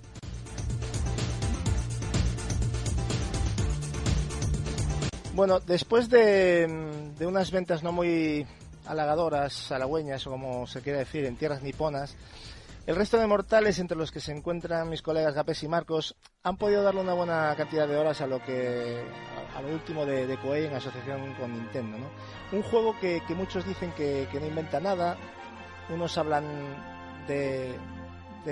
[5.34, 6.68] Bueno, después de,
[7.18, 8.46] de unas ventas no muy
[8.88, 12.16] halagadoras, halagüeñas o como se quiere decir en tierras niponas,
[12.88, 16.56] el resto de mortales, entre los que se encuentran mis colegas Gapes y Marcos, han
[16.56, 19.04] podido darle una buena cantidad de horas a lo que
[19.54, 22.08] a, lo último de, de Koei en asociación con Nintendo, ¿no?
[22.50, 25.18] Un juego que, muchos dicen que, no inventa nada,
[25.90, 26.46] unos hablan
[27.26, 27.76] de,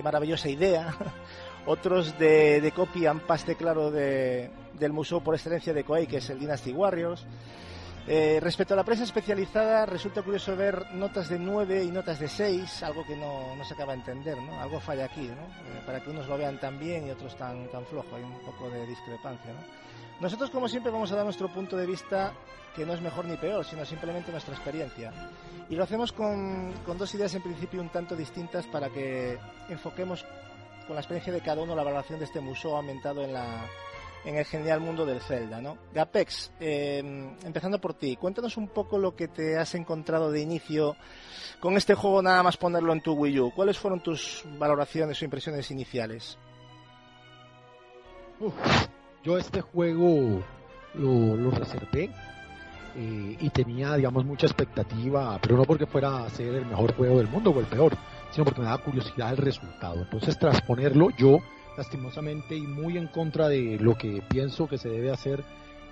[0.04, 0.94] maravillosa idea,
[1.66, 6.18] otros de, de copy and paste claro de, del museo por excelencia de Koei, que
[6.18, 7.24] es el Dynasty Warriors.
[8.08, 12.28] Eh, respecto a la prensa especializada, resulta curioso ver notas de 9 y notas de
[12.28, 14.60] 6, algo que no, no se acaba de entender, ¿no?
[14.60, 15.42] Algo falla aquí, ¿no?
[15.42, 18.38] Eh, para que unos lo vean tan bien y otros tan, tan flojo, hay un
[18.42, 19.58] poco de discrepancia, ¿no?
[20.20, 22.32] Nosotros, como siempre, vamos a dar nuestro punto de vista,
[22.76, 25.12] que no es mejor ni peor, sino simplemente nuestra experiencia.
[25.68, 29.36] Y lo hacemos con, con dos ideas en principio un tanto distintas para que
[29.68, 30.24] enfoquemos
[30.86, 33.66] con la experiencia de cada uno la valoración de este museo ambientado en la,
[34.26, 35.78] en el genial mundo del Zelda, ¿no?
[35.94, 36.98] Gapex, eh,
[37.44, 40.96] empezando por ti, cuéntanos un poco lo que te has encontrado de inicio
[41.60, 43.52] con este juego, nada más ponerlo en tu Wii U.
[43.54, 46.36] ¿Cuáles fueron tus valoraciones o impresiones iniciales?
[48.40, 48.52] Uf,
[49.22, 50.42] yo este juego
[50.94, 52.10] lo, lo reservé
[52.96, 57.18] eh, y tenía, digamos, mucha expectativa, pero no porque fuera a ser el mejor juego
[57.18, 57.96] del mundo o el peor,
[58.32, 60.02] sino porque me daba curiosidad el resultado.
[60.02, 61.38] Entonces, tras ponerlo, yo
[61.76, 65.44] lastimosamente y muy en contra de lo que pienso que se debe hacer.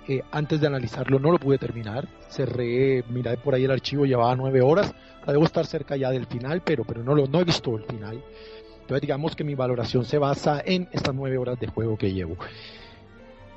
[0.07, 4.35] Eh, antes de analizarlo no lo pude terminar, cerré, miré por ahí el archivo, llevaba
[4.35, 4.93] nueve horas,
[5.25, 8.23] debo estar cerca ya del final, pero, pero no, lo, no he visto el final.
[8.81, 12.37] Entonces digamos que mi valoración se basa en estas nueve horas de juego que llevo.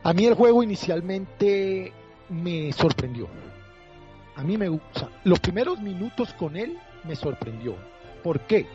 [0.03, 1.93] A mí el juego inicialmente
[2.31, 3.29] me sorprendió.
[4.37, 5.11] A mí me gusta.
[5.25, 7.75] Los primeros minutos con él me sorprendió.
[8.23, 8.67] ¿Por qué?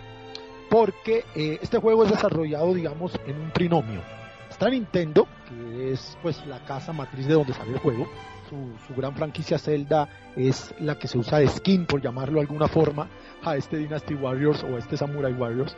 [0.70, 4.02] Porque eh, este juego es desarrollado, digamos, en un trinomio.
[4.50, 8.08] Está Nintendo, que es pues la casa matriz de donde sale el juego.
[8.50, 12.68] Su, gran franquicia Zelda es la que se usa de skin, por llamarlo de alguna
[12.68, 13.10] forma,
[13.44, 15.76] a este Dynasty Warriors o a este Samurai Warriors.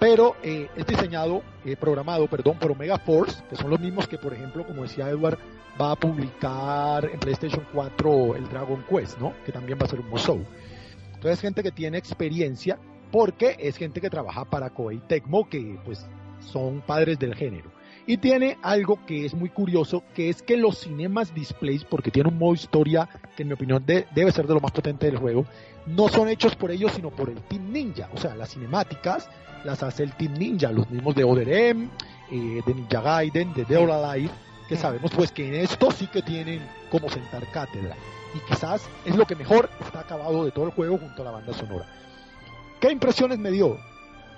[0.00, 4.16] Pero eh, es diseñado, eh, programado, perdón, por Omega Force, que son los mismos que,
[4.16, 5.38] por ejemplo, como decía Edward,
[5.80, 9.34] va a publicar en PlayStation 4 el Dragon Quest, ¿no?
[9.44, 10.44] Que también va a ser un Musou.
[11.12, 12.78] Entonces, gente que tiene experiencia
[13.10, 16.06] porque es gente que trabaja para Koei Tecmo, que pues
[16.40, 17.70] son padres del género.
[18.06, 22.28] Y tiene algo que es muy curioso, que es que los cinemas displays, porque tiene
[22.28, 25.46] un modo historia que en mi opinión debe ser de lo más potente del juego,
[25.86, 28.10] no son hechos por ellos, sino por el Team Ninja.
[28.12, 29.30] O sea, las cinemáticas
[29.64, 31.88] las hace el Team Ninja, los mismos de Oderem,
[32.30, 34.30] eh, de Ninja Gaiden, de Dead Alive,
[34.68, 36.60] que sabemos pues que en esto sí que tienen
[36.90, 37.96] como sentar cátedra.
[38.34, 41.30] Y quizás es lo que mejor está acabado de todo el juego junto a la
[41.30, 41.86] banda sonora.
[42.80, 43.78] ¿Qué impresiones me dio?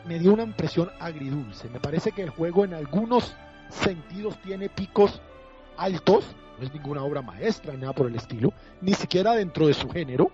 [0.04, 1.68] Me dio una impresión agridulce.
[1.68, 3.34] Me parece que el juego en algunos
[3.70, 5.20] sentidos tiene picos
[5.76, 6.24] altos,
[6.58, 9.88] no es ninguna obra maestra ni nada por el estilo, ni siquiera dentro de su
[9.90, 10.30] género,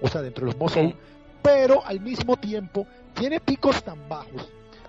[0.00, 0.92] o sea, dentro de los Musou,
[1.40, 4.48] pero al mismo tiempo tiene picos tan bajos,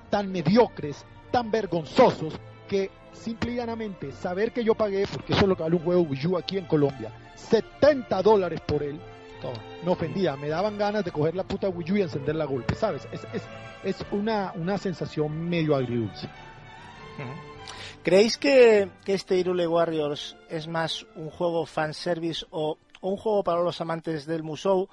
[0.10, 2.34] tan mediocres, tan vergonzosos,
[2.68, 5.84] que simple y llanamente saber que yo pagué, porque eso es lo que vale un
[5.84, 9.00] juego Wii U aquí en Colombia, 70 dólares por él,
[9.84, 12.76] me ofendía, me daban ganas de coger la puta Wii U y encender la golpe,
[12.76, 13.08] ¿sabes?
[13.12, 13.44] Es, es,
[13.84, 16.30] es una, una sensación medio agridulce.
[18.04, 23.44] ¿Creéis que, que este Irule Warriors es más un juego fanservice o, o un juego
[23.44, 24.90] para los amantes del Musou?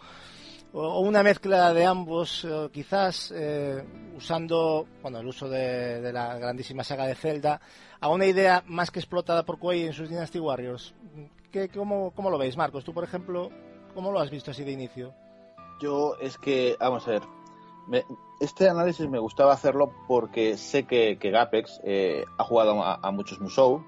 [0.72, 3.84] o una mezcla de ambos, eh, quizás eh,
[4.16, 7.60] usando bueno, el uso de, de, la grandísima saga de Zelda,
[8.00, 10.94] a una idea más que explotada por Koei en sus Dynasty Warriors.
[11.50, 12.84] ¿Qué, cómo, ¿Cómo lo veis, Marcos?
[12.84, 13.50] Tú, por ejemplo,
[13.94, 15.12] ¿Cómo lo has visto así de inicio?
[15.80, 17.22] Yo es que, vamos a ver,
[17.86, 18.04] me,
[18.40, 23.10] este análisis me gustaba hacerlo porque sé que, que Gapex eh, ha jugado a, a,
[23.10, 23.84] muchos Musou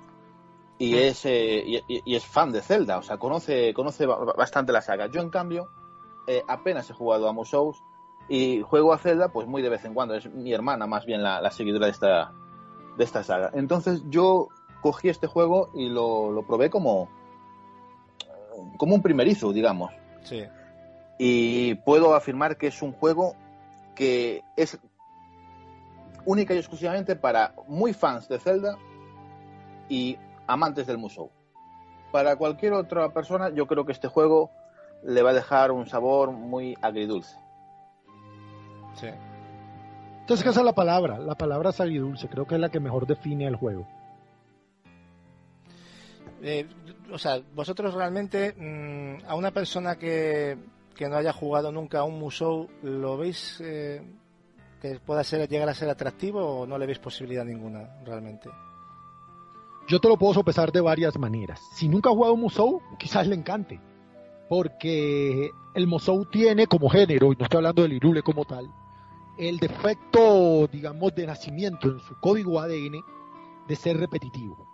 [0.78, 4.80] y es, eh, y, y, es fan de Zelda, o sea, conoce, conoce bastante la
[4.80, 5.06] saga.
[5.06, 5.68] Yo, en cambio,
[6.26, 7.74] eh, apenas he jugado a Musou
[8.28, 10.14] y juego a Zelda pues muy de vez en cuando.
[10.14, 12.32] Es mi hermana más bien la, la seguidora de esta,
[12.96, 13.50] de esta saga.
[13.54, 14.48] Entonces yo
[14.80, 17.08] cogí este juego y lo, lo probé como,
[18.76, 19.92] como un primerizo, digamos.
[20.22, 20.44] Sí.
[21.18, 23.34] Y puedo afirmar que es un juego
[23.94, 24.78] que es
[26.24, 28.78] única y exclusivamente para muy fans de Zelda
[29.88, 31.30] y amantes del Musou.
[32.10, 34.50] Para cualquier otra persona, yo creo que este juego
[35.02, 37.36] le va a dejar un sabor muy agridulce.
[38.94, 39.08] Sí.
[40.20, 41.18] Entonces, ¿qué es la palabra?
[41.18, 42.28] La palabra es agridulce.
[42.28, 43.86] Creo que es la que mejor define el juego.
[46.44, 46.66] Eh,
[47.12, 50.58] o sea, vosotros realmente mmm, a una persona que,
[50.94, 54.02] que, no haya jugado nunca a un Musou, ¿lo veis eh,
[54.80, 58.50] que pueda ser, llegar a ser atractivo o no le veis posibilidad ninguna realmente?
[59.86, 61.60] Yo te lo puedo sopesar de varias maneras.
[61.74, 63.80] Si nunca ha jugado un Musou, quizás le encante.
[64.48, 68.68] Porque el Musou tiene como género, y no estoy hablando del Irule como tal,
[69.38, 73.00] el defecto, digamos, de nacimiento en su código ADN
[73.68, 74.71] de ser repetitivo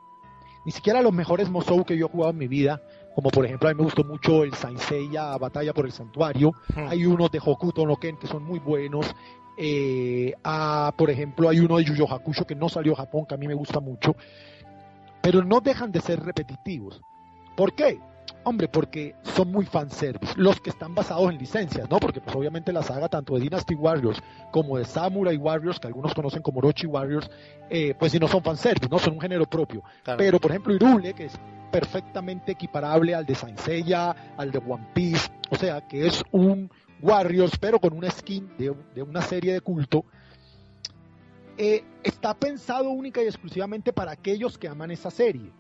[0.65, 2.81] ni siquiera los mejores Musou que yo he jugado en mi vida,
[3.15, 6.53] como por ejemplo a mí me gustó mucho el Saint Seiya Batalla por el Santuario,
[6.75, 6.89] hmm.
[6.89, 9.07] hay unos de Hokuto no Ken que son muy buenos,
[9.57, 13.27] eh, a, por ejemplo hay uno de Yu Yu Hakusho que no salió a Japón,
[13.27, 14.15] que a mí me gusta mucho,
[15.23, 17.01] pero no dejan de ser repetitivos.
[17.57, 17.99] ¿Por qué?
[18.45, 20.35] Hombre, porque son muy fanservice.
[20.37, 21.99] Los que están basados en licencias, ¿no?
[21.99, 26.15] Porque pues obviamente la saga tanto de Dynasty Warriors como de Samurai Warriors, que algunos
[26.15, 27.31] conocen como Orochi Warriors,
[27.71, 28.99] eh, pues si no son fanservice, ¿no?
[28.99, 29.83] Son un género propio.
[30.03, 30.19] Claro.
[30.19, 31.39] Pero, por ejemplo, Irule, que es
[31.71, 36.71] perfectamente equiparable al de Saint Seiya, al de One Piece, o sea, que es un
[37.01, 40.05] Warriors, pero con una skin de, de una serie de culto,
[41.57, 45.53] eh, está pensado única y exclusivamente para aquellos que aman esa serie.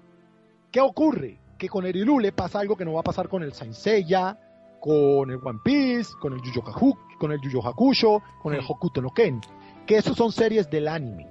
[0.70, 1.38] ¿Qué ocurre?
[1.58, 4.38] Que con el Irule pasa algo que no va a pasar con el Saint Seiya,
[4.80, 8.54] con el One Piece, con el Yu Yu Haku- con el Yu Yu Hakusho, con
[8.54, 9.40] el Hokuto no Ken,
[9.84, 11.26] que esos son series del anime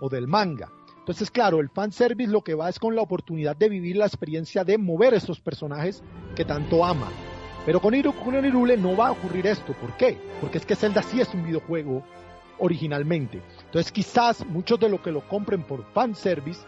[0.00, 0.70] o del manga.
[0.98, 4.64] Entonces, claro, el fanservice lo que va es con la oportunidad de vivir la experiencia
[4.64, 6.02] de mover estos personajes
[6.34, 7.08] que tanto ama.
[7.64, 9.72] Pero con, Iru, con el Irule no va a ocurrir esto.
[9.74, 10.18] ¿Por qué?
[10.40, 12.02] Porque es que Zelda sí es un videojuego
[12.58, 13.40] originalmente.
[13.66, 16.60] Entonces, quizás muchos de los que lo compren por fanservice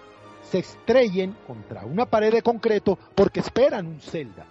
[0.50, 4.46] se estrellen contra una pared de concreto porque esperan un Zelda.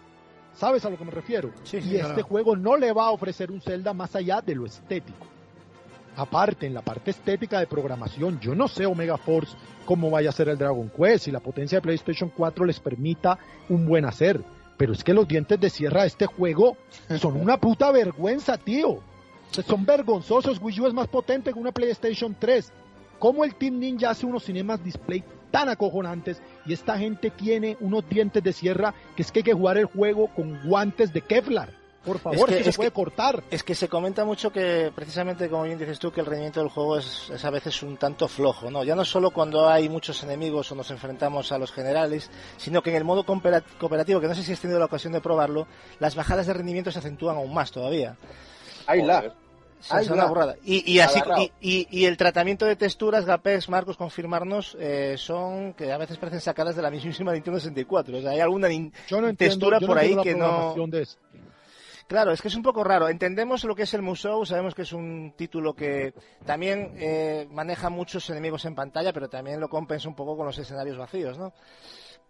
[0.53, 1.51] ¿Sabes a lo que me refiero?
[1.63, 2.23] Sí, y sí, este claro.
[2.23, 5.27] juego no le va a ofrecer un Zelda más allá de lo estético.
[6.17, 10.33] Aparte, en la parte estética de programación, yo no sé Omega Force cómo vaya a
[10.33, 14.41] ser el Dragon Quest, si la potencia de PlayStation 4 les permita un buen hacer.
[14.77, 16.77] Pero es que los dientes de sierra de este juego
[17.19, 18.99] son una puta vergüenza, tío.
[19.51, 20.59] Son vergonzosos.
[20.61, 22.71] Wii U es más potente que una PlayStation 3.
[23.19, 25.23] ¿Cómo el Team Ninja hace unos cinemas display
[25.55, 29.53] tan acojonantes y esta gente tiene unos dientes de sierra que es que hay que
[29.53, 31.69] jugar el juego con guantes de Kevlar?
[32.03, 33.41] Por favor, que- que, se es puede que- cortar.
[33.49, 36.69] Es que se comenta mucho que, precisamente como bien dices tú, que el rendimiento del
[36.69, 38.83] juego es, es a veces un tanto flojo, ¿no?
[38.83, 42.89] Ya no solo cuando hay muchos enemigos o nos enfrentamos a los generales, sino que
[42.91, 45.65] en el modo coopera- cooperativo, que no sé si has tenido la ocasión de probarlo,
[45.99, 48.17] las bajadas de rendimiento se acentúan aún más todavía.
[48.87, 49.33] Ahí la.
[49.81, 50.55] Es una burrada.
[50.63, 55.73] Y, y así y, y- y el tratamiento de texturas, Gapex, Marcos, confirmarnos, eh, son
[55.73, 58.17] que a veces parecen sacadas de la mismísima Nintendo 64.
[58.17, 60.73] O sea, hay alguna nin- Yo no entiendo, textura no por ahí que no...
[62.07, 63.09] Claro, es que es un poco raro.
[63.09, 66.13] Entendemos lo que es el Musou, sabemos que es un título que
[66.45, 70.57] también eh, maneja muchos enemigos en pantalla, pero también lo compensa un poco con los
[70.59, 71.51] escenarios vacíos, ¿no?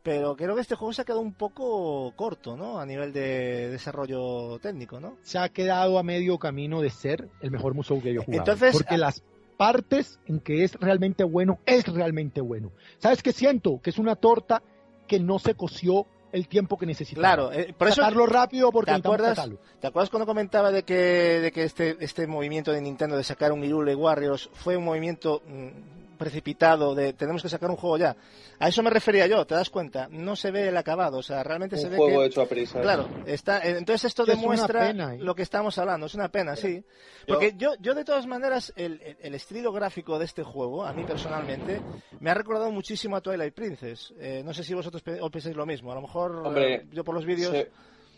[0.06, 2.80] Pero creo que este juego se ha quedado un poco corto, ¿no?
[2.80, 5.18] A nivel de desarrollo técnico, ¿no?
[5.24, 8.44] se ha quedado a medio camino de ser el mejor Musou que yo he jugado.
[8.44, 9.24] Entonces, porque las
[9.58, 12.72] partes en que es realmente bueno, es realmente bueno.
[13.00, 13.82] ¿Sabes qué siento?
[13.82, 14.62] Que es una torta
[15.08, 17.28] que no se coció el tiempo que necesitaba.
[17.28, 18.02] Claro, eh, por eso...
[18.02, 19.50] Sacarlo rápido porque ¿Te acuerdas.
[19.80, 23.52] ¿Te acuerdas cuando comentaba de que, de que este, este movimiento de Nintendo de sacar
[23.52, 28.16] un Irule Warriors fue un movimiento mm, precipitado de tenemos que sacar un juego ya?
[28.60, 30.08] A eso me refería yo, ¿te das cuenta?
[30.12, 32.26] No se ve el acabado, o sea, realmente se Un ve juego que...
[32.28, 32.82] hecho a prisa.
[32.82, 35.20] Claro, está, eh, entonces esto es demuestra pena, ¿eh?
[35.20, 36.84] lo que estamos hablando, es una pena, sí.
[37.28, 40.94] Porque yo, yo de todas maneras, el, el- el estilo gráfico de este juego, a
[40.94, 41.82] mí personalmente,
[42.20, 44.14] me ha recordado muchísimo a Twilight Princess.
[44.20, 47.16] Eh, no sé si vosotros pensáis lo mismo, a lo mejor Hombre, eh, yo por
[47.16, 47.52] los vídeos...
[47.52, 47.70] Se,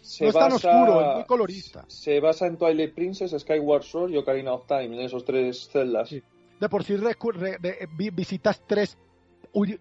[0.02, 1.84] se No es tan basa- oscuro, es muy colorista.
[1.88, 6.10] Se basa en Twilight Princess, Skyward Sword y Ocarina of Time, en esos tres celdas.
[6.10, 6.22] Sí.
[6.60, 6.96] De por sí
[8.14, 8.98] visitas tres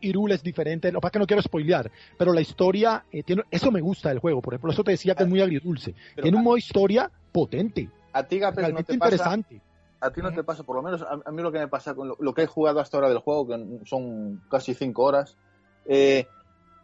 [0.01, 0.93] Irules diferentes.
[0.93, 3.81] Lo que pasa es que no quiero spoilear, pero la historia, eh, tiene, eso me
[3.81, 4.41] gusta del juego.
[4.41, 5.95] Por ejemplo, eso te decía que es muy agridulce.
[6.15, 9.61] Pero tiene un modo historia potente, A ti, Gapes, no realmente te pasa, interesante.
[10.01, 11.95] a ti no te pasa, por lo menos a, a mí lo que me pasa
[11.95, 15.37] con lo, lo que he jugado hasta ahora del juego, que son casi cinco horas,
[15.85, 16.27] eh,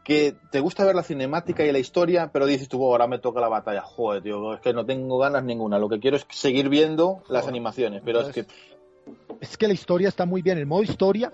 [0.05, 3.21] que te gusta ver la cinemática y la historia, pero dices tú, "Oh, ahora me
[3.21, 3.83] toca la batalla.
[3.83, 5.79] Joder, tío, es que no tengo ganas ninguna.
[5.79, 8.47] Lo que quiero es seguir viendo las animaciones, pero es que
[9.43, 11.33] es que la historia está muy bien, el modo historia.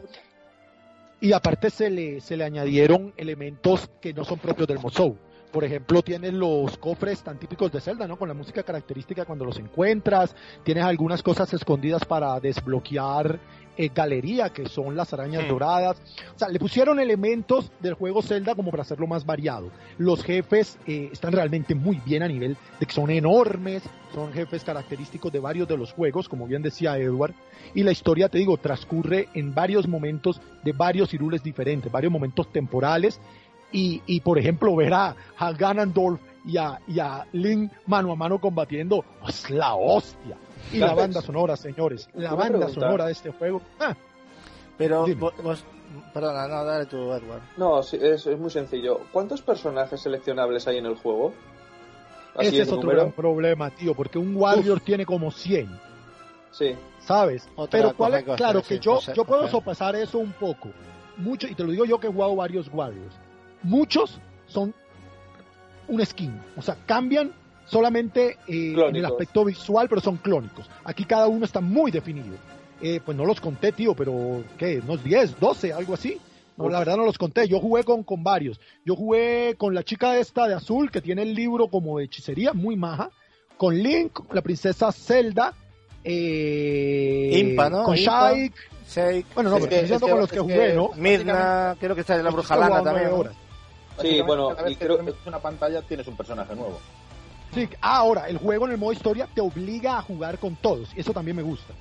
[1.20, 5.18] Y aparte se le, se le añadieron elementos que no son propios del Musou.
[5.52, 8.18] Por ejemplo, tienes los cofres tan típicos de Zelda, ¿no?
[8.18, 10.34] Con la música característica cuando los encuentras.
[10.62, 13.38] Tienes algunas cosas escondidas para desbloquear
[13.80, 15.48] eh, galería, que son las arañas Hmm.
[15.50, 16.02] doradas.
[16.34, 19.70] O sea, le pusieron elementos del juego Zelda como para hacerlo más variado.
[19.98, 24.64] Los jefes eh, están realmente muy bien a nivel de que son enormes, son jefes
[24.64, 27.34] característicos de varios de los juegos, como bien decía Edward.
[27.72, 32.50] Y la historia, te digo, transcurre en varios momentos de varios Irules diferentes, varios momentos
[32.52, 33.20] temporales.
[33.72, 38.16] Y, y, por ejemplo, ver a, a Ganondorf y a, y a Link mano a
[38.16, 40.36] mano combatiendo, es la hostia.
[40.72, 42.80] Y la banda sonora, señores, la banda pregunta.
[42.80, 43.60] sonora de este juego.
[43.80, 43.94] ah,
[44.76, 45.20] Pero Dime.
[45.20, 45.64] vo- vos,
[46.14, 47.42] perdona, no, dale tú, Edward.
[47.56, 49.00] No, sí, es, es muy sencillo.
[49.12, 51.32] ¿Cuántos personajes seleccionables hay en el juego?
[52.36, 53.00] Así ese es otro número.
[53.00, 55.68] gran problema, tío, porque un Warrior tiene como 100.
[56.52, 56.74] Sí.
[57.00, 57.48] ¿sabes?
[57.56, 59.50] Otra Pero cuál es, claro que sí, yo, no sé, yo puedo ok.
[59.50, 60.68] sopesar eso un poco.
[61.16, 63.14] Mucho, y te lo digo yo que he jugado varios Warriors.
[63.62, 64.74] Muchos son
[65.88, 67.32] un skin, o sea, cambian
[67.66, 70.68] solamente eh, en el aspecto visual, pero son clónicos.
[70.84, 72.36] Aquí cada uno está muy definido.
[72.80, 74.80] Eh, pues no los conté, tío, pero ¿qué?
[74.84, 76.18] ¿Unos 10, 12, algo así?
[76.56, 77.46] No, la verdad no los conté.
[77.48, 78.60] Yo jugué con, con varios.
[78.84, 82.52] Yo jugué con la chica esta de azul que tiene el libro como de hechicería,
[82.52, 83.10] muy maja.
[83.56, 85.54] Con Link, la princesa Zelda.
[86.04, 87.84] Eh, Impa, ¿no?
[87.84, 88.32] Con Impa.
[88.32, 88.54] Shaik.
[88.88, 90.74] Shake, Bueno, no, Es pero que- estoy diciendo es que- con los que jugué, que-
[90.74, 90.90] ¿no?
[90.96, 93.10] Mirna, creo que está en la bruja lana también.
[94.00, 96.78] Sí, bueno, cada vez y que creo- una pantalla tienes un personaje nuevo.
[97.54, 101.00] Sí, ahora, el juego en el modo historia te obliga a jugar con todos, y
[101.00, 101.72] eso también me gusta.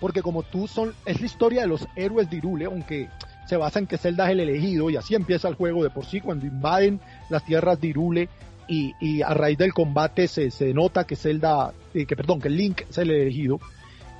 [0.00, 3.08] Porque como tú son, es la historia de los héroes de Irule, aunque
[3.46, 6.06] se basa en que Zelda es el elegido, y así empieza el juego de por
[6.06, 8.28] sí, cuando invaden las tierras de Irule,
[8.68, 12.50] y, y a raíz del combate se, se nota que Zelda, eh, que perdón, que
[12.50, 13.58] Link es el elegido.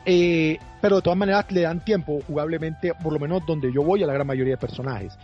[0.07, 4.03] Eh, pero de todas maneras le dan tiempo jugablemente, por lo menos donde yo voy,
[4.03, 5.19] a la gran mayoría de personajes.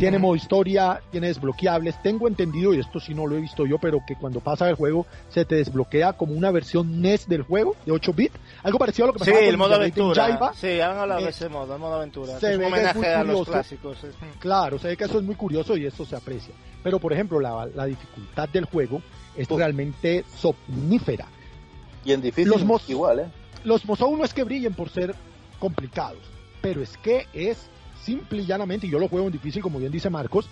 [0.00, 2.02] Tiene modo historia, tiene desbloqueables.
[2.02, 4.74] Tengo entendido, y esto sí no lo he visto yo, pero que cuando pasa el
[4.74, 8.34] juego se te desbloquea como una versión NES del juego, de 8 bits.
[8.62, 10.24] Algo parecido a lo que Sí, pasaba el con modo Ninja Gaiden aventura.
[10.24, 10.54] Jaiba.
[10.54, 12.40] Sí, han hablado Eh, de ese modo, el modo aventura.
[12.40, 13.52] se Es un ve que es homenaje muy a los curioso.
[13.52, 13.98] clásicos.
[14.00, 14.08] sí.
[14.38, 16.54] Claro, sé que eso es muy curioso y eso se aprecia.
[16.82, 19.02] Pero, por ejemplo, la, la dificultad del juego
[19.36, 19.58] es Uf.
[19.58, 21.26] realmente somnífera.
[22.04, 23.26] Y en difícil, Los igual, ¿eh?
[23.64, 25.14] Los Mosou no es que brillen por ser
[25.58, 26.18] complicados,
[26.62, 27.68] pero es que es
[28.04, 30.48] simple y llanamente, y yo lo juego en difícil, como bien dice Marcos,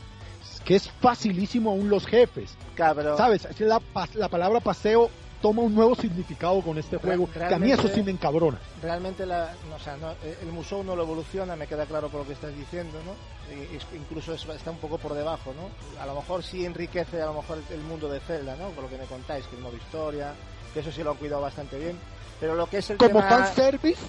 [0.55, 2.57] es que es facilísimo aún los jefes.
[2.77, 3.45] Pero ¿Sabes?
[3.47, 3.81] Es la,
[4.15, 5.11] la palabra paseo
[5.41, 8.59] toma un nuevo significado con este juego, que a mí eso realmente- sí me encabrona.
[8.83, 12.09] realmente la, no, o sea, no, eh, el Musou no lo evoluciona, me queda claro
[12.09, 13.13] por lo que estás diciendo, ¿no?
[13.55, 16.03] Y incluso es- está un poco por debajo, ¿no?
[16.03, 18.71] A lo mejor sí enriquece a lo mejor el, mundo de Zelda, ¿no?
[18.71, 20.35] Por lo que me contáis, que el modo historia,
[20.75, 21.97] que eso sí lo han cuidado bastante bien.
[22.41, 23.29] Pero lo que es el Como tema...
[23.29, 24.03] fanservice,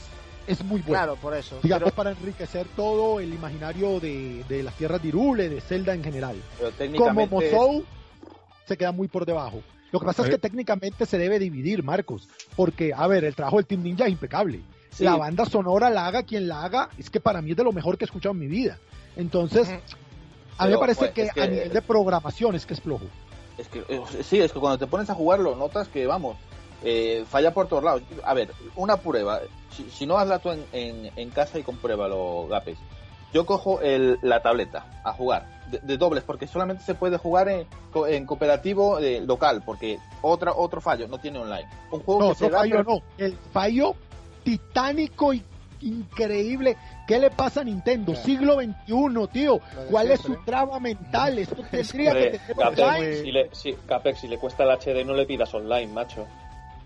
[0.51, 0.97] es muy bueno.
[0.97, 1.59] Claro, por eso.
[1.63, 5.93] Digamos, Pero- para enriquecer todo el imaginario de, de las tierras de Irule, de Zelda
[5.93, 6.35] en general.
[6.57, 7.51] Pero Como técnicamente.
[7.51, 7.85] Mosou
[8.65, 9.61] se queda muy por debajo.
[9.91, 13.35] Lo que pasa es A que técnicamente se debe dividir, Marcos, porque, a ver, el
[13.35, 14.61] trabajo del Team Ninja es impecable.
[14.91, 15.03] Sí.
[15.03, 17.71] La banda sonora la haga quien la haga, es que para mí es de lo
[17.71, 18.77] mejor que he escuchado en mi vida.
[19.15, 19.67] Entonces,
[20.57, 22.81] a mí me parece pues, que, es que- a nivel de programación es que es
[22.81, 23.05] flojo.
[23.57, 26.37] Es que, eh, sí, es que cuando te pones a jugarlo, notas que, vamos,
[26.83, 28.01] eh, falla por todos lados.
[28.23, 29.39] A ver, una prueba.
[29.71, 32.77] Si, si no hazla tú en, en, en casa y compruébalo, Gapes.
[33.31, 37.47] Yo cojo el, la tableta a jugar de, de dobles, porque solamente se puede jugar
[37.47, 41.67] en, co- en cooperativo eh, local, porque otra, otro fallo, no tiene online.
[41.91, 43.01] Un juego No, que se otro da, fallo pero- no.
[43.23, 43.95] El fallo
[44.43, 45.43] titánico y
[45.81, 46.75] increíble.
[47.07, 48.11] ¿Qué le pasa a Nintendo?
[48.13, 48.25] Claro.
[48.25, 49.59] Siglo XXI, tío.
[49.89, 51.39] ¿Cuál es su trama mental?
[51.39, 53.15] Esto tendría que tener Capex, online.
[53.15, 56.25] si le, si, Capex, si le cuesta el HD, no le pidas online, macho.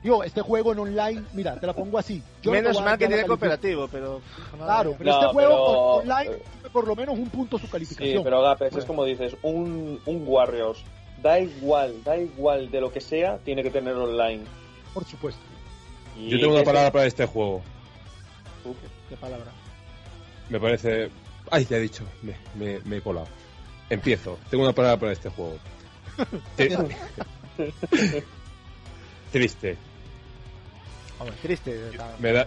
[0.04, 2.22] Yo, este juego en online, mira, te la pongo así.
[2.42, 4.22] Yo Menos mal que tiene cooperativo, pero...
[4.58, 7.66] Claro, pero No, este juego pero- on- online tiene por lo menos un punto su
[7.68, 8.24] Sí, calificación.
[8.24, 10.84] pero Gapex, es como dices, un, un Warriors,
[11.22, 14.44] da igual, da igual de lo que sea, tiene que tener online.
[14.94, 15.42] Por supuesto.
[16.18, 17.62] Y Yo tengo una ese- palabra para este juego.
[19.10, 19.52] ¿Qué palabra?
[20.50, 21.10] Me parece.
[21.50, 22.04] Ay, te he dicho.
[22.22, 23.28] Me, me, me he colado.
[23.90, 24.38] Empiezo.
[24.50, 25.58] Tengo una palabra para este juego.
[26.58, 26.96] Tri-
[29.32, 29.78] Triste.
[31.20, 31.80] Hombre, triste.
[32.20, 32.46] Me da-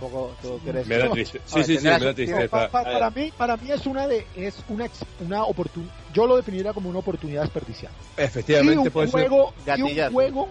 [0.67, 1.41] eres- Me da triste.
[1.47, 2.49] Sí, sí, sí, me da Pa- tristeza.
[2.71, 2.93] pa- A ver.
[2.93, 4.87] para mí, para mí es una de, es una,
[5.21, 5.93] una oportunidad.
[6.13, 7.95] Yo lo definiría como una oportunidad desperdiciada.
[8.19, 9.29] y Efectivamente, un puede ser.
[9.29, 10.49] juego, y un juego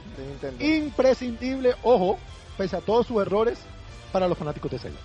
[0.59, 2.17] imprescindible, ojo,
[2.57, 3.59] pese a todos sus errores,
[4.11, 4.99] para los fanáticos de Zelda.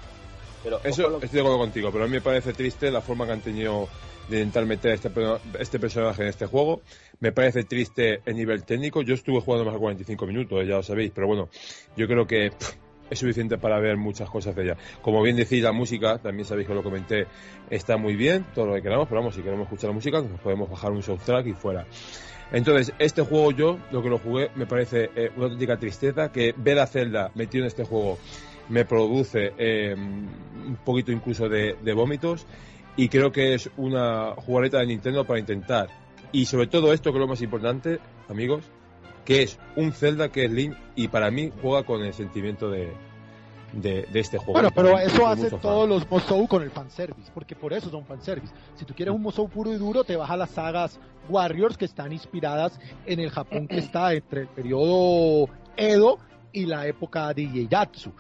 [0.63, 3.27] pero Eso lo estoy de acuerdo contigo, pero a mí me parece triste la forma
[3.27, 3.89] que han tenido
[4.29, 5.11] de intentar meter este,
[5.59, 6.83] este personaje en este juego.
[7.19, 9.03] Me parece triste el nivel técnico.
[9.03, 11.49] Yo estuve jugando más de 45 minutos, ya lo sabéis, pero bueno,
[11.97, 12.75] yo creo que pff,
[13.11, 14.77] es suficiente para ver muchas cosas de ella.
[15.03, 17.27] Como bien decís, la música, también sabéis que lo comenté,
[17.69, 20.41] está muy bien, todo lo que queramos, pero vamos, si queremos escuchar la música, nos
[20.41, 21.87] podemos bajar un soundtrack y fuera.
[22.53, 26.55] Entonces, este juego yo, lo que lo jugué, me parece eh, una auténtica tristeza que
[26.57, 28.19] ver a Zelda metido en este juego
[28.69, 32.47] me produce eh, un poquito incluso de, de vómitos
[32.97, 35.89] y creo que es una jugareta de Nintendo para intentar
[36.33, 37.99] y sobre todo esto que es lo más importante
[38.29, 38.65] amigos
[39.25, 42.93] que es un Zelda que es Link y para mí juega con el sentimiento de,
[43.73, 45.61] de, de este juego Bueno, pero eso soy hace mucho fan.
[45.61, 48.53] todos los Mosou con el fanservice, porque por eso son fanservice.
[48.75, 51.85] Si tú quieres un Mosou puro y duro, te vas a las sagas Warriors que
[51.85, 56.19] están inspiradas en el Japón que está entre el periodo Edo
[56.53, 58.13] y la época de Ieyasu.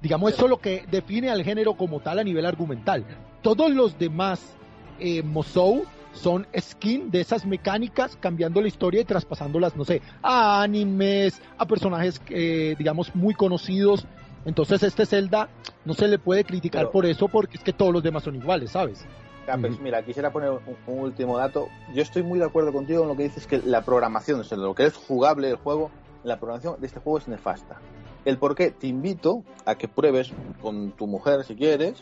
[0.00, 3.04] Digamos, eso es lo que define al género como tal a nivel argumental.
[3.42, 4.56] Todos los demás
[5.00, 5.84] eh, Mosou
[6.18, 11.66] son skin de esas mecánicas, cambiando la historia y traspasándolas, no sé, a animes, a
[11.66, 14.06] personajes, eh, digamos, muy conocidos.
[14.44, 15.48] Entonces este Zelda
[15.84, 18.36] no se le puede criticar Pero- por eso porque es que todos los demás son
[18.36, 19.04] iguales, ¿sabes?
[19.46, 19.82] Capex, Ujú.
[19.82, 21.68] mira, quisiera poner un, un último dato.
[21.94, 24.58] Yo estoy muy de acuerdo contigo en lo que dices que la programación, o sea,
[24.58, 25.90] lo que es jugable el juego,
[26.22, 27.76] la programación de este juego es nefasta.
[28.24, 31.98] El por qué te invito a que pruebes con tu mujer, si quieres,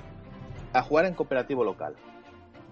[0.72, 1.94] a jugar en cooperativo local.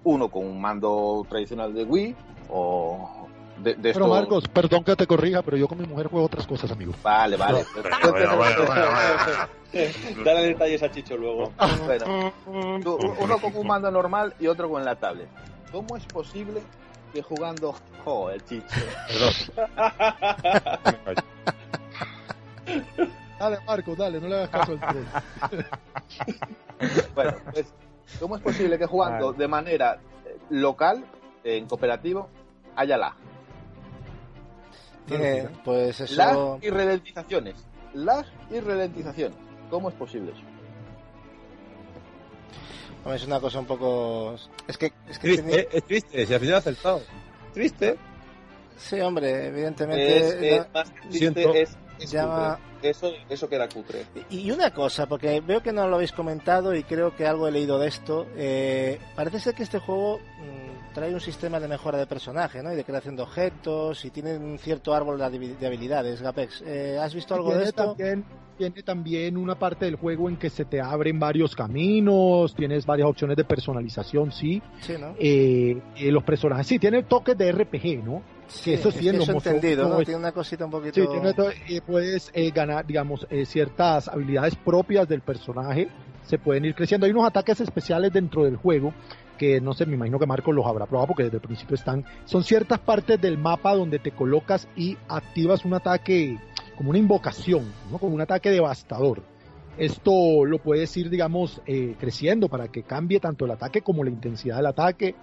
[0.04, 2.16] Uno con un mando tradicional de Wii
[2.50, 3.26] o
[3.58, 6.26] de, de Pero esto- Marcos, perdón que te corrija, pero yo con mi mujer juego
[6.26, 6.92] otras cosas, amigo.
[7.02, 7.64] Vale, vale.
[7.74, 10.24] Bueno, bueno, bueno, bueno, bueno.
[10.24, 11.52] Dale detalles a Chicho luego.
[11.84, 12.32] Bueno,
[12.82, 15.28] tú, uno con un mando normal y otro con la tablet.
[15.72, 16.62] ¿Cómo es posible
[17.12, 17.74] que jugando...
[18.04, 18.66] Joder, chicho.
[23.38, 25.64] Dale, Marcos, dale, no le hagas caso al troll.
[27.14, 27.66] Bueno, pues,
[28.20, 31.04] ¿cómo es posible que jugando de manera eh, local,
[31.42, 32.28] en cooperativo,
[32.76, 33.14] haya lag?
[35.06, 36.14] Tiene, pues eso.
[36.16, 37.66] Lag y ralentizaciones.
[37.92, 39.36] Lag y ralentizaciones.
[39.70, 40.40] ¿Cómo es posible eso?
[43.04, 44.34] hombre, es una cosa un poco.
[44.66, 44.86] Es que.
[45.08, 47.02] Es que Triste, tiene- eh, es triste, si al final ha acertado.
[47.52, 47.96] Triste.
[48.76, 50.16] Sí, hombre, evidentemente.
[50.16, 51.54] Es, es más triste, Siento.
[51.54, 52.90] es, es Llama- cutre.
[52.90, 54.04] Eso, eso queda cutre.
[54.28, 57.52] Y una cosa, porque veo que no lo habéis comentado y creo que algo he
[57.52, 58.26] leído de esto.
[58.36, 62.72] eh, parece ser que este juego mm, trae un sistema de mejora de personaje, ¿no?
[62.72, 66.20] Y de creación de objetos y tiene un cierto árbol de habi- de habilidades.
[66.20, 67.94] Gapex, eh, ¿has visto algo de esto?
[67.94, 68.24] También,
[68.58, 73.08] tiene también una parte del juego en que se te abren varios caminos, tienes varias
[73.08, 74.62] opciones de personalización, sí.
[74.80, 75.14] Sí, ¿no?
[75.18, 78.22] Eh, eh, los personajes, sí, tiene toques de RPG, ¿no?
[78.48, 80.94] Sí, eso es sí, los entendido, es- Tiene una cosita un poquito.
[81.00, 85.88] Sí, tiene to- eh, puedes eh, ganar, digamos, eh, ciertas habilidades propias del personaje,
[86.24, 87.06] se pueden ir creciendo.
[87.06, 88.92] Hay unos ataques especiales dentro del juego
[89.38, 92.04] que no sé, me imagino que Marcos los habrá probado porque desde el principio están.
[92.24, 96.38] Son ciertas partes del mapa donde te colocas y activas un ataque,
[96.76, 97.98] como una invocación, ¿no?
[97.98, 99.22] como un ataque devastador.
[99.76, 104.10] Esto lo puedes ir, digamos, eh, creciendo para que cambie tanto el ataque como la
[104.10, 105.14] intensidad del ataque.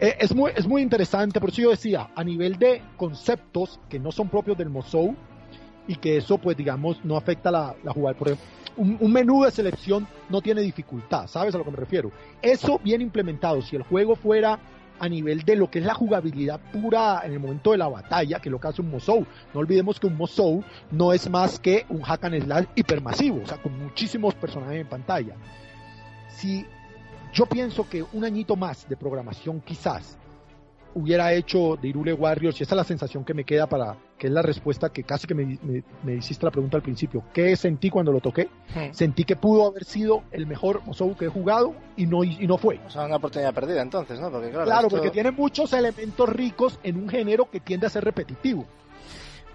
[0.00, 3.98] Eh, es, muy, es muy interesante, por eso yo decía, a nivel de conceptos que
[3.98, 5.16] no son propios del Mosou
[5.88, 8.16] y que eso, pues, digamos, no afecta la, la jugada.
[8.16, 8.46] Por ejemplo,
[8.76, 12.10] un, un menú de selección no tiene dificultad, ¿sabes a lo que me refiero?
[12.42, 14.58] Eso bien implementado, si el juego fuera
[14.98, 18.40] a nivel de lo que es la jugabilidad pura en el momento de la batalla,
[18.40, 19.26] que es lo que hace un Mosou.
[19.52, 23.46] No olvidemos que un Mosou no es más que un hack and slash hipermasivo, o
[23.46, 25.34] sea, con muchísimos personajes en pantalla.
[26.28, 26.66] Si
[27.32, 30.16] yo pienso que un añito más de programación quizás
[30.94, 34.28] hubiera hecho de Irule Warriors, y esa es la sensación que me queda para, que
[34.28, 37.56] es la respuesta que casi que me, me, me hiciste la pregunta al principio, ¿qué
[37.56, 38.48] sentí cuando lo toqué?
[38.74, 38.92] Hmm.
[38.92, 42.56] Sentí que pudo haber sido el mejor Mosou que he jugado y no, y no
[42.58, 42.80] fue.
[42.86, 44.30] O sea, una oportunidad perdida entonces, ¿no?
[44.30, 47.90] Porque claro, Claro, esto- porque tiene muchos elementos ricos en un género que tiende a
[47.90, 48.64] ser repetitivo.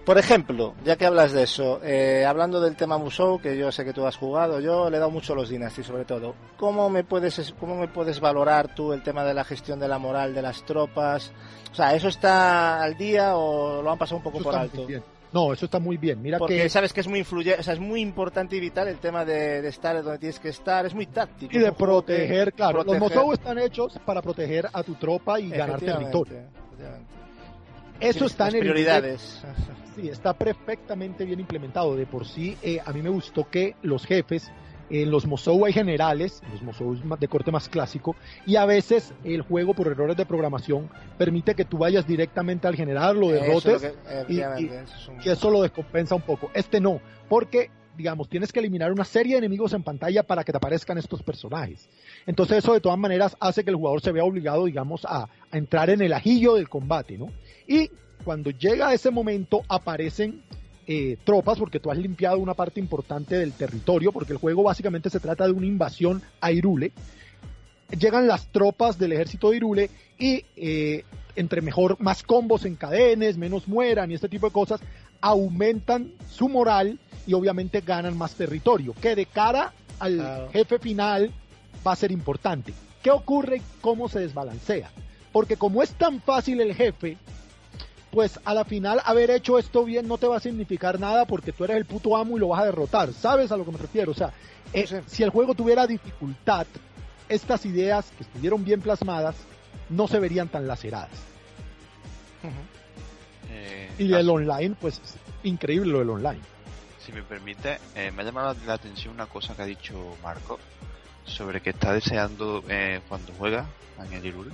[0.09, 3.85] Por ejemplo, ya que hablas de eso, eh, hablando del tema Musou, que yo sé
[3.85, 6.33] que tú has jugado, yo le he dado mucho a los Dynasty sobre todo.
[6.57, 9.99] ¿Cómo me puedes cómo me puedes valorar tú el tema de la gestión de la
[9.99, 11.31] moral de las tropas?
[11.71, 14.83] O sea, ¿eso está al día o lo han pasado un poco Eso por alto?
[14.87, 15.03] bien.
[15.31, 16.19] No, eso está muy bien.
[16.23, 18.87] Mira Porque que sabes que es muy influyente, o sea, es muy importante y vital
[18.87, 21.55] el tema de, de estar donde tienes que estar, es muy táctico.
[21.55, 22.99] y de que- proteger, claro, proteger.
[22.99, 26.47] los Mosou están hechos para proteger a tu tropa y ganar territorio.
[27.99, 29.43] Eso está en el prioridades.
[29.95, 31.95] Sí, está perfectamente bien implementado.
[31.95, 34.49] De por sí, eh, a mí me gustó que los jefes,
[34.89, 39.41] en los Mosou hay generales, los Mosou de corte más clásico, y a veces el
[39.41, 43.73] juego, por errores de programación, permite que tú vayas directamente al general, lo Eso derrotes,
[43.73, 46.49] lo que- efectivamente, eso es un- y eso lo descompensa un poco.
[46.53, 50.53] Este no, porque digamos, tienes que eliminar una serie de enemigos en pantalla para que
[50.53, 51.89] te aparezcan estos personajes.
[52.25, 55.57] Entonces eso de todas maneras hace que el jugador se vea obligado, digamos, a, a
[55.57, 57.27] entrar en el ajillo del combate, ¿no?
[57.69, 57.89] Y
[58.25, 60.41] cuando llega ese momento aparecen
[60.87, 65.11] eh, tropas, porque tú has limpiado una parte importante del territorio, porque el juego básicamente
[65.11, 66.91] se trata de una invasión a Irule.
[67.97, 71.03] Llegan las tropas del ejército de Irule y eh,
[71.35, 74.81] entre mejor, más combos en cadenes, menos mueran y este tipo de cosas,
[75.21, 80.49] aumentan su moral y obviamente ganan más territorio, que de cara al Claro.
[80.51, 81.31] jefe final
[81.85, 82.73] va a ser importante.
[83.03, 84.89] ¿Qué ocurre y cómo se desbalancea?
[85.31, 87.17] Porque como es tan fácil el jefe,
[88.11, 91.51] pues a la final haber hecho esto bien no te va a significar nada porque
[91.51, 93.13] tú eres el puto amo y lo vas a derrotar.
[93.13, 94.11] ¿Sabes a lo que me refiero?
[94.11, 94.33] O sea,
[94.73, 94.95] eh, Sí.
[95.07, 96.65] si el juego tuviera dificultad,
[97.27, 99.35] estas ideas que estuvieron bien plasmadas
[99.89, 101.09] no se verían tan laceradas.
[103.51, 105.01] Eh, Y ah, el online, pues
[105.43, 106.39] increíble lo del online.
[106.99, 110.59] Si me permite, eh, me ha llamado la atención una cosa que ha dicho Marco
[111.25, 113.65] sobre que está deseando eh, cuando juega
[114.23, 114.51] Irule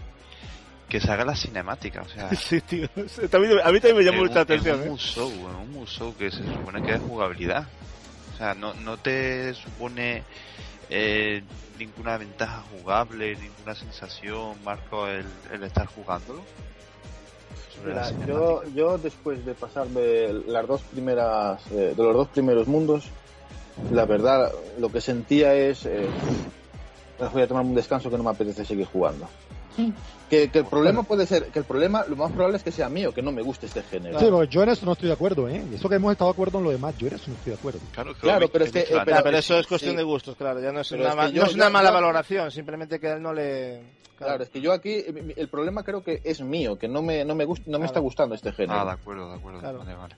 [0.89, 2.87] que se haga la cinemática, o sea, Sí, tío.
[3.29, 4.75] También- a mí también me llamó en mucha un- atención.
[4.75, 4.89] En un ¿eh?
[4.91, 7.67] musou, en un musou que se supone que es jugabilidad.
[8.33, 10.23] O sea, no, no te supone
[10.89, 11.41] eh,
[11.79, 16.41] ninguna ventaja jugable, ninguna sensación, Marco, el, el estar jugándolo.
[17.85, 23.05] Mira, yo, yo después de pasarme las dos primeras, eh, de los dos primeros mundos,
[23.91, 26.07] la verdad, lo que sentía es, eh,
[27.31, 29.29] voy a tomar un descanso que no me apetece seguir jugando.
[30.29, 32.89] Que, que el problema puede ser, que el problema, lo más probable es que sea
[32.89, 34.17] mío, que no me guste este género.
[34.17, 35.63] Sí, pero yo en eso no estoy de acuerdo, ¿eh?
[35.71, 37.59] Eso que hemos estado de acuerdo en lo demás, yo en eso no estoy de
[37.59, 37.79] acuerdo.
[37.91, 39.11] Claro, Claro, pero es que- dicho eh, antes.
[39.11, 39.69] Claro, pero- pero eso es sí.
[39.69, 40.59] cuestión de gustos, claro.
[40.61, 42.49] Ya no es Pero una, es ma- yo- no es una yo- mala yo- valoración,
[42.51, 43.81] simplemente que a él no le.
[44.17, 45.03] Claro, es que yo aquí,
[45.35, 47.85] el problema creo que es mío, que no me, no me, gust- no me Claro.
[47.85, 48.79] está gustando este género.
[48.79, 49.59] Ah, de acuerdo, de acuerdo.
[49.59, 49.79] Claro.
[49.79, 50.15] Vale, vale.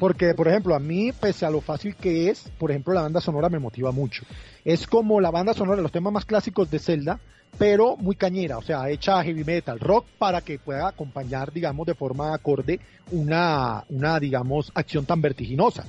[0.00, 3.20] Porque, por ejemplo, a mí, pese a lo fácil que es, por ejemplo, la banda
[3.20, 4.24] sonora me motiva mucho.
[4.64, 7.20] Es como la banda sonora los temas más clásicos de Zelda,
[7.58, 11.94] pero muy cañera, o sea, hecha heavy metal, rock, para que pueda acompañar, digamos, de
[11.94, 12.80] forma acorde
[13.10, 15.84] una, una digamos, acción tan vertiginosa.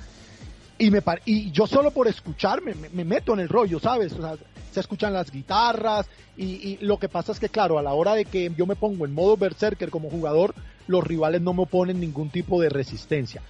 [0.77, 4.11] Y, me par- y yo solo por escucharme me, me meto en el rollo, ¿sabes?
[4.13, 4.35] O sea,
[4.73, 8.13] se escuchan las guitarras y, y lo que pasa es que, claro, a la hora
[8.15, 10.53] de que yo me pongo en modo berserker como jugador,
[10.87, 13.41] los rivales no me oponen ningún tipo de resistencia.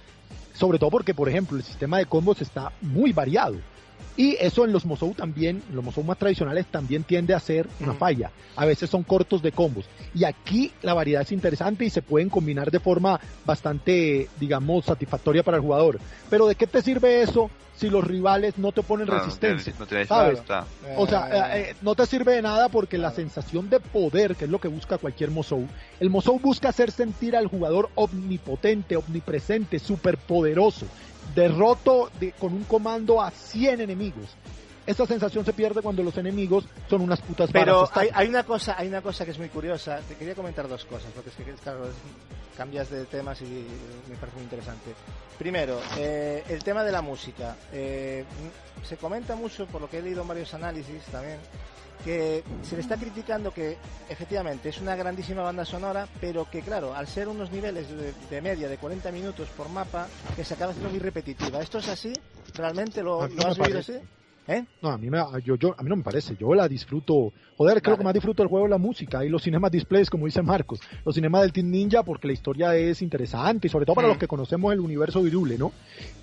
[0.54, 3.56] Sobre todo porque, por ejemplo, el sistema de combos está muy variado.
[4.16, 7.66] Y eso en los Mosou también, en los Mosou más tradicionales también tiende a ser
[7.80, 8.30] una falla.
[8.56, 9.86] A veces son cortos de combos.
[10.14, 15.42] Y aquí la variedad es interesante y se pueden combinar de forma bastante, digamos, satisfactoria
[15.42, 15.98] para el jugador.
[16.28, 19.72] Pero ¿de qué te sirve eso si los rivales no te ponen Claro, resistencia?
[19.78, 19.84] No
[20.32, 20.66] está.
[20.96, 24.44] O sea, eh, eh, no te sirve de nada porque la sensación de poder, que
[24.44, 25.66] es lo que busca cualquier Mosou,
[26.00, 30.86] el Mosou busca hacer sentir al jugador omnipotente, omnipresente, superpoderoso,
[31.34, 34.26] derroto de- con un comando a 100 enemigos.
[34.84, 38.74] Esa sensación se pierde cuando los enemigos son unas putas Pero hay, hay una cosa,
[38.76, 40.00] hay una cosa que es muy curiosa.
[40.08, 41.86] Te quería comentar dos cosas, porque es que claro,
[42.56, 43.44] cambias de temas y
[44.08, 44.92] me parece muy interesante.
[45.38, 47.56] Primero, eh, el tema de la música.
[47.72, 48.24] Eh,
[48.84, 51.38] se comenta mucho, por lo que he leído en varios análisis también,
[52.04, 53.76] que se le está criticando que
[54.08, 58.42] efectivamente es una grandísima banda sonora, pero que claro, al ser unos niveles de, de
[58.42, 61.60] media de 40 minutos por mapa, que se acaba haciendo muy repetitiva.
[61.60, 62.12] ¿Esto es así?
[62.54, 63.94] ¿Realmente lo, lo has vivido así?
[64.48, 64.64] ¿Eh?
[64.82, 66.34] No, a mí, me, yo, yo, a mí no me parece.
[66.36, 67.32] Yo la disfruto.
[67.56, 70.26] Joder, creo que más disfruto el juego es la música y los cinemas displays, como
[70.26, 70.80] dice Marcos.
[71.04, 74.18] Los cinemas del Team Ninja, porque la historia es interesante y sobre todo para los
[74.18, 75.72] que conocemos el universo virule, ¿no?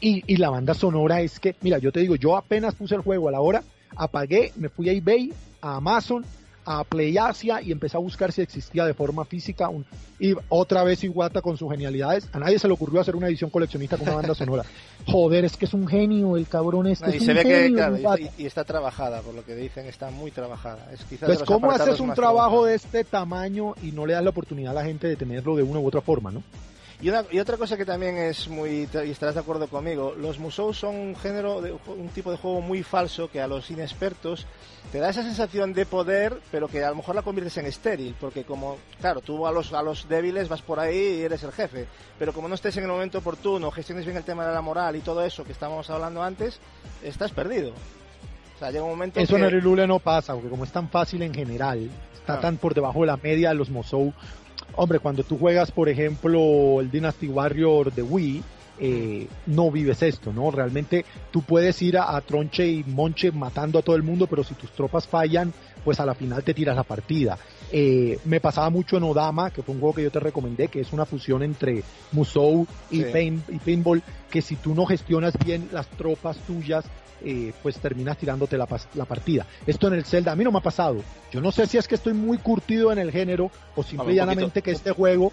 [0.01, 3.01] Y, y la banda sonora es que, mira, yo te digo, yo apenas puse el
[3.01, 3.64] juego a la hora,
[3.95, 6.25] apagué, me fui a eBay, a Amazon,
[6.65, 9.85] a Play Asia y empecé a buscar si existía de forma física un,
[10.19, 12.29] y otra vez Iwata con sus genialidades.
[12.31, 14.63] A nadie se le ocurrió hacer una edición coleccionista con una banda sonora.
[15.07, 17.07] Joder, es que es un genio el cabrón este.
[17.07, 19.43] No, y es se un ve que, claro, y está, y está trabajada, por lo
[19.43, 20.91] que dicen, está muy trabajada.
[20.93, 24.29] Es quizás Pues cómo haces un trabajo de este tamaño y no le das la
[24.29, 26.43] oportunidad a la gente de tenerlo de una u otra forma, ¿no?
[27.01, 30.37] Y, una- y otra cosa que también es muy, y estarás de acuerdo conmigo, los
[30.37, 34.45] Musou son un género, de, un tipo de juego muy falso que a los inexpertos
[34.91, 38.15] te da esa sensación de poder, pero que a lo mejor la conviertes en estéril,
[38.19, 41.53] porque como, claro, tú a los, a los débiles vas por ahí y eres el
[41.53, 41.87] jefe,
[42.17, 44.97] pero como no estés en el momento oportuno, gestiones bien el tema de la moral
[44.97, 46.59] y todo eso que estábamos hablando antes,
[47.01, 47.69] estás perdido.
[48.55, 49.41] O sea, llega un momento Eso que...
[49.41, 52.39] en el Irule no pasa, porque como es tan fácil en general, está Ah.
[52.41, 54.11] tan por debajo de la media de los Mosou.
[54.75, 58.43] Hombre, cuando tú juegas, por ejemplo, el Dynasty Warrior de Wii,
[58.81, 60.51] eh, no vives esto, ¿no?
[60.51, 64.41] Realmente tú puedes ir a, a tronche y monche matando a todo el mundo, pero
[64.43, 67.38] si tus tropas fallan, pues a la final te tiras la partida.
[67.73, 70.79] Eh, me pasaba mucho en Odama, que fue un juego que yo te recomendé, que
[70.79, 73.05] es una fusión entre Musou y, Sí.
[73.11, 76.85] pain- y Pinball, que si tú no gestionas bien las tropas tuyas,
[77.23, 79.45] eh, pues terminas tirándote la, la partida.
[79.65, 81.01] Esto en el Zelda a mí no me ha pasado.
[81.31, 84.15] Yo no sé si es que estoy muy curtido en el género o simple y
[84.15, 85.31] llanamente que este juego...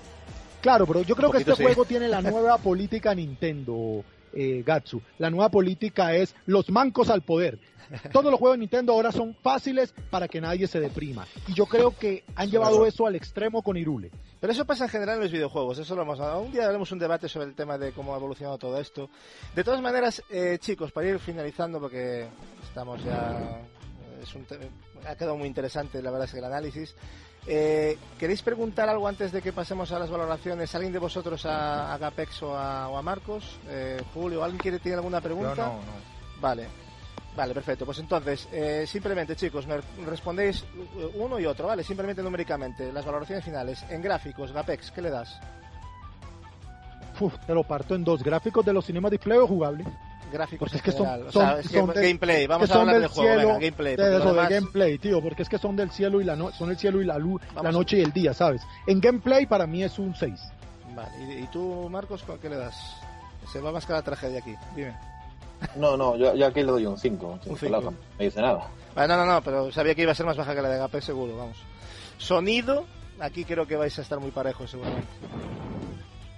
[0.61, 1.63] Claro, pero yo creo que este sí.
[1.63, 5.01] juego tiene la nueva política Nintendo, eh, Gatsu.
[5.19, 7.59] La nueva política es los mancos al poder.
[8.13, 11.27] Todos los juegos de Nintendo ahora son fáciles para que nadie se deprima.
[11.49, 14.11] Y yo creo que han llevado eso al extremo con Irule.
[14.41, 16.43] Pero eso pasa en general en los videojuegos, eso lo hemos hablado.
[16.43, 19.09] Un día haremos un debate sobre el tema de cómo ha evolucionado todo esto.
[19.55, 22.27] De todas maneras, eh, chicos, para ir finalizando, porque
[22.63, 23.61] estamos ya.
[23.61, 24.59] eh, Es un te-
[25.07, 26.95] ha quedado muy interesante, la verdad es que el análisis.
[27.47, 30.75] Eh, ¿Queréis preguntar algo antes de que pasemos a las valoraciones?
[30.75, 33.59] ¿Alguien de vosotros a, a Gapex o a, o a Marcos?
[33.69, 35.55] Eh, Julio, ¿alguien quiere tiene alguna pregunta?
[35.55, 36.41] Yo no, no.
[36.41, 36.67] Vale.
[37.37, 37.85] Vale, perfecto.
[37.85, 40.63] Pues entonces, eh, simplemente, chicos, me respondéis
[40.97, 41.85] eh, uno y otro, ¿vale?
[41.85, 42.91] Simplemente numéricamente.
[42.93, 43.85] Las valoraciones finales.
[43.91, 45.39] En gráficos, Gapex, ¿qué le das?
[47.21, 48.23] Uf, te lo parto en dos.
[48.23, 49.85] Gráficos de los cinemas display o jugable.
[50.33, 51.07] Gráficos Porque en es que son.
[51.29, 52.47] O son- sea, es que son de- gameplay.
[52.47, 53.29] Vamos a hablar del del juego.
[53.31, 53.97] cielo, Venga, gameplay.
[53.97, 56.71] de eso, de gameplay, tío, porque es que son del cielo y la no- son
[56.71, 58.63] el cielo y la luz, la noche y el día, ¿sabes?
[58.87, 60.41] En gameplay para mí es un 6.
[60.95, 61.11] Vale.
[61.39, 62.97] ¿Y, y tú, Marcos, qué le das?
[63.53, 64.55] Se va más que la tragedia aquí.
[64.75, 64.95] Dime.
[65.77, 67.27] No, no, yo, yo aquí le doy un 5.
[67.47, 67.81] Un cinco.
[67.81, 68.69] No me dice nada.
[68.95, 70.79] Vale, no, no, no, pero sabía que iba a ser más baja que la de
[70.79, 71.57] Gapex, seguro, vamos.
[72.19, 72.85] Sonido,
[73.21, 75.09] aquí creo que vais a estar muy parejos, seguramente.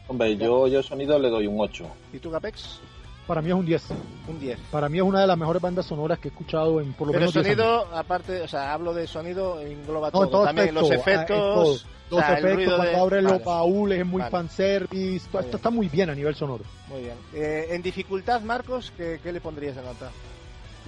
[0.09, 1.85] Hombre, yo, yo sonido le doy un 8.
[2.15, 2.81] ¿Y tú, Gapex?
[3.27, 3.85] Para mí es un 10.
[4.29, 4.59] Un 10.
[4.71, 7.13] Para mí es una de las mejores bandas sonoras que he escuchado en por lo
[7.13, 7.59] Pero el menos 10 años.
[7.85, 10.29] sonido, aparte, o sea, hablo de sonido, engloba No, todo.
[10.29, 14.01] todo También los efecto, ah, es o Los sea, efectos, cuando de- abren los baúles,
[14.01, 14.31] es muy Vale.
[14.31, 15.27] fanservice.
[15.39, 16.65] Esto está muy bien a nivel sonoro.
[16.89, 17.15] Muy bien.
[17.35, 20.11] Eh, en dificultad, Marcos, ¿qué, qué le pondrías de nota?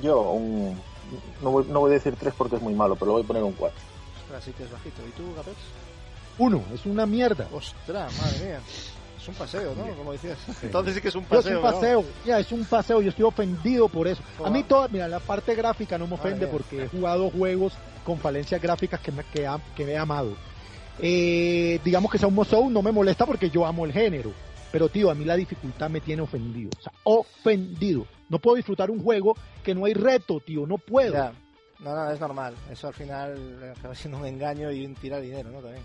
[0.03, 0.81] Yo, un,
[1.43, 3.27] no, voy, no voy a decir 3 porque es muy malo, pero le voy a
[3.27, 3.79] poner un 4.
[4.23, 5.03] Ostras, sí que es bajito.
[5.07, 5.57] ¿Y tú, Gapex?
[6.39, 7.47] Uno, es una mierda.
[7.53, 8.61] Ostras, madre mía.
[9.21, 9.95] Es un paseo, ¿no?
[9.97, 10.39] Como decías.
[10.63, 11.51] Entonces sí que es un Yo, paseo.
[11.51, 11.71] es un ¿no?
[11.71, 14.23] paseo, ya, es un paseo, yo estoy ofendido por eso.
[14.43, 17.75] A mí toda, mira, la parte gráfica no me ofende porque he jugado juegos
[18.07, 20.31] con falencias gráficas que me, que, ha- que me he amado.
[20.99, 24.33] Eh, digamos que sea un Musou no me molesta porque yo amo el género.
[24.73, 26.71] Pero tío, a mí la dificultad me tiene ofendido.
[26.79, 28.07] O sea, ofendido.
[28.29, 31.13] No puedo disfrutar un juego que no hay reto, tío, no puedo.
[31.13, 31.33] Ya.
[31.81, 32.55] No, no, es normal.
[32.71, 35.61] Eso al final acaba siendo un engaño y un tirar dinero, ¿no?
[35.61, 35.83] También.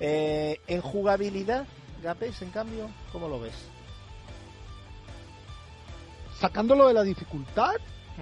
[0.00, 1.66] Eh, en jugabilidad,
[2.02, 3.54] Gapex, en cambio, ¿cómo lo ves?
[6.40, 7.74] Sacándolo de la dificultad.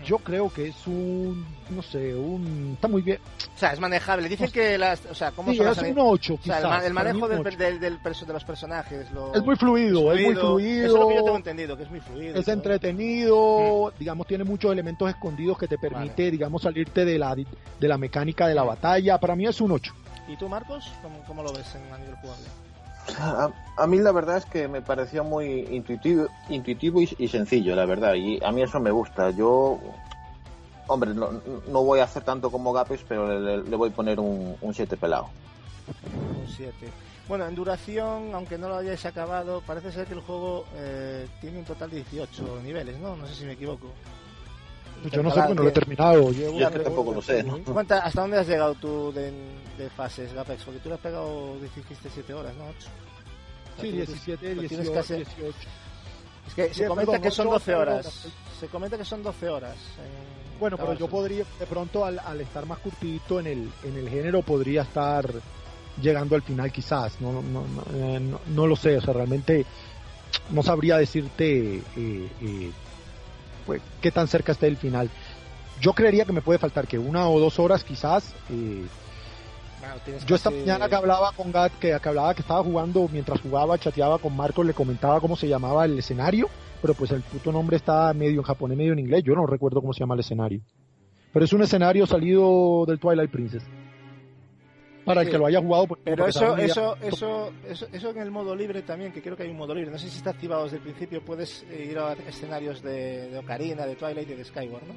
[0.04, 2.72] Yo creo que es un, no sé, un...
[2.74, 3.18] Está muy bien.
[3.54, 4.28] O sea, es manejable.
[4.28, 5.04] Dicen que las.
[5.06, 6.80] O sea, ¿cómo Sí, es un 8 O sea, quizás.
[6.80, 9.10] el, el manejo del, del- del perso- de los personajes.
[9.12, 10.86] Lo, Es muy fluido, es muy Eso fluido.
[10.86, 12.38] es lo que yo tengo entendido, que es muy fluido.
[12.38, 12.54] es todo.
[12.54, 17.98] entretenido, digamos, tiene muchos elementos escondidos que te permite, digamos, salirte de la, de la
[17.98, 19.18] mecánica de la batalla.
[19.18, 19.92] Para mí es un 8.
[20.28, 20.90] ¿Y tú, Marcos?
[21.02, 22.44] ¿Cómo, cómo lo ves en, a nivel jugable?
[23.18, 27.86] A, a mí la verdad es que me pareció muy intuitivo, intuitivo y, sencillo, la
[27.86, 29.30] verdad, y a mí eso me gusta.
[29.30, 29.78] Yo,
[30.86, 31.30] hombre, no,
[31.68, 34.96] no voy a hacer tanto como Gapes, pero le, le voy a poner un 7
[34.96, 35.28] pelado.
[36.40, 36.72] Un 7.
[37.28, 41.60] Bueno, en duración, aunque no lo hayáis acabado, parece ser que el juego eh, tiene
[41.60, 43.14] un total de 18 niveles, ¿no?
[43.14, 43.86] No sé si me equivoco.
[45.02, 46.30] Pues yo no sé porque no lo he terminado.
[46.30, 47.58] Llevo Yo es que tampoco lo sé, ¿no?
[47.64, 49.32] ¿Cuánta- ¿Hasta dónde has llegado tú de,
[49.78, 50.62] de fases, Gapex?
[50.64, 52.64] Porque tú le has pegado, dijiste 7 horas, ¿no?
[52.68, 52.88] 8.
[53.80, 55.54] Sí, 17, Lo tienes 18, casi- 18.
[56.48, 58.06] Es que se comenta perdón, que son ocho, 12 horas.
[58.06, 58.32] perdón.
[58.60, 59.76] Se comenta que son 12 horas.
[59.98, 63.96] en Bueno, pero yo podría, de pronto, al, al estar más curtidito en el, en
[63.96, 65.30] el género, podría estar
[66.02, 67.18] llegando al final quizás.
[67.20, 69.64] No, no, no, no, eh, no- no lo sé, o sea, realmente
[70.50, 71.82] no sabría decirte eh,
[72.42, 72.70] eh,
[73.60, 75.10] pues, qué tan cerca esté el final.
[75.80, 78.34] Yo creería que me puede faltar que una o dos horas quizás.
[78.50, 78.84] eh,
[79.80, 79.94] Bueno,
[80.26, 83.78] yo esta mañana que hablaba con Gat, que, que hablaba que estaba jugando, mientras jugaba,
[83.78, 86.48] chateaba con Marcos, le comentaba cómo se llamaba el escenario,
[86.82, 89.80] pero pues el puto nombre está medio en japonés, medio en inglés, yo no recuerdo
[89.80, 90.60] cómo se llama el escenario.
[91.32, 93.62] Pero es un escenario salido del Twilight Princess.
[95.10, 98.30] Para el que lo haya jugado, pues, Pero eso, eso, eso, eso, eso en el
[98.30, 99.90] modo libre también, que creo que hay un modo libre.
[99.90, 101.20] No sé si está activado desde el principio.
[101.24, 104.94] Puedes eh, ir a escenarios de, de Ocarina, de Twilight y de Skyward, ¿no?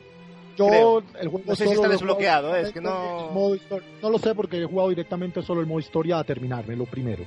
[0.56, 1.04] Yo, creo.
[1.20, 3.58] el juego No sé si está desbloqueado, eh, es que no- modo.
[4.02, 7.24] No lo sé porque he jugado directamente solo el modo historia a terminarme, lo primero.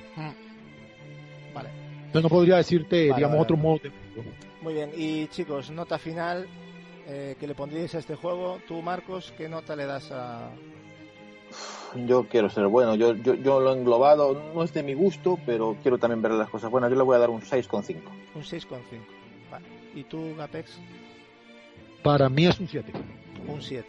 [1.52, 1.68] Vale,
[2.06, 4.30] Entonces no podría decirte, Vale, digamos, vale, otro modo de juego.
[4.62, 4.90] muy bien.
[4.96, 6.46] Y chicos, nota final
[7.08, 8.58] eh, que le pondríais a este juego.
[8.68, 10.50] Tú, Marcos, ¿qué nota le das a...?
[12.06, 15.38] Yo quiero ser bueno, yo, yo, yo lo he englobado, no es de mi gusto,
[15.46, 16.90] pero quiero también ver las cosas buenas.
[16.90, 17.96] Yo le voy a dar un 6,5.
[18.34, 18.78] Un 6,5.
[19.50, 19.66] Vale.
[19.94, 20.78] ¿Y tú, Gapex?
[22.02, 22.92] Para mí es un 7.
[23.48, 23.86] Un 7.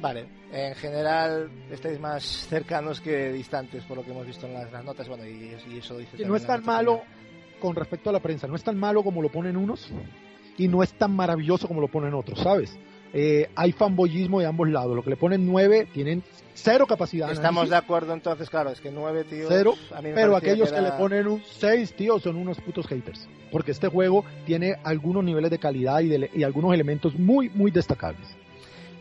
[0.00, 4.72] Vale, en general estáis más cercanos que distantes por lo que hemos visto en las,
[4.72, 5.08] las notas.
[5.08, 6.16] Bueno, y, y eso dice.
[6.16, 7.58] que no es tan malo final.
[7.60, 9.90] con respecto a la prensa, no es tan malo como lo ponen unos
[10.56, 12.78] y no es tan maravilloso como lo ponen otros, ¿sabes?
[13.12, 16.22] Eh, hay fanboyismo de ambos lados, lo que le ponen 9 tienen
[16.54, 17.26] cero capacidad.
[17.26, 19.46] de Estamos de acuerdo entonces, claro, es que 9, tío.
[19.48, 22.60] Cero, a mí me pero aquellos que, era- le ponen un 6, tío, son unos
[22.60, 23.28] putos haters.
[23.50, 27.70] Porque este juego tiene algunos niveles de calidad y, de- y algunos elementos muy, muy
[27.70, 28.28] destacables.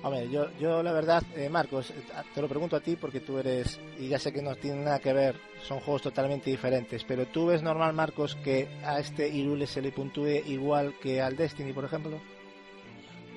[0.01, 1.93] Hombre, yo, yo la verdad, eh, Marcos, eh,
[2.33, 4.99] te lo pregunto a ti porque tú eres, y ya sé que no tiene nada
[4.99, 5.35] que ver,
[5.67, 9.91] son juegos totalmente diferentes, pero tú ves normal, Marcos, que a este Irule se le
[9.91, 12.17] puntúe igual que al Destiny, por ejemplo.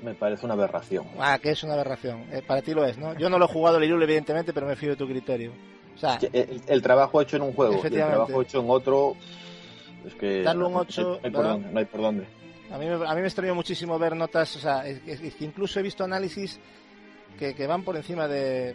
[0.03, 1.07] Me parece una aberración.
[1.19, 2.25] Ah, que es una aberración.
[2.33, 3.17] Eh, para ti lo es, ¿no?
[3.19, 5.53] Yo no lo he jugado el Irule, evidentemente, pero me fío de tu criterio.
[5.95, 9.17] O sea, El, el trabajo hecho en un juego y el trabajo hecho en otro
[10.07, 12.27] es que Darle un no hay- ocho, no hay, por dónde, no hay por dónde.
[12.73, 15.79] A mí, me- a mí me extrañó muchísimo ver notas, o sea, es, es- incluso
[15.79, 16.59] he visto análisis
[17.39, 18.75] que, que van por encima de...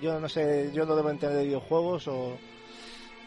[0.00, 2.38] yo no sé, yo no debo entender de videojuegos o...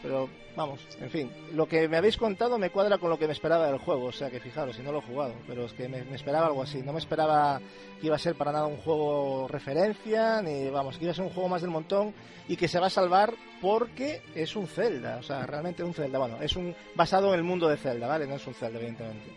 [0.02, 3.32] Pero vamos, en fin, lo que me habéis contado me cuadra con lo que me
[3.32, 5.88] esperaba del juego, o sea que fijaros, si no lo he jugado, pero es que
[5.88, 7.60] me, me esperaba algo así, no me esperaba
[8.00, 11.24] que iba a ser para nada un juego referencia, ni vamos, que iba a ser
[11.24, 12.14] un juego más del montón
[12.46, 16.18] y que se va a salvar porque es un Zelda, o sea, realmente un Zelda,
[16.18, 18.26] bueno, es un basado en el mundo de Zelda, ¿vale?
[18.26, 19.30] No es un Zelda, evidentemente.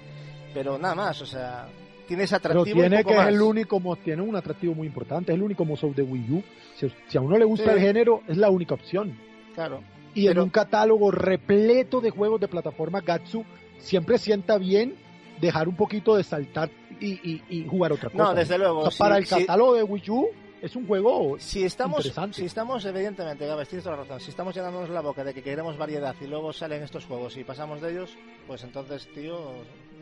[0.53, 1.67] Pero nada más, o sea,
[2.07, 4.87] tiene ese Pero atractivo y tiene poco que es el único, tiene un atractivo muy
[4.87, 6.43] importante, es el único mozo de Wii U.
[6.75, 7.71] Si, si a uno le gusta Sí.
[7.71, 9.17] el género, es la única opción.
[9.53, 9.81] Claro.
[10.15, 13.43] Y en un catálogo repleto de juegos de plataforma Gatsu,
[13.77, 14.95] siempre sienta bien
[15.39, 18.23] dejar un poquito de saltar y, y- y jugar otra cosa.
[18.23, 18.79] No, desde luego.
[18.81, 20.27] O sea, para el catálogo de Wii U
[20.61, 22.35] es un juego Si estamos, interesante.
[22.39, 24.19] si estamos, evidentemente, Gabes, tienes toda la razón.
[24.19, 27.45] Si estamos llenándonos la boca de que queremos variedad y luego salen estos juegos y
[27.45, 29.37] pasamos de ellos, pues entonces, tío,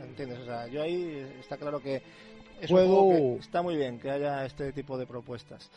[0.02, 0.40] ¿entiendes?
[0.40, 2.02] O sea, yo ahí está claro que
[2.62, 5.70] es Juego- un juego que está muy bien que haya este tipo de propuestas.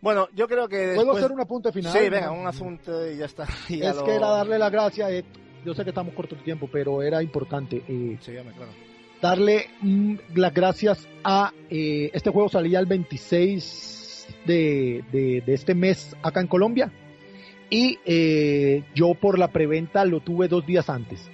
[0.00, 1.18] Bueno, yo creo que ¿Puedo después...
[1.24, 1.92] hacer un apunte final?
[1.92, 3.46] Sí, venga, un asunto y ya está.
[3.68, 5.10] Y ya Es lo- que era darle las gracias.
[5.10, 5.24] eh,
[5.64, 7.82] yo sé que estamos cortos de tiempo, pero era importante.
[7.88, 8.70] eh, Sí, hombre, claro.
[9.20, 15.74] darle mm, las gracias a eh, este juego salía el 26 de, de- de este
[15.74, 16.92] mes acá en Colombia
[17.70, 21.28] y eh, yo por la preventa lo tuve dos días antes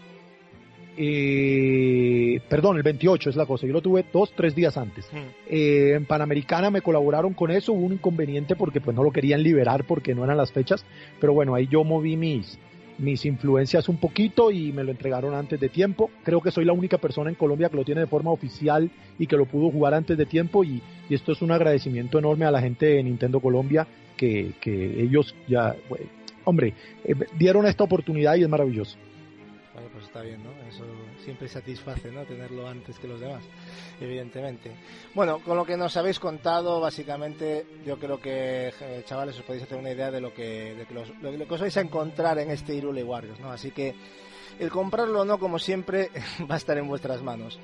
[0.97, 5.29] Eh, perdón el 28 es la cosa yo lo tuve dos tres días antes Hmm.
[5.49, 9.43] Eh, en Panamericana me colaboraron con eso hubo un inconveniente porque pues no lo querían
[9.43, 10.85] liberar porque no eran las fechas
[11.21, 12.59] pero bueno ahí yo moví mis
[12.99, 16.11] mis influencias un poquito y me lo entregaron antes de tiempo.
[16.23, 19.27] Creo que soy la única persona en Colombia que lo tiene de forma oficial y
[19.27, 22.51] que lo pudo jugar antes de tiempo y, y esto es un agradecimiento enorme a
[22.51, 25.75] la gente de Nintendo Colombia que, que ellos ya,
[26.45, 28.97] hombre, eh, dieron esta oportunidad y es maravilloso.
[30.15, 30.51] Está bien, ¿no?
[30.69, 30.85] Eso
[31.25, 32.23] siempre satisface, ¿no?
[32.23, 33.43] Tenerlo antes que los demás,
[34.01, 34.71] evidentemente.
[35.13, 39.65] Bueno, con lo que nos habéis contado, básicamente, yo creo que, eh, chavales, os podéis
[39.65, 41.81] hacer una idea de lo que, de que los- lo, lo que os vais a
[41.81, 43.51] encontrar en este Irule Warriors, ¿no?
[43.51, 43.93] Así que
[44.61, 46.11] el comprarlo o no, como siempre,
[46.49, 47.59] va a estar en vuestras manos.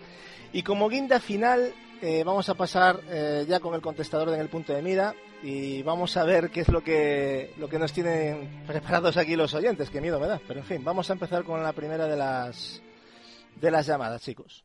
[0.53, 4.49] Y como guinda final, eh, vamos a pasar eh, ya con el contestador en el
[4.49, 8.65] punto de mira y vamos a ver qué es lo que, lo que nos tienen
[8.67, 9.91] preparados aquí los oyentes.
[9.91, 10.41] Qué miedo me da.
[10.47, 12.81] Pero en fin, vamos a empezar con la primera de las,
[13.61, 14.65] de las llamadas, chicos.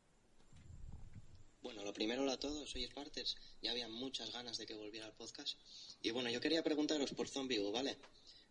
[1.61, 3.35] Bueno, lo primero, hola a todos, soy Sparters.
[3.61, 5.57] Ya había muchas ganas de que volviera al podcast.
[6.01, 7.97] Y bueno, yo quería preguntaros por Zombie U, ¿vale?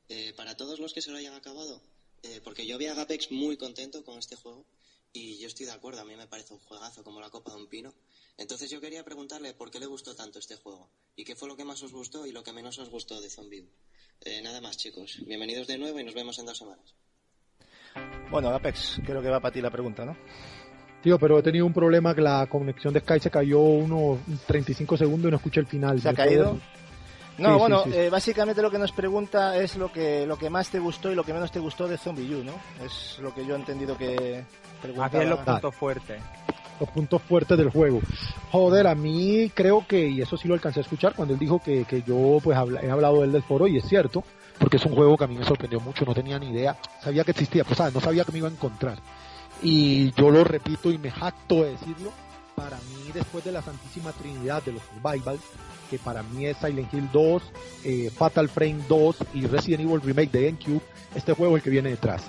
[0.08, 1.80] Eh, para todos los que se lo hayan acabado,
[2.22, 4.66] eh, porque yo vi a Gapex muy contento con este juego
[5.14, 7.58] y yo estoy de acuerdo, a mí me parece un juegazo como la copa de
[7.58, 7.94] un pino.
[8.36, 11.56] Entonces yo quería preguntarle por qué le gustó tanto este juego y qué fue lo
[11.56, 13.68] que más os gustó y lo que menos os gustó de Zombie U.
[14.22, 15.22] Eh, nada más, chicos.
[15.24, 16.94] Bienvenidos de nuevo y nos vemos en dos semanas.
[18.28, 20.16] Bueno, Apex, creo que va para ti la pregunta, ¿no?
[21.00, 24.96] Tío, pero he tenido un problema que la conexión de Sky se cayó unos 35
[24.96, 26.00] segundos y no escuché el final.
[26.00, 26.60] ¿Se ha ¿Me caído?
[27.38, 27.98] No, sí, bueno, sí, sí.
[27.98, 31.14] eh, básicamente lo que nos pregunta es lo que, lo que más te gustó y
[31.14, 32.54] lo que menos te gustó de Zombie U, ¿no?
[32.84, 34.44] Es lo que yo he entendido que
[34.84, 35.08] preguntaba.
[35.08, 36.22] Más bien los puntos fuertes.
[36.80, 38.00] los puntos fuertes del juego.
[38.50, 41.60] Joder, a mí creo que, y eso sí lo alcancé a escuchar, cuando él dijo
[41.60, 44.24] que, que yo pues habla- he hablado de él del foro, y es cierto,
[44.58, 47.22] porque es un juego que a mí me sorprendió mucho, no tenía ni idea, sabía
[47.24, 47.94] que existía, pues ¿sabes?
[47.94, 48.98] no sabía que me iba a encontrar.
[49.62, 52.12] Y yo lo repito y me jacto de decirlo,
[52.56, 55.38] para mí después de la Santísima Trinidad de los Survival,
[55.90, 57.42] que para mí es Silent Hill 2,
[57.84, 60.80] eh, Fatal Frame 2 y Resident Evil Remake de GameCube,
[61.14, 62.22] este juego es el que viene detrás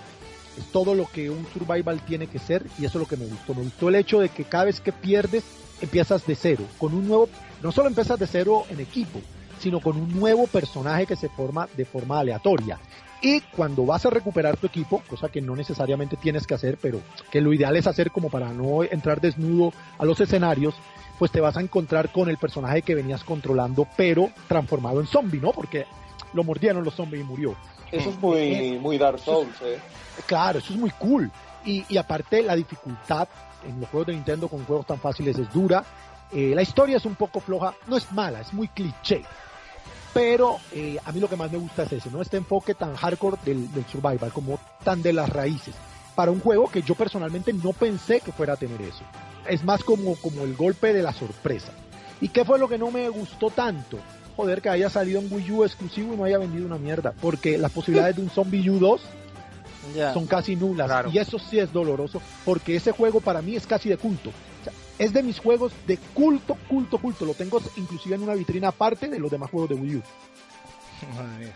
[0.57, 3.25] es todo lo que un survival tiene que ser y eso es lo que me
[3.25, 3.53] gustó.
[3.53, 5.43] Me gustó el hecho de que cada vez que pierdes
[5.81, 7.29] empiezas de cero, con un nuevo,
[7.61, 9.19] no solo empiezas de cero en equipo,
[9.59, 12.79] sino con un nuevo personaje que se forma de forma aleatoria.
[13.21, 17.01] Y cuando vas a recuperar tu equipo, cosa que no necesariamente tienes que hacer, pero
[17.31, 20.75] que lo ideal es hacer como para no entrar desnudo a los escenarios,
[21.17, 25.39] pues te vas a encontrar con el personaje que venías controlando, pero transformado en zombie,
[25.39, 25.51] ¿no?
[25.53, 25.85] Porque
[26.33, 27.55] lo mordieron los zombies y murió.
[27.97, 29.79] Eso es muy, muy Dark Souls, eh.
[30.25, 31.31] Claro, eso es muy cool.
[31.65, 33.27] Y, y aparte la dificultad
[33.67, 35.83] en los juegos de Nintendo con juegos tan fáciles es dura.
[36.31, 39.23] Eh, la historia es un poco floja, no es mala, es muy cliché.
[40.13, 42.21] Pero eh, a mí lo que más me gusta es ese, ¿no?
[42.21, 45.75] Este enfoque tan hardcore del, del survival, como tan de las raíces.
[46.15, 49.03] Para un juego que yo personalmente no pensé que fuera a tener eso.
[49.47, 51.73] Es más como, como el golpe de la sorpresa.
[52.21, 53.99] ¿Y qué fue lo que no me gustó tanto?
[54.35, 57.13] Joder, que haya salido en Wii U exclusivo y no haya vendido una mierda.
[57.21, 59.01] Porque las posibilidades de un Zombie U 2
[59.95, 60.13] Ya.
[60.13, 60.87] son casi nulas.
[60.87, 61.09] Claro.
[61.13, 64.29] Y eso sí es doloroso, porque ese juego para mí es casi de culto.
[64.29, 67.23] O sea, es de mis juegos de culto, culto, culto.
[67.25, 70.01] Lo tengo inclusive en una vitrina aparte de los demás juegos de Wii U.
[71.15, 71.53] Madre mía.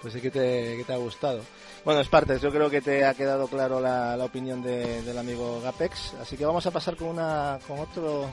[0.00, 1.40] Pues sí que te, que te ha gustado.
[1.84, 5.60] Bueno, Spartes, yo creo que te ha quedado claro la, la opinión de- del amigo
[5.62, 8.28] Gapex, así que vamos a pasar con una con otro.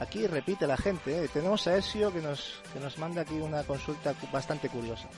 [0.00, 1.26] Aquí repite la gente, ¿eh?
[1.32, 5.10] tenemos a Ezio que nos, que nos manda aquí una consulta bastante curiosa.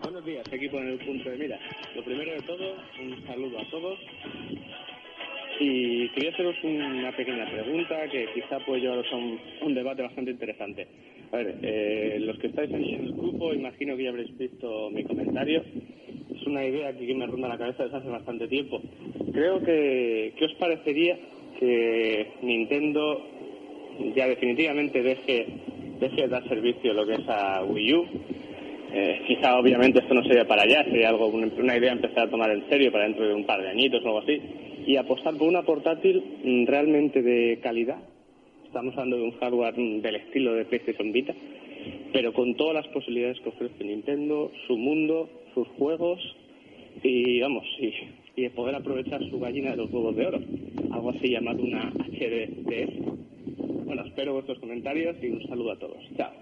[0.00, 1.58] Buenos días, equipo en el punto de mira.
[1.96, 3.98] Lo primero de todo, un saludo a todos.
[5.58, 10.30] Y quería haceros una pequeña pregunta que quizá puede llevaros a un, un debate bastante
[10.30, 10.86] interesante.
[11.32, 15.02] A ver, eh, los que estáis en el grupo, imagino que ya habréis visto mi
[15.02, 15.64] comentario.
[16.32, 18.80] Es una idea que me ronda la cabeza desde hace bastante tiempo.
[19.32, 21.18] Creo que, ¿qué os parecería
[22.42, 23.22] Nintendo
[24.14, 25.46] ya definitivamente deje,
[26.00, 28.06] de dar servicio a lo que es a Wii U?
[28.92, 32.50] Eh, quizá obviamente esto no sería para allá, sería algo, una idea empezar a tomar
[32.50, 34.40] en serio para dentro de un par de añitos o algo así.
[34.86, 37.98] y apostar por una portátil mm, realmente de calidad.
[38.66, 41.34] Estamos hablando de un hardware mm, del estilo de PlayStation Vita,
[42.12, 46.20] pero con todas las posibilidades que ofrece Nintendo, su mundo, sus juegos
[47.02, 47.92] y vamos, y,
[48.36, 50.38] y poder aprovechar su gallina de los huevos de oro,
[50.92, 53.84] algo así llamado una HDDS.
[53.84, 55.98] Bueno, espero vuestros comentarios y un saludo a todos.
[56.16, 56.32] Chao.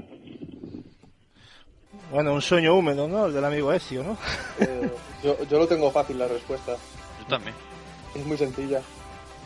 [2.10, 3.26] Bueno, un sueño húmedo, ¿no?
[3.26, 4.16] El del amigo Ezio, ¿no?
[4.60, 4.90] Eh,
[5.22, 6.76] yo, yo lo tengo fácil la respuesta.
[7.20, 7.54] Yo también.
[8.14, 8.80] Es muy sencilla.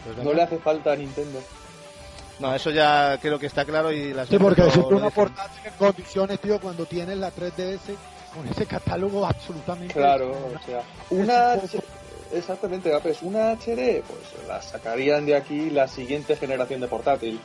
[0.04, 1.40] Pues No le hace falta a Nintendo.
[2.38, 5.72] No, eso ya creo que está claro y las Sí, porque decirte una portátil en
[5.74, 7.96] condiciones, tío, cuando tienes la 3DS
[8.34, 9.94] con ese catálogo absolutamente...
[9.94, 11.56] Claro, o sea, una
[12.32, 17.40] Exactamente, Gapes, una HD, pues la sacarían de aquí la siguiente generación de portátil.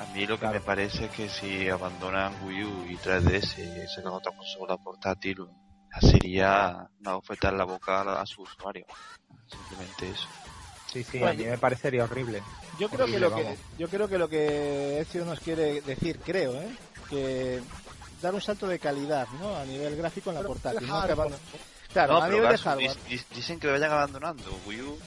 [0.00, 3.88] A mí lo que me parece es que si abandonan Wii U y 3DS y
[3.88, 5.46] sacan otra consola portátil,
[6.00, 8.86] sería una oferta en la boca a, su usuario.
[9.46, 10.26] Simplemente eso.
[10.92, 12.42] Sí, sí, Bueno, a mí me parecería horrible.
[12.78, 16.54] Yo creo que lo que yo creo que lo que Ezio nos quiere decir, creo,
[16.54, 16.68] ¿eh?
[17.08, 17.60] que
[18.20, 19.56] dar un salto de calidad, ¿no?
[19.56, 21.02] A nivel gráfico en la portátil, ¿no?
[21.94, 22.28] Claro, No, a
[23.34, 24.98] dicen que vayan abandonando Wii U.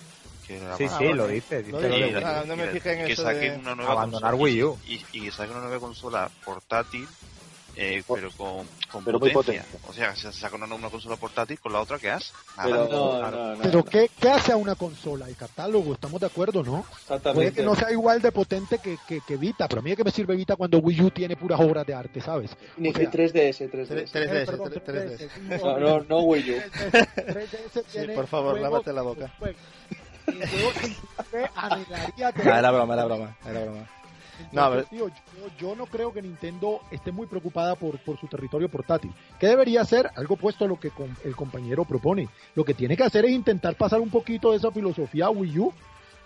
[0.47, 1.61] Que la Sí, sí, lo dice.
[1.61, 2.45] dice Lo lo dice, de y Wii.
[2.47, 4.79] no me que- fijé en que eso saquen de una nueva abandonar consola, Wii U.
[4.87, 7.05] y, y que saquen una nueva consola portátil
[7.77, 9.63] eh, pero con, con pero muy potencia.
[9.63, 9.88] potente.
[9.90, 12.31] O sea, se saca una, una consola portátil con la otra que hace.
[12.63, 13.61] Pero- No, no, no.
[13.61, 13.85] Pero no.
[13.85, 15.27] ¿qué, ¿qué hace a una consola?
[15.27, 16.81] El catálogo, estamos de acuerdo, ¿no?
[16.83, 17.51] Puede Exactamente.
[17.53, 20.03] que no sea igual de potente que, que, que Vita, pero a mí es que
[20.03, 22.51] me sirve Vita cuando Wii U tiene puras obras de arte, ¿sabes?
[22.77, 24.11] Ni o sea, 3DS, 3DS.
[24.11, 25.79] 3DS, Eh, perdón, 3DS.
[25.79, 26.56] No, no, Wii U.
[26.56, 29.31] 3DS tiene por favor, juegos lávate la boca.
[31.56, 31.79] Ah,
[32.35, 33.90] era broma, era broma, era broma.
[34.51, 34.65] No.
[34.65, 38.69] Entonces, tío, yo, yo no creo que Nintendo esté muy preocupada por, por su territorio
[38.69, 39.11] portátil.
[39.39, 40.09] ¿Qué debería hacer?
[40.15, 40.91] Algo opuesto a lo que
[41.23, 42.29] el compañero propone.
[42.55, 45.59] Lo que tiene que hacer es intentar pasar un poquito de esa filosofía a Wii
[45.59, 45.73] U.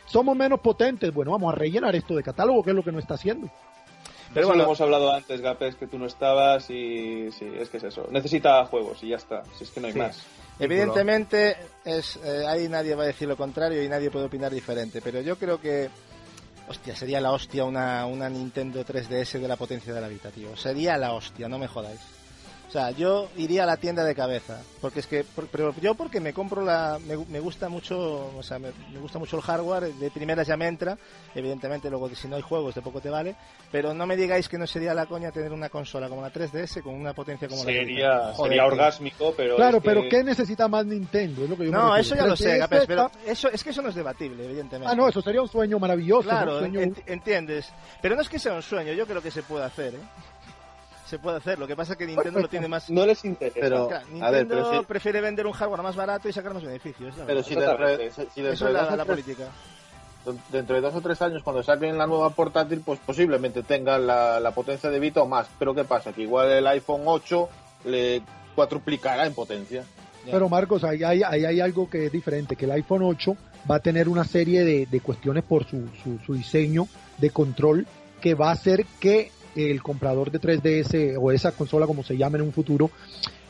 [0.06, 1.14] Somos menos potentes.
[1.14, 3.50] Bueno, vamos a rellenar esto de catálogo, que es lo que no está haciendo.
[4.34, 7.84] Pero bueno, hemos hablado antes, Gapes, que tú no estabas y sí, es que es
[7.84, 8.08] eso.
[8.12, 9.44] Necesita juegos y ya está.
[9.58, 10.00] Si es que no hay Sí.
[10.00, 10.26] más.
[10.58, 15.02] Evidentemente, es, eh, ahí nadie va a decir lo contrario y nadie puede opinar diferente,
[15.02, 15.90] pero yo creo que,
[16.72, 20.58] hostia, sería la hostia una, una Nintendo 3DS de la potencia de la Vita, tío.
[20.58, 22.00] Sería la hostia, no me jodáis.
[22.72, 25.94] O sea, yo iría a la tienda de cabeza, porque es que, por- pero yo
[25.94, 29.42] porque me compro la, me, me gusta mucho, o sea, me, me gusta mucho el
[29.42, 30.98] hardware, de primeras ya me entra,
[31.36, 33.36] evidentemente luego si no hay juegos de poco te vale,
[33.74, 36.82] pero no me digáis que no sería la coña tener una consola como la 3DS
[36.82, 38.34] con una potencia como la Sería, Vita.
[38.36, 38.72] Joder, sería tío.
[38.72, 39.56] orgásmico, pero.
[39.58, 41.44] claro, es que- pero ¿qué necesita más Nintendo?
[41.44, 43.72] Es lo que yo No, eso ya lo sé, 3DS Gapes, pero eso, es que
[43.72, 44.90] eso no es debatible, evidentemente.
[44.90, 46.24] Ah, no, eso sería un sueño maravilloso.
[46.24, 46.30] ¿no?
[46.30, 47.68] Claro, Un sueño- ent- entiendes.
[48.02, 50.00] Pero no es que sea un sueño, yo creo que se puede hacer, ¿eh?
[51.12, 52.90] Se puede hacer, lo que pasa es que Nintendo lo tiene más...
[52.90, 53.60] No les interesa.
[53.60, 56.54] Pero, Claro, Nintendo a ver, pero si, prefiere vender un hardware más barato y sacar
[56.54, 57.18] más beneficios.
[57.18, 58.12] la pero si Exactamente.
[58.12, 59.50] si dentro Eso de es dos la, o la tres- política.
[60.54, 64.40] dentro de dos o tres años, cuando saquen la nueva portátil, pues posiblemente tengan la,
[64.40, 65.48] la potencia de Vita o más.
[65.60, 66.14] Pero ¿qué pasa?
[66.14, 67.50] Que igual el iPhone 8
[67.86, 68.22] le
[68.56, 69.84] cuatriplicará en potencia.
[70.24, 73.36] Pero Marcos, ahí hay, ahí hay algo que es diferente, que el iPhone 8
[73.70, 77.86] va a tener una serie de, de cuestiones por su, su, su diseño de control
[78.22, 82.38] que va a hacer que el comprador de 3DS o esa consola como se llame
[82.38, 82.90] en un futuro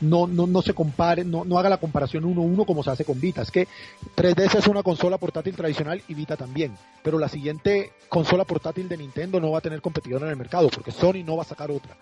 [0.01, 2.89] no, no, no se compare, no, no haga la comparación uno a uno como se
[2.89, 3.43] hace con Vita.
[3.43, 3.67] Es que
[4.15, 6.75] 3DS es una consola portátil tradicional y Vita también.
[7.03, 10.69] Pero la siguiente consola portátil de Nintendo no va a tener competidor en el mercado
[10.69, 11.95] porque Sony no va a sacar otra.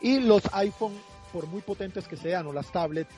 [0.00, 0.94] Y los iPhone,
[1.32, 3.12] por muy potentes que sean, o las tablets,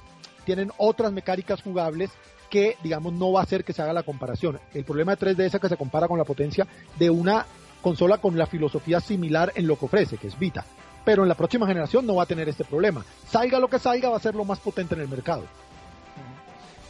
[0.45, 2.11] tienen otras mecánicas jugables
[2.51, 4.61] que, digamos, no va a hacer que se haga la comparación.
[4.75, 6.67] El problema de 3DS es que se compara con la potencia
[6.99, 7.47] de una
[7.85, 10.65] consola con la filosofía similar en lo que ofrece, que es Vita.
[11.05, 13.05] Pero en la próxima generación no va a tener este problema.
[13.29, 15.45] Salga lo que salga, va a ser lo más potente en el mercado.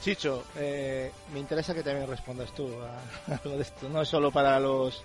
[0.01, 4.31] Chicho, eh, me interesa que también respondas tú a, algo de esto, no es solo
[4.31, 5.03] para los,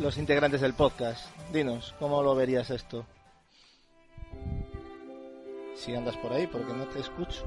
[0.00, 1.26] los integrantes del podcast.
[1.52, 3.04] Dinos, ¿cómo lo verías esto?
[5.74, 7.44] Si andas por ahí, porque no te escucho.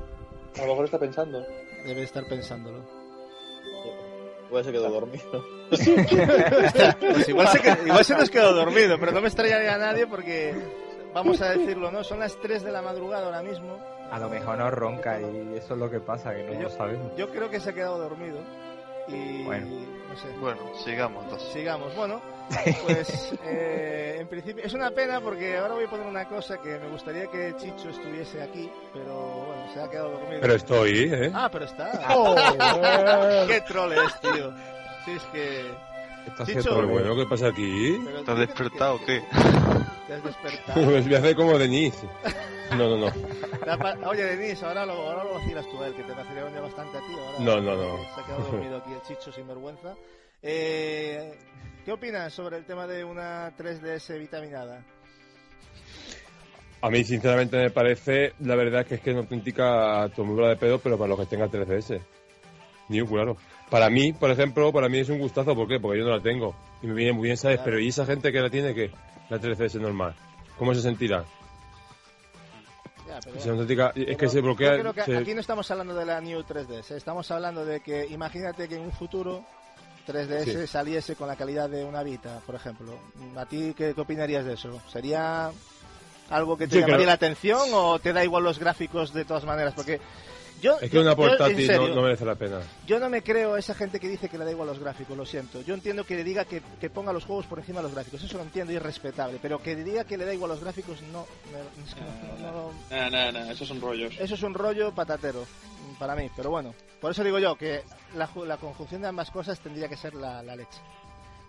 [0.57, 1.41] A lo mejor está pensando.
[1.85, 2.94] Debe estar pensándolo.
[4.47, 5.45] Igual se quedó dormido.
[5.69, 10.07] Pues igual se, qued- igual se nos quedó dormido, pero no me extrañaría a nadie
[10.07, 10.53] porque,
[11.13, 12.03] vamos a decirlo, ¿no?
[12.03, 13.77] Son las 3 de la madrugada ahora mismo.
[14.11, 16.69] A lo mejor no ronca y eso es lo que pasa, que no Yo- lo
[16.69, 17.11] sabemos.
[17.17, 18.37] Yo creo que se ha quedado dormido.
[19.07, 19.67] Y, Bueno.
[20.09, 20.27] no sé.
[20.39, 21.49] Bueno, sigamos entonces.
[21.51, 21.95] Sigamos.
[21.95, 22.21] Bueno,
[22.85, 26.77] pues eh, en principio es una pena porque ahora voy a poner una cosa que
[26.79, 29.13] me gustaría que Chicho estuviese aquí, pero
[29.47, 30.41] bueno, se ha quedado dormido.
[30.41, 31.31] Pero estoy, ¿eh?
[31.33, 31.91] Ah, pero está.
[32.15, 32.35] Oh,
[33.47, 34.51] Qué troll es, tío.
[35.05, 35.59] Sí, es que.
[36.27, 37.99] Esto ha Chicho, todo bueno, ¿qué pasa aquí?
[38.25, 39.21] ¿Te has despertado o qué?
[40.07, 40.81] Te has despertado.
[40.89, 42.07] Pues me hace como de Nice.
[42.71, 43.11] No, no, no.
[43.65, 46.51] La pa- Oye, Denis, ahora lo, ahora lo vacilas tú a él, que te vacilaron
[46.53, 47.13] ya bastante a ti.
[47.13, 47.97] Ahora No, no, no.
[48.15, 49.93] Se ha quedado dormido aquí el chicho sin vergüenza.
[50.47, 51.33] Eh,
[51.83, 54.83] ¿Qué opinas sobre el tema de una 3DS vitaminada?
[56.81, 60.55] A mí, sinceramente, me parece, la verdad, que es que es una auténtica tomura de
[60.55, 61.99] pedo, pero para los que tengan 3DS.
[62.89, 63.37] Ni un claro.
[63.71, 65.79] Para mí, por ejemplo, para mí es un gustazo, ¿por qué?
[65.79, 66.55] Porque yo no la tengo.
[66.83, 67.57] Y me viene muy bien, ¿sabes?
[67.57, 67.71] Claro.
[67.71, 68.91] Pero ¿y esa gente que la tiene, qué?
[69.29, 70.15] La 3DS normal.
[70.59, 71.25] ¿Cómo se sentirá?
[73.07, 74.75] Ya, pero Es, auténtica- es que se bloquea.
[74.75, 77.79] Yo creo que se- aquí no estamos hablando de la New 3DS, estamos hablando de
[77.81, 79.43] que imagínate que en un futuro
[80.05, 80.67] 3DS Sí.
[80.67, 82.93] saliese con la calidad de una Vita, por ejemplo.
[83.35, 84.81] ¿A ti qué, qué opinarías de eso?
[84.91, 85.51] ¿Sería
[86.29, 89.43] algo que te Yo llamaría la atención o te da igual los gráficos de todas
[89.45, 89.73] maneras?
[89.75, 89.99] Porque
[90.61, 92.59] yo, Es que yo- una yo, portátil no, serio, no merece la pena.
[92.87, 95.15] yo no me creo a esa gente que dice que le da igual los gráficos,
[95.17, 95.61] lo siento.
[95.61, 98.23] Yo entiendo que le diga que, que ponga los juegos por encima de los gráficos,
[98.23, 101.01] eso lo entiendo y es respetable, pero que diga que le da igual los gráficos,
[101.11, 102.01] no, me- es que
[102.41, 102.71] no-
[103.11, 104.15] no- nah, esos son rollos.
[104.19, 105.45] eso es un rollo patatero
[105.95, 107.83] para mí, pero bueno, por eso digo yo que
[108.15, 110.79] la, ju- la conjunción de ambas cosas tendría que ser la, la leche.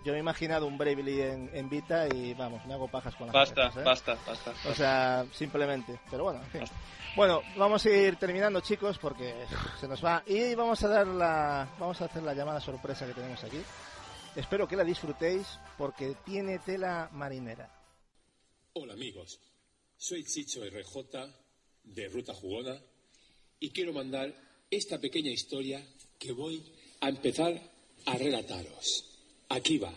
[0.05, 3.27] Yo me he imaginado un Bravely en, en Vita y vamos, me hago pajas con
[3.27, 3.83] las Basta, ¿eh?
[3.83, 4.53] basta, basta.
[4.69, 6.63] O sea, simplemente, pero bueno, en fin.
[7.15, 9.33] Bueno, vamos a ir terminando, chicos, porque
[9.79, 13.13] se nos va y vamos a dar la vamos a hacer la llamada sorpresa que
[13.13, 13.61] tenemos aquí.
[14.35, 17.69] Espero que la disfrutéis porque tiene tela marinera.
[18.73, 19.39] Hola amigos,
[19.97, 21.27] soy Chicho RJ
[21.83, 22.79] de Ruta Jugona
[23.59, 24.33] y quiero mandar
[24.69, 25.83] esta pequeña historia
[26.19, 26.61] que voy
[27.01, 27.59] a empezar
[28.05, 29.05] a relataros.
[29.49, 29.93] Aquí va.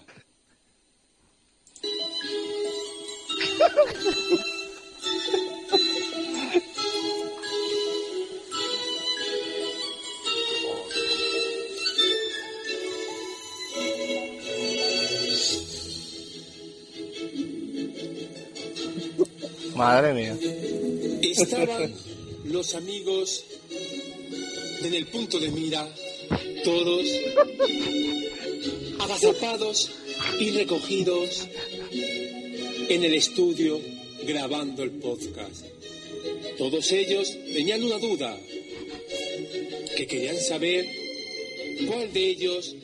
[19.75, 20.37] Madre mía.
[21.23, 21.95] Estaban
[22.45, 23.45] los amigos
[24.83, 25.87] en el punto de mira,
[26.65, 27.07] todos
[28.99, 29.91] agazapados
[30.39, 31.49] y recogidos
[32.89, 33.81] en el estudio
[34.27, 35.65] grabando el podcast.
[36.59, 38.37] Todos ellos tenían una duda,
[39.97, 40.87] que querían saber
[41.87, 42.75] cuál de ellos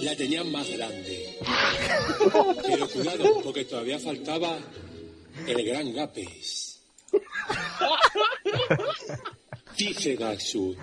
[0.00, 1.36] la tenían más grande.
[2.66, 4.58] Pero cuidado, porque todavía faltaba
[5.46, 6.80] el gran Gapes.
[9.76, 10.74] Dice Gaxu.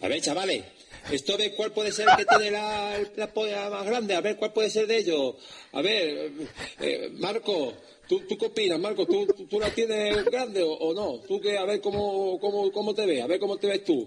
[0.00, 0.64] A ver, chavales,
[1.10, 4.14] esto de cuál puede ser el que tiene la, la polla más grande.
[4.14, 5.34] A ver, cuál puede ser de ellos.
[5.72, 6.32] A ver,
[6.80, 7.74] eh, Marco,
[8.08, 9.06] ¿tú, ¿tú qué opinas, Marco?
[9.06, 11.20] ¿Tú, tú, la tienes grande o, no?
[11.26, 11.56] ¿Tú qué?
[11.58, 13.22] A ver cómo, cómo, cómo te ves.
[13.22, 14.06] A ver cómo te ves tú.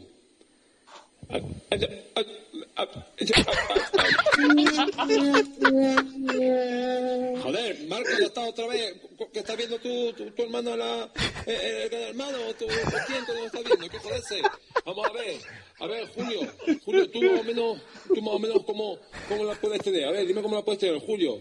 [7.41, 8.95] Joder, Marco, ya está otra vez.
[9.33, 11.11] ¿Qué estás viendo tú, tu, tu hermano, la,
[11.45, 13.89] eh, el, el hermano lo estás viendo?
[13.89, 14.41] ¿Qué joderse?
[14.85, 15.35] Vamos a ver,
[15.79, 16.39] a ver, Julio,
[16.85, 18.97] Julio, tú más o menos, tú más o menos cómo,
[19.27, 20.05] cómo la puedes tener.
[20.05, 21.39] A ver, dime cómo la puedes tener, Julio.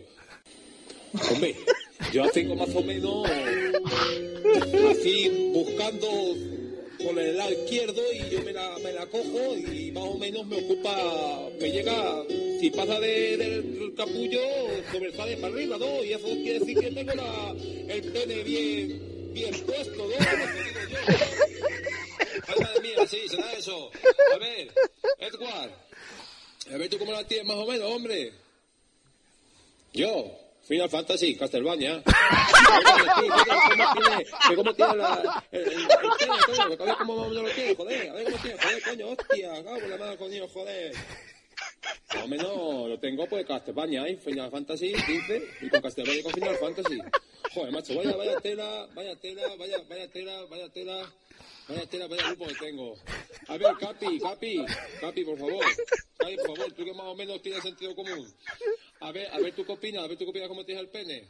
[1.31, 1.56] Hombre,
[2.12, 3.28] yo la tengo más o menos
[4.90, 6.08] así buscando
[7.04, 10.47] por el lado izquierdo y yo me la, me la cojo y más o menos
[10.47, 12.24] me ocupa, me llega,
[12.60, 14.40] si pasa de- del capullo,
[14.92, 16.02] sobresale para arriba, ¿no?
[16.04, 17.54] Y eso quiere decir que tengo la,
[17.88, 20.16] el pene bien, bien puesto, ¿no?
[22.60, 23.90] Madre mía, sí, será eso.
[24.34, 24.72] A ver,
[25.18, 25.70] Edward,
[26.72, 28.32] a ver tú cómo la tienes más o menos, hombre.
[29.92, 30.31] Yo,
[30.68, 32.02] Final Fantasy, Castlevania.
[34.49, 35.88] Que cómo tiene la, el, el,
[36.99, 39.97] cómo menos lo tiene, joder, a ver cómo tiene, joder, coño, hostia, cago en la
[39.97, 40.94] madre coño, joder.
[42.15, 44.18] Más o menos lo tengo pues Castlevania, ¿eh?
[44.18, 46.99] Final Fantasy 15 y con Castlevania y con Final Fantasy.
[47.54, 51.12] Joder, macho, vaya, vaya tela, vaya tela, vaya, vaya tela, vaya tela,
[51.67, 52.94] vaya tela, vaya grupo que tengo.
[53.49, 54.67] A ver, Capi, Capi,
[55.01, 55.65] Capi, por favor.
[56.18, 58.31] Capi, por favor, tú que más o menos tienes sentido común.
[59.00, 60.90] A ver, a ver tú qué opinas, a ver tú qué opinas cómo tienes el
[60.90, 61.24] pene.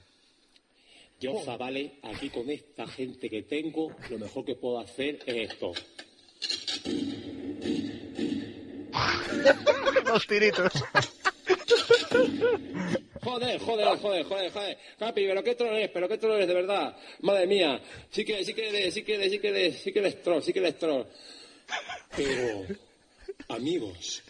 [1.20, 5.72] Yo, Zavale, aquí con esta gente que tengo, lo mejor que puedo hacer es esto.
[10.06, 10.72] Los tiritos.
[13.22, 14.78] Joder, joder, joder, joder, joder.
[14.98, 16.96] Capi, pero qué troll eres, pero qué troll eres de verdad.
[17.20, 17.82] Madre mía.
[18.10, 20.42] Sí que, sí que eres, sí que eres, sí que eres, sí que eres troll,
[20.42, 21.04] sí que eres troll.
[22.16, 22.64] Pero,
[23.48, 24.22] amigos,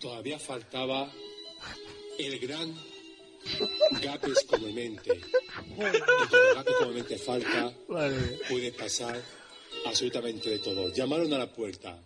[0.00, 1.12] todavía faltaba
[2.18, 2.74] el gran
[4.02, 5.20] Gapes como mente.
[5.68, 5.98] Y cuando
[6.54, 7.72] Gapes como mente falta,
[8.48, 9.22] puede pasar
[9.84, 10.92] absolutamente de todo.
[10.92, 12.02] Llamaron a la puerta.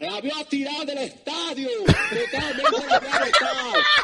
[0.00, 1.68] Había tirado del estadio.
[1.84, 2.76] Totalmente.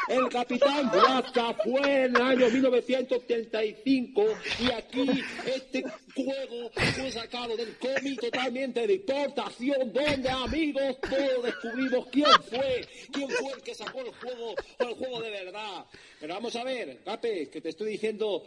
[0.08, 4.24] El capitán Huasca fue en el año 1985
[4.58, 12.06] y aquí este juego fue sacado del cómic totalmente de importación donde amigos todos descubrimos
[12.10, 15.84] quién fue, quién fue el que sacó el juego o el juego de verdad.
[16.20, 18.44] Pero vamos a ver, Cape, que te estoy diciendo,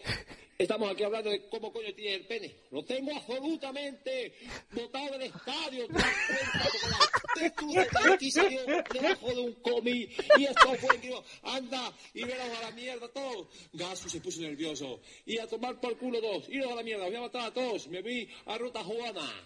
[0.63, 2.55] estamos aquí hablando de cómo coño tienes el pene.
[2.71, 4.33] Lo tengo absolutamente
[4.71, 6.97] botado del estadio, te das cuenta, porque la
[7.35, 11.13] textura de salió debajo de un cómic y esto fue que
[11.43, 13.47] anda y veros a la mierda todos.
[13.73, 17.15] Gasu se puso nervioso y a tomar por culo dos, iros a la mierda, voy
[17.15, 19.45] a matar a todos, me vi a Ruta Juana.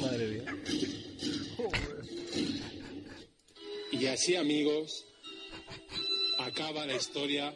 [0.00, 0.56] Madre mía.
[3.92, 5.05] Y así, amigos,
[6.46, 7.52] acaba la historia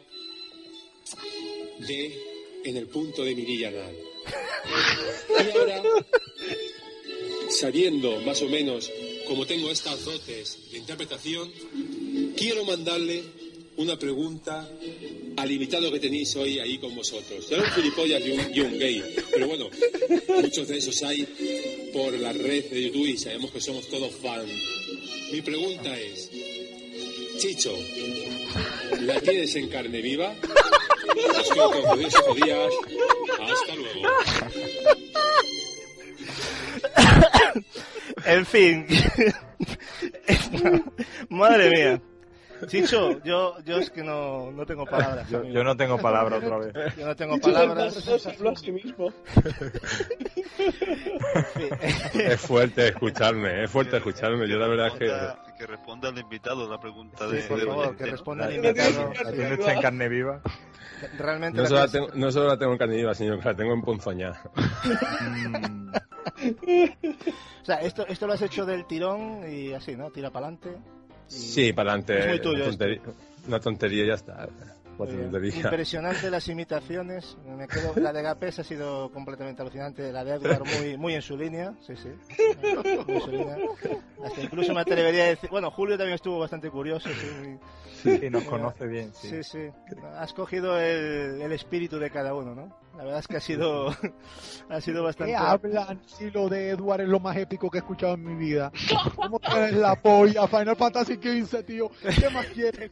[1.79, 2.31] de
[2.63, 3.95] En el punto de Mirilla Anal.
[5.29, 5.81] Y ahora,
[7.49, 8.91] sabiendo más o menos
[9.27, 11.51] cómo tengo estas dotes de interpretación,
[12.37, 13.23] quiero mandarle
[13.77, 14.69] una pregunta
[15.37, 17.49] al invitado que tenéis hoy ahí con vosotros.
[17.49, 19.69] Era un gilipollas y un, y un gay, pero bueno,
[20.41, 21.25] muchos de esos hay
[21.93, 24.51] por la red de YouTube y sabemos que somos todos fans.
[25.31, 26.29] Mi pregunta es,
[27.41, 27.75] Chicho,
[28.99, 30.33] ¿la tienes en carne viva?
[32.27, 32.73] Judías.
[33.39, 34.07] Hasta luego.
[38.25, 38.87] En fin.
[41.29, 42.01] Madre mía.
[42.67, 45.27] Chicho, yo, yo es que no, no tengo palabras.
[45.29, 46.95] Yo, yo no tengo palabra otra vez.
[46.95, 47.95] Yo no tengo palabras.
[48.71, 49.11] mismo.
[52.13, 54.47] Es fuerte escucharme, es fuerte escucharme.
[54.47, 55.11] Yo la verdad es que...
[55.61, 58.03] Que responda el invitado la pregunta Sí, de, por de favor, oyente.
[58.03, 59.13] que responda el La- invitado.
[59.23, 60.41] La tiene hecha en carne viva.
[61.19, 63.37] Realmente No la solo, la tienes- tengo, no solo la tengo en carne viva, sino
[63.39, 64.41] que la tengo en ponzoña.
[65.21, 65.91] Mm,
[67.61, 70.09] O sea, esto, esto lo has hecho del tirón y así, ¿no?
[70.09, 70.75] Tira para adelante.
[71.27, 72.19] Sí, para adelante.
[72.19, 73.01] Es muy tuyo Una tontería,
[73.47, 74.49] una tontería y ya está.
[75.05, 75.55] Cuatro tonterías.
[75.55, 77.37] Impresionante las imitaciones.
[77.45, 80.11] Me quedo, la de Gapés ha sido completamente alucinante.
[80.11, 81.73] La de Edgar muy, muy en su línea.
[81.85, 82.09] Sí, sí.
[82.61, 83.57] Muy en su línea.
[84.23, 85.49] Hasta incluso me atrevería a decir.
[85.49, 87.09] Bueno, Julio también estuvo bastante curioso.
[87.09, 87.27] Sí,
[88.05, 89.11] muy- sí, nos conoce bien.
[89.13, 89.29] Sí.
[89.29, 89.43] sí.
[89.43, 89.95] sí.
[90.17, 92.80] Has cogido el, el espíritu de cada uno, ¿no?
[92.97, 93.87] La verdad es que ha sido,
[94.69, 95.31] ha sido bastante.
[95.33, 98.35] ¿Qué hablan si lo de Edward es lo más épico que he escuchado en mi
[98.35, 98.71] vida?
[99.15, 100.47] ¿Cómo tienes la polla?
[100.47, 101.89] Final Fantasy XV, tío.
[102.19, 102.91] ¿Qué más quieres?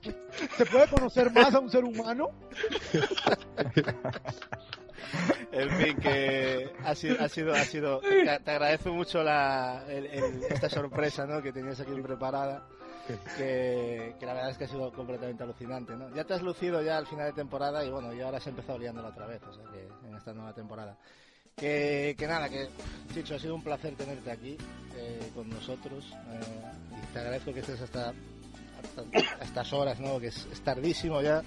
[0.58, 2.30] ¿Se puede conocer más a un ser humano?
[5.52, 10.06] En fin, que ha sido, ha sido, ha sido te, te agradezco mucho la, el-
[10.06, 11.42] el- esta sorpresa, ¿no?
[11.42, 12.68] Que tenías aquí preparada,
[13.38, 16.14] que, la verdad es que ha sido completamente alucinante, ¿no?
[16.14, 18.78] Ya te has lucido ya al final de temporada y bueno, y ahora has empezado
[18.78, 20.98] liándola otra vez, o sea que en esta nueva temporada.
[21.56, 22.70] Que, que nada, que
[23.14, 24.58] Chicho, ha sido un placer tenerte aquí
[24.96, 28.14] eh, con nosotros eh, y te agradezco que estés hasta,
[29.42, 30.20] estas horas, ¿no?
[30.20, 31.42] Que es tardísimo ya.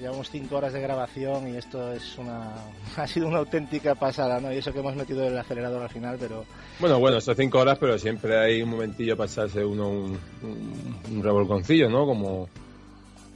[0.00, 2.52] Llevamos cinco horas de grabación y esto es una
[2.96, 4.52] ha sido una auténtica pasada, ¿no?
[4.52, 6.44] Y eso que hemos metido el acelerador al final, pero
[6.78, 11.00] Bueno, bueno, son cinco horas, pero siempre hay un momentillo para echarse uno un, un,
[11.10, 12.06] un revolconcillo, ¿no?
[12.06, 12.48] Como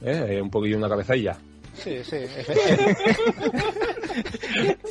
[0.03, 0.39] ¿eh?
[0.41, 1.37] un poquillo una cabecilla.
[1.73, 2.17] sí, sí.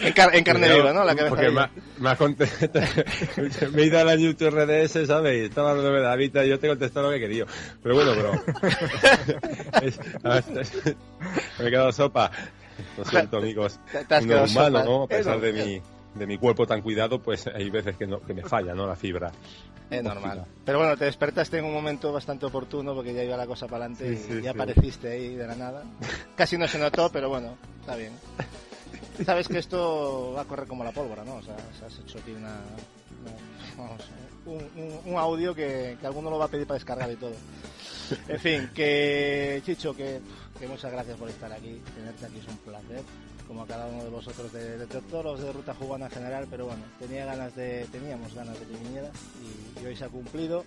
[0.09, 1.05] en, car- en carne viva, ¿no?
[1.05, 1.51] La cabeza Porque
[1.99, 2.81] más contento.
[3.73, 5.39] me he ido a la YouTube RDS, ¿sabes?
[5.39, 7.47] Y estaba hablando de David y yo te contesto lo que he querido.
[7.83, 8.13] Pero bueno,
[9.83, 10.01] es-
[11.59, 12.31] me he quedado sopa.
[12.97, 13.79] Lo siento, amigos.
[14.21, 14.71] Humano, sopa.
[14.85, 15.03] ¿no?
[15.05, 15.83] A pesar Es de mi,
[16.15, 18.87] de mi cuerpo tan cuidado, pues hay veces que, no, que me falla, ¿no?
[18.87, 19.31] La fibra.
[19.91, 20.45] Es normal.
[20.67, 23.87] Pero bueno, te despertaste en un momento bastante oportuno porque ya iba la cosa para
[23.87, 24.59] adelante Sí, y sí, ya sí.
[24.59, 25.83] apareciste ahí de la nada.
[26.37, 28.13] Casi no se notó, pero bueno, está bien.
[29.25, 31.37] Sabes que esto va a correr como la pólvora, ¿no?
[31.37, 32.57] O sea, se has hecho aquí una,
[33.23, 34.03] una- vamos,
[34.47, 37.33] un, un- un audio que, que alguno lo va a pedir para descargar y todo.
[38.29, 40.21] En fin, que Chicho, que,
[40.59, 41.79] que muchas gracias por estar aquí.
[41.95, 43.03] Tenerte aquí es un placer,
[43.47, 46.47] como a cada uno de vosotros, de, de todos los de Ruta Jugana en general,
[46.51, 50.09] pero bueno, tenía ganas de, teníamos ganas de que vinieras y, y hoy se ha
[50.09, 50.65] cumplido.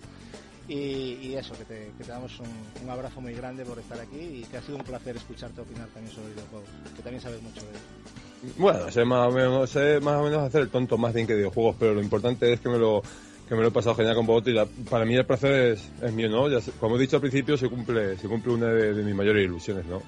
[0.68, 0.74] Y,
[1.20, 2.48] y eso, que te, que te damos un,
[2.84, 5.88] un abrazo muy grande por estar aquí y que ha sido un placer escucharte opinar
[5.88, 8.56] también sobre videojuegos, que también sabes mucho de ellos.
[8.58, 11.34] Bueno, sé más o menos, sé más o menos hacer el tonto más bien que
[11.34, 13.02] videojuegos, pero lo importante es que me lo
[13.48, 15.82] que me lo he pasado genial con vosotros y la- para mí el placer es,
[16.00, 16.48] es mío, ¿no?
[16.48, 19.44] Ya como he dicho al principio, se cumple se cumple una de, de mis mayores
[19.44, 20.00] ilusiones, ¿no?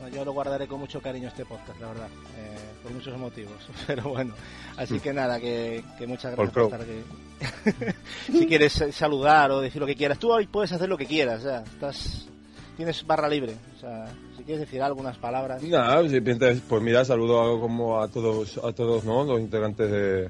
[0.00, 2.53] Bueno, yo lo guardaré con mucho cariño este podcast, la verdad, eh,
[2.84, 3.56] por muchos motivos.
[3.86, 4.34] Pero bueno,
[4.76, 7.92] así que nada, que, que muchas gracias por estar aquí.
[8.32, 11.42] si quieres saludar o decir lo que quieras, tú hoy puedes hacer lo que quieras,
[11.42, 12.28] ya, estás,
[12.76, 13.56] tienes barra libre.
[13.76, 15.62] O sea, si quieres decir algunas palabras.
[15.62, 19.24] Nada, si piensas, pues mira, saludo a, como a todos, a todos, ¿no?
[19.24, 20.28] Los integrantes de,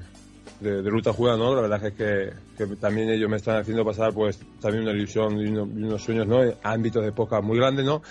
[0.61, 1.53] de, de Ruta Juega, ¿no?
[1.55, 5.39] La verdad es que, que también ellos me están haciendo pasar, pues, también una ilusión
[5.41, 6.39] y unos, y unos sueños, ¿no?
[6.63, 8.01] Ámbitos de podcast muy grandes, ¿no?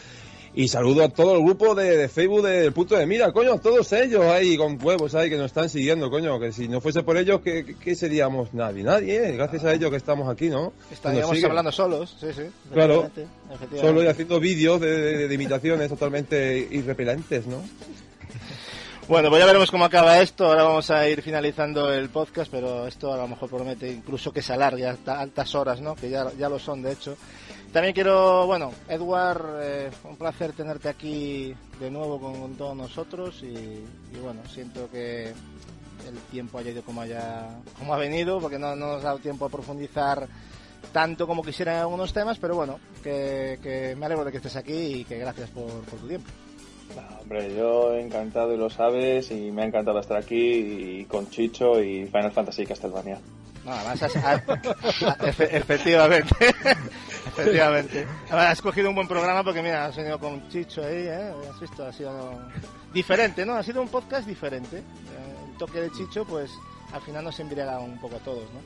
[0.57, 3.93] Y saludo a todo el grupo de, de Facebook del punto de mira, coño, todos
[3.93, 7.17] ellos ahí con huevos ahí que nos están siguiendo, coño, que si no fuese por
[7.17, 8.55] ellos, ¿qué, qué- seríamos?
[8.55, 9.33] Nadie, nadie, ¿eh?
[9.33, 10.73] gracias a ellos que estamos aquí, ¿no?
[10.93, 12.43] Estaríamos hablando solos, sí, sí.
[12.73, 13.11] Claro,
[13.81, 17.61] solo y haciendo vídeos de, de- de imitaciones totalmente irrepelentes, ¿no?
[19.07, 20.47] Bueno, pues ya veremos cómo acaba esto.
[20.47, 24.41] Ahora vamos a ir finalizando el podcast, pero esto a lo mejor promete incluso que
[24.41, 25.95] se alargue hasta altas horas, ¿no?
[25.95, 27.15] Que ya, ya lo son, de hecho.
[27.75, 33.43] También quiero, bueno, Edward, eh, un placer tenerte aquí de nuevo con, con todos nosotros
[33.43, 35.25] y, y bueno, siento que
[36.09, 39.19] el tiempo haya ido como haya como ha venido, porque no, no nos ha dado
[39.19, 40.29] tiempo a profundizar
[40.93, 44.55] tanto como quisiera en algunos temas, pero bueno, que, que me alegro de que estés
[44.55, 46.31] aquí y que gracias por, por tu tiempo.
[47.23, 50.37] Hombre, yo encantado y lo sabes y me ha encantado estar aquí
[51.01, 53.19] y con Chicho y Final Fantasy Castlevania.
[53.65, 54.43] No, además has-
[55.51, 56.35] efectivamente.
[57.39, 58.07] Efectivamente.
[58.29, 61.33] Además, has cogido un buen programa porque, mira, has venido con Chicho ahí, ¿eh?
[61.51, 62.39] Has visto, ha sido
[62.93, 63.55] diferente, ¿no?
[63.55, 64.79] Ha sido un podcast diferente.
[64.79, 64.83] Eh,
[65.51, 66.51] El toque de Chicho, pues,
[66.93, 68.61] al final nos embriaga un poco a todos, ¿no?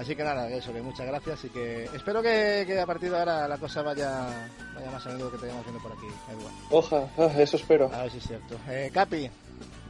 [0.00, 3.18] Así que nada, eso, que muchas gracias y que espero que, que a partir de
[3.18, 4.26] ahora la cosa vaya,
[4.74, 6.52] vaya más a menudo que te vayamos viendo por aquí, Edward.
[6.70, 7.90] Oja, ah, eso espero.
[7.94, 8.56] A ver si es cierto.
[8.68, 9.30] Eh, Capi,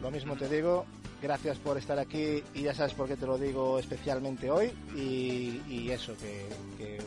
[0.01, 0.87] lo mismo te digo.
[1.21, 4.67] Gracias por estar aquí y ya sabes por qué te lo digo especialmente hoy.
[4.95, 6.47] Y, y eso, que,
[6.79, 6.99] que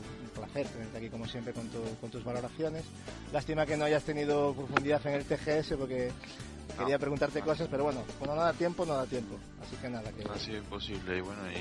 [0.53, 2.83] placer tenerte aquí como siempre con, tu- con tus valoraciones.
[3.31, 6.11] Lástima que no hayas tenido profundidad en el TGS porque
[6.77, 9.35] quería preguntarte cosas, pero bueno, cuando no da tiempo, no da tiempo.
[9.65, 10.23] Así que nada, que...
[10.29, 11.55] Ha sido imposible y bueno, y,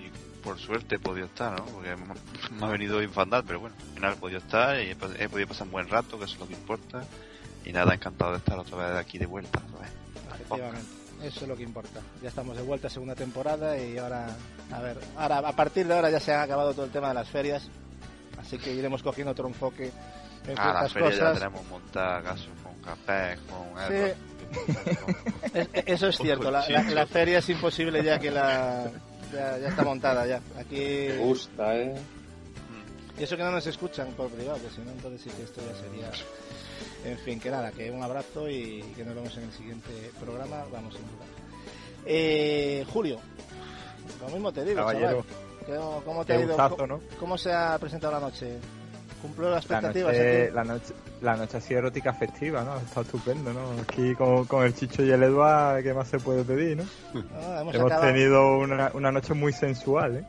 [0.00, 0.10] y
[0.42, 1.66] por suerte he podido estar, ¿no?
[1.66, 5.12] Porque me, ha venido infandad, pero bueno, al final he podido estar y he, po-
[5.18, 7.04] he podido pasar un buen rato, que eso es lo que importa.
[7.64, 9.60] Y nada, encantado de estar otra vez aquí de vuelta.
[10.34, 10.86] Efectivamente,
[11.22, 12.00] eso es lo que importa.
[12.22, 14.34] Ya estamos de vuelta segunda temporada y ahora,
[14.72, 17.14] a ver, ahora a partir de ahora ya se ha acabado todo el tema de
[17.14, 17.68] las ferias,
[18.38, 19.90] así que iremos cogiendo otro enfoque
[20.46, 21.38] en Ah, la ciertas feria ya cosas.
[21.38, 24.12] tenemos montada, caso con café, con Sí.
[25.54, 28.90] Es- eso es cierto, la, la- la feria es imposible ya que la
[29.32, 30.40] ya, ya está montada ya.
[30.58, 30.76] Aquí
[31.08, 31.94] Me gusta, ¿eh?
[33.18, 35.60] y eso que no nos escuchan por privado, que si no entonces sí que esto
[35.60, 36.10] ya sería
[37.04, 40.64] en fin, que nada, que un abrazo y que nos vemos en el siguiente programa,
[40.72, 41.26] vamos sin duda.
[42.06, 43.20] Eh, Julio,
[44.20, 45.08] lo mismo te digo, Caballero.
[45.08, 45.47] chaval.
[45.68, 46.48] ¿Cómo, cómo te ha ido?
[46.48, 47.00] gustazo, ¿Cómo, ¿no?
[47.20, 48.58] cómo se ha presentado la noche?
[49.20, 50.12] ¿Cumplió las La expectativas?
[50.12, 50.54] noche, aquí?
[50.54, 52.76] la, noche, la noche ha sido erótica festiva, ¿no?
[52.78, 53.72] Está estupendo, ¿no?
[53.82, 56.84] Aquí con, con el Chicho y el Eduard, ¿qué más se puede pedir, no?
[57.34, 60.24] Ah, hemos tenido una, una noche muy sensual, ¿eh?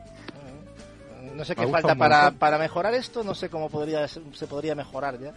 [1.34, 5.18] No sé qué falta para, para mejorar esto, no sé cómo podría se podría mejorar
[5.18, 5.32] ya.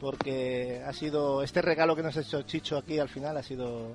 [0.00, 3.92] Porque ha sido este regalo que nos ha hecho Chicho aquí al final ha sido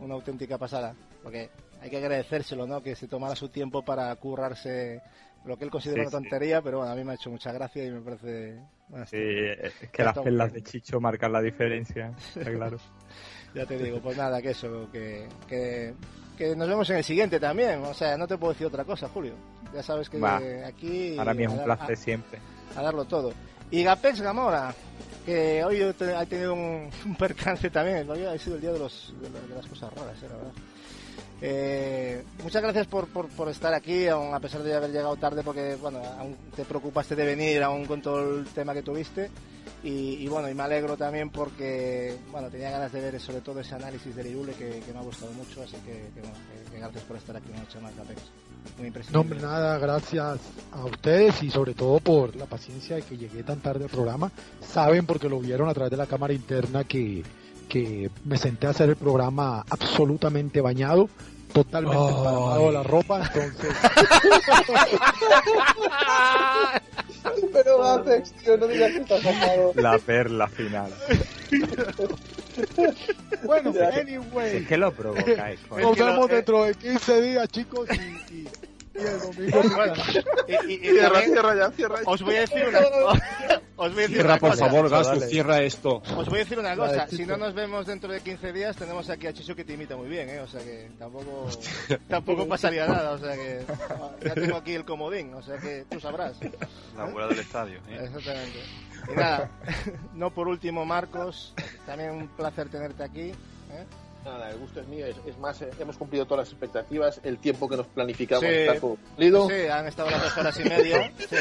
[0.00, 0.94] una auténtica pasada.
[1.22, 1.48] Porque
[1.82, 2.82] hay que agradecérselo, ¿no?
[2.82, 5.02] Que se tomara su tiempo para currarse
[5.44, 6.16] lo que él considera Sí, una sí.
[6.22, 8.60] tontería, pero bueno, a mí me ha hecho mucha gracia y me parece.
[8.88, 12.78] bueno, Sí, es que las perlas de Chicho marcan la diferencia, está claro.
[13.54, 15.92] Ya te digo, pues nada, que eso, que, que,
[16.38, 17.82] que nos vemos en el siguiente también.
[17.84, 19.34] O sea, no te puedo decir otra cosa, Julio.
[19.74, 20.38] Ya sabes que Va.
[20.66, 21.12] aquí.
[21.18, 22.38] Para mí es un placer a- siempre.
[22.74, 23.32] a darlo todo.
[23.70, 24.74] Y Gapex Gamora,
[25.26, 28.08] que hoy ha tenido un, un percance también.
[28.08, 30.36] Hoy ha sido el día de, los, de, la- de las cosas raras, eh, la
[30.36, 30.52] verdad.
[31.44, 35.42] Eh, muchas gracias por, por, por estar aquí, aun a pesar de haber llegado tarde,
[35.42, 39.28] porque bueno, aún te preocupaste de venir, aún con todo el tema que tuviste.
[39.82, 43.58] Y, y bueno, y me alegro también porque bueno, tenía ganas de ver sobre todo
[43.58, 46.36] ese análisis del Irule que, que me ha gustado mucho, así que, que, bueno,
[46.70, 48.20] que- gracias por estar aquí una noche más, Gapex.
[48.78, 49.12] Muy impresionante.
[49.12, 50.38] No, hombre, nada, gracias
[50.70, 54.30] a ustedes y sobre todo por la paciencia de que llegué tan tarde al programa.
[54.60, 57.24] Saben porque lo vieron a través de la cámara interna que,
[57.68, 61.08] que me senté a hacer el programa absolutamente bañado,
[61.52, 63.76] totalmente de la ropa, entonces...
[67.52, 69.72] Pero Apex, tío, no digas que estás sacado.
[69.76, 70.92] La perla final.
[73.44, 74.56] bueno, anyway.
[74.56, 75.88] Es que lo provocáis, coño.
[75.88, 78.48] Nos vemos dentro de 15 días, chicos, y, y-
[82.06, 82.80] os voy a decir una,
[83.76, 84.66] os voy a decir Cierra, una por cosa.
[84.66, 86.02] favor, Gasu, cierra esto.
[86.16, 89.08] Os voy a decir una cosa, si no nos vemos dentro de 15 días, tenemos
[89.10, 90.40] aquí a Chicho que te imita muy bien, ¿eh?
[90.40, 91.48] O sea que tampoco,
[92.08, 93.64] tampoco pasaría nada, o sea que
[94.24, 96.36] ya tengo aquí el comodín, o sea que tú sabrás.
[96.96, 97.78] La abuela del estadio.
[97.88, 97.98] ¿eh?
[98.04, 98.58] Exactamente.
[99.10, 99.50] Y nada,
[100.14, 101.54] no por último, Marcos,
[101.86, 103.30] también un placer tenerte aquí.
[103.30, 103.84] ¿eh?
[104.24, 105.04] Nada, el gusto es mío.
[105.06, 107.20] Es, es más, eh, hemos cumplido todas las expectativas.
[107.24, 108.50] El tiempo que nos planificamos Sí.
[108.50, 109.48] está cumplido.
[109.48, 111.12] Sí, han estado las dos horas y media.
[111.28, 111.36] Sí.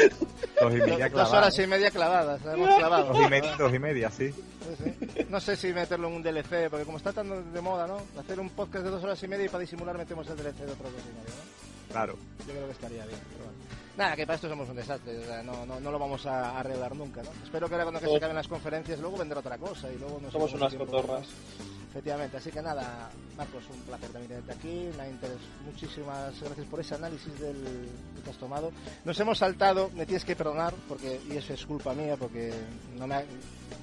[0.60, 3.14] Dos y media Dos horas y media clavadas, la hemos clavado.
[3.14, 4.31] Dos y media, dos y media, sí.
[4.31, 5.26] Sí, sí.
[5.30, 7.97] No sé si meterlo en un DLC, porque como está tan de moda, ¿no?
[8.19, 10.72] Hacer un podcast de dos horas y media y para disimular metemos el DLC de
[10.72, 11.92] otras dos y media, ¿no?
[11.92, 12.15] Claro.
[12.47, 13.19] Yo creo que estaría bien.
[13.31, 13.60] pero bueno.
[13.97, 16.58] Nada, que para esto somos un desastre, o sea, no, no, no lo vamos a
[16.60, 17.30] arreglar nunca, ¿no?
[17.44, 20.17] Espero que ahora cuando que se acaben las conferencias luego vendrá otra cosa y luego
[20.22, 21.28] no sé Somos unas tiempo- cotorras.
[21.92, 24.90] Efectivamente, así que nada, Marcos, un placer también tenerte aquí.
[25.12, 28.72] Interes- Muchísimas gracias por ese análisis del que te has tomado.
[29.04, 32.54] Nos hemos saltado, me tienes que perdonar, porque y eso es culpa mía, porque
[32.98, 33.26] no me ha-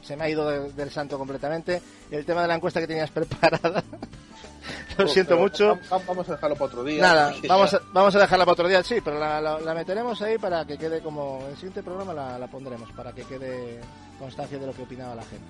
[0.03, 1.83] se me ha ido de- del santo completamente.
[2.11, 3.85] El tema de la encuesta que tenías preparada.
[4.97, 5.79] Lo siento Pero mucho.
[5.93, 7.03] va- Vamos a dejarlo para otro día.
[7.03, 10.21] Nada, vamos a, vamos a dejarla para otro día, sí, pero la, la- la meteremos
[10.23, 11.41] ahí para que quede como.
[11.43, 13.81] En el siguiente programa la, la pondremos, para que quede
[14.19, 15.45] constancia de lo que opinaba la gente.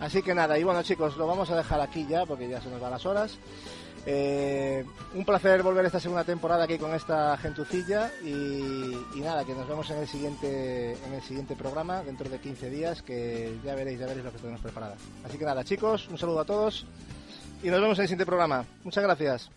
[0.00, 2.68] Así que nada, y bueno chicos, lo vamos a dejar aquí ya, porque ya se
[2.68, 3.38] nos van las horas.
[4.08, 8.28] Eh, un placer volver esta segunda temporada aquí con esta gentucilla y,
[9.16, 12.70] y nada, que nos vemos en el siguiente en el siguiente programa dentro de 15
[12.70, 14.94] días que ya veréis, ya veréis lo que tenemos preparado.
[15.24, 16.86] Así que nada, chicos, un saludo a todos
[17.64, 18.64] y nos vemos en el siguiente programa.
[18.84, 19.50] Muchas gracias.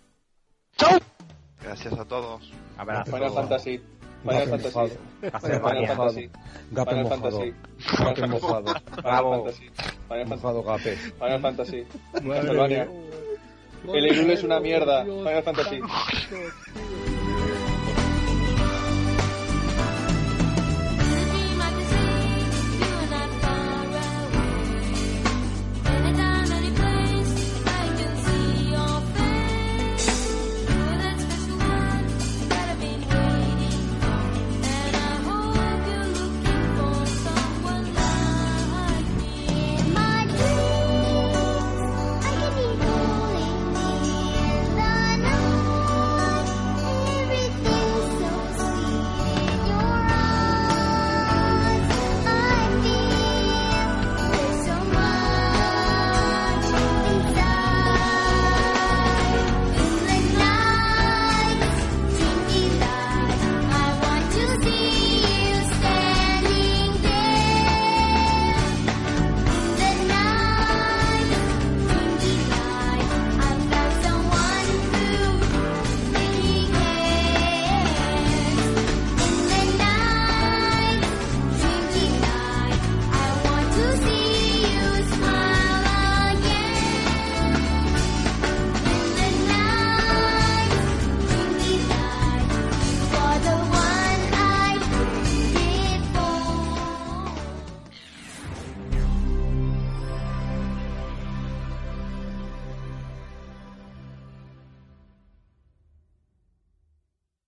[1.61, 2.51] Gracias a todos.
[2.77, 3.11] Abrazo.
[3.11, 3.81] Final Fantasy.
[4.23, 4.75] Final Fantasy.
[4.75, 4.89] mojado.
[5.21, 5.87] Final.
[5.87, 6.29] Fantasy.
[6.69, 7.21] Final mojado.
[7.21, 7.53] Fantasy.
[8.05, 8.65] Gato mojado.
[8.65, 9.31] Final Bravo.
[9.31, 9.69] Fantasy.
[10.07, 10.29] Final Fantasy.
[10.29, 10.95] Mojado gape.
[10.95, 11.85] Final Fantasy.
[12.13, 12.87] Castlevania.
[13.93, 15.03] El Hyrule es una mierda.
[15.05, 15.79] Final Fantasy.